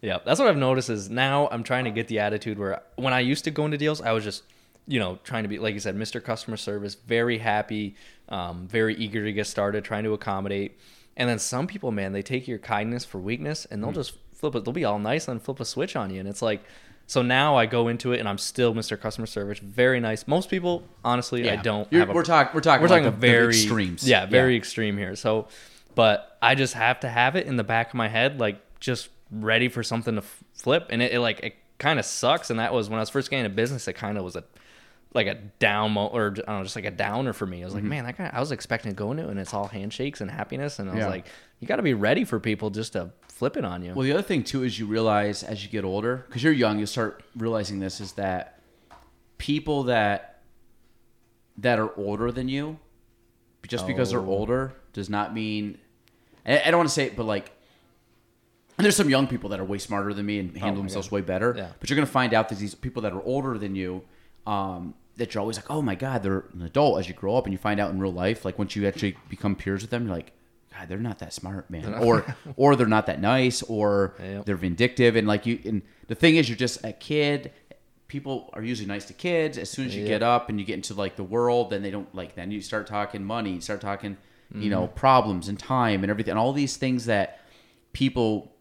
Yeah, 0.00 0.18
that's 0.24 0.38
what 0.38 0.48
I've 0.48 0.56
noticed 0.56 0.90
is 0.90 1.08
now 1.08 1.48
I'm 1.50 1.62
trying 1.62 1.84
to 1.84 1.90
get 1.90 2.08
the 2.08 2.18
attitude 2.18 2.58
where 2.58 2.82
when 2.96 3.14
I 3.14 3.20
used 3.20 3.44
to 3.44 3.50
go 3.50 3.64
into 3.64 3.78
deals, 3.78 4.00
I 4.02 4.12
was 4.12 4.22
just, 4.24 4.42
you 4.86 4.98
know, 5.00 5.18
trying 5.24 5.42
to 5.44 5.48
be 5.48 5.58
like 5.58 5.74
you 5.74 5.80
said, 5.80 5.96
Mr. 5.96 6.22
Customer 6.22 6.56
Service, 6.56 6.94
very 6.94 7.38
happy, 7.38 7.94
um, 8.28 8.66
very 8.68 8.94
eager 8.96 9.24
to 9.24 9.32
get 9.32 9.46
started, 9.46 9.84
trying 9.84 10.04
to 10.04 10.12
accommodate. 10.12 10.78
And 11.16 11.28
then 11.28 11.38
some 11.38 11.66
people, 11.66 11.90
man, 11.92 12.12
they 12.12 12.22
take 12.22 12.48
your 12.48 12.58
kindness 12.58 13.04
for 13.04 13.18
weakness, 13.18 13.66
and 13.70 13.82
they'll 13.82 13.92
Mm. 13.92 13.96
just 13.96 14.14
flip 14.34 14.54
it. 14.56 14.64
They'll 14.64 14.72
be 14.74 14.84
all 14.84 14.98
nice 14.98 15.28
and 15.28 15.40
flip 15.40 15.60
a 15.60 15.64
switch 15.64 15.96
on 15.96 16.10
you, 16.12 16.20
and 16.20 16.28
it's 16.28 16.42
like. 16.42 16.62
So 17.06 17.20
now 17.20 17.54
I 17.54 17.66
go 17.66 17.88
into 17.88 18.12
it 18.14 18.18
and 18.20 18.26
I'm 18.26 18.38
still 18.38 18.72
Mr. 18.74 18.98
Customer 18.98 19.26
Service, 19.26 19.58
very 19.58 20.00
nice. 20.00 20.26
Most 20.26 20.48
people, 20.48 20.84
honestly, 21.04 21.50
I 21.50 21.56
don't. 21.56 21.86
A, 21.92 22.06
we're 22.06 22.22
talking. 22.24 22.54
We're 22.54 22.62
talking. 22.62 22.80
we're 22.80 22.88
talking 22.88 23.04
the- 23.04 23.10
the 23.10 23.16
very 23.18 23.48
extremes. 23.48 24.08
Yeah, 24.08 24.24
very 24.24 24.56
extreme 24.56 24.96
here. 24.96 25.14
So, 25.14 25.48
but 25.94 26.38
I 26.40 26.54
just 26.54 26.72
have 26.72 27.00
to 27.00 27.10
have 27.10 27.36
it 27.36 27.46
in 27.46 27.56
the 27.56 27.62
back 27.62 27.88
of 27.88 27.94
my 27.94 28.08
head, 28.08 28.40
like 28.40 28.58
just 28.80 29.10
ready 29.30 29.68
for 29.68 29.82
something 29.82 30.14
to 30.14 30.22
f- 30.22 30.42
flip. 30.54 30.86
And 30.88 31.02
it, 31.02 31.12
it 31.12 31.20
like 31.20 31.40
it 31.40 31.56
kind 31.78 31.98
of 31.98 32.06
sucks. 32.06 32.48
And 32.48 32.58
that 32.58 32.72
was 32.72 32.88
when 32.88 32.98
I 32.98 33.02
was 33.02 33.10
first 33.10 33.28
getting 33.28 33.44
a 33.44 33.50
business. 33.50 33.86
It 33.86 33.92
kind 33.92 34.16
of 34.16 34.24
was 34.24 34.34
a 34.34 34.44
like 35.14 35.26
a 35.28 35.34
down 35.60 35.92
mo- 35.92 36.08
or 36.08 36.26
I 36.32 36.34
don't 36.34 36.46
know, 36.48 36.62
just 36.64 36.74
like 36.76 36.84
a 36.84 36.90
downer 36.90 37.32
for 37.32 37.46
me. 37.46 37.62
I 37.62 37.64
was 37.64 37.74
Mm-hmm. 37.74 37.82
like, 37.84 37.88
man, 37.88 38.04
that 38.04 38.18
guy, 38.18 38.30
I 38.32 38.40
was 38.40 38.50
expecting 38.52 38.90
to 38.90 38.96
go 38.96 39.12
into 39.12 39.24
it 39.24 39.30
and 39.30 39.38
it's 39.38 39.54
all 39.54 39.68
handshakes 39.68 40.20
and 40.20 40.28
happiness. 40.30 40.78
And 40.80 40.90
I 40.90 40.94
was 40.94 41.02
Yeah. 41.02 41.08
like, 41.08 41.26
you 41.60 41.68
got 41.68 41.76
to 41.76 41.82
be 41.82 41.94
ready 41.94 42.24
for 42.24 42.40
people 42.40 42.70
just 42.70 42.94
to 42.94 43.10
flip 43.28 43.56
it 43.56 43.64
on 43.64 43.84
you. 43.84 43.94
Well, 43.94 44.02
the 44.04 44.12
other 44.12 44.22
thing 44.22 44.42
too 44.42 44.64
is 44.64 44.78
you 44.78 44.86
realize 44.86 45.42
as 45.44 45.62
you 45.64 45.70
get 45.70 45.84
older, 45.84 46.24
because 46.28 46.42
you're 46.42 46.52
young, 46.52 46.78
you 46.80 46.86
start 46.86 47.22
realizing 47.36 47.78
this 47.78 48.00
is 48.00 48.12
that 48.12 48.58
people 49.38 49.84
that 49.84 50.30
that 51.58 51.78
are 51.78 51.96
older 51.96 52.32
than 52.32 52.48
you, 52.48 52.78
just 53.68 53.86
because 53.86 54.10
they're 54.10 54.18
Oh. 54.20 54.26
older, 54.28 54.72
does 54.92 55.08
not 55.08 55.32
mean. 55.32 55.78
I 56.44 56.60
I 56.60 56.70
don't 56.72 56.78
want 56.78 56.88
to 56.88 56.94
say 56.94 57.04
it, 57.06 57.14
but 57.16 57.24
like, 57.24 57.52
and 58.76 58.84
there's 58.84 58.96
some 58.96 59.08
young 59.08 59.28
people 59.28 59.50
that 59.50 59.60
are 59.60 59.64
way 59.64 59.78
smarter 59.78 60.12
than 60.12 60.26
me 60.26 60.40
and 60.40 60.50
handle 60.56 60.78
Oh 60.78 60.82
themselves 60.82 61.08
God. 61.08 61.14
way 61.16 61.20
better. 61.22 61.54
Yeah. 61.56 61.68
But 61.78 61.88
you're 61.88 61.94
gonna 61.96 62.06
find 62.06 62.34
out 62.34 62.48
that 62.48 62.58
these 62.58 62.74
people 62.74 63.02
that 63.02 63.12
are 63.12 63.22
older 63.22 63.56
than 63.56 63.76
you, 63.76 64.02
um, 64.46 64.94
that 65.16 65.34
you're 65.34 65.40
always 65.40 65.56
like, 65.56 65.70
oh 65.70 65.80
my 65.82 65.94
god, 65.94 66.22
they're 66.22 66.44
an 66.52 66.62
adult. 66.62 66.98
As 66.98 67.08
you 67.08 67.14
grow 67.14 67.36
up 67.36 67.44
and 67.44 67.52
you 67.52 67.58
find 67.58 67.78
out 67.80 67.90
in 67.90 67.98
real 68.00 68.12
life, 68.12 68.44
like 68.44 68.58
once 68.58 68.74
you 68.76 68.86
actually 68.86 69.16
become 69.28 69.54
peers 69.54 69.82
with 69.82 69.90
them, 69.90 70.06
you're 70.06 70.14
like, 70.14 70.32
God, 70.76 70.88
they're 70.88 70.98
not 70.98 71.20
that 71.20 71.32
smart, 71.32 71.70
man, 71.70 71.94
or 71.94 72.24
or 72.56 72.74
they're 72.76 72.86
not 72.86 73.06
that 73.06 73.20
nice, 73.20 73.62
or 73.62 74.16
Yep. 74.20 74.44
they're 74.46 74.56
vindictive, 74.56 75.14
and 75.16 75.26
like 75.28 75.46
you. 75.46 75.60
And 75.64 75.82
the 76.08 76.14
thing 76.16 76.36
is, 76.36 76.48
you're 76.48 76.58
just 76.58 76.84
a 76.84 76.92
kid. 76.92 77.52
People 78.08 78.50
are 78.52 78.62
usually 78.62 78.86
nice 78.86 79.04
to 79.06 79.12
kids. 79.12 79.56
As 79.58 79.70
soon 79.70 79.86
as 79.86 79.94
you 79.96 80.02
Yeah. 80.02 80.08
get 80.08 80.22
up 80.22 80.48
and 80.48 80.58
you 80.60 80.66
get 80.66 80.74
into 80.74 80.94
like 80.94 81.16
the 81.16 81.24
world, 81.24 81.70
then 81.70 81.82
they 81.82 81.90
don't 81.90 82.12
like. 82.14 82.34
Then 82.34 82.50
you 82.50 82.60
start 82.60 82.86
talking 82.86 83.24
money, 83.24 83.52
you 83.52 83.60
start 83.60 83.80
talking, 83.80 84.16
you 84.52 84.68
know, 84.70 84.82
Mm-hmm. 84.86 84.94
problems 84.94 85.48
and 85.48 85.58
time 85.58 86.02
and 86.04 86.10
everything, 86.10 86.30
and 86.32 86.38
all 86.38 86.52
these 86.52 86.76
things 86.76 87.06
that 87.06 87.40
people 87.92 88.52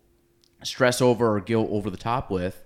stress 0.64 1.01
over 1.01 1.36
or 1.36 1.41
go 1.41 1.68
over 1.70 1.89
the 1.89 1.97
top 1.97 2.32
with, 2.32 2.64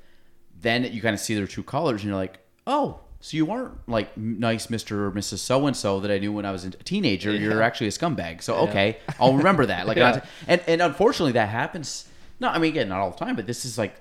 then 0.60 0.84
you 0.94 1.02
kind 1.02 1.14
of 1.14 1.20
see 1.20 1.36
their 1.36 1.48
true 1.48 1.64
colors 1.64 2.02
and 2.02 2.10
you're 2.10 2.18
like, 2.18 2.40
oh, 2.68 3.00
so 3.20 3.36
you 3.38 3.50
aren't 3.52 3.88
like 3.90 4.16
nice 4.18 4.68
Mr. 4.68 4.92
or 4.92 5.12
Mrs. 5.12 5.40
So 5.40 5.66
and 5.68 5.76
so 5.76 6.00
that 6.02 6.12
I 6.12 6.20
knew 6.20 6.32
when 6.32 6.46
I 6.46 6.52
was 6.52 6.66
a 6.66 6.70
teenager. 6.72 7.32
You're 7.34 7.62
actually 7.62 7.88
a 7.88 7.92
scumbag. 7.92 8.42
So 8.44 8.56
okay, 8.70 8.98
I'll 9.20 9.34
remember 9.36 9.66
that. 9.66 9.88
Like, 9.88 9.98
Yeah. 9.98 10.24
and 10.48 10.62
and 10.68 10.82
unfortunately 10.82 11.32
that 11.34 11.50
happens. 11.50 12.08
No, 12.40 12.50
I 12.50 12.60
mean 12.60 12.72
again, 12.72 12.90
not 12.90 13.00
all 13.00 13.12
the 13.12 13.18
time, 13.18 13.36
but 13.36 13.48
this 13.48 13.66
is 13.66 13.78
like, 13.78 13.96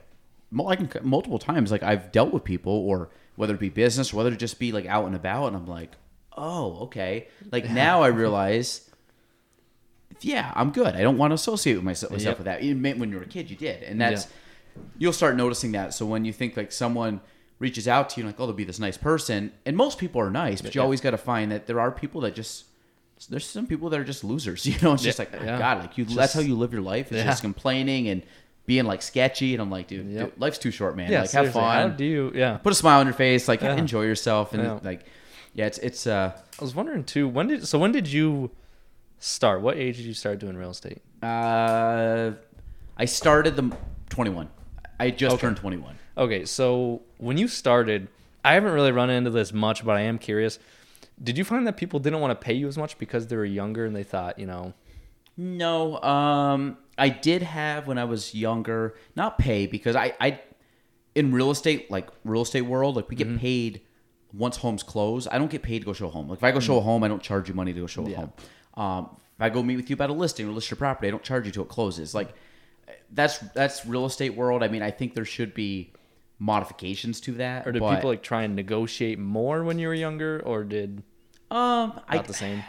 mul- 0.50 0.68
I 0.68 0.76
can 0.76 0.90
multiple 1.02 1.38
times. 1.38 1.70
Like 1.70 1.82
I've 1.82 2.12
dealt 2.12 2.32
with 2.32 2.44
people, 2.44 2.72
or 2.72 3.08
whether 3.36 3.54
it 3.54 3.60
be 3.60 3.70
business, 3.70 4.12
or 4.12 4.16
whether 4.18 4.30
it 4.32 4.38
just 4.38 4.58
be 4.58 4.72
like 4.72 4.86
out 4.86 5.06
and 5.06 5.14
about, 5.16 5.46
and 5.48 5.56
I'm 5.56 5.66
like, 5.66 5.92
oh, 6.36 6.80
okay. 6.82 7.28
Like 7.50 7.70
now 7.70 8.02
I 8.02 8.08
realize 8.22 8.82
yeah, 10.20 10.52
I'm 10.54 10.70
good. 10.70 10.94
I 10.94 11.02
don't 11.02 11.18
want 11.18 11.30
to 11.32 11.34
associate 11.34 11.74
with 11.74 11.84
myself, 11.84 12.12
myself 12.12 12.32
Yep. 12.32 12.38
with 12.38 12.44
that. 12.46 12.62
Even 12.62 12.98
when 12.98 13.10
you 13.10 13.16
were 13.16 13.22
a 13.22 13.26
kid, 13.26 13.50
you 13.50 13.56
did, 13.56 13.82
and 13.82 14.00
that's 14.00 14.28
you'll 14.98 15.12
start 15.12 15.36
noticing 15.36 15.72
that. 15.72 15.94
So 15.94 16.06
when 16.06 16.24
you 16.24 16.32
think 16.32 16.56
like 16.56 16.72
someone 16.72 17.20
reaches 17.58 17.88
out 17.88 18.10
to 18.10 18.20
you, 18.20 18.26
like, 18.26 18.38
oh, 18.38 18.46
they'll 18.46 18.54
be 18.54 18.64
this 18.64 18.78
nice 18.78 18.96
person, 18.98 19.52
and 19.64 19.76
most 19.76 19.98
people 19.98 20.20
are 20.20 20.30
nice, 20.30 20.60
but 20.60 20.74
you 20.74 20.80
Yeah. 20.80 20.84
always 20.84 21.00
got 21.00 21.12
to 21.12 21.18
find 21.18 21.50
that 21.52 21.66
there 21.66 21.80
are 21.80 21.90
people 21.90 22.20
that 22.22 22.34
just 22.34 22.64
there's 23.30 23.46
some 23.46 23.66
people 23.66 23.88
that 23.88 23.98
are 23.98 24.04
just 24.04 24.22
losers. 24.24 24.66
You 24.66 24.78
know, 24.82 24.92
it's 24.92 25.02
just 25.02 25.18
Yeah, 25.18 25.24
like 25.32 25.40
oh, 25.40 25.44
yeah. 25.44 25.58
God, 25.58 25.78
like 25.78 25.96
you. 25.96 26.04
Just- 26.04 26.16
that's 26.16 26.34
how 26.34 26.40
you 26.40 26.54
live 26.54 26.72
your 26.72 26.82
life. 26.82 27.10
It's 27.12 27.24
just 27.24 27.40
complaining 27.42 28.08
and 28.08 28.22
being 28.66 28.84
like 28.84 29.00
sketchy. 29.00 29.54
And 29.54 29.62
I'm 29.62 29.70
like, 29.70 29.86
dude, 29.86 30.06
Yep. 30.10 30.30
dude, 30.32 30.40
life's 30.40 30.58
too 30.58 30.70
short, 30.70 30.96
man. 30.98 31.10
Yeah, 31.10 31.20
like 31.22 31.30
have 31.30 31.52
seriously, 31.52 31.60
How 31.62 31.82
fun, 31.88 31.96
do 31.96 32.04
you? 32.04 32.32
Yeah. 32.34 32.58
put 32.58 32.72
a 32.72 32.76
smile 32.76 33.00
on 33.00 33.06
your 33.06 33.14
face, 33.14 33.48
like 33.48 33.62
enjoy 33.62 34.02
yourself, 34.02 34.52
and 34.52 34.84
like, 34.84 35.06
yeah, 35.54 35.64
it's 35.64 35.78
it's 35.78 36.06
uh, 36.06 36.32
I 36.60 36.62
was 36.62 36.74
wondering 36.74 37.04
too. 37.04 37.26
When 37.26 37.46
did 37.48 37.66
so? 37.66 37.78
When 37.78 37.90
did 37.90 38.06
you 38.06 38.50
start? 39.18 39.62
What 39.62 39.78
age 39.78 39.96
did 39.96 40.04
you 40.04 40.12
start 40.14 40.38
doing 40.38 40.54
real 40.58 40.70
estate? 40.70 41.00
uh, 41.22 42.32
I 42.98 43.04
started 43.06 43.56
the 43.56 43.74
21. 44.10 44.48
I 45.00 45.10
just 45.10 45.34
Okay. 45.36 45.40
turned 45.40 45.56
21. 45.56 45.96
Okay, 46.18 46.44
so 46.44 47.02
when 47.18 47.36
you 47.38 47.46
started, 47.48 48.08
I 48.44 48.54
haven't 48.54 48.72
really 48.72 48.92
run 48.92 49.10
into 49.10 49.30
this 49.30 49.52
much, 49.52 49.84
but 49.84 49.96
I 49.96 50.00
am 50.02 50.18
curious. 50.18 50.58
Did 51.22 51.36
you 51.38 51.44
find 51.44 51.66
that 51.66 51.76
people 51.76 51.98
didn't 52.00 52.20
want 52.20 52.38
to 52.38 52.44
pay 52.44 52.54
you 52.54 52.68
as 52.68 52.76
much 52.78 52.98
because 52.98 53.26
they 53.26 53.36
were 53.36 53.44
younger 53.44 53.84
and 53.84 53.94
they 53.94 54.02
thought, 54.02 54.38
you 54.38 54.46
know, 54.46 54.72
No, 55.36 56.00
um, 56.02 56.78
I 56.98 57.08
did 57.10 57.42
have 57.42 57.86
when 57.86 57.98
I 57.98 58.04
was 58.04 58.34
younger, 58.34 58.94
not 59.14 59.38
pay 59.38 59.66
because 59.66 59.96
I, 59.96 60.14
I, 60.20 60.40
in 61.14 61.32
real 61.32 61.50
estate, 61.50 61.90
like 61.90 62.08
real 62.24 62.42
estate 62.42 62.62
world, 62.62 62.96
like 62.96 63.08
we 63.10 63.16
Mm-hmm. 63.16 63.32
get 63.32 63.40
paid 63.40 63.80
once 64.32 64.56
homes 64.58 64.82
close. 64.82 65.26
I 65.30 65.38
don't 65.38 65.50
get 65.50 65.62
paid 65.62 65.80
to 65.80 65.84
go 65.86 65.92
show 65.92 66.06
a 66.06 66.10
home. 66.10 66.28
Like 66.28 66.38
if 66.38 66.44
I 66.44 66.50
go 66.50 66.60
show 66.60 66.76
a 66.78 66.80
home, 66.82 67.02
I 67.02 67.08
don't 67.08 67.22
charge 67.22 67.48
you 67.48 67.54
money 67.54 67.72
to 67.72 67.80
go 67.80 67.86
show 67.86 68.04
a. 68.06 68.10
Yeah. 68.10 68.16
home. 68.16 68.32
Um, 68.74 69.16
if 69.36 69.40
I 69.42 69.48
go 69.50 69.62
meet 69.62 69.76
with 69.76 69.90
you 69.90 69.94
about 69.94 70.10
a 70.10 70.14
listing 70.14 70.48
or 70.48 70.52
list 70.52 70.70
your 70.70 70.76
property, 70.76 71.08
I 71.08 71.10
don't 71.10 71.22
charge 71.22 71.44
you 71.46 71.52
till 71.52 71.62
it 71.64 71.68
closes. 71.68 72.14
Like 72.14 72.34
that's 73.12 73.38
that's 73.54 73.84
real 73.86 74.04
estate 74.06 74.34
world. 74.34 74.62
I 74.62 74.68
mean, 74.68 74.82
I 74.82 74.90
think 74.90 75.14
there 75.14 75.24
should 75.24 75.54
be 75.54 75.92
modifications 76.38 77.20
to 77.22 77.32
that. 77.32 77.66
or 77.66 77.72
did 77.72 77.80
but, 77.80 77.94
people 77.96 78.10
like 78.10 78.22
try 78.22 78.42
and 78.42 78.54
negotiate 78.54 79.18
more 79.18 79.64
when 79.64 79.78
you 79.78 79.88
were 79.88 79.94
younger, 79.94 80.42
or 80.44 80.64
did 80.64 81.02
um, 81.50 81.90
not 81.90 82.04
I, 82.08 82.18
the 82.18 82.34
same? 82.34 82.62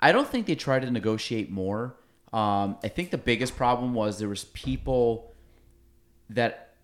I 0.00 0.12
don't 0.12 0.28
think 0.28 0.46
they 0.46 0.54
tried 0.54 0.82
to 0.82 0.90
negotiate 0.90 1.50
more. 1.50 1.96
Um, 2.32 2.76
I 2.84 2.88
think 2.88 3.10
the 3.10 3.18
biggest 3.18 3.56
problem 3.56 3.94
was 3.94 4.18
there 4.18 4.28
was 4.28 4.44
people 4.44 5.32
that 6.30 6.74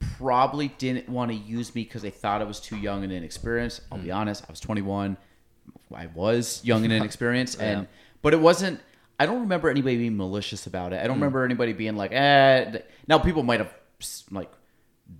probably 0.00 0.68
didn't 0.78 1.08
want 1.08 1.30
to 1.30 1.36
use 1.36 1.74
me 1.74 1.82
because 1.84 2.02
they 2.02 2.10
thought 2.10 2.40
I 2.40 2.44
was 2.44 2.60
too 2.60 2.76
young 2.76 3.04
and 3.04 3.12
inexperienced. 3.12 3.82
I'll 3.90 3.98
Mm. 3.98 4.04
be 4.04 4.10
honest, 4.10 4.44
I 4.48 4.52
was 4.52 4.60
21. 4.60 5.16
I 5.94 6.06
was 6.06 6.60
young 6.64 6.84
and 6.84 6.92
inexperienced, 7.00 7.60
and 7.60 7.82
Yeah. 7.82 7.86
but 8.22 8.32
it 8.34 8.40
wasn't. 8.40 8.80
I 9.20 9.26
don't 9.26 9.40
remember 9.40 9.68
anybody 9.68 9.96
being 9.96 10.16
malicious 10.16 10.66
about 10.68 10.92
it. 10.92 11.00
I 11.02 11.08
don't 11.08 11.16
Mm. 11.16 11.22
remember 11.22 11.44
anybody 11.44 11.72
being 11.72 11.96
like, 11.96 12.12
eh. 12.12 12.78
Now 13.08 13.18
people 13.18 13.42
might 13.42 13.58
have 13.60 13.74
like 14.30 14.50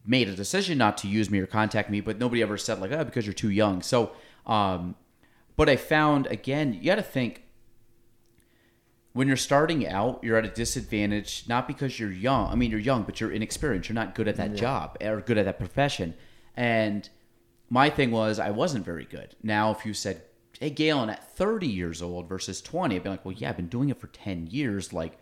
made 0.04 0.28
a 0.28 0.34
decision 0.34 0.78
not 0.78 0.98
to 0.98 1.08
use 1.08 1.30
me 1.30 1.38
or 1.38 1.46
contact 1.46 1.90
me, 1.90 2.00
but 2.00 2.18
nobody 2.18 2.42
ever 2.42 2.58
said 2.58 2.80
like, 2.80 2.92
oh, 2.92 3.04
because 3.04 3.26
you're 3.26 3.32
too 3.32 3.50
young. 3.50 3.82
So, 3.82 4.12
um, 4.46 4.94
but 5.56 5.68
I 5.68 5.76
found 5.76 6.26
again, 6.26 6.74
you 6.74 6.84
got 6.84 6.96
to 6.96 7.02
think 7.02 7.44
when 9.12 9.26
you're 9.26 9.36
starting 9.36 9.86
out, 9.86 10.22
you're 10.22 10.36
at 10.36 10.44
a 10.44 10.50
disadvantage, 10.50 11.44
not 11.48 11.66
because 11.66 11.98
you're 11.98 12.12
young. 12.12 12.50
I 12.50 12.54
mean, 12.54 12.70
you're 12.70 12.78
young, 12.78 13.02
but 13.02 13.20
you're 13.20 13.32
inexperienced. 13.32 13.88
You're 13.88 13.94
not 13.94 14.14
good 14.14 14.28
at 14.28 14.36
that 14.36 14.54
job 14.54 14.96
or 15.00 15.20
good 15.20 15.38
at 15.38 15.46
that 15.46 15.58
profession. 15.58 16.14
And 16.56 17.08
my 17.70 17.90
thing 17.90 18.10
was, 18.10 18.38
I 18.38 18.50
wasn't 18.50 18.84
very 18.84 19.04
good. 19.04 19.34
Now, 19.42 19.72
if 19.72 19.84
you 19.84 19.92
said, 19.92 20.22
hey, 20.60 20.70
Gaelan, 20.70 21.10
at 21.10 21.36
30 21.36 21.66
years 21.66 22.02
old 22.02 22.28
versus 22.28 22.60
20, 22.62 22.96
I'd 22.96 23.02
be 23.02 23.08
like, 23.08 23.24
well, 23.24 23.34
yeah, 23.34 23.48
I've 23.48 23.56
been 23.56 23.68
doing 23.68 23.88
it 23.88 24.00
for 24.00 24.08
10 24.08 24.46
years, 24.48 24.92
like 24.92 25.18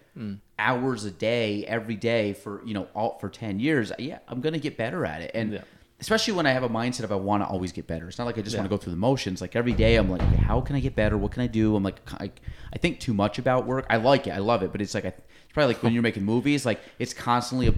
hours 0.58 1.04
a 1.04 1.10
day, 1.10 1.64
every 1.66 1.96
day 1.96 2.32
for, 2.32 2.62
you 2.64 2.74
know, 2.74 2.88
all 2.94 3.18
for 3.18 3.28
10 3.28 3.60
years. 3.60 3.92
Yeah, 3.98 4.18
I'm 4.28 4.40
going 4.40 4.54
to 4.54 4.58
get 4.58 4.76
better 4.76 5.04
at 5.04 5.20
it. 5.22 5.30
And 5.34 5.52
Yeah. 5.54 5.60
especially 6.00 6.32
when 6.34 6.46
I 6.46 6.52
have 6.52 6.62
a 6.62 6.68
mindset 6.68 7.04
of 7.04 7.12
I 7.12 7.16
want 7.16 7.42
to 7.42 7.46
always 7.46 7.72
get 7.72 7.86
better. 7.86 8.08
It's 8.08 8.18
not 8.18 8.24
like 8.24 8.38
I 8.38 8.42
just 8.42 8.54
Yeah. 8.54 8.60
want 8.60 8.70
to 8.70 8.76
go 8.76 8.80
through 8.80 8.92
the 8.92 8.98
motions. 8.98 9.40
Like 9.40 9.54
every 9.56 9.72
day, 9.72 9.96
I'm 9.96 10.10
like, 10.10 10.22
okay, 10.22 10.36
how 10.36 10.60
can 10.60 10.74
I 10.76 10.80
get 10.80 10.94
better? 10.96 11.18
What 11.18 11.32
can 11.32 11.42
I 11.42 11.46
do? 11.46 11.76
I'm 11.76 11.82
like, 11.82 12.00
I, 12.20 12.30
I 12.72 12.78
think 12.78 13.00
too 13.00 13.12
much 13.14 13.38
about 13.38 13.66
work. 13.66 13.86
I 13.90 13.96
like 13.96 14.26
it, 14.26 14.30
I 14.30 14.38
love 14.38 14.62
it, 14.62 14.72
but 14.72 14.80
it's 14.80 14.94
like 14.94 15.04
I, 15.04 15.08
it's 15.08 15.22
probably 15.52 15.74
like 15.74 15.82
when 15.82 15.92
you're 15.92 16.02
making 16.02 16.24
movies, 16.24 16.64
like 16.66 16.80
it's 16.98 17.12
constantly. 17.14 17.68
A, 17.68 17.74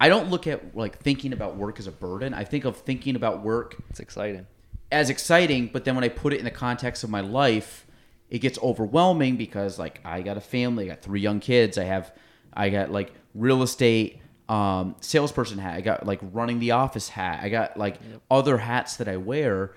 I 0.00 0.08
don't 0.08 0.28
look 0.30 0.46
at 0.46 0.76
like 0.76 0.98
thinking 0.98 1.32
about 1.32 1.56
work 1.56 1.78
as 1.78 1.86
a 1.86 1.92
burden. 1.92 2.34
I 2.34 2.44
think 2.44 2.64
of 2.64 2.76
thinking 2.78 3.16
about 3.16 3.42
work 3.42 3.76
It's 3.90 4.00
exciting. 4.00 4.46
as 4.90 5.08
exciting, 5.10 5.70
but 5.72 5.84
then 5.84 5.94
when 5.94 6.04
I 6.04 6.08
put 6.08 6.32
it 6.32 6.38
in 6.38 6.44
the 6.44 6.50
context 6.50 7.04
of 7.04 7.10
my 7.10 7.20
life, 7.20 7.86
it 8.32 8.38
gets 8.38 8.58
overwhelming 8.62 9.36
because 9.36 9.78
like 9.78 10.00
I 10.06 10.22
got 10.22 10.38
a 10.38 10.40
family, 10.40 10.86
I 10.86 10.94
got 10.94 11.02
three 11.02 11.20
young 11.20 11.38
kids, 11.38 11.76
I 11.76 11.84
have 11.84 12.14
I 12.50 12.70
got 12.70 12.90
like 12.90 13.12
real 13.34 13.62
estate 13.62 14.22
um 14.48 14.96
salesperson 15.00 15.58
hat, 15.58 15.74
I 15.74 15.82
got 15.82 16.06
like 16.06 16.18
running 16.32 16.58
the 16.58 16.70
office 16.70 17.10
hat, 17.10 17.40
I 17.42 17.50
got 17.50 17.76
like 17.76 17.98
other 18.30 18.56
hats 18.56 18.96
that 18.96 19.06
I 19.06 19.18
wear 19.18 19.74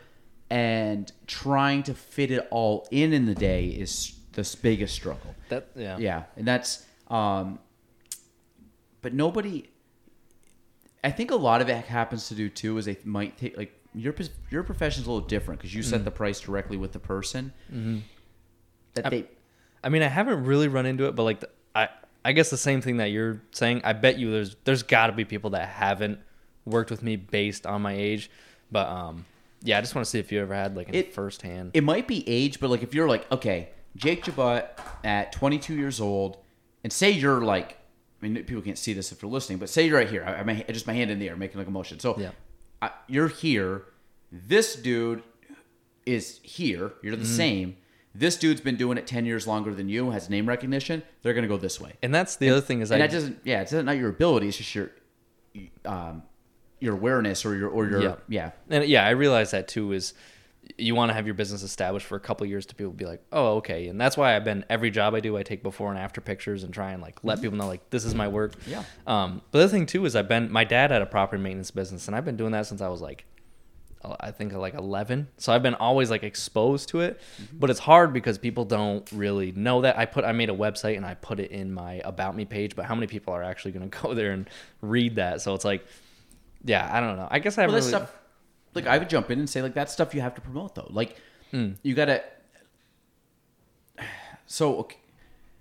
and 0.50 1.12
trying 1.28 1.84
to 1.84 1.94
fit 1.94 2.32
it 2.32 2.48
all 2.50 2.88
in 2.92 3.12
in 3.12 3.26
the 3.26 3.36
day 3.36 3.68
is 3.68 4.14
the 4.32 4.58
biggest 4.62 4.96
struggle. 4.96 5.36
That 5.50 5.68
yeah. 5.76 5.98
Yeah, 5.98 6.24
and 6.38 6.48
that's 6.48 6.86
um 7.10 7.60
but 9.02 9.14
nobody 9.14 9.66
I 11.04 11.12
think 11.12 11.32
a 11.32 11.36
lot 11.36 11.62
of 11.62 11.68
it 11.68 11.76
happens 11.86 12.30
to 12.30 12.36
do 12.36 12.48
too 12.48 12.78
is 12.78 12.86
they 12.86 12.98
might 13.04 13.38
take 13.38 13.58
like 13.58 13.78
your 13.94 14.16
your 14.50 14.64
profession's 14.64 15.08
a 15.08 15.12
little 15.12 15.28
different 15.28 15.60
because 15.60 15.76
you 15.76 15.84
set 15.84 16.06
the 16.06 16.12
price 16.12 16.40
directly 16.40 16.78
with 16.78 16.94
the 16.94 17.00
person. 17.00 17.52
That 18.96 19.10
they 19.12 19.26
I 19.84 19.90
mean, 19.90 20.02
I 20.02 20.08
haven't 20.08 20.46
really 20.46 20.68
run 20.68 20.86
into 20.88 21.06
it, 21.06 21.16
but 21.16 21.24
like, 21.24 21.40
the, 21.42 21.50
I 21.76 21.90
I 22.24 22.32
guess 22.32 22.50
the 22.50 22.58
same 22.58 22.82
thing 22.82 22.98
that 22.98 23.12
you're 23.12 23.42
saying. 23.52 23.82
I 23.84 23.94
bet 23.94 24.18
you 24.18 24.32
there's 24.32 24.56
there's 24.64 24.84
got 24.84 25.08
to 25.08 25.14
be 25.14 25.26
people 25.26 25.52
that 25.52 25.68
haven't 25.70 26.20
worked 26.66 26.90
with 26.90 27.04
me 27.04 27.16
based 27.18 27.68
on 27.68 27.82
my 27.84 27.94
age, 27.94 28.32
but 28.72 28.88
um, 28.88 29.26
yeah, 29.62 29.78
I 29.78 29.82
just 29.82 29.94
want 29.94 30.06
to 30.06 30.10
see 30.10 30.18
if 30.20 30.32
you 30.32 30.42
ever 30.42 30.56
had 30.56 30.76
like 30.76 30.90
It- 30.94 31.14
firsthand. 31.14 31.72
it 31.76 31.84
might 31.84 32.08
be 32.08 32.28
age, 32.28 32.60
but 32.60 32.70
like 32.72 32.82
if 32.84 32.94
you're 32.96 33.08
like 33.08 33.32
okay, 33.32 33.70
Jake 33.96 34.24
Jabaut 34.24 34.66
at 35.04 35.32
22 35.34 35.76
years 35.76 36.02
old, 36.02 36.38
and 36.84 36.92
say 36.92 37.12
you're 37.12 37.42
like, 37.44 37.78
I 38.24 38.28
mean 38.28 38.44
people 38.46 38.64
can't 38.64 38.78
see 38.78 38.94
this 38.94 39.12
if 39.12 39.22
you're 39.22 39.30
listening, 39.32 39.60
but 39.60 39.70
say 39.70 39.86
you're 39.86 39.98
right 39.98 40.10
here. 40.10 40.24
I, 40.26 40.40
I 40.68 40.72
just 40.72 40.88
my 40.88 40.94
hand 40.94 41.12
in 41.12 41.20
the 41.20 41.30
air, 41.30 41.36
making 41.36 41.60
like 41.60 41.68
a 41.68 41.72
motion. 41.72 42.00
So 42.00 42.18
Yeah. 42.18 42.32
I, 42.82 42.90
you're 43.08 43.28
here. 43.28 43.84
This 44.32 44.76
dude 44.76 45.22
is 46.06 46.40
here. 46.44 46.94
You're 47.04 47.16
the 47.16 47.24
Mm-hmm. 47.24 47.36
same. 47.36 47.78
This 48.18 48.38
dude's 48.38 48.62
been 48.62 48.78
doing 48.78 48.98
it 48.98 49.06
10 49.08 49.26
years 49.26 49.46
longer 49.46 49.74
than 49.74 49.90
you, 49.90 50.12
has 50.12 50.30
name 50.30 50.48
recognition. 50.48 51.04
They're 51.22 51.34
gonna 51.34 51.48
go 51.48 51.58
this 51.58 51.80
way. 51.82 51.94
and 52.02 52.14
that's 52.16 52.38
the 52.38 52.50
other 52.50 52.62
thing 52.62 52.82
is 52.82 52.92
and 52.92 53.04
I 53.04 53.08
that 53.08 53.14
doesn't 53.14 53.40
yeah 53.44 53.62
it's 53.62 53.72
not 53.74 53.98
your 53.98 54.10
ability 54.10 54.48
it's 54.48 54.58
just 54.58 54.74
your 54.74 54.90
um 55.86 56.24
your 56.80 56.94
awareness 56.94 57.46
or 57.46 57.56
your 57.56 57.70
or 57.70 57.88
your 57.88 58.02
Yeah. 58.02 58.16
yeah 58.28 58.52
And 58.70 58.86
yeah, 58.86 59.06
I 59.06 59.12
realize 59.12 59.52
that 59.52 59.68
too. 59.68 59.92
Is 59.94 60.14
you 60.78 60.96
want 60.96 61.10
to 61.10 61.14
have 61.14 61.26
your 61.28 61.36
business 61.36 61.62
established 61.62 62.08
for 62.08 62.16
a 62.16 62.20
couple 62.20 62.46
years 62.48 62.66
to 62.66 62.74
people 62.76 62.92
be 62.92 63.06
like, 63.06 63.22
oh, 63.32 63.58
okay, 63.58 63.88
and 63.88 64.02
that's 64.02 64.18
why 64.18 64.36
I've 64.36 64.44
been 64.44 64.66
every 64.68 64.90
job 64.90 65.14
I 65.14 65.20
do, 65.20 65.38
I 65.38 65.44
take 65.44 65.62
before 65.62 65.92
and 65.92 66.00
after 66.00 66.22
pictures 66.22 66.64
and 66.64 66.74
try 66.74 66.92
and 66.92 67.02
like 67.04 67.20
let 67.24 67.40
people 67.42 67.58
know 67.58 67.68
like 67.68 67.88
this 67.92 68.04
is 68.04 68.16
my 68.16 68.28
work. 68.28 68.54
Yeah. 68.68 68.84
Um, 69.06 69.42
but 69.52 69.60
the 69.60 69.64
other 69.66 69.72
thing 69.72 69.86
too 69.86 70.06
is 70.06 70.16
I've 70.16 70.28
been 70.28 70.52
my 70.52 70.64
dad 70.64 70.90
had 70.92 71.02
a 71.04 71.06
property 71.06 71.42
maintenance 71.42 71.70
business 71.72 72.08
and 72.08 72.16
I've 72.16 72.26
been 72.26 72.36
doing 72.38 72.52
that 72.54 72.66
since 72.66 72.82
I 72.82 72.88
was 72.90 73.00
like, 73.02 73.26
I 74.20 74.32
think 74.32 74.54
like 74.54 74.74
11. 74.74 75.28
So 75.38 75.54
I've 75.54 75.64
been 75.64 75.76
always 75.76 76.10
like 76.12 76.24
exposed 76.24 76.90
to 76.90 77.02
it, 77.02 77.20
but 77.54 77.70
it's 77.70 77.80
hard 77.80 78.14
because 78.14 78.38
people 78.38 78.66
don't 78.66 79.10
really 79.12 79.52
know 79.52 79.82
that. 79.82 79.98
I 79.98 80.06
put 80.06 80.26
I 80.26 80.32
made 80.32 80.50
a 80.50 80.56
website 80.56 80.98
and 80.98 81.06
I 81.06 81.14
put 81.16 81.40
it 81.40 81.52
in 81.52 81.74
my 81.74 82.02
about 82.06 82.36
me 82.36 82.46
page, 82.46 82.76
but 82.76 82.86
how 82.86 82.96
many 82.96 83.08
people 83.08 83.34
are 83.34 83.44
actually 83.44 83.72
going 83.72 83.90
to 83.90 83.98
go 84.02 84.14
there 84.14 84.32
and 84.32 84.50
read 84.82 85.16
that? 85.16 85.42
So 85.42 85.54
it's 85.54 85.66
like. 85.66 85.86
Yeah, 86.68 86.90
I 86.92 87.00
don't 87.00 87.16
know. 87.16 87.28
I 87.30 87.38
guess 87.38 87.60
I 87.60 87.62
haven't 87.62 87.76
this 87.76 87.86
really, 87.86 88.06
stuff 88.06 88.18
like 88.76 88.88
i 88.88 88.98
would 88.98 89.10
jump 89.10 89.32
in 89.32 89.40
and 89.40 89.50
say 89.50 89.62
like 89.62 89.74
that 89.74 89.90
stuff 89.90 90.14
you 90.14 90.22
have 90.22 90.36
to 90.36 90.42
promote 90.42 90.76
though 90.76 90.88
like 90.90 91.16
Hmm. 91.52 91.74
you 91.84 91.96
gotta 91.96 92.24
so 94.46 94.78
okay 94.78 94.98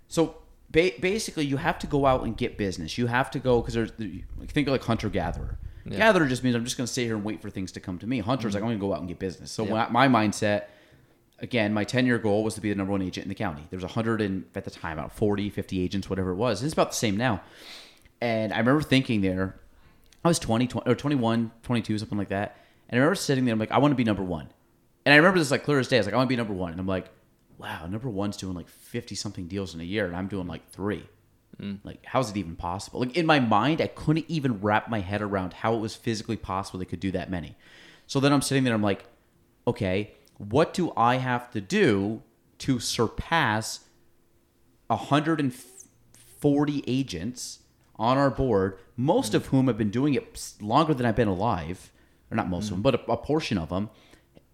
so 0.07 0.35
ba- 0.69 0.91
basically 0.99 1.45
you 1.45 1.57
have 1.57 1.79
to 1.79 1.87
go 1.87 2.05
out 2.05 2.23
and 2.23 2.35
get 2.35 2.57
business 2.57 2.97
you 2.97 3.07
have 3.07 3.31
to 3.31 3.39
go 3.39 3.61
because 3.61 3.73
there's 3.73 3.91
like, 4.37 4.51
think 4.51 4.67
of 4.67 4.71
like 4.73 4.83
hunter 4.83 5.09
gatherer 5.09 5.57
Yeah. 5.85 5.97
Gatherer 5.97 6.27
just 6.27 6.43
means 6.43 6.55
i'm 6.55 6.63
just 6.63 6.77
gonna 6.77 6.87
sit 6.87 7.03
here 7.05 7.15
and 7.15 7.23
wait 7.23 7.41
for 7.41 7.49
things 7.49 7.71
to 7.73 7.79
come 7.79 7.99
to 7.99 8.07
me 8.07 8.19
hunter's 8.19 8.53
like 8.53 8.63
mm-hmm. 8.63 8.71
i'm 8.71 8.79
gonna 8.79 8.89
go 8.89 8.93
out 8.93 8.99
and 8.99 9.07
get 9.07 9.19
business 9.19 9.51
so 9.51 9.65
Yeah. 9.65 9.85
I- 9.85 9.89
my 9.89 10.07
mindset 10.07 10.63
again, 11.39 11.73
my 11.73 11.83
10 11.83 12.05
year 12.05 12.17
goal 12.17 12.43
was 12.43 12.55
to 12.55 12.61
be 12.61 12.69
the 12.69 12.75
number 12.75 12.91
one 12.91 13.01
agent 13.01 13.25
in 13.25 13.29
the 13.29 13.35
county. 13.35 13.67
There 13.69 13.77
was 13.77 13.83
100 13.83 14.21
and 14.21 14.45
at 14.55 14.65
the 14.65 14.71
time, 14.71 14.97
about 14.97 15.13
40, 15.13 15.49
50 15.49 15.81
agents, 15.81 16.09
whatever 16.09 16.31
it 16.31 16.35
was. 16.35 16.63
It's 16.63 16.73
about 16.73 16.91
the 16.91 16.95
same 16.95 17.17
now. 17.17 17.41
And 18.21 18.53
I 18.53 18.59
remember 18.59 18.81
thinking 18.81 19.21
there, 19.21 19.59
I 20.23 20.27
was 20.27 20.39
20, 20.39 20.67
20 20.67 20.89
or 20.89 20.95
21, 20.95 21.51
22, 21.63 21.97
something 21.99 22.17
like 22.17 22.29
that. 22.29 22.57
And 22.89 22.97
I 22.97 23.01
remember 23.01 23.15
sitting 23.15 23.45
there, 23.45 23.53
I'm 23.53 23.59
like, 23.59 23.71
I 23.71 23.77
want 23.77 23.91
to 23.91 23.95
be 23.95 24.03
number 24.03 24.23
one. 24.23 24.49
And 25.05 25.13
I 25.13 25.17
remember 25.17 25.39
this 25.39 25.51
like 25.51 25.63
clear 25.63 25.79
as 25.79 25.87
day. 25.87 25.97
I 25.97 25.99
was 25.99 26.07
like, 26.07 26.13
I 26.13 26.17
want 26.17 26.27
to 26.27 26.33
be 26.33 26.37
number 26.37 26.53
one. 26.53 26.71
And 26.71 26.79
I'm 26.79 26.87
like, 26.87 27.09
wow, 27.57 27.85
number 27.87 28.09
one's 28.09 28.37
doing 28.37 28.55
like 28.55 28.69
50 28.69 29.15
something 29.15 29.47
deals 29.47 29.75
in 29.75 29.81
a 29.81 29.83
year, 29.83 30.07
and 30.07 30.15
I'm 30.15 30.27
doing 30.27 30.47
like 30.47 30.69
three. 30.71 31.05
Mm. 31.61 31.79
Like, 31.83 32.05
how's 32.05 32.29
it 32.29 32.37
even 32.37 32.55
possible? 32.55 32.99
Like, 32.99 33.15
in 33.15 33.25
my 33.25 33.39
mind, 33.39 33.81
I 33.81 33.87
couldn't 33.87 34.25
even 34.27 34.61
wrap 34.61 34.89
my 34.89 34.99
head 34.99 35.21
around 35.21 35.53
how 35.53 35.75
it 35.75 35.79
was 35.79 35.95
physically 35.95 36.37
possible 36.37 36.79
they 36.79 36.85
could 36.85 36.99
do 36.99 37.11
that 37.11 37.29
many. 37.29 37.55
So 38.07 38.19
then 38.19 38.33
I'm 38.33 38.41
sitting 38.41 38.63
there, 38.63 38.73
I'm 38.73 38.81
like, 38.81 39.05
okay, 39.67 40.13
what 40.37 40.73
do 40.73 40.91
I 40.95 41.15
have 41.15 41.51
to 41.51 41.61
do 41.61 42.21
to 42.59 42.79
surpass 42.79 43.81
140 44.87 46.83
agents 46.87 47.59
on 47.97 48.17
our 48.17 48.29
board, 48.29 48.77
most 48.97 49.31
mm. 49.31 49.35
of 49.35 49.47
whom 49.47 49.67
have 49.67 49.77
been 49.77 49.89
doing 49.89 50.13
it 50.13 50.53
longer 50.61 50.93
than 50.93 51.05
I've 51.05 51.15
been 51.15 51.27
alive, 51.27 51.91
or 52.29 52.35
not 52.35 52.49
most 52.49 52.65
of 52.65 52.71
mm. 52.71 52.71
them, 52.71 52.81
but 52.81 52.95
a, 52.95 53.11
a 53.11 53.17
portion 53.17 53.57
of 53.57 53.69
them. 53.69 53.89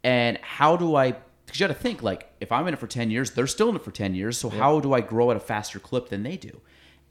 And 0.04 0.38
how 0.42 0.78
do 0.78 0.96
I 0.96 1.16
because 1.46 1.60
you 1.60 1.68
got 1.68 1.74
to 1.74 1.80
think 1.80 2.02
like 2.02 2.32
if 2.40 2.52
I'm 2.52 2.68
in 2.68 2.74
it 2.74 2.80
for 2.80 2.88
ten 2.88 3.12
years, 3.12 3.32
they're 3.32 3.48
still 3.48 3.70
in 3.70 3.76
it 3.76 3.84
for 3.84 3.92
ten 3.92 4.16
years. 4.16 4.38
So 4.38 4.50
how 4.50 4.80
do 4.80 4.94
I 4.94 5.02
grow 5.02 5.32
at 5.32 5.38
a 5.38 5.40
faster 5.40 5.80
clip 5.80 6.10
than 6.10 6.24
they 6.24 6.38
do? 6.38 6.62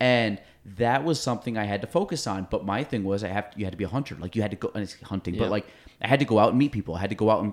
And 0.00 0.40
that 0.64 1.04
was 1.04 1.20
something 1.20 1.56
I 1.58 1.64
had 1.64 1.80
to 1.82 1.86
focus 1.86 2.26
on. 2.26 2.46
But 2.50 2.64
my 2.64 2.82
thing 2.84 3.04
was 3.04 3.22
I 3.22 3.28
have 3.28 3.50
to, 3.50 3.58
you 3.58 3.64
had 3.66 3.72
to 3.72 3.78
be 3.78 3.84
a 3.84 3.88
hunter. 3.88 4.16
Like 4.18 4.34
you 4.34 4.42
had 4.42 4.50
to 4.50 4.56
go 4.56 4.70
and 4.74 4.82
it's 4.82 5.00
hunting, 5.02 5.34
Yeah. 5.34 5.40
but 5.42 5.50
like 5.50 5.66
I 6.00 6.08
had 6.08 6.18
to 6.20 6.24
go 6.26 6.38
out 6.38 6.50
and 6.50 6.58
meet 6.58 6.72
people. 6.72 6.94
I 6.94 7.00
had 7.00 7.10
to 7.10 7.16
go 7.16 7.30
out 7.30 7.42
and 7.44 7.52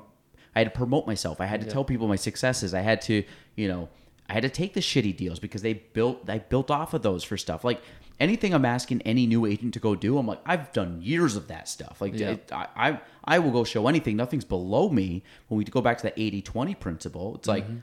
I 0.56 0.60
had 0.62 0.74
to 0.74 0.78
promote 0.78 1.06
myself. 1.06 1.40
I 1.42 1.46
had 1.46 1.62
to 1.62 1.68
tell 1.68 1.84
people 1.84 2.08
my 2.08 2.16
successes. 2.16 2.74
I 2.74 2.80
had 2.82 3.02
to, 3.04 3.24
you 3.56 3.68
know, 3.68 3.90
I 4.30 4.34
had 4.34 4.44
to 4.44 4.50
take 4.50 4.74
the 4.74 4.80
shitty 4.82 5.16
deals 5.16 5.40
because 5.40 5.62
they 5.62 5.74
built 5.74 6.30
I 6.30 6.40
built 6.40 6.72
off 6.72 6.94
of 6.94 7.02
those 7.02 7.24
for 7.24 7.38
stuff. 7.38 7.64
Like 7.64 7.82
anything 8.20 8.54
I'm 8.54 8.66
asking 8.66 9.02
any 9.04 9.26
new 9.28 9.46
agent 9.46 9.74
to 9.76 9.80
go 9.80 9.96
do, 9.96 10.18
I'm 10.18 10.28
like, 10.28 10.42
I've 10.46 10.72
done 10.74 11.02
years 11.02 11.36
of 11.36 11.48
that 11.48 11.68
stuff. 11.70 12.02
Like 12.02 12.14
Yeah. 12.18 12.32
it, 12.32 12.52
I, 12.52 12.68
I 12.76 13.00
I 13.24 13.40
will 13.40 13.52
go 13.52 13.64
show 13.64 13.88
anything. 13.88 14.16
Nothing's 14.18 14.46
below 14.46 14.90
me. 14.90 15.24
When 15.48 15.58
we 15.58 15.64
go 15.66 15.82
back 15.82 15.98
to 16.00 16.04
that 16.04 16.16
80-20 16.18 16.80
principle, 16.80 17.36
it's 17.36 17.48
like 17.48 17.66
Mm-hmm. 17.66 17.78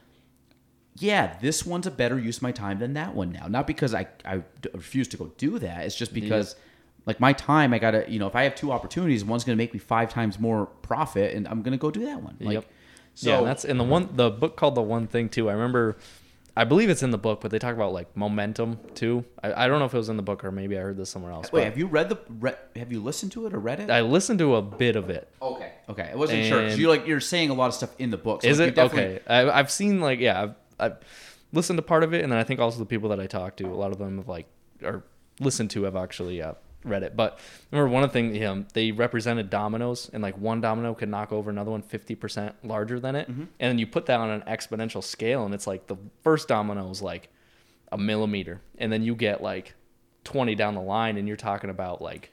Yeah, 0.98 1.36
this 1.40 1.66
one's 1.66 1.86
a 1.86 1.90
better 1.90 2.18
use 2.18 2.36
of 2.38 2.42
my 2.42 2.52
time 2.52 2.78
than 2.78 2.94
that 2.94 3.14
one 3.14 3.32
now. 3.32 3.46
Not 3.48 3.66
because 3.66 3.94
I, 3.94 4.06
I 4.24 4.38
d- 4.62 4.70
refuse 4.74 5.08
to 5.08 5.16
go 5.16 5.32
do 5.38 5.58
that. 5.58 5.84
It's 5.86 5.96
just 5.96 6.14
because, 6.14 6.54
like, 7.06 7.18
my 7.20 7.32
time, 7.32 7.74
I 7.74 7.78
got 7.78 7.92
to, 7.92 8.04
you 8.10 8.18
know, 8.18 8.26
if 8.28 8.36
I 8.36 8.44
have 8.44 8.54
two 8.54 8.70
opportunities, 8.70 9.24
one's 9.24 9.44
going 9.44 9.56
to 9.56 9.62
make 9.62 9.72
me 9.72 9.80
five 9.80 10.08
times 10.10 10.38
more 10.38 10.66
profit, 10.82 11.34
and 11.34 11.48
I'm 11.48 11.62
going 11.62 11.72
to 11.72 11.78
go 11.78 11.90
do 11.90 12.04
that 12.06 12.22
one. 12.22 12.36
Like, 12.40 12.54
Yep. 12.54 12.64
so 13.14 13.30
yeah, 13.30 13.38
and 13.38 13.46
that's 13.46 13.64
in 13.64 13.76
the 13.78 13.84
one 13.84 14.08
the 14.14 14.30
book 14.30 14.56
called 14.56 14.74
the 14.76 14.82
one 14.82 15.06
thing 15.08 15.28
too. 15.28 15.50
I 15.50 15.54
remember, 15.54 15.96
I 16.56 16.62
believe 16.62 16.88
it's 16.90 17.02
in 17.02 17.10
the 17.10 17.18
book, 17.18 17.40
but 17.40 17.50
they 17.50 17.58
talk 17.58 17.74
about 17.74 17.92
like 17.92 18.16
momentum 18.16 18.78
too. 18.94 19.24
I, 19.42 19.64
I 19.64 19.66
don't 19.68 19.80
know 19.80 19.86
if 19.86 19.94
it 19.94 19.96
was 19.98 20.08
in 20.08 20.16
the 20.16 20.22
book 20.22 20.44
or 20.44 20.52
maybe 20.52 20.78
I 20.78 20.82
heard 20.82 20.96
this 20.96 21.10
somewhere 21.10 21.32
else. 21.32 21.50
wait, 21.50 21.62
but 21.62 21.64
have 21.64 21.76
you 21.78 21.86
read 21.86 22.08
the, 22.08 22.18
re- 22.40 22.54
have 22.76 22.92
you 22.92 23.02
listened 23.02 23.32
to 23.32 23.46
it 23.46 23.54
or 23.54 23.58
read 23.58 23.80
it? 23.80 23.90
I 23.90 24.02
listened 24.02 24.38
to 24.38 24.54
a 24.54 24.62
bit 24.62 24.94
of 24.94 25.10
it. 25.10 25.28
okay. 25.42 25.72
Okay. 25.88 26.10
I 26.12 26.14
wasn't 26.14 26.44
sure. 26.46 26.62
'cause 26.62 26.72
And- 26.72 26.80
you 26.80 26.88
like, 26.88 27.06
you're 27.08 27.20
saying 27.20 27.50
a 27.50 27.54
lot 27.54 27.66
of 27.66 27.74
stuff 27.74 27.90
in 27.98 28.10
the 28.10 28.16
book. 28.16 28.42
so, 28.42 28.48
Is 28.48 28.58
like, 28.60 28.68
it 28.70 28.78
okay? 28.78 29.18
I, 29.28 29.50
I've 29.50 29.70
seen 29.70 30.00
like 30.00 30.18
yeah, 30.20 30.42
I've, 30.44 30.54
I've 30.78 30.96
listened 31.52 31.76
to 31.78 31.82
part 31.82 32.02
of 32.02 32.12
it, 32.14 32.22
and 32.22 32.32
then 32.32 32.38
I 32.38 32.44
think 32.44 32.60
also 32.60 32.78
the 32.78 32.86
people 32.86 33.08
that 33.10 33.20
I 33.20 33.26
talk 33.26 33.56
to, 33.56 33.64
a 33.66 33.74
lot 33.74 33.92
of 33.92 33.98
them 33.98 34.18
have 34.18 34.28
like 34.28 34.46
or 34.82 35.04
listened 35.40 35.70
to 35.70 35.84
have 35.84 35.96
actually 35.96 36.42
uh, 36.42 36.54
read 36.84 37.02
it. 37.02 37.16
But 37.16 37.38
remember 37.70 37.92
one 37.92 38.02
of 38.02 38.10
the 38.10 38.12
things 38.12 38.44
um, 38.44 38.66
they 38.74 38.92
represented 38.92 39.50
dominoes, 39.50 40.10
and 40.12 40.22
like 40.22 40.36
one 40.38 40.60
domino 40.60 40.94
could 40.94 41.08
knock 41.08 41.32
over 41.32 41.50
another 41.50 41.70
one 41.70 41.82
fifty 41.82 42.14
percent 42.14 42.54
larger 42.64 43.00
than 43.00 43.16
it, 43.16 43.28
and 43.28 43.48
then 43.58 43.78
you 43.78 43.86
put 43.86 44.06
that 44.06 44.20
on 44.20 44.30
an 44.30 44.42
exponential 44.42 45.02
scale, 45.02 45.44
and 45.44 45.54
it's 45.54 45.66
like 45.66 45.86
the 45.86 45.96
first 46.22 46.48
domino 46.48 46.90
is 46.90 47.02
like 47.02 47.28
a 47.92 47.98
millimeter, 47.98 48.60
and 48.78 48.92
then 48.92 49.02
you 49.02 49.14
get 49.14 49.42
like 49.42 49.74
twenty 50.24 50.54
down 50.54 50.74
the 50.74 50.80
line, 50.82 51.16
and 51.16 51.28
you're 51.28 51.36
talking 51.36 51.70
about 51.70 52.02
like. 52.02 52.30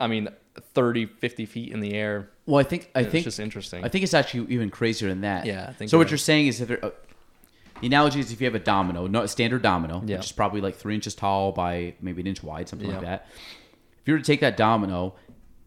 I 0.00 0.08
mean, 0.08 0.28
30, 0.74 1.06
50 1.06 1.46
feet 1.46 1.72
in 1.72 1.78
the 1.78 1.94
air. 1.94 2.28
Well, 2.46 2.58
I 2.58 2.64
think, 2.64 2.90
I 2.96 3.02
It's 3.02 3.12
think, 3.12 3.24
just 3.24 3.38
interesting. 3.38 3.84
I 3.84 3.88
think 3.88 4.02
it's 4.02 4.12
actually 4.12 4.52
even 4.52 4.68
crazier 4.68 5.08
than 5.08 5.20
that. 5.20 5.46
Yeah, 5.46 5.66
I 5.68 5.72
think 5.72 5.88
So 5.88 5.98
what 5.98 6.10
you're 6.10 6.18
saying 6.18 6.48
is 6.48 6.60
if 6.60 6.66
there, 6.66 6.84
uh, 6.84 6.90
the 7.80 7.86
analogy 7.86 8.20
is 8.20 8.32
if 8.32 8.40
you 8.40 8.46
have 8.46 8.54
a 8.54 8.58
domino, 8.60 9.06
no 9.06 9.22
a 9.22 9.28
standard 9.28 9.62
domino, 9.62 10.02
Yeah. 10.04 10.16
which 10.16 10.26
is 10.26 10.32
probably 10.32 10.60
like 10.60 10.76
three 10.76 10.94
inches 10.94 11.14
tall 11.14 11.52
by 11.52 11.94
maybe 12.00 12.20
an 12.20 12.26
inch 12.26 12.42
wide, 12.42 12.68
something 12.68 12.88
like 12.90 13.00
that. 13.02 13.26
If 14.00 14.08
you 14.08 14.14
were 14.14 14.18
to 14.18 14.24
take 14.24 14.40
that 14.40 14.56
domino 14.56 15.14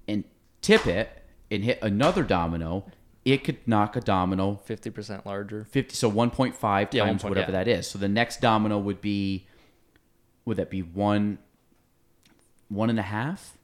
and 0.07 0.23
tip 0.61 0.85
it 0.87 1.09
and 1.51 1.63
hit 1.63 1.79
another 1.81 2.23
domino, 2.23 2.85
it 3.25 3.43
could 3.43 3.57
knock 3.67 3.95
a 3.95 4.01
domino 4.01 4.55
Fifty 4.63 4.89
percent 4.89 5.25
larger. 5.25 5.65
50 5.65 5.95
so 5.95 6.09
1.5 6.09 6.57
times 6.89 7.23
1 7.23 7.29
whatever 7.29 7.51
yeah. 7.51 7.63
that 7.63 7.67
is. 7.67 7.87
So 7.89 7.99
the 7.99 8.07
next 8.07 8.39
domino 8.41 8.77
would 8.77 9.01
be 9.01 9.47
would 10.45 10.57
that 10.57 10.69
be 10.69 10.81
one 10.81 11.39
one 12.69 12.89
and 12.89 12.99
a 12.99 13.03
half? 13.03 13.56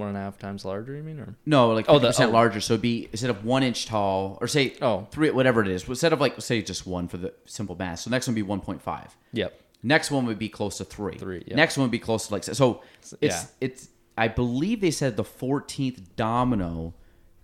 One 0.00 0.08
and 0.08 0.16
a 0.16 0.20
half 0.20 0.38
times 0.38 0.64
larger, 0.64 0.96
you 0.96 1.02
mean? 1.02 1.20
Or 1.20 1.34
No, 1.46 1.70
like 1.72 1.86
oh, 1.88 1.98
the- 1.98 2.08
percent 2.08 2.30
oh. 2.30 2.34
larger. 2.34 2.60
So 2.60 2.74
it'd 2.74 2.82
be 2.82 3.08
instead 3.12 3.30
of 3.30 3.44
one 3.44 3.62
inch 3.62 3.86
tall, 3.86 4.38
or 4.40 4.48
say 4.48 4.74
oh 4.82 5.06
three, 5.10 5.30
whatever 5.30 5.62
it 5.62 5.68
is. 5.68 5.88
Instead 5.88 6.12
of 6.12 6.20
like 6.20 6.40
say 6.40 6.62
just 6.62 6.86
one 6.86 7.08
for 7.08 7.16
the 7.16 7.32
simple 7.44 7.76
math. 7.76 8.00
So 8.00 8.10
next 8.10 8.26
one 8.26 8.34
would 8.34 8.40
be 8.40 8.42
one 8.42 8.60
point 8.60 8.82
five. 8.82 9.16
Yep. 9.32 9.60
Next 9.82 10.10
one 10.10 10.26
would 10.26 10.38
be 10.38 10.48
close 10.48 10.78
to 10.78 10.84
three. 10.84 11.16
Three, 11.16 11.44
yeah. 11.46 11.56
Next 11.56 11.76
one 11.76 11.84
would 11.84 11.90
be 11.90 11.98
close 11.98 12.26
to 12.26 12.34
like 12.34 12.44
so. 12.44 12.82
It's 13.00 13.14
yeah. 13.20 13.42
it's. 13.60 13.88
I 14.18 14.28
believe 14.28 14.80
they 14.80 14.90
said 14.90 15.16
the 15.16 15.24
fourteenth 15.24 16.16
domino 16.16 16.94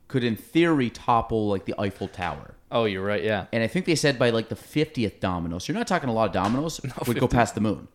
could, 0.08 0.22
in 0.22 0.36
theory, 0.36 0.90
topple 0.90 1.48
like 1.48 1.64
the 1.64 1.74
Eiffel 1.80 2.08
Tower. 2.08 2.54
Oh, 2.70 2.84
you're 2.84 3.04
right. 3.04 3.22
Yeah. 3.22 3.46
And 3.52 3.62
I 3.62 3.66
think 3.66 3.86
they 3.86 3.94
said 3.94 4.18
by 4.18 4.30
like 4.30 4.48
the 4.48 4.56
fiftieth 4.56 5.20
domino. 5.20 5.58
So 5.58 5.72
you're 5.72 5.78
not 5.78 5.86
talking 5.86 6.08
a 6.08 6.12
lot 6.12 6.26
of 6.26 6.32
dominoes. 6.32 6.80
would 7.06 7.18
go 7.18 7.28
past 7.28 7.54
the 7.54 7.60
moon. 7.60 7.88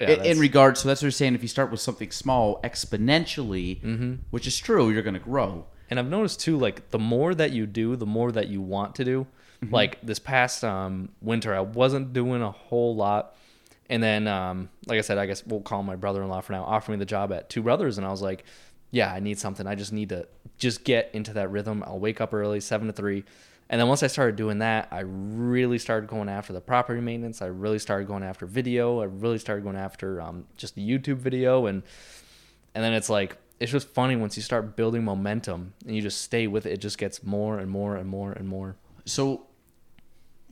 Yeah, 0.00 0.10
in, 0.10 0.24
in 0.24 0.38
regards, 0.38 0.80
so 0.80 0.88
that's 0.88 1.00
what 1.00 1.06
they're 1.06 1.10
saying. 1.10 1.34
If 1.34 1.42
you 1.42 1.48
start 1.48 1.70
with 1.70 1.80
something 1.80 2.10
small, 2.10 2.60
exponentially, 2.62 3.80
Mm-hmm. 3.82 4.14
which 4.30 4.46
is 4.46 4.58
true, 4.58 4.90
you're 4.90 5.02
going 5.02 5.14
to 5.14 5.20
grow. 5.20 5.66
And 5.90 5.98
I've 5.98 6.08
noticed 6.08 6.40
too, 6.40 6.56
like 6.56 6.90
the 6.90 6.98
more 6.98 7.34
that 7.34 7.50
you 7.52 7.66
do, 7.66 7.96
the 7.96 8.06
more 8.06 8.30
that 8.32 8.48
you 8.48 8.60
want 8.60 8.94
to 8.96 9.04
do. 9.04 9.26
Mm-hmm. 9.62 9.74
Like 9.74 10.00
this 10.02 10.18
past 10.18 10.64
um, 10.64 11.10
winter, 11.20 11.54
I 11.54 11.60
wasn't 11.60 12.12
doing 12.12 12.40
a 12.42 12.50
whole 12.50 12.94
lot, 12.96 13.36
and 13.90 14.02
then, 14.02 14.26
um, 14.28 14.70
like 14.86 14.98
I 14.98 15.02
said, 15.02 15.18
I 15.18 15.26
guess 15.26 15.44
we'll 15.44 15.60
call 15.60 15.82
my 15.82 15.96
brother-in-law 15.96 16.40
for 16.42 16.52
now. 16.52 16.62
Offered 16.64 16.92
me 16.92 16.98
the 16.98 17.04
job 17.04 17.32
at 17.32 17.50
Two 17.50 17.62
Brothers, 17.62 17.98
and 17.98 18.06
I 18.06 18.10
was 18.10 18.22
like, 18.22 18.44
"Yeah, 18.92 19.12
I 19.12 19.18
need 19.20 19.38
something. 19.38 19.66
I 19.66 19.74
just 19.74 19.92
need 19.92 20.10
to 20.10 20.26
just 20.58 20.84
get 20.84 21.10
into 21.12 21.32
that 21.34 21.50
rhythm. 21.50 21.82
I'll 21.86 21.98
wake 21.98 22.20
up 22.20 22.32
early, 22.32 22.60
seven 22.60 22.86
to 22.86 22.92
three, 22.92 23.24
and 23.70 23.80
then 23.80 23.86
once 23.86 24.02
I 24.02 24.08
started 24.08 24.34
doing 24.34 24.58
that, 24.58 24.88
I 24.90 25.00
really 25.00 25.78
started 25.78 26.10
going 26.10 26.28
after 26.28 26.52
the 26.52 26.60
property 26.60 27.00
maintenance. 27.00 27.40
I 27.40 27.46
really 27.46 27.78
started 27.78 28.08
going 28.08 28.24
after 28.24 28.44
video. 28.44 29.00
I 29.00 29.04
really 29.04 29.38
started 29.38 29.62
going 29.62 29.76
after 29.76 30.20
um, 30.20 30.46
just 30.56 30.74
the 30.74 30.86
YouTube 30.86 31.18
video, 31.18 31.66
and 31.66 31.84
and 32.74 32.82
then 32.84 32.92
it's 32.92 33.08
like 33.08 33.38
it's 33.60 33.70
just 33.70 33.86
funny 33.88 34.16
once 34.16 34.36
you 34.36 34.42
start 34.42 34.74
building 34.74 35.04
momentum 35.04 35.74
and 35.86 35.94
you 35.94 36.02
just 36.02 36.22
stay 36.22 36.48
with 36.48 36.66
it. 36.66 36.72
It 36.72 36.80
just 36.80 36.98
gets 36.98 37.22
more 37.22 37.60
and 37.60 37.70
more 37.70 37.94
and 37.94 38.08
more 38.08 38.32
and 38.32 38.48
more. 38.48 38.74
So, 39.04 39.46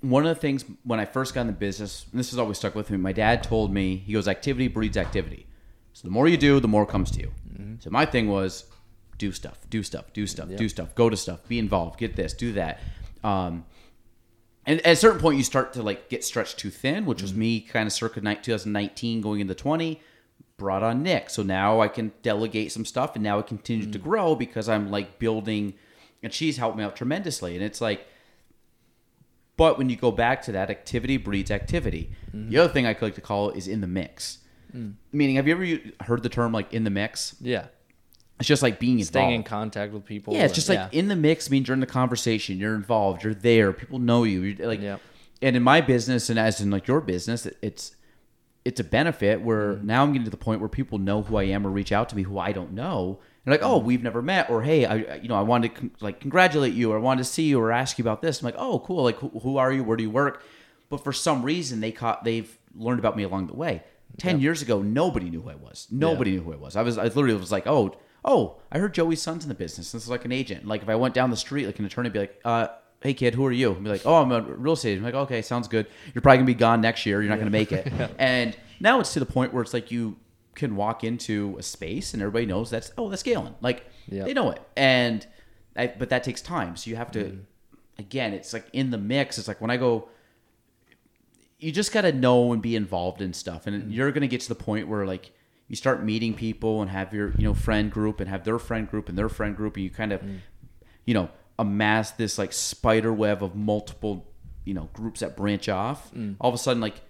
one 0.00 0.24
of 0.24 0.28
the 0.28 0.40
things 0.40 0.64
when 0.84 1.00
I 1.00 1.04
first 1.04 1.34
got 1.34 1.40
in 1.40 1.46
the 1.48 1.52
business, 1.54 2.06
and 2.12 2.20
this 2.20 2.30
has 2.30 2.38
always 2.38 2.58
stuck 2.58 2.76
with 2.76 2.88
me, 2.88 2.98
my 2.98 3.12
dad 3.12 3.42
told 3.42 3.72
me, 3.72 3.96
he 3.96 4.12
goes, 4.12 4.28
activity 4.28 4.68
breeds 4.68 4.96
activity. 4.96 5.48
So, 5.92 6.06
the 6.06 6.12
more 6.12 6.28
you 6.28 6.36
do, 6.36 6.60
the 6.60 6.68
more 6.68 6.86
comes 6.86 7.10
to 7.12 7.20
you. 7.20 7.32
So, 7.80 7.90
my 7.90 8.06
thing 8.06 8.28
was 8.28 8.66
do 9.16 9.32
stuff, 9.32 9.58
do 9.70 9.82
stuff, 9.82 10.12
do 10.12 10.24
stuff, 10.28 10.48
do 10.56 10.68
stuff, 10.68 10.94
go 10.94 11.10
to 11.10 11.16
stuff, 11.16 11.48
be 11.48 11.58
involved, 11.58 11.98
get 11.98 12.14
this, 12.14 12.32
do 12.32 12.52
that. 12.52 12.78
Um, 13.24 13.64
and 14.66 14.80
at 14.80 14.92
a 14.92 14.96
certain 14.96 15.20
point, 15.20 15.38
you 15.38 15.44
start 15.44 15.72
to 15.74 15.82
like 15.82 16.08
get 16.08 16.24
stretched 16.24 16.58
too 16.58 16.70
thin, 16.70 17.06
which 17.06 17.22
was 17.22 17.30
mm-hmm. 17.30 17.40
me 17.40 17.60
kind 17.60 17.86
of 17.86 17.92
circa 17.92 18.20
ni- 18.20 18.36
2019 18.36 19.20
going 19.20 19.40
into 19.40 19.54
20. 19.54 20.00
Brought 20.58 20.82
on 20.82 21.04
Nick, 21.04 21.30
so 21.30 21.44
now 21.44 21.80
I 21.80 21.86
can 21.86 22.12
delegate 22.22 22.72
some 22.72 22.84
stuff, 22.84 23.14
and 23.14 23.22
now 23.22 23.38
it 23.38 23.46
continues 23.46 23.86
to 23.92 23.98
mm-hmm. 23.98 24.08
grow 24.08 24.34
because 24.34 24.68
I'm 24.68 24.90
like 24.90 25.20
building, 25.20 25.74
and 26.22 26.34
she's 26.34 26.56
helped 26.56 26.76
me 26.76 26.82
out 26.82 26.96
tremendously. 26.96 27.54
And 27.54 27.64
it's 27.64 27.80
like, 27.80 28.06
but 29.56 29.78
when 29.78 29.88
you 29.88 29.96
go 29.96 30.10
back 30.10 30.42
to 30.42 30.52
that, 30.52 30.68
activity 30.68 31.16
breeds 31.16 31.50
activity. 31.52 32.10
Mm-hmm. 32.34 32.50
The 32.50 32.58
other 32.58 32.72
thing 32.72 32.86
I 32.86 32.96
like 33.00 33.14
to 33.14 33.20
call 33.20 33.50
is 33.50 33.68
in 33.68 33.80
the 33.80 33.86
mix. 33.86 34.38
Mm. 34.74 34.94
Meaning, 35.12 35.36
have 35.36 35.48
you 35.48 35.54
ever 35.54 36.04
heard 36.04 36.22
the 36.22 36.28
term 36.28 36.52
like 36.52 36.74
in 36.74 36.84
the 36.84 36.90
mix? 36.90 37.36
Yeah, 37.40 37.66
It's 38.38 38.46
just 38.48 38.62
like 38.62 38.78
being 38.78 38.94
involved. 39.00 39.08
staying 39.08 39.34
in 39.34 39.42
contact 39.42 39.92
with 39.92 40.04
people. 40.04 40.34
Yeah, 40.34 40.40
it's 40.44 40.52
and- 40.52 40.54
just 40.54 40.68
like 40.68 40.94
in 40.94 41.08
the 41.08 41.16
mix 41.16 41.50
means 41.50 41.66
you're 41.68 41.74
in 41.74 41.80
the 41.80 41.86
conversation, 41.86 42.58
you're 42.58 42.74
involved, 42.74 43.24
you're 43.24 43.34
there, 43.34 43.72
people 43.72 43.98
know 43.98 44.24
you. 44.24 44.40
You're 44.42 44.66
like, 44.66 44.80
Yep. 44.80 45.00
and 45.42 45.56
in 45.56 45.62
my 45.62 45.80
business 45.80 46.30
and 46.30 46.38
as 46.38 46.60
in 46.60 46.70
like 46.70 46.86
your 46.86 47.00
business, 47.00 47.46
it's 47.62 47.94
it's 48.64 48.80
a 48.80 48.84
benefit 48.84 49.40
where 49.40 49.74
Mm. 49.74 49.84
now 49.84 50.02
I'm 50.02 50.12
getting 50.12 50.24
to 50.24 50.30
the 50.30 50.36
point 50.36 50.60
where 50.60 50.68
people 50.68 50.98
know 50.98 51.22
who 51.22 51.36
I 51.36 51.44
am 51.44 51.66
or 51.66 51.70
reach 51.70 51.90
out 51.90 52.08
to 52.10 52.16
me 52.16 52.22
who 52.22 52.38
I 52.38 52.52
don't 52.52 52.72
know. 52.74 53.18
And 53.46 53.52
like, 53.52 53.62
oh, 53.62 53.78
we've 53.78 54.02
never 54.02 54.20
met, 54.20 54.50
or 54.50 54.62
hey, 54.62 54.84
I, 54.84 54.94
I- 54.96 55.14
you 55.22 55.28
know, 55.28 55.36
I 55.36 55.42
wanted 55.42 55.74
to 55.74 55.80
con- 55.80 55.90
like 56.00 56.20
congratulate 56.20 56.74
you, 56.74 56.92
or 56.92 56.96
I 56.98 57.00
wanted 57.00 57.22
to 57.24 57.30
see 57.30 57.44
you, 57.44 57.58
or 57.60 57.72
ask 57.72 57.96
you 57.98 58.02
about 58.04 58.20
this. 58.20 58.40
I'm 58.40 58.44
like, 58.44 58.56
oh, 58.58 58.80
cool. 58.80 59.04
Like, 59.04 59.16
who, 59.18 59.28
who 59.42 59.56
are 59.56 59.72
you? 59.72 59.82
Where 59.84 59.96
do 59.96 60.02
you 60.02 60.10
work? 60.10 60.42
But 60.90 61.02
for 61.02 61.12
some 61.14 61.42
reason, 61.42 61.80
they 61.80 61.92
caught 61.92 62.24
they've 62.24 62.58
learned 62.76 62.98
about 62.98 63.16
me 63.16 63.22
along 63.22 63.46
the 63.46 63.54
way. 63.54 63.82
Ten 64.18 64.38
years 64.40 64.60
ago, 64.60 64.82
nobody 64.82 65.30
knew 65.30 65.40
who 65.40 65.48
I 65.50 65.54
was. 65.54 65.86
Nobody 65.90 66.32
knew 66.32 66.42
who 66.42 66.52
I 66.52 66.56
was. 66.56 66.76
I 66.76 66.82
was 66.82 66.98
I 66.98 67.04
literally 67.04 67.34
was 67.34 67.52
like, 67.52 67.66
oh, 67.66 67.94
oh, 68.24 68.56
I 68.70 68.78
heard 68.78 68.94
Joey's 68.94 69.22
son's 69.22 69.44
in 69.44 69.48
the 69.48 69.54
business. 69.54 69.92
This 69.92 70.02
is 70.04 70.08
like 70.10 70.24
an 70.24 70.32
agent. 70.32 70.66
Like 70.66 70.82
if 70.82 70.88
I 70.88 70.94
went 70.96 71.14
down 71.14 71.30
the 71.30 71.36
street, 71.36 71.66
like 71.66 71.78
an 71.78 71.84
attorney, 71.84 72.08
would 72.08 72.12
be 72.14 72.18
like, 72.20 72.40
uh, 72.44 72.68
hey 73.00 73.14
kid, 73.14 73.34
who 73.34 73.44
are 73.46 73.52
you? 73.52 73.72
And 73.72 73.84
be 73.84 73.90
like, 73.90 74.04
oh, 74.04 74.16
I'm 74.16 74.32
a 74.32 74.40
real 74.42 74.72
estate. 74.74 74.90
agent. 74.92 75.06
I'm 75.06 75.12
like, 75.12 75.22
okay, 75.26 75.42
sounds 75.42 75.68
good. 75.68 75.86
You're 76.14 76.22
probably 76.22 76.38
gonna 76.38 76.46
be 76.46 76.54
gone 76.54 76.80
next 76.80 77.06
year. 77.06 77.20
You're 77.22 77.30
not 77.30 77.38
gonna 77.38 77.50
make 77.50 77.72
it. 77.72 77.90
And 78.18 78.56
now 78.80 79.00
it's 79.00 79.12
to 79.14 79.20
the 79.20 79.26
point 79.26 79.52
where 79.54 79.62
it's 79.62 79.72
like 79.74 79.90
you 79.90 80.16
can 80.54 80.74
walk 80.76 81.04
into 81.04 81.56
a 81.58 81.62
space 81.62 82.12
and 82.14 82.22
everybody 82.22 82.44
knows 82.46 82.70
that's 82.70 82.90
oh 82.98 83.08
that's 83.08 83.22
Gaelan. 83.22 83.54
Like 83.60 83.86
Yeah. 84.08 84.24
they 84.24 84.34
know 84.34 84.50
it. 84.50 84.60
And 84.76 85.24
I, 85.76 85.86
but 85.86 86.10
that 86.10 86.24
takes 86.24 86.42
time. 86.42 86.76
So 86.76 86.90
you 86.90 86.96
have 86.96 87.12
to 87.12 87.38
again, 87.98 88.32
it's 88.34 88.52
like 88.52 88.66
in 88.72 88.90
the 88.90 88.98
mix. 88.98 89.38
It's 89.38 89.46
like 89.48 89.60
when 89.60 89.70
I 89.70 89.76
go 89.76 90.08
you 91.60 91.72
just 91.72 91.92
got 91.92 92.02
to 92.02 92.12
know 92.12 92.52
and 92.52 92.62
be 92.62 92.76
involved 92.76 93.20
in 93.20 93.32
stuff 93.32 93.66
and 93.66 93.92
you're 93.92 94.12
going 94.12 94.20
to 94.22 94.28
get 94.28 94.40
to 94.42 94.48
the 94.48 94.54
point 94.54 94.86
where 94.86 95.04
like 95.04 95.32
you 95.68 95.76
start 95.76 96.02
meeting 96.02 96.34
people 96.34 96.80
and 96.82 96.90
have 96.90 97.14
your 97.14 97.32
you 97.38 97.44
know 97.44 97.54
friend 97.54 97.90
group 97.90 98.20
and 98.20 98.28
have 98.28 98.44
their 98.44 98.58
friend 98.58 98.90
group 98.90 99.08
and 99.08 99.16
their 99.16 99.28
friend 99.28 99.56
group 99.56 99.76
and 99.76 99.84
you 99.84 99.90
kind 99.90 100.12
of 100.12 100.20
mm. 100.20 100.38
you 101.04 101.14
know 101.14 101.28
amass 101.58 102.10
this 102.12 102.38
like 102.38 102.52
spider 102.52 103.12
web 103.12 103.42
of 103.42 103.54
multiple 103.54 104.26
you 104.64 104.74
know 104.74 104.88
groups 104.92 105.20
that 105.20 105.36
branch 105.36 105.68
off. 105.68 106.12
Mm. 106.12 106.36
All 106.40 106.48
of 106.48 106.54
a 106.54 106.58
sudden 106.58 106.80
like 106.80 107.00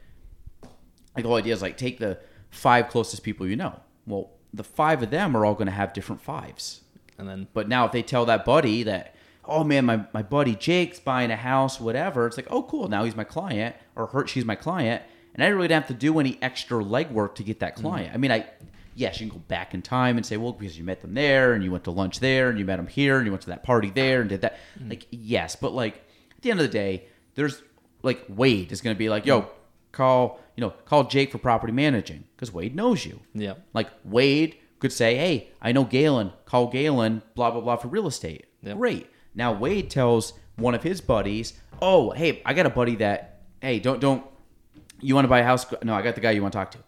like 1.17 1.23
the 1.23 1.29
whole 1.29 1.39
idea 1.39 1.55
is 1.55 1.63
like 1.63 1.77
take 1.77 1.99
the 1.99 2.19
five 2.51 2.89
closest 2.89 3.23
people 3.23 3.47
you 3.47 3.57
know. 3.57 3.81
Well 4.07 4.33
the 4.53 4.65
five 4.65 5.03
of 5.03 5.11
them 5.11 5.37
are 5.37 5.45
all 5.45 5.55
going 5.55 5.67
to 5.67 5.73
have 5.73 5.93
different 5.93 6.23
fives. 6.23 6.83
And 7.19 7.29
then 7.29 7.49
but 7.53 7.69
now 7.69 7.87
if 7.87 7.93
they 7.93 8.03
tell 8.03 8.25
that 8.27 8.45
buddy 8.45 8.83
that, 8.85 9.15
oh 9.45 9.65
man, 9.65 9.85
my, 9.85 10.05
my 10.13 10.23
buddy 10.23 10.55
Jake's 10.55 11.01
buying 11.01 11.31
a 11.31 11.37
house, 11.37 11.81
whatever. 11.81 12.27
It's 12.27 12.37
like, 12.37 12.47
oh 12.51 12.63
cool, 12.63 12.89
now 12.89 13.05
he's 13.05 13.17
my 13.17 13.25
client 13.25 13.77
or 13.97 14.07
her, 14.09 14.27
she's 14.27 14.45
my 14.45 14.55
client, 14.55 15.03
and 15.39 15.45
I 15.45 15.51
really 15.51 15.69
didn't 15.69 15.85
really 15.85 15.93
have 15.93 16.01
to 16.01 16.07
do 16.07 16.19
any 16.19 16.37
extra 16.43 16.83
legwork 16.83 17.37
to 17.37 17.45
get 17.45 17.61
that 17.61 17.75
mm-hmm. 17.75 17.87
client. 17.87 18.11
I 18.13 18.17
mean, 18.17 18.33
I 18.33 18.47
yes, 18.97 19.21
you 19.21 19.29
can 19.29 19.39
go 19.39 19.45
back 19.47 19.73
in 19.73 19.83
time 19.83 20.17
and 20.17 20.27
say, 20.27 20.37
well, 20.37 20.53
because 20.53 20.77
you 20.77 20.83
met 20.83 21.01
them 21.01 21.15
there 21.15 21.53
and 21.53 21.63
you 21.63 21.71
went 21.71 21.85
to 21.85 21.93
lunch 21.93 22.19
there 22.19 22.51
and 22.51 22.59
you 22.59 22.65
met 22.65 22.77
them 22.77 22.89
here 22.89 23.19
and 23.19 23.25
you 23.25 23.31
went 23.31 23.43
to 23.43 23.51
that 23.51 23.63
party 23.63 23.91
there 23.91 24.21
and 24.21 24.29
did 24.29 24.41
that. 24.41 24.59
Mm-hmm. 24.77 24.91
Like 24.91 25.07
yes, 25.11 25.55
but 25.55 25.73
like 25.73 25.95
at 26.37 26.43
the 26.43 26.51
end 26.51 26.59
of 26.59 26.67
the 26.67 26.73
day, 26.73 27.05
there's 27.37 27.63
like 28.03 28.25
Wade 28.29 28.73
is 28.73 28.81
going 28.81 28.97
to 28.97 28.99
be 28.99 29.09
like, 29.09 29.27
yo, 29.27 29.43
mm-hmm. 29.43 29.51
call 29.93 30.41
you 30.57 30.61
know 30.61 30.71
call 30.71 31.05
Jake 31.05 31.31
for 31.31 31.39
property 31.39 31.73
managing 31.73 32.25
because 32.35 32.53
Wade 32.53 32.75
knows 32.75 33.07
you. 33.07 33.21
Yeah. 33.33 33.55
Like 33.73 33.91
Wade 34.05 34.57
could 34.81 34.93
say, 34.93 35.17
"Hey, 35.17 35.51
I 35.63 35.71
know 35.71 35.85
Gaelan. 35.85 36.33
Call 36.47 36.73
Gaelan. 36.73 37.23
Blah 37.37 37.53
blah 37.53 37.61
blah 37.61 37.77
for 37.77 37.87
real 37.87 38.09
estate." 38.09 38.47
Yep. 38.63 38.77
Great. 38.77 39.07
Now 39.37 39.53
Wade 39.53 39.89
tells 39.89 40.33
one 40.57 40.75
of 40.75 40.83
his 40.83 41.01
buddies, 41.01 41.53
"Oh, 41.81 42.11
hey, 42.11 42.43
I 42.45 42.55
got 42.55 42.67
a 42.67 42.71
buddy 42.71 42.97
that 42.97 43.43
hey, 43.61 43.79
don't 43.79 44.01
don't 44.01 44.25
you 45.01 45.15
want 45.15 45.25
to 45.25 45.29
buy 45.29 45.41
a 45.41 45.45
house? 45.45 45.67
No, 45.83 45.95
I 45.95 46.03
got 46.03 46.15
the 46.15 46.21
guy 46.21 46.31
you 46.33 46.43
want 46.43 46.53
to 46.53 46.59
talk 46.59 46.71
to." 46.73 46.79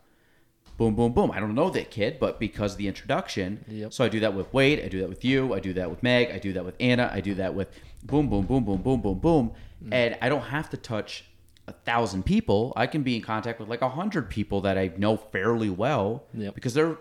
Boom, 0.76 0.94
boom, 0.94 1.12
boom. 1.12 1.30
I 1.30 1.40
don't 1.40 1.54
know 1.54 1.68
that 1.70 1.90
kid, 1.90 2.16
but 2.18 2.40
because 2.40 2.72
of 2.72 2.78
the 2.78 2.88
introduction, 2.88 3.64
Yep. 3.68 3.92
so 3.92 4.02
I 4.02 4.08
do 4.08 4.20
that 4.20 4.32
with 4.32 4.50
Wade. 4.54 4.80
I 4.82 4.88
do 4.88 5.00
that 5.00 5.10
with 5.10 5.24
you. 5.26 5.52
I 5.52 5.60
do 5.60 5.74
that 5.74 5.90
with 5.90 6.02
Meg. 6.02 6.30
I 6.30 6.38
do 6.38 6.54
that 6.54 6.64
with 6.64 6.74
Anna. 6.80 7.10
I 7.12 7.20
do 7.20 7.34
that 7.34 7.54
with 7.54 7.68
boom, 8.02 8.30
boom, 8.30 8.46
boom, 8.46 8.64
boom, 8.64 8.80
boom, 8.80 9.00
boom, 9.02 9.18
boom. 9.18 9.52
Mm. 9.84 9.88
And 9.92 10.18
I 10.22 10.30
don't 10.30 10.40
have 10.44 10.70
to 10.70 10.78
touch 10.78 11.26
a 11.68 11.72
thousand 11.72 12.24
people. 12.24 12.72
I 12.76 12.86
can 12.86 13.02
be 13.02 13.14
in 13.14 13.20
contact 13.20 13.60
with 13.60 13.68
like 13.68 13.82
a 13.82 13.90
hundred 13.90 14.30
people 14.30 14.62
that 14.62 14.78
I 14.78 14.90
know 14.96 15.18
fairly 15.18 15.68
well 15.68 16.24
Yep. 16.32 16.54
because 16.54 16.72
their 16.74 16.96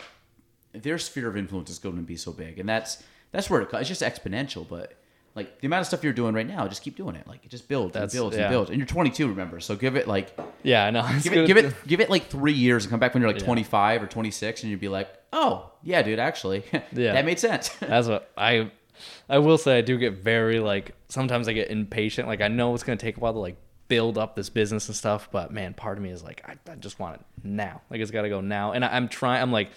their 0.73 0.97
sphere 0.97 1.29
of 1.29 1.37
influence 1.37 1.69
is 1.69 1.79
going 1.79 1.95
to 1.95 2.01
be 2.01 2.17
so 2.17 2.31
big, 2.33 2.59
and 2.59 2.67
that's 2.67 3.01
that's 3.31 3.49
where 3.49 3.61
it, 3.61 3.69
it's 3.73 3.87
just 3.87 4.01
exponential. 4.01 4.67
But 4.67 4.93
like 5.35 5.61
the 5.61 5.67
amount 5.67 5.81
of 5.81 5.87
stuff 5.87 6.03
you're 6.03 6.13
doing 6.13 6.33
right 6.33 6.47
now, 6.47 6.67
just 6.67 6.81
keep 6.81 6.95
doing 6.95 7.15
it. 7.15 7.27
Like 7.27 7.45
it 7.45 7.49
just 7.51 7.67
builds 7.67 7.93
That's- 7.93 8.13
and 8.13 8.19
builds 8.19 8.35
yeah. 8.35 8.43
and 8.43 8.51
builds. 8.51 8.69
And 8.69 8.77
you're 8.79 8.87
22, 8.87 9.27
remember? 9.29 9.59
So 9.59 9.75
give 9.75 9.95
it 9.95 10.07
like 10.07 10.37
Yeah, 10.63 10.85
I 10.85 10.91
know. 10.91 11.07
Give 11.23 11.33
it 11.33 11.47
give 11.47 11.57
it 11.57 11.73
give 11.87 11.99
it 12.01 12.09
like 12.09 12.27
three 12.27 12.53
years 12.53 12.83
and 12.85 12.91
come 12.91 12.99
back 12.99 13.13
when 13.13 13.21
you're 13.21 13.31
like 13.31 13.39
Yeah. 13.41 13.45
25 13.45 14.03
or 14.03 14.07
26, 14.07 14.63
and 14.63 14.71
you'd 14.71 14.79
be 14.79 14.87
like, 14.89 15.09
oh 15.31 15.71
yeah, 15.83 16.01
dude, 16.01 16.19
actually, 16.19 16.63
Yeah. 16.91 17.13
that 17.13 17.25
made 17.25 17.39
sense. 17.39 17.69
That's 17.79 18.07
what 18.07 18.31
I 18.37 18.71
I 19.29 19.37
will 19.39 19.57
say 19.57 19.77
I 19.77 19.81
do 19.81 19.97
get 19.97 20.13
very 20.15 20.59
like 20.59 20.93
sometimes 21.07 21.47
I 21.47 21.53
get 21.53 21.69
impatient. 21.71 22.27
Like 22.27 22.41
I 22.41 22.47
know 22.49 22.73
it's 22.73 22.83
gonna 22.83 22.97
take 22.97 23.17
a 23.17 23.19
while 23.19 23.33
to 23.33 23.39
like 23.39 23.55
build 23.87 24.17
up 24.19 24.35
this 24.35 24.49
business 24.49 24.87
and 24.87 24.95
stuff, 24.95 25.29
but 25.31 25.51
man, 25.51 25.73
part 25.73 25.97
of 25.97 26.03
me 26.03 26.11
is 26.11 26.21
like, 26.21 26.43
I, 26.47 26.71
I 26.71 26.75
just 26.75 26.99
want 26.99 27.15
it 27.15 27.21
now. 27.43 27.81
Like 27.89 28.01
it's 28.01 28.11
gotta 28.11 28.29
go 28.29 28.39
now. 28.41 28.73
And 28.73 28.83
I, 28.85 28.89
I'm 28.95 29.07
trying 29.07 29.41
I'm 29.41 29.51
like 29.51 29.69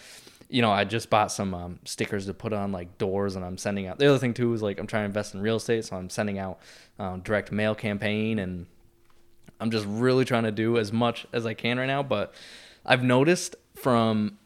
you 0.52 0.60
know, 0.60 0.70
I 0.70 0.84
just 0.84 1.08
bought 1.08 1.32
some 1.32 1.54
um, 1.54 1.78
stickers 1.86 2.26
to 2.26 2.34
put 2.34 2.52
on 2.52 2.72
like 2.72 2.98
doors, 2.98 3.36
and 3.36 3.44
I'm 3.44 3.56
sending 3.56 3.86
out. 3.86 3.98
The 3.98 4.06
other 4.06 4.18
thing 4.18 4.34
too 4.34 4.52
is 4.52 4.60
like 4.60 4.78
I'm 4.78 4.86
trying 4.86 5.04
to 5.04 5.06
invest 5.06 5.34
in 5.34 5.40
real 5.40 5.56
estate, 5.56 5.86
so 5.86 5.96
I'm 5.96 6.10
sending 6.10 6.38
out 6.38 6.58
um, 6.98 7.20
direct 7.20 7.50
mail 7.50 7.74
campaign, 7.74 8.38
and 8.38 8.66
I'm 9.60 9.70
just 9.70 9.86
really 9.88 10.26
trying 10.26 10.42
to 10.42 10.52
do 10.52 10.76
as 10.76 10.92
much 10.92 11.26
as 11.32 11.46
I 11.46 11.54
can 11.54 11.78
right 11.78 11.86
now. 11.86 12.02
But 12.02 12.34
I've 12.84 13.02
noticed 13.02 13.56
from 13.76 14.36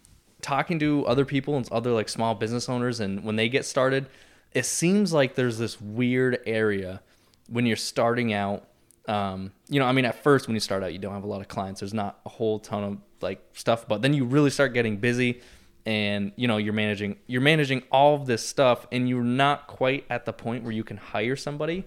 talking 0.42 0.78
to 0.78 1.04
other 1.06 1.24
people 1.24 1.56
and 1.56 1.68
other 1.72 1.90
like 1.90 2.08
small 2.08 2.36
business 2.36 2.68
owners, 2.68 3.00
and 3.00 3.24
when 3.24 3.34
they 3.34 3.48
get 3.48 3.64
started, 3.64 4.06
it 4.52 4.64
seems 4.64 5.12
like 5.12 5.34
there's 5.34 5.58
this 5.58 5.80
weird 5.80 6.38
area 6.46 7.02
when 7.48 7.66
you're 7.66 7.76
starting 7.76 8.32
out. 8.32 8.68
Um, 9.08 9.50
you 9.68 9.80
know, 9.80 9.86
I 9.86 9.92
mean, 9.92 10.04
at 10.04 10.22
first 10.22 10.46
when 10.46 10.54
you 10.54 10.60
start 10.60 10.84
out, 10.84 10.92
you 10.92 11.00
don't 11.00 11.14
have 11.14 11.24
a 11.24 11.28
lot 11.28 11.40
of 11.40 11.48
clients. 11.48 11.80
There's 11.80 11.94
not 11.94 12.20
a 12.24 12.28
whole 12.28 12.60
ton 12.60 12.84
of 12.84 12.98
like 13.20 13.44
stuff, 13.54 13.88
but 13.88 14.02
then 14.02 14.14
you 14.14 14.24
really 14.24 14.50
start 14.50 14.72
getting 14.72 14.98
busy, 14.98 15.40
and 15.86 16.32
you 16.34 16.48
know 16.48 16.56
you're 16.56 16.74
managing 16.74 17.16
you're 17.28 17.40
managing 17.40 17.82
all 17.92 18.14
of 18.16 18.26
this 18.26 18.46
stuff, 18.46 18.86
and 18.90 19.08
you're 19.08 19.22
not 19.22 19.68
quite 19.68 20.04
at 20.10 20.26
the 20.26 20.32
point 20.32 20.64
where 20.64 20.72
you 20.72 20.84
can 20.84 20.96
hire 20.96 21.36
somebody, 21.36 21.84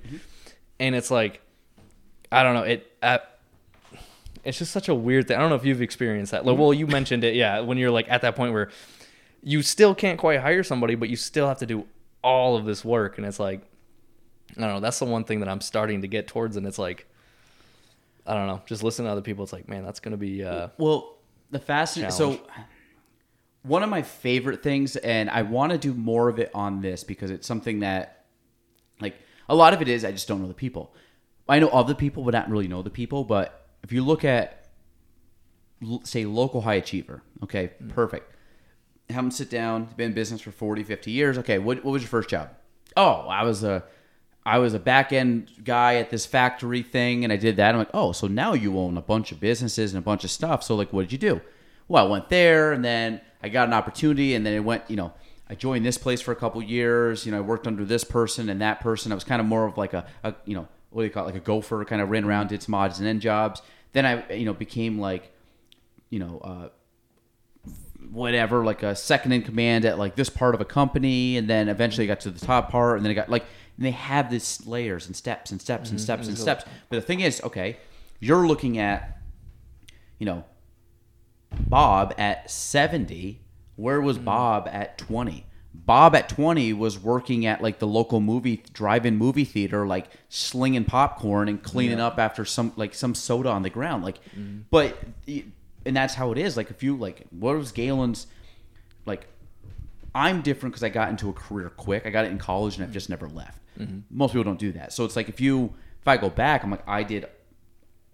and 0.79 0.95
it's 0.95 1.11
like 1.11 1.41
I 2.31 2.41
don't 2.43 2.55
know. 2.55 2.63
It 2.63 2.91
uh, 3.03 3.19
it's 4.43 4.57
just 4.57 4.71
such 4.71 4.87
a 4.87 4.95
weird 4.95 5.27
thing. 5.27 5.37
I 5.37 5.41
don't 5.41 5.49
know 5.49 5.57
if 5.57 5.65
you've 5.65 5.81
experienced 5.81 6.31
that. 6.31 6.45
Like, 6.45 6.57
well, 6.57 6.73
you 6.73 6.87
mentioned 6.87 7.25
it, 7.25 7.35
yeah. 7.35 7.59
When 7.59 7.77
you're 7.77 7.91
like 7.91 8.09
at 8.09 8.21
that 8.21 8.37
point 8.37 8.53
where 8.53 8.69
you 9.43 9.61
still 9.61 9.93
can't 9.93 10.17
quite 10.17 10.39
hire 10.39 10.63
somebody, 10.63 10.95
but 10.95 11.09
you 11.09 11.17
still 11.17 11.47
have 11.47 11.59
to 11.59 11.65
do 11.65 11.85
all 12.23 12.55
of 12.55 12.65
this 12.65 12.85
work, 12.85 13.17
and 13.17 13.27
it's 13.27 13.39
like 13.39 13.61
I 14.57 14.61
don't 14.61 14.75
know. 14.75 14.79
That's 14.79 14.99
the 14.99 15.05
one 15.05 15.25
thing 15.25 15.41
that 15.41 15.49
I'm 15.49 15.61
starting 15.61 16.01
to 16.03 16.07
get 16.07 16.27
towards, 16.27 16.55
and 16.55 16.65
it's 16.65 16.79
like 16.79 17.05
I 18.25 18.33
don't 18.33 18.47
know. 18.47 18.61
Just 18.65 18.81
listen 18.81 19.03
to 19.03 19.11
other 19.11 19.21
people. 19.21 19.43
It's 19.43 19.51
like, 19.51 19.67
man, 19.67 19.83
that's 19.83 19.99
gonna 19.99 20.15
be. 20.15 20.43
uh 20.43 20.69
Well, 20.77 21.17
the 21.51 21.59
fascinating. 21.59 22.11
So. 22.15 22.39
One 23.69 23.83
of 23.83 23.89
my 23.89 24.01
favorite 24.01 24.63
things, 24.63 24.95
and 24.97 25.29
I 25.29 25.43
want 25.43 25.71
to 25.71 25.77
do 25.77 25.93
more 25.93 26.27
of 26.27 26.39
it 26.39 26.49
on 26.53 26.81
this 26.81 27.03
because 27.03 27.29
it's 27.29 27.47
something 27.47 27.79
that, 27.79 28.25
like, 28.99 29.15
a 29.47 29.55
lot 29.55 29.73
of 29.73 29.81
it 29.81 29.87
is 29.87 30.03
I 30.03 30.11
just 30.11 30.27
don't 30.27 30.41
know 30.41 30.47
the 30.47 30.53
people. 30.53 30.93
I 31.47 31.59
know 31.59 31.69
of 31.69 31.87
the 31.87 31.95
people, 31.95 32.23
but 32.23 32.33
not 32.33 32.49
really 32.49 32.67
know 32.67 32.81
the 32.81 32.89
people. 32.89 33.23
But 33.23 33.67
if 33.83 33.91
you 33.91 34.03
look 34.03 34.25
at, 34.25 34.67
say, 36.03 36.25
local 36.25 36.61
high 36.61 36.75
achiever, 36.75 37.21
okay, 37.43 37.71
mm. 37.81 37.89
perfect. 37.89 38.35
Have 39.09 39.23
them 39.23 39.31
sit 39.31 39.49
down. 39.49 39.85
Been 39.95 40.07
in 40.07 40.13
business 40.13 40.41
for 40.41 40.51
40, 40.51 40.83
50 40.83 41.11
years. 41.11 41.37
Okay, 41.37 41.59
what, 41.59 41.83
what 41.85 41.91
was 41.91 42.01
your 42.01 42.09
first 42.09 42.29
job? 42.29 42.49
Oh, 42.97 43.27
I 43.27 43.43
was 43.43 43.63
a, 43.63 43.83
I 44.45 44.57
was 44.57 44.73
a 44.73 44.79
back 44.79 45.13
end 45.13 45.51
guy 45.63 45.95
at 45.95 46.09
this 46.09 46.25
factory 46.25 46.81
thing, 46.81 47.23
and 47.23 47.31
I 47.31 47.37
did 47.37 47.57
that. 47.57 47.71
I'm 47.71 47.77
like, 47.77 47.89
oh, 47.93 48.11
so 48.13 48.27
now 48.27 48.53
you 48.53 48.77
own 48.77 48.97
a 48.97 49.01
bunch 49.01 49.31
of 49.31 49.39
businesses 49.39 49.93
and 49.93 49.99
a 49.99 50.03
bunch 50.03 50.23
of 50.23 50.31
stuff. 50.31 50.63
So 50.63 50.75
like, 50.75 50.91
what 50.91 51.03
did 51.03 51.11
you 51.11 51.17
do? 51.17 51.41
Well, 51.87 52.05
I 52.05 52.09
went 52.09 52.29
there, 52.29 52.71
and 52.71 52.85
then 52.85 53.21
I 53.41 53.49
got 53.49 53.67
an 53.67 53.73
opportunity, 53.73 54.35
and 54.35 54.45
then 54.45 54.53
it 54.53 54.59
went, 54.59 54.83
you 54.87 54.95
know, 54.95 55.13
I 55.49 55.55
joined 55.55 55.85
this 55.85 55.97
place 55.97 56.21
for 56.21 56.31
a 56.31 56.35
couple 56.35 56.61
years. 56.61 57.25
You 57.25 57.31
know, 57.31 57.39
I 57.39 57.41
worked 57.41 57.65
under 57.65 57.85
this 57.85 58.03
person 58.03 58.49
and 58.49 58.61
that 58.61 58.81
person. 58.81 59.11
I 59.11 59.15
was 59.15 59.23
kind 59.23 59.41
of 59.41 59.47
more 59.47 59.65
of 59.65 59.77
like 59.77 59.93
a, 59.93 60.05
a 60.23 60.35
you 60.45 60.55
know, 60.55 60.67
what 60.91 61.01
do 61.01 61.05
you 61.05 61.11
call 61.11 61.23
it, 61.23 61.27
like 61.33 61.41
a 61.41 61.45
gopher. 61.45 61.83
Kind 61.85 62.01
of 62.01 62.09
ran 62.09 62.25
around, 62.25 62.49
did 62.49 62.61
some 62.61 62.75
odds 62.75 62.99
and 62.99 63.07
end 63.07 63.21
jobs. 63.21 63.61
Then 63.93 64.05
I, 64.05 64.33
you 64.33 64.45
know, 64.45 64.53
became 64.53 64.99
like, 64.99 65.31
you 66.09 66.19
know, 66.19 66.39
uh, 66.43 66.69
whatever, 68.11 68.63
like 68.63 68.83
a 68.83 68.95
second 68.95 69.31
in 69.31 69.41
command 69.41 69.85
at 69.85 69.97
like 69.97 70.15
this 70.15 70.29
part 70.29 70.53
of 70.53 70.61
a 70.61 70.65
company, 70.65 71.37
and 71.37 71.49
then 71.49 71.69
eventually 71.69 72.05
got 72.05 72.19
to 72.21 72.31
the 72.31 72.45
top 72.45 72.69
part, 72.69 72.97
and 72.97 73.05
then 73.05 73.11
I 73.11 73.15
got 73.15 73.29
like, 73.29 73.45
and 73.77 73.85
they 73.85 73.91
have 73.91 74.29
this 74.29 74.67
layers 74.67 75.07
and 75.07 75.15
steps 75.15 75.51
and 75.51 75.61
steps 75.61 75.89
and 75.89 75.99
steps 75.99 76.27
and 76.27 76.37
steps. 76.37 76.65
But 76.89 76.97
the 76.97 77.01
thing 77.01 77.21
is, 77.21 77.41
okay, 77.43 77.77
you're 78.19 78.45
looking 78.45 78.77
at, 78.77 79.21
you 80.17 80.25
know, 80.25 80.43
Bob 81.51 82.13
at 82.17 82.49
70. 82.49 83.41
Where 83.75 84.01
was 84.01 84.17
hmm. 84.17 84.25
Bob 84.25 84.69
at 84.71 84.97
20? 84.97 85.45
Bob 85.73 86.15
at 86.15 86.29
20 86.29 86.73
was 86.73 86.99
working 86.99 87.45
at 87.45 87.61
like 87.61 87.79
the 87.79 87.87
local 87.87 88.19
movie 88.19 88.63
drive-in 88.73 89.17
movie 89.17 89.45
theater 89.45 89.87
like 89.87 90.09
slinging 90.27 90.83
popcorn 90.83 91.47
and 91.47 91.63
cleaning 91.63 91.99
up 91.99 92.19
after 92.19 92.43
some 92.43 92.73
like 92.75 92.93
some 92.93 93.15
soda 93.15 93.49
on 93.49 93.61
the 93.61 93.69
ground 93.69 94.03
like 94.03 94.19
mm-hmm. 94.35 94.59
but 94.69 94.97
and 95.27 95.95
that's 95.95 96.15
how 96.15 96.31
it 96.31 96.37
is 96.37 96.57
like 96.57 96.69
if 96.69 96.83
you 96.83 96.97
like 96.97 97.23
what 97.31 97.55
was 97.55 97.71
Gaelan's 97.71 98.27
like 99.05 99.27
I'm 100.13 100.41
different 100.41 100.73
because 100.73 100.83
I 100.83 100.89
got 100.89 101.09
into 101.09 101.29
a 101.29 101.33
career 101.33 101.69
quick. 101.69 102.05
I 102.05 102.09
got 102.09 102.25
it 102.25 102.31
in 102.31 102.37
college 102.37 102.75
and 102.75 102.83
I've 102.83 102.91
just 102.91 103.09
never 103.09 103.27
left. 103.27 103.61
Mm-hmm. 103.79 103.99
Most 104.09 104.31
people 104.31 104.43
don't 104.43 104.59
do 104.59 104.71
that. 104.73 104.91
So 104.91 105.05
it's 105.05 105.15
like 105.15 105.29
if 105.29 105.39
you 105.39 105.73
if 106.01 106.07
I 106.07 106.17
go 106.17 106.29
back, 106.29 106.63
I'm 106.63 106.71
like 106.71 106.87
I 106.87 107.03
did. 107.03 107.27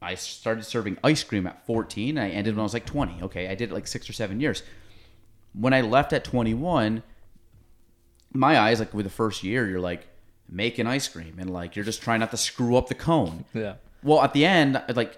I 0.05 0.13
started 0.15 0.63
serving 0.63 0.97
ice 1.03 1.23
cream 1.23 1.47
at 1.47 1.65
14 1.65 2.17
and 2.17 2.19
I 2.19 2.29
ended 2.29 2.53
when 2.53 2.59
I 2.59 2.63
was 2.63 2.73
like 2.73 2.85
20. 2.85 3.23
Okay, 3.23 3.47
I 3.47 3.55
did 3.55 3.71
it 3.71 3.73
like 3.73 3.87
six 3.87 4.07
or 4.07 4.13
seven 4.13 4.39
years. 4.39 4.61
When 5.53 5.73
I 5.73 5.81
left 5.81 6.13
at 6.13 6.23
21, 6.23 7.01
my 8.33 8.59
eyes 8.59 8.79
like 8.79 8.93
with 8.93 9.05
the 9.05 9.11
first 9.11 9.43
year, 9.43 9.67
you're 9.67 9.79
like 9.79 10.07
making 10.47 10.85
ice 10.85 11.07
cream 11.07 11.37
and 11.39 11.49
like 11.49 11.75
you're 11.75 11.85
just 11.85 12.03
trying 12.03 12.19
not 12.19 12.29
to 12.31 12.37
screw 12.37 12.75
up 12.75 12.87
the 12.87 12.95
cone. 12.95 13.45
Yeah. 13.53 13.75
Well, 14.03 14.21
at 14.21 14.33
the 14.33 14.45
end, 14.45 14.79
like 14.93 15.17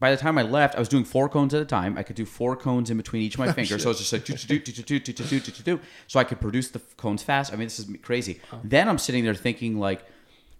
by 0.00 0.10
the 0.10 0.16
time 0.16 0.38
I 0.38 0.42
left, 0.42 0.74
I 0.74 0.80
was 0.80 0.88
doing 0.88 1.04
four 1.04 1.28
cones 1.28 1.54
at 1.54 1.62
a 1.62 1.64
time. 1.64 1.96
I 1.96 2.02
could 2.02 2.16
do 2.16 2.26
four 2.26 2.56
cones 2.56 2.90
in 2.90 2.96
between 2.96 3.22
each 3.22 3.34
of 3.34 3.38
my 3.38 3.48
oh, 3.50 3.52
fingers. 3.52 3.80
so 3.84 3.90
it's 3.90 4.00
just 4.00 4.12
like 4.12 4.24
do 4.24 4.34
do 4.34 4.58
do 4.58 4.72
do 4.72 4.98
do 4.98 5.12
do 5.12 5.40
do 5.40 5.40
do 5.40 5.62
do. 5.62 5.80
So 6.08 6.18
I 6.18 6.24
could 6.24 6.40
produce 6.40 6.70
the 6.70 6.80
cones 6.96 7.22
fast. 7.22 7.52
I 7.52 7.56
mean, 7.56 7.66
this 7.66 7.78
is 7.78 7.88
crazy. 8.02 8.40
Then 8.64 8.88
I'm 8.88 8.98
sitting 8.98 9.22
there 9.22 9.34
thinking 9.34 9.78
like, 9.78 10.04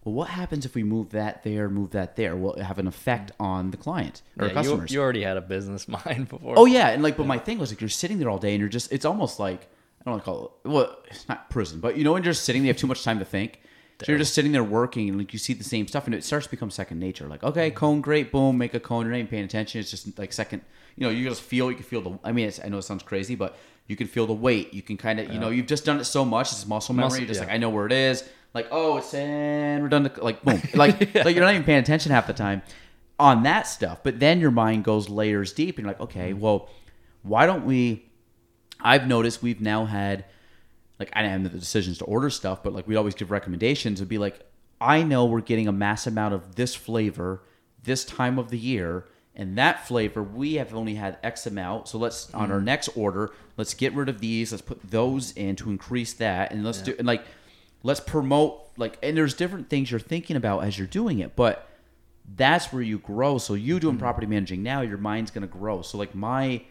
well, 0.09 0.15
what 0.15 0.31
happens 0.31 0.65
if 0.65 0.75
we 0.75 0.83
move 0.83 1.11
that 1.11 1.43
there, 1.43 1.69
move 1.69 1.91
that 1.91 2.17
there? 2.17 2.35
Will 2.35 2.55
it 2.55 2.63
have 2.63 2.79
an 2.79 2.87
effect 2.87 3.33
on 3.39 3.71
the 3.71 3.77
client 3.77 4.23
or 4.39 4.47
Yeah, 4.47 4.53
you, 4.53 4.55
customers? 4.55 4.91
you 4.91 5.01
already 5.03 5.23
had 5.23 5.37
a 5.37 5.43
business 5.43 5.87
mind 6.07 6.29
before. 6.29 6.55
Oh 6.57 6.65
yeah, 6.65 6.89
and 6.89 7.03
like, 7.03 7.17
but 7.19 7.27
my 7.27 7.39
thing 7.39 7.59
was 7.59 7.71
like, 7.71 7.81
you're 7.81 7.91
sitting 7.91 8.19
there 8.19 8.31
all 8.31 8.39
day, 8.39 8.53
and 8.53 8.61
you're 8.61 8.71
just, 8.71 8.91
it's 8.91 9.05
almost 9.05 9.39
like 9.39 9.69
I 10.01 10.05
don't 10.05 10.13
want 10.13 10.25
to 10.25 10.31
call 10.31 10.59
it, 10.65 10.69
well, 10.69 10.97
it's 11.11 11.29
not 11.29 11.51
prison, 11.51 11.81
but 11.81 11.99
you 11.99 12.05
know, 12.05 12.13
when 12.13 12.23
you're 12.23 12.33
just 12.33 12.45
sitting, 12.45 12.63
there, 12.63 12.69
you 12.69 12.73
have 12.73 12.81
too 12.81 12.87
much 12.87 13.05
time 13.05 13.19
to 13.19 13.25
think. 13.25 13.61
So 14.01 14.13
you're 14.13 14.19
just 14.19 14.33
sitting 14.33 14.53
there 14.53 14.65
working, 14.65 15.09
and 15.09 15.19
like 15.19 15.33
you 15.33 15.39
see 15.41 15.53
the 15.53 15.65
same 15.65 15.89
stuff, 15.89 16.07
and 16.07 16.15
it 16.15 16.25
starts 16.25 16.47
to 16.47 16.51
become 16.51 16.71
second 16.71 17.01
nature. 17.01 17.27
Like, 17.27 17.43
okay, 17.43 17.69
mm-hmm. 17.69 17.77
cone, 17.77 18.01
great, 18.01 18.31
boom, 18.31 18.57
make 18.57 18.73
a 18.73 18.81
cone. 18.81 19.05
You're 19.05 19.11
not 19.11 19.19
even 19.19 19.29
paying 19.29 19.45
attention. 19.45 19.81
It's 19.81 19.91
just 19.91 20.17
like 20.19 20.33
second. 20.33 20.63
You 20.97 21.05
know, 21.05 21.11
you 21.11 21.29
just 21.29 21.43
feel. 21.43 21.69
You 21.69 21.77
can 21.77 21.85
feel 21.85 22.01
the. 22.01 22.19
I 22.23 22.31
mean, 22.31 22.47
it's, 22.47 22.61
I 22.65 22.69
know 22.69 22.79
it 22.79 22.83
sounds 22.83 23.03
crazy, 23.03 23.35
but 23.35 23.57
you 23.89 23.97
can 23.97 24.07
feel 24.07 24.27
the 24.27 24.35
weight. 24.35 24.73
You 24.73 24.83
can 24.83 24.97
kind 24.97 25.19
of, 25.19 25.33
you 25.33 25.41
know, 25.41 25.49
you've 25.49 25.67
just 25.67 25.85
done 25.85 25.99
it 25.99 26.05
so 26.05 26.25
much. 26.25 26.53
It's 26.53 26.67
muscle 26.67 26.95
memory. 26.95 27.07
Muscle- 27.07 27.21
you're 27.21 27.29
just 27.29 27.41
yeah. 27.41 27.47
like, 27.47 27.55
I 27.55 27.59
know 27.59 27.71
where 27.71 27.87
it 27.87 27.93
is. 27.93 28.23
Like, 28.55 28.69
oh, 28.70 28.97
it's 28.97 29.12
we're 29.12 29.89
done. 29.89 30.11
Like, 30.20 30.43
boom. 30.43 30.62
Like, 30.75 31.15
like 31.15 31.35
you're 31.35 31.45
not 31.45 31.53
even 31.53 31.65
paying 31.65 31.81
attention 31.81 32.12
half 32.12 32.27
the 32.27 32.33
time 32.33 32.62
on 33.19 33.43
that 33.43 33.66
stuff. 33.66 34.03
But 34.03 34.20
then 34.20 34.41
your 34.41 34.51
mind 34.51 34.85
goes 34.85 35.09
layers 35.09 35.53
deep, 35.53 35.77
and 35.77 35.85
you're 35.85 35.93
like, 35.93 36.01
okay, 36.01 36.31
mm-hmm. 36.31 36.41
well, 36.41 36.69
why 37.23 37.47
don't 37.47 37.65
we? 37.65 38.05
I've 38.81 39.09
noticed 39.09 39.43
we've 39.43 39.61
now 39.61 39.87
had, 39.87 40.25
like, 41.01 41.11
I 41.12 41.23
didn't 41.23 41.43
have 41.43 41.53
the 41.53 41.59
decisions 41.59 41.99
to 41.99 42.05
order 42.05 42.31
stuff, 42.31 42.62
but 42.62 42.73
like 42.73 42.87
we 42.87 42.97
always 42.97 43.15
give 43.15 43.31
recommendations. 43.31 44.01
Would 44.01 44.09
be 44.09 44.19
like, 44.19 44.41
I 44.81 45.03
know 45.03 45.25
we're 45.25 45.41
getting 45.41 45.69
a 45.69 45.73
mass 45.73 46.07
amount 46.07 46.35
of 46.35 46.55
this 46.55 46.75
flavor 46.75 47.43
this 47.83 48.05
time 48.05 48.39
of 48.39 48.51
the 48.51 48.59
year, 48.59 49.07
and 49.35 49.59
that 49.59 49.87
flavor 49.87 50.23
we 50.23 50.55
have 50.55 50.75
only 50.75 50.95
had 50.95 51.19
X 51.23 51.47
amount. 51.47 51.89
So 51.89 51.99
let's 51.99 52.33
on 52.35 52.51
our 52.51 52.59
mm-hmm. 52.59 52.66
next 52.66 52.89
order, 52.97 53.33
let's 53.57 53.75
get 53.75 53.95
rid 53.95 54.09
of 54.09 54.20
these. 54.20 54.53
Let's 54.53 54.62
put 54.62 54.81
those 54.91 55.33
in 55.33 55.57
to 55.57 55.70
increase 55.70 56.12
that, 56.15 56.53
and 56.53 56.65
let's 56.65 56.83
do 56.83 56.95
and 56.99 57.07
like 57.07 57.25
let's 57.89 58.01
promote 58.01 58.60
like 58.77 58.98
and 59.02 59.16
there's 59.16 59.32
different 59.32 59.70
things 59.70 59.90
you're 59.90 59.98
thinking 59.98 60.36
about 60.36 60.62
as 60.62 60.78
you're 60.78 60.86
doing 60.86 61.20
it, 61.20 61.35
but 61.35 61.66
that's 62.36 62.70
where 62.70 62.82
you 62.82 62.98
grow. 62.98 63.39
So 63.39 63.55
you 63.55 63.81
doing 63.81 63.94
mm-hmm. 63.94 64.01
property 64.01 64.27
managing 64.27 64.62
now, 64.62 64.82
your 64.82 64.98
mind's 64.98 65.31
gonna 65.31 65.47
grow. 65.47 65.81
So 65.81 65.97
like 65.97 66.15
my 66.15 66.62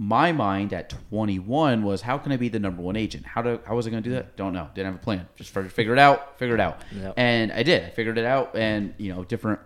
my 0.00 0.32
mind 0.32 0.72
at 0.72 0.88
21 1.10 1.84
was 1.84 2.02
how 2.02 2.18
can 2.18 2.32
I 2.32 2.36
be 2.36 2.48
the 2.48 2.58
number 2.58 2.82
one 2.82 2.96
agent? 2.96 3.24
How 3.24 3.40
do 3.40 3.60
how 3.64 3.76
was 3.76 3.86
I 3.86 3.90
going 3.90 4.02
to 4.02 4.08
do 4.08 4.16
that? 4.16 4.36
Don't 4.36 4.52
know. 4.52 4.68
Didn't 4.74 4.92
have 4.92 5.00
a 5.00 5.04
plan. 5.04 5.28
Just 5.36 5.50
figure 5.50 5.92
it 5.92 5.98
out. 5.98 6.36
Figure 6.40 6.56
it 6.56 6.60
out. 6.60 6.80
Yep. 6.90 7.14
And 7.16 7.52
I 7.52 7.62
did. 7.62 7.84
I 7.84 7.90
figured 7.90 8.18
it 8.18 8.24
out, 8.24 8.56
and 8.56 8.94
you 8.98 9.14
know 9.14 9.22
different 9.22 9.60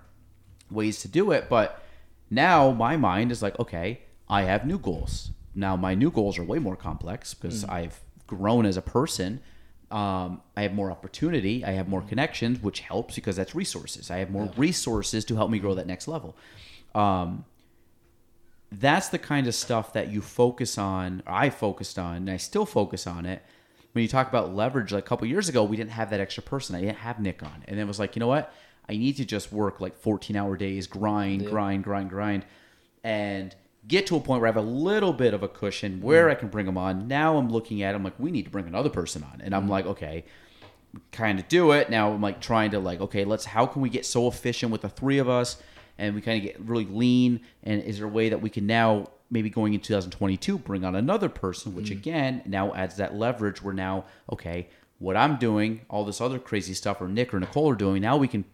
ways 0.70 1.00
to 1.00 1.08
do 1.08 1.30
it. 1.30 1.48
But 1.48 1.82
now 2.28 2.70
my 2.72 2.98
mind 2.98 3.32
is 3.32 3.40
like, 3.40 3.58
okay, 3.58 4.02
I 4.28 4.42
have 4.42 4.66
new 4.66 4.78
goals. 4.78 5.30
Now 5.54 5.74
my 5.74 5.94
new 5.94 6.10
goals 6.10 6.38
are 6.38 6.44
way 6.44 6.58
more 6.58 6.76
complex 6.76 7.32
because 7.32 7.64
mm. 7.64 7.70
I've 7.70 8.00
grown 8.26 8.66
as 8.66 8.76
a 8.76 8.82
person. 8.82 9.40
Um, 9.90 10.42
I 10.56 10.62
have 10.62 10.74
more 10.74 10.90
opportunity. 10.90 11.64
I 11.64 11.72
have 11.72 11.88
more 11.88 12.02
connections, 12.02 12.60
which 12.60 12.80
helps 12.80 13.14
because 13.14 13.36
that's 13.36 13.54
resources. 13.54 14.10
I 14.10 14.18
have 14.18 14.30
more 14.30 14.50
resources 14.56 15.24
to 15.26 15.36
help 15.36 15.50
me 15.50 15.58
grow 15.58 15.74
that 15.74 15.86
next 15.86 16.08
level. 16.08 16.36
Um, 16.94 17.44
that's 18.72 19.08
the 19.08 19.18
kind 19.18 19.46
of 19.46 19.54
stuff 19.54 19.92
that 19.92 20.10
you 20.10 20.20
focus 20.20 20.76
on 20.76 21.22
or 21.26 21.32
i 21.32 21.50
focused 21.50 21.98
on 21.98 22.16
and 22.16 22.30
i 22.30 22.36
still 22.36 22.66
focus 22.66 23.06
on 23.06 23.26
it. 23.26 23.42
When 23.92 24.02
you 24.02 24.08
talk 24.08 24.28
about 24.28 24.54
leverage 24.54 24.92
like 24.92 25.04
a 25.04 25.06
couple 25.06 25.26
years 25.26 25.48
ago 25.48 25.64
we 25.64 25.76
didn't 25.76 25.92
have 25.92 26.10
that 26.10 26.20
extra 26.20 26.42
person. 26.42 26.76
I 26.76 26.80
didn't 26.80 26.98
have 26.98 27.20
nick 27.20 27.42
on. 27.42 27.64
And 27.66 27.78
it 27.78 27.86
was 27.86 27.98
like 27.98 28.16
you 28.16 28.20
know 28.20 28.26
what? 28.26 28.52
I 28.88 28.96
need 28.96 29.16
to 29.16 29.24
just 29.24 29.52
work 29.52 29.80
like 29.80 29.96
14 29.96 30.36
hour 30.36 30.56
days 30.56 30.86
grind 30.86 31.46
grind 31.46 31.84
grind 31.84 32.10
grind. 32.10 32.44
And 33.04 33.54
get 33.88 34.06
to 34.06 34.16
a 34.16 34.20
point 34.20 34.40
where 34.40 34.48
i 34.48 34.52
have 34.52 34.62
a 34.62 34.68
little 34.68 35.12
bit 35.12 35.34
of 35.34 35.42
a 35.42 35.48
cushion 35.48 36.00
where 36.00 36.28
mm. 36.28 36.32
i 36.32 36.34
can 36.34 36.48
bring 36.48 36.66
them 36.66 36.78
on. 36.78 37.08
Now 37.08 37.36
i'm 37.36 37.50
looking 37.50 37.82
at 37.82 37.92
them 37.92 38.04
like 38.04 38.18
we 38.18 38.30
need 38.30 38.44
to 38.44 38.50
bring 38.50 38.66
another 38.66 38.90
person 38.90 39.22
on. 39.22 39.40
And 39.40 39.54
i'm 39.54 39.66
mm. 39.66 39.70
like 39.70 39.86
okay 39.86 40.24
kind 41.12 41.38
of 41.38 41.48
do 41.48 41.72
it. 41.72 41.90
Now 41.90 42.12
i'm 42.12 42.22
like 42.22 42.40
trying 42.40 42.70
to 42.72 42.78
like 42.78 43.00
okay 43.00 43.24
let's 43.24 43.44
how 43.44 43.66
can 43.66 43.82
we 43.82 43.88
get 43.88 44.06
so 44.06 44.28
efficient 44.28 44.72
with 44.72 44.82
the 44.82 44.88
three 44.88 45.18
of 45.18 45.28
us? 45.28 45.62
And 45.98 46.14
we 46.14 46.20
kind 46.20 46.38
of 46.38 46.42
get 46.42 46.60
really 46.60 46.84
lean. 46.84 47.40
And 47.62 47.82
is 47.82 47.98
there 47.98 48.06
a 48.06 48.10
way 48.10 48.28
that 48.28 48.42
we 48.42 48.50
can 48.50 48.66
now 48.66 49.06
maybe 49.30 49.50
going 49.50 49.74
in 49.74 49.80
2022 49.80 50.56
bring 50.58 50.84
on 50.84 50.94
another 50.94 51.28
person 51.28 51.74
which 51.74 51.88
mm. 51.88 51.92
again 51.92 52.42
now 52.46 52.72
adds 52.74 52.96
that 52.96 53.12
leverage 53.12 53.60
We're 53.60 53.72
now 53.72 54.04
okay 54.30 54.68
what 55.00 55.16
i'm 55.16 55.34
doing 55.34 55.80
all 55.90 56.04
this 56.04 56.20
other 56.20 56.38
crazy 56.38 56.74
stuff 56.74 57.00
or 57.00 57.08
nick 57.08 57.34
or 57.34 57.40
nicole 57.40 57.68
are 57.68 57.74
doing 57.74 58.02
now 58.02 58.16
we 58.16 58.28
can 58.28 58.44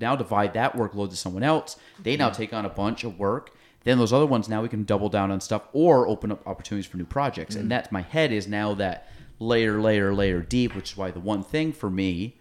now 0.00 0.16
divide 0.16 0.54
that 0.54 0.74
workload 0.74 1.10
to 1.10 1.16
someone 1.16 1.42
else. 1.42 1.76
They 2.02 2.16
now 2.16 2.30
take 2.30 2.52
on 2.52 2.64
a 2.64 2.70
bunch 2.70 3.04
of 3.04 3.18
work 3.18 3.52
then 3.86 3.98
those 3.98 4.12
other 4.12 4.26
ones 4.26 4.48
now 4.48 4.60
we 4.60 4.68
can 4.68 4.84
double 4.84 5.08
down 5.08 5.30
on 5.30 5.40
stuff 5.40 5.62
or 5.72 6.06
open 6.06 6.30
up 6.30 6.46
opportunities 6.46 6.86
for 6.86 6.98
new 6.98 7.06
projects 7.06 7.54
and 7.54 7.66
mm. 7.66 7.68
that's 7.70 7.90
my 7.90 8.02
head 8.02 8.32
is 8.32 8.46
now 8.46 8.74
that 8.74 9.08
layer 9.38 9.80
layer 9.80 10.12
layer 10.14 10.42
deep 10.42 10.74
which 10.74 10.92
is 10.92 10.96
why 10.96 11.10
the 11.10 11.20
one 11.20 11.42
thing 11.42 11.72
for 11.72 11.88
me 11.88 12.36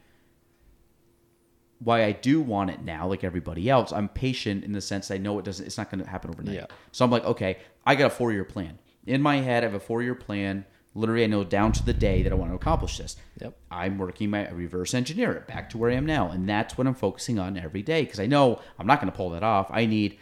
why 1.80 2.04
I 2.04 2.14
do 2.14 2.42
want 2.42 2.70
it 2.70 2.82
now, 2.84 3.08
like 3.08 3.24
everybody 3.24 3.70
else, 3.70 3.92
I'm 3.92 4.10
patient 4.10 4.64
in 4.64 4.72
the 4.72 4.82
sense 4.82 5.12
I 5.12 5.18
know 5.18 5.38
it 5.40 5.46
doesn't. 5.46 5.66
It's 5.66 5.78
not 5.78 5.92
going 5.92 6.04
to 6.04 6.10
happen 6.10 6.32
overnight. 6.32 6.56
Yeah. 6.56 6.66
So 6.92 7.04
I'm 7.04 7.12
like, 7.12 7.26
okay, 7.26 7.58
I 7.86 7.96
got 7.96 8.08
a 8.08 8.10
four 8.10 8.32
year 8.32 8.44
plan 8.46 8.80
in 9.06 9.22
my 9.22 9.38
head. 9.38 9.64
I 9.64 9.68
have 9.68 9.76
a 9.76 9.80
four 9.80 10.02
year 10.02 10.16
plan. 10.16 10.66
Literally, 10.98 11.26
I 11.26 11.28
know 11.28 11.44
down 11.44 11.74
to 11.74 11.86
the 11.86 11.94
day 11.94 12.24
that 12.24 12.32
I 12.32 12.36
want 12.36 12.52
to 12.52 12.56
accomplish 12.56 12.98
this. 12.98 13.18
Yep. 13.42 13.58
I'm 13.70 13.98
working 13.98 14.30
my 14.30 14.50
reverse 14.50 14.94
engineer 14.94 15.34
it 15.34 15.46
back 15.46 15.70
to 15.72 15.78
where 15.78 15.92
I 15.92 15.96
am 15.96 16.06
now, 16.06 16.32
and 16.32 16.48
that's 16.48 16.78
what 16.78 16.88
I'm 16.88 16.96
focusing 16.96 17.38
on 17.38 17.58
every 17.58 17.82
day 17.82 18.04
because 18.04 18.20
I 18.20 18.28
know 18.28 18.62
I'm 18.80 18.88
not 18.88 19.02
going 19.02 19.12
to 19.12 19.16
pull 19.16 19.32
that 19.32 19.44
off. 19.44 19.68
I 19.70 19.86
need 19.86 20.18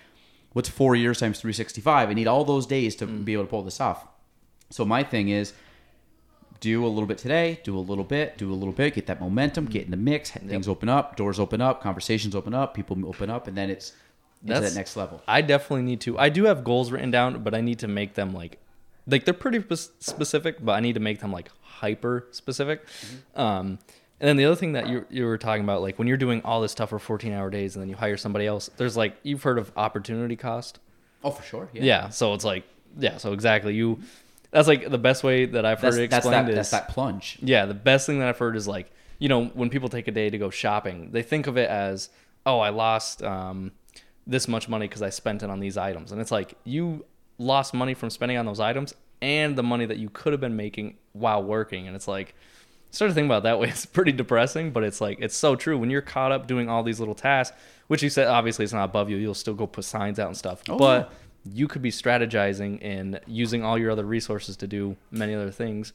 what's 0.54 0.70
four 0.70 0.96
years 0.96 1.20
times 1.20 1.40
365. 1.40 2.10
I 2.10 2.14
need 2.14 2.28
all 2.28 2.46
those 2.46 2.66
days 2.66 2.96
to 2.98 3.08
mm. 3.08 3.26
be 3.26 3.34
able 3.34 3.44
to 3.44 3.50
pull 3.50 3.64
this 3.64 3.82
off. 3.82 4.08
So 4.70 4.86
my 4.86 5.04
thing 5.04 5.30
is 5.30 5.54
do 6.60 6.86
a 6.86 6.88
little 6.88 7.06
bit 7.06 7.18
today, 7.18 7.60
do 7.64 7.78
a 7.78 7.82
little 7.82 8.06
bit, 8.06 8.38
do 8.38 8.52
a 8.52 8.56
little 8.56 8.74
bit, 8.74 8.94
get 8.94 9.08
that 9.08 9.20
momentum, 9.20 9.66
get 9.66 9.84
in 9.84 9.92
the 9.92 9.98
mix, 9.98 10.32
mm. 10.32 10.48
things 10.48 10.68
open 10.68 10.88
up, 10.88 11.18
doors 11.18 11.40
open 11.40 11.60
up, 11.60 11.82
conversations 11.82 12.36
open 12.36 12.54
up, 12.54 12.74
people 12.74 12.98
open 13.06 13.30
up, 13.30 13.48
and 13.48 13.58
then 13.58 13.70
it's 13.70 13.92
That's- 14.42 14.72
that 14.72 14.78
next 14.78 14.96
level. 14.96 15.22
I 15.28 15.42
definitely 15.42 15.84
need 15.84 16.02
to. 16.02 16.18
I 16.18 16.30
do 16.30 16.46
have 16.46 16.64
goals 16.64 16.92
written 16.92 17.12
down, 17.12 17.44
but 17.44 17.54
I 17.54 17.62
need 17.62 17.80
to 17.80 17.88
make 17.88 18.14
them 18.14 18.34
like, 18.34 18.60
like 19.06 19.26
they're 19.26 19.34
pretty 19.34 19.62
specific, 20.00 20.64
but 20.64 20.74
I 20.74 20.80
need 20.80 20.94
to 20.94 21.02
make 21.02 21.20
them 21.20 21.34
like 21.34 21.50
hyper 21.62 22.28
specific. 22.32 22.88
Mm-hmm. 22.88 23.42
Um, 23.42 23.80
and 24.24 24.30
then 24.30 24.38
the 24.38 24.46
other 24.46 24.56
thing 24.56 24.72
that 24.72 24.88
you 24.88 25.06
you 25.10 25.26
were 25.26 25.38
talking 25.38 25.66
about, 25.66 25.82
like 25.82 26.00
when 26.00 26.08
you're 26.08 26.16
doing 26.16 26.42
all 26.46 26.62
this 26.62 26.72
stuff 26.72 26.92
for 26.92 26.98
14 26.98 27.34
hour 27.34 27.50
days, 27.50 27.76
and 27.76 27.82
then 27.84 27.90
you 27.90 27.96
hire 27.98 28.16
somebody 28.16 28.48
else, 28.48 28.70
there's 28.78 28.96
like 28.96 29.18
you've 29.22 29.44
heard 29.44 29.58
of 29.58 29.70
opportunity 29.76 30.38
cost. 30.38 30.80
Oh, 31.26 31.32
for 31.32 31.44
sure. 31.44 31.70
Yeah. 31.74 31.84
Yeah. 31.84 32.10
So 32.10 32.34
it's 32.34 32.46
like 32.46 32.64
yeah. 32.98 33.18
So 33.18 33.34
exactly 33.34 33.76
you. 33.76 34.00
That's 34.52 34.70
like 34.70 34.90
the 34.90 34.98
best 34.98 35.26
way 35.26 35.46
that 35.48 35.66
I've 35.66 35.82
heard 35.82 35.94
That's, 35.94 35.98
it 35.98 36.10
that's, 36.10 36.26
that, 36.26 36.48
is 36.48 36.56
that's 36.56 36.70
that 36.72 36.88
plunge. 36.88 37.38
yeah, 37.42 37.66
the 37.66 37.74
best 37.74 38.06
thing 38.06 38.20
that 38.20 38.30
I've 38.30 38.38
heard 38.38 38.56
is 38.56 38.66
like, 38.66 38.92
you 39.20 39.28
know, 39.28 39.46
when 39.48 39.70
people 39.70 39.90
take 39.90 40.08
a 40.08 40.12
day 40.12 40.30
to 40.30 40.38
go 40.38 40.50
shopping, 40.50 41.10
they 41.12 41.22
think 41.24 41.48
of 41.48 41.58
it 41.58 41.70
as, 41.70 42.10
oh, 42.46 42.60
I 42.60 42.70
lost 42.70 43.24
um, 43.24 43.74
this 44.26 44.48
much 44.48 44.70
money 44.70 44.88
because 44.88 45.02
I 45.02 45.10
spent 45.10 45.44
it 45.44 45.50
on 45.50 45.60
these 45.60 45.76
items. 45.76 46.12
And 46.14 46.22
it's 46.22 46.32
like, 46.32 46.54
you 46.64 47.04
lost 47.40 47.74
money 47.74 47.94
from 47.94 48.10
spending 48.10 48.38
on 48.38 48.46
those 48.46 48.60
items 48.60 48.94
and 49.22 49.58
the 49.58 49.64
money 49.64 49.86
that 49.86 49.98
you 49.98 50.10
could 50.10 50.34
have 50.34 50.40
been 50.40 50.56
making 50.56 50.98
while 51.14 51.44
working. 51.44 51.88
And 51.88 51.96
it's 51.96 52.08
like, 52.08 52.36
start 52.94 53.10
to 53.10 53.16
think 53.16 53.26
about 53.26 53.44
that 53.44 53.60
way. 53.60 53.68
It's 53.74 53.86
pretty 53.86 54.14
depressing, 54.14 54.72
but 54.72 54.84
it's 54.84 55.02
like, 55.02 55.18
it's 55.20 55.36
so 55.36 55.56
true. 55.56 55.78
When 55.78 55.90
you're 55.90 56.02
caught 56.02 56.32
up 56.32 56.48
doing 56.48 56.70
all 56.70 56.84
these 56.84 57.00
little 57.00 57.16
tasks, 57.16 57.58
which 57.88 58.02
you 58.02 58.10
said, 58.10 58.28
obviously, 58.28 58.64
it's 58.64 58.74
not 58.74 58.86
above 58.86 59.10
you, 59.10 59.18
you'll 59.18 59.34
still 59.34 59.54
go 59.54 59.68
put 59.68 59.84
signs 59.84 60.20
out 60.20 60.28
and 60.28 60.38
stuff. 60.38 60.62
Oh, 60.70 60.78
but 60.78 61.12
you 61.44 61.68
could 61.68 61.82
be 61.82 61.92
strategizing 61.92 62.80
and 62.82 63.20
using 63.28 63.64
all 63.64 63.78
your 63.78 63.92
other 63.92 64.06
resources 64.06 64.56
to 64.58 64.68
do 64.68 64.96
many 65.12 65.34
other 65.34 65.52
things. 65.52 65.92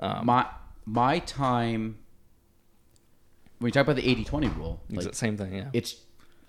Um, 0.00 0.26
my 0.26 0.46
my 0.84 1.18
time 1.20 1.98
when 3.58 3.68
you 3.68 3.72
talk 3.72 3.82
about 3.82 3.96
the 3.96 4.02
80-20 4.02 4.56
rule, 4.56 4.80
like, 4.88 5.14
same 5.14 5.36
thing, 5.36 5.54
yeah. 5.54 5.68
it's 5.72 5.96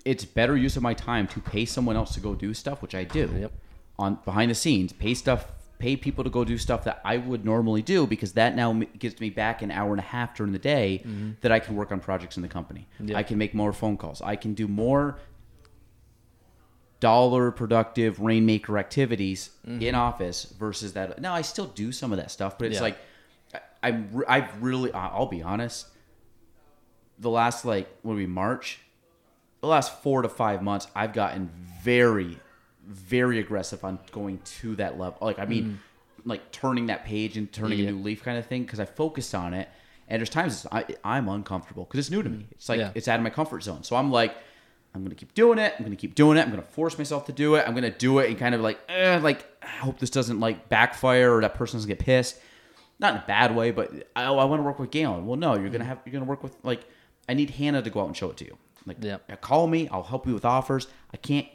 it's 0.04 0.24
better 0.24 0.56
use 0.56 0.76
of 0.76 0.82
my 0.82 0.94
time 0.94 1.26
to 1.28 1.40
pay 1.40 1.64
someone 1.64 1.96
else 1.96 2.14
to 2.14 2.20
go 2.20 2.34
do 2.34 2.54
stuff, 2.54 2.80
which 2.80 2.94
I 2.94 3.04
do. 3.04 3.30
Yep. 3.38 3.52
On 3.98 4.18
behind 4.24 4.50
the 4.50 4.54
scenes, 4.54 4.92
pay 4.92 5.12
stuff, 5.12 5.46
pay 5.80 5.96
people 5.96 6.22
to 6.22 6.30
go 6.30 6.44
do 6.44 6.56
stuff 6.58 6.84
that 6.84 7.00
I 7.04 7.16
would 7.16 7.44
normally 7.44 7.82
do 7.82 8.06
because 8.06 8.34
that 8.34 8.54
now 8.54 8.80
gives 8.98 9.18
me 9.18 9.30
back 9.30 9.62
an 9.62 9.70
hour 9.70 9.90
and 9.90 9.98
a 9.98 10.04
half 10.04 10.36
during 10.36 10.52
the 10.52 10.58
day 10.58 11.02
mm-hmm. 11.04 11.32
that 11.40 11.50
I 11.50 11.58
can 11.58 11.74
work 11.74 11.90
on 11.90 11.98
projects 11.98 12.36
in 12.36 12.42
the 12.42 12.48
company. 12.48 12.86
Yep. 13.00 13.16
I 13.16 13.22
can 13.22 13.38
make 13.38 13.54
more 13.54 13.72
phone 13.72 13.96
calls. 13.96 14.22
I 14.22 14.36
can 14.36 14.54
do 14.54 14.68
more 14.68 15.18
dollar 17.00 17.50
productive 17.50 18.20
rainmaker 18.20 18.78
activities 18.78 19.50
mm-hmm. 19.66 19.82
in 19.82 19.94
office 19.94 20.44
versus 20.58 20.92
that. 20.92 21.20
Now 21.20 21.34
I 21.34 21.42
still 21.42 21.66
do 21.66 21.90
some 21.92 22.12
of 22.12 22.18
that 22.18 22.30
stuff, 22.30 22.58
but 22.58 22.66
it's 22.66 22.76
Yeah. 22.76 22.82
like 22.82 22.98
I, 23.54 23.60
I'm 23.82 24.24
I've 24.28 24.62
really 24.62 24.92
I- 24.92 25.08
I'll 25.08 25.26
be 25.26 25.42
honest. 25.42 25.88
The 27.18 27.30
last 27.30 27.64
like 27.64 27.88
when 28.02 28.16
we 28.16 28.26
March, 28.26 28.80
the 29.60 29.66
last 29.66 30.02
four 30.02 30.22
to 30.22 30.28
five 30.28 30.62
months, 30.62 30.86
I've 30.94 31.12
gotten 31.12 31.50
very, 31.82 32.38
very 32.90 33.38
aggressive 33.38 33.84
on 33.84 33.98
going 34.12 34.40
to 34.44 34.76
that 34.76 34.98
level. 34.98 35.18
Like 35.20 35.38
I 35.38 35.46
mean, 35.46 35.64
mm. 35.64 36.28
like 36.28 36.50
turning 36.50 36.86
that 36.86 37.04
page 37.04 37.36
and 37.36 37.50
turning 37.50 37.78
Yeah. 37.78 37.88
a 37.88 37.92
new 37.92 38.02
leaf 38.02 38.22
kind 38.22 38.36
of 38.36 38.46
thing 38.46 38.64
because 38.64 38.80
I 38.80 38.84
focused 38.84 39.34
on 39.34 39.54
it. 39.54 39.68
And 40.08 40.18
there's 40.18 40.30
times 40.30 40.66
I, 40.72 40.84
I'm 41.04 41.28
uncomfortable 41.28 41.84
because 41.84 42.00
it's 42.00 42.10
new 42.10 42.22
to 42.22 42.28
mm. 42.28 42.38
me. 42.38 42.46
It's 42.52 42.68
like 42.68 42.80
Yeah. 42.80 42.90
it's 42.94 43.08
out 43.08 43.18
of 43.18 43.22
my 43.22 43.30
comfort 43.30 43.62
zone. 43.62 43.84
So 43.84 43.96
I'm 43.96 44.10
like, 44.10 44.34
I'm 44.92 45.04
gonna 45.04 45.14
keep 45.14 45.34
doing 45.34 45.58
it. 45.58 45.74
I'm 45.78 45.84
gonna 45.84 45.96
keep 45.96 46.16
doing 46.16 46.36
it. 46.36 46.42
I'm 46.42 46.50
gonna 46.50 46.62
force 46.62 46.98
myself 46.98 47.26
to 47.26 47.32
do 47.32 47.54
it. 47.54 47.64
I'm 47.66 47.74
gonna 47.74 47.90
do 47.90 48.18
it 48.18 48.28
and 48.28 48.38
kind 48.38 48.54
of 48.54 48.60
like, 48.60 48.80
eh, 48.88 49.20
like 49.22 49.46
I 49.62 49.68
hope 49.68 50.00
this 50.00 50.10
doesn't 50.10 50.40
like 50.40 50.68
backfire 50.68 51.36
or 51.36 51.40
that 51.42 51.54
person 51.54 51.78
doesn't 51.78 51.88
get 51.88 52.00
pissed. 52.00 52.38
Not 52.98 53.14
in 53.14 53.20
a 53.20 53.24
bad 53.26 53.54
way, 53.54 53.70
but 53.70 53.92
oh, 53.94 54.02
I, 54.16 54.24
I 54.24 54.44
want 54.44 54.58
to 54.58 54.64
work 54.64 54.78
with 54.78 54.90
Gaelan. 54.90 55.24
Well, 55.24 55.38
no, 55.38 55.54
you're 55.54 55.70
gonna 55.70 55.84
mm. 55.84 55.88
have 55.88 56.00
you're 56.04 56.12
gonna 56.12 56.24
work 56.24 56.42
with 56.42 56.56
like 56.64 56.80
I 57.28 57.34
need 57.34 57.50
Hannah 57.50 57.82
to 57.82 57.90
go 57.90 58.00
out 58.00 58.08
and 58.08 58.16
show 58.16 58.30
it 58.30 58.36
to 58.38 58.44
you. 58.44 58.58
Like, 58.86 58.96
yeah, 59.00 59.18
call 59.40 59.66
me. 59.66 59.88
I'll 59.88 60.02
help 60.02 60.26
you 60.26 60.34
with 60.34 60.44
offers. 60.44 60.88
I 61.12 61.16
can't 61.16 61.46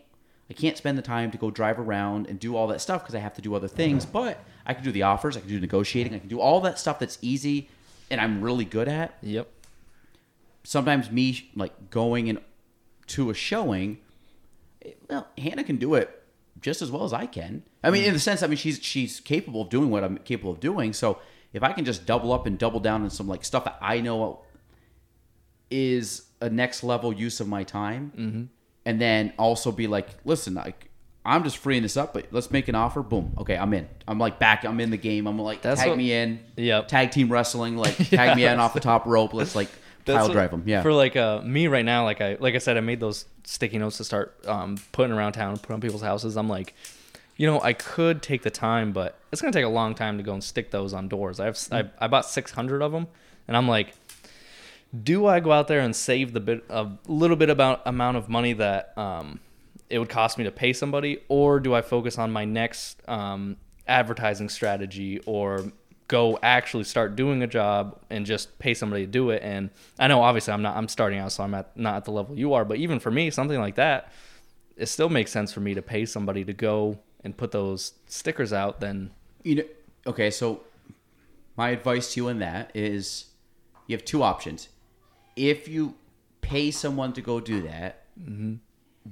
I 0.50 0.54
can't 0.54 0.78
spend 0.78 0.98
the 0.98 1.02
time 1.02 1.32
to 1.32 1.38
go 1.38 1.50
drive 1.50 1.80
around 1.80 2.28
and 2.28 2.40
do 2.40 2.56
all 2.56 2.68
that 2.68 2.80
stuff 2.82 3.02
because 3.02 3.16
I 3.16 3.20
have 3.20 3.34
to 3.36 3.42
do 3.42 3.56
other 3.56 3.68
things. 3.68 4.06
But 4.06 4.44
I 4.66 4.74
can 4.74 4.84
do 4.84 4.92
the 4.92 5.02
offers. 5.04 5.36
I 5.36 5.40
can 5.40 5.50
do 5.50 5.60
negotiating. 5.60 6.14
I 6.14 6.20
can 6.20 6.28
do 6.30 6.40
all 6.40 6.62
that 6.62 6.78
stuff 6.80 7.00
that's 7.00 7.18
easy 7.22 7.70
and 8.12 8.22
I'm 8.22 8.42
really 8.42 8.66
good 8.66 8.88
at 8.88 9.18
Yep. 9.24 9.50
sometimes 10.64 11.10
me 11.10 11.50
like 11.56 11.90
going 11.90 12.28
in 12.28 12.40
to 13.08 13.30
a 13.30 13.34
showing 13.34 13.98
eh, 14.84 14.92
well 15.10 15.28
hannah 15.38 15.64
can 15.64 15.78
do 15.78 15.96
it 15.96 16.24
just 16.62 16.82
as 16.82 16.90
well 16.92 17.04
as 17.04 17.14
i 17.14 17.26
can 17.26 17.64
i 17.84 17.90
mean 17.92 18.04
in 18.04 18.14
the 18.14 18.20
sense 18.20 18.42
i 18.44 18.48
mean 18.48 18.58
she's 18.58 18.80
she's 18.82 19.20
capable 19.20 19.62
of 19.62 19.70
doing 19.70 19.90
what 19.90 20.04
i'm 20.04 20.18
capable 20.20 20.52
of 20.52 20.60
doing 20.60 20.94
so 20.94 21.20
if 21.54 21.62
i 21.64 21.72
can 21.72 21.86
just 21.86 22.06
double 22.06 22.32
up 22.32 22.46
and 22.46 22.58
double 22.58 22.80
down 22.80 23.04
on 23.04 23.10
some 23.10 23.28
like 23.28 23.44
stuff 23.46 23.64
that 23.64 23.78
i 23.82 24.00
know 24.00 24.42
is 25.70 26.24
a 26.42 26.50
next 26.50 26.84
level 26.84 27.12
use 27.14 27.40
of 27.40 27.48
my 27.48 27.64
time 27.64 28.12
mm-hmm. 28.18 28.44
And 28.86 29.00
then 29.02 29.34
also 29.38 29.72
be 29.72 29.88
like 29.88 30.08
listen 30.26 30.54
like 30.54 30.90
i'm 31.26 31.44
just 31.44 31.58
freeing 31.58 31.82
this 31.84 31.98
up 31.98 32.14
but 32.14 32.28
let's 32.32 32.52
make 32.52 32.68
an 32.68 32.76
offer 32.76 33.02
boom 33.02 33.34
okay 33.38 33.58
i'm 33.58 33.74
in 33.74 33.88
i'm 34.08 34.20
like 34.20 34.38
back 34.40 34.64
i'm 34.64 34.80
in 34.80 34.92
the 34.92 34.98
game 34.98 35.26
i'm 35.28 35.40
like 35.40 35.62
That's 35.62 35.80
tag 35.82 35.90
what- 35.90 35.98
me 35.98 36.12
in 36.14 36.40
Yep. 36.56 36.88
tag 36.88 37.12
team 37.12 37.32
wrestling 37.32 37.78
like 37.78 37.96
tag 38.10 38.36
me 38.38 38.46
in 38.46 38.60
off 38.60 38.74
the 38.74 38.80
top 38.80 39.06
rope 39.06 39.34
let's 39.34 39.56
like 39.56 39.70
pile 40.06 40.30
drive 40.30 40.52
them. 40.52 40.62
Yeah. 40.68 40.84
For 40.84 40.94
like 40.94 41.16
uh, 41.16 41.42
me 41.42 41.66
right 41.68 41.84
now, 41.84 42.04
like 42.04 42.22
I 42.22 42.38
like 42.40 42.54
I 42.54 42.60
said, 42.60 42.78
I 42.78 42.82
made 42.82 43.00
those 43.00 43.26
sticky 43.44 43.80
notes 43.80 43.98
to 43.98 44.04
start 44.04 44.38
um, 44.46 44.78
putting 44.92 45.12
around 45.12 45.34
town, 45.34 45.58
put 45.58 45.72
on 45.74 45.82
people's 45.82 46.04
houses. 46.04 46.38
I'm 46.38 46.48
like, 46.48 46.76
you 47.38 47.48
know, 47.48 47.60
I 47.60 47.74
could 47.74 48.22
take 48.22 48.44
the 48.44 48.52
time, 48.52 48.92
but 48.92 49.18
it's 49.32 49.42
gonna 49.42 49.52
take 49.52 49.66
a 49.66 49.68
long 49.68 49.96
time 49.96 50.18
to 50.18 50.24
go 50.24 50.34
and 50.34 50.44
stick 50.44 50.70
those 50.70 50.94
on 50.94 51.08
doors. 51.08 51.40
I 51.40 51.46
have 51.46 51.58
I, 51.72 51.90
I 51.98 52.08
bought 52.08 52.28
600 52.28 52.84
of 52.84 52.92
them, 52.92 53.08
and 53.48 53.58
I'm 53.58 53.68
like, 53.68 53.96
do 55.04 55.26
I 55.26 55.40
go 55.40 55.52
out 55.52 55.68
there 55.68 55.80
and 55.80 55.96
save 55.96 56.34
the 56.34 56.40
bit 56.40 56.64
a 56.70 56.90
little 57.08 57.36
bit 57.36 57.50
about 57.50 57.82
amount 57.86 58.18
of 58.18 58.30
money 58.30 58.54
that 58.54 58.98
um, 58.98 59.40
it 59.90 60.00
would 60.00 60.10
cost 60.10 60.38
me 60.38 60.44
to 60.44 60.52
pay 60.52 60.74
somebody, 60.74 61.20
or 61.28 61.60
do 61.60 61.74
I 61.74 61.82
focus 61.82 62.18
on 62.18 62.32
my 62.32 62.46
next 62.46 63.02
um, 63.08 63.58
advertising 63.88 64.50
strategy 64.50 65.20
or 65.26 65.72
go 66.08 66.38
actually 66.44 66.84
start 66.84 67.16
doing 67.16 67.42
a 67.42 67.48
job 67.48 68.00
and 68.10 68.26
just 68.26 68.58
pay 68.60 68.74
somebody 68.74 69.06
to 69.06 69.12
do 69.12 69.30
it? 69.30 69.42
And 69.44 69.70
I 70.00 70.08
know 70.08 70.22
obviously 70.22 70.54
I'm 70.54 70.62
not 70.62 70.76
I'm 70.76 70.88
starting 70.88 71.20
out, 71.20 71.32
so 71.32 71.44
I'm 71.44 71.54
at 71.54 71.76
not 71.78 71.96
at 71.96 72.06
the 72.06 72.12
level 72.12 72.38
you 72.38 72.54
are, 72.54 72.66
but 72.66 72.78
even 72.78 73.00
for 73.00 73.12
me, 73.12 73.30
something 73.30 73.60
like 73.60 73.76
that, 73.76 74.12
it 74.78 74.88
still 74.88 75.10
makes 75.10 75.32
sense 75.32 75.52
for 75.54 75.60
me 75.60 75.74
to 75.74 75.82
pay 75.82 76.06
somebody 76.06 76.44
to 76.46 76.54
go 76.54 77.00
and 77.24 77.36
put 77.36 77.52
those 77.52 77.94
stickers 78.08 78.54
out 78.54 78.80
Then 78.80 79.12
You 79.44 79.56
know, 79.56 79.64
okay, 80.08 80.30
so 80.30 80.62
my 81.58 81.70
advice 81.70 82.14
to 82.14 82.22
you 82.22 82.30
on 82.30 82.40
that 82.40 82.72
is 82.74 83.26
you 83.88 83.96
have 83.96 84.06
two 84.06 84.24
options. 84.24 84.70
If 85.36 85.68
you 85.68 85.96
pay 86.42 86.72
someone 86.72 87.14
to 87.14 87.22
go 87.22 87.40
do 87.40 87.62
that, 87.64 88.04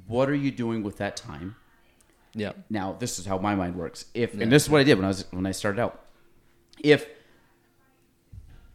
what 0.07 0.29
are 0.29 0.35
you 0.35 0.51
doing 0.51 0.83
with 0.83 0.97
that 0.97 1.15
time? 1.17 1.55
yeah. 2.35 2.53
Now, 2.69 2.95
this 2.99 3.19
is 3.19 3.25
how 3.25 3.37
my 3.37 3.53
mind 3.55 3.75
works. 3.75 4.05
If 4.13 4.33
and 4.39 4.51
this 4.51 4.63
is 4.63 4.69
what 4.69 4.81
I 4.81 4.83
did 4.83 4.95
when 4.97 5.05
I 5.05 5.09
was 5.09 5.25
when 5.31 5.45
I 5.45 5.51
started 5.51 5.79
out. 5.81 6.03
If 6.83 7.07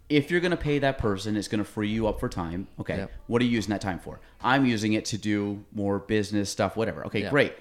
if 0.08 0.30
you're 0.30 0.40
going 0.40 0.52
to 0.52 0.56
pay 0.56 0.78
that 0.78 0.96
person, 0.98 1.36
it's 1.36 1.48
going 1.48 1.58
to 1.58 1.64
free 1.70 1.88
you 1.88 2.06
up 2.08 2.18
for 2.18 2.28
time. 2.28 2.66
Okay. 2.80 2.96
Yep. 2.96 3.12
What 3.26 3.42
are 3.42 3.44
you 3.44 3.50
using 3.50 3.70
that 3.70 3.80
time 3.82 3.98
for? 3.98 4.20
I'm 4.42 4.64
using 4.64 4.94
it 4.94 5.04
to 5.06 5.18
do 5.18 5.64
more 5.72 5.98
business 5.98 6.48
stuff, 6.50 6.76
whatever. 6.76 7.04
Okay, 7.06 7.22
Yeah. 7.22 7.30
great. 7.30 7.54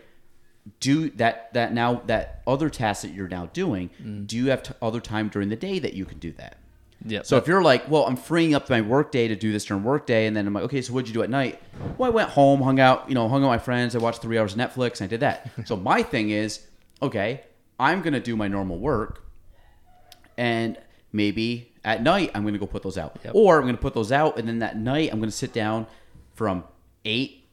Do 0.80 1.10
that 1.12 1.54
that 1.54 1.74
now 1.74 2.02
that 2.08 2.42
other 2.46 2.70
task 2.70 3.02
that 3.02 3.12
you're 3.14 3.28
now 3.30 3.48
doing, 3.48 3.90
Mm. 4.04 4.28
do 4.28 4.38
you 4.38 4.50
have 4.50 4.64
t- 4.64 4.74
other 4.82 5.00
time 5.02 5.30
during 5.30 5.50
the 5.50 5.56
day 5.56 5.80
that 5.80 5.94
you 5.94 6.06
can 6.06 6.20
do 6.20 6.32
that? 6.34 6.58
Yeah. 7.06 7.22
So 7.24 7.38
if 7.38 7.48
you're 7.48 7.62
like, 7.62 7.90
well, 7.90 8.06
I'm 8.06 8.16
freeing 8.16 8.56
up 8.56 8.70
my 8.70 8.82
work 8.82 9.12
day 9.12 9.28
to 9.28 9.36
do 9.36 9.52
this 9.52 9.66
during 9.66 9.84
work 9.84 10.06
day, 10.06 10.28
and 10.28 10.36
then 10.36 10.48
I'm 10.48 10.54
like, 10.54 10.64
okay, 10.66 10.82
so 10.82 10.94
what'd 10.94 11.08
you 11.08 11.14
do 11.14 11.24
at 11.24 11.30
night? 11.30 11.62
Well, 11.98 12.12
I 12.12 12.14
went 12.14 12.30
home, 12.30 12.62
hung 12.62 12.80
out, 12.80 13.08
you 13.08 13.16
know, 13.16 13.28
hung 13.30 13.44
out 13.44 13.52
with 13.52 13.60
my 13.60 13.64
friends. 13.64 13.96
I 13.96 14.00
watched 14.00 14.22
three 14.22 14.38
hours 14.38 14.54
of 14.54 14.60
Netflix, 14.60 15.00
and 15.00 15.04
I 15.04 15.08
did 15.08 15.20
that. 15.20 15.50
so 15.66 15.76
my 15.76 16.02
thing 16.02 16.32
is, 16.32 16.66
okay, 17.02 17.44
I'm 17.80 18.02
gonna 18.02 18.20
do 18.20 18.36
my 18.36 18.48
normal 18.48 18.80
work, 18.80 19.24
and 20.38 20.78
maybe 21.12 21.72
at 21.86 22.02
night 22.02 22.32
I'm 22.34 22.44
gonna 22.44 22.58
go 22.58 22.68
put 22.68 22.84
those 22.84 22.98
out, 22.98 23.18
Yep. 23.24 23.36
or 23.36 23.60
I'm 23.60 23.66
gonna 23.66 23.78
put 23.78 23.94
those 23.94 24.12
out, 24.12 24.40
and 24.40 24.48
then 24.48 24.60
that 24.60 24.78
night 24.78 25.12
I'm 25.12 25.20
gonna 25.20 25.32
sit 25.32 25.54
down 25.54 25.86
from 26.34 26.64
eight, 27.06 27.48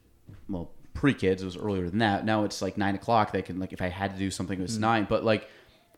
well, 0.49 0.71
pre 0.93 1.13
kids 1.13 1.43
it 1.43 1.45
was 1.45 1.57
earlier 1.57 1.87
than 1.89 1.99
that. 1.99 2.25
Now 2.25 2.45
it's 2.45 2.61
like 2.61 2.77
nine 2.77 2.95
o'clock. 2.95 3.31
They 3.31 3.43
can 3.43 3.59
like 3.59 3.73
if 3.73 3.81
I 3.81 3.89
had 3.89 4.13
to 4.13 4.19
do 4.19 4.31
something 4.31 4.59
it 4.59 4.63
was 4.63 4.77
mm. 4.77 4.81
nine, 4.81 5.05
but 5.07 5.23
like 5.23 5.47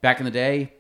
back 0.02 0.20
in 0.20 0.26
the 0.26 0.32
day, 0.32 0.74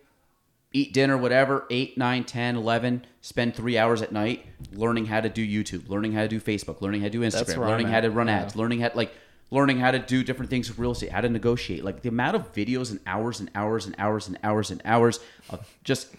eat 0.73 0.93
dinner, 0.93 1.17
whatever, 1.17 1.65
8, 1.69 1.97
9, 1.97 2.23
10, 2.23 2.55
11, 2.55 3.05
spend 3.21 3.55
three 3.55 3.77
hours 3.77 4.01
at 4.01 4.11
night 4.11 4.45
learning 4.73 5.05
how 5.05 5.21
to 5.21 5.29
do 5.29 5.45
YouTube, 5.45 5.89
learning 5.89 6.11
how 6.13 6.21
to 6.21 6.27
do 6.27 6.39
Facebook, 6.39 6.81
learning 6.81 7.01
how 7.01 7.07
to 7.07 7.11
do 7.11 7.21
Instagram, 7.21 7.57
learning 7.67 7.87
how 7.87 8.01
to 8.01 8.09
run 8.11 8.27
Yeah. 8.27 8.39
ads, 8.41 8.55
learning 8.55 8.81
how 8.81 8.91
like 8.95 9.13
learning 9.49 9.79
how 9.79 9.91
to 9.91 9.99
do 9.99 10.25
different 10.25 10.49
things 10.49 10.67
with 10.67 10.77
real 10.77 10.91
estate, 10.91 11.09
how 11.11 11.21
to 11.21 11.29
negotiate. 11.29 11.83
Like 11.83 12.01
the 12.01 12.09
amount 12.09 12.35
of 12.35 12.51
videos 12.53 12.91
and 12.91 12.99
hours 13.07 13.39
and 13.39 13.49
hours 13.55 13.85
and 13.85 13.95
hours 13.97 14.27
and 14.27 14.37
hours 14.43 14.71
and 14.71 14.81
hours 14.83 15.21
of 15.49 15.65
just 15.85 16.09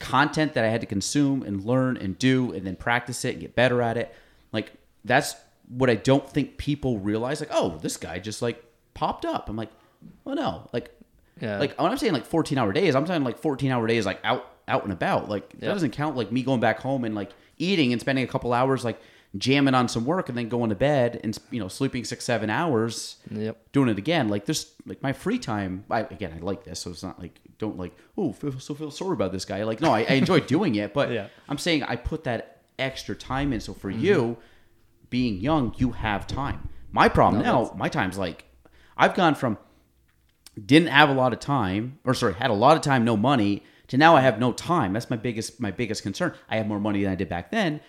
content 0.00 0.52
that 0.52 0.64
I 0.64 0.68
had 0.68 0.82
to 0.82 0.86
consume 0.86 1.42
and 1.42 1.64
learn 1.64 1.96
and 1.96 2.18
do 2.18 2.52
and 2.52 2.66
then 2.66 2.76
practice 2.76 3.24
it 3.24 3.30
and 3.32 3.40
get 3.40 3.54
better 3.54 3.80
at 3.80 3.96
it. 3.96 4.14
Like 4.52 4.72
that's 5.02 5.34
what 5.68 5.88
I 5.88 5.94
don't 5.94 6.28
think 6.28 6.58
people 6.58 6.98
realize. 6.98 7.40
Like, 7.40 7.48
oh, 7.52 7.78
this 7.80 7.96
guy 7.96 8.18
just 8.18 8.42
like 8.42 8.62
popped 8.92 9.24
up. 9.24 9.48
I'm 9.48 9.56
like, 9.56 9.70
well, 10.24 10.34
no, 10.36 10.68
like 10.74 10.93
Yeah. 11.40 11.58
like 11.58 11.80
when 11.80 11.90
I'm 11.90 11.98
saying 11.98 12.12
like 12.12 12.26
14 12.26 12.58
hour 12.58 12.72
days, 12.72 12.94
I'm 12.94 13.06
saying 13.06 13.24
like 13.24 13.38
14 13.38 13.70
hour 13.70 13.86
days, 13.86 14.06
like 14.06 14.20
out 14.24 14.50
out 14.68 14.84
and 14.84 14.92
about. 14.92 15.28
Like 15.28 15.50
that 15.60 15.66
doesn't 15.66 15.90
count 15.92 16.16
like 16.16 16.30
me 16.32 16.42
going 16.42 16.60
back 16.60 16.80
home 16.80 17.04
and 17.04 17.14
like 17.14 17.30
eating 17.58 17.92
and 17.92 18.00
spending 18.00 18.24
a 18.24 18.28
couple 18.28 18.52
hours 18.52 18.84
like 18.84 19.00
jamming 19.36 19.74
on 19.74 19.88
some 19.88 20.04
work 20.04 20.28
and 20.28 20.38
then 20.38 20.48
going 20.48 20.70
to 20.70 20.76
bed 20.76 21.20
and 21.24 21.36
you 21.50 21.58
know 21.58 21.66
sleeping 21.68 22.04
six 22.04 22.24
seven 22.24 22.50
hours. 22.50 23.16
Yep. 23.30 23.72
Doing 23.72 23.88
it 23.88 23.98
again, 23.98 24.28
like 24.28 24.46
there's 24.46 24.72
like 24.86 25.02
my 25.02 25.12
free 25.12 25.38
time. 25.38 25.84
I 25.90 26.00
again, 26.00 26.32
I 26.36 26.38
like 26.42 26.64
this, 26.64 26.80
so 26.80 26.90
it's 26.90 27.02
not 27.02 27.20
like 27.20 27.40
don't 27.58 27.76
like 27.76 27.96
oh 28.16 28.32
feel, 28.32 28.58
so 28.60 28.74
feel 28.74 28.90
sorry 28.92 29.12
about 29.14 29.32
this 29.32 29.44
guy. 29.44 29.64
Like 29.64 29.80
no, 29.80 29.92
I, 29.92 30.00
I 30.08 30.12
enjoy 30.14 30.40
doing 30.40 30.76
it, 30.76 30.94
but 30.94 31.10
Yeah. 31.18 31.26
I'm 31.48 31.58
saying 31.58 31.82
I 31.82 31.96
put 31.96 32.24
that 32.24 32.62
extra 32.78 33.14
time 33.16 33.52
in. 33.52 33.60
So 33.60 33.74
for 33.74 33.90
Mm-hmm. 33.90 34.04
you, 34.04 34.36
being 35.10 35.38
young, 35.40 35.74
you 35.78 35.90
have 35.92 36.26
time. 36.26 36.68
My 36.92 37.08
problem 37.08 37.42
No, 37.42 37.52
now, 37.52 37.62
that's- 37.64 37.78
my 37.78 37.88
time's 37.88 38.16
like 38.18 38.44
I've 38.96 39.14
gone 39.14 39.34
from 39.34 39.58
didn't 40.64 40.88
have 40.88 41.08
a 41.08 41.12
lot 41.14 41.32
of 41.32 41.40
time 41.40 41.98
or 42.04 42.14
sorry 42.14 42.34
had 42.34 42.50
a 42.50 42.54
lot 42.54 42.76
of 42.76 42.82
time 42.82 43.04
no 43.04 43.16
money 43.16 43.62
to 43.88 43.96
now 43.96 44.16
i 44.16 44.20
have 44.20 44.38
no 44.38 44.52
time. 44.52 44.92
That's 44.92 45.10
my 45.10 45.16
biggest 45.16 45.60
my 45.60 45.70
biggest 45.70 46.02
concern. 46.02 46.34
I 46.48 46.56
have 46.56 46.66
more 46.66 46.80
money 46.80 47.02
than 47.02 47.12
i 47.12 47.14
did 47.14 47.28
back 47.28 47.50
then. 47.50 47.80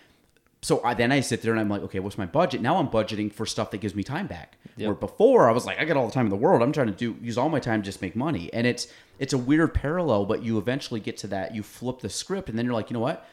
So 0.61 0.83
I, 0.83 0.93
then 0.95 1.11
i 1.11 1.19
sit 1.19 1.41
there 1.41 1.51
and 1.51 1.59
i'm 1.59 1.69
like 1.69 1.83
okay 1.83 1.99
what's 1.99 2.17
my 2.17 2.25
budget? 2.25 2.61
Now 2.61 2.77
i'm 2.77 2.87
budgeting 2.89 3.31
for 3.31 3.45
stuff 3.45 3.71
that 3.71 3.77
gives 3.79 3.95
me 3.95 4.03
time 4.03 4.27
back. 4.27 4.57
Yep. 4.77 4.87
where 4.87 4.95
before 4.95 5.47
i 5.47 5.51
was 5.53 5.65
like 5.65 5.79
i 5.79 5.85
got 5.85 5.95
all 5.95 6.07
the 6.07 6.13
time 6.13 6.25
in 6.25 6.29
the 6.31 6.35
world. 6.35 6.61
I'm 6.61 6.71
trying 6.73 6.87
to 6.87 6.93
do 6.93 7.15
use 7.21 7.37
all 7.37 7.49
my 7.49 7.59
time 7.59 7.81
to 7.81 7.85
just 7.85 8.01
make 8.01 8.15
money. 8.15 8.51
And 8.53 8.65
it's 8.67 8.87
it's 9.19 9.31
a 9.33 9.37
weird 9.37 9.73
parallel 9.73 10.25
but 10.25 10.43
you 10.43 10.57
eventually 10.57 10.99
get 10.99 11.17
to 11.17 11.27
that 11.27 11.55
you 11.55 11.63
flip 11.63 11.99
the 11.99 12.09
script 12.09 12.49
and 12.49 12.57
then 12.57 12.65
you're 12.65 12.73
like 12.73 12.89
you 12.89 12.95
know 12.95 12.99
what? 12.99 13.25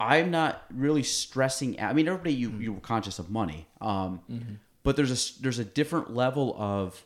I'm 0.00 0.30
not 0.30 0.62
really 0.72 1.02
stressing. 1.02 1.80
out. 1.80 1.90
I 1.90 1.92
mean, 1.92 2.06
everybody 2.06 2.32
you 2.32 2.50
Mm-hmm. 2.50 2.62
you 2.62 2.72
were 2.74 2.80
conscious 2.80 3.18
of 3.18 3.30
money, 3.30 3.66
um, 3.80 4.20
but 4.84 4.94
there's 4.96 5.10
a 5.10 5.42
there's 5.42 5.58
a 5.58 5.64
different 5.64 6.14
level 6.14 6.54
of 6.56 7.04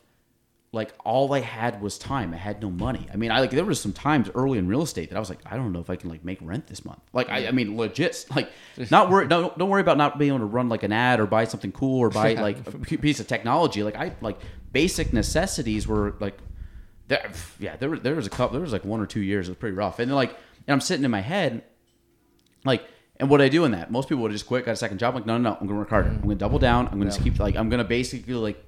like 0.73 0.91
all 1.05 1.31
I 1.33 1.39
had 1.39 1.81
was 1.81 1.97
time. 1.99 2.33
I 2.33 2.37
had 2.37 2.59
no 2.59 2.69
money. 2.71 3.07
I 3.13 3.15
mean, 3.15 3.29
I 3.31 3.39
like 3.39 3.51
there 3.51 3.63
was 3.63 3.79
some 3.79 3.93
times 3.93 4.29
early 4.33 4.57
in 4.57 4.67
real 4.67 4.81
estate 4.81 5.09
that 5.11 5.15
I 5.15 5.19
was 5.19 5.29
like, 5.29 5.39
I 5.45 5.55
don't 5.55 5.71
know 5.71 5.79
if 5.79 5.89
I 5.89 5.95
can 5.95 6.09
like 6.09 6.25
make 6.25 6.39
rent 6.41 6.65
this 6.67 6.83
month. 6.83 6.99
Like, 7.13 7.29
I, 7.29 7.47
I 7.47 7.51
mean, 7.51 7.77
legit. 7.77 8.25
Like, 8.35 8.49
not 8.89 9.09
worry. 9.11 9.27
Don't 9.27 9.55
don't 9.57 9.69
worry 9.69 9.81
about 9.81 9.97
not 9.97 10.17
being 10.17 10.29
able 10.29 10.39
to 10.39 10.45
run 10.45 10.69
like 10.69 10.81
an 10.83 10.91
ad 10.91 11.19
or 11.19 11.27
buy 11.27 11.45
something 11.45 11.71
cool 11.71 11.99
or 11.99 12.09
buy 12.09 12.33
like 12.47 12.57
a 12.67 12.97
piece 12.97 13.19
of 13.19 13.27
technology. 13.27 13.83
Like, 13.83 13.95
I 13.95 14.13
like 14.19 14.39
basic 14.71 15.13
necessities 15.13 15.87
were 15.87 16.15
like 16.19 16.37
there, 17.07 17.31
yeah, 17.59 17.75
there, 17.75 17.91
was- 17.91 18.01
there 18.01 18.15
was 18.15 18.25
a 18.25 18.29
couple, 18.31 18.53
there 18.53 18.61
was 18.61 18.73
like 18.73 18.83
one 18.85 18.99
or 18.99 19.05
two 19.05 19.21
years. 19.21 19.47
It 19.47 19.51
was 19.51 19.57
pretty 19.57 19.75
rough. 19.75 19.99
And 19.99 20.09
then 20.09 20.15
like, 20.15 20.31
and 20.65 20.73
I'm 20.73 20.81
sitting 20.81 21.05
in 21.05 21.11
my 21.11 21.21
head, 21.21 21.63
like, 22.65 22.83
and 23.17 23.29
what 23.29 23.41
I 23.41 23.49
do 23.49 23.63
in 23.65 23.71
that? 23.73 23.91
Most 23.91 24.09
people 24.09 24.23
would 24.23 24.31
just 24.31 24.47
quit, 24.47 24.65
got 24.65 24.71
a 24.71 24.75
second 24.75 24.97
job. 24.97 25.13
Like, 25.13 25.27
no, 25.27 25.37
no, 25.37 25.51
no, 25.51 25.57
I'm 25.61 25.67
gonna 25.67 25.77
work 25.79 25.89
harder. 25.91 26.09
Mm-hmm. 26.09 26.17
I'm 26.17 26.23
gonna 26.29 26.35
double 26.35 26.57
down. 26.59 26.87
I'm 26.87 26.93
gonna 26.97 27.11
just 27.11 27.21
keep 27.21 27.37
like, 27.39 27.55
I'm 27.55 27.69
gonna 27.69 27.83
basically 27.83 28.33
like 28.33 28.63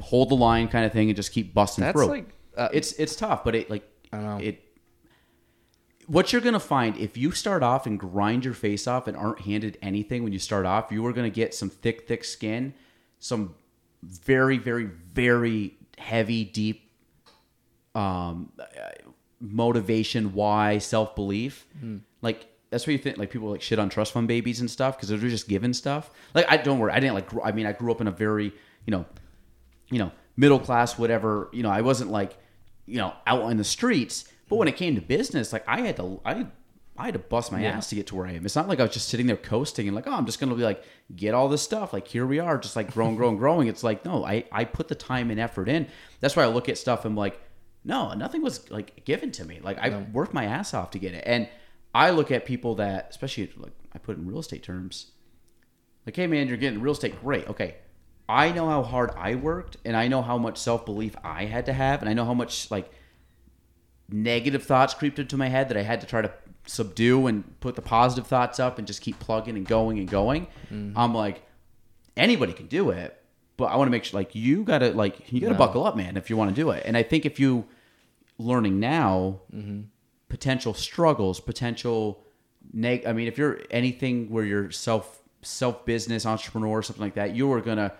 hold 0.00 0.28
the 0.30 0.36
line 0.36 0.68
kind 0.68 0.84
of 0.84 0.92
thing 0.92 1.08
and 1.08 1.16
just 1.16 1.32
keep 1.32 1.54
busting 1.54 1.82
That's 1.82 1.96
through. 1.96 2.06
like, 2.06 2.28
uh, 2.56 2.68
it's 2.72 2.92
it's 2.92 3.16
tough, 3.16 3.44
but 3.44 3.54
it 3.54 3.70
like 3.70 3.88
I 4.12 4.18
know. 4.18 4.38
it. 4.38 4.62
What 6.06 6.32
you're 6.32 6.40
gonna 6.42 6.60
find 6.60 6.96
if 6.96 7.16
you 7.16 7.32
start 7.32 7.62
off 7.62 7.86
and 7.86 7.98
grind 7.98 8.44
your 8.44 8.54
face 8.54 8.86
off 8.86 9.06
and 9.06 9.16
aren't 9.16 9.40
handed 9.40 9.78
anything 9.82 10.24
when 10.24 10.32
you 10.32 10.38
start 10.38 10.64
off, 10.66 10.90
you 10.90 11.04
are 11.06 11.12
gonna 11.12 11.30
get 11.30 11.54
some 11.54 11.68
thick, 11.68 12.08
thick 12.08 12.24
skin, 12.24 12.74
some 13.18 13.54
very, 14.02 14.58
very, 14.58 14.84
very 14.84 15.76
heavy, 15.98 16.44
deep 16.44 16.90
um, 17.94 18.52
motivation, 19.40 20.32
why, 20.32 20.78
self 20.78 21.14
belief. 21.14 21.66
Like 22.22 22.46
that's 22.70 22.86
what 22.86 22.92
you 22.92 22.98
think. 22.98 23.18
Like 23.18 23.30
people 23.30 23.50
like 23.50 23.62
shit 23.62 23.78
on 23.78 23.88
trust 23.88 24.12
fund 24.12 24.28
babies 24.28 24.60
and 24.60 24.70
stuff 24.70 24.96
because 24.96 25.08
they're 25.08 25.18
just 25.18 25.48
given 25.48 25.74
stuff. 25.74 26.10
Like 26.34 26.46
I 26.48 26.56
don't 26.56 26.78
worry. 26.78 26.92
I 26.92 27.00
didn't 27.00 27.14
like. 27.14 27.28
I 27.44 27.52
mean, 27.52 27.66
I 27.66 27.72
grew 27.72 27.92
up 27.92 28.00
in 28.00 28.06
a 28.06 28.12
very 28.12 28.52
you 28.86 28.90
know, 28.92 29.04
you 29.90 29.98
know, 29.98 30.12
middle 30.36 30.58
class, 30.58 30.98
whatever. 30.98 31.48
You 31.52 31.62
know, 31.62 31.70
I 31.70 31.80
wasn't 31.82 32.10
like 32.10 32.36
you 32.86 32.96
know 32.98 33.12
out 33.26 33.42
on 33.42 33.56
the 33.56 33.64
streets. 33.64 34.24
But 34.48 34.56
when 34.56 34.68
it 34.68 34.76
came 34.76 34.94
to 34.94 35.00
business, 35.02 35.52
like 35.52 35.64
I 35.68 35.80
had 35.80 35.96
to, 35.96 36.20
I. 36.24 36.46
I 37.00 37.04
had 37.04 37.14
to 37.14 37.20
bust 37.20 37.52
my 37.52 37.62
Yeah. 37.62 37.76
ass 37.76 37.90
to 37.90 37.94
get 37.94 38.08
to 38.08 38.16
where 38.16 38.26
I 38.26 38.32
am. 38.32 38.44
It's 38.44 38.56
not 38.56 38.66
like 38.66 38.80
I 38.80 38.82
was 38.82 38.92
just 38.92 39.08
sitting 39.08 39.28
there 39.28 39.36
coasting 39.36 39.86
and 39.86 39.94
like, 39.94 40.08
oh, 40.08 40.12
I'm 40.12 40.26
just 40.26 40.40
gonna 40.40 40.56
be 40.56 40.64
like, 40.64 40.82
get 41.14 41.32
all 41.32 41.48
this 41.48 41.62
stuff. 41.62 41.92
Like 41.92 42.08
here 42.08 42.26
we 42.26 42.40
are, 42.40 42.58
just 42.58 42.74
like 42.74 42.92
growing, 42.92 43.14
growing, 43.14 43.36
growing. 43.44 43.68
It's 43.68 43.84
like, 43.84 44.04
no, 44.04 44.24
I, 44.24 44.46
I 44.50 44.64
put 44.64 44.88
the 44.88 44.96
time 44.96 45.30
and 45.30 45.38
effort 45.38 45.68
in. 45.68 45.86
That's 46.18 46.34
why 46.34 46.42
I 46.42 46.46
look 46.46 46.68
at 46.68 46.76
stuff 46.76 47.04
and 47.04 47.12
I'm 47.12 47.16
like, 47.16 47.40
no, 47.84 48.12
nothing 48.14 48.42
was 48.42 48.68
like 48.68 49.04
given 49.04 49.30
to 49.30 49.44
me. 49.44 49.60
Like 49.62 49.78
I 49.78 49.96
worked 50.12 50.34
my 50.34 50.46
ass 50.46 50.74
off 50.74 50.90
to 50.90 50.98
get 50.98 51.14
it. 51.14 51.22
And 51.24 51.48
I 51.94 52.10
look 52.10 52.32
at 52.32 52.44
people 52.44 52.74
that, 52.74 53.06
especially 53.10 53.52
like 53.56 53.74
I 53.92 53.98
put 53.98 54.16
it 54.16 54.20
in 54.20 54.26
real 54.26 54.40
estate 54.40 54.64
terms, 54.64 55.12
like, 56.04 56.16
hey 56.16 56.26
man, 56.26 56.48
you're 56.48 56.56
getting 56.56 56.80
real 56.80 56.94
estate, 56.94 57.20
great. 57.20 57.46
Okay. 57.46 57.76
I 58.28 58.52
know 58.52 58.68
how 58.68 58.82
hard 58.82 59.10
I 59.16 59.34
worked 59.36 59.78
and 59.84 59.96
I 59.96 60.08
know 60.08 60.20
how 60.22 60.36
much 60.38 60.58
self 60.58 60.84
belief 60.84 61.16
I 61.24 61.46
had 61.46 61.66
to 61.66 61.72
have, 61.72 62.00
and 62.00 62.08
I 62.08 62.12
know 62.12 62.24
how 62.24 62.34
much 62.34 62.70
like 62.70 62.90
negative 64.10 64.62
thoughts 64.64 64.94
creeped 64.94 65.18
into 65.18 65.36
my 65.36 65.48
head 65.48 65.68
that 65.68 65.76
I 65.76 65.82
had 65.82 66.00
to 66.00 66.06
try 66.06 66.22
to 66.22 66.32
subdue 66.66 67.26
and 67.26 67.58
put 67.60 67.76
the 67.76 67.82
positive 67.82 68.26
thoughts 68.26 68.60
up 68.60 68.78
and 68.78 68.86
just 68.86 69.00
keep 69.00 69.18
plugging 69.18 69.56
and 69.56 69.66
going 69.66 69.98
and 69.98 70.08
going. 70.08 70.46
Mm-hmm. 70.72 70.98
I'm 70.98 71.14
like, 71.14 71.42
anybody 72.16 72.52
can 72.52 72.66
do 72.66 72.90
it, 72.90 73.18
but 73.56 73.66
I 73.66 73.76
want 73.76 73.88
to 73.88 73.90
make 73.90 74.04
sure 74.04 74.18
like 74.20 74.34
you 74.34 74.64
gotta 74.64 74.90
like 74.92 75.32
you 75.32 75.40
gotta 75.40 75.54
No. 75.54 75.58
buckle 75.58 75.84
up, 75.86 75.96
man, 75.96 76.16
if 76.16 76.28
you 76.30 76.36
want 76.36 76.50
to 76.50 76.54
do 76.54 76.70
it. 76.70 76.82
And 76.86 76.96
I 76.96 77.02
think 77.02 77.24
if 77.24 77.40
you 77.40 77.64
learning 78.38 78.78
now 78.78 79.40
mm-hmm. 79.54 79.82
potential 80.28 80.74
struggles, 80.74 81.40
potential 81.40 82.24
neg- 82.72 83.06
I 83.06 83.12
mean, 83.14 83.26
if 83.28 83.38
you're 83.38 83.60
anything 83.70 84.28
where 84.30 84.44
you're 84.44 84.70
self 84.70 85.22
self 85.42 85.86
business 85.86 86.26
entrepreneur 86.26 86.68
or 86.78 86.82
something 86.82 87.02
like 87.02 87.14
that, 87.14 87.34
you 87.34 87.50
are 87.52 87.60
gonna 87.60 87.92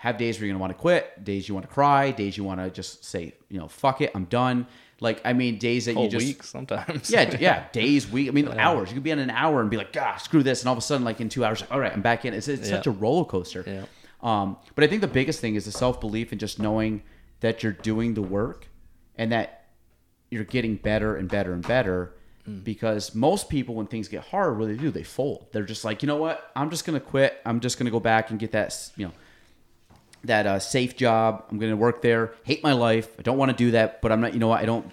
have 0.00 0.16
days 0.16 0.38
where 0.38 0.46
you're 0.46 0.54
gonna 0.54 0.60
want 0.62 0.72
to 0.72 0.78
quit, 0.78 1.22
days 1.24 1.46
you 1.46 1.54
want 1.54 1.66
to 1.68 1.72
cry, 1.72 2.10
days 2.10 2.34
you 2.34 2.42
want 2.42 2.58
to 2.58 2.70
just 2.70 3.04
say, 3.04 3.34
you 3.50 3.58
know, 3.58 3.68
fuck 3.68 4.00
it, 4.00 4.10
I'm 4.14 4.24
done. 4.24 4.66
Like 4.98 5.20
I 5.26 5.34
mean, 5.34 5.58
days 5.58 5.84
that 5.84 5.94
Whole 5.94 6.04
you 6.04 6.10
just 6.10 6.26
week 6.26 6.42
sometimes. 6.42 7.10
yeah, 7.10 7.36
yeah, 7.38 7.64
days, 7.72 8.10
week. 8.10 8.28
I 8.28 8.30
mean, 8.30 8.48
hours. 8.48 8.88
You 8.88 8.94
could 8.94 9.02
be 9.02 9.12
on 9.12 9.18
an 9.18 9.28
hour 9.28 9.60
and 9.60 9.68
be 9.68 9.76
like, 9.76 9.92
"God, 9.92 10.16
screw 10.16 10.42
this," 10.42 10.62
and 10.62 10.68
all 10.68 10.72
of 10.72 10.78
a 10.78 10.82
sudden, 10.82 11.04
like 11.04 11.20
in 11.20 11.28
two 11.28 11.44
hours, 11.44 11.60
like, 11.60 11.70
all 11.70 11.78
right, 11.80 11.92
I'm 11.92 12.00
back 12.02 12.24
in. 12.24 12.32
It's, 12.32 12.48
it's 12.48 12.62
Yeah. 12.68 12.76
such 12.76 12.86
a 12.86 12.90
roller 12.90 13.24
coaster. 13.26 13.62
Yeah. 13.66 13.84
Um, 14.22 14.56
but 14.74 14.84
I 14.84 14.86
think 14.86 15.00
the 15.02 15.06
biggest 15.08 15.40
thing 15.40 15.54
is 15.54 15.66
the 15.66 15.72
self 15.72 16.00
belief 16.00 16.32
and 16.32 16.40
just 16.40 16.58
knowing 16.58 17.02
that 17.40 17.62
you're 17.62 17.72
doing 17.72 18.14
the 18.14 18.22
work 18.22 18.68
and 19.16 19.32
that 19.32 19.66
you're 20.30 20.44
getting 20.44 20.76
better 20.76 21.16
and 21.16 21.28
better 21.28 21.52
and 21.52 21.66
better. 21.66 22.14
Mm. 22.48 22.64
Because 22.64 23.14
most 23.14 23.48
people, 23.50 23.74
when 23.74 23.86
things 23.86 24.08
get 24.08 24.24
hard, 24.24 24.58
what 24.58 24.68
do 24.68 24.74
they 24.76 24.82
do? 24.82 24.90
They 24.90 25.02
fold. 25.02 25.46
They're 25.52 25.62
just 25.64 25.84
like, 25.84 26.02
you 26.02 26.06
know 26.06 26.16
what? 26.16 26.50
I'm 26.56 26.70
just 26.70 26.84
gonna 26.86 27.00
quit. 27.00 27.38
I'm 27.44 27.60
just 27.60 27.78
gonna 27.78 27.90
go 27.90 28.00
back 28.00 28.30
and 28.30 28.38
get 28.38 28.52
that, 28.52 28.74
you 28.96 29.06
know, 29.06 29.12
that 30.24 30.46
uh, 30.46 30.58
safe 30.58 30.96
job. 30.96 31.44
I'm 31.50 31.58
going 31.58 31.70
to 31.70 31.76
work 31.76 32.02
there. 32.02 32.34
Hate 32.44 32.62
my 32.62 32.72
life. 32.72 33.08
I 33.18 33.22
don't 33.22 33.38
want 33.38 33.50
to 33.50 33.56
do 33.56 33.70
that, 33.72 34.00
but 34.02 34.12
I'm 34.12 34.20
not. 34.20 34.34
You 34.34 34.40
know 34.40 34.48
what? 34.48 34.60
I 34.60 34.64
don't. 34.66 34.90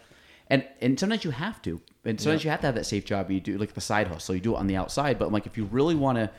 And 0.49 0.65
and 0.81 0.99
sometimes 0.99 1.23
you 1.25 1.31
have 1.31 1.61
to. 1.63 1.81
And 2.05 2.21
sometimes 2.21 2.43
you 2.45 2.49
have 2.51 2.61
to 2.61 2.67
have 2.67 2.75
that 2.75 2.85
safe 2.85 3.03
job. 3.03 3.29
You 3.29 3.41
do 3.41 3.57
like 3.57 3.73
the 3.73 3.81
side 3.81 4.07
hustle. 4.07 4.33
You 4.35 4.39
do 4.41 4.55
it 4.55 4.57
on 4.59 4.67
the 4.67 4.77
outside. 4.77 5.19
But 5.19 5.31
like, 5.31 5.45
if 5.45 5.57
you 5.57 5.65
really 5.65 5.95
want 5.95 6.17
to 6.17 6.29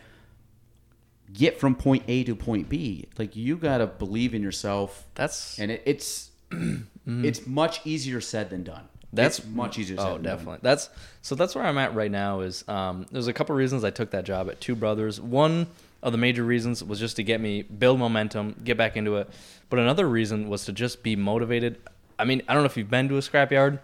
get 1.33 1.61
from 1.61 1.75
point 1.75 2.05
A 2.09 2.25
to 2.25 2.35
point 2.35 2.69
B, 2.69 3.07
like 3.19 3.37
you 3.37 3.57
got 3.57 3.79
to 3.79 3.87
believe 3.87 4.35
in 4.35 4.43
yourself. 4.43 5.07
That's 5.15 5.59
And 5.59 5.71
it, 5.71 5.83
it's 5.85 6.31
it's 7.07 7.47
much 7.47 7.87
easier 7.87 8.21
said 8.21 8.51
than 8.51 8.63
done. 8.65 8.89
That's 9.13 9.39
It's 9.41 9.49
much 9.49 9.79
easier. 9.79 9.97
Said 9.97 10.07
Oh, 10.07 10.13
than 10.15 10.23
done. 10.23 10.37
definitely. 10.37 10.59
That's 10.63 10.89
so. 11.23 11.35
That's 11.35 11.55
where 11.55 11.65
I'm 11.65 11.79
at 11.79 11.95
right 11.95 12.11
now. 12.11 12.41
Is 12.41 12.67
um, 12.69 13.07
there's 13.11 13.27
a 13.27 13.33
couple 13.33 13.55
reasons 13.55 13.85
I 13.85 13.91
took 13.91 14.11
that 14.13 14.25
job 14.25 14.49
at 14.49 14.61
Two 14.61 14.75
Brothers. 14.75 15.21
One 15.21 15.67
of 16.03 16.13
the 16.13 16.19
major 16.19 16.45
reasons 16.45 16.83
was 16.83 17.01
just 17.01 17.17
to 17.17 17.23
get 17.23 17.41
me 17.41 17.63
build 17.63 17.99
momentum, 17.99 18.61
get 18.65 18.77
back 18.77 18.97
into 18.97 19.17
it. 19.17 19.29
But 19.69 19.79
another 19.81 20.09
reason 20.09 20.49
was 20.49 20.65
to 20.67 20.73
just 20.73 21.03
be 21.03 21.17
motivated. 21.17 21.79
I 22.19 22.25
mean, 22.25 22.43
I 22.49 22.55
don't 22.55 22.63
know 22.63 22.67
if 22.67 22.77
you've 22.77 22.91
been 22.91 23.09
to 23.09 23.17
a 23.17 23.21
scrapyard. 23.21 23.81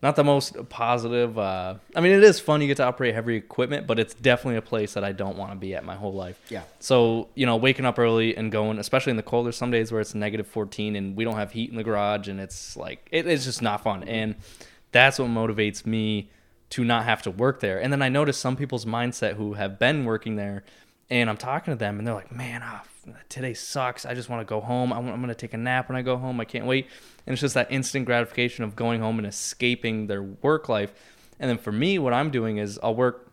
Not 0.00 0.14
the 0.14 0.22
most 0.22 0.56
positive. 0.68 1.36
Uh, 1.36 1.74
I 1.96 2.00
mean, 2.00 2.12
it 2.12 2.22
is 2.22 2.38
fun. 2.38 2.60
You 2.60 2.68
get 2.68 2.76
to 2.76 2.84
operate 2.84 3.14
heavy 3.14 3.34
equipment, 3.34 3.88
but 3.88 3.98
it's 3.98 4.14
definitely 4.14 4.56
a 4.56 4.62
place 4.62 4.94
that 4.94 5.02
I 5.02 5.10
don't 5.10 5.36
want 5.36 5.50
to 5.50 5.56
be 5.56 5.74
at 5.74 5.84
my 5.84 5.96
whole 5.96 6.12
life. 6.12 6.40
Yeah. 6.48 6.62
So, 6.78 7.28
you 7.34 7.46
know, 7.46 7.56
waking 7.56 7.84
up 7.84 7.98
early 7.98 8.36
and 8.36 8.52
going, 8.52 8.78
especially 8.78 9.10
in 9.10 9.16
the 9.16 9.24
cold, 9.24 9.46
there's 9.46 9.56
some 9.56 9.72
days 9.72 9.90
where 9.90 10.00
it's 10.00 10.14
negative 10.14 10.46
14 10.46 10.94
and 10.94 11.16
we 11.16 11.24
don't 11.24 11.34
have 11.34 11.50
heat 11.50 11.70
in 11.70 11.76
the 11.76 11.82
garage 11.82 12.28
and 12.28 12.38
it's 12.38 12.76
like, 12.76 13.08
it, 13.10 13.26
it's 13.26 13.44
just 13.44 13.60
not 13.60 13.82
fun. 13.82 14.04
And 14.04 14.36
that's 14.92 15.18
what 15.18 15.28
motivates 15.28 15.84
me 15.84 16.30
to 16.70 16.84
not 16.84 17.04
have 17.04 17.22
to 17.22 17.32
work 17.32 17.58
there. 17.58 17.80
And 17.80 17.92
then 17.92 18.00
I 18.00 18.08
notice 18.08 18.38
some 18.38 18.54
people's 18.54 18.84
mindset 18.84 19.34
who 19.34 19.54
have 19.54 19.80
been 19.80 20.04
working 20.04 20.36
there 20.36 20.62
and 21.10 21.30
I'm 21.30 21.36
talking 21.36 21.72
to 21.72 21.78
them 21.78 21.98
and 21.98 22.06
they're 22.06 22.14
like, 22.14 22.32
man, 22.32 22.62
ah, 22.62 22.82
today 23.28 23.54
sucks. 23.54 24.04
I 24.04 24.14
just 24.14 24.28
want 24.28 24.46
to 24.46 24.48
go 24.48 24.60
home. 24.60 24.92
I 24.92 24.98
want, 24.98 25.12
I'm 25.12 25.20
going 25.20 25.28
to 25.28 25.34
take 25.34 25.54
a 25.54 25.58
nap 25.58 25.88
when 25.88 25.96
I 25.96 26.02
go 26.02 26.16
home. 26.16 26.40
I 26.40 26.44
can't 26.44 26.66
wait. 26.66 26.86
And 27.26 27.32
it's 27.32 27.40
just 27.40 27.54
that 27.54 27.72
instant 27.72 28.06
gratification 28.06 28.64
of 28.64 28.76
going 28.76 29.00
home 29.00 29.18
and 29.18 29.26
escaping 29.26 30.06
their 30.06 30.22
work 30.22 30.68
life. 30.68 30.92
And 31.40 31.48
then 31.48 31.58
for 31.58 31.72
me, 31.72 31.98
what 31.98 32.12
I'm 32.12 32.30
doing 32.30 32.58
is 32.58 32.78
I'll 32.82 32.94
work 32.94 33.30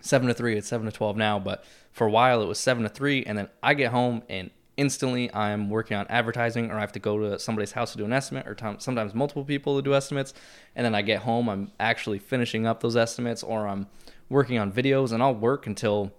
seven 0.00 0.28
to 0.28 0.34
three. 0.34 0.56
It's 0.56 0.68
seven 0.68 0.86
to 0.86 0.92
twelve 0.92 1.16
now, 1.16 1.38
but 1.38 1.64
for 1.92 2.06
a 2.06 2.10
while 2.10 2.42
it 2.42 2.46
was 2.46 2.58
seven 2.58 2.82
to 2.84 2.88
three, 2.88 3.24
and 3.24 3.36
then 3.36 3.48
I 3.62 3.74
get 3.74 3.92
home 3.92 4.22
and 4.28 4.50
instantly 4.76 5.32
I'm 5.34 5.68
working 5.68 5.96
on 5.96 6.06
advertising, 6.08 6.70
or 6.70 6.78
I 6.78 6.80
have 6.80 6.92
to 6.92 6.98
go 6.98 7.18
to 7.18 7.38
somebody's 7.38 7.72
house 7.72 7.92
to 7.92 7.98
do 7.98 8.06
an 8.06 8.12
estimate, 8.12 8.48
or 8.48 8.54
tom- 8.54 8.80
sometimes 8.80 9.14
multiple 9.14 9.44
people 9.44 9.76
to 9.76 9.82
do 9.82 9.94
estimates, 9.94 10.32
and 10.74 10.84
then 10.84 10.94
I 10.94 11.02
get 11.02 11.20
home, 11.20 11.48
I'm 11.48 11.72
actually 11.78 12.18
finishing 12.18 12.66
up 12.66 12.80
those 12.80 12.96
estimates, 12.96 13.42
or 13.42 13.68
I'm 13.68 13.86
working 14.30 14.58
on 14.58 14.72
videos, 14.72 15.12
and 15.12 15.22
I'll 15.22 15.34
work 15.34 15.66
until, 15.66 16.10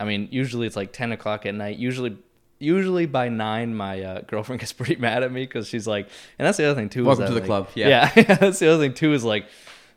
I 0.00 0.04
mean, 0.04 0.28
usually 0.30 0.66
it's 0.66 0.76
like 0.76 0.92
ten 0.92 1.12
o'clock 1.12 1.46
at 1.46 1.54
night. 1.54 1.78
Usually. 1.78 2.16
Usually 2.60 3.06
by 3.06 3.28
nine, 3.28 3.72
my 3.72 4.02
uh, 4.02 4.20
girlfriend 4.22 4.58
gets 4.62 4.72
pretty 4.72 4.96
mad 4.96 5.22
at 5.22 5.30
me 5.30 5.44
because 5.46 5.68
she's 5.68 5.86
like, 5.86 6.08
and 6.40 6.44
that's 6.46 6.56
the 6.58 6.64
other 6.64 6.74
thing 6.74 6.88
too. 6.88 7.02
is 7.02 7.06
Welcome 7.06 7.26
to 7.26 7.34
the 7.34 7.38
like- 7.38 7.46
club. 7.46 7.68
Yeah. 7.76 8.10
yeah, 8.16 8.22
that's 8.34 8.58
the 8.58 8.66
other 8.68 8.82
thing 8.82 8.94
too. 8.94 9.12
Is 9.12 9.22
like, 9.22 9.46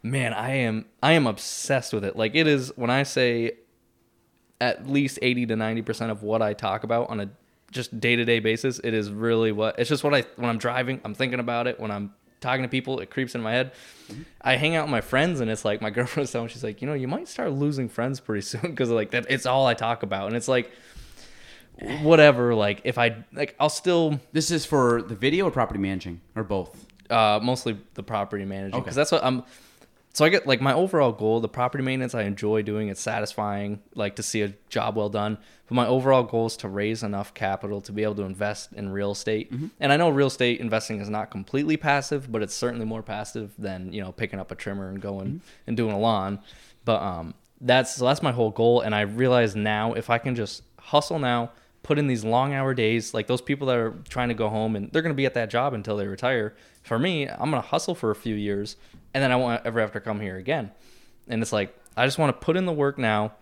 man, 0.03 0.32
I 0.32 0.52
am 0.57 0.86
I 1.02 1.14
am 1.14 1.26
obsessed 1.26 1.91
with 1.91 2.06
it. 2.06 2.15
Like 2.15 2.36
it 2.36 2.45
is 2.45 2.72
when 2.76 2.91
I 2.91 3.02
say 3.02 3.53
at 4.60 4.88
least 4.88 5.18
80 5.23 5.48
to 5.48 5.56
90% 5.56 6.11
of 6.11 6.22
what 6.22 6.44
I 6.44 6.53
talk 6.53 6.84
about 6.84 7.10
on 7.10 7.19
a 7.19 7.32
just 7.72 7.99
day-to-day 7.99 8.40
basis, 8.41 8.80
it 8.84 8.94
is 8.94 9.10
really 9.10 9.52
what 9.52 9.80
it's 9.80 9.90
just 9.90 10.03
what 10.03 10.14
I 10.14 10.23
when 10.36 10.48
I'm 10.49 10.60
driving, 10.60 11.02
I'm 11.03 11.15
thinking 11.15 11.40
about 11.40 11.65
it. 11.65 11.80
When 11.80 11.90
I'm 11.90 12.14
talking 12.42 12.64
to 12.64 12.68
people, 12.70 13.00
it 13.00 13.10
creeps 13.10 13.34
in 13.36 13.42
my 13.42 13.52
head. 13.54 13.72
I 14.42 14.56
hang 14.58 14.76
out 14.76 14.86
with 14.86 14.92
my 14.92 15.02
friends 15.02 15.40
and 15.40 15.50
it's 15.50 15.64
like 15.64 15.82
my 15.82 15.90
girlfriend's 15.98 16.32
telling 16.32 16.48
me 16.48 16.52
she's 16.52 16.64
like, 16.64 16.82
"You 16.82 16.88
know, 16.88 16.94
you 16.94 17.08
might 17.08 17.28
start 17.30 17.52
losing 17.54 17.88
friends 17.88 18.20
pretty 18.20 18.42
soon 18.42 18.62
because 18.72 18.90
like 18.90 19.12
that 19.12 19.28
it's 19.30 19.46
all 19.46 19.66
I 19.68 19.74
talk 19.76 20.04
about." 20.04 20.28
And 20.28 20.36
it's 20.36 20.48
like 20.50 20.72
whatever, 22.02 22.54
like 22.54 22.82
if 22.84 22.98
I 22.98 23.24
like 23.34 23.56
I'll 23.60 23.70
still 23.70 24.20
This 24.34 24.52
is 24.52 24.66
for 24.66 25.02
the 25.02 25.16
video 25.16 25.48
or 25.48 25.52
property 25.52 25.80
managing 25.80 26.22
or 26.36 26.44
both. 26.44 26.86
uh, 27.10 27.40
mostly 27.42 27.78
the 27.96 28.04
property 28.04 28.46
managing 28.46 28.76
Okay. 28.76 28.84
because 28.84 28.96
that's 28.96 29.12
what 29.12 29.24
I'm. 29.24 29.44
So 30.14 30.26
I 30.26 30.30
get 30.30 30.46
like 30.46 30.60
my 30.60 30.74
overall 30.74 31.14
goal, 31.14 31.40
the 31.40 31.48
property 31.48 31.84
maintenance 31.84 32.14
I 32.14 32.24
enjoy 32.24 32.64
doing. 32.64 32.90
It's 32.90 33.02
satisfying, 33.02 33.82
like 33.96 34.18
to 34.18 34.24
see 34.24 34.42
a 34.42 34.54
job 34.70 34.96
well 34.98 35.10
done. 35.10 35.38
But 35.68 35.76
my 35.76 35.88
overall 35.88 36.24
goal 36.24 36.48
is 36.48 36.58
to 36.58 36.68
raise 36.68 37.02
enough 37.02 37.34
capital 37.34 37.80
to 37.82 37.94
be 37.94 38.04
able 38.04 38.16
to 38.16 38.24
invest 38.24 38.74
in 38.74 38.90
real 38.90 39.12
estate. 39.12 39.52
And 39.80 39.94
I 39.94 39.98
know 39.98 40.10
real 40.10 40.28
estate 40.28 40.60
investing 40.60 41.00
is 41.00 41.10
not 41.10 41.32
completely 41.32 41.78
passive, 41.78 42.30
but 42.30 42.42
it's 42.42 42.54
certainly 42.54 42.86
more 42.86 43.02
passive 43.02 43.54
than 43.58 43.94
you 43.94 44.02
know 44.02 44.12
picking 44.12 44.40
up 44.40 44.52
a 44.52 44.56
trimmer 44.56 44.90
and 44.90 45.02
going 45.02 45.42
and 45.66 45.78
doing 45.78 45.94
a 45.94 46.00
lawn. 46.00 46.40
But 46.84 47.02
um, 47.02 47.34
that's 47.62 47.96
so 47.96 48.06
that's 48.06 48.22
my 48.22 48.34
whole 48.34 48.52
goal. 48.52 48.82
And 48.82 48.94
I 48.94 49.02
realize 49.02 49.56
now 49.56 49.94
if 49.94 50.10
I 50.10 50.18
can 50.18 50.36
just 50.36 50.64
hustle 50.78 51.20
now, 51.20 51.52
put 51.84 51.98
in 51.98 52.08
these 52.08 52.24
long 52.26 52.54
hour 52.54 52.74
days, 52.74 53.14
like 53.14 53.28
those 53.28 53.42
people 53.42 53.68
that 53.68 53.78
are 53.78 53.94
trying 54.10 54.28
to 54.28 54.36
go 54.36 54.50
home 54.50 54.76
and 54.76 54.92
they're 54.92 55.02
going 55.02 55.14
to 55.14 55.18
be 55.18 55.26
at 55.26 55.34
that 55.36 55.50
job 55.50 55.74
until 55.74 55.96
they 55.96 56.08
retire. 56.08 56.54
For 56.84 57.00
me, 57.00 57.30
I'm 57.30 57.52
going 57.52 57.62
to 57.62 57.68
hustle 57.68 57.96
for 57.96 58.12
a 58.12 58.16
few 58.16 58.36
years 58.36 58.76
and 59.14 59.24
then 59.24 59.32
I 59.32 59.36
won't 59.36 59.66
ever 59.66 59.80
have 59.80 59.92
to 59.94 60.00
come 60.00 60.20
here 60.20 60.38
again. 60.38 60.72
And 61.28 61.42
it's 61.42 61.52
like, 61.54 61.76
I 61.96 62.06
just 62.06 62.18
want 62.18 62.38
to 62.38 62.46
put 62.46 62.58
in 62.58 62.66
the 62.66 62.74
work 62.74 62.98
now, 62.98 63.34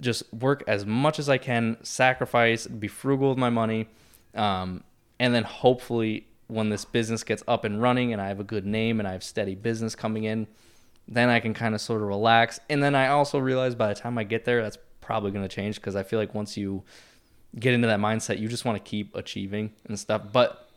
just 0.00 0.32
work 0.32 0.64
as 0.66 0.84
much 0.86 1.18
as 1.18 1.28
I 1.28 1.38
can, 1.38 1.76
sacrifice, 1.82 2.66
be 2.66 2.88
frugal 2.88 3.30
with 3.30 3.38
my 3.38 3.50
money. 3.50 3.88
Um, 4.34 4.84
and 5.18 5.34
then 5.34 5.44
hopefully, 5.44 6.26
when 6.48 6.68
this 6.68 6.84
business 6.84 7.22
gets 7.22 7.42
up 7.48 7.64
and 7.64 7.80
running 7.80 8.12
and 8.12 8.20
I 8.20 8.28
have 8.28 8.40
a 8.40 8.44
good 8.44 8.66
name 8.66 8.98
and 8.98 9.08
I 9.08 9.12
have 9.12 9.22
steady 9.22 9.54
business 9.54 9.94
coming 9.94 10.24
in, 10.24 10.46
then 11.08 11.28
I 11.28 11.40
can 11.40 11.54
kind 11.54 11.74
of 11.74 11.80
sort 11.80 12.02
of 12.02 12.08
relax. 12.08 12.60
And 12.68 12.82
then 12.82 12.94
I 12.94 13.08
also 13.08 13.38
realize 13.38 13.74
by 13.74 13.88
the 13.88 13.94
time 13.94 14.18
I 14.18 14.24
get 14.24 14.44
there, 14.44 14.62
that's 14.62 14.78
probably 15.00 15.30
going 15.30 15.46
to 15.46 15.54
change 15.54 15.76
because 15.76 15.96
I 15.96 16.02
feel 16.02 16.18
like 16.18 16.34
once 16.34 16.56
you 16.56 16.82
get 17.58 17.74
into 17.74 17.88
that 17.88 18.00
mindset, 18.00 18.38
you 18.38 18.48
just 18.48 18.64
want 18.64 18.82
to 18.82 18.90
keep 18.90 19.14
achieving 19.14 19.72
and 19.86 19.98
stuff. 19.98 20.22
But 20.32 20.68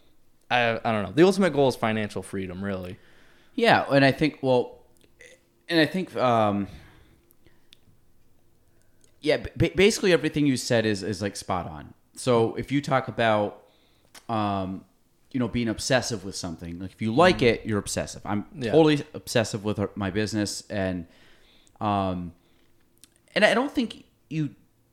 I, 0.50 0.80
I 0.84 0.92
don't 0.92 1.04
know. 1.04 1.12
The 1.12 1.24
ultimate 1.24 1.54
goal 1.54 1.68
is 1.68 1.76
financial 1.76 2.22
freedom, 2.22 2.64
really. 2.64 2.98
Yeah, 3.56 3.86
and 3.92 4.04
I 4.06 4.12
think 4.12 4.40
well, 4.42 4.84
and 5.70 5.80
I 5.80 5.86
think 5.86 6.16
um, 6.16 6.68
yeah, 9.22 9.38
ba- 9.56 9.72
basically 9.76 10.14
everything 10.14 10.46
you 10.46 10.58
said 10.58 10.86
is 10.86 11.04
is 11.04 11.22
like 11.22 11.36
spot 11.36 11.68
on. 11.68 11.94
So 12.16 12.56
if 12.56 12.72
you 12.72 12.82
talk 12.82 13.08
about 13.08 13.64
um, 14.30 14.86
you 15.32 15.40
know, 15.40 15.48
being 15.48 15.68
obsessive 15.68 16.24
with 16.24 16.36
something, 16.36 16.80
like 16.80 16.92
if 16.92 17.02
you 17.02 17.14
like 17.14 17.42
it, 17.42 17.66
you're 17.66 17.80
obsessive. 17.80 18.22
I'm 18.26 18.44
Mm-hmm. 18.44 18.64
Yeah. 18.64 18.72
totally 18.72 19.04
obsessive 19.14 19.64
with 19.64 19.80
my 19.96 20.10
business, 20.10 20.64
and 20.70 21.08
um, 21.82 22.34
and 23.34 23.44
I 23.44 23.54
don't 23.54 23.72
think 23.72 24.04
you 24.30 24.52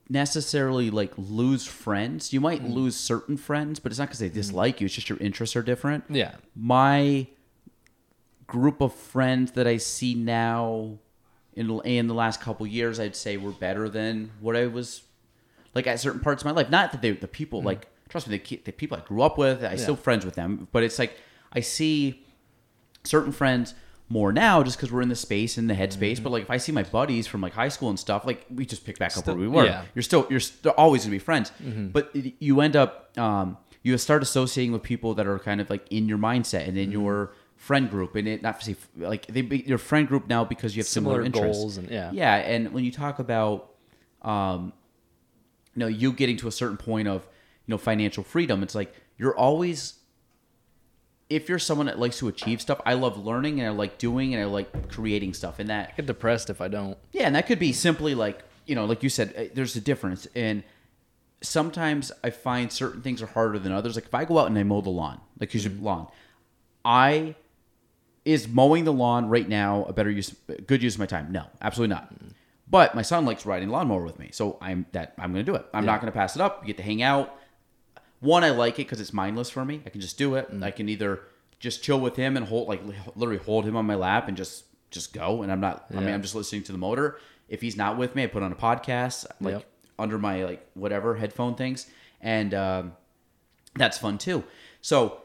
necessarily 0.09 0.89
like 0.89 1.13
lose 1.17 1.65
friends. 1.65 2.33
You 2.33 2.41
might 2.41 2.61
Mm. 2.63 2.73
lose 2.73 2.95
certain 2.95 3.37
friends, 3.37 3.79
but 3.79 3.91
it's 3.91 3.99
not 3.99 4.07
because 4.09 4.19
they 4.19 4.29
dislike 4.29 4.81
you. 4.81 4.85
It's 4.85 4.95
just 4.95 5.09
your 5.09 5.17
interests 5.19 5.55
are 5.55 5.61
different 5.63 6.03
Yeah. 6.09 6.35
my 6.55 7.27
group 8.53 8.81
of 8.81 8.93
friends 8.93 9.53
that 9.53 9.65
I 9.65 9.77
see 9.77 10.13
now 10.13 10.99
in 11.55 11.79
in 11.85 12.07
the 12.07 12.13
last 12.13 12.39
couple 12.39 12.67
years, 12.67 12.99
I'd 12.99 13.15
say 13.15 13.35
were 13.35 13.51
better 13.51 13.89
than 13.89 14.29
what 14.39 14.55
I 14.55 14.67
was 14.67 15.01
like 15.73 15.87
at 15.87 15.99
certain 15.99 16.19
parts 16.19 16.43
of 16.43 16.45
my 16.45 16.51
life. 16.51 16.69
Not 16.69 16.91
that 16.91 17.01
they 17.01 17.11
the 17.11 17.27
people 17.27 17.59
mm-hmm. 17.59 17.67
like 17.67 17.87
trust 18.09 18.27
me, 18.27 18.37
the, 18.37 18.61
the 18.63 18.71
people 18.71 18.95
I 18.95 19.01
grew 19.01 19.23
up 19.23 19.39
with, 19.39 19.63
I 19.63 19.75
still 19.75 19.95
friends 19.95 20.23
with 20.23 20.35
them, 20.35 20.67
but 20.71 20.83
it's 20.83 20.99
like 20.99 21.17
I 21.51 21.61
see 21.61 22.23
certain 23.03 23.31
friends 23.31 23.73
more 24.07 24.31
now 24.31 24.61
just 24.61 24.77
because 24.77 24.91
we're 24.91 25.01
in 25.01 25.09
the 25.09 25.15
space 25.15 25.57
in 25.57 25.65
the 25.65 25.73
headspace. 25.73 26.13
Mm-hmm. 26.13 26.23
But 26.23 26.29
like 26.31 26.43
if 26.43 26.51
I 26.51 26.57
see 26.57 26.71
my 26.71 26.83
buddies 26.83 27.25
from 27.25 27.41
like 27.41 27.53
high 27.53 27.69
school 27.69 27.89
and 27.89 27.99
stuff, 27.99 28.23
like 28.23 28.45
we 28.53 28.67
just 28.67 28.85
pick 28.85 28.99
back 28.99 29.17
up 29.17 29.25
where 29.25 29.35
we 29.35 29.47
were. 29.47 29.65
yeah. 29.65 29.85
You're 29.95 30.03
still 30.03 30.27
you're 30.29 30.39
st- 30.39 30.75
always 30.75 31.01
gonna 31.01 31.11
be 31.11 31.19
friends, 31.19 31.51
mm-hmm. 31.59 31.87
but 31.87 32.11
it- 32.13 32.35
you 32.37 32.61
end 32.61 32.75
up 32.75 33.17
um, 33.17 33.57
you 33.81 33.97
start 33.97 34.21
associating 34.21 34.73
with 34.73 34.83
people 34.83 35.15
that 35.15 35.25
are 35.25 35.39
kind 35.39 35.59
of 35.59 35.71
like 35.71 35.91
in 35.91 36.07
your 36.07 36.19
mindset 36.19 36.67
and 36.67 36.77
in 36.77 36.91
your 36.91 37.33
friend 37.63 37.89
group, 37.89 38.15
and 38.15 38.27
it 38.27 38.41
not 38.41 38.59
to 38.59 38.65
say 38.65 38.75
like 38.97 39.25
they 39.27 39.41
be 39.41 39.59
your 39.65 39.77
friend 39.77 40.05
group 40.07 40.27
now 40.27 40.43
because 40.43 40.75
you 40.75 40.81
have 40.81 40.87
similar, 40.87 41.23
Similar 41.23 41.25
interests. 41.25 41.61
goals 41.61 41.77
and- 41.77 41.89
yeah. 41.89 42.11
yeah. 42.13 42.35
And 42.35 42.73
when 42.73 42.83
you 42.83 42.91
talk 42.91 43.19
about 43.19 43.71
um, 44.21 44.73
you 45.73 45.79
know 45.81 45.87
you 45.87 46.11
getting 46.11 46.37
to 46.37 46.47
a 46.47 46.51
certain 46.51 46.77
point 46.77 47.07
of 47.07 47.21
you 47.65 47.71
know 47.73 47.77
financial 47.77 48.23
freedom, 48.23 48.63
it's 48.63 48.75
like 48.75 48.93
you're 49.17 49.35
always 49.35 49.99
if 51.29 51.47
you're 51.49 51.57
someone 51.59 51.87
that 51.87 51.97
likes 51.97 52.17
to 52.19 52.27
achieve 52.27 52.61
stuff, 52.61 52.79
I 52.85 52.93
love 52.93 53.17
learning 53.25 53.59
and 53.59 53.67
I 53.67 53.71
like 53.71 53.97
doing 53.97 54.33
and 54.35 54.43
I 54.43 54.45
like 54.45 54.89
creating 54.89 55.33
stuff. 55.33 55.57
And 55.57 55.69
that 55.69 55.89
I 55.93 55.95
get 55.95 56.05
depressed 56.05 56.49
if 56.49 56.59
I 56.61 56.67
don't. 56.67 56.97
yeah, 57.11 57.25
and 57.27 57.35
that 57.35 57.47
could 57.47 57.59
be 57.59 57.71
simply 57.73 58.13
like 58.13 58.43
you 58.65 58.75
know, 58.75 58.85
like 58.85 59.03
you 59.03 59.09
said, 59.09 59.33
uh, 59.37 59.43
there's 59.53 59.75
a 59.75 59.81
difference. 59.81 60.27
And 60.35 60.63
sometimes 61.41 62.11
I 62.23 62.29
find 62.29 62.71
certain 62.71 63.01
things 63.01 63.21
are 63.21 63.27
harder 63.27 63.59
than 63.59 63.71
others. 63.71 63.95
Like 63.95 64.05
if 64.05 64.13
I 64.13 64.25
go 64.25 64.37
out 64.39 64.47
and 64.47 64.57
I 64.57 64.63
mow 64.63 64.81
the 64.81 64.89
lawn, 64.89 65.19
like 65.39 65.53
use 65.53 65.65
your 65.65 65.73
lawn, 65.73 66.07
I 66.85 67.35
is 68.25 68.47
mowing 68.47 68.83
the 68.85 68.93
lawn 68.93 69.27
right 69.29 69.47
now 69.47 69.83
a 69.85 69.93
better 69.93 70.09
use, 70.09 70.33
good 70.67 70.81
use 70.81 70.95
of 70.95 70.99
my 70.99 71.05
time? 71.05 71.31
No, 71.31 71.45
absolutely 71.61 71.93
not. 71.95 72.13
But 72.69 72.95
my 72.95 73.01
son 73.01 73.25
likes 73.25 73.45
riding 73.45 73.69
lawnmower 73.69 74.03
with 74.03 74.17
me, 74.17 74.29
so 74.31 74.57
I'm 74.61 74.85
that 74.93 75.13
I'm 75.19 75.33
going 75.33 75.45
to 75.45 75.51
do 75.51 75.55
it. 75.55 75.65
I'm 75.73 75.85
not 75.85 76.01
going 76.01 76.11
to 76.11 76.17
pass 76.17 76.35
it 76.35 76.41
up. 76.41 76.61
You 76.63 76.67
get 76.67 76.77
to 76.77 76.83
hang 76.83 77.01
out. 77.03 77.35
One, 78.19 78.43
I 78.43 78.51
like 78.51 78.75
it 78.75 78.87
because 78.87 79.01
it's 79.01 79.13
mindless 79.13 79.49
for 79.49 79.65
me. 79.65 79.81
I 79.85 79.89
can 79.89 79.99
just 80.01 80.17
do 80.17 80.35
it. 80.35 80.47
I 80.61 80.71
can 80.71 80.87
either 80.89 81.21
just 81.59 81.83
chill 81.83 81.99
with 81.99 82.15
him 82.15 82.35
and 82.37 82.45
hold, 82.47 82.69
like 82.69 82.81
literally 83.15 83.43
hold 83.43 83.65
him 83.65 83.75
on 83.75 83.85
my 83.85 83.95
lap 83.95 84.27
and 84.27 84.35
just 84.37 84.63
just 84.91 85.13
go. 85.13 85.43
And 85.43 85.51
I'm 85.51 85.59
not. 85.59 85.85
I 85.91 85.99
mean, 85.99 86.13
I'm 86.13 86.21
just 86.21 86.33
listening 86.35 86.63
to 86.63 86.71
the 86.71 86.77
motor. 86.77 87.19
If 87.49 87.61
he's 87.61 87.75
not 87.75 87.97
with 87.97 88.15
me, 88.15 88.23
I 88.23 88.27
put 88.27 88.41
on 88.41 88.51
a 88.51 88.55
podcast 88.55 89.25
like 89.41 89.55
Yep. 89.55 89.65
under 89.99 90.17
my 90.17 90.45
like 90.45 90.65
whatever 90.73 91.15
headphone 91.15 91.55
things, 91.55 91.85
and 92.21 92.53
um, 92.53 92.93
that's 93.75 93.97
fun 93.97 94.17
too. 94.17 94.43
So 94.81 95.21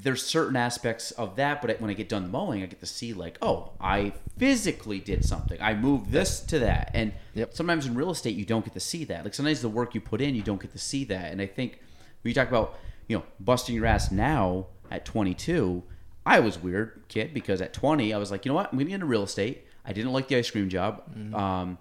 there's 0.00 0.24
certain 0.24 0.54
aspects 0.54 1.10
of 1.12 1.34
that, 1.36 1.60
but 1.60 1.80
when 1.80 1.90
I 1.90 1.94
get 1.94 2.08
done 2.08 2.30
mowing, 2.30 2.62
I 2.62 2.66
get 2.66 2.78
to 2.80 2.86
see 2.86 3.12
like, 3.12 3.36
oh, 3.42 3.72
I 3.80 4.12
physically 4.38 5.00
did 5.00 5.24
something. 5.24 5.60
I 5.60 5.74
moved 5.74 6.12
this 6.12 6.40
to 6.40 6.60
that, 6.60 6.90
and 6.94 7.12
Yep. 7.34 7.54
sometimes 7.54 7.84
in 7.86 7.94
real 7.94 8.10
estate 8.10 8.36
you 8.36 8.44
don't 8.44 8.64
get 8.64 8.74
to 8.74 8.80
see 8.80 9.04
that. 9.04 9.24
Like 9.24 9.34
sometimes 9.34 9.60
the 9.60 9.68
work 9.68 9.94
you 9.94 10.00
put 10.00 10.20
in, 10.20 10.34
you 10.36 10.42
don't 10.42 10.60
get 10.60 10.72
to 10.72 10.78
see 10.78 11.04
that. 11.04 11.32
And 11.32 11.40
I 11.42 11.46
think 11.46 11.80
when 12.22 12.30
you 12.30 12.34
talk 12.34 12.48
about 12.48 12.78
you 13.08 13.16
know 13.18 13.24
busting 13.40 13.74
your 13.74 13.86
ass 13.86 14.10
now 14.12 14.66
at 14.90 15.04
22, 15.04 15.82
I 16.24 16.40
was 16.40 16.58
weird 16.58 17.02
kid 17.08 17.34
because 17.34 17.60
at 17.60 17.72
20 17.72 18.12
I 18.14 18.18
was 18.18 18.30
like, 18.30 18.44
you 18.44 18.50
know 18.50 18.54
what, 18.56 18.66
I'm 18.72 18.78
gonna 18.78 18.84
get 18.90 18.94
into 18.94 19.06
real 19.06 19.22
estate. 19.24 19.64
I 19.84 19.92
didn't 19.92 20.12
like 20.12 20.28
the 20.28 20.36
ice 20.36 20.50
cream 20.50 20.68
job. 20.68 21.02
Um, 21.34 21.78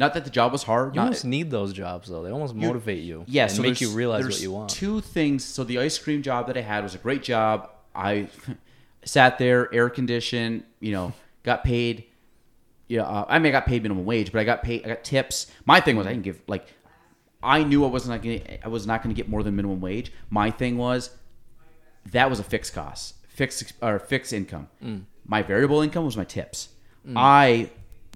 not 0.00 0.14
that 0.14 0.24
the 0.24 0.30
job 0.30 0.50
was 0.50 0.62
hard. 0.62 0.94
You 0.94 1.00
not- 1.00 1.04
almost 1.04 1.24
need 1.26 1.50
those 1.50 1.74
jobs 1.74 2.08
though. 2.08 2.22
They 2.22 2.30
almost 2.30 2.54
motivate 2.54 3.04
you. 3.04 3.24
yeah, 3.28 3.42
and 3.44 3.52
so 3.52 3.60
make 3.60 3.80
you 3.82 3.90
realize 3.90 4.24
what 4.24 4.40
you 4.40 4.50
want. 4.50 4.70
Two 4.70 5.02
things. 5.02 5.44
So 5.44 5.62
the 5.62 5.78
ice 5.78 5.98
cream 5.98 6.22
job 6.22 6.46
that 6.46 6.56
I 6.56 6.62
had 6.62 6.82
was 6.82 6.94
a 6.94 6.98
great 6.98 7.22
job. 7.22 7.68
I 7.94 8.28
sat 9.04 9.38
there, 9.38 9.72
air 9.74 9.90
conditioned. 9.90 10.64
You 10.80 10.92
know, 10.92 11.12
got 11.42 11.62
paid. 11.64 12.06
Yeah, 12.88 13.02
uh, 13.02 13.26
I 13.28 13.38
mean, 13.38 13.48
I 13.48 13.52
got 13.52 13.66
paid 13.66 13.82
minimum 13.82 14.06
wage, 14.06 14.32
but 14.32 14.40
I 14.40 14.44
got 14.44 14.62
paid. 14.62 14.84
I 14.84 14.88
got 14.88 15.04
tips. 15.04 15.46
My 15.66 15.80
thing 15.80 15.96
was 15.96 16.06
I 16.06 16.10
didn't 16.10 16.24
give 16.24 16.40
like. 16.48 16.66
I 17.42 17.62
knew 17.62 17.84
I 17.84 17.88
wasn't 17.88 18.22
going. 18.22 18.58
I 18.64 18.68
was 18.68 18.86
not 18.86 19.02
going 19.02 19.14
to 19.14 19.22
get 19.22 19.28
more 19.28 19.42
than 19.42 19.54
minimum 19.54 19.82
wage. 19.82 20.12
My 20.30 20.50
thing 20.50 20.78
was 20.78 21.10
that 22.10 22.30
was 22.30 22.40
a 22.40 22.42
fixed 22.42 22.74
cost, 22.74 23.16
fixed 23.28 23.74
or 23.82 23.98
fixed 23.98 24.32
income. 24.32 24.68
Mm. 24.82 25.04
My 25.26 25.42
variable 25.42 25.82
income 25.82 26.06
was 26.06 26.16
my 26.16 26.24
tips. 26.24 26.70
I 27.14 27.70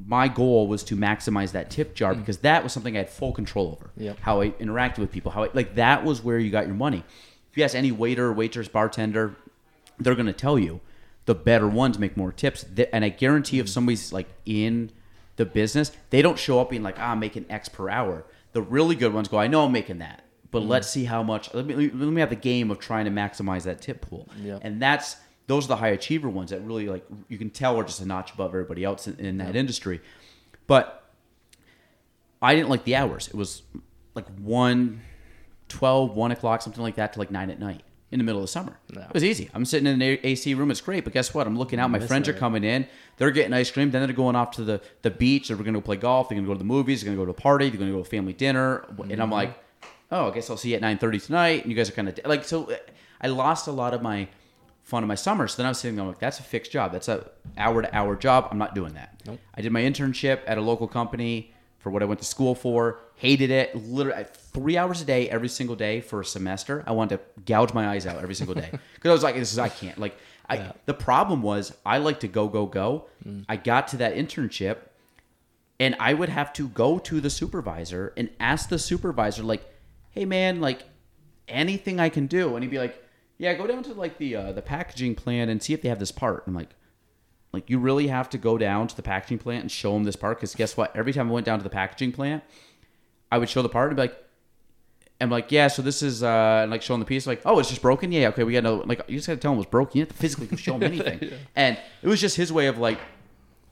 my 0.07 0.29
goal 0.29 0.66
was 0.66 0.83
to 0.85 0.97
maximize 0.97 1.53
that 1.53 1.71
tip 1.71 1.95
jar 1.95 2.15
because 2.15 2.39
that 2.39 2.62
was 2.62 2.73
something 2.73 2.97
I 2.97 3.01
had 3.01 3.11
full 3.11 3.33
control 3.33 3.69
over. 3.69 3.91
Mm. 3.99 4.05
Yep. 4.05 4.19
How 4.21 4.41
I 4.41 4.51
interacted 4.51 4.99
with 4.99 5.12
people, 5.12 5.31
how 5.31 5.45
I, 5.45 5.51
like 5.53 5.77
that 5.77 6.05
was 6.05 6.23
where 6.23 6.39
you 6.39 6.51
got 6.51 6.66
your 6.66 6.75
money. 6.75 7.05
If 7.51 7.59
you 7.59 7.65
ask 7.65 7.75
any 7.75 7.93
waiter, 7.93 8.33
waitress, 8.33 8.69
bartender, 8.69 9.37
they're 9.99 10.16
going 10.16 10.27
to 10.27 10.33
tell 10.33 10.59
you 10.59 10.81
the 11.27 11.35
better 11.35 11.69
ones 11.69 11.99
make 11.99 12.16
more 12.16 12.33
tips. 12.33 12.65
And 12.93 13.05
I 13.05 13.09
guarantee 13.09 13.59
if 13.59 13.69
somebody's 13.69 14.12
like 14.12 14.27
in 14.45 14.91
the 15.37 15.45
business, 15.45 15.93
they 16.11 16.23
don't 16.23 16.39
show 16.39 16.61
up 16.61 16.71
being 16.71 16.83
like, 16.83 16.99
ah, 16.99 17.12
I'm 17.12 17.21
making 17.21 17.47
X 17.49 17.69
per 17.69 17.89
hour. 17.89 18.25
The 18.53 18.62
really 18.62 18.97
good 18.97 19.12
ones 19.12 19.29
go, 19.29 19.39
I 19.39 19.47
know 19.47 19.65
I'm 19.65 19.73
making 19.73 19.99
that, 19.99 20.25
but 20.51 20.61
let's 20.61 20.89
see 20.89 21.05
how 21.05 21.23
much. 21.23 21.53
Let 21.55 21.66
me 21.66 21.75
let 21.75 21.93
me 21.93 22.21
have 22.21 22.31
the 22.31 22.37
game 22.37 22.71
of 22.71 22.79
trying 22.79 23.05
to 23.07 23.11
maximize 23.11 23.65
that 23.65 23.81
tip 23.81 24.01
pool. 24.01 24.29
Yep. 24.41 24.61
And 24.62 24.81
that's 24.81 25.16
those 25.47 25.65
are 25.66 25.69
the 25.69 25.77
high 25.77 25.89
achiever 25.89 26.29
ones 26.29 26.51
that 26.51 26.61
really 26.62 26.89
like 26.89 27.05
you 27.29 27.39
can 27.39 27.51
tell 27.51 27.77
are 27.79 27.85
just 27.85 28.01
a 28.01 28.07
notch 28.07 28.33
above 28.33 28.51
everybody 28.51 28.83
else 28.85 29.07
in, 29.07 29.19
in 29.19 29.39
that 29.39 29.57
industry. 29.57 30.01
But 30.66 31.03
I 32.41 32.55
didn't 32.55 32.71
like 32.71 32.85
the 32.85 32.97
hours. 32.97 33.29
It 33.29 33.35
was 33.35 33.62
like 34.15 34.27
1, 34.39 35.01
12, 35.69 36.15
1 36.16 36.31
o'clock, 36.33 36.62
something 36.62 36.83
like 36.83 36.97
that, 36.97 37.12
to 37.15 37.19
like 37.19 37.31
9 37.31 37.51
at 37.51 37.59
night 37.59 37.83
in 38.11 38.19
the 38.19 38.25
middle 38.25 38.41
of 38.41 38.45
the 38.45 38.49
summer. 38.49 38.79
No. 38.95 39.01
It 39.03 39.12
was 39.15 39.25
easy. 39.25 39.51
I'm 39.55 39.65
sitting 39.65 39.87
in 39.87 39.95
an 39.95 40.03
A- 40.03 40.21
AC 40.27 40.55
room. 40.55 40.71
It's 40.71 40.81
great. 40.81 41.05
But 41.05 41.12
guess 41.12 41.35
what? 41.35 41.47
I'm 41.47 41.59
looking 41.59 41.79
out. 41.81 41.91
My 41.91 41.99
friends 41.99 42.29
are 42.29 42.33
coming 42.33 42.62
in. 42.62 42.87
They're 43.16 43.31
getting 43.31 43.53
ice 43.53 43.71
cream. 43.71 43.91
Then 43.91 44.03
they're 44.07 44.15
going 44.15 44.37
off 44.37 44.53
to 44.53 44.62
the, 44.65 44.81
the 45.03 45.11
beach. 45.11 45.49
They're 45.49 45.57
going 45.57 45.73
to 45.75 45.81
go 45.81 45.85
play 45.85 45.97
golf. 45.97 46.29
They're 46.29 46.37
going 46.37 46.45
to 46.45 46.49
go 46.49 46.55
to 46.55 46.59
the 46.59 46.65
movies. 46.65 47.01
They're 47.03 47.07
going 47.07 47.16
to 47.19 47.21
go 47.23 47.27
to 47.33 47.37
a 47.37 47.43
party. 47.43 47.71
They're 47.71 47.79
going 47.79 47.91
to 47.91 47.97
go 47.97 48.03
to 48.03 48.07
a 48.07 48.11
family 48.11 48.33
dinner. 48.35 48.85
And 48.89 48.99
Mm-hmm. 48.99 49.21
I'm 49.23 49.31
like, 49.31 49.59
oh, 50.12 50.31
I 50.31 50.35
guess 50.35 50.49
I'll 50.49 50.57
see 50.57 50.71
you 50.71 50.77
at 50.77 50.83
9.30 50.83 51.27
tonight. 51.27 51.62
And 51.62 51.71
you 51.73 51.77
guys 51.77 51.89
are 51.89 51.93
kind 51.93 52.09
of 52.09 52.19
like, 52.25 52.45
so 52.45 52.71
uh, 52.71 52.77
I 53.21 53.27
lost 53.29 53.66
a 53.66 53.73
lot 53.73 53.95
of 53.95 54.03
my 54.03 54.29
fun 54.85 55.02
of 55.02 55.09
my 55.09 55.15
summer. 55.16 55.48
So 55.48 55.56
then 55.56 55.66
I 55.66 55.70
was 55.70 55.78
sitting 55.78 55.97
there 55.97 56.06
like, 56.06 56.19
that's 56.20 56.39
a 56.39 56.43
fixed 56.43 56.70
job. 56.70 56.93
That's 56.93 57.09
a 57.09 57.28
hour 57.59 57.82
to 57.82 57.93
hour 57.97 58.15
job. 58.16 58.48
I'm 58.51 58.59
not 58.59 58.74
doing 58.74 58.94
that. 58.94 59.20
Nope. 59.27 59.40
I 59.55 59.61
did 59.62 59.73
my 59.73 59.81
internship 59.82 60.40
at 60.47 60.56
a 60.59 60.61
local 60.61 60.86
company 60.86 61.52
for 61.78 61.90
what 61.90 62.02
I 62.02 62.06
went 62.06 62.20
to 62.20 62.27
school 62.27 62.55
for. 62.55 63.01
Hated 63.16 63.51
it. 63.51 63.74
Literally 63.77 64.24
three 64.52 64.77
hours 64.77 65.01
a 65.02 65.05
day, 65.05 65.28
every 65.28 65.48
single 65.48 65.74
day 65.77 66.01
for 66.01 66.20
a 66.20 66.24
semester. 66.24 66.85
I 66.86 66.93
wanted 66.93 67.16
to 67.19 67.40
gouge 67.43 67.73
my 67.74 67.89
eyes 67.89 68.06
out 68.06 68.23
every 68.23 68.35
single 68.35 68.55
day 68.55 68.70
because 68.94 69.09
I 69.11 69.12
was 69.12 69.23
like, 69.23 69.35
"This 69.36 69.52
is 69.52 69.59
I 69.59 69.69
can't." 69.69 69.98
Like, 69.98 70.16
I 70.48 70.56
Yeah. 70.56 70.73
the 70.86 70.94
problem 70.94 71.43
was 71.43 71.74
I 71.86 71.98
like 71.98 72.20
to 72.20 72.28
go 72.28 72.48
go 72.48 72.66
go. 72.66 73.06
Mm. 73.27 73.44
I 73.48 73.56
got 73.56 73.89
to 73.89 73.97
that 73.98 74.15
internship, 74.16 74.77
and 75.81 75.94
I 76.01 76.12
would 76.15 76.28
have 76.28 76.52
to 76.55 76.69
go 76.69 76.98
to 77.01 77.20
the 77.20 77.31
supervisor 77.31 78.12
and 78.16 78.31
ask 78.40 78.69
the 78.69 78.78
supervisor, 78.78 79.43
like, 79.43 79.65
"Hey, 80.11 80.24
man, 80.24 80.61
like, 80.61 80.82
anything 81.48 82.01
I 82.01 82.09
can 82.09 82.27
do?" 82.27 82.55
And 82.55 82.62
he'd 82.65 82.70
be 82.70 82.78
like, 82.78 83.01
"Yeah, 83.45 83.55
go 83.55 83.66
down 83.66 83.83
to 83.85 83.95
like 83.95 84.19
the 84.19 84.37
uh, 84.37 84.53
the 84.53 84.62
packaging 84.62 85.15
plant 85.15 85.51
and 85.51 85.62
see 85.62 85.73
if 85.73 85.83
they 85.83 85.89
have 85.89 85.99
this 85.99 86.12
part." 86.12 86.45
I'm 86.47 86.55
like. 86.55 86.71
Like 87.53 87.71
you 87.71 87.79
really 87.79 88.09
have 88.09 88.29
to 88.31 88.39
go 88.39 88.59
down 88.59 88.89
to 88.89 88.97
the 88.97 89.03
packaging 89.03 89.39
plant 89.39 89.62
and 89.62 89.71
show 89.71 89.95
them 89.95 90.03
this 90.03 90.16
part 90.16 90.39
because 90.39 90.57
guess 90.57 90.77
what? 90.77 90.91
Every 90.97 91.12
time 91.12 91.29
I 91.29 91.33
went 91.33 91.47
down 91.47 91.61
to 91.61 91.62
the 91.62 91.71
packaging 91.71 92.11
plant, 92.11 92.43
I 93.31 93.39
would 93.39 93.49
show 93.49 93.62
the 93.62 93.69
part 93.69 93.91
and 93.91 93.97
be 93.97 94.03
like, 94.03 94.25
I'm 95.21 95.31
like, 95.31 95.53
yeah, 95.53 95.69
so 95.69 95.81
this 95.81 96.03
is 96.03 96.23
uh, 96.23 96.61
and 96.62 96.71
like 96.71 96.83
showing 96.83 97.01
the 97.01 97.07
piece, 97.07 97.27
like, 97.27 97.43
oh, 97.45 97.59
it's 97.59 97.69
just 97.69 97.83
broken. 97.83 98.11
Yeah, 98.12 98.29
okay, 98.29 98.45
we 98.45 98.53
got 98.53 98.65
no 98.65 98.83
like 98.87 99.03
you 99.09 99.16
just 99.16 99.29
got 99.29 99.35
to 99.35 99.41
tell 99.41 99.53
him 99.53 99.57
it 99.57 99.61
was 99.61 99.66
broken. 99.66 99.99
You 99.99 100.03
have 100.03 100.09
to 100.11 100.15
physically 100.15 100.57
show 100.57 100.75
him 100.75 100.83
anything, 100.83 101.33
and 101.57 101.79
it 102.03 102.09
was 102.09 102.21
just 102.21 102.37
his 102.37 102.53
way 102.53 102.66
of 102.66 102.79
like, 102.79 102.99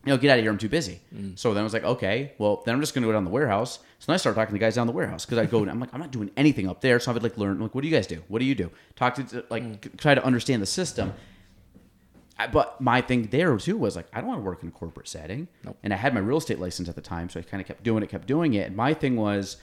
you 0.04 0.12
know, 0.12 0.16
get 0.16 0.30
out 0.30 0.38
of 0.38 0.44
here. 0.44 0.50
I'm 0.50 0.58
too 0.58 0.68
busy. 0.68 1.00
Mm. 1.14 1.38
So 1.38 1.54
then 1.54 1.60
I 1.60 1.64
was 1.64 1.72
like, 1.72 1.84
okay, 1.84 2.32
well 2.38 2.62
then 2.64 2.74
I'm 2.74 2.80
just 2.80 2.94
gonna 2.94 3.06
go 3.06 3.12
down 3.12 3.24
the 3.24 3.30
warehouse. 3.30 3.78
So 3.98 4.06
then 4.06 4.14
I 4.14 4.16
started 4.16 4.36
talking 4.36 4.54
to 4.54 4.58
the 4.58 4.64
guys 4.64 4.74
down 4.74 4.86
the 4.86 4.92
warehouse 4.92 5.24
because 5.24 5.38
I 5.38 5.46
go, 5.46 5.64
I'm 5.64 5.78
like, 5.78 5.90
I'm 5.92 6.00
not 6.00 6.10
doing 6.10 6.30
anything 6.36 6.68
up 6.68 6.80
there. 6.80 6.98
So 6.98 7.10
I 7.10 7.14
would 7.14 7.22
like 7.22 7.38
learn, 7.38 7.60
like, 7.60 7.74
what 7.74 7.82
do 7.82 7.88
you 7.88 7.94
guys 7.94 8.06
do? 8.06 8.22
What 8.28 8.40
do 8.40 8.44
you 8.44 8.54
do? 8.54 8.70
Talk 8.96 9.14
to 9.14 9.44
like 9.48 9.62
mm. 9.62 9.96
try 9.98 10.14
to 10.14 10.24
understand 10.24 10.60
the 10.60 10.66
system. 10.66 11.10
I- 11.10 12.48
but 12.48 12.80
my 12.80 13.00
thing 13.00 13.28
there 13.28 13.56
too 13.58 13.76
was 13.76 13.94
like 13.94 14.06
I 14.12 14.20
don't 14.20 14.28
want 14.28 14.40
to 14.40 14.44
work 14.44 14.62
in 14.62 14.68
a 14.68 14.72
corporate 14.72 15.06
setting, 15.06 15.46
and 15.84 15.92
I 15.92 15.96
had 15.96 16.12
my 16.14 16.20
real 16.20 16.38
estate 16.38 16.58
license 16.58 16.88
at 16.88 16.96
the 16.96 17.00
time, 17.00 17.28
so 17.28 17.38
I 17.38 17.44
kind 17.44 17.60
of 17.60 17.66
kept 17.66 17.84
doing 17.84 18.02
it, 18.02 18.08
kept 18.08 18.26
doing 18.26 18.54
it. 18.54 18.66
And 18.66 18.76
my 18.76 18.94
thing 18.94 19.16
was, 19.16 19.58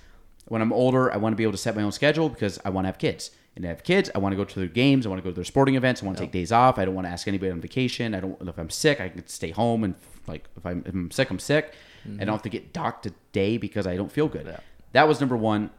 when 0.47 0.61
I'm 0.61 0.71
older, 0.71 1.11
I 1.11 1.17
want 1.17 1.33
to 1.33 1.37
be 1.37 1.43
able 1.43 1.53
to 1.53 1.57
set 1.57 1.75
my 1.75 1.81
own 1.81 1.91
schedule 1.91 2.29
because 2.29 2.59
I 2.63 2.69
want 2.69 2.85
to 2.85 2.89
have 2.89 2.97
kids. 2.97 3.31
And 3.55 3.63
to 3.63 3.67
have 3.69 3.83
kids, 3.83 4.09
I 4.15 4.19
want 4.19 4.31
to 4.31 4.37
go 4.37 4.45
to 4.45 4.59
their 4.59 4.69
games, 4.69 5.05
I 5.05 5.09
want 5.09 5.19
to 5.19 5.23
go 5.23 5.31
to 5.31 5.35
their 5.35 5.43
sporting 5.43 5.75
events, 5.75 6.01
I 6.01 6.05
want 6.05 6.17
to 6.17 6.23
take 6.23 6.31
days 6.31 6.51
off. 6.51 6.77
I 6.77 6.85
don't 6.85 6.95
want 6.95 7.07
to 7.07 7.11
ask 7.11 7.27
anybody 7.27 7.51
on 7.51 7.59
vacation. 7.59 8.15
I 8.15 8.21
don't. 8.21 8.41
If 8.47 8.57
I'm 8.57 8.69
sick, 8.69 9.01
I 9.01 9.09
can 9.09 9.27
stay 9.27 9.51
home 9.51 9.83
and 9.83 9.95
like 10.29 10.47
if 10.55 10.65
I'm, 10.65 10.83
if 10.85 10.93
I'm 10.93 11.11
sick, 11.11 11.29
I'm 11.29 11.39
sick. 11.39 11.73
I 12.05 12.23
don't 12.23 12.33
have 12.33 12.41
to 12.43 12.49
get 12.49 12.71
docked 12.71 13.05
a 13.07 13.13
day 13.33 13.57
because 13.57 13.85
I 13.85 13.97
don't 13.97 14.11
feel 14.11 14.27
good. 14.29 14.45
Yeah. 14.47 14.59
That 14.93 15.07
was 15.07 15.19
number 15.19 15.35
one. 15.35 15.69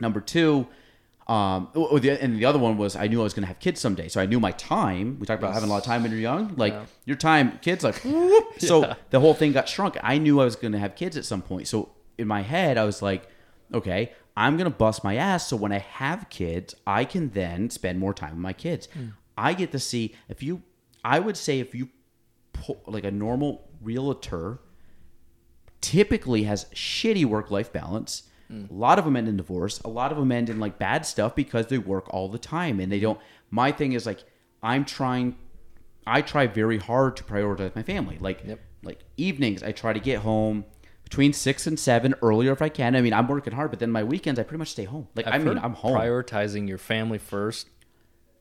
Number 0.00 0.20
two, 0.20 0.66
um, 1.28 1.68
and 1.74 2.36
the 2.38 2.44
other 2.46 2.58
one 2.58 2.76
was 2.76 2.96
I 2.96 3.06
knew 3.06 3.20
I 3.20 3.24
was 3.24 3.34
going 3.34 3.42
to 3.42 3.46
have 3.48 3.60
kids 3.60 3.78
someday, 3.80 4.08
so 4.08 4.20
I 4.20 4.26
knew 4.26 4.40
my 4.40 4.50
time. 4.52 5.18
We 5.20 5.26
talked 5.26 5.40
about 5.40 5.52
having 5.54 5.68
a 5.68 5.72
lot 5.72 5.78
of 5.78 5.84
time 5.84 6.02
when 6.02 6.10
you're 6.10 6.20
young, 6.20 6.54
like 6.56 6.72
Yeah. 6.72 6.84
your 7.04 7.16
time, 7.16 7.58
kids, 7.62 7.84
like 7.84 7.96
whoop. 8.04 8.54
so 8.58 8.96
the 9.10 9.20
whole 9.20 9.34
thing 9.34 9.52
got 9.52 9.68
shrunk. 9.68 9.96
I 10.02 10.18
knew 10.18 10.40
I 10.40 10.44
was 10.44 10.56
going 10.56 10.72
to 10.72 10.78
have 10.78 10.96
kids 10.96 11.16
at 11.16 11.24
some 11.24 11.42
point, 11.42 11.68
so 11.68 11.90
in 12.18 12.26
my 12.26 12.42
head 12.42 12.76
I 12.78 12.84
was 12.84 13.02
like, 13.02 13.28
okay, 13.72 14.12
I'm 14.36 14.56
going 14.56 14.70
to 14.70 14.76
bust 14.76 15.04
my 15.04 15.16
ass, 15.16 15.46
so 15.46 15.56
when 15.56 15.70
I 15.72 15.78
have 15.78 16.28
kids, 16.30 16.74
I 16.86 17.04
can 17.04 17.30
then 17.30 17.70
spend 17.70 18.00
more 18.00 18.14
time 18.14 18.30
with 18.30 18.38
my 18.40 18.54
kids. 18.54 18.88
I 19.36 19.52
get 19.54 19.70
to 19.72 19.78
see 19.78 20.14
if 20.28 20.42
you. 20.42 20.62
I 21.04 21.18
would 21.20 21.36
say 21.36 21.60
if 21.60 21.74
you, 21.74 21.90
pull, 22.52 22.80
like 22.86 23.04
a 23.04 23.10
normal 23.10 23.68
realtor, 23.82 24.58
typically 25.80 26.44
has 26.44 26.66
shitty 26.74 27.24
work 27.24 27.50
life 27.50 27.72
balance. 27.72 28.24
A 28.50 28.66
lot 28.70 28.98
of 28.98 29.06
them 29.06 29.16
end 29.16 29.28
in 29.28 29.38
divorce. 29.38 29.80
A 29.80 29.88
lot 29.88 30.12
of 30.12 30.18
them 30.18 30.30
end 30.30 30.50
in 30.50 30.60
like 30.60 30.78
bad 30.78 31.06
stuff 31.06 31.34
because 31.34 31.68
they 31.68 31.78
work 31.78 32.12
all 32.12 32.28
the 32.28 32.36
time 32.38 32.80
and 32.80 32.92
they 32.92 33.00
don't. 33.00 33.18
My 33.50 33.72
thing 33.72 33.94
is 33.94 34.04
like 34.04 34.24
I'm 34.62 34.84
trying. 34.84 35.36
I 36.06 36.20
try 36.20 36.46
very 36.48 36.76
hard 36.76 37.16
to 37.16 37.24
prioritize 37.24 37.74
my 37.74 37.82
family. 37.82 38.18
Like 38.20 38.42
Yep. 38.46 38.60
like 38.82 38.98
evenings, 39.16 39.62
I 39.62 39.72
try 39.72 39.94
to 39.94 40.00
get 40.00 40.18
home 40.18 40.66
between 41.02 41.32
six 41.32 41.66
and 41.66 41.80
seven 41.80 42.14
earlier 42.20 42.52
if 42.52 42.60
I 42.60 42.68
can. 42.68 42.94
I 42.94 43.00
mean, 43.00 43.14
I'm 43.14 43.26
working 43.26 43.54
hard, 43.54 43.70
but 43.70 43.80
then 43.80 43.90
my 43.90 44.04
weekends 44.04 44.38
I 44.38 44.42
pretty 44.42 44.58
much 44.58 44.72
stay 44.72 44.84
home. 44.84 45.08
Like 45.14 45.26
i 45.26 45.36
I've 45.36 45.44
mean, 45.46 45.56
I'm 45.56 45.72
home. 45.72 45.96
Prioritizing 45.96 46.68
your 46.68 46.76
family 46.76 47.16
first 47.16 47.68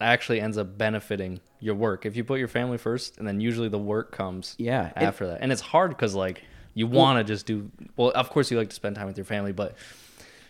actually 0.01 0.41
ends 0.41 0.57
up 0.57 0.77
benefiting 0.77 1.39
your 1.59 1.75
work. 1.75 2.05
If 2.05 2.15
you 2.15 2.23
put 2.23 2.39
your 2.39 2.47
family 2.47 2.77
first, 2.77 3.17
and 3.17 3.27
then 3.27 3.39
usually 3.39 3.69
the 3.69 3.77
work 3.79 4.11
comes 4.11 4.55
Yeah, 4.57 4.91
after 4.95 5.27
that. 5.27 5.39
And 5.41 5.51
it's 5.51 5.61
hard 5.61 5.91
because 5.91 6.15
like 6.15 6.43
you 6.73 6.87
want 6.87 7.19
to 7.19 7.23
just 7.33 7.45
do 7.45 7.69
well. 7.95 8.11
Of 8.15 8.29
course, 8.29 8.49
you 8.51 8.57
like 8.57 8.69
to 8.69 8.75
spend 8.75 8.95
time 8.95 9.07
with 9.07 9.17
your 9.17 9.25
family, 9.25 9.51
but 9.51 9.75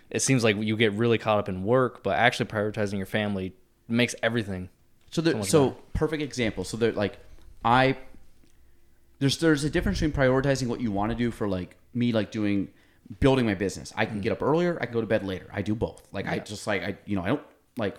it 0.09 0.21
seems 0.21 0.43
like 0.43 0.57
you 0.57 0.75
get 0.77 0.93
really 0.93 1.17
caught 1.17 1.39
up 1.39 1.49
in 1.49 1.63
work. 1.63 2.03
But 2.03 2.17
actually 2.17 2.47
prioritizing 2.47 2.97
your 2.97 3.05
family 3.05 3.53
makes 3.87 4.15
everything 4.23 4.69
So 5.11 5.21
there, 5.21 5.41
so 5.43 5.71
perfect 5.93 6.21
example. 6.23 6.63
So 6.63 6.77
they're 6.77 6.91
like, 6.91 7.17
I 7.65 7.97
there's 9.19 9.37
there's 9.37 9.63
a 9.63 9.69
difference 9.69 9.99
between 9.99 10.13
prioritizing 10.15 10.67
what 10.67 10.81
you 10.81 10.91
want 10.91 11.11
to 11.11 11.17
do 11.17 11.31
for 11.31 11.47
like 11.47 11.75
me 11.93 12.11
like 12.11 12.31
doing 12.31 12.69
building 13.19 13.45
my 13.45 13.53
business. 13.53 13.93
I 13.95 14.05
can 14.05 14.19
Mm. 14.19 14.23
get 14.23 14.31
up 14.31 14.41
earlier. 14.41 14.77
I 14.81 14.85
can 14.85 14.93
go 14.93 15.01
to 15.01 15.07
bed 15.07 15.25
later. 15.25 15.47
I 15.51 15.61
do 15.61 15.75
both. 15.75 16.07
Like 16.11 16.27
I 16.27 16.39
just 16.39 16.65
like 16.67 16.81
I 16.83 16.97
you 17.05 17.15
know 17.15 17.23
I 17.23 17.27
don't 17.27 17.41
like 17.77 17.95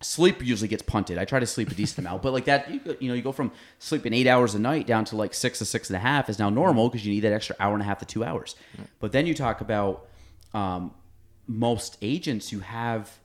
sleep 0.00 0.44
usually 0.44 0.68
gets 0.68 0.82
punted. 0.82 1.18
I 1.18 1.24
try 1.24 1.40
to 1.40 1.46
sleep 1.46 1.70
a 1.70 1.74
decent 1.74 1.98
amount, 1.98 2.22
but 2.22 2.32
like 2.32 2.44
that 2.44 2.70
you, 2.70 2.80
you 3.00 3.08
know 3.08 3.14
you 3.14 3.22
go 3.22 3.32
from 3.32 3.50
sleeping 3.78 4.12
eight 4.12 4.26
hours 4.26 4.54
a 4.54 4.58
night 4.58 4.86
down 4.86 5.04
to 5.06 5.16
like 5.16 5.34
six 5.34 5.58
to 5.58 5.64
six 5.64 5.88
and 5.90 5.96
a 5.96 6.00
half 6.00 6.28
is 6.28 6.38
now 6.38 6.50
normal 6.50 6.88
mm. 6.88 6.92
because 6.92 7.06
you 7.06 7.12
need 7.12 7.20
that 7.20 7.32
extra 7.32 7.56
hour 7.58 7.72
and 7.72 7.82
a 7.82 7.84
half 7.84 7.98
to 7.98 8.04
two 8.04 8.24
hours. 8.24 8.54
Mm. 8.76 8.86
But 9.00 9.12
then 9.12 9.26
you 9.26 9.34
talk 9.34 9.60
about 9.60 10.06
um, 10.54 10.92
most 11.46 11.98
agents 12.00 12.50
who 12.50 12.60
have 12.60 13.18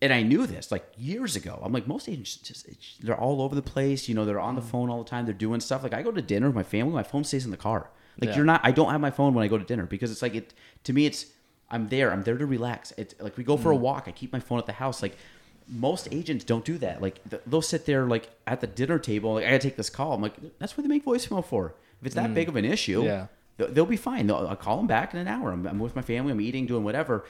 and 0.00 0.12
I 0.12 0.22
knew 0.22 0.46
this 0.46 0.70
like 0.70 0.86
years 0.96 1.34
ago. 1.36 1.60
I'm 1.62 1.72
like 1.72 1.86
most 1.86 2.08
agents 2.08 2.36
just 2.36 2.66
it's- 2.66 2.96
they're 3.00 3.18
all 3.18 3.42
over 3.42 3.54
the 3.54 3.62
place. 3.62 4.08
You 4.08 4.14
know, 4.14 4.24
they're 4.24 4.40
on 4.40 4.54
the 4.54 4.60
mm. 4.60 4.70
phone 4.70 4.90
all 4.90 5.02
the 5.02 5.08
time. 5.08 5.24
They're 5.24 5.34
doing 5.34 5.60
stuff. 5.60 5.82
Like 5.82 5.94
I 5.94 6.02
go 6.02 6.12
to 6.12 6.22
dinner 6.22 6.46
with 6.48 6.56
my 6.56 6.62
family, 6.62 6.92
my 6.92 7.02
phone 7.02 7.24
stays 7.24 7.44
in 7.44 7.50
the 7.50 7.56
car. 7.56 7.90
Like 8.20 8.30
Yeah. 8.30 8.36
you're 8.36 8.44
not. 8.44 8.60
I 8.64 8.72
don't 8.72 8.90
have 8.90 9.00
my 9.00 9.10
phone 9.10 9.34
when 9.34 9.44
I 9.44 9.48
go 9.48 9.58
to 9.58 9.64
dinner 9.64 9.86
because 9.86 10.10
it's 10.10 10.22
like 10.22 10.34
it 10.34 10.54
to 10.84 10.92
me. 10.92 11.06
It's 11.06 11.26
I'm 11.70 11.88
there. 11.88 12.12
I'm 12.12 12.22
there 12.22 12.38
to 12.38 12.46
relax. 12.46 12.92
It's 12.96 13.14
like 13.20 13.36
we 13.36 13.44
go 13.44 13.56
for 13.56 13.72
a 13.72 13.76
mm. 13.76 13.80
walk. 13.80 14.04
I 14.06 14.12
keep 14.12 14.32
my 14.32 14.40
phone 14.40 14.58
at 14.58 14.66
the 14.66 14.72
house. 14.72 15.02
Like 15.02 15.16
most 15.68 16.08
agents 16.10 16.44
don't 16.44 16.64
do 16.64 16.78
that. 16.78 17.02
Like 17.02 17.20
th- 17.28 17.42
they'll 17.46 17.62
sit 17.62 17.86
there 17.86 18.06
like 18.06 18.30
at 18.46 18.60
the 18.60 18.66
dinner 18.66 18.98
table. 18.98 19.34
Like 19.34 19.44
I 19.44 19.48
gotta 19.48 19.58
take 19.58 19.76
this 19.76 19.90
call. 19.90 20.14
I'm 20.14 20.22
like 20.22 20.36
that's 20.58 20.76
what 20.76 20.84
they 20.84 20.88
make 20.88 21.04
voicemail 21.04 21.44
for. 21.44 21.74
If 22.00 22.06
it's 22.06 22.14
that 22.14 22.30
mm. 22.30 22.34
big 22.34 22.48
of 22.48 22.56
an 22.56 22.64
issue, 22.64 23.02
Yeah. 23.02 23.26
they'll, 23.56 23.68
they'll 23.72 23.86
be 23.86 23.96
fine. 23.96 24.26
They'll, 24.28 24.36
I'll 24.36 24.56
call 24.56 24.76
them 24.76 24.86
back 24.86 25.12
in 25.12 25.20
an 25.20 25.28
hour. 25.28 25.50
I'm, 25.50 25.66
I'm 25.66 25.78
with 25.78 25.96
my 25.96 26.02
family. 26.02 26.32
I'm 26.32 26.40
eating, 26.40 26.66
doing 26.66 26.84
whatever. 26.84 27.24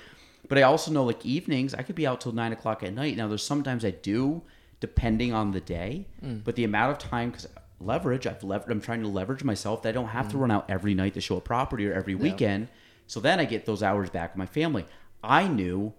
But 0.46 0.58
I 0.58 0.62
also 0.62 0.90
know 0.90 1.04
like 1.04 1.24
evenings, 1.24 1.74
I 1.74 1.82
could 1.82 1.94
be 1.94 2.06
out 2.06 2.20
till 2.20 2.32
nine 2.32 2.52
o'clock 2.52 2.82
at 2.82 2.94
night. 2.94 3.16
Now 3.16 3.28
there's 3.28 3.42
sometimes 3.42 3.84
I 3.84 3.90
do, 3.90 4.42
depending 4.80 5.32
on 5.32 5.52
the 5.52 5.60
day. 5.60 6.06
Mm. 6.24 6.44
But 6.44 6.54
the 6.54 6.64
amount 6.64 6.92
of 6.92 7.10
time, 7.10 7.30
because 7.30 7.48
leverage, 7.80 8.26
I've 8.26 8.44
lever- 8.44 8.70
I'm 8.70 8.80
trying 8.80 9.02
to 9.02 9.08
leverage 9.08 9.42
myself. 9.42 9.82
That 9.82 9.90
I 9.90 9.92
don't 9.92 10.08
have 10.08 10.28
to 10.30 10.38
run 10.38 10.50
out 10.50 10.70
every 10.70 10.94
night 10.94 11.14
to 11.14 11.20
show 11.20 11.36
a 11.36 11.40
property 11.40 11.86
or 11.88 11.92
every 11.92 12.14
weekend. 12.14 12.68
So 13.08 13.18
then 13.18 13.40
I 13.40 13.44
get 13.44 13.66
those 13.66 13.82
hours 13.82 14.10
back 14.10 14.32
with 14.34 14.38
my 14.38 14.46
family. 14.46 14.84
I 15.24 15.48
knew 15.48 15.92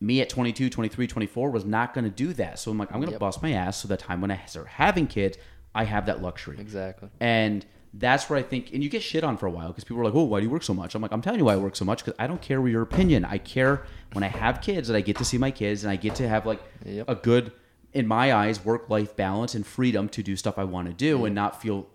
me 0.00 0.20
at 0.20 0.28
22, 0.28 0.70
23, 0.70 1.06
24 1.08 1.50
was 1.50 1.64
not 1.64 1.92
going 1.92 2.04
to 2.04 2.10
do 2.10 2.32
that. 2.34 2.58
So 2.60 2.70
I'm 2.70 2.78
like, 2.78 2.90
I'm 2.92 2.98
going 3.00 3.08
to 3.08 3.12
Yep. 3.12 3.20
bust 3.20 3.42
my 3.42 3.52
ass 3.52 3.78
so 3.78 3.88
that 3.88 3.98
time 3.98 4.20
when 4.20 4.30
I 4.30 4.40
start 4.46 4.68
having 4.68 5.08
kids, 5.08 5.36
I 5.74 5.84
have 5.84 6.06
that 6.06 6.22
luxury. 6.22 6.56
Exactly. 6.60 7.08
And 7.18 7.66
that's 7.94 8.28
where 8.30 8.38
I 8.38 8.42
think, 8.42 8.72
and 8.72 8.84
you 8.84 8.90
get 8.90 9.02
shit 9.02 9.24
on 9.24 9.36
for 9.38 9.46
a 9.46 9.50
while 9.50 9.68
because 9.68 9.82
people 9.82 10.00
are 10.02 10.04
like, 10.04 10.14
oh, 10.14 10.22
why 10.22 10.38
do 10.38 10.44
you 10.44 10.50
work 10.50 10.62
so 10.62 10.74
much? 10.74 10.94
I'm 10.94 11.02
like, 11.02 11.10
I'm 11.10 11.22
telling 11.22 11.40
you 11.40 11.46
why 11.46 11.54
I 11.54 11.56
work 11.56 11.74
so 11.74 11.84
much 11.84 12.04
because 12.04 12.16
I 12.18 12.26
don't 12.26 12.40
care 12.40 12.66
your 12.68 12.82
opinion. 12.82 13.24
I 13.24 13.38
care 13.38 13.86
when 14.12 14.22
I 14.22 14.28
have 14.28 14.60
kids 14.60 14.86
that 14.88 14.96
I 14.96 15.00
get 15.00 15.16
to 15.16 15.24
see 15.24 15.38
my 15.38 15.50
kids 15.50 15.82
and 15.82 15.90
I 15.90 15.96
get 15.96 16.14
to 16.16 16.28
have 16.28 16.46
like 16.46 16.60
Yep. 16.84 17.08
a 17.08 17.14
good, 17.16 17.52
in 17.94 18.06
my 18.06 18.32
eyes, 18.32 18.64
work 18.64 18.88
life 18.90 19.16
balance 19.16 19.54
and 19.54 19.66
freedom 19.66 20.08
to 20.10 20.22
do 20.22 20.36
stuff 20.36 20.58
I 20.58 20.64
want 20.64 20.86
to 20.88 20.94
do 20.94 21.16
mm-hmm. 21.16 21.26
and 21.26 21.34
not 21.34 21.60
feel, 21.60 21.88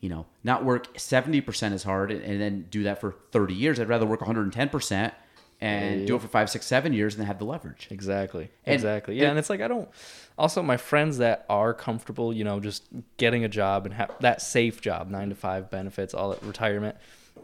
you 0.00 0.08
know, 0.08 0.26
not 0.42 0.64
work 0.64 0.94
70% 0.96 1.72
as 1.72 1.82
hard 1.82 2.10
and, 2.10 2.22
and 2.22 2.40
then 2.40 2.66
do 2.70 2.82
that 2.84 3.00
for 3.00 3.16
30 3.32 3.54
years. 3.54 3.80
I'd 3.80 3.88
rather 3.88 4.06
work 4.06 4.20
110% 4.20 5.12
and 5.60 6.06
do 6.06 6.16
it 6.16 6.20
for 6.20 6.28
five, 6.28 6.50
six, 6.50 6.66
seven 6.66 6.92
years 6.92 7.14
and 7.14 7.20
then 7.20 7.26
have 7.26 7.38
the 7.38 7.44
leverage. 7.44 7.88
Exactly. 7.90 8.50
And- 8.66 8.74
exactly. 8.74 9.18
Yeah, 9.18 9.30
and, 9.30 9.38
it's 9.38 9.48
like 9.48 9.60
I 9.60 9.68
don't. 9.68 9.88
Also, 10.36 10.62
my 10.62 10.76
friends 10.76 11.18
that 11.18 11.46
are 11.48 11.72
comfortable, 11.72 12.32
you 12.32 12.44
know, 12.44 12.60
just 12.60 12.84
getting 13.16 13.44
a 13.44 13.48
job 13.48 13.86
and 13.86 13.94
have 13.94 14.10
that 14.20 14.42
safe 14.42 14.80
job, 14.80 15.08
nine 15.08 15.30
to 15.30 15.34
five 15.34 15.70
benefits, 15.70 16.12
all 16.12 16.30
that 16.30 16.42
retirement. 16.42 16.96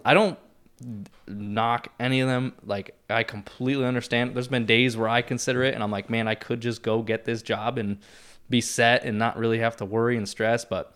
I 0.05 0.12
don't 0.14 0.39
knock 1.28 1.89
any 2.01 2.20
of 2.20 2.28
them. 2.28 2.52
Like 2.64 2.94
I 3.09 3.22
completely 3.22 3.85
understand. 3.85 4.35
There's 4.35 4.48
been 4.48 4.66
days 4.66 4.97
where 4.97 5.09
I 5.09 5.22
consider 5.22 5.62
it, 5.62 5.74
and 5.74 5.82
I'm 5.82 5.90
like, 5.90 6.10
man, 6.10 6.28
I 6.28 6.35
could 6.35 6.60
just 6.60 6.82
go 6.82 7.02
get 7.02 7.24
this 7.24 7.43
job 7.43 7.78
and 7.78 7.98
be 8.48 8.60
set 8.60 9.05
and 9.05 9.18
not 9.18 9.39
really 9.39 9.60
have 9.60 9.77
to 9.77 9.85
worry 9.85 10.16
and 10.16 10.28
stress. 10.28 10.64
But 10.64 10.94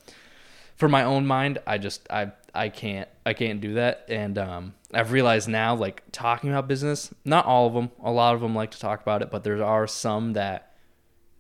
for 0.76 0.88
my 0.88 1.04
own 1.04 1.26
mind, 1.26 1.58
I 1.66 1.78
just 1.78 2.06
I 2.10 2.32
I 2.54 2.68
can't 2.68 3.08
I 3.26 3.32
can't 3.32 3.60
do 3.60 3.74
that. 3.74 4.06
And 4.08 4.38
um, 4.38 4.74
I've 4.92 5.12
realized 5.12 5.48
now, 5.48 5.74
like 5.74 6.02
talking 6.12 6.50
about 6.50 6.68
business, 6.68 7.12
not 7.24 7.46
all 7.46 7.66
of 7.66 7.74
them. 7.74 7.90
A 8.02 8.10
lot 8.10 8.34
of 8.34 8.40
them 8.40 8.54
like 8.54 8.70
to 8.72 8.78
talk 8.78 9.02
about 9.02 9.22
it, 9.22 9.30
but 9.30 9.44
there 9.44 9.62
are 9.64 9.86
some 9.86 10.34
that 10.34 10.74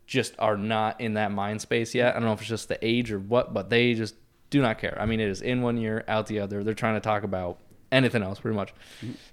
just 0.06 0.34
are 0.38 0.56
not 0.56 1.00
in 1.00 1.14
that 1.14 1.32
mind 1.32 1.60
space 1.60 1.94
yet. 1.94 2.14
I 2.14 2.18
don't 2.18 2.24
know 2.24 2.32
if 2.32 2.40
it's 2.40 2.48
just 2.48 2.68
the 2.68 2.78
age 2.84 3.10
or 3.10 3.18
what, 3.18 3.54
but 3.54 3.70
they 3.70 3.94
just 3.94 4.14
do 4.50 4.60
not 4.60 4.78
care. 4.78 4.96
I 5.00 5.06
mean, 5.06 5.20
it 5.20 5.28
is 5.28 5.40
in 5.40 5.62
one 5.62 5.78
year, 5.78 6.04
out 6.06 6.26
the 6.26 6.40
other. 6.40 6.62
They're 6.62 6.74
trying 6.74 6.94
to 6.94 7.00
talk 7.00 7.22
about 7.22 7.58
anything 7.90 8.22
else, 8.22 8.40
pretty 8.40 8.56
much. 8.56 8.74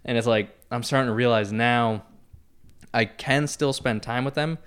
And 0.05 0.17
it's 0.17 0.27
like 0.27 0.49
I'm 0.71 0.83
starting 0.83 1.07
to 1.07 1.13
realize 1.13 1.51
now 1.51 2.03
I 2.93 3.05
can 3.05 3.47
still 3.47 3.73
spend 3.73 4.03
time 4.03 4.25
with 4.25 4.33
them, 4.33 4.57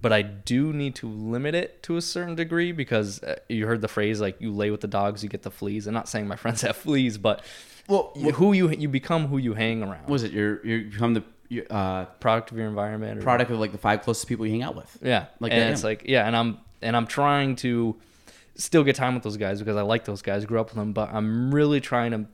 but 0.00 0.12
I 0.12 0.22
do 0.22 0.72
need 0.72 0.94
to 0.96 1.08
limit 1.08 1.54
it 1.54 1.82
to 1.84 1.96
a 1.96 2.02
certain 2.02 2.34
degree 2.34 2.72
because 2.72 3.22
uh, 3.22 3.36
you 3.48 3.66
heard 3.66 3.80
the 3.80 3.88
phrase 3.88 4.20
like 4.20 4.40
you 4.40 4.52
lay 4.52 4.70
with 4.70 4.80
the 4.80 4.86
dogs, 4.88 5.22
you 5.22 5.28
get 5.28 5.42
the 5.42 5.50
fleas. 5.50 5.86
I'm 5.86 5.94
not 5.94 6.08
saying 6.08 6.28
my 6.28 6.36
friends 6.44 6.62
have 6.62 6.76
fleas, 6.76 7.18
but 7.18 7.42
Well, 7.88 8.12
you- 8.16 8.32
who 8.32 8.52
you 8.52 8.70
you 8.70 8.88
become 8.88 9.26
who 9.28 9.38
you 9.38 9.54
hang 9.54 9.82
around. 9.82 10.08
was 10.08 10.22
it? 10.22 10.32
You're, 10.32 10.64
you 10.64 10.90
become 10.90 11.14
the 11.14 11.24
you, 11.48 11.64
uh, 11.70 12.04
product 12.20 12.50
of 12.52 12.58
your 12.58 12.68
environment 12.68 13.18
or 13.18 13.22
product 13.22 13.50
of 13.50 13.58
like 13.58 13.72
the 13.72 13.78
five 13.78 14.02
closest 14.02 14.28
people 14.28 14.44
you 14.46 14.52
hang 14.52 14.62
out 14.62 14.76
with. 14.76 14.98
Yeah, 15.02 15.20
Like 15.40 15.50
like 15.50 15.52
and 15.52 15.70
it's 15.72 15.82
like 15.84 16.02
yeah, 16.06 16.26
and 16.26 16.36
I'm 16.36 16.58
and 16.82 16.96
I'm 16.96 17.06
trying 17.06 17.56
to 17.56 17.96
still 18.54 18.84
get 18.84 18.94
time 18.96 19.14
with 19.14 19.22
those 19.22 19.36
guys 19.36 19.58
because 19.60 19.76
I 19.76 19.82
like 19.82 20.04
those 20.04 20.20
guys, 20.22 20.44
grew 20.44 20.60
up 20.60 20.66
with 20.68 20.76
them, 20.76 20.92
but 20.92 21.12
I'm 21.12 21.52
really 21.54 21.80
trying 21.80 22.10
to 22.12 22.26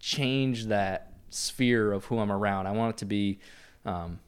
change 0.00 0.66
that 0.66 1.12
sphere 1.30 1.92
of 1.92 2.04
who 2.06 2.18
I'm 2.18 2.30
around. 2.32 2.66
I 2.66 2.72
want 2.72 2.96
it 2.96 2.98
to 2.98 3.04
be 3.04 3.38
um, 3.84 4.18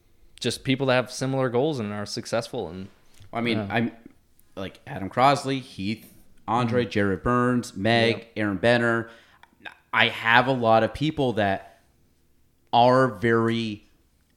just 0.40 0.64
people 0.64 0.86
that 0.86 0.94
have 0.94 1.10
similar 1.10 1.48
goals 1.48 1.78
and 1.78 1.92
are 1.92 2.06
successful 2.06 2.68
and 2.68 2.88
I 3.32 3.40
mean, 3.40 3.58
Yeah. 3.58 3.68
I'm 3.70 3.92
like 4.56 4.80
Adam 4.86 5.10
Crosley, 5.10 5.60
Heath, 5.60 6.12
Andre, 6.46 6.82
mm-hmm. 6.84 6.90
Jared 6.90 7.22
Burns, 7.22 7.76
Meg, 7.76 8.16
Yep. 8.16 8.32
Aaron 8.36 8.56
Benner. 8.56 9.10
I 9.92 10.08
have 10.08 10.46
a 10.46 10.52
lot 10.52 10.82
of 10.82 10.94
people 10.94 11.34
that 11.34 11.80
are 12.72 13.08
very 13.08 13.84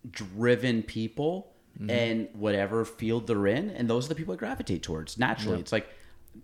driven 0.10 0.84
people 0.84 1.52
mm-hmm. 1.78 1.90
and 1.90 2.28
whatever 2.34 2.86
field 2.86 3.28
they're 3.28 3.48
in, 3.48 3.70
and 3.70 3.90
those 3.90 4.06
are 4.06 4.10
the 4.10 4.16
people 4.16 4.34
I 4.34 4.38
gravitate 4.38 4.84
towards 4.84 5.18
naturally. 5.18 5.60
It's 5.60 5.72
like, 5.72 5.90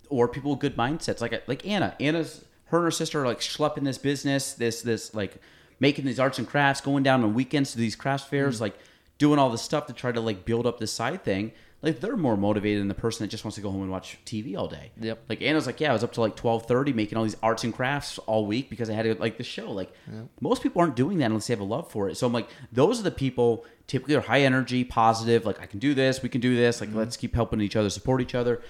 or 0.10 0.28
people 0.28 0.52
with 0.52 0.60
good 0.60 0.76
mindsets, 0.76 1.22
like 1.22 1.48
like 1.48 1.66
Anna. 1.66 1.96
Anna's 2.00 2.44
her 2.66 2.78
and 2.80 2.86
her 2.86 2.92
sister 2.92 3.24
are 3.24 3.26
like 3.26 3.40
schlepping 3.40 3.84
this 3.84 3.98
business, 3.98 4.54
this 4.54 4.82
this 4.82 5.14
like 5.14 5.38
making 5.80 6.06
these 6.06 6.20
arts 6.20 6.38
and 6.38 6.48
crafts, 6.48 6.82
going 6.82 7.04
down 7.04 7.24
on 7.24 7.34
weekends 7.34 7.72
to 7.72 7.78
these 7.78 7.96
craft 7.96 8.30
fairs, 8.30 8.58
mm. 8.58 8.62
like 8.62 8.78
doing 9.18 9.40
all 9.40 9.50
this 9.50 9.62
stuff 9.62 9.88
to 9.88 9.94
try 9.94 10.12
to 10.12 10.22
like 10.22 10.46
build 10.46 10.66
up 10.66 10.80
this 10.80 10.92
side 10.92 11.24
thing. 11.24 11.52
Like 11.82 12.00
they're 12.00 12.18
more 12.18 12.36
motivated 12.36 12.82
than 12.82 12.88
the 12.88 12.96
person 12.96 13.24
that 13.24 13.30
just 13.30 13.46
wants 13.46 13.56
to 13.56 13.62
go 13.62 13.70
home 13.70 13.84
and 13.84 13.92
watch 13.92 14.18
TV 14.26 14.58
all 14.58 14.68
day. 14.68 14.92
Yep. 15.00 15.26
Like 15.30 15.44
Anna's 15.44 15.68
like, 15.68 15.80
yeah, 15.80 15.92
I 15.92 15.94
was 15.94 16.04
up 16.04 16.12
to 16.14 16.22
like 16.22 16.36
twelve 16.36 16.66
thirty 16.66 16.92
making 16.92 17.18
all 17.18 17.24
these 17.24 17.38
arts 17.44 17.64
and 17.64 17.74
crafts 17.74 18.18
all 18.20 18.48
week 18.48 18.70
because 18.70 18.90
I 18.90 18.94
had 18.94 19.04
to 19.04 19.14
like 19.16 19.38
the 19.38 19.44
show. 19.44 19.72
Like 19.72 19.94
most 20.42 20.64
people 20.64 20.82
aren't 20.82 20.96
doing 20.96 21.20
that 21.20 21.26
unless 21.26 21.48
they 21.48 21.54
have 21.54 21.62
a 21.62 21.66
love 21.66 21.90
for 21.92 22.10
it. 22.10 22.18
So 22.18 22.26
I'm 22.26 22.34
like, 22.34 22.50
those 22.72 23.00
are 23.00 23.04
the 23.04 23.12
people 23.12 23.64
typically 23.86 24.16
are 24.16 24.22
high 24.22 24.42
energy, 24.42 24.84
positive. 24.84 25.46
Like 25.46 25.62
I 25.62 25.68
can 25.68 25.78
do 25.78 25.94
this, 25.94 26.24
we 26.24 26.30
can 26.30 26.42
do 26.42 26.56
this. 26.56 26.82
Like 26.82 26.90
mm-hmm. 26.90 27.00
let's 27.00 27.16
keep 27.16 27.36
helping 27.36 27.62
each 27.62 27.76
other, 27.76 27.92
support 27.92 28.22
each 28.22 28.36
other. 28.36 28.62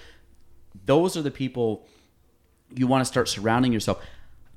Those 0.84 1.16
are 1.16 1.22
the 1.22 1.30
people 1.30 1.86
you 2.74 2.86
want 2.86 3.00
to 3.00 3.06
start 3.06 3.28
surrounding 3.28 3.72
yourself. 3.72 4.04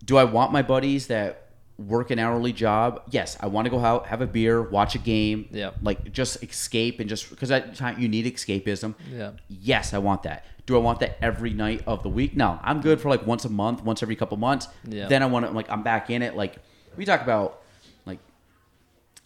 Do 0.03 0.18
I 0.18 0.26
want 0.26 0.51
my 0.51 0.61
buddies 0.61 1.07
that 1.07 1.40
work 1.88 2.12
an 2.12 2.20
hourly 2.20 2.53
job? 2.53 3.03
Yes, 3.10 3.38
I 3.40 3.48
want 3.48 3.66
to 3.66 3.70
go 3.70 3.80
out, 3.80 4.08
have 4.08 4.22
a 4.22 4.28
beer, 4.28 4.62
watch 4.62 4.95
a 4.95 4.99
game. 4.99 5.48
Yeah. 5.52 5.72
Like 5.82 6.12
just 6.12 6.44
escape 6.44 6.99
and 6.99 7.10
just 7.10 7.30
because 7.30 7.52
at 7.52 7.76
time 7.76 7.99
you 7.99 8.08
need 8.08 8.26
escapism. 8.26 8.95
Yeah. 9.12 9.32
Yes, 9.48 9.94
I 9.94 9.98
want 9.98 10.24
that. 10.24 10.45
Do 10.66 10.76
I 10.76 10.80
want 10.80 10.99
that 10.99 11.18
every 11.22 11.53
night 11.53 11.84
of 11.88 12.03
the 12.03 12.10
week? 12.10 12.36
No, 12.36 12.60
I'm 12.62 12.82
good 12.82 13.02
for 13.02 13.10
like 13.10 13.26
once 13.26 13.45
a 13.45 13.49
month, 13.49 13.84
once 13.84 14.03
every 14.03 14.16
couple 14.16 14.38
months. 14.38 14.68
Yeah. 14.88 15.08
Then 15.08 15.24
I 15.24 15.26
want 15.26 15.45
to 15.45 15.52
like 15.52 15.70
I'm 15.70 15.84
back 15.84 16.10
in 16.10 16.22
it. 16.22 16.36
Like 16.36 16.58
we 16.95 17.06
talk 17.06 17.22
about 17.22 17.62
like 18.06 18.20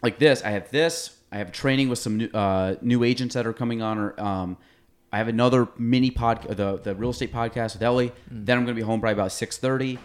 like 0.02 0.18
this. 0.20 0.44
I 0.44 0.52
have 0.52 0.72
this. 0.72 1.18
I 1.32 1.40
have 1.40 1.52
training 1.52 1.90
with 1.90 2.00
some 2.00 2.18
new, 2.18 2.30
uh, 2.34 2.76
new 2.82 3.04
agents 3.04 3.36
that 3.36 3.46
are 3.46 3.54
coming 3.54 3.82
on. 3.82 3.98
Or 3.98 4.22
um, 4.22 4.58
I 5.12 5.18
have 5.18 5.28
another 5.28 5.68
mini 5.78 6.12
pod, 6.12 6.44
the 6.44 6.78
the 6.78 6.96
real 6.96 7.10
estate 7.10 7.34
podcast 7.34 7.74
with 7.74 7.84
Ellie. 7.84 8.12
Then 8.30 8.58
I'm 8.58 8.66
going 8.66 8.76
to 8.76 8.82
be 8.82 8.86
home 8.86 9.02
probably 9.02 9.14
about 9.14 9.32
six 9.32 9.58
thirty, 9.58 10.00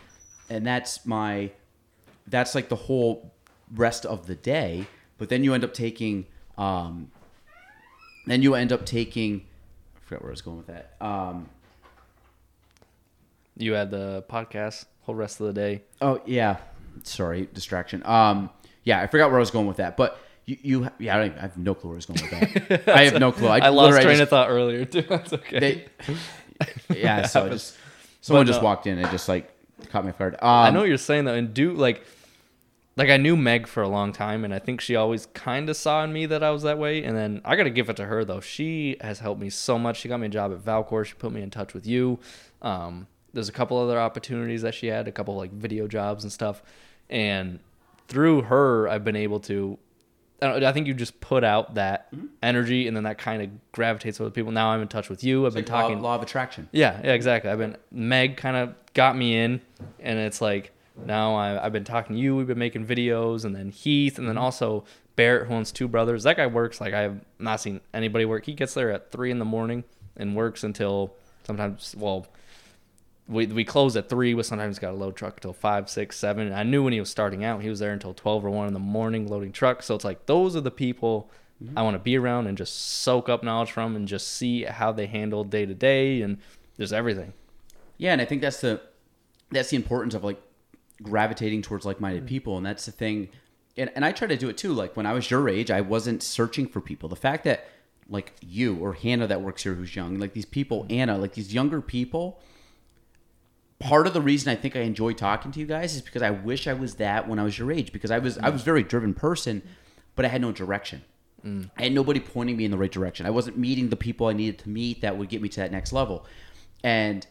and 0.48 0.66
that's 0.66 1.06
my 1.06 1.52
that's 2.30 2.54
like 2.54 2.68
the 2.68 2.76
whole 2.76 3.32
rest 3.74 4.06
of 4.06 4.26
the 4.26 4.34
day. 4.34 4.86
But 5.18 5.28
then 5.28 5.44
you 5.44 5.52
end 5.52 5.64
up 5.64 5.74
taking 5.74 6.26
um, 6.56 7.10
then 8.26 8.42
you 8.42 8.54
end 8.54 8.72
up 8.72 8.84
taking. 8.84 9.46
I 9.96 10.00
forgot 10.06 10.22
where 10.22 10.30
I 10.30 10.32
was 10.32 10.42
going 10.42 10.58
with 10.58 10.66
that. 10.66 10.94
Um, 11.00 11.48
you 13.56 13.72
had 13.72 13.90
the 13.90 14.24
podcast 14.28 14.84
whole 15.02 15.14
rest 15.14 15.40
of 15.40 15.46
the 15.48 15.52
day. 15.52 15.82
Oh 16.00 16.20
yeah, 16.26 16.58
sorry, 17.02 17.48
distraction. 17.52 18.02
Um, 18.04 18.50
yeah, 18.84 19.00
I 19.00 19.06
forgot 19.06 19.30
where 19.30 19.38
I 19.38 19.40
was 19.40 19.50
going 19.50 19.66
with 19.66 19.78
that, 19.78 19.96
but 19.96 20.18
you, 20.44 20.56
you 20.62 20.90
yeah, 20.98 21.14
I, 21.14 21.18
don't 21.18 21.26
even, 21.26 21.38
I 21.38 21.42
have 21.42 21.58
no 21.58 21.74
clue 21.74 21.90
where 21.90 21.96
I 21.96 21.98
was 21.98 22.06
going 22.06 22.20
with 22.20 22.68
that. 22.68 22.88
I 22.94 23.04
have 23.04 23.20
no 23.20 23.32
clue. 23.32 23.48
I, 23.48 23.68
lost 23.70 23.94
literally 23.94 24.04
train 24.04 24.12
just- 24.14 24.22
of 24.22 24.28
thought 24.28 24.50
earlier 24.50 24.84
too. 24.84 25.02
That's 25.08 25.32
okay. 25.32 25.58
They, 25.58 26.98
yeah, 27.00 27.26
so 27.26 27.46
I 27.46 27.48
just 27.50 27.76
someone 28.20 28.44
But, 28.44 28.48
just 28.48 28.60
uh, 28.60 28.64
walked 28.64 28.86
in 28.86 28.98
and 28.98 29.10
just 29.10 29.28
like 29.28 29.50
caught 29.88 30.04
me 30.04 30.10
off 30.10 30.18
guard. 30.18 30.34
Um, 30.34 30.40
I 30.42 30.70
know 30.70 30.80
what 30.80 30.88
you're 30.88 30.98
saying 30.98 31.24
though, 31.24 31.34
and 31.34 31.54
do 31.54 31.72
like 31.72 32.04
like 32.96 33.08
I 33.08 33.16
knew 33.16 33.36
Meg 33.36 33.66
for 33.66 33.82
a 33.82 33.88
long 33.88 34.12
time, 34.12 34.44
and 34.44 34.52
I 34.52 34.58
think 34.58 34.80
she 34.80 34.96
always 34.96 35.26
kind 35.34 35.68
of 35.70 35.76
saw 35.76 36.02
in 36.04 36.12
me 36.12 36.26
that 36.26 36.42
I 36.42 36.50
was 36.50 36.62
that 36.62 36.78
way. 36.78 37.02
And 37.04 37.16
then 37.16 37.40
I 37.44 37.56
got 37.56 37.64
to 37.64 37.70
give 37.70 37.88
it 37.88 37.96
to 37.96 38.04
her 38.06 38.24
though; 38.24 38.40
she 38.40 38.96
has 39.00 39.20
helped 39.20 39.40
me 39.40 39.50
so 39.50 39.78
much. 39.78 39.98
She 40.00 40.08
got 40.08 40.20
me 40.20 40.26
a 40.26 40.30
job 40.30 40.52
at 40.52 40.58
Valcor. 40.58 41.04
She 41.06 41.14
put 41.14 41.32
me 41.32 41.40
in 41.42 41.50
touch 41.50 41.72
with 41.74 41.86
you. 41.86 42.18
Um, 42.62 43.06
there's 43.32 43.48
a 43.48 43.52
couple 43.52 43.78
other 43.78 43.98
opportunities 43.98 44.62
that 44.62 44.74
she 44.74 44.88
had, 44.88 45.06
a 45.08 45.12
couple 45.12 45.36
like 45.36 45.52
video 45.52 45.86
jobs 45.86 46.24
and 46.24 46.32
stuff, 46.32 46.62
and 47.08 47.60
through 48.08 48.42
her, 48.42 48.88
I've 48.88 49.04
been 49.04 49.16
able 49.16 49.40
to. 49.40 49.78
I 50.42 50.46
don't- 50.48 50.64
I 50.64 50.72
think 50.72 50.86
you 50.86 50.94
just 50.94 51.20
put 51.20 51.44
out 51.44 51.74
that 51.74 52.10
Mm-hmm. 52.12 52.26
energy, 52.42 52.88
and 52.88 52.96
then 52.96 53.04
that 53.04 53.18
kind 53.18 53.42
of 53.42 53.50
gravitates 53.72 54.18
with 54.18 54.32
people. 54.34 54.50
Now 54.52 54.70
I'm 54.70 54.80
in 54.80 54.88
touch 54.88 55.08
with 55.10 55.22
you. 55.22 55.46
I've 55.46 55.52
been 55.52 55.64
Like 55.64 55.70
law- 55.70 55.82
talking. 55.82 56.00
law 56.02 56.14
of 56.16 56.22
attraction. 56.22 56.68
Yeah, 56.72 56.98
yeah, 57.04 57.12
exactly. 57.12 57.50
I've 57.50 57.58
been 57.58 57.76
Meg 57.92 58.36
kind 58.38 58.56
of 58.56 58.74
got 58.94 59.16
me 59.16 59.36
in, 59.36 59.60
and 60.00 60.18
it's 60.18 60.40
like 60.40 60.72
now 60.96 61.34
I, 61.34 61.64
I've 61.64 61.72
been 61.72 61.84
talking 61.84 62.16
to 62.16 62.22
you. 62.22 62.36
We've 62.36 62.46
been 62.46 62.58
making 62.58 62.86
videos, 62.86 63.44
and 63.44 63.54
then 63.54 63.70
Heath, 63.70 64.18
and 64.18 64.26
then 64.26 64.36
mm-hmm. 64.36 64.44
also 64.44 64.84
Barrett, 65.16 65.48
who 65.48 65.54
owns 65.54 65.72
two 65.72 65.88
brothers. 65.88 66.22
That 66.24 66.36
guy 66.36 66.46
works 66.46 66.80
like 66.80 66.94
I 66.94 67.00
have 67.00 67.20
not 67.38 67.60
seen 67.60 67.80
anybody 67.92 68.24
work. 68.24 68.46
He 68.46 68.54
gets 68.54 68.74
there 68.74 68.90
at 68.90 69.10
three 69.10 69.30
in 69.30 69.38
the 69.38 69.44
morning 69.44 69.84
and 70.16 70.36
works 70.36 70.64
until 70.64 71.14
sometimes. 71.44 71.94
Well, 71.98 72.26
we 73.28 73.46
we 73.46 73.64
close 73.64 73.96
at 73.96 74.08
three, 74.08 74.34
but 74.34 74.46
sometimes 74.46 74.78
got 74.78 74.92
a 74.92 74.96
load 74.96 75.16
truck 75.16 75.34
until 75.36 75.52
five, 75.52 75.88
six, 75.88 76.16
seven. 76.18 76.46
And 76.46 76.56
I 76.56 76.62
knew 76.62 76.82
when 76.82 76.92
he 76.92 77.00
was 77.00 77.10
starting 77.10 77.44
out, 77.44 77.62
he 77.62 77.68
was 77.68 77.78
there 77.78 77.92
until 77.92 78.14
twelve 78.14 78.44
or 78.44 78.50
one 78.50 78.66
in 78.66 78.74
the 78.74 78.80
morning 78.80 79.28
loading 79.28 79.52
trucks. 79.52 79.86
So 79.86 79.94
it's 79.94 80.04
like 80.04 80.26
those 80.26 80.56
are 80.56 80.60
the 80.60 80.70
people. 80.70 81.30
Mm-hmm. 81.62 81.78
I 81.78 81.82
want 81.82 81.94
to 81.94 81.98
be 81.98 82.16
around 82.16 82.46
and 82.46 82.56
just 82.56 82.74
soak 82.74 83.28
up 83.28 83.42
knowledge 83.44 83.70
from 83.70 83.94
and 83.94 84.08
just 84.08 84.28
see 84.28 84.64
how 84.64 84.92
they 84.92 85.06
handle 85.06 85.44
day 85.44 85.66
to 85.66 85.74
day 85.74 86.22
and 86.22 86.38
just 86.78 86.92
everything. 86.92 87.34
Yeah, 87.98 88.12
and 88.12 88.22
I 88.22 88.24
think 88.24 88.40
that's 88.40 88.62
the 88.62 88.80
that's 89.50 89.70
the 89.70 89.76
importance 89.76 90.14
of 90.14 90.24
like 90.24 90.40
gravitating 91.02 91.62
towards 91.62 91.84
Mm. 91.84 91.88
like-minded 91.88 92.26
people, 92.26 92.56
and 92.56 92.64
that's 92.66 92.86
the 92.86 92.92
thing. 92.92 93.28
And 93.76 93.90
and 93.94 94.04
I 94.04 94.12
try 94.12 94.26
to 94.28 94.36
do 94.36 94.48
it 94.48 94.56
too. 94.58 94.72
Like 94.72 94.96
when 94.96 95.06
I 95.06 95.12
was 95.12 95.30
your 95.30 95.48
age, 95.48 95.70
I 95.70 95.80
wasn't 95.80 96.22
searching 96.22 96.66
for 96.66 96.80
people. 96.80 97.08
The 97.08 97.16
fact 97.16 97.44
that 97.44 97.68
like 98.08 98.32
you 98.40 98.76
or 98.76 98.94
Hannah 98.94 99.26
that 99.28 99.40
works 99.40 99.62
here 99.62 99.74
who's 99.74 99.94
young, 99.94 100.18
like 100.18 100.32
these 100.32 100.44
people, 100.44 100.84
Mm. 100.84 100.92
Anna, 100.96 101.18
like 101.18 101.34
these 101.34 101.54
younger 101.54 101.80
people. 101.80 102.40
Part 103.78 104.06
of 104.06 104.12
the 104.12 104.20
reason 104.20 104.50
I 104.52 104.56
think 104.56 104.76
I 104.76 104.80
enjoy 104.80 105.14
talking 105.14 105.52
to 105.52 105.60
you 105.60 105.64
guys 105.64 105.94
is 105.94 106.02
because 106.02 106.20
I 106.20 106.30
wish 106.30 106.66
I 106.66 106.74
was 106.74 106.96
that 106.96 107.26
when 107.26 107.38
I 107.38 107.44
was 107.44 107.58
your 107.58 107.72
age. 107.72 107.92
Because 107.92 108.10
I 108.10 108.18
was 108.18 108.36
I 108.38 108.50
was 108.50 108.60
a 108.60 108.64
very 108.64 108.82
driven 108.82 109.14
person, 109.14 109.62
but 110.16 110.24
I 110.26 110.28
had 110.28 110.40
no 110.42 110.52
direction. 110.52 111.02
I 111.42 111.84
had 111.84 111.92
nobody 111.92 112.20
pointing 112.20 112.58
me 112.58 112.66
in 112.66 112.70
the 112.70 112.76
right 112.76 112.92
direction. 112.92 113.24
I 113.24 113.30
wasn't 113.30 113.56
meeting 113.56 113.88
the 113.88 113.96
people 113.96 114.26
I 114.26 114.34
needed 114.34 114.58
to 114.58 114.68
meet 114.68 115.00
that 115.00 115.16
would 115.16 115.30
get 115.30 115.40
me 115.40 115.48
to 115.48 115.60
that 115.60 115.72
next 115.72 115.90
level. 115.90 116.26
And 116.84 117.26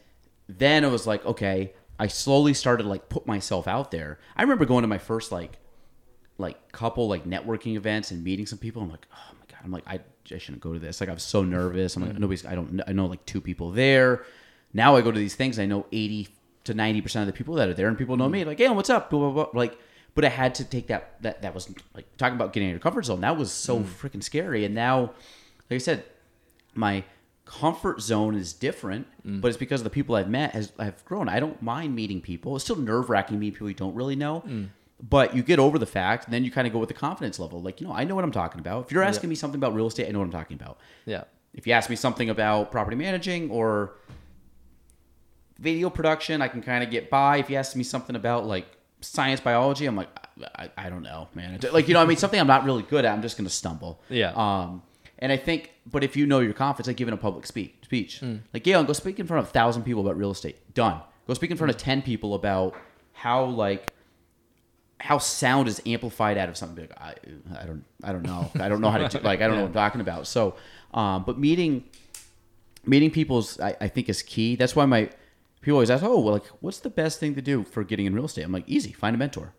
then 0.48 0.84
it 0.84 0.90
was 0.90 1.06
like, 1.06 1.24
okay, 1.28 1.74
I 2.00 2.08
slowly 2.08 2.54
started 2.54 2.86
like 2.86 3.10
put 3.10 3.28
myself 3.28 3.68
out 3.68 3.92
there. 3.92 4.20
I 4.36 4.42
remember 4.42 4.66
going 4.66 4.84
to 4.84 4.88
my 4.88 4.98
first 4.98 5.32
like 5.32 5.60
like 6.38 6.72
couple 6.72 7.10
like 7.10 7.26
networking 7.26 7.76
events 7.76 8.12
and 8.12 8.24
meeting 8.24 8.46
some 8.46 8.58
people. 8.58 8.82
I'm 8.82 8.90
like, 8.90 9.06
oh 9.14 9.34
my 9.34 9.46
god, 9.48 9.60
I'm 9.64 9.72
like, 9.72 9.84
I, 9.86 10.00
I 10.34 10.38
shouldn't 10.38 10.62
go 10.62 10.74
to 10.74 10.80
this. 10.80 11.02
Like 11.02 11.10
I 11.10 11.14
was 11.14 11.24
so 11.24 11.44
nervous. 11.44 11.96
I'm 11.96 12.04
like, 12.04 12.12
mm-hmm. 12.12 12.22
nobody's. 12.22 12.46
I 12.46 12.56
don't. 12.56 12.82
I 12.88 12.94
know 12.94 13.06
like 13.06 13.26
two 13.26 13.42
people 13.42 13.72
there. 13.72 14.24
Now 14.74 14.96
I 14.96 15.02
go 15.02 15.12
to 15.12 15.20
these 15.20 15.36
things. 15.36 15.60
I 15.60 15.66
know 15.66 15.86
eighty 15.92 16.30
to 16.64 16.74
ninety 16.74 17.02
percent 17.02 17.28
of 17.28 17.28
the 17.28 17.38
people 17.38 17.56
that 17.56 17.68
are 17.68 17.74
there, 17.74 17.90
and 17.90 17.98
people 17.98 18.16
know 18.16 18.26
mm-hmm. 18.26 18.34
me. 18.34 18.46
Like, 18.46 18.60
hey, 18.60 18.70
what's 18.70 18.90
up? 18.90 19.10
Blah 19.10 19.20
blah 19.20 19.46
blah. 19.46 19.60
Like, 19.60 19.78
but 20.16 20.24
I 20.24 20.30
had 20.30 20.56
to 20.56 20.64
take 20.64 20.88
that. 20.88 21.22
That 21.22 21.42
that 21.42 21.54
was 21.54 21.70
like 21.94 22.06
talking 22.18 22.36
about 22.36 22.54
getting 22.54 22.70
out 22.70 22.72
of 22.72 22.76
your 22.76 22.80
comfort 22.80 23.06
zone. 23.06 23.22
That 23.22 23.38
was 23.38 23.52
so 23.52 23.80
mm. 23.80 23.84
freaking 23.84 24.24
scary. 24.24 24.64
And 24.64 24.74
now, 24.74 25.02
like 25.70 25.76
I 25.76 25.78
said, 25.80 26.06
my 26.74 27.04
comfort 27.50 28.00
zone 28.00 28.36
is 28.36 28.54
different, 28.54 29.08
but 29.42 29.48
it's 29.48 29.58
because 29.58 29.82
of 29.82 29.84
the 29.84 29.90
people 29.90 30.16
I've 30.16 30.30
met 30.30 30.52
has 30.52 30.72
have 30.80 31.04
grown. 31.04 31.28
I 31.28 31.40
don't 31.40 31.60
mind 31.62 31.96
meeting 31.96 32.22
people. 32.22 32.56
It's 32.56 32.64
still 32.64 32.76
nerve 32.76 33.10
wracking 33.10 33.40
meeting 33.40 33.56
people 33.56 33.70
you 33.70 33.74
don't 33.74 33.96
really 33.96 34.16
know. 34.16 34.44
But 35.02 35.34
you 35.36 35.44
get 35.44 35.60
over 35.60 35.80
the 35.80 35.86
fact, 35.86 36.26
and 36.26 36.34
then 36.34 36.44
you 36.44 36.52
kind 36.52 36.68
of 36.68 36.74
go 36.74 36.80
with 36.80 36.90
the 36.90 36.96
confidence 36.96 37.40
level. 37.40 37.62
Like, 37.62 37.80
you 37.80 37.88
know, 37.88 37.94
I 37.94 38.04
know 38.04 38.16
what 38.16 38.24
I'm 38.24 38.32
talking 38.34 38.60
about. 38.60 38.86
If 38.86 38.92
you're 38.92 39.02
asking 39.02 39.30
me 39.30 39.36
something 39.36 39.58
about 39.58 39.74
real 39.74 39.88
estate, 39.88 40.08
I 40.08 40.12
know 40.12 40.20
what 40.20 40.26
I'm 40.26 40.32
talking 40.32 40.56
about. 40.56 40.78
Yeah. 41.06 41.24
If 41.54 41.66
you 41.66 41.74
ask 41.74 41.90
me 41.90 41.96
something 41.96 42.30
about 42.30 42.70
property 42.70 42.98
managing 42.98 43.50
or 43.50 43.96
video 45.58 45.90
production, 45.90 46.42
I 46.42 46.50
can 46.50 46.62
kind 46.62 46.84
of 46.84 46.92
get 46.92 47.10
by. 47.10 47.38
If 47.38 47.50
you 47.50 47.56
ask 47.56 47.76
me 47.76 47.84
something 47.84 48.16
about 48.16 48.46
like 48.46 48.68
science 49.02 49.40
biology, 49.40 49.86
I'm 49.86 49.96
like, 49.96 50.10
I, 50.56 50.64
I, 50.64 50.86
I 50.86 50.90
don't 50.90 51.04
know, 51.04 51.30
man. 51.34 51.60
Like, 51.72 51.88
you 51.88 51.94
know, 51.94 52.02
I 52.02 52.06
mean, 52.06 52.18
something 52.18 52.40
I'm 52.40 52.48
not 52.48 52.66
really 52.66 52.84
good 52.84 53.06
at, 53.06 53.14
I'm 53.14 53.22
just 53.22 53.38
going 53.38 53.48
to 53.48 53.54
stumble. 53.54 54.02
Yeah. 54.10 54.34
Um, 54.36 54.84
and 55.20 55.32
I 55.32 55.38
think, 55.38 55.72
but 55.86 56.04
if 56.04 56.16
you 56.18 56.26
know 56.26 56.40
your 56.40 56.54
confidence, 56.54 56.88
like 56.88 56.98
giving 56.98 57.14
a 57.14 57.18
public 57.18 57.46
speak, 57.46 57.80
speech, 57.84 58.20
Hmm. 58.20 58.38
like 58.54 58.64
Gail, 58.64 58.84
go 58.84 58.94
speak 58.94 59.20
in 59.20 59.28
front 59.28 59.44
of 59.44 59.50
a 59.50 59.52
thousand 59.54 59.84
people 59.84 60.02
about 60.02 60.18
real 60.18 60.32
estate. 60.32 60.74
Done. 60.74 61.00
Go 61.28 61.34
speak 61.34 61.52
in 61.52 61.58
front 61.58 61.70
of 61.72 61.78
ten 61.78 62.02
people 62.02 62.34
about 62.34 62.76
how 63.14 63.46
like 63.46 63.94
how 65.02 65.18
sound 65.18 65.68
is 65.70 65.82
amplified 65.86 66.38
out 66.38 66.50
of 66.50 66.58
something. 66.58 66.88
Like, 66.90 67.00
I, 67.00 67.62
I 67.62 67.66
don't, 67.66 67.86
I 68.04 68.12
don't 68.12 68.24
know. 68.24 68.52
I 68.60 68.68
don't 68.68 68.82
know 68.82 68.90
how 68.90 68.98
to 68.98 69.08
do, 69.18 69.24
like, 69.24 69.42
I 69.42 69.48
don't 69.48 69.56
know 69.56 69.62
what 69.62 69.68
I'm 69.70 69.74
talking 69.74 70.02
about. 70.02 70.28
So, 70.28 70.56
um, 70.94 71.24
but 71.24 71.40
meeting, 71.40 71.86
meeting 72.86 73.10
people's, 73.10 73.60
I, 73.62 73.78
I 73.80 73.88
think 73.88 74.10
is 74.10 74.22
key. 74.22 74.58
That's 74.58 74.76
why 74.76 74.86
my 74.86 75.10
people 75.62 75.76
always 75.78 75.90
ask, 75.90 76.04
oh, 76.04 76.20
well, 76.20 76.34
like, 76.34 76.46
what's 76.60 76.80
the 76.82 76.90
best 76.90 77.18
thing 77.20 77.34
to 77.36 77.42
do 77.42 77.64
for 77.64 77.86
getting 77.86 78.08
in 78.08 78.14
real 78.14 78.26
estate? 78.26 78.44
I'm 78.44 78.52
like, 78.52 78.68
easy, 78.68 78.92
find 78.92 79.16
a 79.16 79.18
mentor. 79.20 79.54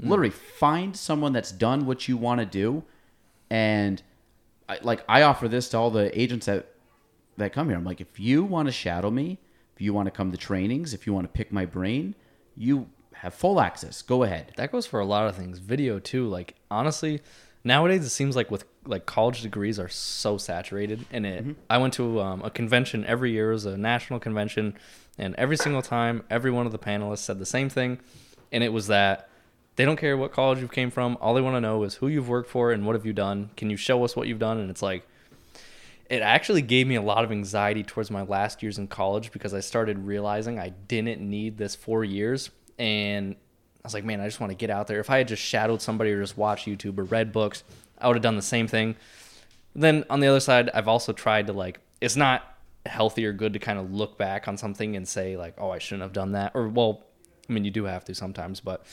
Literally, 0.00 0.30
find 0.30 0.96
someone 0.96 1.32
that's 1.34 1.50
done 1.52 1.84
what 1.84 2.08
you 2.08 2.16
want 2.16 2.38
to 2.40 2.46
do, 2.46 2.84
and 3.50 4.00
I, 4.68 4.78
like 4.82 5.02
I 5.08 5.22
offer 5.22 5.48
this 5.48 5.68
to 5.70 5.78
all 5.78 5.90
the 5.90 6.18
agents 6.18 6.46
that 6.46 6.66
that 7.36 7.52
come 7.52 7.68
here. 7.68 7.76
I'm 7.76 7.84
like, 7.84 8.00
if 8.00 8.18
you 8.18 8.44
want 8.44 8.66
to 8.66 8.72
shadow 8.72 9.10
me, 9.10 9.38
if 9.74 9.80
you 9.80 9.94
want 9.94 10.06
to 10.06 10.10
come 10.10 10.30
to 10.32 10.36
trainings, 10.36 10.92
if 10.92 11.06
you 11.06 11.12
want 11.12 11.24
to 11.24 11.32
pick 11.32 11.52
my 11.52 11.64
brain, 11.64 12.14
you 12.56 12.88
have 13.14 13.34
full 13.34 13.60
access. 13.60 14.02
Go 14.02 14.24
ahead. 14.24 14.52
That 14.56 14.72
goes 14.72 14.86
for 14.86 15.00
a 15.00 15.04
lot 15.04 15.28
of 15.28 15.36
things. 15.36 15.58
Video 15.58 15.98
too. 15.98 16.28
Like 16.28 16.54
honestly, 16.70 17.20
nowadays 17.64 18.04
it 18.04 18.10
seems 18.10 18.36
like 18.36 18.50
with 18.50 18.64
like 18.84 19.06
college 19.06 19.42
degrees 19.42 19.78
are 19.78 19.88
so 19.88 20.38
saturated. 20.38 21.04
And 21.10 21.26
it, 21.26 21.44
I 21.70 21.78
went 21.78 21.94
to 21.94 22.20
um, 22.20 22.42
a 22.42 22.50
convention 22.50 23.04
every 23.04 23.32
year. 23.32 23.50
It 23.50 23.54
was 23.54 23.66
a 23.66 23.76
national 23.76 24.20
convention, 24.20 24.74
and 25.16 25.34
every 25.36 25.56
single 25.56 25.82
time, 25.82 26.24
every 26.30 26.50
one 26.50 26.66
of 26.66 26.72
the 26.72 26.78
panelists 26.78 27.18
said 27.18 27.38
the 27.38 27.46
same 27.46 27.68
thing, 27.68 27.98
and 28.52 28.64
it 28.64 28.72
was 28.72 28.86
that 28.88 29.28
they 29.78 29.84
don't 29.84 29.96
care 29.96 30.16
what 30.16 30.32
college 30.32 30.58
you've 30.58 30.72
came 30.72 30.90
from. 30.90 31.16
All 31.20 31.34
they 31.34 31.40
want 31.40 31.54
to 31.54 31.60
know 31.60 31.84
is 31.84 31.94
who 31.94 32.08
you've 32.08 32.28
worked 32.28 32.50
for 32.50 32.72
and 32.72 32.84
what 32.84 32.96
have 32.96 33.06
you 33.06 33.12
done. 33.12 33.50
Can 33.56 33.70
you 33.70 33.76
show 33.76 34.02
us 34.02 34.16
what 34.16 34.26
you've 34.26 34.40
done? 34.40 34.58
And 34.58 34.70
it's 34.72 34.82
like 34.82 35.06
it 36.10 36.20
actually 36.20 36.62
gave 36.62 36.88
me 36.88 36.96
a 36.96 37.00
lot 37.00 37.22
of 37.22 37.30
anxiety 37.30 37.84
towards 37.84 38.10
my 38.10 38.22
last 38.22 38.60
years 38.60 38.78
in 38.78 38.88
college 38.88 39.30
because 39.30 39.54
I 39.54 39.60
started 39.60 40.04
realizing 40.04 40.58
I 40.58 40.70
didn't 40.70 41.20
need 41.20 41.58
this 41.58 41.76
four 41.76 42.02
years. 42.02 42.50
And 42.76 43.36
I 43.36 43.80
was 43.84 43.94
like, 43.94 44.02
man, 44.02 44.20
I 44.20 44.26
just 44.26 44.40
want 44.40 44.50
to 44.50 44.56
get 44.56 44.68
out 44.68 44.88
there. 44.88 44.98
If 44.98 45.10
I 45.10 45.18
had 45.18 45.28
just 45.28 45.42
shadowed 45.42 45.80
somebody 45.80 46.10
or 46.10 46.20
just 46.20 46.36
watched 46.36 46.66
YouTube 46.66 46.98
or 46.98 47.04
read 47.04 47.30
books, 47.30 47.62
I 47.98 48.08
would 48.08 48.16
have 48.16 48.22
done 48.22 48.34
the 48.34 48.42
same 48.42 48.66
thing. 48.66 48.96
Then 49.76 50.04
on 50.10 50.18
the 50.18 50.26
other 50.26 50.40
side, 50.40 50.70
I've 50.74 50.88
also 50.88 51.12
tried 51.12 51.46
to 51.46 51.52
like, 51.52 51.78
it's 52.00 52.16
not 52.16 52.42
healthy 52.84 53.24
or 53.24 53.32
good 53.32 53.52
to 53.52 53.60
kind 53.60 53.78
of 53.78 53.92
look 53.92 54.18
back 54.18 54.48
on 54.48 54.56
something 54.56 54.96
and 54.96 55.06
say, 55.06 55.36
like, 55.36 55.54
oh, 55.56 55.70
I 55.70 55.78
shouldn't 55.78 56.02
have 56.02 56.12
done 56.12 56.32
that. 56.32 56.50
Or, 56.56 56.66
well, 56.66 57.04
I 57.48 57.52
mean, 57.52 57.64
you 57.64 57.70
do 57.70 57.84
have 57.84 58.04
to 58.06 58.14
sometimes, 58.16 58.58
but 58.58 58.84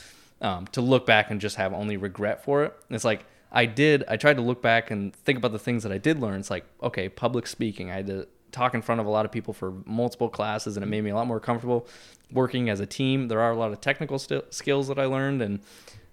um, 0.46 0.66
to 0.68 0.80
look 0.80 1.06
back 1.06 1.30
and 1.30 1.40
just 1.40 1.56
have 1.56 1.72
only 1.72 1.96
regret 1.96 2.44
for 2.44 2.62
it. 2.62 2.74
It's 2.88 3.04
like 3.04 3.24
I 3.50 3.66
did. 3.66 4.04
I 4.06 4.16
tried 4.16 4.36
to 4.36 4.42
look 4.42 4.62
back 4.62 4.90
and 4.90 5.14
think 5.14 5.38
about 5.38 5.50
the 5.50 5.58
things 5.58 5.82
that 5.82 5.90
I 5.90 5.98
did 5.98 6.20
learn. 6.20 6.38
It's 6.38 6.50
like 6.50 6.64
okay, 6.82 7.08
public 7.08 7.46
speaking. 7.46 7.90
I 7.90 7.94
had 7.94 8.06
to 8.06 8.28
talk 8.52 8.72
in 8.74 8.80
front 8.80 9.00
of 9.00 9.06
a 9.06 9.10
lot 9.10 9.24
of 9.24 9.32
people 9.32 9.52
for 9.52 9.74
multiple 9.84 10.28
classes, 10.28 10.76
and 10.76 10.84
it 10.84 10.86
made 10.86 11.02
me 11.02 11.10
a 11.10 11.16
lot 11.16 11.26
more 11.26 11.40
comfortable 11.40 11.88
working 12.30 12.70
as 12.70 12.78
a 12.78 12.86
team. 12.86 13.28
There 13.28 13.40
are 13.40 13.50
a 13.50 13.56
lot 13.56 13.72
of 13.72 13.80
technical 13.80 14.18
st- 14.18 14.54
skills 14.54 14.86
that 14.88 14.98
I 14.98 15.06
learned, 15.06 15.42
and 15.42 15.60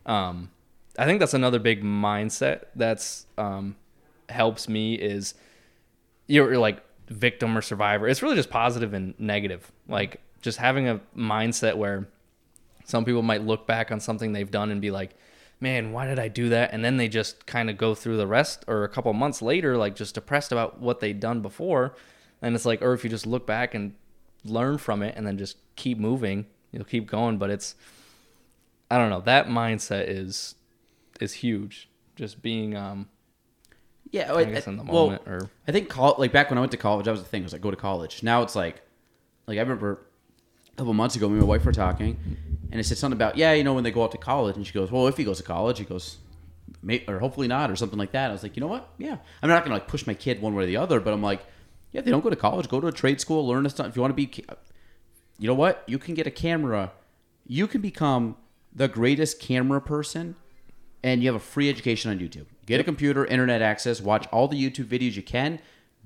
um, 0.07 0.49
I 0.97 1.05
think 1.05 1.19
that's 1.19 1.35
another 1.35 1.59
big 1.59 1.83
mindset 1.83 2.65
that's 2.75 3.27
um, 3.37 3.75
helps 4.29 4.67
me 4.67 4.95
is 4.95 5.35
you're 6.25 6.57
like 6.57 6.83
victim 7.07 7.55
or 7.55 7.61
survivor. 7.61 8.07
It's 8.07 8.23
really 8.23 8.35
just 8.35 8.49
positive 8.49 8.95
and 8.95 9.13
negative. 9.19 9.71
Like 9.87 10.21
just 10.41 10.57
having 10.57 10.87
a 10.87 11.01
mindset 11.15 11.75
where 11.75 12.07
some 12.85 13.05
people 13.05 13.21
might 13.21 13.43
look 13.43 13.65
back 13.67 13.91
on 13.91 13.99
something 13.99 14.33
they've 14.33 14.49
done 14.51 14.71
and 14.71 14.81
be 14.81 14.91
like, 14.91 15.15
man, 15.59 15.91
why 15.93 16.05
did 16.05 16.19
I 16.19 16.27
do 16.27 16.49
that? 16.49 16.73
And 16.73 16.83
then 16.83 16.97
they 16.97 17.07
just 17.07 17.45
kind 17.45 17.69
of 17.69 17.77
go 17.77 17.95
through 17.95 18.17
the 18.17 18.27
rest 18.27 18.65
or 18.67 18.83
a 18.83 18.89
couple 18.89 19.13
months 19.13 19.41
later, 19.41 19.77
like 19.77 19.95
just 19.95 20.15
depressed 20.15 20.51
about 20.51 20.79
what 20.81 20.99
they'd 20.99 21.19
done 21.19 21.41
before. 21.41 21.95
And 22.41 22.53
it's 22.55 22.65
like, 22.65 22.81
or 22.81 22.93
if 22.93 23.03
you 23.03 23.09
just 23.09 23.25
look 23.25 23.47
back 23.47 23.73
and 23.73 23.93
learn 24.43 24.77
from 24.77 25.01
it 25.01 25.15
and 25.15 25.25
then 25.25 25.37
just 25.37 25.57
keep 25.77 25.97
moving, 25.97 26.45
you'll 26.71 26.83
keep 26.83 27.07
going. 27.07 27.37
But 27.37 27.49
it's, 27.49 27.75
I 28.91 28.97
don't 28.97 29.09
know, 29.09 29.21
that 29.21 29.47
mindset 29.47 30.09
is, 30.09 30.55
is 31.21 31.33
huge. 31.33 31.89
Just 32.17 32.41
being, 32.41 32.75
um, 32.75 33.07
Yeah, 34.11 34.33
I 34.33 34.43
guess 34.43 34.67
in 34.67 34.75
the 34.75 34.83
well, 34.83 35.05
moment 35.05 35.21
or 35.27 35.49
I 35.67 35.71
think 35.71 35.87
col- 35.87 36.15
like 36.19 36.33
back 36.33 36.49
when 36.49 36.57
I 36.57 36.61
went 36.61 36.73
to 36.73 36.77
college, 36.77 37.05
that 37.05 37.11
was 37.11 37.23
the 37.23 37.29
thing. 37.29 37.43
Was 37.43 37.53
like 37.53 37.61
go 37.61 37.71
to 37.71 37.77
college. 37.77 38.21
Now 38.21 38.41
it's 38.43 38.55
like, 38.55 38.81
like 39.47 39.57
I 39.57 39.61
remember 39.61 40.05
a 40.73 40.77
couple 40.77 40.93
months 40.93 41.15
ago, 41.15 41.27
me 41.27 41.33
and 41.33 41.41
my 41.41 41.47
wife 41.47 41.65
were 41.65 41.71
talking, 41.71 42.17
and 42.71 42.79
I 42.79 42.81
said 42.81 42.97
something 42.97 43.17
about 43.17 43.37
yeah, 43.37 43.53
you 43.53 43.63
know, 43.63 43.73
when 43.73 43.83
they 43.83 43.91
go 43.91 44.03
out 44.03 44.11
to 44.11 44.17
college, 44.17 44.55
and 44.55 44.65
she 44.65 44.73
goes, 44.73 44.91
well, 44.91 45.07
if 45.07 45.17
he 45.17 45.23
goes 45.23 45.37
to 45.37 45.43
college, 45.43 45.79
he 45.79 45.85
goes, 45.85 46.17
may, 46.81 47.03
or 47.07 47.19
hopefully 47.19 47.47
not, 47.47 47.69
or 47.69 47.75
something 47.75 47.99
like 47.99 48.11
that. 48.11 48.29
I 48.29 48.33
was 48.33 48.43
like, 48.43 48.55
you 48.55 48.61
know 48.61 48.67
what? 48.67 48.89
Yeah, 48.97 49.17
I'm 49.41 49.49
not 49.49 49.63
gonna 49.63 49.75
like 49.75 49.87
push 49.87 50.07
my 50.07 50.13
kid 50.13 50.41
one 50.41 50.55
way 50.55 50.63
or 50.63 50.67
the 50.67 50.77
other, 50.77 50.99
but 50.99 51.13
I'm 51.13 51.21
like, 51.21 51.45
yeah, 51.91 51.99
if 51.99 52.05
they 52.05 52.11
don't 52.11 52.23
go 52.23 52.29
to 52.29 52.35
college, 52.35 52.67
go 52.67 52.79
to 52.79 52.87
a 52.87 52.91
trade 52.91 53.21
school, 53.21 53.47
learn 53.47 53.65
a 53.65 53.69
stuff. 53.69 53.87
If 53.87 53.95
you 53.95 54.01
want 54.01 54.11
to 54.11 54.15
be, 54.15 54.43
you 55.37 55.47
know 55.47 55.53
what? 55.53 55.83
You 55.87 55.99
can 55.99 56.15
get 56.15 56.27
a 56.27 56.31
camera. 56.31 56.91
You 57.45 57.67
can 57.67 57.81
become 57.81 58.35
the 58.73 58.87
greatest 58.87 59.39
camera 59.39 59.79
person 59.79 60.35
and 61.03 61.21
you 61.21 61.27
have 61.27 61.35
a 61.35 61.43
free 61.43 61.69
education 61.69 62.09
on 62.09 62.19
YouTube. 62.19 62.45
Get 62.65 62.79
a 62.79 62.83
computer, 62.83 63.25
internet 63.25 63.61
access, 63.61 64.01
watch 64.01 64.25
all 64.31 64.47
the 64.47 64.57
YouTube 64.57 64.85
videos 64.85 65.15
you 65.15 65.21
can. 65.21 65.59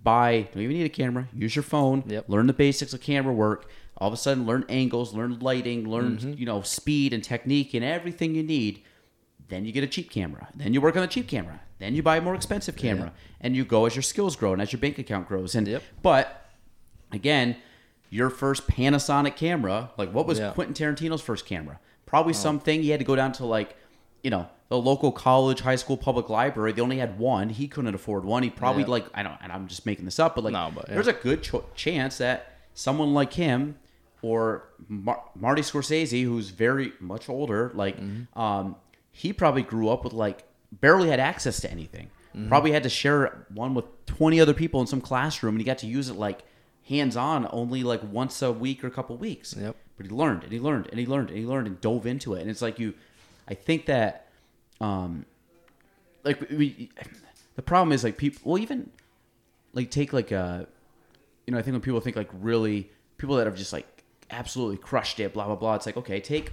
Buy, 0.03 0.49
don't 0.53 0.63
even 0.63 0.77
need 0.77 0.85
a 0.85 0.89
camera. 0.89 1.27
Use 1.33 1.55
your 1.55 1.63
phone. 1.63 2.03
Yep. 2.07 2.25
Learn 2.27 2.47
the 2.47 2.53
basics 2.53 2.93
of 2.93 3.01
camera 3.01 3.33
work. 3.33 3.69
All 3.99 4.07
of 4.07 4.13
a 4.13 4.17
sudden, 4.17 4.45
learn 4.45 4.63
angles, 4.69 5.13
learn 5.13 5.39
lighting, 5.39 5.87
learn 5.89 6.17
Mm-hmm. 6.17 6.33
you 6.33 6.45
know 6.45 6.61
speed 6.61 7.13
and 7.13 7.23
technique 7.23 7.73
and 7.73 7.83
everything 7.83 8.35
you 8.35 8.43
need. 8.43 8.83
Then 9.47 9.65
you 9.65 9.71
get 9.71 9.83
a 9.83 9.87
cheap 9.87 10.11
camera. 10.11 10.49
Then 10.55 10.73
you 10.73 10.81
work 10.81 10.95
on 10.95 11.01
the 11.01 11.07
cheap 11.07 11.27
camera. 11.27 11.61
Then 11.79 11.95
you 11.95 12.03
buy 12.03 12.17
a 12.17 12.21
more 12.21 12.35
expensive 12.35 12.75
camera, 12.75 13.13
and 13.39 13.55
you 13.55 13.63
go 13.63 13.85
as 13.85 13.95
your 13.95 14.03
skills 14.03 14.35
grow 14.35 14.51
and 14.53 14.61
as 14.61 14.71
your 14.73 14.79
bank 14.79 14.97
account 14.99 15.27
grows. 15.27 15.55
And 15.55 15.67
Yep. 15.67 15.83
but 16.01 16.45
again, 17.11 17.55
your 18.09 18.29
first 18.29 18.67
Panasonic 18.67 19.35
camera, 19.35 19.91
like 19.97 20.11
what 20.13 20.25
was 20.27 20.39
Yeah. 20.39 20.51
Quentin 20.51 20.73
Tarantino's 20.75 21.21
first 21.21 21.45
camera? 21.45 21.79
Probably 22.05 22.33
something 22.33 22.81
he 22.81 22.89
had 22.89 22.99
to 22.99 23.05
go 23.05 23.15
down 23.15 23.31
to 23.33 23.45
like, 23.45 23.75
you 24.23 24.29
know, 24.29 24.47
the 24.69 24.77
local 24.77 25.11
college, 25.11 25.61
high 25.61 25.75
school, 25.75 25.97
public 25.97 26.29
library. 26.29 26.71
They 26.73 26.81
only 26.81 26.97
had 26.97 27.17
one. 27.19 27.49
He 27.49 27.67
couldn't 27.67 27.93
afford 27.95 28.25
one. 28.25 28.43
He 28.43 28.49
probably 28.49 28.83
Yeah. 28.83 28.89
like 28.89 29.05
I 29.13 29.23
don't, 29.23 29.37
and 29.41 29.51
I'm 29.51 29.67
just 29.67 29.85
making 29.85 30.05
this 30.05 30.19
up, 30.19 30.35
but 30.35 30.43
like, 30.43 30.53
No, 30.53 30.71
but, 30.73 30.85
yeah. 30.87 30.93
there's 30.95 31.07
a 31.07 31.13
good 31.13 31.41
cho- 31.43 31.65
chance 31.75 32.17
that 32.17 32.53
someone 32.73 33.13
like 33.13 33.33
him 33.33 33.75
or 34.27 34.63
Mar- 34.87 35.23
Marty 35.35 35.61
Scorsese, 35.61 36.23
who's 36.23 36.49
very 36.49 36.93
much 36.99 37.29
older, 37.29 37.71
like, 37.73 37.97
Mm-hmm. 37.97 38.39
um, 38.39 38.75
he 39.11 39.33
probably 39.33 39.63
grew 39.63 39.89
up 39.89 40.03
with 40.03 40.13
like 40.13 40.43
barely 40.71 41.09
had 41.09 41.19
access 41.19 41.59
to 41.61 41.71
anything. 41.71 42.07
Mm-hmm. 42.35 42.49
Probably 42.49 42.71
had 42.71 42.83
to 42.83 42.89
share 42.89 43.47
one 43.53 43.73
with 43.73 43.85
20 44.05 44.39
other 44.39 44.53
people 44.53 44.79
in 44.81 44.85
some 44.87 45.01
classroom, 45.01 45.55
and 45.55 45.61
he 45.61 45.65
got 45.65 45.79
to 45.79 45.87
use 45.87 46.07
it 46.09 46.15
like 46.15 46.39
hands 46.87 47.17
on 47.17 47.47
only 47.51 47.81
like 47.83 48.01
once 48.11 48.41
a 48.41 48.51
week 48.51 48.83
or 48.83 48.87
a 48.87 48.91
couple 48.91 49.17
weeks. 49.17 49.55
Yep. 49.57 49.75
But 49.97 50.05
he 50.05 50.11
learned 50.11 50.43
and 50.43 50.51
he 50.53 50.59
learned 50.59 50.87
and 50.91 50.99
he 50.99 51.05
learned 51.07 51.29
and 51.29 51.39
he 51.39 51.45
learned 51.45 51.65
and 51.67 51.81
dove 51.81 52.05
into 52.05 52.35
it. 52.35 52.41
And 52.41 52.49
it's 52.51 52.61
like 52.61 52.77
you, 52.79 52.93
I 53.47 53.55
think 53.55 53.87
that, 53.87 54.27
um, 54.79 55.25
like 56.23 56.39
we, 56.51 56.91
the 57.55 57.61
problem 57.63 57.91
is 57.91 58.03
like 58.03 58.17
people, 58.17 58.39
well, 58.51 58.61
even 58.61 58.91
like 59.73 59.89
take 59.89 60.13
like 60.13 60.31
a, 60.31 60.67
you 61.47 61.53
know, 61.53 61.57
I 61.57 61.63
think 61.63 61.73
when 61.73 61.81
people 61.81 61.99
think 62.01 62.15
like 62.15 62.29
really 62.39 62.89
people 63.17 63.35
that 63.37 63.47
have 63.47 63.55
just 63.55 63.73
like 63.73 63.87
absolutely 64.29 64.77
crushed 64.77 65.19
it, 65.19 65.33
blah 65.33 65.45
blah 65.45 65.55
blah. 65.55 65.75
It's 65.75 65.85
like 65.85 65.97
okay, 65.97 66.19
take 66.19 66.51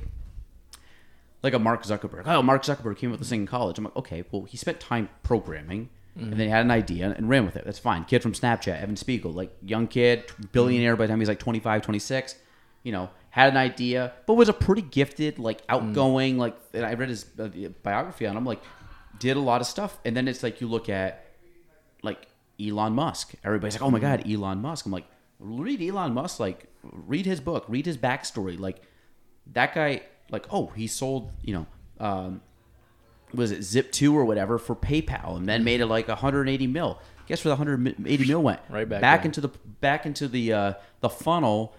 like 1.42 1.52
a 1.52 1.58
Mark 1.58 1.84
Zuckerberg. 1.84 2.22
Oh, 2.26 2.42
Mark 2.42 2.62
Zuckerberg 2.62 2.96
came 2.96 3.10
up 3.10 3.12
with 3.12 3.20
this 3.20 3.28
thing 3.28 3.42
in 3.42 3.46
college. 3.46 3.76
I'm 3.78 3.84
like, 3.84 3.96
okay, 3.96 4.24
well, 4.30 4.44
he 4.44 4.56
spent 4.56 4.80
time 4.80 5.10
programming, 5.22 5.90
and 6.16 6.32
then 6.32 6.40
he 6.40 6.48
had 6.48 6.64
an 6.64 6.70
idea 6.70 7.12
and 7.16 7.28
ran 7.28 7.44
with 7.44 7.56
it. 7.56 7.64
That's 7.64 7.78
fine. 7.78 8.04
Kid 8.04 8.22
from 8.22 8.32
Snapchat, 8.32 8.80
Evan 8.80 8.96
Spiegel, 8.96 9.32
like 9.32 9.54
young 9.62 9.86
kid, 9.86 10.24
billionaire 10.52 10.96
by 10.96 11.06
the 11.06 11.12
time 11.12 11.20
he's 11.20 11.28
like 11.28 11.38
25, 11.40 11.82
26. 11.82 12.36
You 12.82 12.92
know, 12.92 13.10
had 13.30 13.48
an 13.50 13.56
idea, 13.56 14.12
but 14.26 14.34
was 14.34 14.48
a 14.48 14.52
pretty 14.52 14.82
gifted, 14.82 15.38
like 15.38 15.62
outgoing, 15.68 16.38
like. 16.38 16.56
And 16.72 16.84
I 16.86 16.94
read 16.94 17.08
his 17.08 17.26
uh, 17.38 17.48
biography 17.82 18.26
on 18.26 18.36
him, 18.36 18.44
like, 18.44 18.62
did 19.18 19.36
a 19.36 19.40
lot 19.40 19.60
of 19.60 19.66
stuff. 19.66 19.98
And 20.04 20.16
then 20.16 20.28
it's 20.28 20.42
like 20.42 20.60
you 20.60 20.68
look 20.68 20.88
at 20.88 21.24
like 22.02 22.28
Elon 22.60 22.92
Musk. 22.92 23.34
Everybody's 23.42 23.74
like, 23.74 23.82
"Oh 23.82 23.90
my 23.90 23.98
god, 23.98 24.30
Elon 24.30 24.58
Musk." 24.58 24.86
I'm 24.86 24.92
like, 24.92 25.06
read 25.40 25.82
Elon 25.82 26.14
Musk. 26.14 26.38
Like, 26.38 26.66
read 26.92 27.26
his 27.26 27.40
book, 27.40 27.64
read 27.68 27.86
his 27.86 27.96
backstory. 27.98 28.58
Like, 28.58 28.80
that 29.52 29.74
guy, 29.74 30.02
like, 30.30 30.46
oh, 30.50 30.68
he 30.76 30.86
sold, 30.86 31.30
you 31.42 31.54
know, 31.54 31.66
um, 32.00 32.40
was 33.32 33.50
it 33.50 33.60
Zip2 33.60 34.12
or 34.12 34.24
whatever 34.24 34.58
for 34.58 34.74
PayPal, 34.76 35.36
and 35.36 35.48
then 35.48 35.64
made 35.64 35.80
it 35.80 35.86
like 35.86 36.08
180 36.08 36.66
mil. 36.68 36.98
Guess 37.26 37.44
where 37.44 37.50
the 37.54 37.56
180 37.62 38.26
mil 38.28 38.42
went? 38.42 38.60
Right 38.68 38.88
back 38.88 39.00
back 39.00 39.24
into 39.24 39.40
the 39.40 39.48
back 39.80 40.04
into 40.06 40.28
the 40.28 40.52
uh, 40.52 40.72
the 41.00 41.08
funnel 41.08 41.74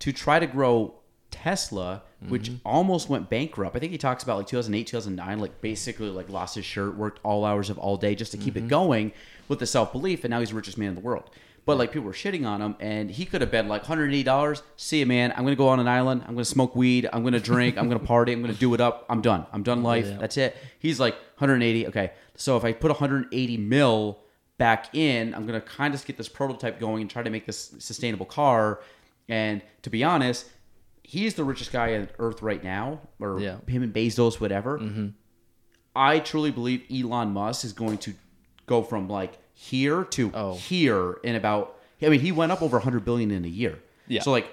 to 0.00 0.10
try 0.12 0.38
to 0.38 0.46
grow 0.46 0.94
Tesla, 1.30 2.02
which 2.28 2.48
Mm-hmm. 2.48 2.66
almost 2.66 3.08
went 3.08 3.28
bankrupt. 3.28 3.76
I 3.76 3.78
think 3.78 3.92
he 3.92 3.98
talks 3.98 4.22
about 4.24 4.38
like 4.38 4.46
2008, 4.46 4.86
2009, 4.86 5.38
like 5.38 5.60
basically 5.60 6.08
like 6.08 6.28
lost 6.30 6.54
his 6.54 6.64
shirt, 6.64 6.96
worked 6.96 7.20
all 7.22 7.44
hours 7.44 7.68
of 7.70 7.78
all 7.78 7.96
day 7.98 8.14
just 8.14 8.32
to 8.32 8.38
keep 8.38 8.54
Mm-hmm. 8.54 8.66
it 8.66 8.68
going 8.68 9.12
with 9.48 9.58
the 9.58 9.66
self 9.66 9.92
belief, 9.92 10.24
and 10.24 10.30
now 10.30 10.40
he's 10.40 10.48
the 10.48 10.54
richest 10.56 10.78
man 10.78 10.88
in 10.88 10.94
the 10.94 11.00
world. 11.02 11.30
But 11.66 11.76
like 11.78 11.90
people 11.92 12.06
were 12.06 12.12
shitting 12.12 12.46
on 12.46 12.62
him, 12.62 12.76
and 12.80 13.10
he 13.10 13.26
could 13.26 13.40
have 13.40 13.50
been 13.50 13.66
like 13.68 13.82
180 13.82 14.22
dollars. 14.22 14.62
See 14.76 15.00
you, 15.00 15.06
man. 15.06 15.32
I'm 15.32 15.42
gonna 15.44 15.56
go 15.56 15.68
on 15.68 15.80
an 15.80 15.88
island. 15.88 16.22
I'm 16.26 16.34
gonna 16.34 16.44
smoke 16.44 16.74
weed. 16.76 17.08
I'm 17.12 17.24
gonna 17.24 17.40
drink. 17.40 17.76
I'm 17.76 17.88
gonna 17.88 17.98
party. 18.00 18.32
I'm 18.32 18.40
gonna 18.40 18.54
do 18.54 18.72
it 18.74 18.80
up. 18.80 19.04
I'm 19.10 19.20
done. 19.20 19.44
I'm 19.52 19.62
done 19.64 19.82
life. 19.82 20.06
Yeah. 20.06 20.16
That's 20.18 20.36
it. 20.36 20.56
He's 20.78 20.98
like 21.00 21.14
180. 21.38 21.88
Okay, 21.88 22.12
so 22.36 22.56
if 22.56 22.64
I 22.64 22.72
put 22.72 22.90
180 22.92 23.56
mil 23.58 24.20
back 24.58 24.94
in, 24.94 25.34
I'm 25.34 25.44
gonna 25.44 25.60
kind 25.60 25.92
of 25.92 26.04
get 26.06 26.16
this 26.16 26.28
prototype 26.28 26.78
going 26.78 27.02
and 27.02 27.10
try 27.10 27.22
to 27.24 27.30
make 27.30 27.46
this 27.46 27.74
sustainable 27.80 28.26
car. 28.26 28.80
And 29.28 29.60
to 29.82 29.90
be 29.90 30.04
honest, 30.04 30.46
he's 31.02 31.34
the 31.34 31.42
richest 31.42 31.72
guy 31.72 31.96
on 31.96 32.08
earth 32.20 32.42
right 32.42 32.62
now, 32.62 33.00
or 33.18 33.40
Yeah. 33.40 33.56
him 33.66 33.82
and 33.82 33.92
Bezos, 33.92 34.40
whatever. 34.40 34.78
Mm-hmm. 34.78 35.08
I 35.96 36.20
truly 36.20 36.52
believe 36.52 36.84
Elon 36.92 37.32
Musk 37.32 37.64
is 37.64 37.72
going 37.72 37.98
to 37.98 38.14
go 38.66 38.82
from 38.82 39.08
like 39.08 39.38
here 39.58 40.04
to 40.04 40.30
Oh. 40.34 40.54
here 40.54 41.14
in 41.24 41.34
about. 41.34 41.74
I 42.02 42.10
mean, 42.10 42.20
he 42.20 42.30
went 42.30 42.52
up 42.52 42.60
over 42.60 42.76
100 42.76 43.04
billion 43.06 43.30
in 43.30 43.44
a 43.46 43.48
year. 43.48 43.78
Yeah. 44.06 44.20
So 44.22 44.30
like, 44.30 44.46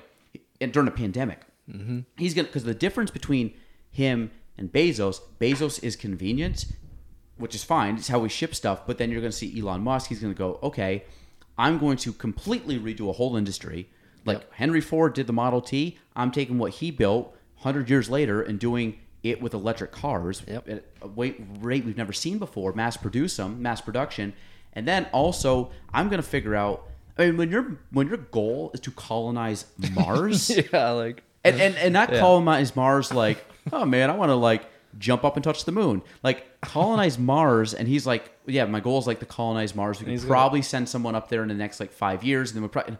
and 0.61 0.71
during 0.71 0.87
a 0.87 0.91
pandemic, 0.91 1.41
mm-hmm. 1.69 1.99
he's 2.17 2.33
gonna 2.33 2.47
because 2.47 2.63
the 2.63 2.73
difference 2.73 3.11
between 3.11 3.53
him 3.91 4.31
and 4.57 4.71
Bezos, 4.71 5.19
Bezos 5.41 5.83
is 5.83 5.95
convenience, 5.97 6.71
which 7.37 7.53
is 7.53 7.63
fine. 7.63 7.97
It's 7.97 8.07
how 8.07 8.19
we 8.19 8.29
ship 8.29 8.55
stuff. 8.55 8.87
But 8.87 8.97
then 8.97 9.11
you're 9.11 9.19
going 9.19 9.31
to 9.31 9.37
see 9.37 9.59
Elon 9.59 9.81
Musk. 9.81 10.07
He's 10.09 10.19
going 10.19 10.33
to 10.33 10.37
go, 10.37 10.57
okay, 10.63 11.03
I'm 11.57 11.77
going 11.79 11.97
to 11.97 12.13
completely 12.13 12.79
redo 12.79 13.09
a 13.09 13.13
whole 13.13 13.35
industry. 13.35 13.89
Like 14.25 14.51
Henry 14.53 14.79
Ford 14.81 15.13
did 15.13 15.27
the 15.27 15.33
Model 15.33 15.59
T. 15.59 15.97
I'm 16.15 16.31
taking 16.31 16.57
what 16.57 16.73
he 16.75 16.91
built 16.91 17.35
100 17.57 17.89
years 17.89 18.09
later 18.09 18.41
and 18.41 18.57
doing 18.57 18.99
it 19.21 19.41
with 19.41 19.53
electric 19.53 19.91
cars 19.91 20.43
Yep. 20.47 20.69
at 20.69 20.85
a 21.01 21.07
rate 21.07 21.85
we've 21.85 21.97
never 21.97 22.13
seen 22.13 22.37
before. 22.39 22.73
Mass 22.73 22.95
produce 22.95 23.35
them, 23.37 23.61
mass 23.61 23.81
production, 23.81 24.33
and 24.73 24.87
then 24.87 25.05
also 25.11 25.71
I'm 25.93 26.09
going 26.09 26.21
to 26.21 26.27
figure 26.27 26.55
out. 26.55 26.87
I 27.17 27.27
mean, 27.27 27.37
when 27.37 27.51
your 27.51 27.77
when 27.91 28.07
your 28.07 28.17
goal 28.17 28.71
is 28.73 28.79
to 28.81 28.91
colonize 28.91 29.65
Mars, 29.93 30.49
yeah, 30.73 30.89
like 30.91 31.23
and 31.43 31.61
and, 31.61 31.75
and 31.75 31.93
not 31.93 32.11
Yeah. 32.11 32.19
colonize 32.19 32.75
Mars 32.75 33.13
like, 33.13 33.45
oh 33.71 33.85
man, 33.85 34.09
I 34.09 34.15
want 34.15 34.29
to 34.29 34.35
like 34.35 34.65
jump 34.97 35.23
up 35.23 35.35
and 35.35 35.43
touch 35.43 35.65
the 35.65 35.71
moon. 35.71 36.01
Like 36.23 36.59
colonize 36.61 37.19
Mars, 37.33 37.75
and 37.75 37.87
he's 37.87 38.07
like, 38.07 38.31
yeah, 38.47 38.65
my 38.65 38.79
goal 38.79 38.97
is 38.97 39.05
like 39.05 39.19
to 39.19 39.27
colonize 39.27 39.75
Mars. 39.75 39.99
We 39.99 40.05
can 40.05 40.11
he's 40.11 40.21
gonna- 40.23 40.31
probably 40.33 40.61
send 40.63 40.89
someone 40.89 41.13
up 41.13 41.29
there 41.29 41.43
in 41.43 41.49
the 41.49 41.53
next 41.53 41.79
like 41.79 41.91
five 41.91 42.23
years, 42.23 42.49
and 42.49 42.55
then 42.57 42.63
we 42.63 42.69
probably. 42.69 42.97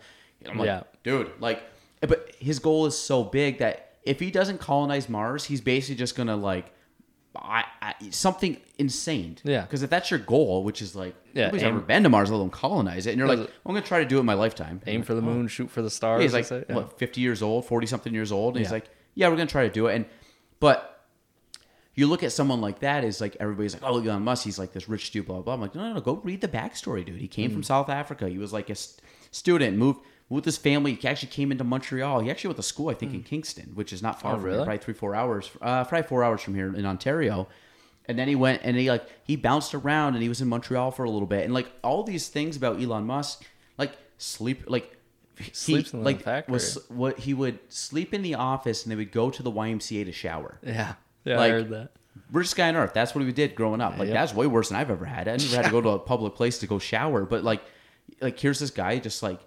I'm 0.48 0.58
like, 0.60 0.68
Yeah. 0.68 0.84
dude, 1.04 1.32
like, 1.40 1.64
but 2.02 2.36
his 2.38 2.60
goal 2.60 2.86
is 2.86 2.96
so 2.98 3.24
big 3.24 3.60
that 3.60 3.94
if 4.04 4.20
he 4.20 4.30
doesn't 4.30 4.60
colonize 4.60 5.08
Mars, 5.10 5.46
he's 5.46 5.62
basically 5.62 5.96
just 5.96 6.16
gonna 6.16 6.36
like. 6.36 6.72
I, 7.36 7.64
I, 7.82 7.96
something 8.12 8.58
insane. 8.78 9.38
Yeah. 9.44 9.62
Because 9.62 9.82
if 9.82 9.90
that's 9.90 10.12
your 10.12 10.20
goal, 10.20 10.64
which 10.64 10.82
is 10.82 10.96
like 10.96 11.16
Yeah, 11.34 11.46
nobody's 11.46 11.64
aim- 11.64 11.70
ever 11.76 11.80
been 11.80 12.04
to 12.04 12.10
Mars, 12.10 12.30
let 12.30 12.38
alone 12.38 12.52
colonize 12.52 13.08
it, 13.08 13.12
and 13.12 13.20
you're 13.20 13.28
like, 13.28 13.40
well, 13.40 13.48
I'm 13.66 13.74
gonna 13.74 13.86
try 13.86 14.00
to 14.00 14.06
do 14.06 14.18
it 14.18 14.20
in 14.20 14.26
my 14.26 14.36
lifetime. 14.36 14.82
aim 14.86 15.02
for 15.04 15.14
the 15.16 15.22
moon, 15.22 15.48
shoot 15.48 15.70
for 15.72 15.82
the 15.82 15.90
stars. 15.90 16.20
Yeah, 16.20 16.38
he's 16.40 16.52
like. 16.52 16.66
Yeah. 16.70 16.76
what, 16.76 17.00
fifty 17.00 17.22
years 17.22 17.42
old, 17.42 17.66
forty 17.66 17.88
something 17.88 18.14
years 18.14 18.32
old, 18.32 18.56
and 18.56 18.64
he's 18.66 18.72
like, 18.72 18.86
yeah, 19.16 19.28
we're 19.30 19.36
gonna 19.36 19.48
try 19.48 19.64
to 19.68 19.74
do 19.74 19.88
it. 19.88 19.96
And 19.96 20.06
but 20.60 20.90
you 21.96 22.08
look 22.08 22.24
at 22.24 22.32
someone 22.32 22.62
like 22.62 22.80
that, 22.80 23.04
is 23.04 23.22
like 23.22 23.38
everybody's 23.40 23.74
like, 23.74 23.84
oh, 23.84 24.00
Elon 24.00 24.24
Musk, 24.24 24.44
he's 24.46 24.58
like 24.60 24.72
this 24.74 24.88
rich 24.90 25.12
dude, 25.12 25.26
blah 25.26 25.36
blah. 25.36 25.44
blah. 25.44 25.54
I'm 25.56 25.62
like, 25.62 25.76
no, 25.76 25.88
no, 25.88 25.94
no, 25.96 26.02
go 26.02 26.16
read 26.24 26.42
the 26.42 26.48
backstory, 26.48 27.06
dude. 27.06 27.20
He 27.20 27.28
came 27.28 27.50
Mm. 27.50 27.54
from 27.54 27.64
South 27.64 27.90
Africa. 27.90 28.28
He 28.30 28.38
was 28.38 28.52
like 28.54 28.70
a 28.70 28.76
st- 28.76 29.02
student, 29.32 29.78
moved 29.78 30.02
with 30.34 30.46
his 30.46 30.58
family. 30.58 30.94
He 30.96 31.08
actually 31.08 31.30
came 31.30 31.52
into 31.52 31.64
Montreal. 31.64 32.20
He 32.22 32.32
actually 32.32 32.50
went 32.50 32.58
to 32.58 32.64
school, 32.64 32.90
I 32.90 32.94
think, 32.94 33.14
in 33.14 33.24
Kingston, 33.24 33.72
which 33.76 33.94
is 33.94 34.02
not 34.02 34.20
far 34.22 34.34
Mm. 34.34 34.38
Oh, 34.38 34.42
from 34.42 34.50
here, 34.52 34.58
probably 34.64 34.78
three 34.80 34.94
four 34.94 35.16
hours, 35.16 35.50
uh, 35.62 35.84
probably 35.86 36.08
four 36.08 36.24
hours 36.24 36.42
from 36.42 36.56
here 36.56 36.74
in 36.76 36.86
Ontario. 36.86 37.48
And 38.06 38.20
then 38.20 38.28
he 38.28 38.36
went 38.36 38.62
and 38.64 38.76
he 38.76 38.90
like 38.92 39.06
he 39.24 39.36
bounced 39.38 39.74
around 39.74 40.16
and 40.16 40.22
he 40.24 40.28
was 40.30 40.42
in 40.42 40.48
Montreal 40.50 40.92
for 40.92 41.06
a 41.06 41.10
little 41.10 41.28
bit 41.28 41.46
and 41.46 41.54
like 41.54 41.72
all 41.84 42.04
these 42.04 42.28
things 42.28 42.58
about 42.58 42.82
Elon 42.82 43.06
Musk, 43.06 43.46
like 43.78 43.94
sleep, 44.18 44.66
like 44.68 44.98
he, 45.40 45.50
Sleeps 45.54 45.94
in 45.94 46.00
the 46.00 46.06
like 46.06 46.22
factory. 46.22 46.52
was 46.52 46.78
what 46.90 47.20
he 47.20 47.34
would 47.34 47.60
sleep 47.70 48.14
in 48.14 48.22
the 48.22 48.36
office 48.36 48.84
and 48.84 48.92
they 48.92 48.96
would 48.98 49.12
go 49.12 49.30
to 49.30 49.42
the 49.42 49.52
YMCA 49.52 50.04
to 50.06 50.12
shower. 50.12 50.60
yeah, 50.64 50.94
yeah, 51.24 51.38
like- 51.38 51.52
I 51.52 51.56
heard 51.56 51.70
that. 51.70 51.92
Richest 52.32 52.56
guy 52.56 52.68
on 52.70 52.76
earth. 52.76 52.94
That's 52.94 53.16
what 53.16 53.24
we 53.24 53.32
did 53.32 53.56
growing 53.56 53.82
up. 53.82 53.98
Like 53.98 54.08
Yep. 54.10 54.14
that's 54.16 54.34
way 54.36 54.48
worse 54.48 54.70
than 54.70 54.78
I've 54.80 54.92
ever 54.92 55.06
had. 55.06 55.28
I 55.28 55.38
never 55.38 55.56
had 55.56 55.66
to 55.66 55.72
go 55.72 55.82
to 55.82 55.90
a 55.90 56.00
public 56.00 56.36
place 56.36 56.60
to 56.60 56.68
go 56.68 56.78
shower. 56.80 57.26
But 57.26 57.44
like, 57.44 57.62
like 58.22 58.38
here's 58.40 58.60
this 58.60 58.70
guy 58.70 59.00
just 59.00 59.24
like 59.24 59.40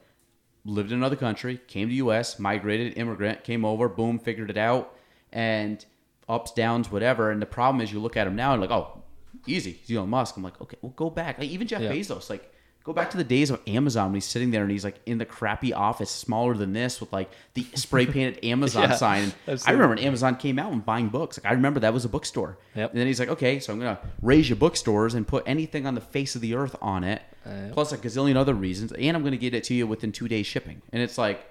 lived 0.67 0.93
in 0.93 0.99
another 0.99 1.17
country, 1.17 1.61
came 1.69 1.89
to 1.89 1.95
U.S., 1.95 2.39
migrated, 2.39 2.99
immigrant, 2.99 3.45
came 3.45 3.65
over, 3.65 3.89
boom, 3.89 4.19
figured 4.19 4.51
it 4.51 4.57
out, 4.59 4.95
and 5.33 5.85
ups, 6.29 6.53
downs, 6.53 6.91
whatever. 6.91 7.31
And 7.31 7.41
the 7.41 7.47
problem 7.47 7.81
is, 7.81 7.93
you 7.93 8.01
look 8.01 8.17
at 8.17 8.27
him 8.27 8.37
now 8.37 8.53
and 8.53 8.61
like, 8.61 8.71
oh, 8.71 9.03
easy, 9.47 9.73
he's 9.73 9.97
Elon 9.97 10.11
Musk. 10.11 10.37
I'm 10.37 10.43
like, 10.43 10.61
okay, 10.61 10.77
well, 10.83 10.93
go 10.97 11.09
back. 11.11 11.39
Like 11.39 11.49
even 11.49 11.67
Jeff 11.67 11.83
Yeah. 11.83 11.93
Bezos, 11.93 12.29
like. 12.31 12.53
Go 12.85 12.93
back 12.93 13.11
to 13.11 13.17
the 13.17 13.25
days 13.25 13.51
of 13.51 13.61
Amazon 13.67 14.11
when 14.11 14.15
he's 14.15 14.27
sitting 14.27 14.53
there 14.53 14.63
and 14.63 14.71
he's 14.71 14.85
like 14.85 15.01
in 15.07 15.19
the 15.19 15.25
crappy 15.25 15.73
office, 15.73 16.09
smaller 16.09 16.55
than 16.55 16.73
this, 16.73 17.01
with 17.01 17.13
like 17.13 17.29
the 17.55 17.65
spray 17.75 18.07
painted 18.07 18.45
Amazon 18.45 18.83
Yeah, 18.91 18.95
sign. 18.95 19.33
I've 19.49 19.67
I 19.67 19.73
remember 19.73 19.97
when 19.97 20.05
Amazon 20.05 20.37
came 20.37 20.57
out 20.57 20.71
and 20.71 20.87
buying 20.87 21.09
books. 21.09 21.37
Like 21.43 21.51
I 21.51 21.55
remember 21.57 21.81
that 21.81 21.93
was 21.93 22.05
a 22.05 22.09
bookstore. 22.09 22.59
Yep. 22.77 22.91
And 22.93 23.01
then 23.01 23.09
he's 23.09 23.19
like, 23.19 23.29
okay, 23.31 23.59
so 23.59 23.73
I'm 23.73 23.81
gonna 23.81 23.99
raise 24.23 24.49
your 24.49 24.55
bookstores 24.55 25.15
and 25.15 25.27
put 25.27 25.43
anything 25.49 25.85
on 25.85 25.97
the 25.97 26.01
face 26.01 26.37
of 26.37 26.41
the 26.43 26.55
earth 26.55 26.77
on 26.81 27.03
it, 27.03 27.23
Uh, 27.47 27.73
plus 27.73 27.93
a 27.93 27.99
gazillion 27.99 28.35
other 28.37 28.55
reasons, 28.55 28.91
and 28.93 29.17
I'm 29.17 29.23
gonna 29.23 29.37
get 29.37 29.55
it 29.55 29.63
to 29.65 29.75
you 29.75 29.87
within 29.87 30.11
two 30.11 30.27
days 30.29 30.47
shipping. 30.47 30.83
And 30.93 31.01
it's 31.01 31.17
like, 31.17 31.45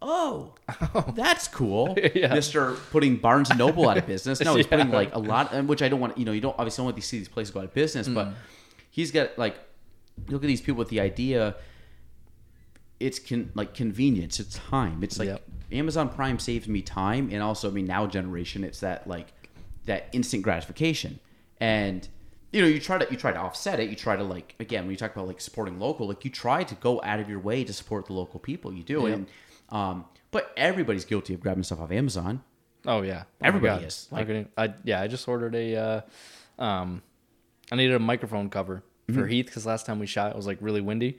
oh, 0.00 0.54
That's 1.14 1.46
cool, 1.48 1.96
Yeah. 2.14 2.32
Mister 2.34 2.72
putting 2.90 3.16
Barnes 3.16 3.50
and 3.50 3.58
Noble 3.58 3.88
out 3.88 3.98
of 3.98 4.06
business. 4.06 4.40
No, 4.40 4.54
he's 4.56 4.64
Yeah. 4.70 4.70
putting 4.78 4.90
like 4.92 5.14
a 5.14 5.18
lot, 5.18 5.52
which 5.66 5.82
I 5.82 5.88
don't 5.88 6.00
want. 6.00 6.16
You 6.16 6.24
know, 6.24 6.32
you 6.32 6.40
don't 6.40 6.54
obviously 6.58 6.82
don't 6.82 6.86
want 6.86 6.96
to 6.96 7.02
see 7.02 7.18
these 7.18 7.28
places 7.28 7.52
go 7.52 7.60
out 7.60 7.66
of 7.66 7.74
business, 7.74 8.08
Mm. 8.08 8.14
but 8.14 8.28
he's 8.90 9.10
got 9.10 9.36
like 9.38 9.56
look 10.28 10.42
at 10.42 10.46
these 10.46 10.60
people 10.62 10.78
with 10.78 10.88
the 10.88 11.00
idea. 11.00 11.56
It's 12.98 13.18
con- 13.18 13.50
like 13.54 13.74
convenience. 13.74 14.40
It's 14.40 14.54
time. 14.54 15.02
It's 15.04 15.18
like 15.18 15.28
Yep. 15.28 15.42
Amazon 15.72 16.08
Prime 16.08 16.38
saves 16.38 16.66
me 16.68 16.80
time, 16.80 17.28
and 17.30 17.42
also 17.42 17.68
I 17.68 17.72
mean 17.72 17.86
now 17.86 18.06
generation, 18.06 18.64
it's 18.64 18.80
that 18.80 19.06
like 19.06 19.28
that 19.84 20.08
instant 20.12 20.42
gratification, 20.42 21.18
and 21.60 22.08
you 22.52 22.62
know 22.62 22.68
you 22.68 22.80
try 22.80 22.98
to 22.98 23.06
you 23.10 23.16
try 23.16 23.32
to 23.32 23.38
offset 23.38 23.80
it. 23.80 23.90
You 23.90 23.96
try 23.96 24.16
to 24.16 24.22
like 24.24 24.54
again 24.60 24.84
when 24.84 24.90
you 24.90 24.96
talk 24.96 25.14
about 25.14 25.26
like 25.26 25.40
supporting 25.40 25.78
local, 25.78 26.06
like 26.08 26.24
you 26.24 26.30
try 26.30 26.64
to 26.64 26.74
go 26.76 27.00
out 27.02 27.20
of 27.20 27.28
your 27.28 27.38
way 27.40 27.64
to 27.64 27.72
support 27.72 28.06
the 28.06 28.12
local 28.12 28.40
people. 28.40 28.72
You 28.72 28.82
do, 28.82 29.02
Yep. 29.06 29.14
and 29.14 29.26
um, 29.70 30.04
but 30.30 30.52
everybody's 30.56 31.04
guilty 31.04 31.34
of 31.34 31.40
grabbing 31.40 31.62
stuff 31.64 31.80
off 31.80 31.90
Amazon. 31.90 32.42
Oh 32.86 33.02
yeah, 33.02 33.24
Oh 33.42 33.46
Everybody 33.46 33.84
is. 33.84 34.08
Like- 34.10 34.28
I 34.56 34.74
yeah, 34.84 35.00
I 35.02 35.08
just 35.08 35.26
ordered 35.28 35.54
a. 35.54 35.76
Uh, 35.76 36.62
um, 36.62 37.02
I 37.72 37.76
needed 37.76 37.94
a 37.96 37.98
microphone 38.00 38.48
cover 38.50 38.82
Mm-hmm. 39.08 39.20
for 39.20 39.26
Heath 39.28 39.46
because 39.46 39.64
last 39.64 39.86
time 39.86 40.00
we 40.00 40.06
shot 40.06 40.30
it 40.32 40.36
was 40.36 40.48
like 40.48 40.58
really 40.60 40.80
windy, 40.80 41.18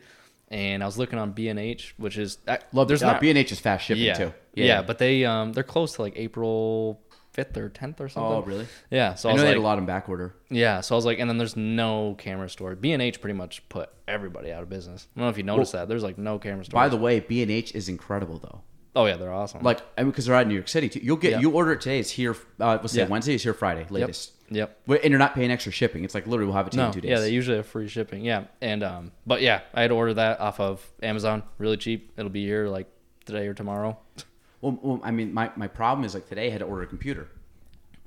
and 0.50 0.84
I 0.84 0.86
was 0.86 0.98
looking 0.98 1.18
on 1.20 1.32
B 1.32 1.48
and 1.48 1.58
H, 1.58 1.94
which 1.96 2.18
is 2.18 2.38
I, 2.46 2.60
Love 2.74 2.90
there's 2.90 3.02
uh, 3.02 3.14
not 3.14 3.22
B 3.22 3.30
and 3.30 3.38
H 3.38 3.54
is 3.54 3.62
fast 3.62 3.86
shipping 3.86 4.04
yeah, 4.04 4.14
too. 4.14 4.34
Yeah. 4.56 4.82
but 4.82 4.98
they 4.98 5.24
um 5.24 5.54
they're 5.54 5.64
close 5.64 5.94
to 5.94 6.02
like 6.02 6.12
April 6.18 7.00
fifth 7.38 7.56
or 7.56 7.70
tenth 7.70 8.02
or 8.02 8.10
something. 8.10 8.34
Oh, 8.34 8.42
really? 8.42 8.68
Yeah. 8.92 9.14
So 9.16 9.30
I, 9.30 9.32
I 9.32 9.36
know 9.36 9.36
was 9.36 9.42
they 9.44 9.48
like, 9.50 9.56
had 9.56 9.62
a 9.62 9.64
lot 9.64 9.78
in 9.78 9.86
back 9.86 10.10
order. 10.10 10.36
yeah. 10.50 10.82
So 10.82 10.94
I 10.94 10.98
was 10.98 11.06
like, 11.06 11.20
and 11.20 11.30
then 11.30 11.38
there's 11.38 11.56
no 11.56 12.16
camera 12.18 12.50
store. 12.50 12.76
B 12.76 12.92
and 12.92 13.02
H 13.02 13.22
pretty 13.22 13.36
much 13.38 13.68
put 13.70 13.90
everybody 14.08 14.52
out 14.52 14.64
of 14.64 14.70
business. 14.70 15.08
I 15.16 15.20
don't 15.20 15.28
know 15.28 15.30
if 15.30 15.38
you 15.38 15.44
noticed 15.44 15.72
that. 15.72 15.88
There's 15.88 16.04
like 16.04 16.18
no 16.18 16.40
camera 16.40 16.66
store. 16.66 16.78
By 16.82 16.90
the 16.90 16.98
way, 16.98 17.22
B 17.22 17.42
and 17.42 17.52
H 17.52 17.74
is 17.76 17.88
incredible 17.88 18.40
though. 18.40 18.62
oh 18.96 19.06
yeah, 19.06 19.16
they're 19.16 19.32
awesome. 19.34 19.62
Like 19.62 19.80
I 19.98 20.02
mean, 20.02 20.10
because 20.12 20.26
they're 20.26 20.36
out 20.36 20.42
in 20.44 20.48
New 20.50 20.56
York 20.56 20.68
City 20.68 20.90
too. 20.90 21.00
You'll 21.02 21.16
get 21.18 21.32
Yeah. 21.34 21.40
you 21.40 21.52
order 21.52 21.72
it 21.74 21.82
today. 21.82 22.00
It's 22.00 22.10
here. 22.10 22.36
Uh, 22.60 22.80
let's 22.82 22.92
say 22.94 23.02
Yeah. 23.02 23.08
Wednesday. 23.08 23.36
It's 23.36 23.44
here 23.44 23.54
Friday 23.54 23.86
latest. 23.90 24.34
Yep. 24.50 24.80
Wait, 24.88 25.02
And 25.04 25.12
you're 25.12 25.20
not 25.20 25.36
paying 25.36 25.52
extra 25.52 25.74
shipping. 25.74 26.06
It's 26.06 26.16
like 26.16 26.26
literally 26.26 26.48
we'll 26.48 26.56
have 26.56 26.68
it 26.68 26.72
to 26.72 26.78
No, 26.78 26.86
in 26.88 26.92
two 26.94 27.02
days. 27.02 27.10
yeah, 27.12 27.20
they 27.20 27.32
usually 27.32 27.58
have 27.58 27.68
free 27.68 27.90
shipping. 27.90 28.24
Yeah, 28.24 28.46
and 28.62 28.82
um, 28.82 29.12
but 29.26 29.42
yeah, 29.42 29.60
I 29.74 29.82
had 29.82 29.90
to 29.90 29.94
order 29.96 30.14
that 30.16 30.40
off 30.40 30.60
of 30.62 30.84
Amazon, 31.04 31.44
really 31.58 31.76
cheap. 31.78 32.14
It'll 32.18 32.32
be 32.32 32.46
here 32.46 32.68
like 32.70 32.88
today 33.26 33.46
or 33.48 33.54
tomorrow. 33.54 33.98
Well, 34.68 34.80
well, 34.82 35.02
I 35.04 35.12
mean, 35.12 35.34
my, 35.34 35.52
my 35.56 35.68
problem 35.68 36.06
is 36.06 36.14
like 36.14 36.28
today 36.28 36.48
I 36.48 36.50
had 36.50 36.60
to 36.60 36.66
order 36.66 36.84
a 36.84 36.88
computer. 36.88 37.30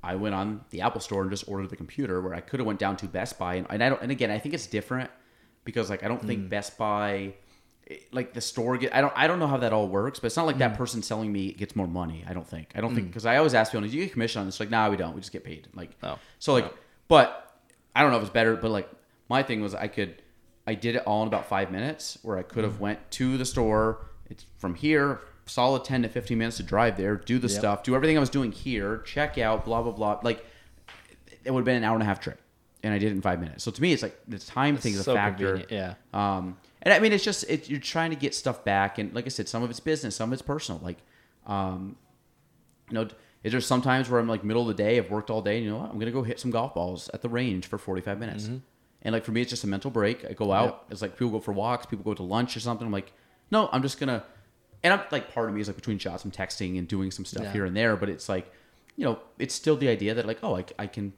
I 0.03 0.15
went 0.17 0.35
on 0.35 0.65
the 0.71 0.81
Apple 0.81 1.01
Store 1.01 1.23
and 1.23 1.31
just 1.31 1.49
ordered 1.49 1.71
the 1.71 1.77
computer 1.77 2.21
where 2.23 2.35
I 2.35 2.41
could 2.41 2.61
have 2.61 2.67
went 2.67 2.79
down 2.79 2.97
to 2.99 3.07
Best 3.07 3.39
Buy 3.39 3.57
and, 3.57 3.67
and 3.71 3.83
I 3.85 3.89
don't 3.91 4.01
and 4.03 4.11
again 4.11 4.31
I 4.31 4.39
think 4.39 4.55
it's 4.55 4.67
different 4.67 5.11
because 5.65 5.91
like 5.91 6.03
I 6.03 6.09
don't 6.09 6.23
think 6.25 6.49
Best 6.49 6.79
Buy 6.79 7.35
eh, 7.91 7.97
like 8.11 8.33
the 8.33 8.41
store 8.41 8.79
get 8.79 8.95
I 8.95 9.03
don't 9.03 9.13
I 9.15 9.27
don't 9.27 9.39
know 9.39 9.47
how 9.47 9.59
that 9.59 9.75
all 9.75 9.89
works 9.89 10.19
but 10.19 10.27
it's 10.29 10.37
not 10.39 10.47
like 10.47 10.55
Hmm. 10.57 10.61
that 10.61 10.79
person 10.79 11.03
selling 11.03 11.31
me 11.31 11.53
gets 11.53 11.77
more 11.77 11.87
money 11.87 12.25
I 12.27 12.33
don't 12.33 12.47
think 12.47 12.73
I 12.75 12.81
don't 12.81 12.95
think 12.95 13.09
because 13.09 13.27
I 13.27 13.37
always 13.37 13.53
ask 13.53 13.73
people 13.73 13.87
do 13.87 13.95
you 13.95 14.05
get 14.05 14.13
commission 14.13 14.41
on 14.41 14.47
this 14.47 14.59
like 14.59 14.71
nah 14.71 14.89
we 14.89 14.97
don't 14.97 15.15
we 15.15 15.21
just 15.21 15.33
get 15.33 15.45
paid 15.45 15.69
like 15.75 15.91
Oh. 16.03 16.19
so 16.39 16.55
like 16.55 16.73
but 17.09 17.61
I 17.95 18.01
don't 18.01 18.11
know 18.11 18.17
if 18.17 18.23
it's 18.23 18.33
better 18.33 18.57
but 18.57 18.71
like 18.71 18.89
my 19.29 19.43
thing 19.43 19.61
was 19.61 19.75
I 19.75 19.89
could 19.89 20.23
I 20.67 20.75
did 20.77 20.97
it 20.97 21.03
all 21.07 21.21
in 21.23 21.29
about 21.29 21.45
five 21.47 21.71
minutes 21.71 22.17
where 22.23 22.39
I 22.39 22.43
could 22.43 22.65
have 22.65 22.77
Hmm. 22.77 22.83
went 22.85 23.11
to 23.13 23.37
the 23.37 23.45
store 23.45 24.07
it's 24.31 24.47
from 24.57 24.75
here 24.77 25.21
solid 25.47 25.85
10 25.85 26.03
to 26.03 26.09
15 26.09 26.39
minutes 26.39 26.57
to 26.59 26.63
drive 26.63 26.97
there 26.97 27.17
do 27.17 27.39
the 27.39 27.49
Yep. 27.49 27.59
stuff 27.59 27.83
do 27.83 27.95
everything 27.95 28.17
I 28.17 28.21
was 28.21 28.31
doing 28.31 28.53
here 28.53 28.99
check 28.99 29.39
out 29.39 29.65
blah 29.65 29.83
blah 29.83 29.93
blah 29.93 30.21
like 30.23 30.45
it 31.45 31.51
would 31.51 31.61
have 31.61 31.65
been 31.65 31.77
an 31.77 31.85
hour 31.85 31.95
and 31.95 32.03
a 32.03 32.07
half 32.07 32.21
trip 32.21 32.41
and 32.83 32.95
I 32.95 32.99
did 32.99 33.09
it 33.09 33.13
in 33.13 33.23
five 33.23 33.41
minutes 33.41 33.65
so 33.65 33.71
to 33.71 33.83
me 33.83 33.93
it's 33.93 34.03
like 34.03 34.19
the 34.29 34.39
time 34.39 34.77
thing 34.77 34.95
is 34.95 35.07
a 35.07 35.15
factor 35.15 35.57
convenient, 35.59 35.73
yeah. 35.73 36.37
um, 36.37 36.57
and 36.83 36.95
I 36.95 36.99
mean, 36.99 37.13
it's 37.13 37.23
just 37.25 37.45
it, 37.51 37.69
you're 37.69 37.79
trying 37.79 38.09
to 38.09 38.17
get 38.17 38.35
stuff 38.35 38.65
back, 38.65 38.97
and 38.97 39.13
like 39.15 39.27
I 39.27 39.29
said, 39.29 39.51
some 39.51 39.63
of 39.63 39.69
it's 39.69 39.81
business, 39.81 40.17
some 40.17 40.31
of 40.31 40.33
it's 40.33 40.41
personal. 40.41 40.81
Like, 40.83 40.97
um, 41.47 41.95
you 42.89 42.95
know, 42.95 43.07
is 43.45 43.53
there 43.53 43.61
sometimes 43.61 44.09
where 44.09 44.19
I'm 44.19 44.27
like 44.27 44.45
middle 44.45 44.63
of 44.63 44.69
the 44.75 44.83
day, 44.83 44.97
I've 44.97 45.11
worked 45.11 45.29
all 45.29 45.43
day, 45.43 45.57
and 45.57 45.65
you 45.67 45.71
know 45.73 45.77
what, 45.77 45.91
I'm 45.91 45.99
gonna 45.99 46.11
go 46.11 46.23
hit 46.23 46.41
some 46.41 46.51
golf 46.51 46.75
balls 46.75 47.11
at 47.13 47.21
the 47.21 47.29
range 47.29 47.67
for 47.67 47.77
45 47.77 48.19
minutes, 48.19 48.49
and 49.03 49.13
like 49.13 49.27
for 49.27 49.33
me, 49.33 49.43
it's 49.43 49.51
just 49.51 49.63
a 49.63 49.67
mental 49.67 49.91
break. 49.91 50.25
I 50.25 50.33
go 50.33 50.53
out. 50.53 50.87
It's 50.91 51.03
like 51.03 51.19
people 51.19 51.33
go 51.33 51.41
for 51.41 51.53
walks, 51.53 51.85
people 51.85 52.03
go 52.03 52.15
to 52.15 52.23
lunch 52.23 52.57
or 52.57 52.61
something. 52.61 52.87
I'm 52.87 52.93
like, 52.95 53.13
no, 53.51 53.69
I'm 53.73 53.83
just 53.83 54.01
gonna, 54.01 54.25
and 54.83 54.93
I'm 54.95 55.01
like 55.11 55.33
part 55.33 55.49
of 55.49 55.55
me 55.55 55.61
is 55.61 55.67
like 55.69 55.77
between 55.77 55.99
shots, 55.99 56.25
I'm 56.25 56.31
texting 56.31 56.79
and 56.79 56.87
doing 56.89 57.11
some 57.11 57.25
stuff 57.25 57.45
Yeah. 57.45 57.53
here 57.53 57.65
and 57.65 57.77
there, 57.77 57.97
but 57.97 58.09
it's 58.09 58.29
like, 58.29 58.53
you 58.97 59.05
know, 59.05 59.19
it's 59.39 59.55
still 59.55 59.77
the 59.77 59.89
idea 59.89 60.15
that 60.15 60.27
like, 60.27 60.39
oh, 60.43 60.57
I, 60.57 60.65
I 60.79 60.87
can 60.87 61.13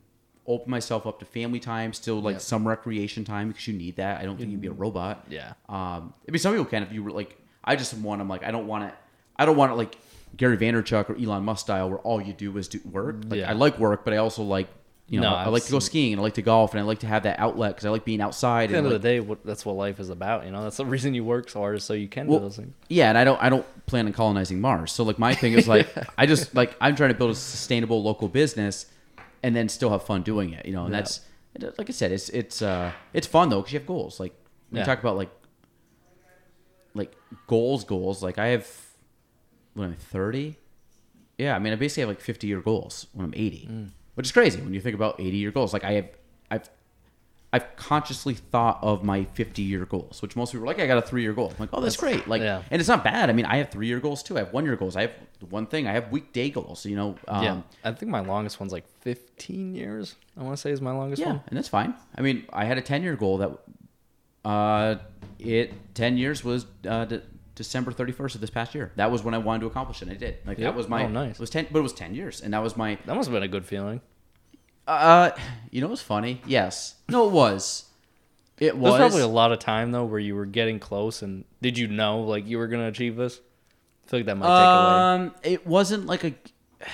open 0.47 0.71
myself 0.71 1.07
up 1.07 1.19
to 1.21 1.25
family 1.25 1.61
time, 1.61 1.93
still 1.93 2.21
like 2.21 2.35
Yep. 2.35 2.41
some 2.43 2.67
recreation 2.69 3.25
time 3.25 3.49
because 3.49 3.67
you 3.69 3.75
need 3.75 3.97
that. 3.97 4.21
I 4.21 4.25
don't 4.25 4.37
think 4.37 4.51
you'd 4.51 4.61
be 4.61 4.67
a 4.69 4.73
robot. 4.73 5.25
Yeah. 5.29 5.53
Um, 5.69 6.13
I 6.29 6.31
mean, 6.33 6.39
some 6.39 6.53
people 6.53 6.65
can 6.67 6.83
if 6.83 6.93
you 6.93 7.03
were 7.03 7.13
like. 7.13 7.39
I 7.65 7.77
just 7.77 7.95
want. 7.95 8.21
I'm 8.21 8.29
like, 8.29 8.43
I 8.43 8.51
don't 8.51 8.67
want 8.67 8.85
it. 8.85 8.95
I 9.37 9.47
don't 9.47 9.57
want 9.57 9.71
it 9.71 9.77
like 9.77 9.97
Gary 10.37 10.57
Vaynerchuk 10.57 11.09
or 11.11 11.15
Elon 11.17 11.45
Musk 11.45 11.61
style, 11.67 11.89
where 11.89 12.01
all 12.01 12.21
you 12.21 12.33
do 12.33 12.59
is 12.59 12.67
do 12.67 12.81
work. 12.91 13.23
Like, 13.29 13.39
Yeah. 13.39 13.51
I 13.51 13.53
like 13.53 13.79
work, 13.79 14.05
but 14.05 14.13
I 14.13 14.17
also 14.17 14.43
like, 14.43 14.67
you 15.13 15.21
know, 15.21 15.29
No, 15.31 15.37
I 15.37 15.49
like 15.49 15.65
to 15.67 15.71
go 15.71 15.79
skiing 15.79 16.15
and 16.15 16.21
I 16.21 16.23
like 16.23 16.35
to 16.35 16.43
golf 16.43 16.73
and 16.73 16.81
I 16.81 16.85
like 16.85 17.01
to 17.01 17.07
have 17.07 17.25
that 17.25 17.39
outlet 17.39 17.73
because 17.73 17.85
I 17.85 17.91
like 17.91 18.05
being 18.07 18.23
outside. 18.23 18.65
At 18.65 18.71
the 18.71 18.77
and 18.79 18.87
end 18.87 18.87
like, 18.87 18.97
of 18.97 19.03
the 19.03 19.09
day, 19.09 19.21
what, 19.21 19.45
that's 19.45 19.67
what 19.67 19.77
life 19.77 20.01
is 20.01 20.09
about. 20.09 20.47
You 20.47 20.51
know, 20.53 20.63
that's 20.63 20.79
the 20.79 20.87
reason 20.95 21.13
you 21.13 21.23
work 21.23 21.51
so 21.51 21.61
hard 21.61 21.77
is 21.77 21.85
so 21.85 21.93
you 21.93 22.09
can 22.09 22.27
Well, 22.27 22.39
do 22.39 22.47
those 22.47 22.57
things. 22.57 22.75
yeah, 22.89 23.11
and 23.11 23.19
I 23.19 23.25
don't. 23.25 23.41
I 23.43 23.51
don't 23.51 23.67
plan 23.87 24.07
on 24.07 24.13
colonizing 24.15 24.59
Mars. 24.61 24.91
So 24.91 25.05
like 25.05 25.19
my 25.19 25.35
thing 25.35 25.53
is 25.53 25.69
like, 25.69 25.87
I 26.19 26.25
just 26.25 26.55
like 26.55 26.75
I'm 26.81 26.97
trying 26.97 27.11
to 27.11 27.15
build 27.15 27.31
a 27.31 27.35
sustainable 27.35 28.03
local 28.03 28.27
business, 28.29 28.87
and 29.43 29.55
then 29.55 29.69
still 29.69 29.91
have 29.91 30.03
fun 30.03 30.23
doing 30.23 30.55
it. 30.55 30.65
You 30.65 30.73
know, 30.73 30.85
and 30.87 30.95
Yeah. 30.95 31.01
that's 31.01 31.21
like 31.79 31.91
I 31.91 31.93
said, 31.93 32.11
it's 32.11 32.31
it's 32.31 32.63
uh 32.63 32.91
it's 33.13 33.27
fun 33.27 33.51
though 33.51 33.61
because 33.61 33.75
you 33.75 33.79
have 33.81 33.87
goals. 33.87 34.19
Like 34.19 34.33
when 34.71 34.81
Yeah. 34.81 34.87
talk 34.87 35.01
about 35.01 35.17
like 35.19 35.31
like 36.95 37.13
goals, 37.47 37.85
goals. 37.85 38.23
Like 38.23 38.39
I 38.39 38.47
have 38.49 38.67
when 39.75 39.89
I'm 39.91 39.95
30. 39.97 40.57
Yeah, 41.39 41.55
I 41.57 41.59
mean 41.59 41.73
I 41.73 41.77
basically 41.77 42.03
have 42.03 42.09
like 42.09 42.21
50 42.21 42.47
year 42.47 42.61
goals 42.61 43.07
when 43.13 43.27
I'm 43.27 43.35
80, 43.35 43.69
Mm. 43.71 43.89
Which 44.15 44.27
is 44.27 44.33
crazy 44.33 44.61
when 44.61 44.75
you 44.75 44.81
think 44.81 44.95
about 44.95 45.21
80 45.21 45.37
year 45.37 45.51
goals. 45.51 45.73
Like 45.73 45.85
I 45.85 45.93
have 45.93 46.09
I've 46.51 46.71
I've 47.55 47.77
consciously 47.77 48.33
thought 48.35 48.79
of 48.83 49.05
my 49.05 49.25
50 49.25 49.61
year 49.61 49.85
goals, 49.85 50.23
which 50.23 50.37
most 50.37 50.53
people 50.53 50.65
are 50.65 50.67
like, 50.67 50.81
I 50.81 50.87
got 50.87 50.97
a 50.97 51.03
three 51.03 51.21
year 51.21 51.35
goal. 51.35 51.51
I'm 51.51 51.57
like, 51.59 51.69
oh, 51.75 51.83
that's, 51.83 51.99
great. 51.99 52.27
Like, 52.33 52.41
yeah. 52.41 52.63
and 52.71 52.81
it's 52.81 52.89
not 52.89 53.05
bad. 53.05 53.29
I 53.29 53.35
mean, 53.35 53.45
I 53.45 53.57
have 53.59 53.69
three 53.69 53.89
year 53.89 54.01
goals 54.01 54.23
too. 54.23 54.37
I 54.37 54.39
have 54.41 54.55
one 54.55 54.65
year 54.65 54.75
goals. 54.75 54.97
I 54.97 55.03
have 55.03 55.13
one 55.51 55.67
thing. 55.67 55.87
I 55.87 55.93
have 55.93 56.11
weekday 56.11 56.49
goals. 56.49 56.87
You 56.87 56.97
know, 56.97 57.17
um, 57.29 57.45
yeah, 57.45 57.61
I 57.85 57.93
think 57.93 58.11
my 58.11 58.21
longest 58.21 58.59
one's 58.59 58.73
like 58.73 58.89
15 59.01 59.75
years. 59.75 60.15
I 60.39 60.43
want 60.43 60.57
to 60.57 60.61
say 60.61 60.71
is 60.71 60.81
my 60.81 60.93
longest 60.93 61.21
yeah, 61.21 61.29
one. 61.29 61.43
and 61.49 61.57
that's 61.59 61.69
fine. 61.69 61.95
I 62.17 62.23
mean, 62.23 62.47
I 62.53 62.65
had 62.65 62.79
a 62.79 62.83
10 62.83 63.03
year 63.03 63.17
goal 63.17 63.39
that, 63.39 63.59
uh, 64.47 64.95
it 65.39 65.75
10 65.95 66.17
years 66.17 66.43
was 66.43 66.65
uh, 66.89 67.05
December 67.55 67.93
31st 67.93 68.35
of 68.37 68.41
this 68.41 68.51
past 68.51 68.75
year. 68.75 68.93
That 68.97 69.11
was 69.11 69.23
when 69.23 69.35
I 69.35 69.39
wanted 69.39 69.61
to 69.61 69.67
accomplish 69.67 70.01
it. 70.03 70.09
and 70.09 70.13
I 70.13 70.15
did. 70.19 70.39
Like 70.47 70.59
Yep. 70.59 70.73
that 70.73 70.77
was 70.77 70.89
my 70.89 71.05
Oh, 71.05 71.09
nice. 71.09 71.35
It 71.35 71.41
was 71.41 71.51
10, 71.51 71.69
but 71.71 71.79
it 71.81 71.83
was 71.83 71.93
10 71.93 72.15
years, 72.15 72.41
and 72.41 72.53
that 72.55 72.63
was 72.63 72.77
my. 72.77 72.97
That 73.07 73.15
must 73.15 73.29
have 73.29 73.35
been 73.35 73.43
a 73.43 73.49
good 73.49 73.65
feeling. 73.67 74.01
Uh, 74.87 75.31
you 75.71 75.81
know, 75.81 75.89
what's 75.89 76.03
funny? 76.03 76.41
Yes, 76.47 76.97
no, 77.09 77.27
it 77.29 77.33
was. 77.33 77.87
It 78.59 78.77
was 78.77 78.93
There's 78.95 79.11
probably 79.13 79.23
a 79.23 79.27
lot 79.29 79.51
of 79.53 79.59
time 79.59 79.91
though 79.93 80.05
where 80.05 80.21
you 80.21 80.35
were 80.35 80.47
getting 80.47 80.79
close, 80.79 81.23
and 81.23 81.45
did 81.61 81.77
you 81.79 81.87
know 81.89 82.21
like 82.23 82.47
you 82.47 82.59
were 82.59 82.67
gonna 82.69 82.89
achieve 82.89 83.17
this? 83.17 83.41
I 84.07 84.09
feel 84.11 84.19
like 84.21 84.27
that 84.27 84.37
might 84.37 84.47
take 84.47 84.75
away. 84.75 85.27
Um, 85.29 85.35
it 85.43 85.67
wasn't 85.67 86.07
like 86.07 86.25
a. 86.25 86.35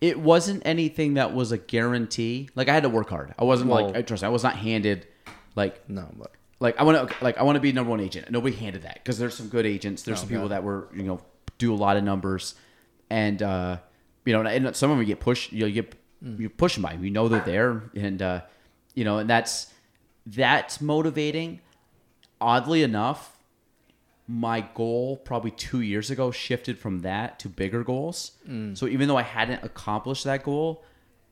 It 0.00 0.18
wasn't 0.18 0.62
anything 0.66 1.14
that 1.14 1.32
was 1.32 1.52
a 1.52 1.58
guarantee. 1.58 2.48
Like 2.56 2.68
I 2.68 2.74
had 2.74 2.82
to 2.82 2.88
work 2.88 3.08
hard. 3.08 3.34
I 3.38 3.44
wasn't 3.44 3.70
like 3.70 3.94
I 3.96 4.02
trust. 4.02 4.22
me, 4.24 4.26
I 4.26 4.30
was 4.30 4.42
not 4.42 4.56
handed, 4.56 5.06
like 5.54 5.88
No, 5.88 6.08
but 6.18 6.32
like 6.62 6.78
I 6.80 6.84
want 6.84 7.10
to 7.10 7.14
like 7.24 7.36
I 7.38 7.42
want 7.42 7.56
to 7.56 7.60
be 7.60 7.72
number 7.72 7.90
one 7.90 8.00
agent. 8.00 8.30
Nobody 8.30 8.54
handed 8.56 8.82
that 8.82 8.94
because 8.94 9.18
there's 9.18 9.34
some 9.34 9.48
good 9.48 9.66
agents. 9.66 10.02
There's 10.04 10.18
Oh, 10.18 10.22
some 10.22 10.28
people 10.28 10.44
God. 10.48 10.52
that 10.52 10.64
were 10.64 10.88
you 10.94 11.02
know 11.02 11.20
do 11.58 11.74
a 11.74 11.76
lot 11.76 11.96
of 11.96 12.04
numbers, 12.04 12.54
and 13.10 13.42
uh, 13.42 13.76
you 14.24 14.32
know, 14.32 14.40
and 14.42 14.74
some 14.76 14.90
of 14.90 14.96
them 14.96 15.06
get 15.06 15.20
pushed. 15.20 15.52
You, 15.52 15.60
know, 15.60 15.66
you 15.66 15.82
get 15.82 15.94
Mm. 16.24 16.38
you 16.38 16.48
push 16.48 16.74
them 16.74 16.82
by. 16.84 16.92
You 16.92 17.10
know 17.10 17.26
they're 17.28 17.40
there, 17.40 17.82
and 17.96 18.22
uh, 18.22 18.40
you 18.94 19.02
know, 19.04 19.18
and 19.18 19.28
that's 19.28 19.72
that's 20.24 20.80
motivating. 20.80 21.58
Oddly 22.40 22.84
enough, 22.84 23.36
my 24.28 24.60
goal 24.74 25.16
probably 25.16 25.50
two 25.50 25.80
years 25.80 26.10
ago 26.12 26.30
shifted 26.30 26.78
from 26.78 27.00
that 27.00 27.40
to 27.40 27.48
bigger 27.48 27.82
goals. 27.82 28.32
Mm. 28.48 28.78
So 28.78 28.86
even 28.86 29.08
though 29.08 29.16
I 29.16 29.22
hadn't 29.22 29.64
accomplished 29.64 30.22
that 30.24 30.44
goal, 30.44 30.84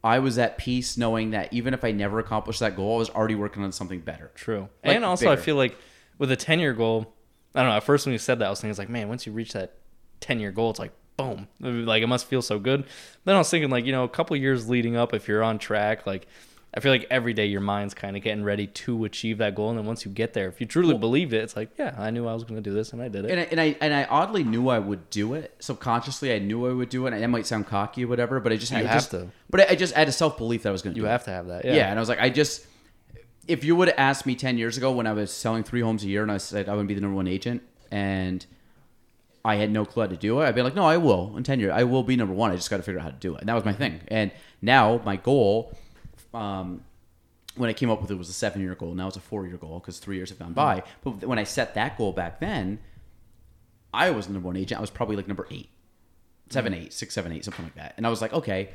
I 0.02 0.18
was 0.18 0.38
at 0.38 0.56
peace 0.58 0.96
knowing 0.96 1.30
that 1.30 1.52
even 1.52 1.74
if 1.74 1.84
I 1.84 1.92
never 1.92 2.18
accomplished 2.18 2.60
that 2.60 2.76
goal, 2.76 2.96
I 2.96 2.98
was 2.98 3.10
already 3.10 3.34
working 3.34 3.62
on 3.64 3.72
something 3.72 4.00
better. 4.00 4.30
true. 4.34 4.68
Like, 4.84 4.96
and 4.96 5.04
also, 5.04 5.30
I 5.30 5.36
feel 5.36 5.56
like 5.56 5.76
with 6.18 6.30
a 6.30 6.36
10 6.36 6.58
year 6.58 6.72
goal, 6.72 7.12
I 7.54 7.60
don't 7.60 7.70
know. 7.70 7.76
At 7.76 7.84
first, 7.84 8.06
when 8.06 8.12
you 8.12 8.18
said 8.18 8.38
that, 8.38 8.46
I 8.46 8.50
was 8.50 8.60
thinking, 8.60 8.70
it's 8.70 8.78
like, 8.78 8.88
man, 8.88 9.08
once 9.08 9.26
you 9.26 9.32
reach 9.32 9.52
that 9.52 9.74
10 10.20 10.40
year 10.40 10.52
goal, 10.52 10.70
it's 10.70 10.78
like, 10.78 10.92
boom. 11.16 11.48
Like, 11.60 12.02
it 12.02 12.06
must 12.06 12.26
feel 12.26 12.42
so 12.42 12.58
good. 12.58 12.84
Then 13.24 13.34
I 13.34 13.38
was 13.38 13.50
thinking, 13.50 13.70
like, 13.70 13.84
you 13.84 13.92
know, 13.92 14.04
a 14.04 14.08
couple 14.08 14.36
years 14.36 14.68
leading 14.68 14.96
up, 14.96 15.12
if 15.12 15.28
you're 15.28 15.42
on 15.42 15.58
track, 15.58 16.06
like, 16.06 16.26
I 16.72 16.80
feel 16.80 16.92
like 16.92 17.06
every 17.10 17.34
day 17.34 17.46
your 17.46 17.60
mind's 17.60 17.94
kind 17.94 18.16
of 18.16 18.22
getting 18.22 18.44
ready 18.44 18.68
to 18.68 19.04
achieve 19.04 19.38
that 19.38 19.56
goal. 19.56 19.70
And 19.70 19.78
then 19.78 19.86
once 19.86 20.04
you 20.04 20.10
get 20.12 20.34
there, 20.34 20.48
if 20.48 20.60
you 20.60 20.66
truly 20.66 20.96
believed 20.96 21.32
it, 21.32 21.38
it's 21.38 21.56
like, 21.56 21.70
yeah, 21.76 21.96
I 21.98 22.10
knew 22.10 22.28
I 22.28 22.32
was 22.34 22.44
going 22.44 22.62
to 22.62 22.70
do 22.70 22.72
this 22.72 22.92
and 22.92 23.02
I 23.02 23.08
did 23.08 23.24
it. 23.24 23.30
And 23.32 23.40
I, 23.40 23.42
and 23.50 23.60
I 23.60 23.76
and 23.80 23.92
I 23.92 24.04
oddly 24.04 24.44
knew 24.44 24.68
I 24.68 24.78
would 24.78 25.10
do 25.10 25.34
it 25.34 25.54
subconsciously. 25.58 26.32
I 26.32 26.38
knew 26.38 26.68
I 26.68 26.72
would 26.72 26.88
do 26.88 27.06
it. 27.06 27.12
And 27.12 27.22
that 27.22 27.28
might 27.28 27.46
sound 27.46 27.66
cocky 27.66 28.04
or 28.04 28.08
whatever, 28.08 28.38
but 28.38 28.52
I 28.52 28.56
just 28.56 28.70
You 28.70 28.78
I 28.78 28.82
have 28.82 28.92
just, 28.98 29.10
to. 29.10 29.28
But 29.50 29.62
I, 29.62 29.66
I 29.70 29.74
just 29.74 29.94
had 29.94 30.08
a 30.08 30.12
self 30.12 30.38
belief 30.38 30.62
that 30.62 30.68
I 30.68 30.72
was 30.72 30.82
going 30.82 30.94
to. 30.94 31.00
you 31.00 31.06
have 31.06 31.22
it. 31.22 31.24
to 31.24 31.30
have 31.32 31.48
that. 31.48 31.64
Yeah. 31.64 31.74
Yeah. 31.74 31.90
and 31.90 31.98
I 31.98 32.00
was 32.00 32.08
like, 32.08 32.20
I 32.20 32.30
just 32.30 32.66
if 33.48 33.64
you 33.64 33.74
would 33.74 33.88
have 33.88 33.98
asked 33.98 34.24
me 34.26 34.36
ten 34.36 34.56
years 34.56 34.76
ago 34.76 34.92
when 34.92 35.08
I 35.08 35.12
was 35.12 35.32
selling 35.32 35.64
three 35.64 35.80
homes 35.80 36.04
a 36.04 36.08
year 36.08 36.22
and 36.22 36.30
I 36.30 36.36
said 36.36 36.68
I 36.68 36.76
would 36.76 36.86
be 36.86 36.94
the 36.94 37.00
number 37.00 37.16
one 37.16 37.26
agent, 37.26 37.62
and 37.90 38.46
I 39.44 39.56
had 39.56 39.72
no 39.72 39.84
clue 39.84 40.02
how 40.02 40.06
to 40.08 40.16
do 40.16 40.40
it, 40.40 40.46
I'd 40.46 40.54
be 40.54 40.62
like, 40.62 40.74
no, 40.76 40.84
I 40.84 40.98
will 40.98 41.36
in 41.36 41.42
ten 41.42 41.58
years. 41.58 41.72
I 41.74 41.82
will 41.82 42.04
be 42.04 42.14
number 42.14 42.34
one. 42.34 42.52
I 42.52 42.56
just 42.56 42.70
got 42.70 42.76
to 42.76 42.82
figure 42.84 43.00
out 43.00 43.04
how 43.04 43.10
to 43.10 43.16
do 43.16 43.34
it. 43.34 43.40
And 43.40 43.48
that 43.48 43.54
was 43.54 43.64
my 43.64 43.72
thing. 43.72 44.00
And 44.08 44.30
now 44.62 45.00
my 45.04 45.16
goal, 45.16 45.76
um, 46.34 46.82
when 47.56 47.68
I 47.68 47.72
came 47.72 47.90
up 47.90 48.00
with 48.00 48.10
it, 48.10 48.14
was 48.14 48.28
a 48.28 48.34
seven 48.34 48.60
year 48.60 48.74
goal. 48.74 48.94
Now 48.94 49.08
it's 49.08 49.16
a 49.16 49.20
four 49.20 49.46
year 49.46 49.56
goal 49.56 49.80
because 49.80 49.98
three 49.98 50.16
years 50.16 50.30
have 50.30 50.38
gone 50.38 50.52
by. 50.52 50.80
Mm-hmm. 50.80 51.10
But 51.18 51.28
when 51.28 51.38
I 51.38 51.44
set 51.44 51.74
that 51.74 51.98
goal 51.98 52.12
back 52.12 52.40
then, 52.40 52.78
I 53.92 54.10
was 54.10 54.26
the 54.26 54.32
number 54.32 54.46
one 54.46 54.56
agent. 54.56 54.78
I 54.78 54.80
was 54.80 54.90
probably 54.90 55.16
like 55.16 55.26
number 55.26 55.46
eight, 55.50 55.68
seven, 56.48 56.72
mm-hmm. 56.72 56.82
eight, 56.84 56.92
six, 56.92 57.14
seven, 57.14 57.32
eight, 57.32 57.44
something 57.44 57.64
like 57.64 57.74
that. 57.74 57.94
And 57.96 58.06
I 58.06 58.10
was 58.10 58.22
like, 58.22 58.32
okay. 58.32 58.70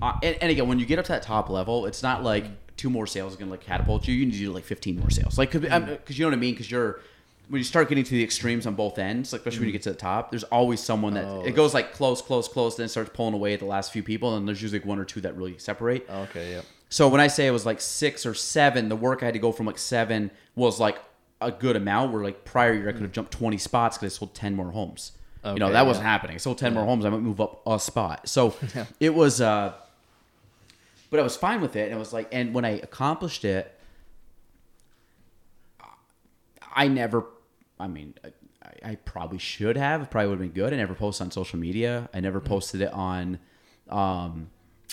Uh, 0.00 0.16
and, 0.22 0.36
and 0.40 0.50
again, 0.50 0.68
when 0.68 0.78
you 0.78 0.86
get 0.86 0.98
up 0.98 1.04
to 1.06 1.12
that 1.12 1.22
top 1.22 1.50
level, 1.50 1.86
it's 1.86 2.02
not 2.02 2.22
like 2.22 2.44
mm-hmm. 2.44 2.54
two 2.76 2.90
more 2.90 3.06
sales 3.06 3.32
is 3.32 3.38
gonna 3.38 3.50
like 3.50 3.62
catapult 3.62 4.06
you. 4.06 4.14
You 4.14 4.26
need 4.26 4.32
to 4.32 4.38
do 4.38 4.52
like 4.52 4.64
fifteen 4.64 4.98
more 4.98 5.10
sales, 5.10 5.38
like 5.38 5.50
because 5.50 5.72
um, 5.72 5.98
you 6.08 6.24
know 6.24 6.28
what 6.28 6.34
I 6.34 6.40
mean. 6.40 6.54
Because 6.54 6.70
you're 6.70 7.00
when 7.48 7.58
you 7.58 7.64
start 7.64 7.88
getting 7.88 8.04
to 8.04 8.10
the 8.10 8.22
extremes 8.22 8.66
on 8.66 8.74
both 8.74 8.98
ends, 8.98 9.32
like 9.32 9.40
especially 9.40 9.60
when 9.60 9.68
you 9.68 9.72
get 9.72 9.82
to 9.82 9.90
the 9.90 9.96
top, 9.96 10.30
there's 10.30 10.44
always 10.44 10.80
someone 10.80 11.14
that 11.14 11.24
Oh. 11.24 11.42
it 11.44 11.52
goes 11.52 11.74
like 11.74 11.94
close, 11.94 12.20
close, 12.20 12.46
close, 12.46 12.76
then 12.76 12.86
it 12.86 12.90
starts 12.90 13.10
pulling 13.12 13.34
away 13.34 13.54
at 13.54 13.60
the 13.60 13.66
last 13.66 13.92
few 13.92 14.02
people, 14.02 14.36
and 14.36 14.46
there's 14.46 14.60
usually 14.60 14.80
like 14.80 14.86
one 14.86 14.98
or 14.98 15.04
two 15.04 15.20
that 15.22 15.36
really 15.36 15.56
separate. 15.58 16.08
Okay, 16.08 16.52
yeah. 16.52 16.60
So 16.88 17.08
when 17.08 17.20
I 17.20 17.26
say 17.26 17.46
it 17.46 17.50
was 17.50 17.66
like 17.66 17.80
six 17.80 18.24
or 18.24 18.34
seven, 18.34 18.88
the 18.88 18.96
work 18.96 19.22
I 19.22 19.26
had 19.26 19.34
to 19.34 19.40
go 19.40 19.52
from 19.52 19.66
like 19.66 19.78
seven 19.78 20.30
was 20.54 20.80
like 20.80 20.98
a 21.40 21.50
good 21.50 21.76
amount. 21.76 22.12
Where 22.12 22.22
like 22.22 22.44
prior 22.44 22.72
year 22.72 22.88
I 22.88 22.92
could 22.92 23.02
have 23.02 23.12
jumped 23.12 23.32
twenty 23.32 23.58
spots 23.58 23.98
because 23.98 24.14
I 24.14 24.16
sold 24.18 24.34
ten 24.34 24.54
more 24.54 24.70
homes. 24.70 25.12
you 25.44 25.54
know 25.54 25.70
that 25.70 25.80
yeah. 25.80 25.82
wasn't 25.82 26.06
happening. 26.06 26.34
I 26.34 26.38
sold 26.38 26.58
ten 26.58 26.74
more 26.74 26.84
homes. 26.84 27.04
I 27.04 27.10
might 27.10 27.20
move 27.20 27.40
up 27.40 27.62
a 27.66 27.78
spot. 27.78 28.28
So 28.28 28.54
it 29.00 29.14
was. 29.14 29.40
uh 29.40 29.74
But 31.10 31.20
I 31.20 31.22
was 31.22 31.36
fine 31.36 31.60
with 31.60 31.76
it, 31.76 31.84
and 31.84 31.92
it 31.92 31.98
was 31.98 32.12
like, 32.12 32.28
and 32.32 32.54
when 32.54 32.64
I 32.64 32.70
accomplished 32.70 33.44
it, 33.44 33.74
I 36.74 36.88
never. 36.88 37.26
I 37.78 37.86
mean, 37.86 38.14
I, 38.24 38.90
I 38.90 38.94
probably 38.96 39.38
should 39.38 39.76
have. 39.76 40.02
It 40.02 40.10
probably 40.10 40.28
would 40.30 40.40
have 40.40 40.54
been 40.54 40.62
good. 40.62 40.72
I 40.72 40.76
never 40.76 40.94
posted 40.94 41.26
on 41.26 41.30
social 41.30 41.58
media. 41.58 42.08
I 42.14 42.20
never 42.20 42.40
posted 42.40 42.80
it 42.80 42.92
on. 42.92 43.38
Um, 43.88 44.50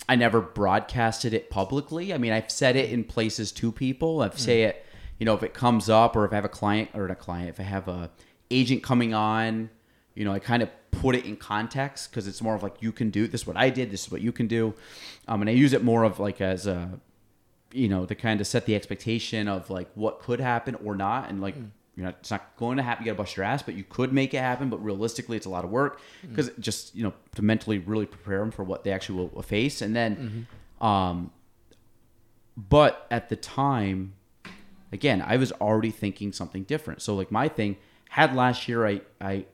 I 0.07 0.15
never 0.15 0.41
broadcasted 0.41 1.33
it 1.33 1.49
publicly. 1.49 2.13
I 2.13 2.17
mean, 2.17 2.31
I've 2.31 2.51
said 2.51 2.75
it 2.75 2.91
in 2.91 3.03
places 3.03 3.51
to 3.53 3.71
people. 3.71 4.21
I've 4.21 4.39
say 4.39 4.63
it, 4.63 4.85
you 5.19 5.25
know, 5.25 5.33
if 5.33 5.43
it 5.43 5.53
comes 5.53 5.89
up 5.89 6.15
or 6.15 6.25
if 6.25 6.31
I 6.31 6.35
have 6.35 6.45
a 6.45 6.49
client 6.49 6.89
or 6.93 7.07
a 7.07 7.15
client, 7.15 7.49
if 7.49 7.59
I 7.59 7.63
have 7.63 7.87
a 7.87 8.11
agent 8.51 8.83
coming 8.83 9.13
on, 9.13 9.69
you 10.13 10.23
know, 10.23 10.31
I 10.31 10.39
kind 10.39 10.61
of 10.61 10.69
put 10.91 11.15
it 11.15 11.25
in 11.25 11.35
context 11.37 12.09
because 12.09 12.27
it's 12.27 12.41
more 12.41 12.55
of 12.55 12.63
like 12.63 12.81
you 12.81 12.91
can 12.91 13.09
do 13.09 13.27
this. 13.27 13.41
Is 13.41 13.47
what 13.47 13.57
I 13.57 13.69
did. 13.69 13.91
This 13.91 14.05
is 14.05 14.11
what 14.11 14.21
you 14.21 14.31
can 14.31 14.47
do, 14.47 14.73
um, 15.27 15.41
and 15.41 15.49
I 15.49 15.53
use 15.53 15.73
it 15.73 15.83
more 15.83 16.03
of 16.03 16.19
like 16.19 16.39
as 16.39 16.67
a 16.67 16.99
you 17.75 17.89
know, 17.89 18.05
to 18.05 18.15
kind 18.15 18.39
of 18.39 18.47
set 18.47 18.65
the 18.65 18.73
expectation 18.73 19.47
of 19.49 19.69
like 19.69 19.89
what 19.95 20.19
could 20.19 20.39
happen 20.39 20.75
or 20.75 20.95
not, 20.95 21.29
and 21.29 21.41
like 21.41 21.55
you're 21.95 22.05
not, 22.05 22.17
it's 22.19 22.31
not 22.31 22.55
going 22.57 22.77
to 22.77 22.83
happen. 22.83 23.05
You 23.05 23.11
got 23.11 23.17
to 23.17 23.23
bust 23.23 23.37
your 23.37 23.45
ass, 23.45 23.63
but 23.63 23.75
you 23.75 23.83
could 23.83 24.11
make 24.11 24.33
it 24.33 24.39
happen. 24.39 24.69
But 24.69 24.83
realistically, 24.83 25.37
it's 25.37 25.45
a 25.45 25.49
lot 25.49 25.63
of 25.63 25.69
work 25.69 25.99
mm-hmm. 25.99 26.29
because 26.29 26.49
just 26.59 26.93
you 26.95 27.03
know 27.03 27.13
to 27.35 27.41
mentally 27.41 27.79
really 27.79 28.05
prepare 28.05 28.39
them 28.39 28.51
for 28.51 28.63
what 28.63 28.83
they 28.83 28.91
actually 28.91 29.29
will 29.33 29.41
face, 29.41 29.81
and 29.81 29.95
then, 29.95 30.47
mm-hmm. 30.81 30.85
um, 30.85 31.31
but 32.57 33.07
at 33.09 33.29
the 33.29 33.35
time, 33.37 34.13
again, 34.91 35.23
I 35.25 35.37
was 35.37 35.51
already 35.53 35.91
thinking 35.91 36.33
something 36.33 36.63
different. 36.63 37.01
So 37.01 37.15
like 37.15 37.31
my 37.31 37.47
thing 37.47 37.77
had 38.09 38.35
last 38.35 38.67
year, 38.67 38.85
I 38.85 39.01
I 39.21 39.45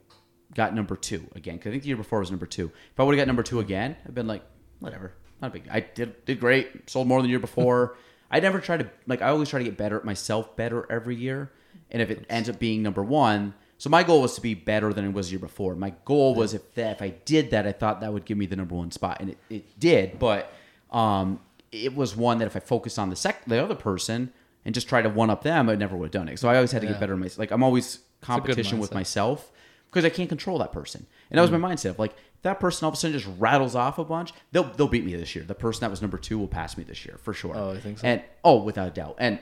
got 0.56 0.74
number 0.74 0.96
two 0.96 1.28
again. 1.36 1.60
'cause 1.60 1.68
I 1.68 1.72
think 1.72 1.84
the 1.84 1.90
year 1.90 1.98
before 1.98 2.20
was 2.20 2.32
number 2.32 2.48
two. 2.48 2.72
If 2.92 3.00
I 3.00 3.04
would 3.04 3.16
have 3.16 3.22
got 3.22 3.28
number 3.28 3.44
two 3.44 3.58
mm-hmm. 3.58 3.66
again, 3.66 3.98
I've 4.06 4.16
been 4.16 4.28
like, 4.28 4.44
whatever, 4.80 5.14
not 5.42 5.52
a 5.52 5.54
big. 5.54 5.68
I 5.72 5.82
did 5.82 6.26
did 6.26 6.40
great, 6.40 6.90
sold 6.90 7.08
more 7.08 7.20
than 7.20 7.26
the 7.26 7.30
year 7.30 7.40
before. 7.40 7.98
I 8.32 8.40
never 8.40 8.60
try 8.60 8.78
to 8.78 8.90
like. 9.06 9.22
I 9.22 9.30
always 9.30 9.50
try 9.50 9.60
to 9.60 9.66
get 9.66 9.78
better 9.78 9.98
at 9.98 10.06
myself, 10.06 10.56
better 10.56 10.92
every 10.92 11.16
year. 11.16 11.52
And 11.92 12.02
if 12.02 12.10
it 12.10 12.26
ends 12.30 12.50
up 12.50 12.58
being 12.60 12.82
number 12.82 13.04
one, 13.04 13.54
so 13.78 13.90
my 13.90 14.04
goal 14.04 14.22
was 14.22 14.36
to 14.36 14.42
be 14.42 14.54
better 14.54 14.94
than 14.94 15.06
it 15.06 15.14
was 15.14 15.28
the 15.28 15.32
year 15.32 15.40
before. 15.40 15.76
My 15.76 15.94
goal 16.06 16.36
was 16.36 16.54
if 16.54 16.74
that 16.76 16.98
if 16.98 17.02
I 17.02 17.10
did 17.26 17.52
that, 17.52 17.66
I 17.68 17.72
thought 17.72 18.02
that 18.02 18.14
would 18.14 18.26
give 18.26 18.38
me 18.38 18.46
the 18.46 18.56
number 18.56 18.76
one 18.76 18.92
spot, 18.92 19.18
and 19.20 19.32
it, 19.32 19.38
it 19.50 19.80
did. 19.80 20.20
But 20.20 20.54
um, 20.92 21.40
it 21.72 21.96
was 21.96 22.16
one 22.16 22.38
that 22.40 22.46
if 22.46 22.56
I 22.56 22.60
focused 22.60 23.00
on 23.00 23.10
the 23.10 23.16
sec 23.16 23.44
the 23.46 23.62
other 23.64 23.76
person 23.76 24.32
and 24.66 24.76
just 24.76 24.88
try 24.88 25.02
to 25.02 25.10
one 25.10 25.30
up 25.30 25.44
them, 25.44 25.68
I 25.70 25.76
never 25.76 25.96
would 25.98 26.06
have 26.06 26.12
done 26.12 26.30
it. 26.30 26.38
So 26.40 26.48
I 26.48 26.56
always 26.56 26.72
had 26.72 26.82
to 26.82 26.88
Yeah. 26.88 26.94
get 26.94 27.00
better. 27.02 27.14
in 27.14 27.20
my 27.20 27.30
like 27.38 27.52
I'm 27.52 27.64
always 27.64 28.00
competition 28.22 28.78
with 28.80 28.94
myself 28.94 29.52
because 29.90 30.06
I 30.06 30.10
can't 30.10 30.30
control 30.30 30.60
that 30.60 30.72
person. 30.72 31.06
And 31.32 31.38
that 31.38 31.42
was 31.42 31.52
my 31.52 31.58
mindset 31.58 31.90
of 31.92 32.00
like 32.00 32.12
if 32.12 32.44
that 32.44 32.60
person 32.60 32.86
all 32.86 32.90
of 32.90 32.94
a 32.94 32.98
sudden 32.98 33.18
just 33.18 33.30
rattles 33.40 33.76
off 33.76 33.98
a 33.98 34.04
bunch, 34.06 34.32
they'll 34.52 34.64
they'll 34.76 34.88
beat 34.88 35.04
me 35.06 35.16
this 35.16 35.36
year. 35.36 35.44
The 35.44 35.56
person 35.56 35.82
that 35.82 35.90
was 35.90 36.02
number 36.02 36.18
two 36.20 36.38
will 36.38 36.48
pass 36.48 36.78
me 36.78 36.84
this 36.84 37.04
year 37.06 37.18
for 37.24 37.34
sure. 37.34 37.56
Oh, 37.56 37.72
I 37.72 37.80
think 37.80 37.98
so? 38.00 38.06
And 38.08 38.22
oh, 38.44 38.62
without 38.62 38.88
a 38.90 38.92
doubt. 38.92 39.16
And 39.18 39.40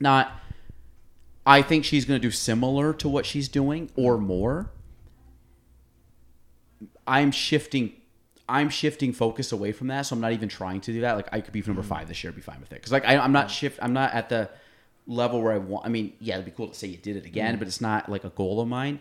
not. 0.00 0.32
I 1.50 1.62
think 1.62 1.84
she's 1.84 2.04
going 2.04 2.20
to 2.20 2.24
do 2.24 2.30
similar 2.30 2.94
to 2.94 3.08
what 3.08 3.26
she's 3.26 3.48
doing 3.48 3.90
or 3.96 4.18
more. 4.18 4.70
I'm 7.08 7.32
shifting. 7.32 7.92
I'm 8.48 8.68
shifting 8.68 9.12
focus 9.12 9.50
away 9.50 9.72
from 9.72 9.88
that, 9.88 10.02
so 10.02 10.14
I'm 10.14 10.20
not 10.20 10.30
even 10.30 10.48
trying 10.48 10.80
to 10.82 10.92
do 10.92 11.00
that. 11.00 11.16
Like 11.16 11.28
I 11.32 11.40
could 11.40 11.52
be 11.52 11.60
number 11.66 11.82
five 11.82 12.06
this 12.06 12.22
year, 12.22 12.32
be 12.32 12.40
fine 12.40 12.60
with 12.60 12.70
it. 12.70 12.76
Because 12.76 12.92
like 12.92 13.04
I, 13.04 13.16
I'm 13.16 13.32
not 13.32 13.50
shift. 13.50 13.80
I'm 13.82 13.92
not 13.92 14.14
at 14.14 14.28
the 14.28 14.48
level 15.08 15.42
where 15.42 15.52
I 15.52 15.58
want. 15.58 15.84
I 15.84 15.88
mean, 15.88 16.12
yeah, 16.20 16.34
it'd 16.34 16.44
be 16.44 16.52
cool 16.52 16.68
to 16.68 16.74
say 16.74 16.86
you 16.86 16.96
did 16.96 17.16
it 17.16 17.26
again, 17.26 17.54
mm-hmm. 17.54 17.58
but 17.58 17.66
it's 17.66 17.80
not 17.80 18.08
like 18.08 18.22
a 18.22 18.30
goal 18.30 18.60
of 18.60 18.68
mine. 18.68 19.00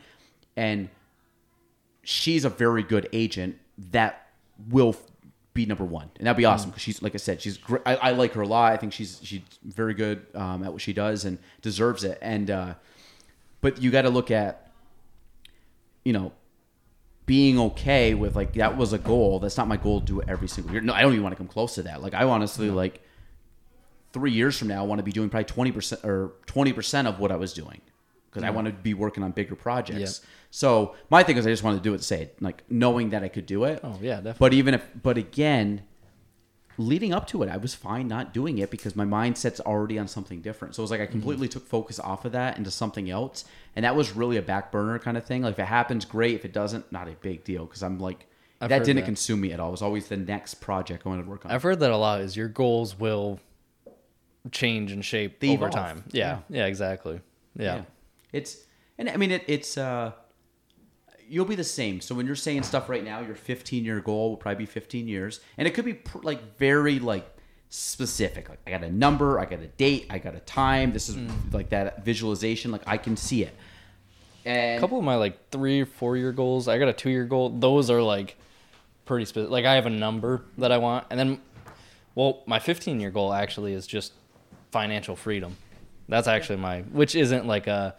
And 0.57 0.89
she's 2.01 2.45
a 2.45 2.49
very 2.49 2.81
good 2.81 3.07
agent 3.13 3.59
that 3.91 4.27
will 4.69 4.95
be 5.59 5.65
number 5.65 5.83
one, 5.83 6.09
and 6.17 6.25
that'd 6.25 6.37
be 6.37 6.45
awesome 6.45 6.69
because 6.69 6.81
she's 6.81 7.01
like 7.01 7.13
I 7.13 7.17
said, 7.17 7.41
she's 7.41 7.57
great. 7.57 7.81
I, 7.85 7.95
I 7.95 8.11
like 8.11 8.31
her 8.33 8.41
a 8.41 8.47
lot. 8.47 8.71
I 8.71 8.77
think 8.77 8.93
she's 8.93 9.19
she's 9.21 9.41
very 9.63 9.93
good 9.93 10.25
um, 10.33 10.63
at 10.63 10.71
what 10.71 10.81
she 10.81 10.93
does 10.93 11.25
and 11.25 11.37
deserves 11.61 12.05
it. 12.05 12.17
And 12.21 12.49
uh, 12.49 12.73
but 13.59 13.81
you 13.81 13.91
got 13.91 14.03
to 14.03 14.09
look 14.09 14.31
at, 14.31 14.71
you 16.05 16.13
know, 16.13 16.31
being 17.25 17.59
okay 17.59 18.13
with 18.13 18.37
like 18.37 18.53
that 18.53 18.77
was 18.77 18.93
a 18.93 18.97
goal. 18.97 19.39
That's 19.39 19.57
not 19.57 19.67
my 19.67 19.75
goal 19.75 19.99
to 19.99 20.05
do 20.05 20.19
it 20.21 20.29
every 20.29 20.47
single 20.47 20.71
year. 20.71 20.81
No, 20.81 20.93
I 20.93 21.01
don't 21.01 21.11
even 21.11 21.23
want 21.23 21.33
to 21.33 21.37
come 21.37 21.47
close 21.47 21.75
to 21.75 21.83
that. 21.83 22.01
Like 22.01 22.13
I 22.13 22.23
honestly 22.23 22.69
like 22.69 23.01
three 24.13 24.31
years 24.31 24.57
from 24.57 24.69
now, 24.69 24.81
I 24.81 24.87
want 24.87 24.99
to 24.99 25.03
be 25.03 25.11
doing 25.11 25.29
probably 25.29 25.45
twenty 25.45 25.73
percent 25.73 26.05
or 26.05 26.31
twenty 26.45 26.71
percent 26.71 27.05
of 27.05 27.19
what 27.19 27.33
I 27.33 27.35
was 27.35 27.51
doing 27.51 27.81
because 28.29 28.43
I 28.43 28.49
want 28.51 28.67
to 28.67 28.73
be 28.73 28.93
working 28.93 29.23
on 29.23 29.31
bigger 29.31 29.55
projects. 29.55 30.21
So 30.51 30.95
my 31.09 31.23
thing 31.23 31.37
is, 31.37 31.45
I 31.45 31.49
just 31.51 31.63
wanted 31.63 31.77
to 31.77 31.83
do 31.83 31.93
it, 31.93 32.03
say 32.03 32.23
it, 32.23 32.41
like 32.41 32.63
knowing 32.69 33.09
that 33.11 33.23
I 33.23 33.27
could 33.27 33.45
do 33.45 33.63
it. 33.65 33.79
Oh, 33.83 33.97
yeah, 34.01 34.15
definitely. 34.15 34.35
But 34.39 34.53
even 34.53 34.73
if, 34.73 34.85
but 35.01 35.17
again, 35.17 35.83
leading 36.77 37.13
up 37.13 37.27
to 37.27 37.43
it, 37.43 37.49
I 37.49 37.57
was 37.57 37.75
fine 37.75 38.07
not 38.07 38.33
doing 38.33 38.57
it 38.57 38.71
because 38.71 38.95
my 38.95 39.05
mindset's 39.05 39.59
already 39.59 39.99
on 39.99 40.07
something 40.07 40.41
different. 40.41 40.75
So 40.75 40.81
it 40.81 40.85
was 40.85 40.91
like 40.91 41.01
I 41.01 41.05
completely 41.05 41.47
Mm-hmm. 41.47 41.59
took 41.59 41.67
focus 41.67 41.99
off 41.99 42.25
of 42.25 42.31
that 42.31 42.57
into 42.57 42.71
something 42.71 43.09
else, 43.09 43.45
and 43.75 43.83
that 43.85 43.95
was 43.95 44.15
really 44.15 44.37
a 44.37 44.41
back 44.41 44.71
burner 44.71 44.97
kind 44.99 45.17
of 45.17 45.25
thing. 45.25 45.43
Like 45.43 45.53
if 45.53 45.59
it 45.59 45.65
happens, 45.65 46.05
great. 46.05 46.35
If 46.35 46.45
it 46.45 46.53
doesn't, 46.53 46.91
not 46.91 47.07
a 47.07 47.11
big 47.11 47.43
deal 47.43 47.65
because 47.65 47.83
I'm 47.83 47.99
like. 47.99 48.25
I've 48.61 48.67
that 48.69 48.79
didn't 48.83 48.97
that. 48.97 49.05
consume 49.05 49.39
me 49.39 49.53
at 49.53 49.59
all. 49.61 49.69
It 49.69 49.71
was 49.71 49.81
always 49.81 50.09
the 50.09 50.17
next 50.17 50.55
project 50.55 51.03
I 51.05 51.09
wanted 51.09 51.23
to 51.23 51.29
work 51.29 51.45
on. 51.45 51.51
I've 51.51 51.63
heard 51.63 51.79
that 51.79 51.91
a 51.91 51.95
lot. 51.95 52.19
Is 52.19 52.35
your 52.35 52.49
goals 52.49 52.99
will 52.99 53.39
change 54.51 54.91
and 54.91 55.03
shape 55.03 55.39
They 55.39 55.49
over 55.51 55.67
evolve. 55.67 55.73
time. 55.73 56.03
Yeah, 56.11 56.39
yeah, 56.49 56.65
exactly. 56.65 57.21
Yeah. 57.55 57.75
Yeah. 57.77 57.81
It's 58.31 58.57
and 58.97 59.09
I 59.09 59.17
mean 59.17 59.31
it, 59.31 59.43
it's 59.47 59.77
uh 59.77 60.11
you'll 61.27 61.45
be 61.45 61.55
the 61.55 61.63
same. 61.63 62.01
So 62.01 62.15
when 62.15 62.25
you're 62.25 62.35
saying 62.35 62.63
stuff 62.63 62.89
right 62.89 63.03
now, 63.03 63.21
your 63.21 63.35
15 63.35 63.85
year 63.85 63.99
goal 63.99 64.31
will 64.31 64.37
probably 64.37 64.63
be 64.63 64.65
15 64.65 65.07
years, 65.07 65.39
and 65.57 65.67
it 65.67 65.71
could 65.73 65.85
be 65.85 65.93
pr- 65.93 66.19
like 66.23 66.57
very 66.57 66.99
like 66.99 67.29
specific. 67.69 68.49
Like 68.49 68.59
I 68.65 68.71
got 68.71 68.83
a 68.83 68.91
number, 68.91 69.39
I 69.39 69.45
got 69.45 69.59
a 69.59 69.67
date, 69.67 70.07
I 70.09 70.17
got 70.17 70.35
a 70.35 70.39
time. 70.39 70.91
This 70.91 71.07
is 71.09 71.17
like 71.51 71.69
that 71.69 72.03
visualization. 72.03 72.71
Like 72.71 72.83
I 72.87 72.97
can 72.97 73.15
see 73.15 73.43
it. 73.43 73.55
And 74.45 74.77
A 74.77 74.79
couple 74.79 74.97
of 74.97 75.03
my 75.03 75.15
like 75.15 75.49
three 75.51 75.81
or 75.81 75.85
four 75.85 76.17
year 76.17 76.31
goals. 76.31 76.67
I 76.67 76.77
got 76.79 76.87
a 76.87 76.93
two 76.93 77.09
year 77.09 77.25
goal. 77.25 77.49
Those 77.49 77.89
are 77.89 78.01
like 78.01 78.37
pretty 79.05 79.25
specific. 79.25 79.51
Like 79.51 79.65
I 79.65 79.75
have 79.75 79.85
a 79.85 79.91
number 79.91 80.43
that 80.57 80.71
I 80.71 80.77
want, 80.77 81.05
and 81.09 81.19
then, 81.19 81.41
well, 82.15 82.43
my 82.45 82.59
15 82.59 82.99
year 82.99 83.11
goal 83.11 83.33
actually 83.33 83.73
is 83.73 83.85
just 83.85 84.13
financial 84.71 85.15
freedom. 85.15 85.57
That's 86.07 86.27
actually 86.27 86.57
my, 86.57 86.81
which 86.81 87.15
isn't 87.15 87.45
like 87.45 87.67
a. 87.67 87.95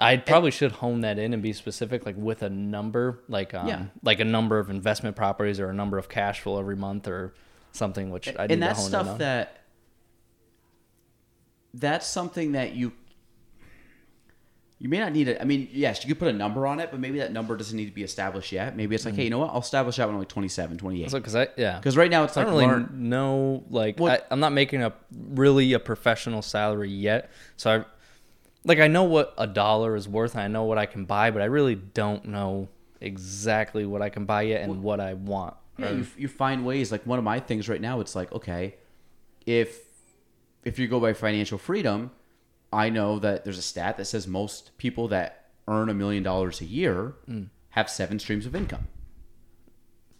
I 0.00 0.16
probably 0.16 0.50
should 0.50 0.72
hone 0.72 1.02
that 1.02 1.18
in 1.18 1.34
and 1.34 1.42
be 1.42 1.52
specific, 1.52 2.06
like 2.06 2.16
with 2.16 2.42
a 2.42 2.48
number, 2.50 3.20
like 3.28 3.52
um, 3.52 3.68
Yeah. 3.68 3.84
like 4.02 4.18
a 4.20 4.24
number 4.24 4.58
of 4.58 4.70
investment 4.70 5.14
properties 5.14 5.60
or 5.60 5.68
a 5.68 5.74
number 5.74 5.98
of 5.98 6.08
cash 6.08 6.40
flow 6.40 6.58
every 6.58 6.76
month 6.76 7.06
or 7.06 7.34
something. 7.72 8.10
Which 8.10 8.28
I 8.28 8.46
need 8.46 8.52
and 8.52 8.62
to 8.62 8.66
that's 8.68 8.78
hone 8.78 8.86
in 8.86 8.90
stuff 8.90 9.18
that 9.18 9.60
that's 11.74 12.06
something 12.06 12.52
that 12.52 12.72
you 12.74 12.92
you 14.82 14.88
may 14.88 14.98
not 14.98 15.12
need 15.12 15.28
it. 15.28 15.36
I 15.38 15.44
mean, 15.44 15.68
yes, 15.72 16.02
you 16.02 16.08
could 16.08 16.18
put 16.18 16.28
a 16.28 16.36
number 16.36 16.66
on 16.66 16.80
it, 16.80 16.90
but 16.90 16.98
maybe 17.00 17.18
that 17.18 17.32
number 17.34 17.54
doesn't 17.54 17.76
need 17.76 17.84
to 17.84 17.92
be 17.94 18.02
established 18.02 18.50
yet. 18.50 18.74
Maybe 18.74 18.94
it's 18.94 19.04
like, 19.04 19.14
hey, 19.14 19.24
you 19.24 19.30
know 19.30 19.40
what? 19.40 19.50
I'll 19.50 19.60
establish 19.60 19.96
that 19.96 20.06
when 20.06 20.14
I'm 20.14 20.20
like 20.20 20.30
27, 20.30 20.78
28. 20.78 21.12
because 21.12 21.36
I 21.36 21.48
yeah 21.58 21.76
Because 21.76 21.98
right 21.98 22.10
now 22.10 22.24
it's 22.24 22.34
I 22.38 22.44
like 22.44 22.52
don't 22.54 22.70
really 22.70 22.86
know. 22.94 23.62
Like, 23.68 24.00
What- 24.00 24.22
I, 24.22 24.32
I'm 24.32 24.40
not 24.40 24.52
making 24.54 24.82
a 24.82 24.94
really 25.12 25.74
a 25.74 25.78
professional 25.78 26.40
salary 26.40 26.88
yet. 26.90 27.30
So 27.58 27.70
I, 27.80 27.84
like, 28.64 28.78
I 28.78 28.88
know 28.88 29.04
what 29.04 29.34
a 29.38 29.46
dollar 29.46 29.96
is 29.96 30.08
worth, 30.08 30.34
and 30.34 30.42
I 30.42 30.48
know 30.48 30.64
what 30.64 30.78
I 30.78 30.86
can 30.86 31.04
buy, 31.04 31.30
but 31.30 31.42
I 31.42 31.46
really 31.46 31.74
don't 31.74 32.26
know 32.26 32.68
exactly 33.00 33.86
what 33.86 34.02
I 34.02 34.10
can 34.10 34.24
buy 34.24 34.42
yet 34.42 34.62
and 34.62 34.82
what 34.82 35.00
I 35.00 35.14
want. 35.14 35.54
Yeah, 35.78 35.92
you, 35.92 36.06
you 36.18 36.28
find 36.28 36.66
ways. 36.66 36.92
Like 36.92 37.06
one 37.06 37.18
of 37.18 37.24
my 37.24 37.40
things 37.40 37.68
right 37.68 37.80
now, 37.80 38.00
it's 38.00 38.14
like 38.14 38.30
okay, 38.32 38.76
if 39.46 39.80
if 40.64 40.78
you 40.78 40.88
go 40.88 41.00
by 41.00 41.14
financial 41.14 41.56
freedom, 41.56 42.10
I 42.72 42.90
know 42.90 43.18
that 43.18 43.44
there's 43.44 43.58
a 43.58 43.62
stat 43.62 43.96
that 43.96 44.04
says 44.04 44.26
most 44.26 44.76
people 44.76 45.08
that 45.08 45.46
earn 45.66 45.88
a 45.88 45.94
million 45.94 46.22
dollars 46.22 46.60
a 46.60 46.66
year 46.66 47.14
mm. 47.28 47.48
have 47.70 47.88
seven 47.88 48.18
streams 48.18 48.44
of 48.44 48.54
income. 48.54 48.88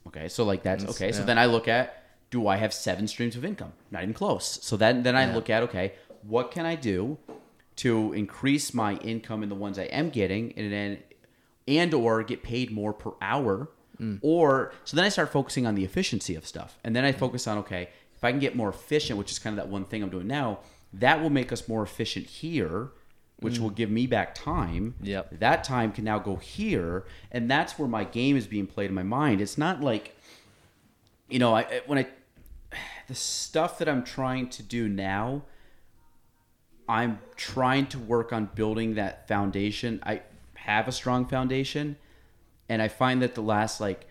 Okay, 0.06 0.28
so 0.28 0.44
like 0.44 0.62
that's 0.62 0.84
okay. 0.86 1.12
So 1.12 1.24
then 1.24 1.38
I 1.38 1.46
look 1.46 1.68
at 1.68 2.02
do 2.30 2.46
I 2.46 2.56
have 2.56 2.72
seven 2.72 3.06
streams 3.06 3.36
of 3.36 3.44
income? 3.44 3.72
Not 3.90 4.02
even 4.02 4.14
close. 4.14 4.60
So 4.62 4.76
then 4.76 5.02
then 5.02 5.14
I 5.14 5.26
Yeah. 5.26 5.34
look 5.34 5.50
at 5.50 5.62
okay, 5.64 5.92
what 6.22 6.50
can 6.50 6.64
I 6.64 6.74
do 6.74 7.18
to 7.82 8.12
increase 8.12 8.73
my 8.74 8.94
income 8.97 9.43
in 9.43 9.48
the 9.48 9.55
ones 9.55 9.78
I 9.78 9.85
am 9.85 10.11
getting, 10.11 10.52
and 10.57 10.73
then 10.73 10.98
and 11.69 11.93
or 11.94 12.23
get 12.23 12.43
paid 12.43 12.70
more 12.70 12.93
per 12.93 13.12
hour, 13.20 13.69
Mm. 14.01 14.19
or 14.23 14.73
so 14.85 14.97
then 14.97 15.05
I 15.05 15.11
start 15.11 15.31
focusing 15.31 15.66
on 15.66 15.74
the 15.74 15.85
efficiency 15.85 16.35
of 16.35 16.47
stuff, 16.47 16.78
and 16.82 16.97
then 16.97 17.05
I 17.05 17.12
focus 17.12 17.47
on 17.47 17.59
okay, 17.59 17.90
if 18.16 18.24
I 18.24 18.31
can 18.31 18.40
get 18.40 18.57
more 18.57 18.70
efficient, 18.70 19.19
which 19.19 19.31
is 19.31 19.39
kind 19.39 19.59
of 19.59 19.62
that 19.65 19.70
one 19.70 19.85
thing 19.85 20.02
I'm 20.02 20.09
doing 20.11 20.27
now, 20.27 20.61
that 20.94 21.20
will 21.20 21.28
make 21.31 21.52
us 21.52 21.69
more 21.69 21.82
efficient 21.82 22.27
here. 22.27 22.90
Which 23.43 23.59
will 23.59 23.70
give 23.70 23.90
me 23.90 24.07
back 24.07 24.35
time. 24.35 24.97
Mm. 25.02 25.07
Yep. 25.07 25.39
That 25.40 25.65
time 25.65 25.93
can 25.93 26.05
now 26.05 26.19
go 26.19 26.36
here, 26.36 27.05
and 27.32 27.51
that's 27.51 27.78
where 27.78 27.89
my 27.89 28.05
game 28.05 28.36
is 28.36 28.47
being 28.47 28.66
played 28.66 28.90
in 28.90 28.94
my 28.94 29.02
mind. 29.02 29.40
It's 29.40 29.57
not 29.57 29.81
like, 29.81 30.15
you 31.31 31.39
know, 31.39 31.55
I- 31.57 31.81
when 31.86 31.97
I 31.98 32.07
the 33.09 33.15
stuff 33.15 33.78
that 33.78 33.89
I'm 33.89 34.05
trying 34.05 34.51
to 34.51 34.62
do 34.62 34.89
now, 34.90 35.43
I'm 36.90 37.20
trying 37.36 37.86
to 37.86 38.00
work 38.00 38.32
on 38.32 38.50
building 38.56 38.96
that 38.96 39.28
foundation. 39.28 40.00
I 40.04 40.22
have 40.56 40.88
a 40.88 40.92
strong 40.92 41.24
foundation, 41.24 41.96
and 42.68 42.82
I 42.82 42.88
find 42.88 43.22
that 43.22 43.36
the 43.36 43.42
last 43.42 43.80
like 43.80 44.08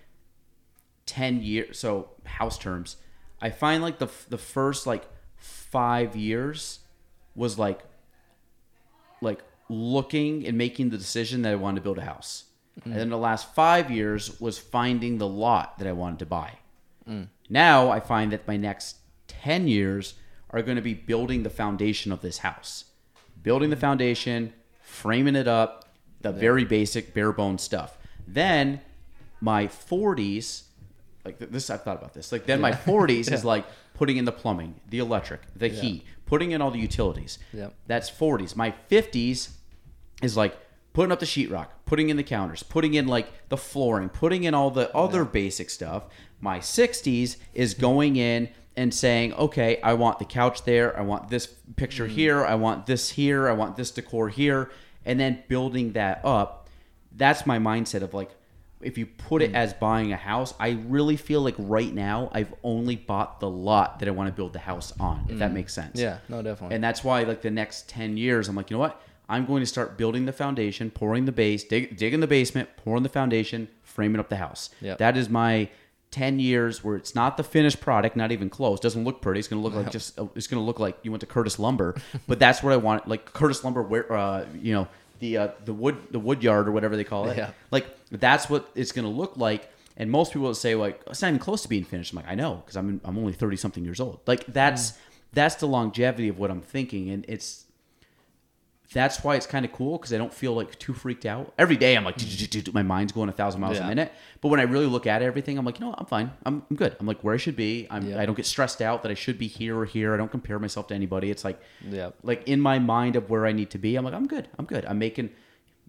10 1.06 1.41
years, 1.41 1.77
so 1.77 2.11
house 2.23 2.57
terms, 2.57 2.95
I 3.41 3.49
find 3.49 3.84
like 3.84 3.99
the 3.99 4.07
the 4.30 4.38
first 4.38 4.88
like 4.88 5.06
5 5.35 6.15
years 6.15 6.80
was 7.35 7.60
like 7.60 7.81
like 9.22 9.41
looking 9.68 10.47
and 10.47 10.57
making 10.57 10.89
the 10.89 10.97
decision 10.97 11.41
that 11.41 11.51
I 11.51 11.56
wanted 11.56 11.76
to 11.76 11.81
build 11.81 11.97
a 11.97 12.06
house. 12.06 12.45
Mm-hmm. 12.80 12.91
And 12.91 12.99
then 13.01 13.10
the 13.10 13.18
last 13.18 13.53
5 13.53 13.91
years 13.91 14.39
was 14.39 14.57
finding 14.57 15.18
the 15.18 15.27
lot 15.27 15.80
that 15.80 15.88
I 15.88 15.91
wanted 15.91 16.19
to 16.19 16.26
buy. 16.26 16.53
Mm. 17.10 17.27
Now 17.49 17.89
I 17.89 17.99
find 17.99 18.31
that 18.31 18.47
my 18.47 18.56
next 18.56 18.99
10 19.27 19.68
years 19.68 20.14
are 20.51 20.61
going 20.61 20.76
to 20.76 20.81
be 20.81 20.93
building 20.93 21.43
the 21.43 21.49
foundation 21.49 22.11
of 22.11 22.21
this 22.21 22.39
house. 22.39 22.85
Building 23.41 23.69
the 23.69 23.76
foundation, 23.76 24.53
framing 24.81 25.35
it 25.35 25.47
up, 25.47 25.89
the 26.21 26.31
very 26.31 26.65
basic 26.65 27.13
bare 27.13 27.31
bones 27.31 27.61
stuff. 27.61 27.97
Then 28.27 28.81
my 29.39 29.67
40s, 29.67 30.63
like 31.23 31.39
this, 31.39 31.69
I've 31.69 31.84
thought 31.84 31.97
about 31.97 32.13
this. 32.13 32.31
Like 32.31 32.45
then 32.45 32.59
my 32.59 32.71
40s 32.71 33.31
is 33.34 33.45
like 33.45 33.65
putting 33.93 34.17
in 34.17 34.26
the 34.26 34.31
plumbing, 34.31 34.76
the 34.89 34.99
electric, 34.99 35.41
the 35.55 35.67
heat, 35.67 36.05
putting 36.26 36.51
in 36.51 36.61
all 36.61 36.71
the 36.71 36.80
utilities. 36.80 37.39
Yep. 37.53 37.73
That's 37.88 38.09
40s. 38.09 38.55
My 38.55 38.73
50s 38.89 39.51
is 40.21 40.35
like 40.35 40.57
putting 40.93 41.11
up 41.11 41.19
the 41.19 41.26
sheetrock, 41.26 41.67
putting 41.85 42.09
in 42.09 42.17
the 42.17 42.23
counters, 42.23 42.63
putting 42.63 42.93
in 42.93 43.07
like 43.07 43.49
the 43.49 43.57
flooring, 43.57 44.09
putting 44.09 44.43
in 44.43 44.53
all 44.53 44.71
the 44.71 44.93
other 44.95 45.23
basic 45.23 45.69
stuff. 45.69 46.03
My 46.41 46.59
60s 46.59 47.38
is 47.53 47.73
going 47.73 48.15
in 48.15 48.49
and 48.80 48.93
saying, 48.93 49.34
okay, 49.34 49.77
I 49.84 49.93
want 49.93 50.19
the 50.19 50.26
couch 50.26 50.64
there, 50.64 50.97
I 50.97 51.01
want 51.01 51.27
this 51.27 51.47
picture 51.76 52.07
mm. 52.07 52.11
here, 52.11 52.45
I 52.45 52.56
want 52.56 52.85
this 52.85 53.10
here, 53.10 53.49
I 53.49 53.51
want 53.51 53.76
this 53.76 53.91
decor 53.91 54.30
here, 54.30 54.72
and 55.03 55.19
then 55.19 55.43
building 55.49 55.91
that 55.93 56.22
up. 56.23 56.69
That's 57.11 57.45
my 57.45 57.60
mindset 57.60 58.03
of 58.03 58.14
like, 58.14 58.31
if 58.80 58.97
you 58.97 59.06
put 59.06 59.41
it 59.41 59.51
mm. 59.51 59.56
as 59.56 59.73
buying 59.73 60.14
a 60.14 60.15
house, 60.15 60.53
I 60.61 60.80
really 60.88 61.18
feel 61.18 61.41
like 61.41 61.56
right 61.57 61.93
now 61.93 62.30
I've 62.31 62.53
only 62.64 62.95
bought 62.95 63.41
the 63.41 63.49
lot 63.49 63.99
that 63.99 64.07
I 64.07 64.11
want 64.11 64.30
to 64.30 64.34
build 64.34 64.53
the 64.53 64.60
house 64.60 64.93
on, 64.97 65.26
if 65.27 65.39
that 65.39 65.51
mm. 65.51 65.56
makes 65.56 65.73
sense. 65.73 65.99
Yeah, 65.99 66.19
no, 66.30 66.41
definitely. 66.41 66.76
And 66.76 66.81
that's 66.81 67.03
why, 67.03 67.23
like 67.23 67.41
the 67.41 67.51
next 67.51 67.89
ten 67.89 68.15
years, 68.15 68.47
I'm 68.47 68.56
like, 68.56 68.69
you 68.69 68.77
know 68.77 68.80
what? 68.80 69.01
I'm 69.27 69.45
going 69.45 69.60
to 69.60 69.68
start 69.68 69.97
building 69.97 70.26
the 70.26 70.31
foundation, 70.31 70.89
pouring 70.89 71.26
the 71.26 71.34
base, 71.34 71.65
dig, 71.65 71.97
digging 71.97 72.22
the 72.22 72.27
basement, 72.27 72.69
pouring 72.77 73.03
the 73.03 73.10
foundation, 73.10 73.68
framing 73.84 74.22
up 74.22 74.30
the 74.30 74.38
house. 74.38 74.69
Yep. 74.80 74.99
That 74.99 75.18
is 75.18 75.27
my 75.27 75.69
ten 76.11 76.40
years 76.40 76.84
where 76.84 76.95
it's 76.95 77.14
not 77.14 77.38
the 77.38 77.44
finished 77.44 77.81
product, 77.81 78.15
not 78.15 78.31
even 78.31 78.49
close. 78.49 78.80
Doesn't 78.80 79.03
look 79.03 79.22
pretty. 79.22 79.40
It's 79.40 79.48
going 79.48 79.61
to 79.61 79.68
look 79.68 79.76
like 79.76 79.91
just. 79.91 80.18
It's 80.36 80.48
going 80.48 80.61
to 80.61 80.65
look 80.65 80.80
like 80.80 80.98
you 81.03 81.11
went 81.11 81.22
to 81.22 81.27
Curtis 81.27 81.60
Lumber, 81.60 81.95
but 82.27 82.40
that's 82.40 82.64
what 82.64 82.73
I 82.73 82.77
want. 82.77 83.07
Like 83.07 83.26
Curtis 83.34 83.64
Lumber, 83.64 83.81
where 83.81 84.11
uh, 84.11 84.45
you 84.60 84.73
know 84.73 84.88
the 85.19 85.38
uh, 85.38 85.48
the 85.65 85.73
wood 85.73 85.98
the 86.11 86.19
wood 86.19 86.44
yard 86.44 86.68
or 86.68 86.72
whatever 86.72 86.95
they 86.95 87.03
call 87.03 87.30
it. 87.30 87.38
Yeah. 87.38 87.52
Like 87.72 87.88
that's 88.11 88.49
what 88.49 88.69
it's 88.76 88.91
going 88.91 89.06
to 89.06 89.11
look 89.11 89.38
like. 89.38 89.69
And 89.98 90.10
most 90.10 90.31
people 90.31 90.48
will 90.48 90.56
say 90.56 90.76
like 90.76 91.02
it's 91.07 91.22
not 91.22 91.27
even 91.27 91.40
close 91.40 91.61
to 91.64 91.69
being 91.69 91.84
finished. 91.84 92.14
I'm 92.14 92.18
like 92.18 92.27
I 92.27 92.36
know 92.36 92.56
because 92.56 92.77
I'm 92.77 93.02
I'm 93.03 93.18
only 93.18 93.34
thirty 93.34 93.57
something 93.57 93.84
years 93.84 93.99
old. 93.99 94.22
Like 94.26 94.45
that's 94.48 94.94
that's 95.34 95.56
the 95.56 95.68
longevity 95.68 96.30
of 96.30 96.40
what 96.40 96.49
I'm 96.49 96.61
thinking, 96.61 97.10
and 97.10 97.26
it's 97.27 97.65
that's 98.91 99.24
why 99.24 99.36
it's 99.36 99.45
kind 99.45 99.66
of 99.66 99.72
cool 99.72 99.98
because 99.98 100.11
I 100.11 100.18
don't 100.18 100.34
feel 100.34 100.53
like 100.53 100.78
too 100.80 100.94
freaked 100.94 101.26
out. 101.26 101.53
Every 101.60 101.78
day 101.78 101.95
I'm 101.95 102.03
like, 102.03 102.18
mm. 102.18 102.74
my 102.74 102.82
mind's 102.82 103.11
going 103.11 103.30
a 103.30 103.32
thousand 103.32 103.61
miles 103.61 103.78
a 103.78 103.86
minute. 103.86 104.11
But 104.41 104.48
when 104.48 104.60
I 104.60 104.64
really 104.64 104.88
look 104.88 105.06
at 105.06 105.22
everything, 105.22 105.60
I'm 105.60 105.66
like, 105.66 105.80
you 105.80 105.86
know 105.86 105.91
what? 105.91 105.99
I'm 105.99 106.07
fine. 106.07 106.32
I'm, 106.44 106.64
I'm 106.70 106.76
good. 106.76 106.95
I'm 106.99 107.06
like 107.06 107.24
where 107.24 107.36
I 107.36 107.38
should 107.38 107.56
be. 107.56 107.88
I'm, 107.91 108.10
Yeah. 108.10 108.20
I 108.20 108.26
don't 108.26 108.36
get 108.36 108.48
stressed 108.48 108.82
out 108.82 109.03
that 109.03 109.11
I 109.11 109.14
should 109.14 109.38
be 109.38 109.48
here 109.48 109.78
or 109.78 109.86
here. 109.86 110.14
I 110.14 110.18
don't 110.18 110.32
compare 110.32 110.57
myself 110.57 110.88
to 110.88 110.95
anybody. 110.95 111.30
It's 111.30 111.44
like, 111.44 111.61
Yep. 111.88 112.16
like 112.24 112.48
in 112.48 112.60
my 112.60 112.80
mind 112.80 113.16
of 113.16 113.30
where 113.30 113.45
I 113.45 113.52
need 113.52 113.70
to 113.72 113.78
be, 113.78 113.95
I'm 113.95 114.03
like, 114.03 114.16
I'm 114.16 114.28
good. 114.28 114.48
I'm 114.57 114.66
good. 114.66 114.86
I'm 114.86 114.98
making, 114.98 115.30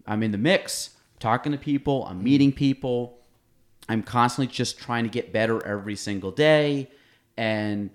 I'm 0.07 0.23
in 0.23 0.33
the 0.33 0.39
mix, 0.39 0.91
talking 1.21 1.53
to 1.53 1.59
people, 1.59 2.05
I'm 2.05 2.21
mm. 2.21 2.25
meeting 2.25 2.53
people. 2.53 3.19
I'm 3.89 4.03
constantly 4.03 4.53
just 4.53 4.79
trying 4.79 5.05
to 5.05 5.11
get 5.11 5.33
better 5.33 5.65
every 5.67 5.97
single 5.97 6.31
day. 6.31 6.91
And 7.37 7.91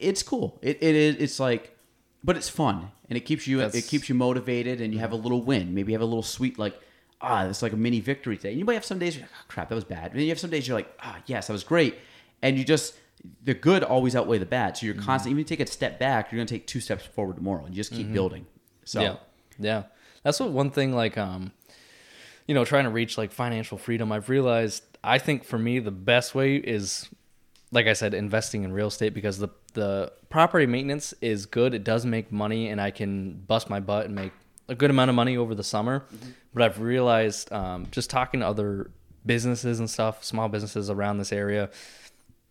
it's 0.00 0.22
cool. 0.24 0.58
It, 0.62 0.78
it 0.82 0.94
is, 0.96 1.16
it's 1.16 1.38
like, 1.38 1.69
but 2.22 2.36
it's 2.36 2.48
fun 2.48 2.90
and 3.08 3.16
it 3.16 3.20
keeps 3.20 3.46
you, 3.46 3.60
it 3.60 3.86
keeps 3.86 4.08
you 4.08 4.14
motivated 4.14 4.80
and 4.80 4.92
you 4.92 5.00
have 5.00 5.12
a 5.12 5.16
little 5.16 5.42
win. 5.42 5.74
Maybe 5.74 5.92
you 5.92 5.94
have 5.98 6.02
a 6.02 6.06
little 6.06 6.22
sweet, 6.22 6.58
like, 6.58 6.78
ah, 7.20 7.46
it's 7.46 7.62
like 7.62 7.72
a 7.72 7.76
mini 7.76 8.00
victory 8.00 8.36
today. 8.36 8.52
You 8.52 8.64
might 8.64 8.74
have 8.74 8.84
some 8.84 8.98
days 8.98 9.16
you're 9.16 9.24
like, 9.24 9.30
oh, 9.40 9.44
crap, 9.48 9.68
that 9.68 9.74
was 9.74 9.84
bad. 9.84 10.10
And 10.10 10.14
then 10.14 10.22
you 10.22 10.28
have 10.30 10.38
some 10.38 10.50
days 10.50 10.66
you're 10.68 10.76
like, 10.76 10.92
ah, 11.02 11.18
yes, 11.26 11.46
that 11.46 11.52
was 11.52 11.64
great. 11.64 11.96
And 12.42 12.56
you 12.58 12.64
just, 12.64 12.94
the 13.44 13.54
good 13.54 13.82
always 13.82 14.16
outweigh 14.16 14.38
the 14.38 14.46
bad. 14.46 14.76
So 14.76 14.86
you're 14.86 14.94
constantly, 14.94 15.32
even 15.32 15.44
if 15.44 15.50
you 15.50 15.56
take 15.56 15.66
a 15.66 15.70
step 15.70 15.98
back, 15.98 16.30
you're 16.30 16.38
going 16.38 16.46
to 16.46 16.54
take 16.54 16.66
two 16.66 16.80
steps 16.80 17.04
forward 17.04 17.36
tomorrow 17.36 17.64
and 17.64 17.74
you 17.74 17.80
just 17.82 17.92
keep 17.92 18.12
building. 18.12 18.46
So, 18.84 19.02
Yeah, 19.02 19.16
yeah. 19.58 19.82
That's 20.22 20.40
what 20.40 20.50
one 20.50 20.70
thing 20.70 20.94
like 20.94 21.16
um, 21.18 21.52
you 22.46 22.54
know, 22.54 22.64
trying 22.64 22.84
to 22.84 22.90
reach 22.90 23.16
like 23.16 23.30
financial 23.30 23.78
freedom. 23.78 24.10
I've 24.10 24.28
realized. 24.28 24.82
I 25.04 25.18
think 25.18 25.44
for 25.44 25.58
me 25.58 25.78
the 25.78 25.90
best 25.92 26.34
way 26.34 26.56
is, 26.56 27.08
like 27.72 27.86
I 27.86 27.92
said, 27.92 28.14
investing 28.14 28.64
in 28.64 28.72
real 28.72 28.88
estate 28.88 29.14
because 29.14 29.38
the 29.38 29.48
the 29.74 30.12
property 30.28 30.66
maintenance 30.66 31.14
is 31.20 31.46
good. 31.46 31.74
It 31.74 31.84
does 31.84 32.04
make 32.04 32.32
money, 32.32 32.68
and 32.68 32.80
I 32.80 32.90
can 32.90 33.34
bust 33.46 33.70
my 33.70 33.80
butt 33.80 34.06
and 34.06 34.14
make 34.14 34.32
a 34.68 34.74
good 34.74 34.90
amount 34.90 35.08
of 35.08 35.14
money 35.14 35.36
over 35.36 35.54
the 35.54 35.64
summer. 35.64 36.04
But 36.52 36.62
I've 36.62 36.80
realized 36.80 37.52
um, 37.52 37.86
just 37.90 38.10
talking 38.10 38.40
to 38.40 38.46
other 38.46 38.90
businesses 39.24 39.78
and 39.78 39.88
stuff, 39.88 40.24
small 40.24 40.48
businesses 40.48 40.90
around 40.90 41.18
this 41.18 41.32
area, 41.32 41.70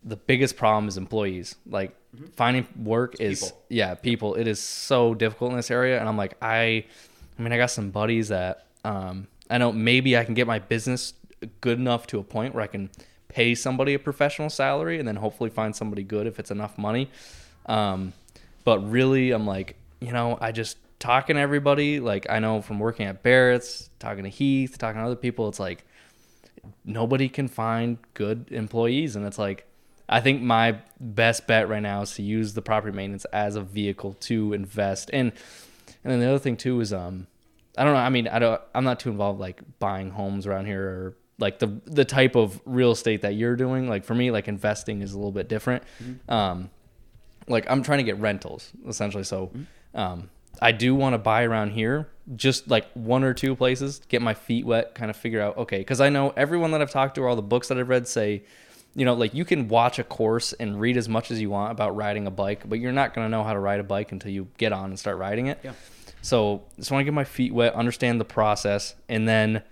the 0.03 0.15
biggest 0.15 0.55
problem 0.55 0.87
is 0.87 0.97
employees. 0.97 1.55
Like 1.65 1.95
finding 2.35 2.67
work 2.81 3.19
is 3.19 3.43
people. 3.43 3.65
yeah, 3.69 3.95
people. 3.95 4.35
It 4.35 4.47
is 4.47 4.59
so 4.59 5.13
difficult 5.13 5.51
in 5.51 5.57
this 5.57 5.71
area, 5.71 5.99
and 5.99 6.07
I'm 6.07 6.17
like, 6.17 6.37
I, 6.41 6.85
I 7.37 7.41
mean, 7.41 7.51
I 7.51 7.57
got 7.57 7.71
some 7.71 7.91
buddies 7.91 8.29
that 8.29 8.65
um, 8.85 9.27
I 9.49 9.57
know 9.57 9.71
maybe 9.71 10.17
I 10.17 10.23
can 10.23 10.33
get 10.33 10.47
my 10.47 10.59
business 10.59 11.13
good 11.61 11.79
enough 11.79 12.07
to 12.07 12.19
a 12.19 12.23
point 12.23 12.53
where 12.53 12.63
I 12.63 12.67
can 12.67 12.89
pay 13.30 13.56
somebody 13.56 13.93
a 13.93 13.99
professional 13.99 14.49
salary, 14.49 14.99
and 14.99 15.07
then 15.07 15.15
hopefully 15.15 15.49
find 15.49 15.76
somebody 15.76 16.03
good 16.03 16.27
if 16.27 16.39
it's 16.39 16.51
enough 16.51 16.77
money. 16.77 17.10
Um, 17.65 18.14
but 18.64 18.80
really, 18.80 19.31
I'm 19.31 19.47
like, 19.47 19.76
you 20.01 20.11
know, 20.11 20.38
I 20.41 20.51
just 20.51 20.77
talking 20.99 21.38
to 21.38 21.41
everybody. 21.41 21.99
Like 21.99 22.27
I 22.30 22.39
know 22.39 22.61
from 22.61 22.80
working 22.80 23.06
at 23.06 23.23
Barrett's, 23.23 23.89
talking 23.99 24.23
to 24.23 24.30
Heath, 24.30 24.77
talking 24.77 24.99
to 24.99 25.06
other 25.06 25.15
people, 25.15 25.47
it's 25.47 25.60
like 25.60 25.85
nobody 26.85 27.30
can 27.30 27.47
find 27.47 27.97
good 28.14 28.47
employees 28.51 29.15
and 29.15 29.26
it's 29.26 29.38
like 29.38 29.65
i 30.07 30.19
think 30.19 30.41
my 30.41 30.77
best 30.99 31.47
bet 31.47 31.69
right 31.69 31.81
now 31.81 32.01
is 32.01 32.14
to 32.14 32.22
use 32.22 32.53
the 32.53 32.61
property 32.61 32.95
maintenance 32.95 33.26
as 33.26 33.56
a 33.56 33.61
vehicle 33.61 34.14
to 34.14 34.53
invest 34.53 35.10
and 35.14 35.31
and 36.03 36.14
then 36.14 36.19
the 36.19 36.27
other 36.27 36.39
thing 36.39 36.57
too 36.57 36.80
is 36.80 36.91
um 36.93 37.27
i 37.77 37.84
don't 37.84 37.93
know 37.93 37.99
i 37.99 38.10
mean 38.10 38.27
i 38.27 38.39
don't 38.39 38.61
i'm 38.73 38.84
not 38.84 38.99
too 38.99 39.10
involved 39.10 39.39
like 39.39 39.61
buying 39.80 40.11
homes 40.11 40.45
around 40.47 40.65
here 40.65 40.84
or 40.84 41.15
like 41.40 41.60
the 41.60 41.82
the 41.86 42.06
type 42.06 42.36
of 42.36 42.61
real 42.66 42.91
estate 42.91 43.22
that 43.22 43.34
you're 43.34 43.56
doing 43.56 43.88
like 43.88 44.03
for 44.03 44.14
me 44.14 44.30
like 44.30 44.48
investing 44.48 45.02
is 45.02 45.14
a 45.14 45.18
little 45.18 45.32
bit 45.32 45.48
different 45.48 45.84
um 46.28 46.70
like 47.49 47.70
I'm 47.70 47.84
trying 47.84 47.98
to 47.98 48.03
get 48.03 48.18
rentals 48.20 48.72
essentially. 48.88 49.24
So 49.24 49.52
um, 49.94 50.30
I 50.61 50.72
do 50.72 50.95
want 50.95 51.14
to 51.14 51.18
buy 51.18 51.44
around 51.44 51.72
here, 51.72 52.07
just 52.36 52.70
like 52.70 52.90
one 52.94 53.24
or 53.24 53.34
two 53.34 53.56
places, 53.56 54.02
get 54.07 54.22
my 54.22 54.34
feet 54.34 54.66
wet, 54.66 54.95
kind 54.95 55.10
of 55.10 55.18
figure 55.18 55.41
out 55.41 55.57
okay. 55.57 55.80
Because 55.80 55.99
I 55.99 56.10
know 56.10 56.34
everyone 56.38 56.72
that 56.72 56.82
I've 56.82 56.91
talked 56.91 57.16
to 57.16 57.22
or 57.22 57.28
all 57.28 57.36
the 57.36 57.41
books 57.41 57.68
that 57.68 57.78
I've 57.78 57.90
read 57.90 58.07
say, 58.07 58.44
you 58.95 59.03
know, 59.03 59.14
like 59.14 59.34
you 59.34 59.45
can 59.45 59.68
watch 59.68 59.99
a 59.99 60.03
course 60.03 60.53
and 60.53 60.80
read 60.80 60.95
as 60.95 61.10
much 61.10 61.32
as 61.32 61.41
you 61.41 61.49
want 61.49 61.72
about 61.72 61.95
riding 61.95 62.28
a 62.28 62.32
bike, 62.32 62.70
but 62.70 62.80
you're 62.80 62.91
not 62.91 63.14
going 63.14 63.26
to 63.26 63.30
know 63.30 63.44
how 63.44 63.53
to 63.53 63.60
ride 63.60 63.80
a 63.80 63.84
bike 63.84 64.11
until 64.11 64.32
you 64.32 64.48
get 64.57 64.72
on 64.72 64.86
and 64.86 64.99
start 64.99 65.18
riding 65.18 65.48
it. 65.48 65.60
Yeah. 65.64 65.74
So 66.22 66.64
just 66.78 66.91
want 66.91 67.02
to 67.02 67.06
get 67.06 67.14
my 67.14 67.24
feet 67.24 67.53
wet, 67.53 67.74
understand 67.74 68.20
the 68.20 68.26
process, 68.26 68.95
and 69.07 69.28
then 69.28 69.64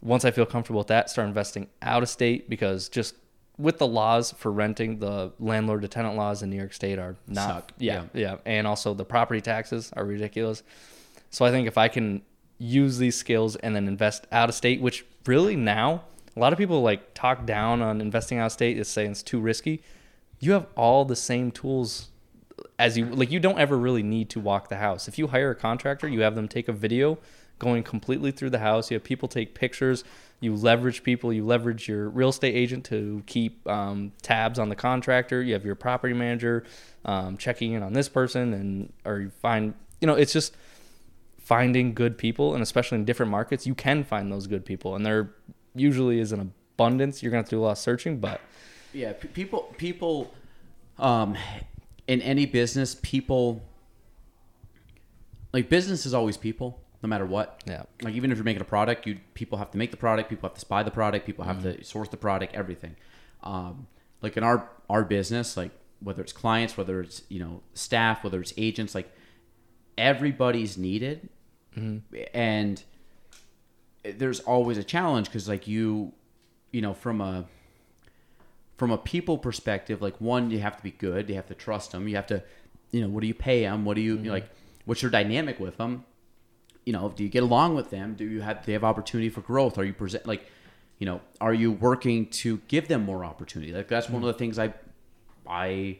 once 0.00 0.24
I 0.24 0.30
feel 0.30 0.46
comfortable 0.46 0.78
with 0.78 0.88
that, 0.88 1.10
start 1.10 1.28
investing 1.28 1.68
out 1.82 2.02
of 2.02 2.08
state 2.08 2.48
because 2.48 2.88
just 2.88 3.14
with 3.58 3.78
the 3.78 3.86
laws 3.86 4.32
for 4.32 4.52
renting, 4.52 5.00
the 5.00 5.32
landlord 5.40 5.82
to 5.82 5.88
tenant 5.88 6.16
laws 6.16 6.42
in 6.42 6.50
New 6.50 6.56
York 6.56 6.72
State 6.72 6.98
are 6.98 7.16
not 7.26 7.48
Suck. 7.48 7.72
Yeah, 7.78 8.04
yeah, 8.14 8.36
and 8.46 8.66
also 8.66 8.94
the 8.94 9.04
property 9.04 9.40
taxes 9.40 9.92
are 9.96 10.04
ridiculous. 10.04 10.62
So 11.30 11.44
I 11.44 11.50
think 11.50 11.66
if 11.66 11.76
I 11.76 11.88
can 11.88 12.22
use 12.58 12.98
these 12.98 13.16
skills 13.16 13.56
and 13.56 13.74
then 13.74 13.88
invest 13.88 14.26
out 14.30 14.48
of 14.48 14.54
state, 14.54 14.80
which 14.80 15.04
really 15.26 15.56
now, 15.56 16.04
a 16.36 16.40
lot 16.40 16.52
of 16.52 16.58
people 16.58 16.82
like 16.82 17.14
talk 17.14 17.44
down 17.46 17.82
on 17.82 18.00
investing 18.00 18.38
out 18.38 18.46
of 18.46 18.52
state, 18.52 18.78
is 18.78 18.88
saying 18.88 19.10
it's 19.10 19.22
too 19.22 19.40
risky. 19.40 19.82
You 20.38 20.52
have 20.52 20.66
all 20.76 21.04
the 21.04 21.16
same 21.16 21.50
tools 21.50 22.08
as 22.78 22.96
you 22.96 23.06
like. 23.06 23.32
You 23.32 23.40
don't 23.40 23.58
ever 23.58 23.76
really 23.76 24.04
need 24.04 24.30
to 24.30 24.40
walk 24.40 24.68
the 24.68 24.76
house. 24.76 25.08
If 25.08 25.18
you 25.18 25.26
hire 25.26 25.50
a 25.50 25.56
contractor, 25.56 26.06
you 26.06 26.20
have 26.20 26.36
them 26.36 26.46
take 26.46 26.68
a 26.68 26.72
video 26.72 27.18
going 27.58 27.82
completely 27.82 28.30
through 28.30 28.50
the 28.50 28.58
house. 28.58 28.90
You 28.90 28.96
have 28.96 29.04
people 29.04 29.28
take 29.28 29.54
pictures. 29.54 30.04
You 30.40 30.54
leverage 30.54 31.02
people. 31.02 31.32
You 31.32 31.44
leverage 31.44 31.88
your 31.88 32.08
real 32.08 32.28
estate 32.28 32.54
agent 32.54 32.84
to 32.86 33.22
keep 33.26 33.66
um, 33.68 34.12
tabs 34.22 34.58
on 34.58 34.68
the 34.68 34.76
contractor. 34.76 35.42
You 35.42 35.54
have 35.54 35.64
your 35.64 35.74
property 35.74 36.14
manager 36.14 36.64
um, 37.04 37.36
checking 37.36 37.72
in 37.72 37.82
on 37.82 37.92
this 37.92 38.08
person, 38.08 38.52
and 38.54 38.92
or 39.04 39.20
you 39.20 39.30
find 39.30 39.74
you 40.00 40.06
know 40.06 40.14
it's 40.14 40.32
just 40.32 40.56
finding 41.38 41.94
good 41.94 42.18
people, 42.18 42.54
and 42.54 42.62
especially 42.62 42.98
in 42.98 43.04
different 43.04 43.32
markets, 43.32 43.66
you 43.66 43.74
can 43.74 44.04
find 44.04 44.30
those 44.30 44.46
good 44.46 44.64
people, 44.64 44.94
and 44.94 45.04
there 45.04 45.30
usually 45.74 46.20
is 46.20 46.30
an 46.30 46.40
abundance. 46.40 47.22
You're 47.22 47.30
gonna 47.30 47.40
have 47.40 47.48
to 47.48 47.56
do 47.56 47.60
a 47.60 47.64
lot 47.64 47.70
of 47.72 47.78
searching, 47.78 48.18
but 48.18 48.40
Yeah, 48.92 49.12
people 49.12 49.74
people 49.76 50.32
um 50.98 51.36
in 52.06 52.22
any 52.22 52.46
business, 52.46 52.96
people 53.02 53.62
like 55.52 55.68
business 55.68 56.06
is 56.06 56.14
always 56.14 56.36
people 56.36 56.80
no 57.02 57.08
matter 57.08 57.26
what. 57.26 57.62
Yeah. 57.66 57.84
Like 58.02 58.14
even 58.14 58.30
if 58.32 58.38
you're 58.38 58.44
making 58.44 58.62
a 58.62 58.66
product, 58.66 59.06
you 59.06 59.18
people 59.34 59.58
have 59.58 59.70
to 59.70 59.78
make 59.78 59.90
the 59.90 59.96
product, 59.96 60.28
people 60.28 60.48
have 60.48 60.58
to 60.58 60.66
buy 60.66 60.82
the 60.82 60.90
product, 60.90 61.26
people 61.26 61.44
have 61.44 61.58
mm-hmm. 61.58 61.78
to 61.78 61.84
source 61.84 62.08
the 62.08 62.16
product, 62.16 62.54
everything. 62.54 62.96
Um 63.42 63.86
like 64.22 64.36
in 64.36 64.42
our 64.42 64.68
our 64.90 65.04
business, 65.04 65.56
like 65.56 65.70
whether 66.00 66.22
it's 66.22 66.32
clients, 66.32 66.76
whether 66.76 67.00
it's, 67.00 67.22
you 67.28 67.38
know, 67.38 67.62
staff, 67.74 68.24
whether 68.24 68.40
it's 68.40 68.52
agents, 68.56 68.94
like 68.94 69.12
everybody's 69.96 70.76
needed. 70.76 71.28
Mm-hmm. 71.76 72.16
And 72.34 72.82
there's 74.04 74.40
always 74.40 74.78
a 74.78 74.84
challenge 74.84 75.30
cuz 75.30 75.48
like 75.48 75.66
you 75.68 76.12
you 76.72 76.82
know, 76.82 76.94
from 76.94 77.20
a 77.20 77.46
from 78.76 78.90
a 78.90 78.98
people 78.98 79.38
perspective, 79.38 80.00
like 80.00 80.20
one, 80.20 80.50
you 80.50 80.60
have 80.60 80.76
to 80.76 80.82
be 80.82 80.92
good. 80.92 81.28
You 81.28 81.34
have 81.34 81.48
to 81.48 81.54
trust 81.54 81.92
them. 81.92 82.06
You 82.06 82.16
have 82.16 82.28
to, 82.28 82.42
you 82.92 83.00
know, 83.00 83.08
what 83.08 83.22
do 83.22 83.26
you 83.26 83.34
pay 83.34 83.62
them? 83.62 83.84
What 83.84 83.94
do 83.94 84.00
you, 84.00 84.16
know, 84.18 84.30
like? 84.30 84.48
What's 84.84 85.02
your 85.02 85.10
dynamic 85.10 85.60
with 85.60 85.76
them? 85.76 86.04
You 86.88 86.92
know, 86.92 87.12
do 87.14 87.22
you 87.22 87.28
get 87.28 87.42
along 87.42 87.74
with 87.74 87.90
them? 87.90 88.14
Do 88.14 88.24
you 88.24 88.40
have? 88.40 88.60
Do 88.60 88.66
they 88.66 88.72
have 88.72 88.82
opportunity 88.82 89.28
for 89.28 89.42
growth? 89.42 89.76
Are 89.76 89.84
you 89.84 89.92
present 89.92 90.26
like, 90.26 90.50
you 90.98 91.04
know, 91.04 91.20
are 91.38 91.52
you 91.52 91.70
working 91.70 92.30
to 92.42 92.62
give 92.66 92.88
them 92.88 93.04
more 93.04 93.26
opportunity? 93.26 93.72
Like 93.72 93.88
that's 93.88 94.08
one 94.08 94.22
of 94.22 94.26
the 94.26 94.32
things 94.32 94.58
I, 94.58 94.72
I, 95.46 95.98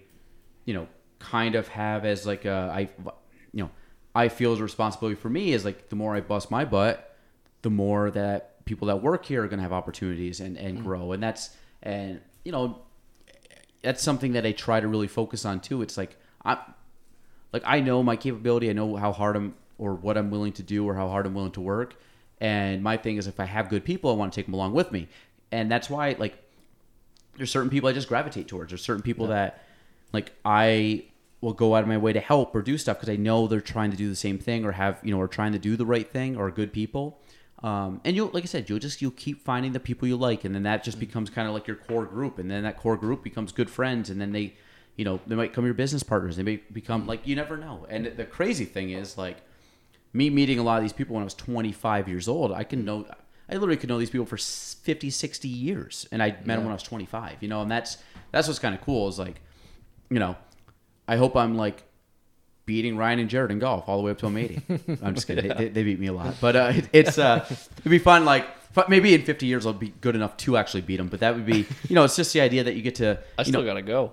you 0.64 0.72
know, 0.72 0.88
kind 1.18 1.56
of 1.56 1.68
have 1.68 2.06
as 2.06 2.26
like 2.26 2.46
a 2.46 2.72
I, 2.74 2.88
you 3.52 3.64
know, 3.64 3.70
I 4.14 4.30
feel 4.30 4.54
as 4.54 4.60
a 4.60 4.62
responsibility 4.62 5.20
for 5.20 5.28
me 5.28 5.52
is 5.52 5.62
like 5.62 5.90
the 5.90 5.96
more 5.96 6.16
I 6.16 6.22
bust 6.22 6.50
my 6.50 6.64
butt, 6.64 7.14
the 7.60 7.68
more 7.68 8.10
that 8.12 8.64
people 8.64 8.88
that 8.88 9.02
work 9.02 9.26
here 9.26 9.44
are 9.44 9.46
going 9.46 9.58
to 9.58 9.64
have 9.64 9.74
opportunities 9.74 10.40
and 10.40 10.56
and 10.56 10.78
mm. 10.78 10.84
grow 10.84 11.12
and 11.12 11.22
that's 11.22 11.50
and 11.82 12.22
you 12.46 12.52
know 12.52 12.78
that's 13.82 14.02
something 14.02 14.32
that 14.32 14.46
I 14.46 14.52
try 14.52 14.80
to 14.80 14.88
really 14.88 15.06
focus 15.08 15.44
on 15.44 15.60
too 15.60 15.82
it's 15.82 15.98
like 15.98 16.16
I 16.46 16.56
like 17.52 17.62
I 17.66 17.80
know 17.80 18.02
my 18.02 18.16
capability 18.16 18.70
I 18.70 18.72
know 18.72 18.96
how 18.96 19.12
hard 19.12 19.36
I'm 19.36 19.54
or 19.78 19.94
what 19.94 20.18
I'm 20.18 20.30
willing 20.30 20.52
to 20.54 20.62
do 20.62 20.86
or 20.86 20.94
how 20.94 21.08
hard 21.08 21.26
I'm 21.26 21.34
willing 21.34 21.52
to 21.52 21.60
work 21.60 21.94
and 22.40 22.82
my 22.82 22.96
thing 22.96 23.16
is 23.16 23.26
if 23.26 23.40
I 23.40 23.44
have 23.44 23.68
good 23.68 23.84
people 23.84 24.10
I 24.10 24.14
want 24.14 24.32
to 24.32 24.36
take 24.36 24.46
them 24.46 24.54
along 24.54 24.74
with 24.74 24.92
me 24.92 25.08
and 25.50 25.70
that's 25.70 25.88
why 25.88 26.16
like 26.18 26.36
there's 27.36 27.50
certain 27.50 27.70
people 27.70 27.88
I 27.88 27.92
just 27.92 28.08
gravitate 28.08 28.48
towards 28.48 28.70
there's 28.70 28.82
certain 28.82 29.02
people 29.02 29.28
that 29.28 29.64
like 30.12 30.32
I 30.44 31.04
will 31.40 31.52
go 31.52 31.74
out 31.74 31.82
of 31.82 31.88
my 31.88 31.98
way 31.98 32.12
to 32.12 32.20
help 32.20 32.54
or 32.54 32.62
do 32.62 32.76
stuff 32.76 32.98
because 32.98 33.08
I 33.08 33.16
know 33.16 33.46
they're 33.46 33.60
trying 33.60 33.90
to 33.90 33.96
do 33.96 34.08
the 34.08 34.16
same 34.16 34.38
thing 34.38 34.64
or 34.64 34.72
have 34.72 34.98
you 35.02 35.12
know 35.12 35.20
or 35.20 35.28
trying 35.28 35.52
to 35.52 35.58
do 35.58 35.76
the 35.76 35.86
right 35.86 36.08
thing 36.08 36.36
or 36.36 36.50
good 36.50 36.72
people. 36.72 37.20
Um, 37.62 38.00
and 38.04 38.14
you'll 38.14 38.30
like 38.32 38.44
I 38.44 38.46
said, 38.46 38.68
you'll 38.68 38.78
just 38.78 39.02
you'll 39.02 39.10
keep 39.12 39.44
finding 39.44 39.72
the 39.72 39.80
people 39.80 40.06
you 40.06 40.16
like, 40.16 40.44
and 40.44 40.54
then 40.54 40.62
that 40.64 40.84
just 40.84 41.00
becomes 41.00 41.30
kind 41.30 41.48
of 41.48 41.54
like 41.54 41.66
your 41.66 41.76
core 41.76 42.04
group, 42.04 42.38
and 42.38 42.50
then 42.50 42.62
that 42.62 42.76
core 42.76 42.96
group 42.96 43.22
becomes 43.22 43.52
good 43.52 43.68
friends, 43.68 44.10
and 44.10 44.20
then 44.20 44.32
they, 44.32 44.54
you 44.96 45.04
know, 45.04 45.18
they 45.26 45.34
might 45.34 45.50
become 45.50 45.64
your 45.64 45.74
business 45.74 46.02
partners. 46.04 46.36
They 46.36 46.44
may 46.44 46.56
become 46.72 47.06
like 47.06 47.26
you 47.26 47.34
never 47.34 47.56
know. 47.56 47.86
And 47.88 48.06
the 48.06 48.24
crazy 48.24 48.64
thing 48.64 48.90
is 48.90 49.18
like 49.18 49.38
me 50.12 50.30
meeting 50.30 50.58
a 50.58 50.62
lot 50.62 50.76
of 50.78 50.82
these 50.82 50.92
people 50.92 51.14
when 51.14 51.22
I 51.22 51.24
was 51.24 51.34
25 51.34 52.08
years 52.08 52.28
old, 52.28 52.52
I 52.52 52.64
can 52.64 52.84
know 52.84 53.06
I 53.50 53.54
literally 53.54 53.76
could 53.76 53.88
know 53.88 53.98
these 53.98 54.10
people 54.10 54.26
for 54.26 54.36
50, 54.36 55.08
60 55.10 55.48
years, 55.48 56.06
and 56.12 56.22
I 56.22 56.28
met 56.44 56.46
them 56.56 56.58
when 56.64 56.68
I 56.70 56.74
was 56.74 56.82
25. 56.82 57.36
You 57.42 57.48
know, 57.48 57.62
and 57.62 57.70
that's 57.70 57.98
that's 58.32 58.46
what's 58.48 58.58
kind 58.58 58.74
of 58.74 58.80
cool 58.82 59.08
is 59.08 59.18
like, 59.18 59.40
you 60.10 60.18
know, 60.18 60.36
I 61.06 61.16
hope 61.16 61.34
I'm 61.36 61.56
like 61.56 61.84
beating 62.66 62.96
Ryan 62.98 63.18
and 63.20 63.30
Jared 63.30 63.50
in 63.50 63.58
golf 63.58 63.88
all 63.88 63.96
the 63.96 64.02
way 64.02 64.10
up 64.10 64.18
to 64.18 64.26
I'm 64.26 64.36
80. 64.36 64.60
I'm 65.02 65.14
just 65.14 65.26
kidding. 65.26 65.48
They- 65.48 65.54
They, 65.54 65.68
they 65.68 65.82
beat 65.84 65.98
me 65.98 66.08
a 66.08 66.12
lot, 66.12 66.34
but 66.40 66.56
uh, 66.56 66.72
it, 66.74 66.88
it's 66.92 67.18
uh, 67.18 67.46
it'd 67.78 67.90
be 67.90 67.98
fun. 67.98 68.24
Like 68.26 68.46
maybe 68.88 69.14
in 69.14 69.22
50 69.22 69.46
years 69.46 69.64
I'll 69.66 69.72
be 69.72 69.94
good 70.02 70.14
enough 70.14 70.36
to 70.38 70.56
actually 70.58 70.82
beat 70.82 70.98
them. 70.98 71.08
But 71.08 71.20
that 71.20 71.34
would 71.34 71.46
be, 71.46 71.66
you 71.88 71.94
know, 71.94 72.04
it's 72.04 72.16
just 72.16 72.32
the 72.34 72.40
idea 72.42 72.64
that 72.64 72.74
you 72.76 72.82
get 72.82 72.96
to. 72.96 73.18
I 73.38 73.42
still 73.44 73.60
know, 73.62 73.66
gotta 73.66 73.82
go. 73.82 74.12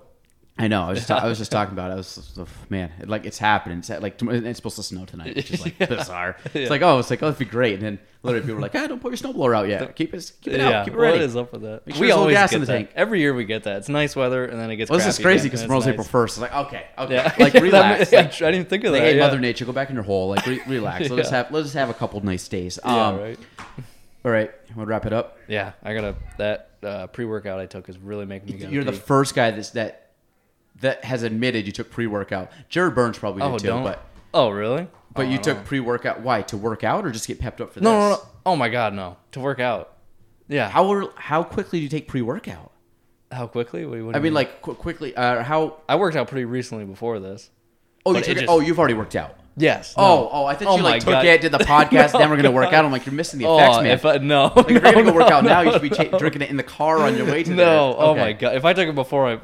I 0.58 0.68
know. 0.68 0.84
I 0.84 0.90
was 0.90 1.00
just, 1.00 1.10
I 1.10 1.26
was 1.28 1.36
just 1.38 1.52
talking 1.56 1.72
about. 1.72 1.90
It. 1.90 1.94
I 1.94 1.96
was 1.96 2.34
oh, 2.38 2.46
man, 2.70 2.90
it, 3.00 3.08
like 3.08 3.26
it's 3.26 3.38
happening. 3.38 3.78
It's 3.78 3.90
like 3.90 4.20
it's 4.22 4.58
supposed 4.58 4.76
to 4.76 4.82
snow 4.82 5.04
tonight, 5.04 5.36
which 5.36 5.50
is 5.50 5.60
like 5.60 5.78
bizarre. 5.88 6.36
It's 6.54 6.70
like 6.70 6.80
oh, 6.82 6.98
it's 6.98 7.10
like 7.10 7.22
oh, 7.22 7.26
it'd 7.28 7.38
be 7.38 7.44
great. 7.44 7.74
And 7.74 7.82
then 7.82 7.98
literally 8.22 8.42
people 8.42 8.56
were 8.56 8.62
like, 8.62 8.74
ah, 8.74 8.86
don't 8.86 9.00
put 9.00 9.10
your 9.10 9.18
snowblower 9.18 9.54
out 9.54 9.68
yet. 9.68 9.94
Keep 9.94 10.14
it, 10.14 10.32
keep 10.40 10.54
it 10.54 10.60
yeah, 10.60 10.80
out. 10.80 10.84
Keep 10.86 10.94
it 10.94 10.96
what 10.96 11.02
ready. 11.02 11.24
is 11.24 11.36
up 11.36 11.52
with 11.52 11.60
that? 11.62 11.82
Sure 11.92 12.00
we 12.00 12.10
always 12.10 12.34
gas 12.34 12.50
get 12.50 12.56
in 12.56 12.60
the 12.62 12.66
that. 12.68 12.72
tank. 12.72 12.90
Every 12.96 13.20
year 13.20 13.34
we 13.34 13.44
get 13.44 13.64
that. 13.64 13.76
It's 13.78 13.90
nice 13.90 14.16
weather, 14.16 14.46
and 14.46 14.58
then 14.58 14.70
it 14.70 14.76
gets. 14.76 14.90
Well, 14.90 14.98
this 14.98 15.08
is 15.08 15.18
crazy 15.18 15.48
because 15.48 15.60
tomorrow's 15.60 15.86
it's 15.86 15.92
April 15.92 16.06
first. 16.06 16.38
It's 16.38 16.42
like 16.42 16.54
okay, 16.54 16.86
okay, 16.98 17.14
Yeah, 17.14 17.34
like 17.38 17.52
That 17.52 17.62
relax. 17.62 18.12
ma- 18.12 18.18
like, 18.18 18.42
I 18.42 18.50
didn't 18.50 18.70
think 18.70 18.84
of 18.84 18.92
like, 18.92 19.02
that. 19.02 19.08
hey, 19.08 19.16
yeah. 19.18 19.26
Mother 19.26 19.38
Nature, 19.38 19.66
go 19.66 19.72
back 19.72 19.90
in 19.90 19.94
your 19.94 20.04
hole. 20.04 20.30
Like 20.30 20.46
re- 20.46 20.62
relax. 20.66 21.10
Let's 21.10 21.28
have 21.30 21.50
let's 21.50 21.74
have 21.74 21.90
a 21.90 21.94
couple 21.94 22.18
nice 22.22 22.48
days. 22.48 22.78
Yeah, 22.82 23.06
Um, 23.08 23.18
right. 23.18 23.38
All 24.24 24.32
right, 24.32 24.50
to 24.74 24.84
wrap 24.84 25.06
it 25.06 25.12
up? 25.12 25.38
Yeah, 25.46 25.72
I 25.84 25.94
gotta. 25.94 26.16
That 26.38 26.70
uh, 26.82 27.06
pre-workout 27.08 27.60
I 27.60 27.66
took 27.66 27.88
is 27.88 27.98
really 27.98 28.24
making 28.26 28.56
me. 28.56 28.62
go 28.64 28.68
You're 28.68 28.82
the 28.84 28.92
first 28.92 29.34
guy 29.36 29.52
that's 29.52 29.70
that 29.70 30.05
that 30.80 31.04
has 31.04 31.22
admitted 31.22 31.66
you 31.66 31.72
took 31.72 31.90
pre-workout. 31.90 32.50
Jared 32.68 32.94
Burns 32.94 33.18
probably 33.18 33.42
did 33.42 33.48
Oh, 33.54 33.58
too, 33.58 33.66
don't. 33.68 33.82
but 33.82 34.04
oh, 34.34 34.50
really? 34.50 34.86
but 35.14 35.26
Oh, 35.26 35.28
you 35.30 35.38
took 35.38 35.58
know. 35.58 35.64
pre-workout. 35.64 36.20
Why 36.20 36.42
to 36.42 36.56
work 36.56 36.84
out 36.84 37.04
or 37.06 37.10
just 37.10 37.26
get 37.26 37.38
pepped 37.40 37.60
up 37.60 37.72
for 37.72 37.80
No, 37.80 37.90
this? 37.90 38.18
no, 38.18 38.22
no. 38.24 38.28
Oh 38.46 38.56
my 38.56 38.68
God, 38.68 38.92
no. 38.94 39.16
To 39.32 39.40
work 39.40 39.60
out. 39.60 39.92
Yeah. 40.48 40.68
How 40.68 41.10
how 41.16 41.42
quickly 41.42 41.78
do 41.80 41.82
you 41.84 41.88
take 41.88 42.06
pre-workout? 42.08 42.70
How 43.32 43.46
quickly? 43.46 43.84
What, 43.86 44.00
what 44.02 44.14
I 44.14 44.18
you 44.18 44.22
mean, 44.24 44.34
like 44.34 44.62
qu- 44.62 44.74
quickly. 44.74 45.16
Uh, 45.16 45.42
how? 45.42 45.78
I 45.88 45.96
worked 45.96 46.16
out 46.16 46.28
pretty 46.28 46.44
recently 46.44 46.84
before 46.84 47.18
this. 47.18 47.50
Oh, 48.04 48.14
you 48.14 48.22
took, 48.22 48.36
just, 48.36 48.48
oh, 48.48 48.60
you've 48.60 48.78
already 48.78 48.94
worked 48.94 49.16
out. 49.16 49.36
Yes. 49.56 49.94
Oh, 49.96 50.28
oh, 50.30 50.44
I 50.44 50.54
thought 50.54 50.68
Oh 50.68 50.76
you 50.76 50.82
like 50.84 51.00
took 51.00 51.10
God. 51.10 51.24
it, 51.24 51.40
did 51.40 51.50
the 51.50 51.58
podcast, 51.58 52.12
then 52.18 52.28
we're 52.30 52.36
gonna 52.36 52.52
work 52.52 52.72
out. 52.72 52.84
I'm 52.84 52.92
like, 52.92 53.04
you're 53.06 53.14
missing 53.14 53.40
the 53.40 53.50
effects, 53.52 53.76
oh, 53.78 53.82
man. 53.82 53.90
if 53.92 54.04
I, 54.04 54.18
no, 54.18 54.44
Like, 54.54 54.66
if 54.66 54.70
you're 54.70 54.80
gonna 54.80 54.96
no, 55.02 55.04
go 55.10 55.12
work 55.14 55.30
out 55.32 55.42
no, 55.42 55.50
now, 55.50 55.60
you 55.62 55.72
should 55.72 55.82
be 55.82 55.88
no. 55.88 55.96
ta- 55.96 56.18
drinking 56.18 56.42
it 56.42 56.50
in 56.50 56.56
the 56.58 56.62
car 56.62 56.98
on 56.98 57.16
your 57.16 57.26
way 57.26 57.42
to 57.42 57.50
No, 57.54 57.56
there. 57.56 57.78
oh 57.98 58.10
Okay. 58.10 58.20
my 58.20 58.32
god! 58.34 58.54
If 58.54 58.64
I 58.66 58.74
took 58.74 58.86
it 58.86 58.94
before, 58.94 59.26
I 59.26 59.40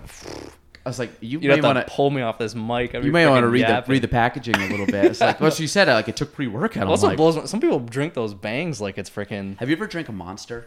I 0.85 0.89
was 0.89 0.99
like, 0.99 1.11
you 1.21 1.39
you'd 1.41 1.49
may 1.49 1.61
want 1.61 1.79
to. 1.79 1.85
pull 1.93 2.11
me 2.11 2.23
off 2.23 2.39
this 2.39 2.55
mic. 2.55 2.93
You 2.93 3.13
may 3.13 3.27
want 3.29 3.45
to 3.45 3.49
read 3.49 3.61
yapping. 3.61 3.87
the 3.87 3.93
read 3.93 4.03
the 4.03 4.09
packaging 4.09 4.57
a 4.57 4.69
little 4.69 4.87
bit. 4.87 5.05
It's 5.05 5.21
like 5.21 5.41
what 5.41 5.53
she 5.55 5.67
said. 5.67 5.87
Like 5.89 6.09
it 6.09 6.17
took 6.17 6.33
pre-workout. 6.35 6.87
Also 6.89 7.07
like, 7.09 7.17
blows. 7.17 7.49
Some 7.49 7.61
people 7.61 7.79
drink 7.79 8.15
those 8.15 8.35
bangs 8.35 8.81
like 8.81 8.99
it's 8.99 9.09
freaking. 9.11 9.57
have 9.59 9.69
you 9.71 9.77
ever 9.77 9.87
drank 9.87 10.09
a 10.09 10.13
Monster? 10.13 10.67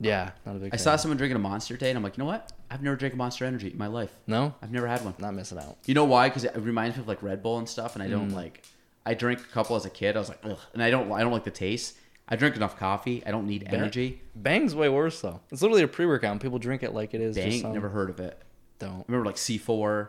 Yeah, 0.00 0.30
not 0.46 0.56
a 0.56 0.58
big. 0.58 0.68
I 0.68 0.76
fan. 0.76 0.78
saw 0.80 0.96
someone 0.96 1.16
drinking 1.18 1.36
a 1.36 1.40
Monster 1.40 1.74
today, 1.74 1.90
and 1.90 1.96
I'm 1.96 2.02
like, 2.02 2.16
you 2.16 2.22
know 2.24 2.28
what? 2.28 2.50
I've 2.70 2.82
never 2.82 2.96
drank 2.96 3.14
a 3.14 3.16
Monster 3.16 3.44
Energy 3.44 3.68
in 3.70 3.78
my 3.78 3.86
life. 3.86 4.10
No, 4.26 4.54
I've 4.62 4.72
never 4.72 4.86
had 4.88 5.04
one. 5.04 5.14
not 5.18 5.34
missing 5.34 5.58
out. 5.58 5.76
You 5.86 5.94
know 5.94 6.04
why? 6.04 6.28
Because 6.28 6.44
it 6.44 6.56
reminds 6.56 6.96
me 6.96 7.02
of 7.02 7.08
like 7.08 7.22
Red 7.22 7.42
Bull 7.42 7.58
and 7.58 7.68
stuff, 7.68 7.94
and 7.94 8.02
I 8.02 8.08
don't 8.08 8.30
Mm. 8.30 8.34
like. 8.34 8.62
I 9.04 9.14
drank 9.14 9.40
a 9.40 9.44
couple 9.44 9.74
as 9.76 9.84
a 9.84 9.90
kid. 9.90 10.16
I 10.16 10.20
was 10.20 10.28
like, 10.28 10.38
ugh, 10.44 10.58
and 10.72 10.82
I 10.82 10.90
don't. 10.90 11.10
I 11.12 11.20
don't 11.20 11.32
like 11.32 11.44
the 11.44 11.50
taste. 11.50 11.96
I 12.28 12.36
drink 12.36 12.56
enough 12.56 12.78
coffee. 12.78 13.22
I 13.26 13.30
don't 13.32 13.46
need 13.46 13.64
energy. 13.68 14.22
Bang's 14.34 14.74
way 14.74 14.88
worse 14.88 15.20
though. 15.20 15.40
It's 15.50 15.60
literally 15.60 15.82
a 15.82 15.88
pre-workout. 15.88 16.30
and 16.32 16.40
People 16.40 16.58
drink 16.58 16.82
it 16.82 16.94
like 16.94 17.12
it 17.12 17.20
is. 17.20 17.34
just 17.36 17.46
Dang, 17.48 17.60
some- 17.60 17.72
never 17.74 17.90
heard 17.90 18.08
of 18.10 18.18
it. 18.20 18.40
Don't. 18.86 19.04
Remember 19.08 19.26
like 19.26 19.36
C4. 19.36 20.08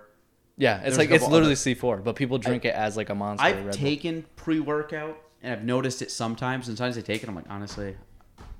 Yeah, 0.57 0.77
There's 0.77 0.87
it's 0.89 0.95
a 0.97 0.99
like 0.99 1.09
it's 1.09 1.19
couple 1.19 1.31
literally 1.33 1.53
other- 1.53 1.55
C 1.55 1.73
four, 1.73 1.97
but 1.97 2.15
people 2.15 2.37
drink 2.37 2.63
it 2.65 2.75
as 2.75 2.95
like 2.95 3.09
a 3.09 3.15
monster. 3.15 3.45
I've 3.45 3.55
Red 3.57 3.63
Bull. 3.65 3.73
taken 3.73 4.25
pre-workout, 4.35 5.17
and 5.41 5.51
I've 5.53 5.63
noticed 5.63 6.01
it 6.01 6.11
sometimes. 6.11 6.67
And 6.67 6.77
sometimes 6.77 6.97
I 6.97 7.01
take 7.01 7.23
it. 7.23 7.29
I'm 7.29 7.33
like, 7.35 7.45
honestly, 7.49 7.95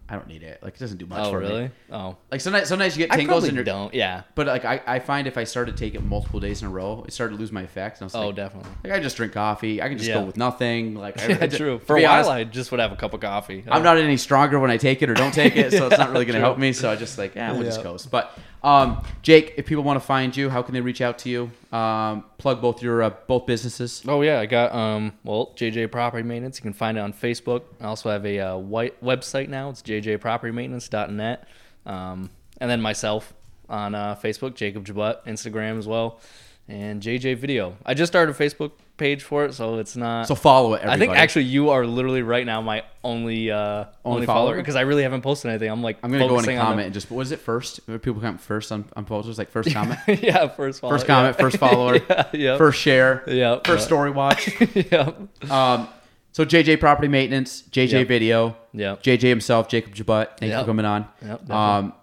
I 0.10 0.16
don't 0.16 0.28
need 0.28 0.42
it. 0.42 0.58
Like 0.64 0.74
it 0.76 0.80
doesn't 0.80 0.98
do 0.98 1.06
much 1.06 1.20
Oh 1.20 1.32
for 1.32 1.40
me. 1.40 1.48
really? 1.48 1.72
Oh, 1.92 2.18
Like 2.32 2.42
sometimes, 2.42 2.68
sometimes 2.68 2.98
you 2.98 3.06
get 3.06 3.14
I 3.14 3.18
tingles 3.18 3.36
probably 3.44 3.50
in 3.50 3.56
your. 3.56 3.64
don't. 3.64 3.94
Yeah. 3.94 4.24
But 4.34 4.48
like 4.48 4.66
I, 4.66 4.82
I 4.88 5.00
find 5.00 5.28
if 5.28 5.38
I 5.38 5.44
started 5.44 5.78
to 5.78 5.84
take 5.86 5.94
it 5.94 6.04
multiple 6.04 6.40
days 6.40 6.64
in 6.64 6.68
a 6.68 6.72
row, 6.72 7.04
it 7.08 7.14
started 7.14 7.36
to 7.36 7.40
lose 7.40 7.52
my 7.52 7.62
effects. 7.62 8.02
And 8.02 8.06
I 8.06 8.08
was 8.08 8.16
Oh, 8.16 8.28
like, 8.28 8.36
definitely. 8.38 8.72
like 8.84 8.94
I 8.94 9.00
just 9.00 9.16
drink 9.16 9.34
coffee. 9.34 9.80
I 9.80 9.88
can 9.88 10.00
just 10.00 10.10
go 10.10 10.20
Yeah. 10.22 10.26
with 10.26 10.36
nothing. 10.36 10.96
Like 10.96 11.22
I, 11.22 11.28
Yeah, 11.30 11.38
I 11.42 11.48
ju- 11.48 11.58
true. 11.58 11.80
to 11.80 11.86
For 11.86 11.96
a 11.96 12.00
be 12.00 12.06
while, 12.06 12.14
honest, 12.16 12.30
I 12.32 12.44
just 12.44 12.72
would 12.72 12.80
have 12.80 12.92
a 12.92 12.96
cup 12.96 13.14
of 13.14 13.22
coffee. 13.22 13.64
I'm 13.70 13.84
not 13.84 13.98
any 13.98 14.18
stronger 14.18 14.60
when 14.60 14.72
I 14.72 14.78
take 14.78 15.04
it 15.04 15.12
or 15.12 15.14
don't 15.14 15.34
take 15.34 15.56
it, 15.56 15.72
so 15.72 15.86
it's 15.88 15.98
not 16.00 16.10
really 16.12 16.26
going 16.26 16.36
to 16.40 16.42
help 16.44 16.58
me. 16.58 16.74
So 16.74 16.90
I 16.92 16.96
just 16.96 17.20
like, 17.20 17.36
yeah, 17.36 17.52
we'll 17.54 17.64
just 17.64 17.78
Yeah. 17.80 17.84
coast. 17.84 18.10
But 18.12 18.36
um, 18.64 19.04
Jake, 19.22 19.54
if 19.58 19.66
people 19.66 19.84
want 19.84 20.00
to 20.00 20.06
find 20.06 20.36
you, 20.36 20.50
how 20.50 20.62
can 20.62 20.74
they 20.74 20.82
reach 20.82 21.02
out 21.02 21.18
to 21.20 21.30
you? 21.30 21.52
Um, 21.78 22.24
plug 22.38 22.62
both 22.62 22.82
your 22.82 23.04
uh, 23.04 23.10
both 23.28 23.46
businesses. 23.46 24.04
Oh 24.08 24.22
yeah, 24.22 24.40
I 24.40 24.46
got 24.46 24.74
um 24.74 25.14
well 25.24 25.54
JJ 25.56 25.92
Property 25.92 26.24
Maintenance. 26.24 26.60
You 26.60 26.64
can 26.64 26.74
find 26.74 26.98
it 26.98 27.02
on 27.02 27.12
Facebook. 27.14 27.64
I 27.82 27.86
also 27.86 28.10
have 28.10 28.26
a 28.26 28.40
uh, 28.40 28.58
white 28.58 29.04
website 29.04 29.50
now. 29.50 29.70
It's 29.70 29.82
jjpropertymaintenance.net. 29.82 31.48
Um, 31.86 32.30
and 32.60 32.70
then 32.70 32.82
myself 32.82 33.34
on 33.68 33.96
uh, 33.96 34.16
Facebook, 34.16 34.56
Jacob 34.56 34.86
Jabaut, 34.86 35.26
Instagram 35.26 35.78
as 35.78 35.88
well. 35.88 36.20
and 36.68 37.02
JJ 37.02 37.38
Video. 37.38 37.76
I 37.86 37.94
just 37.94 38.12
started 38.12 38.36
Facebook 38.36 38.72
page 38.98 39.24
for 39.24 39.46
it, 39.46 39.54
so 39.54 39.80
it's 39.80 39.96
not. 39.96 40.28
So 40.28 40.36
follow 40.36 40.76
it. 40.76 40.86
I 40.86 40.98
think 40.98 41.14
actually 41.14 41.46
you 41.46 41.70
are 41.72 41.86
literally 41.86 42.22
right 42.22 42.46
now 42.46 42.62
my 42.62 42.84
only 43.04 43.52
uh, 43.52 43.86
only, 44.06 44.26
follower? 44.26 44.46
follower 44.48 44.58
because 44.58 44.76
I 44.76 44.82
really 44.82 45.04
haven't 45.04 45.22
posted 45.22 45.50
anything. 45.50 45.70
I'm 45.70 45.82
like 45.82 45.98
I'm 46.04 46.12
gonna 46.12 46.28
go 46.28 46.40
in 46.40 46.48
and 46.48 46.60
comment 46.60 46.86
and 46.86 46.94
just 46.94 47.10
what 47.10 47.18
was 47.18 47.32
it 47.32 47.40
first? 47.40 47.80
Where 47.86 48.00
People 48.00 48.22
comment 48.22 48.42
first 48.42 48.72
on 48.72 48.86
on 48.96 49.06
posters 49.06 49.38
like 49.38 49.50
first 49.50 49.72
comment, 49.74 50.00
yeah, 50.08 50.48
first 50.48 50.82
follower. 50.82 50.96
first 50.98 51.08
comment, 51.08 51.38
first 51.38 51.58
follower, 51.58 51.98
yeah, 52.10 52.28
yeah, 52.34 52.58
first 52.58 52.80
share, 52.82 53.24
yeah, 53.28 53.60
first 53.66 53.86
story 53.86 54.12
watch. 54.12 54.50
yeah, 54.76 55.12
Um, 55.50 55.88
so 56.32 56.46
JJ 56.46 56.80
Property 56.80 57.08
Maintenance, 57.08 57.64
JJ 57.64 57.92
Yep. 57.92 58.08
Video, 58.08 58.58
yeah. 58.74 58.96
JJ 58.96 59.22
himself, 59.24 59.68
Jacob 59.68 59.94
Jabaut. 59.96 60.38
Thank 60.38 60.52
Yep. 60.52 60.62
for 60.62 60.66
coming 60.68 60.86
on. 60.86 61.08
Yep, 61.26 61.50
um, 61.50 61.94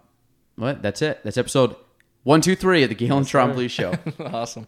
what? 0.55 0.81
That's 0.81 1.01
it. 1.01 1.19
That's 1.23 1.37
episode 1.37 1.75
one, 2.23 2.41
two, 2.41 2.55
three 2.55 2.83
of 2.83 2.89
the 2.89 2.95
Gaelan 2.95 3.23
Trombley 3.23 3.69
Show. 3.69 3.93
awesome. 4.25 4.67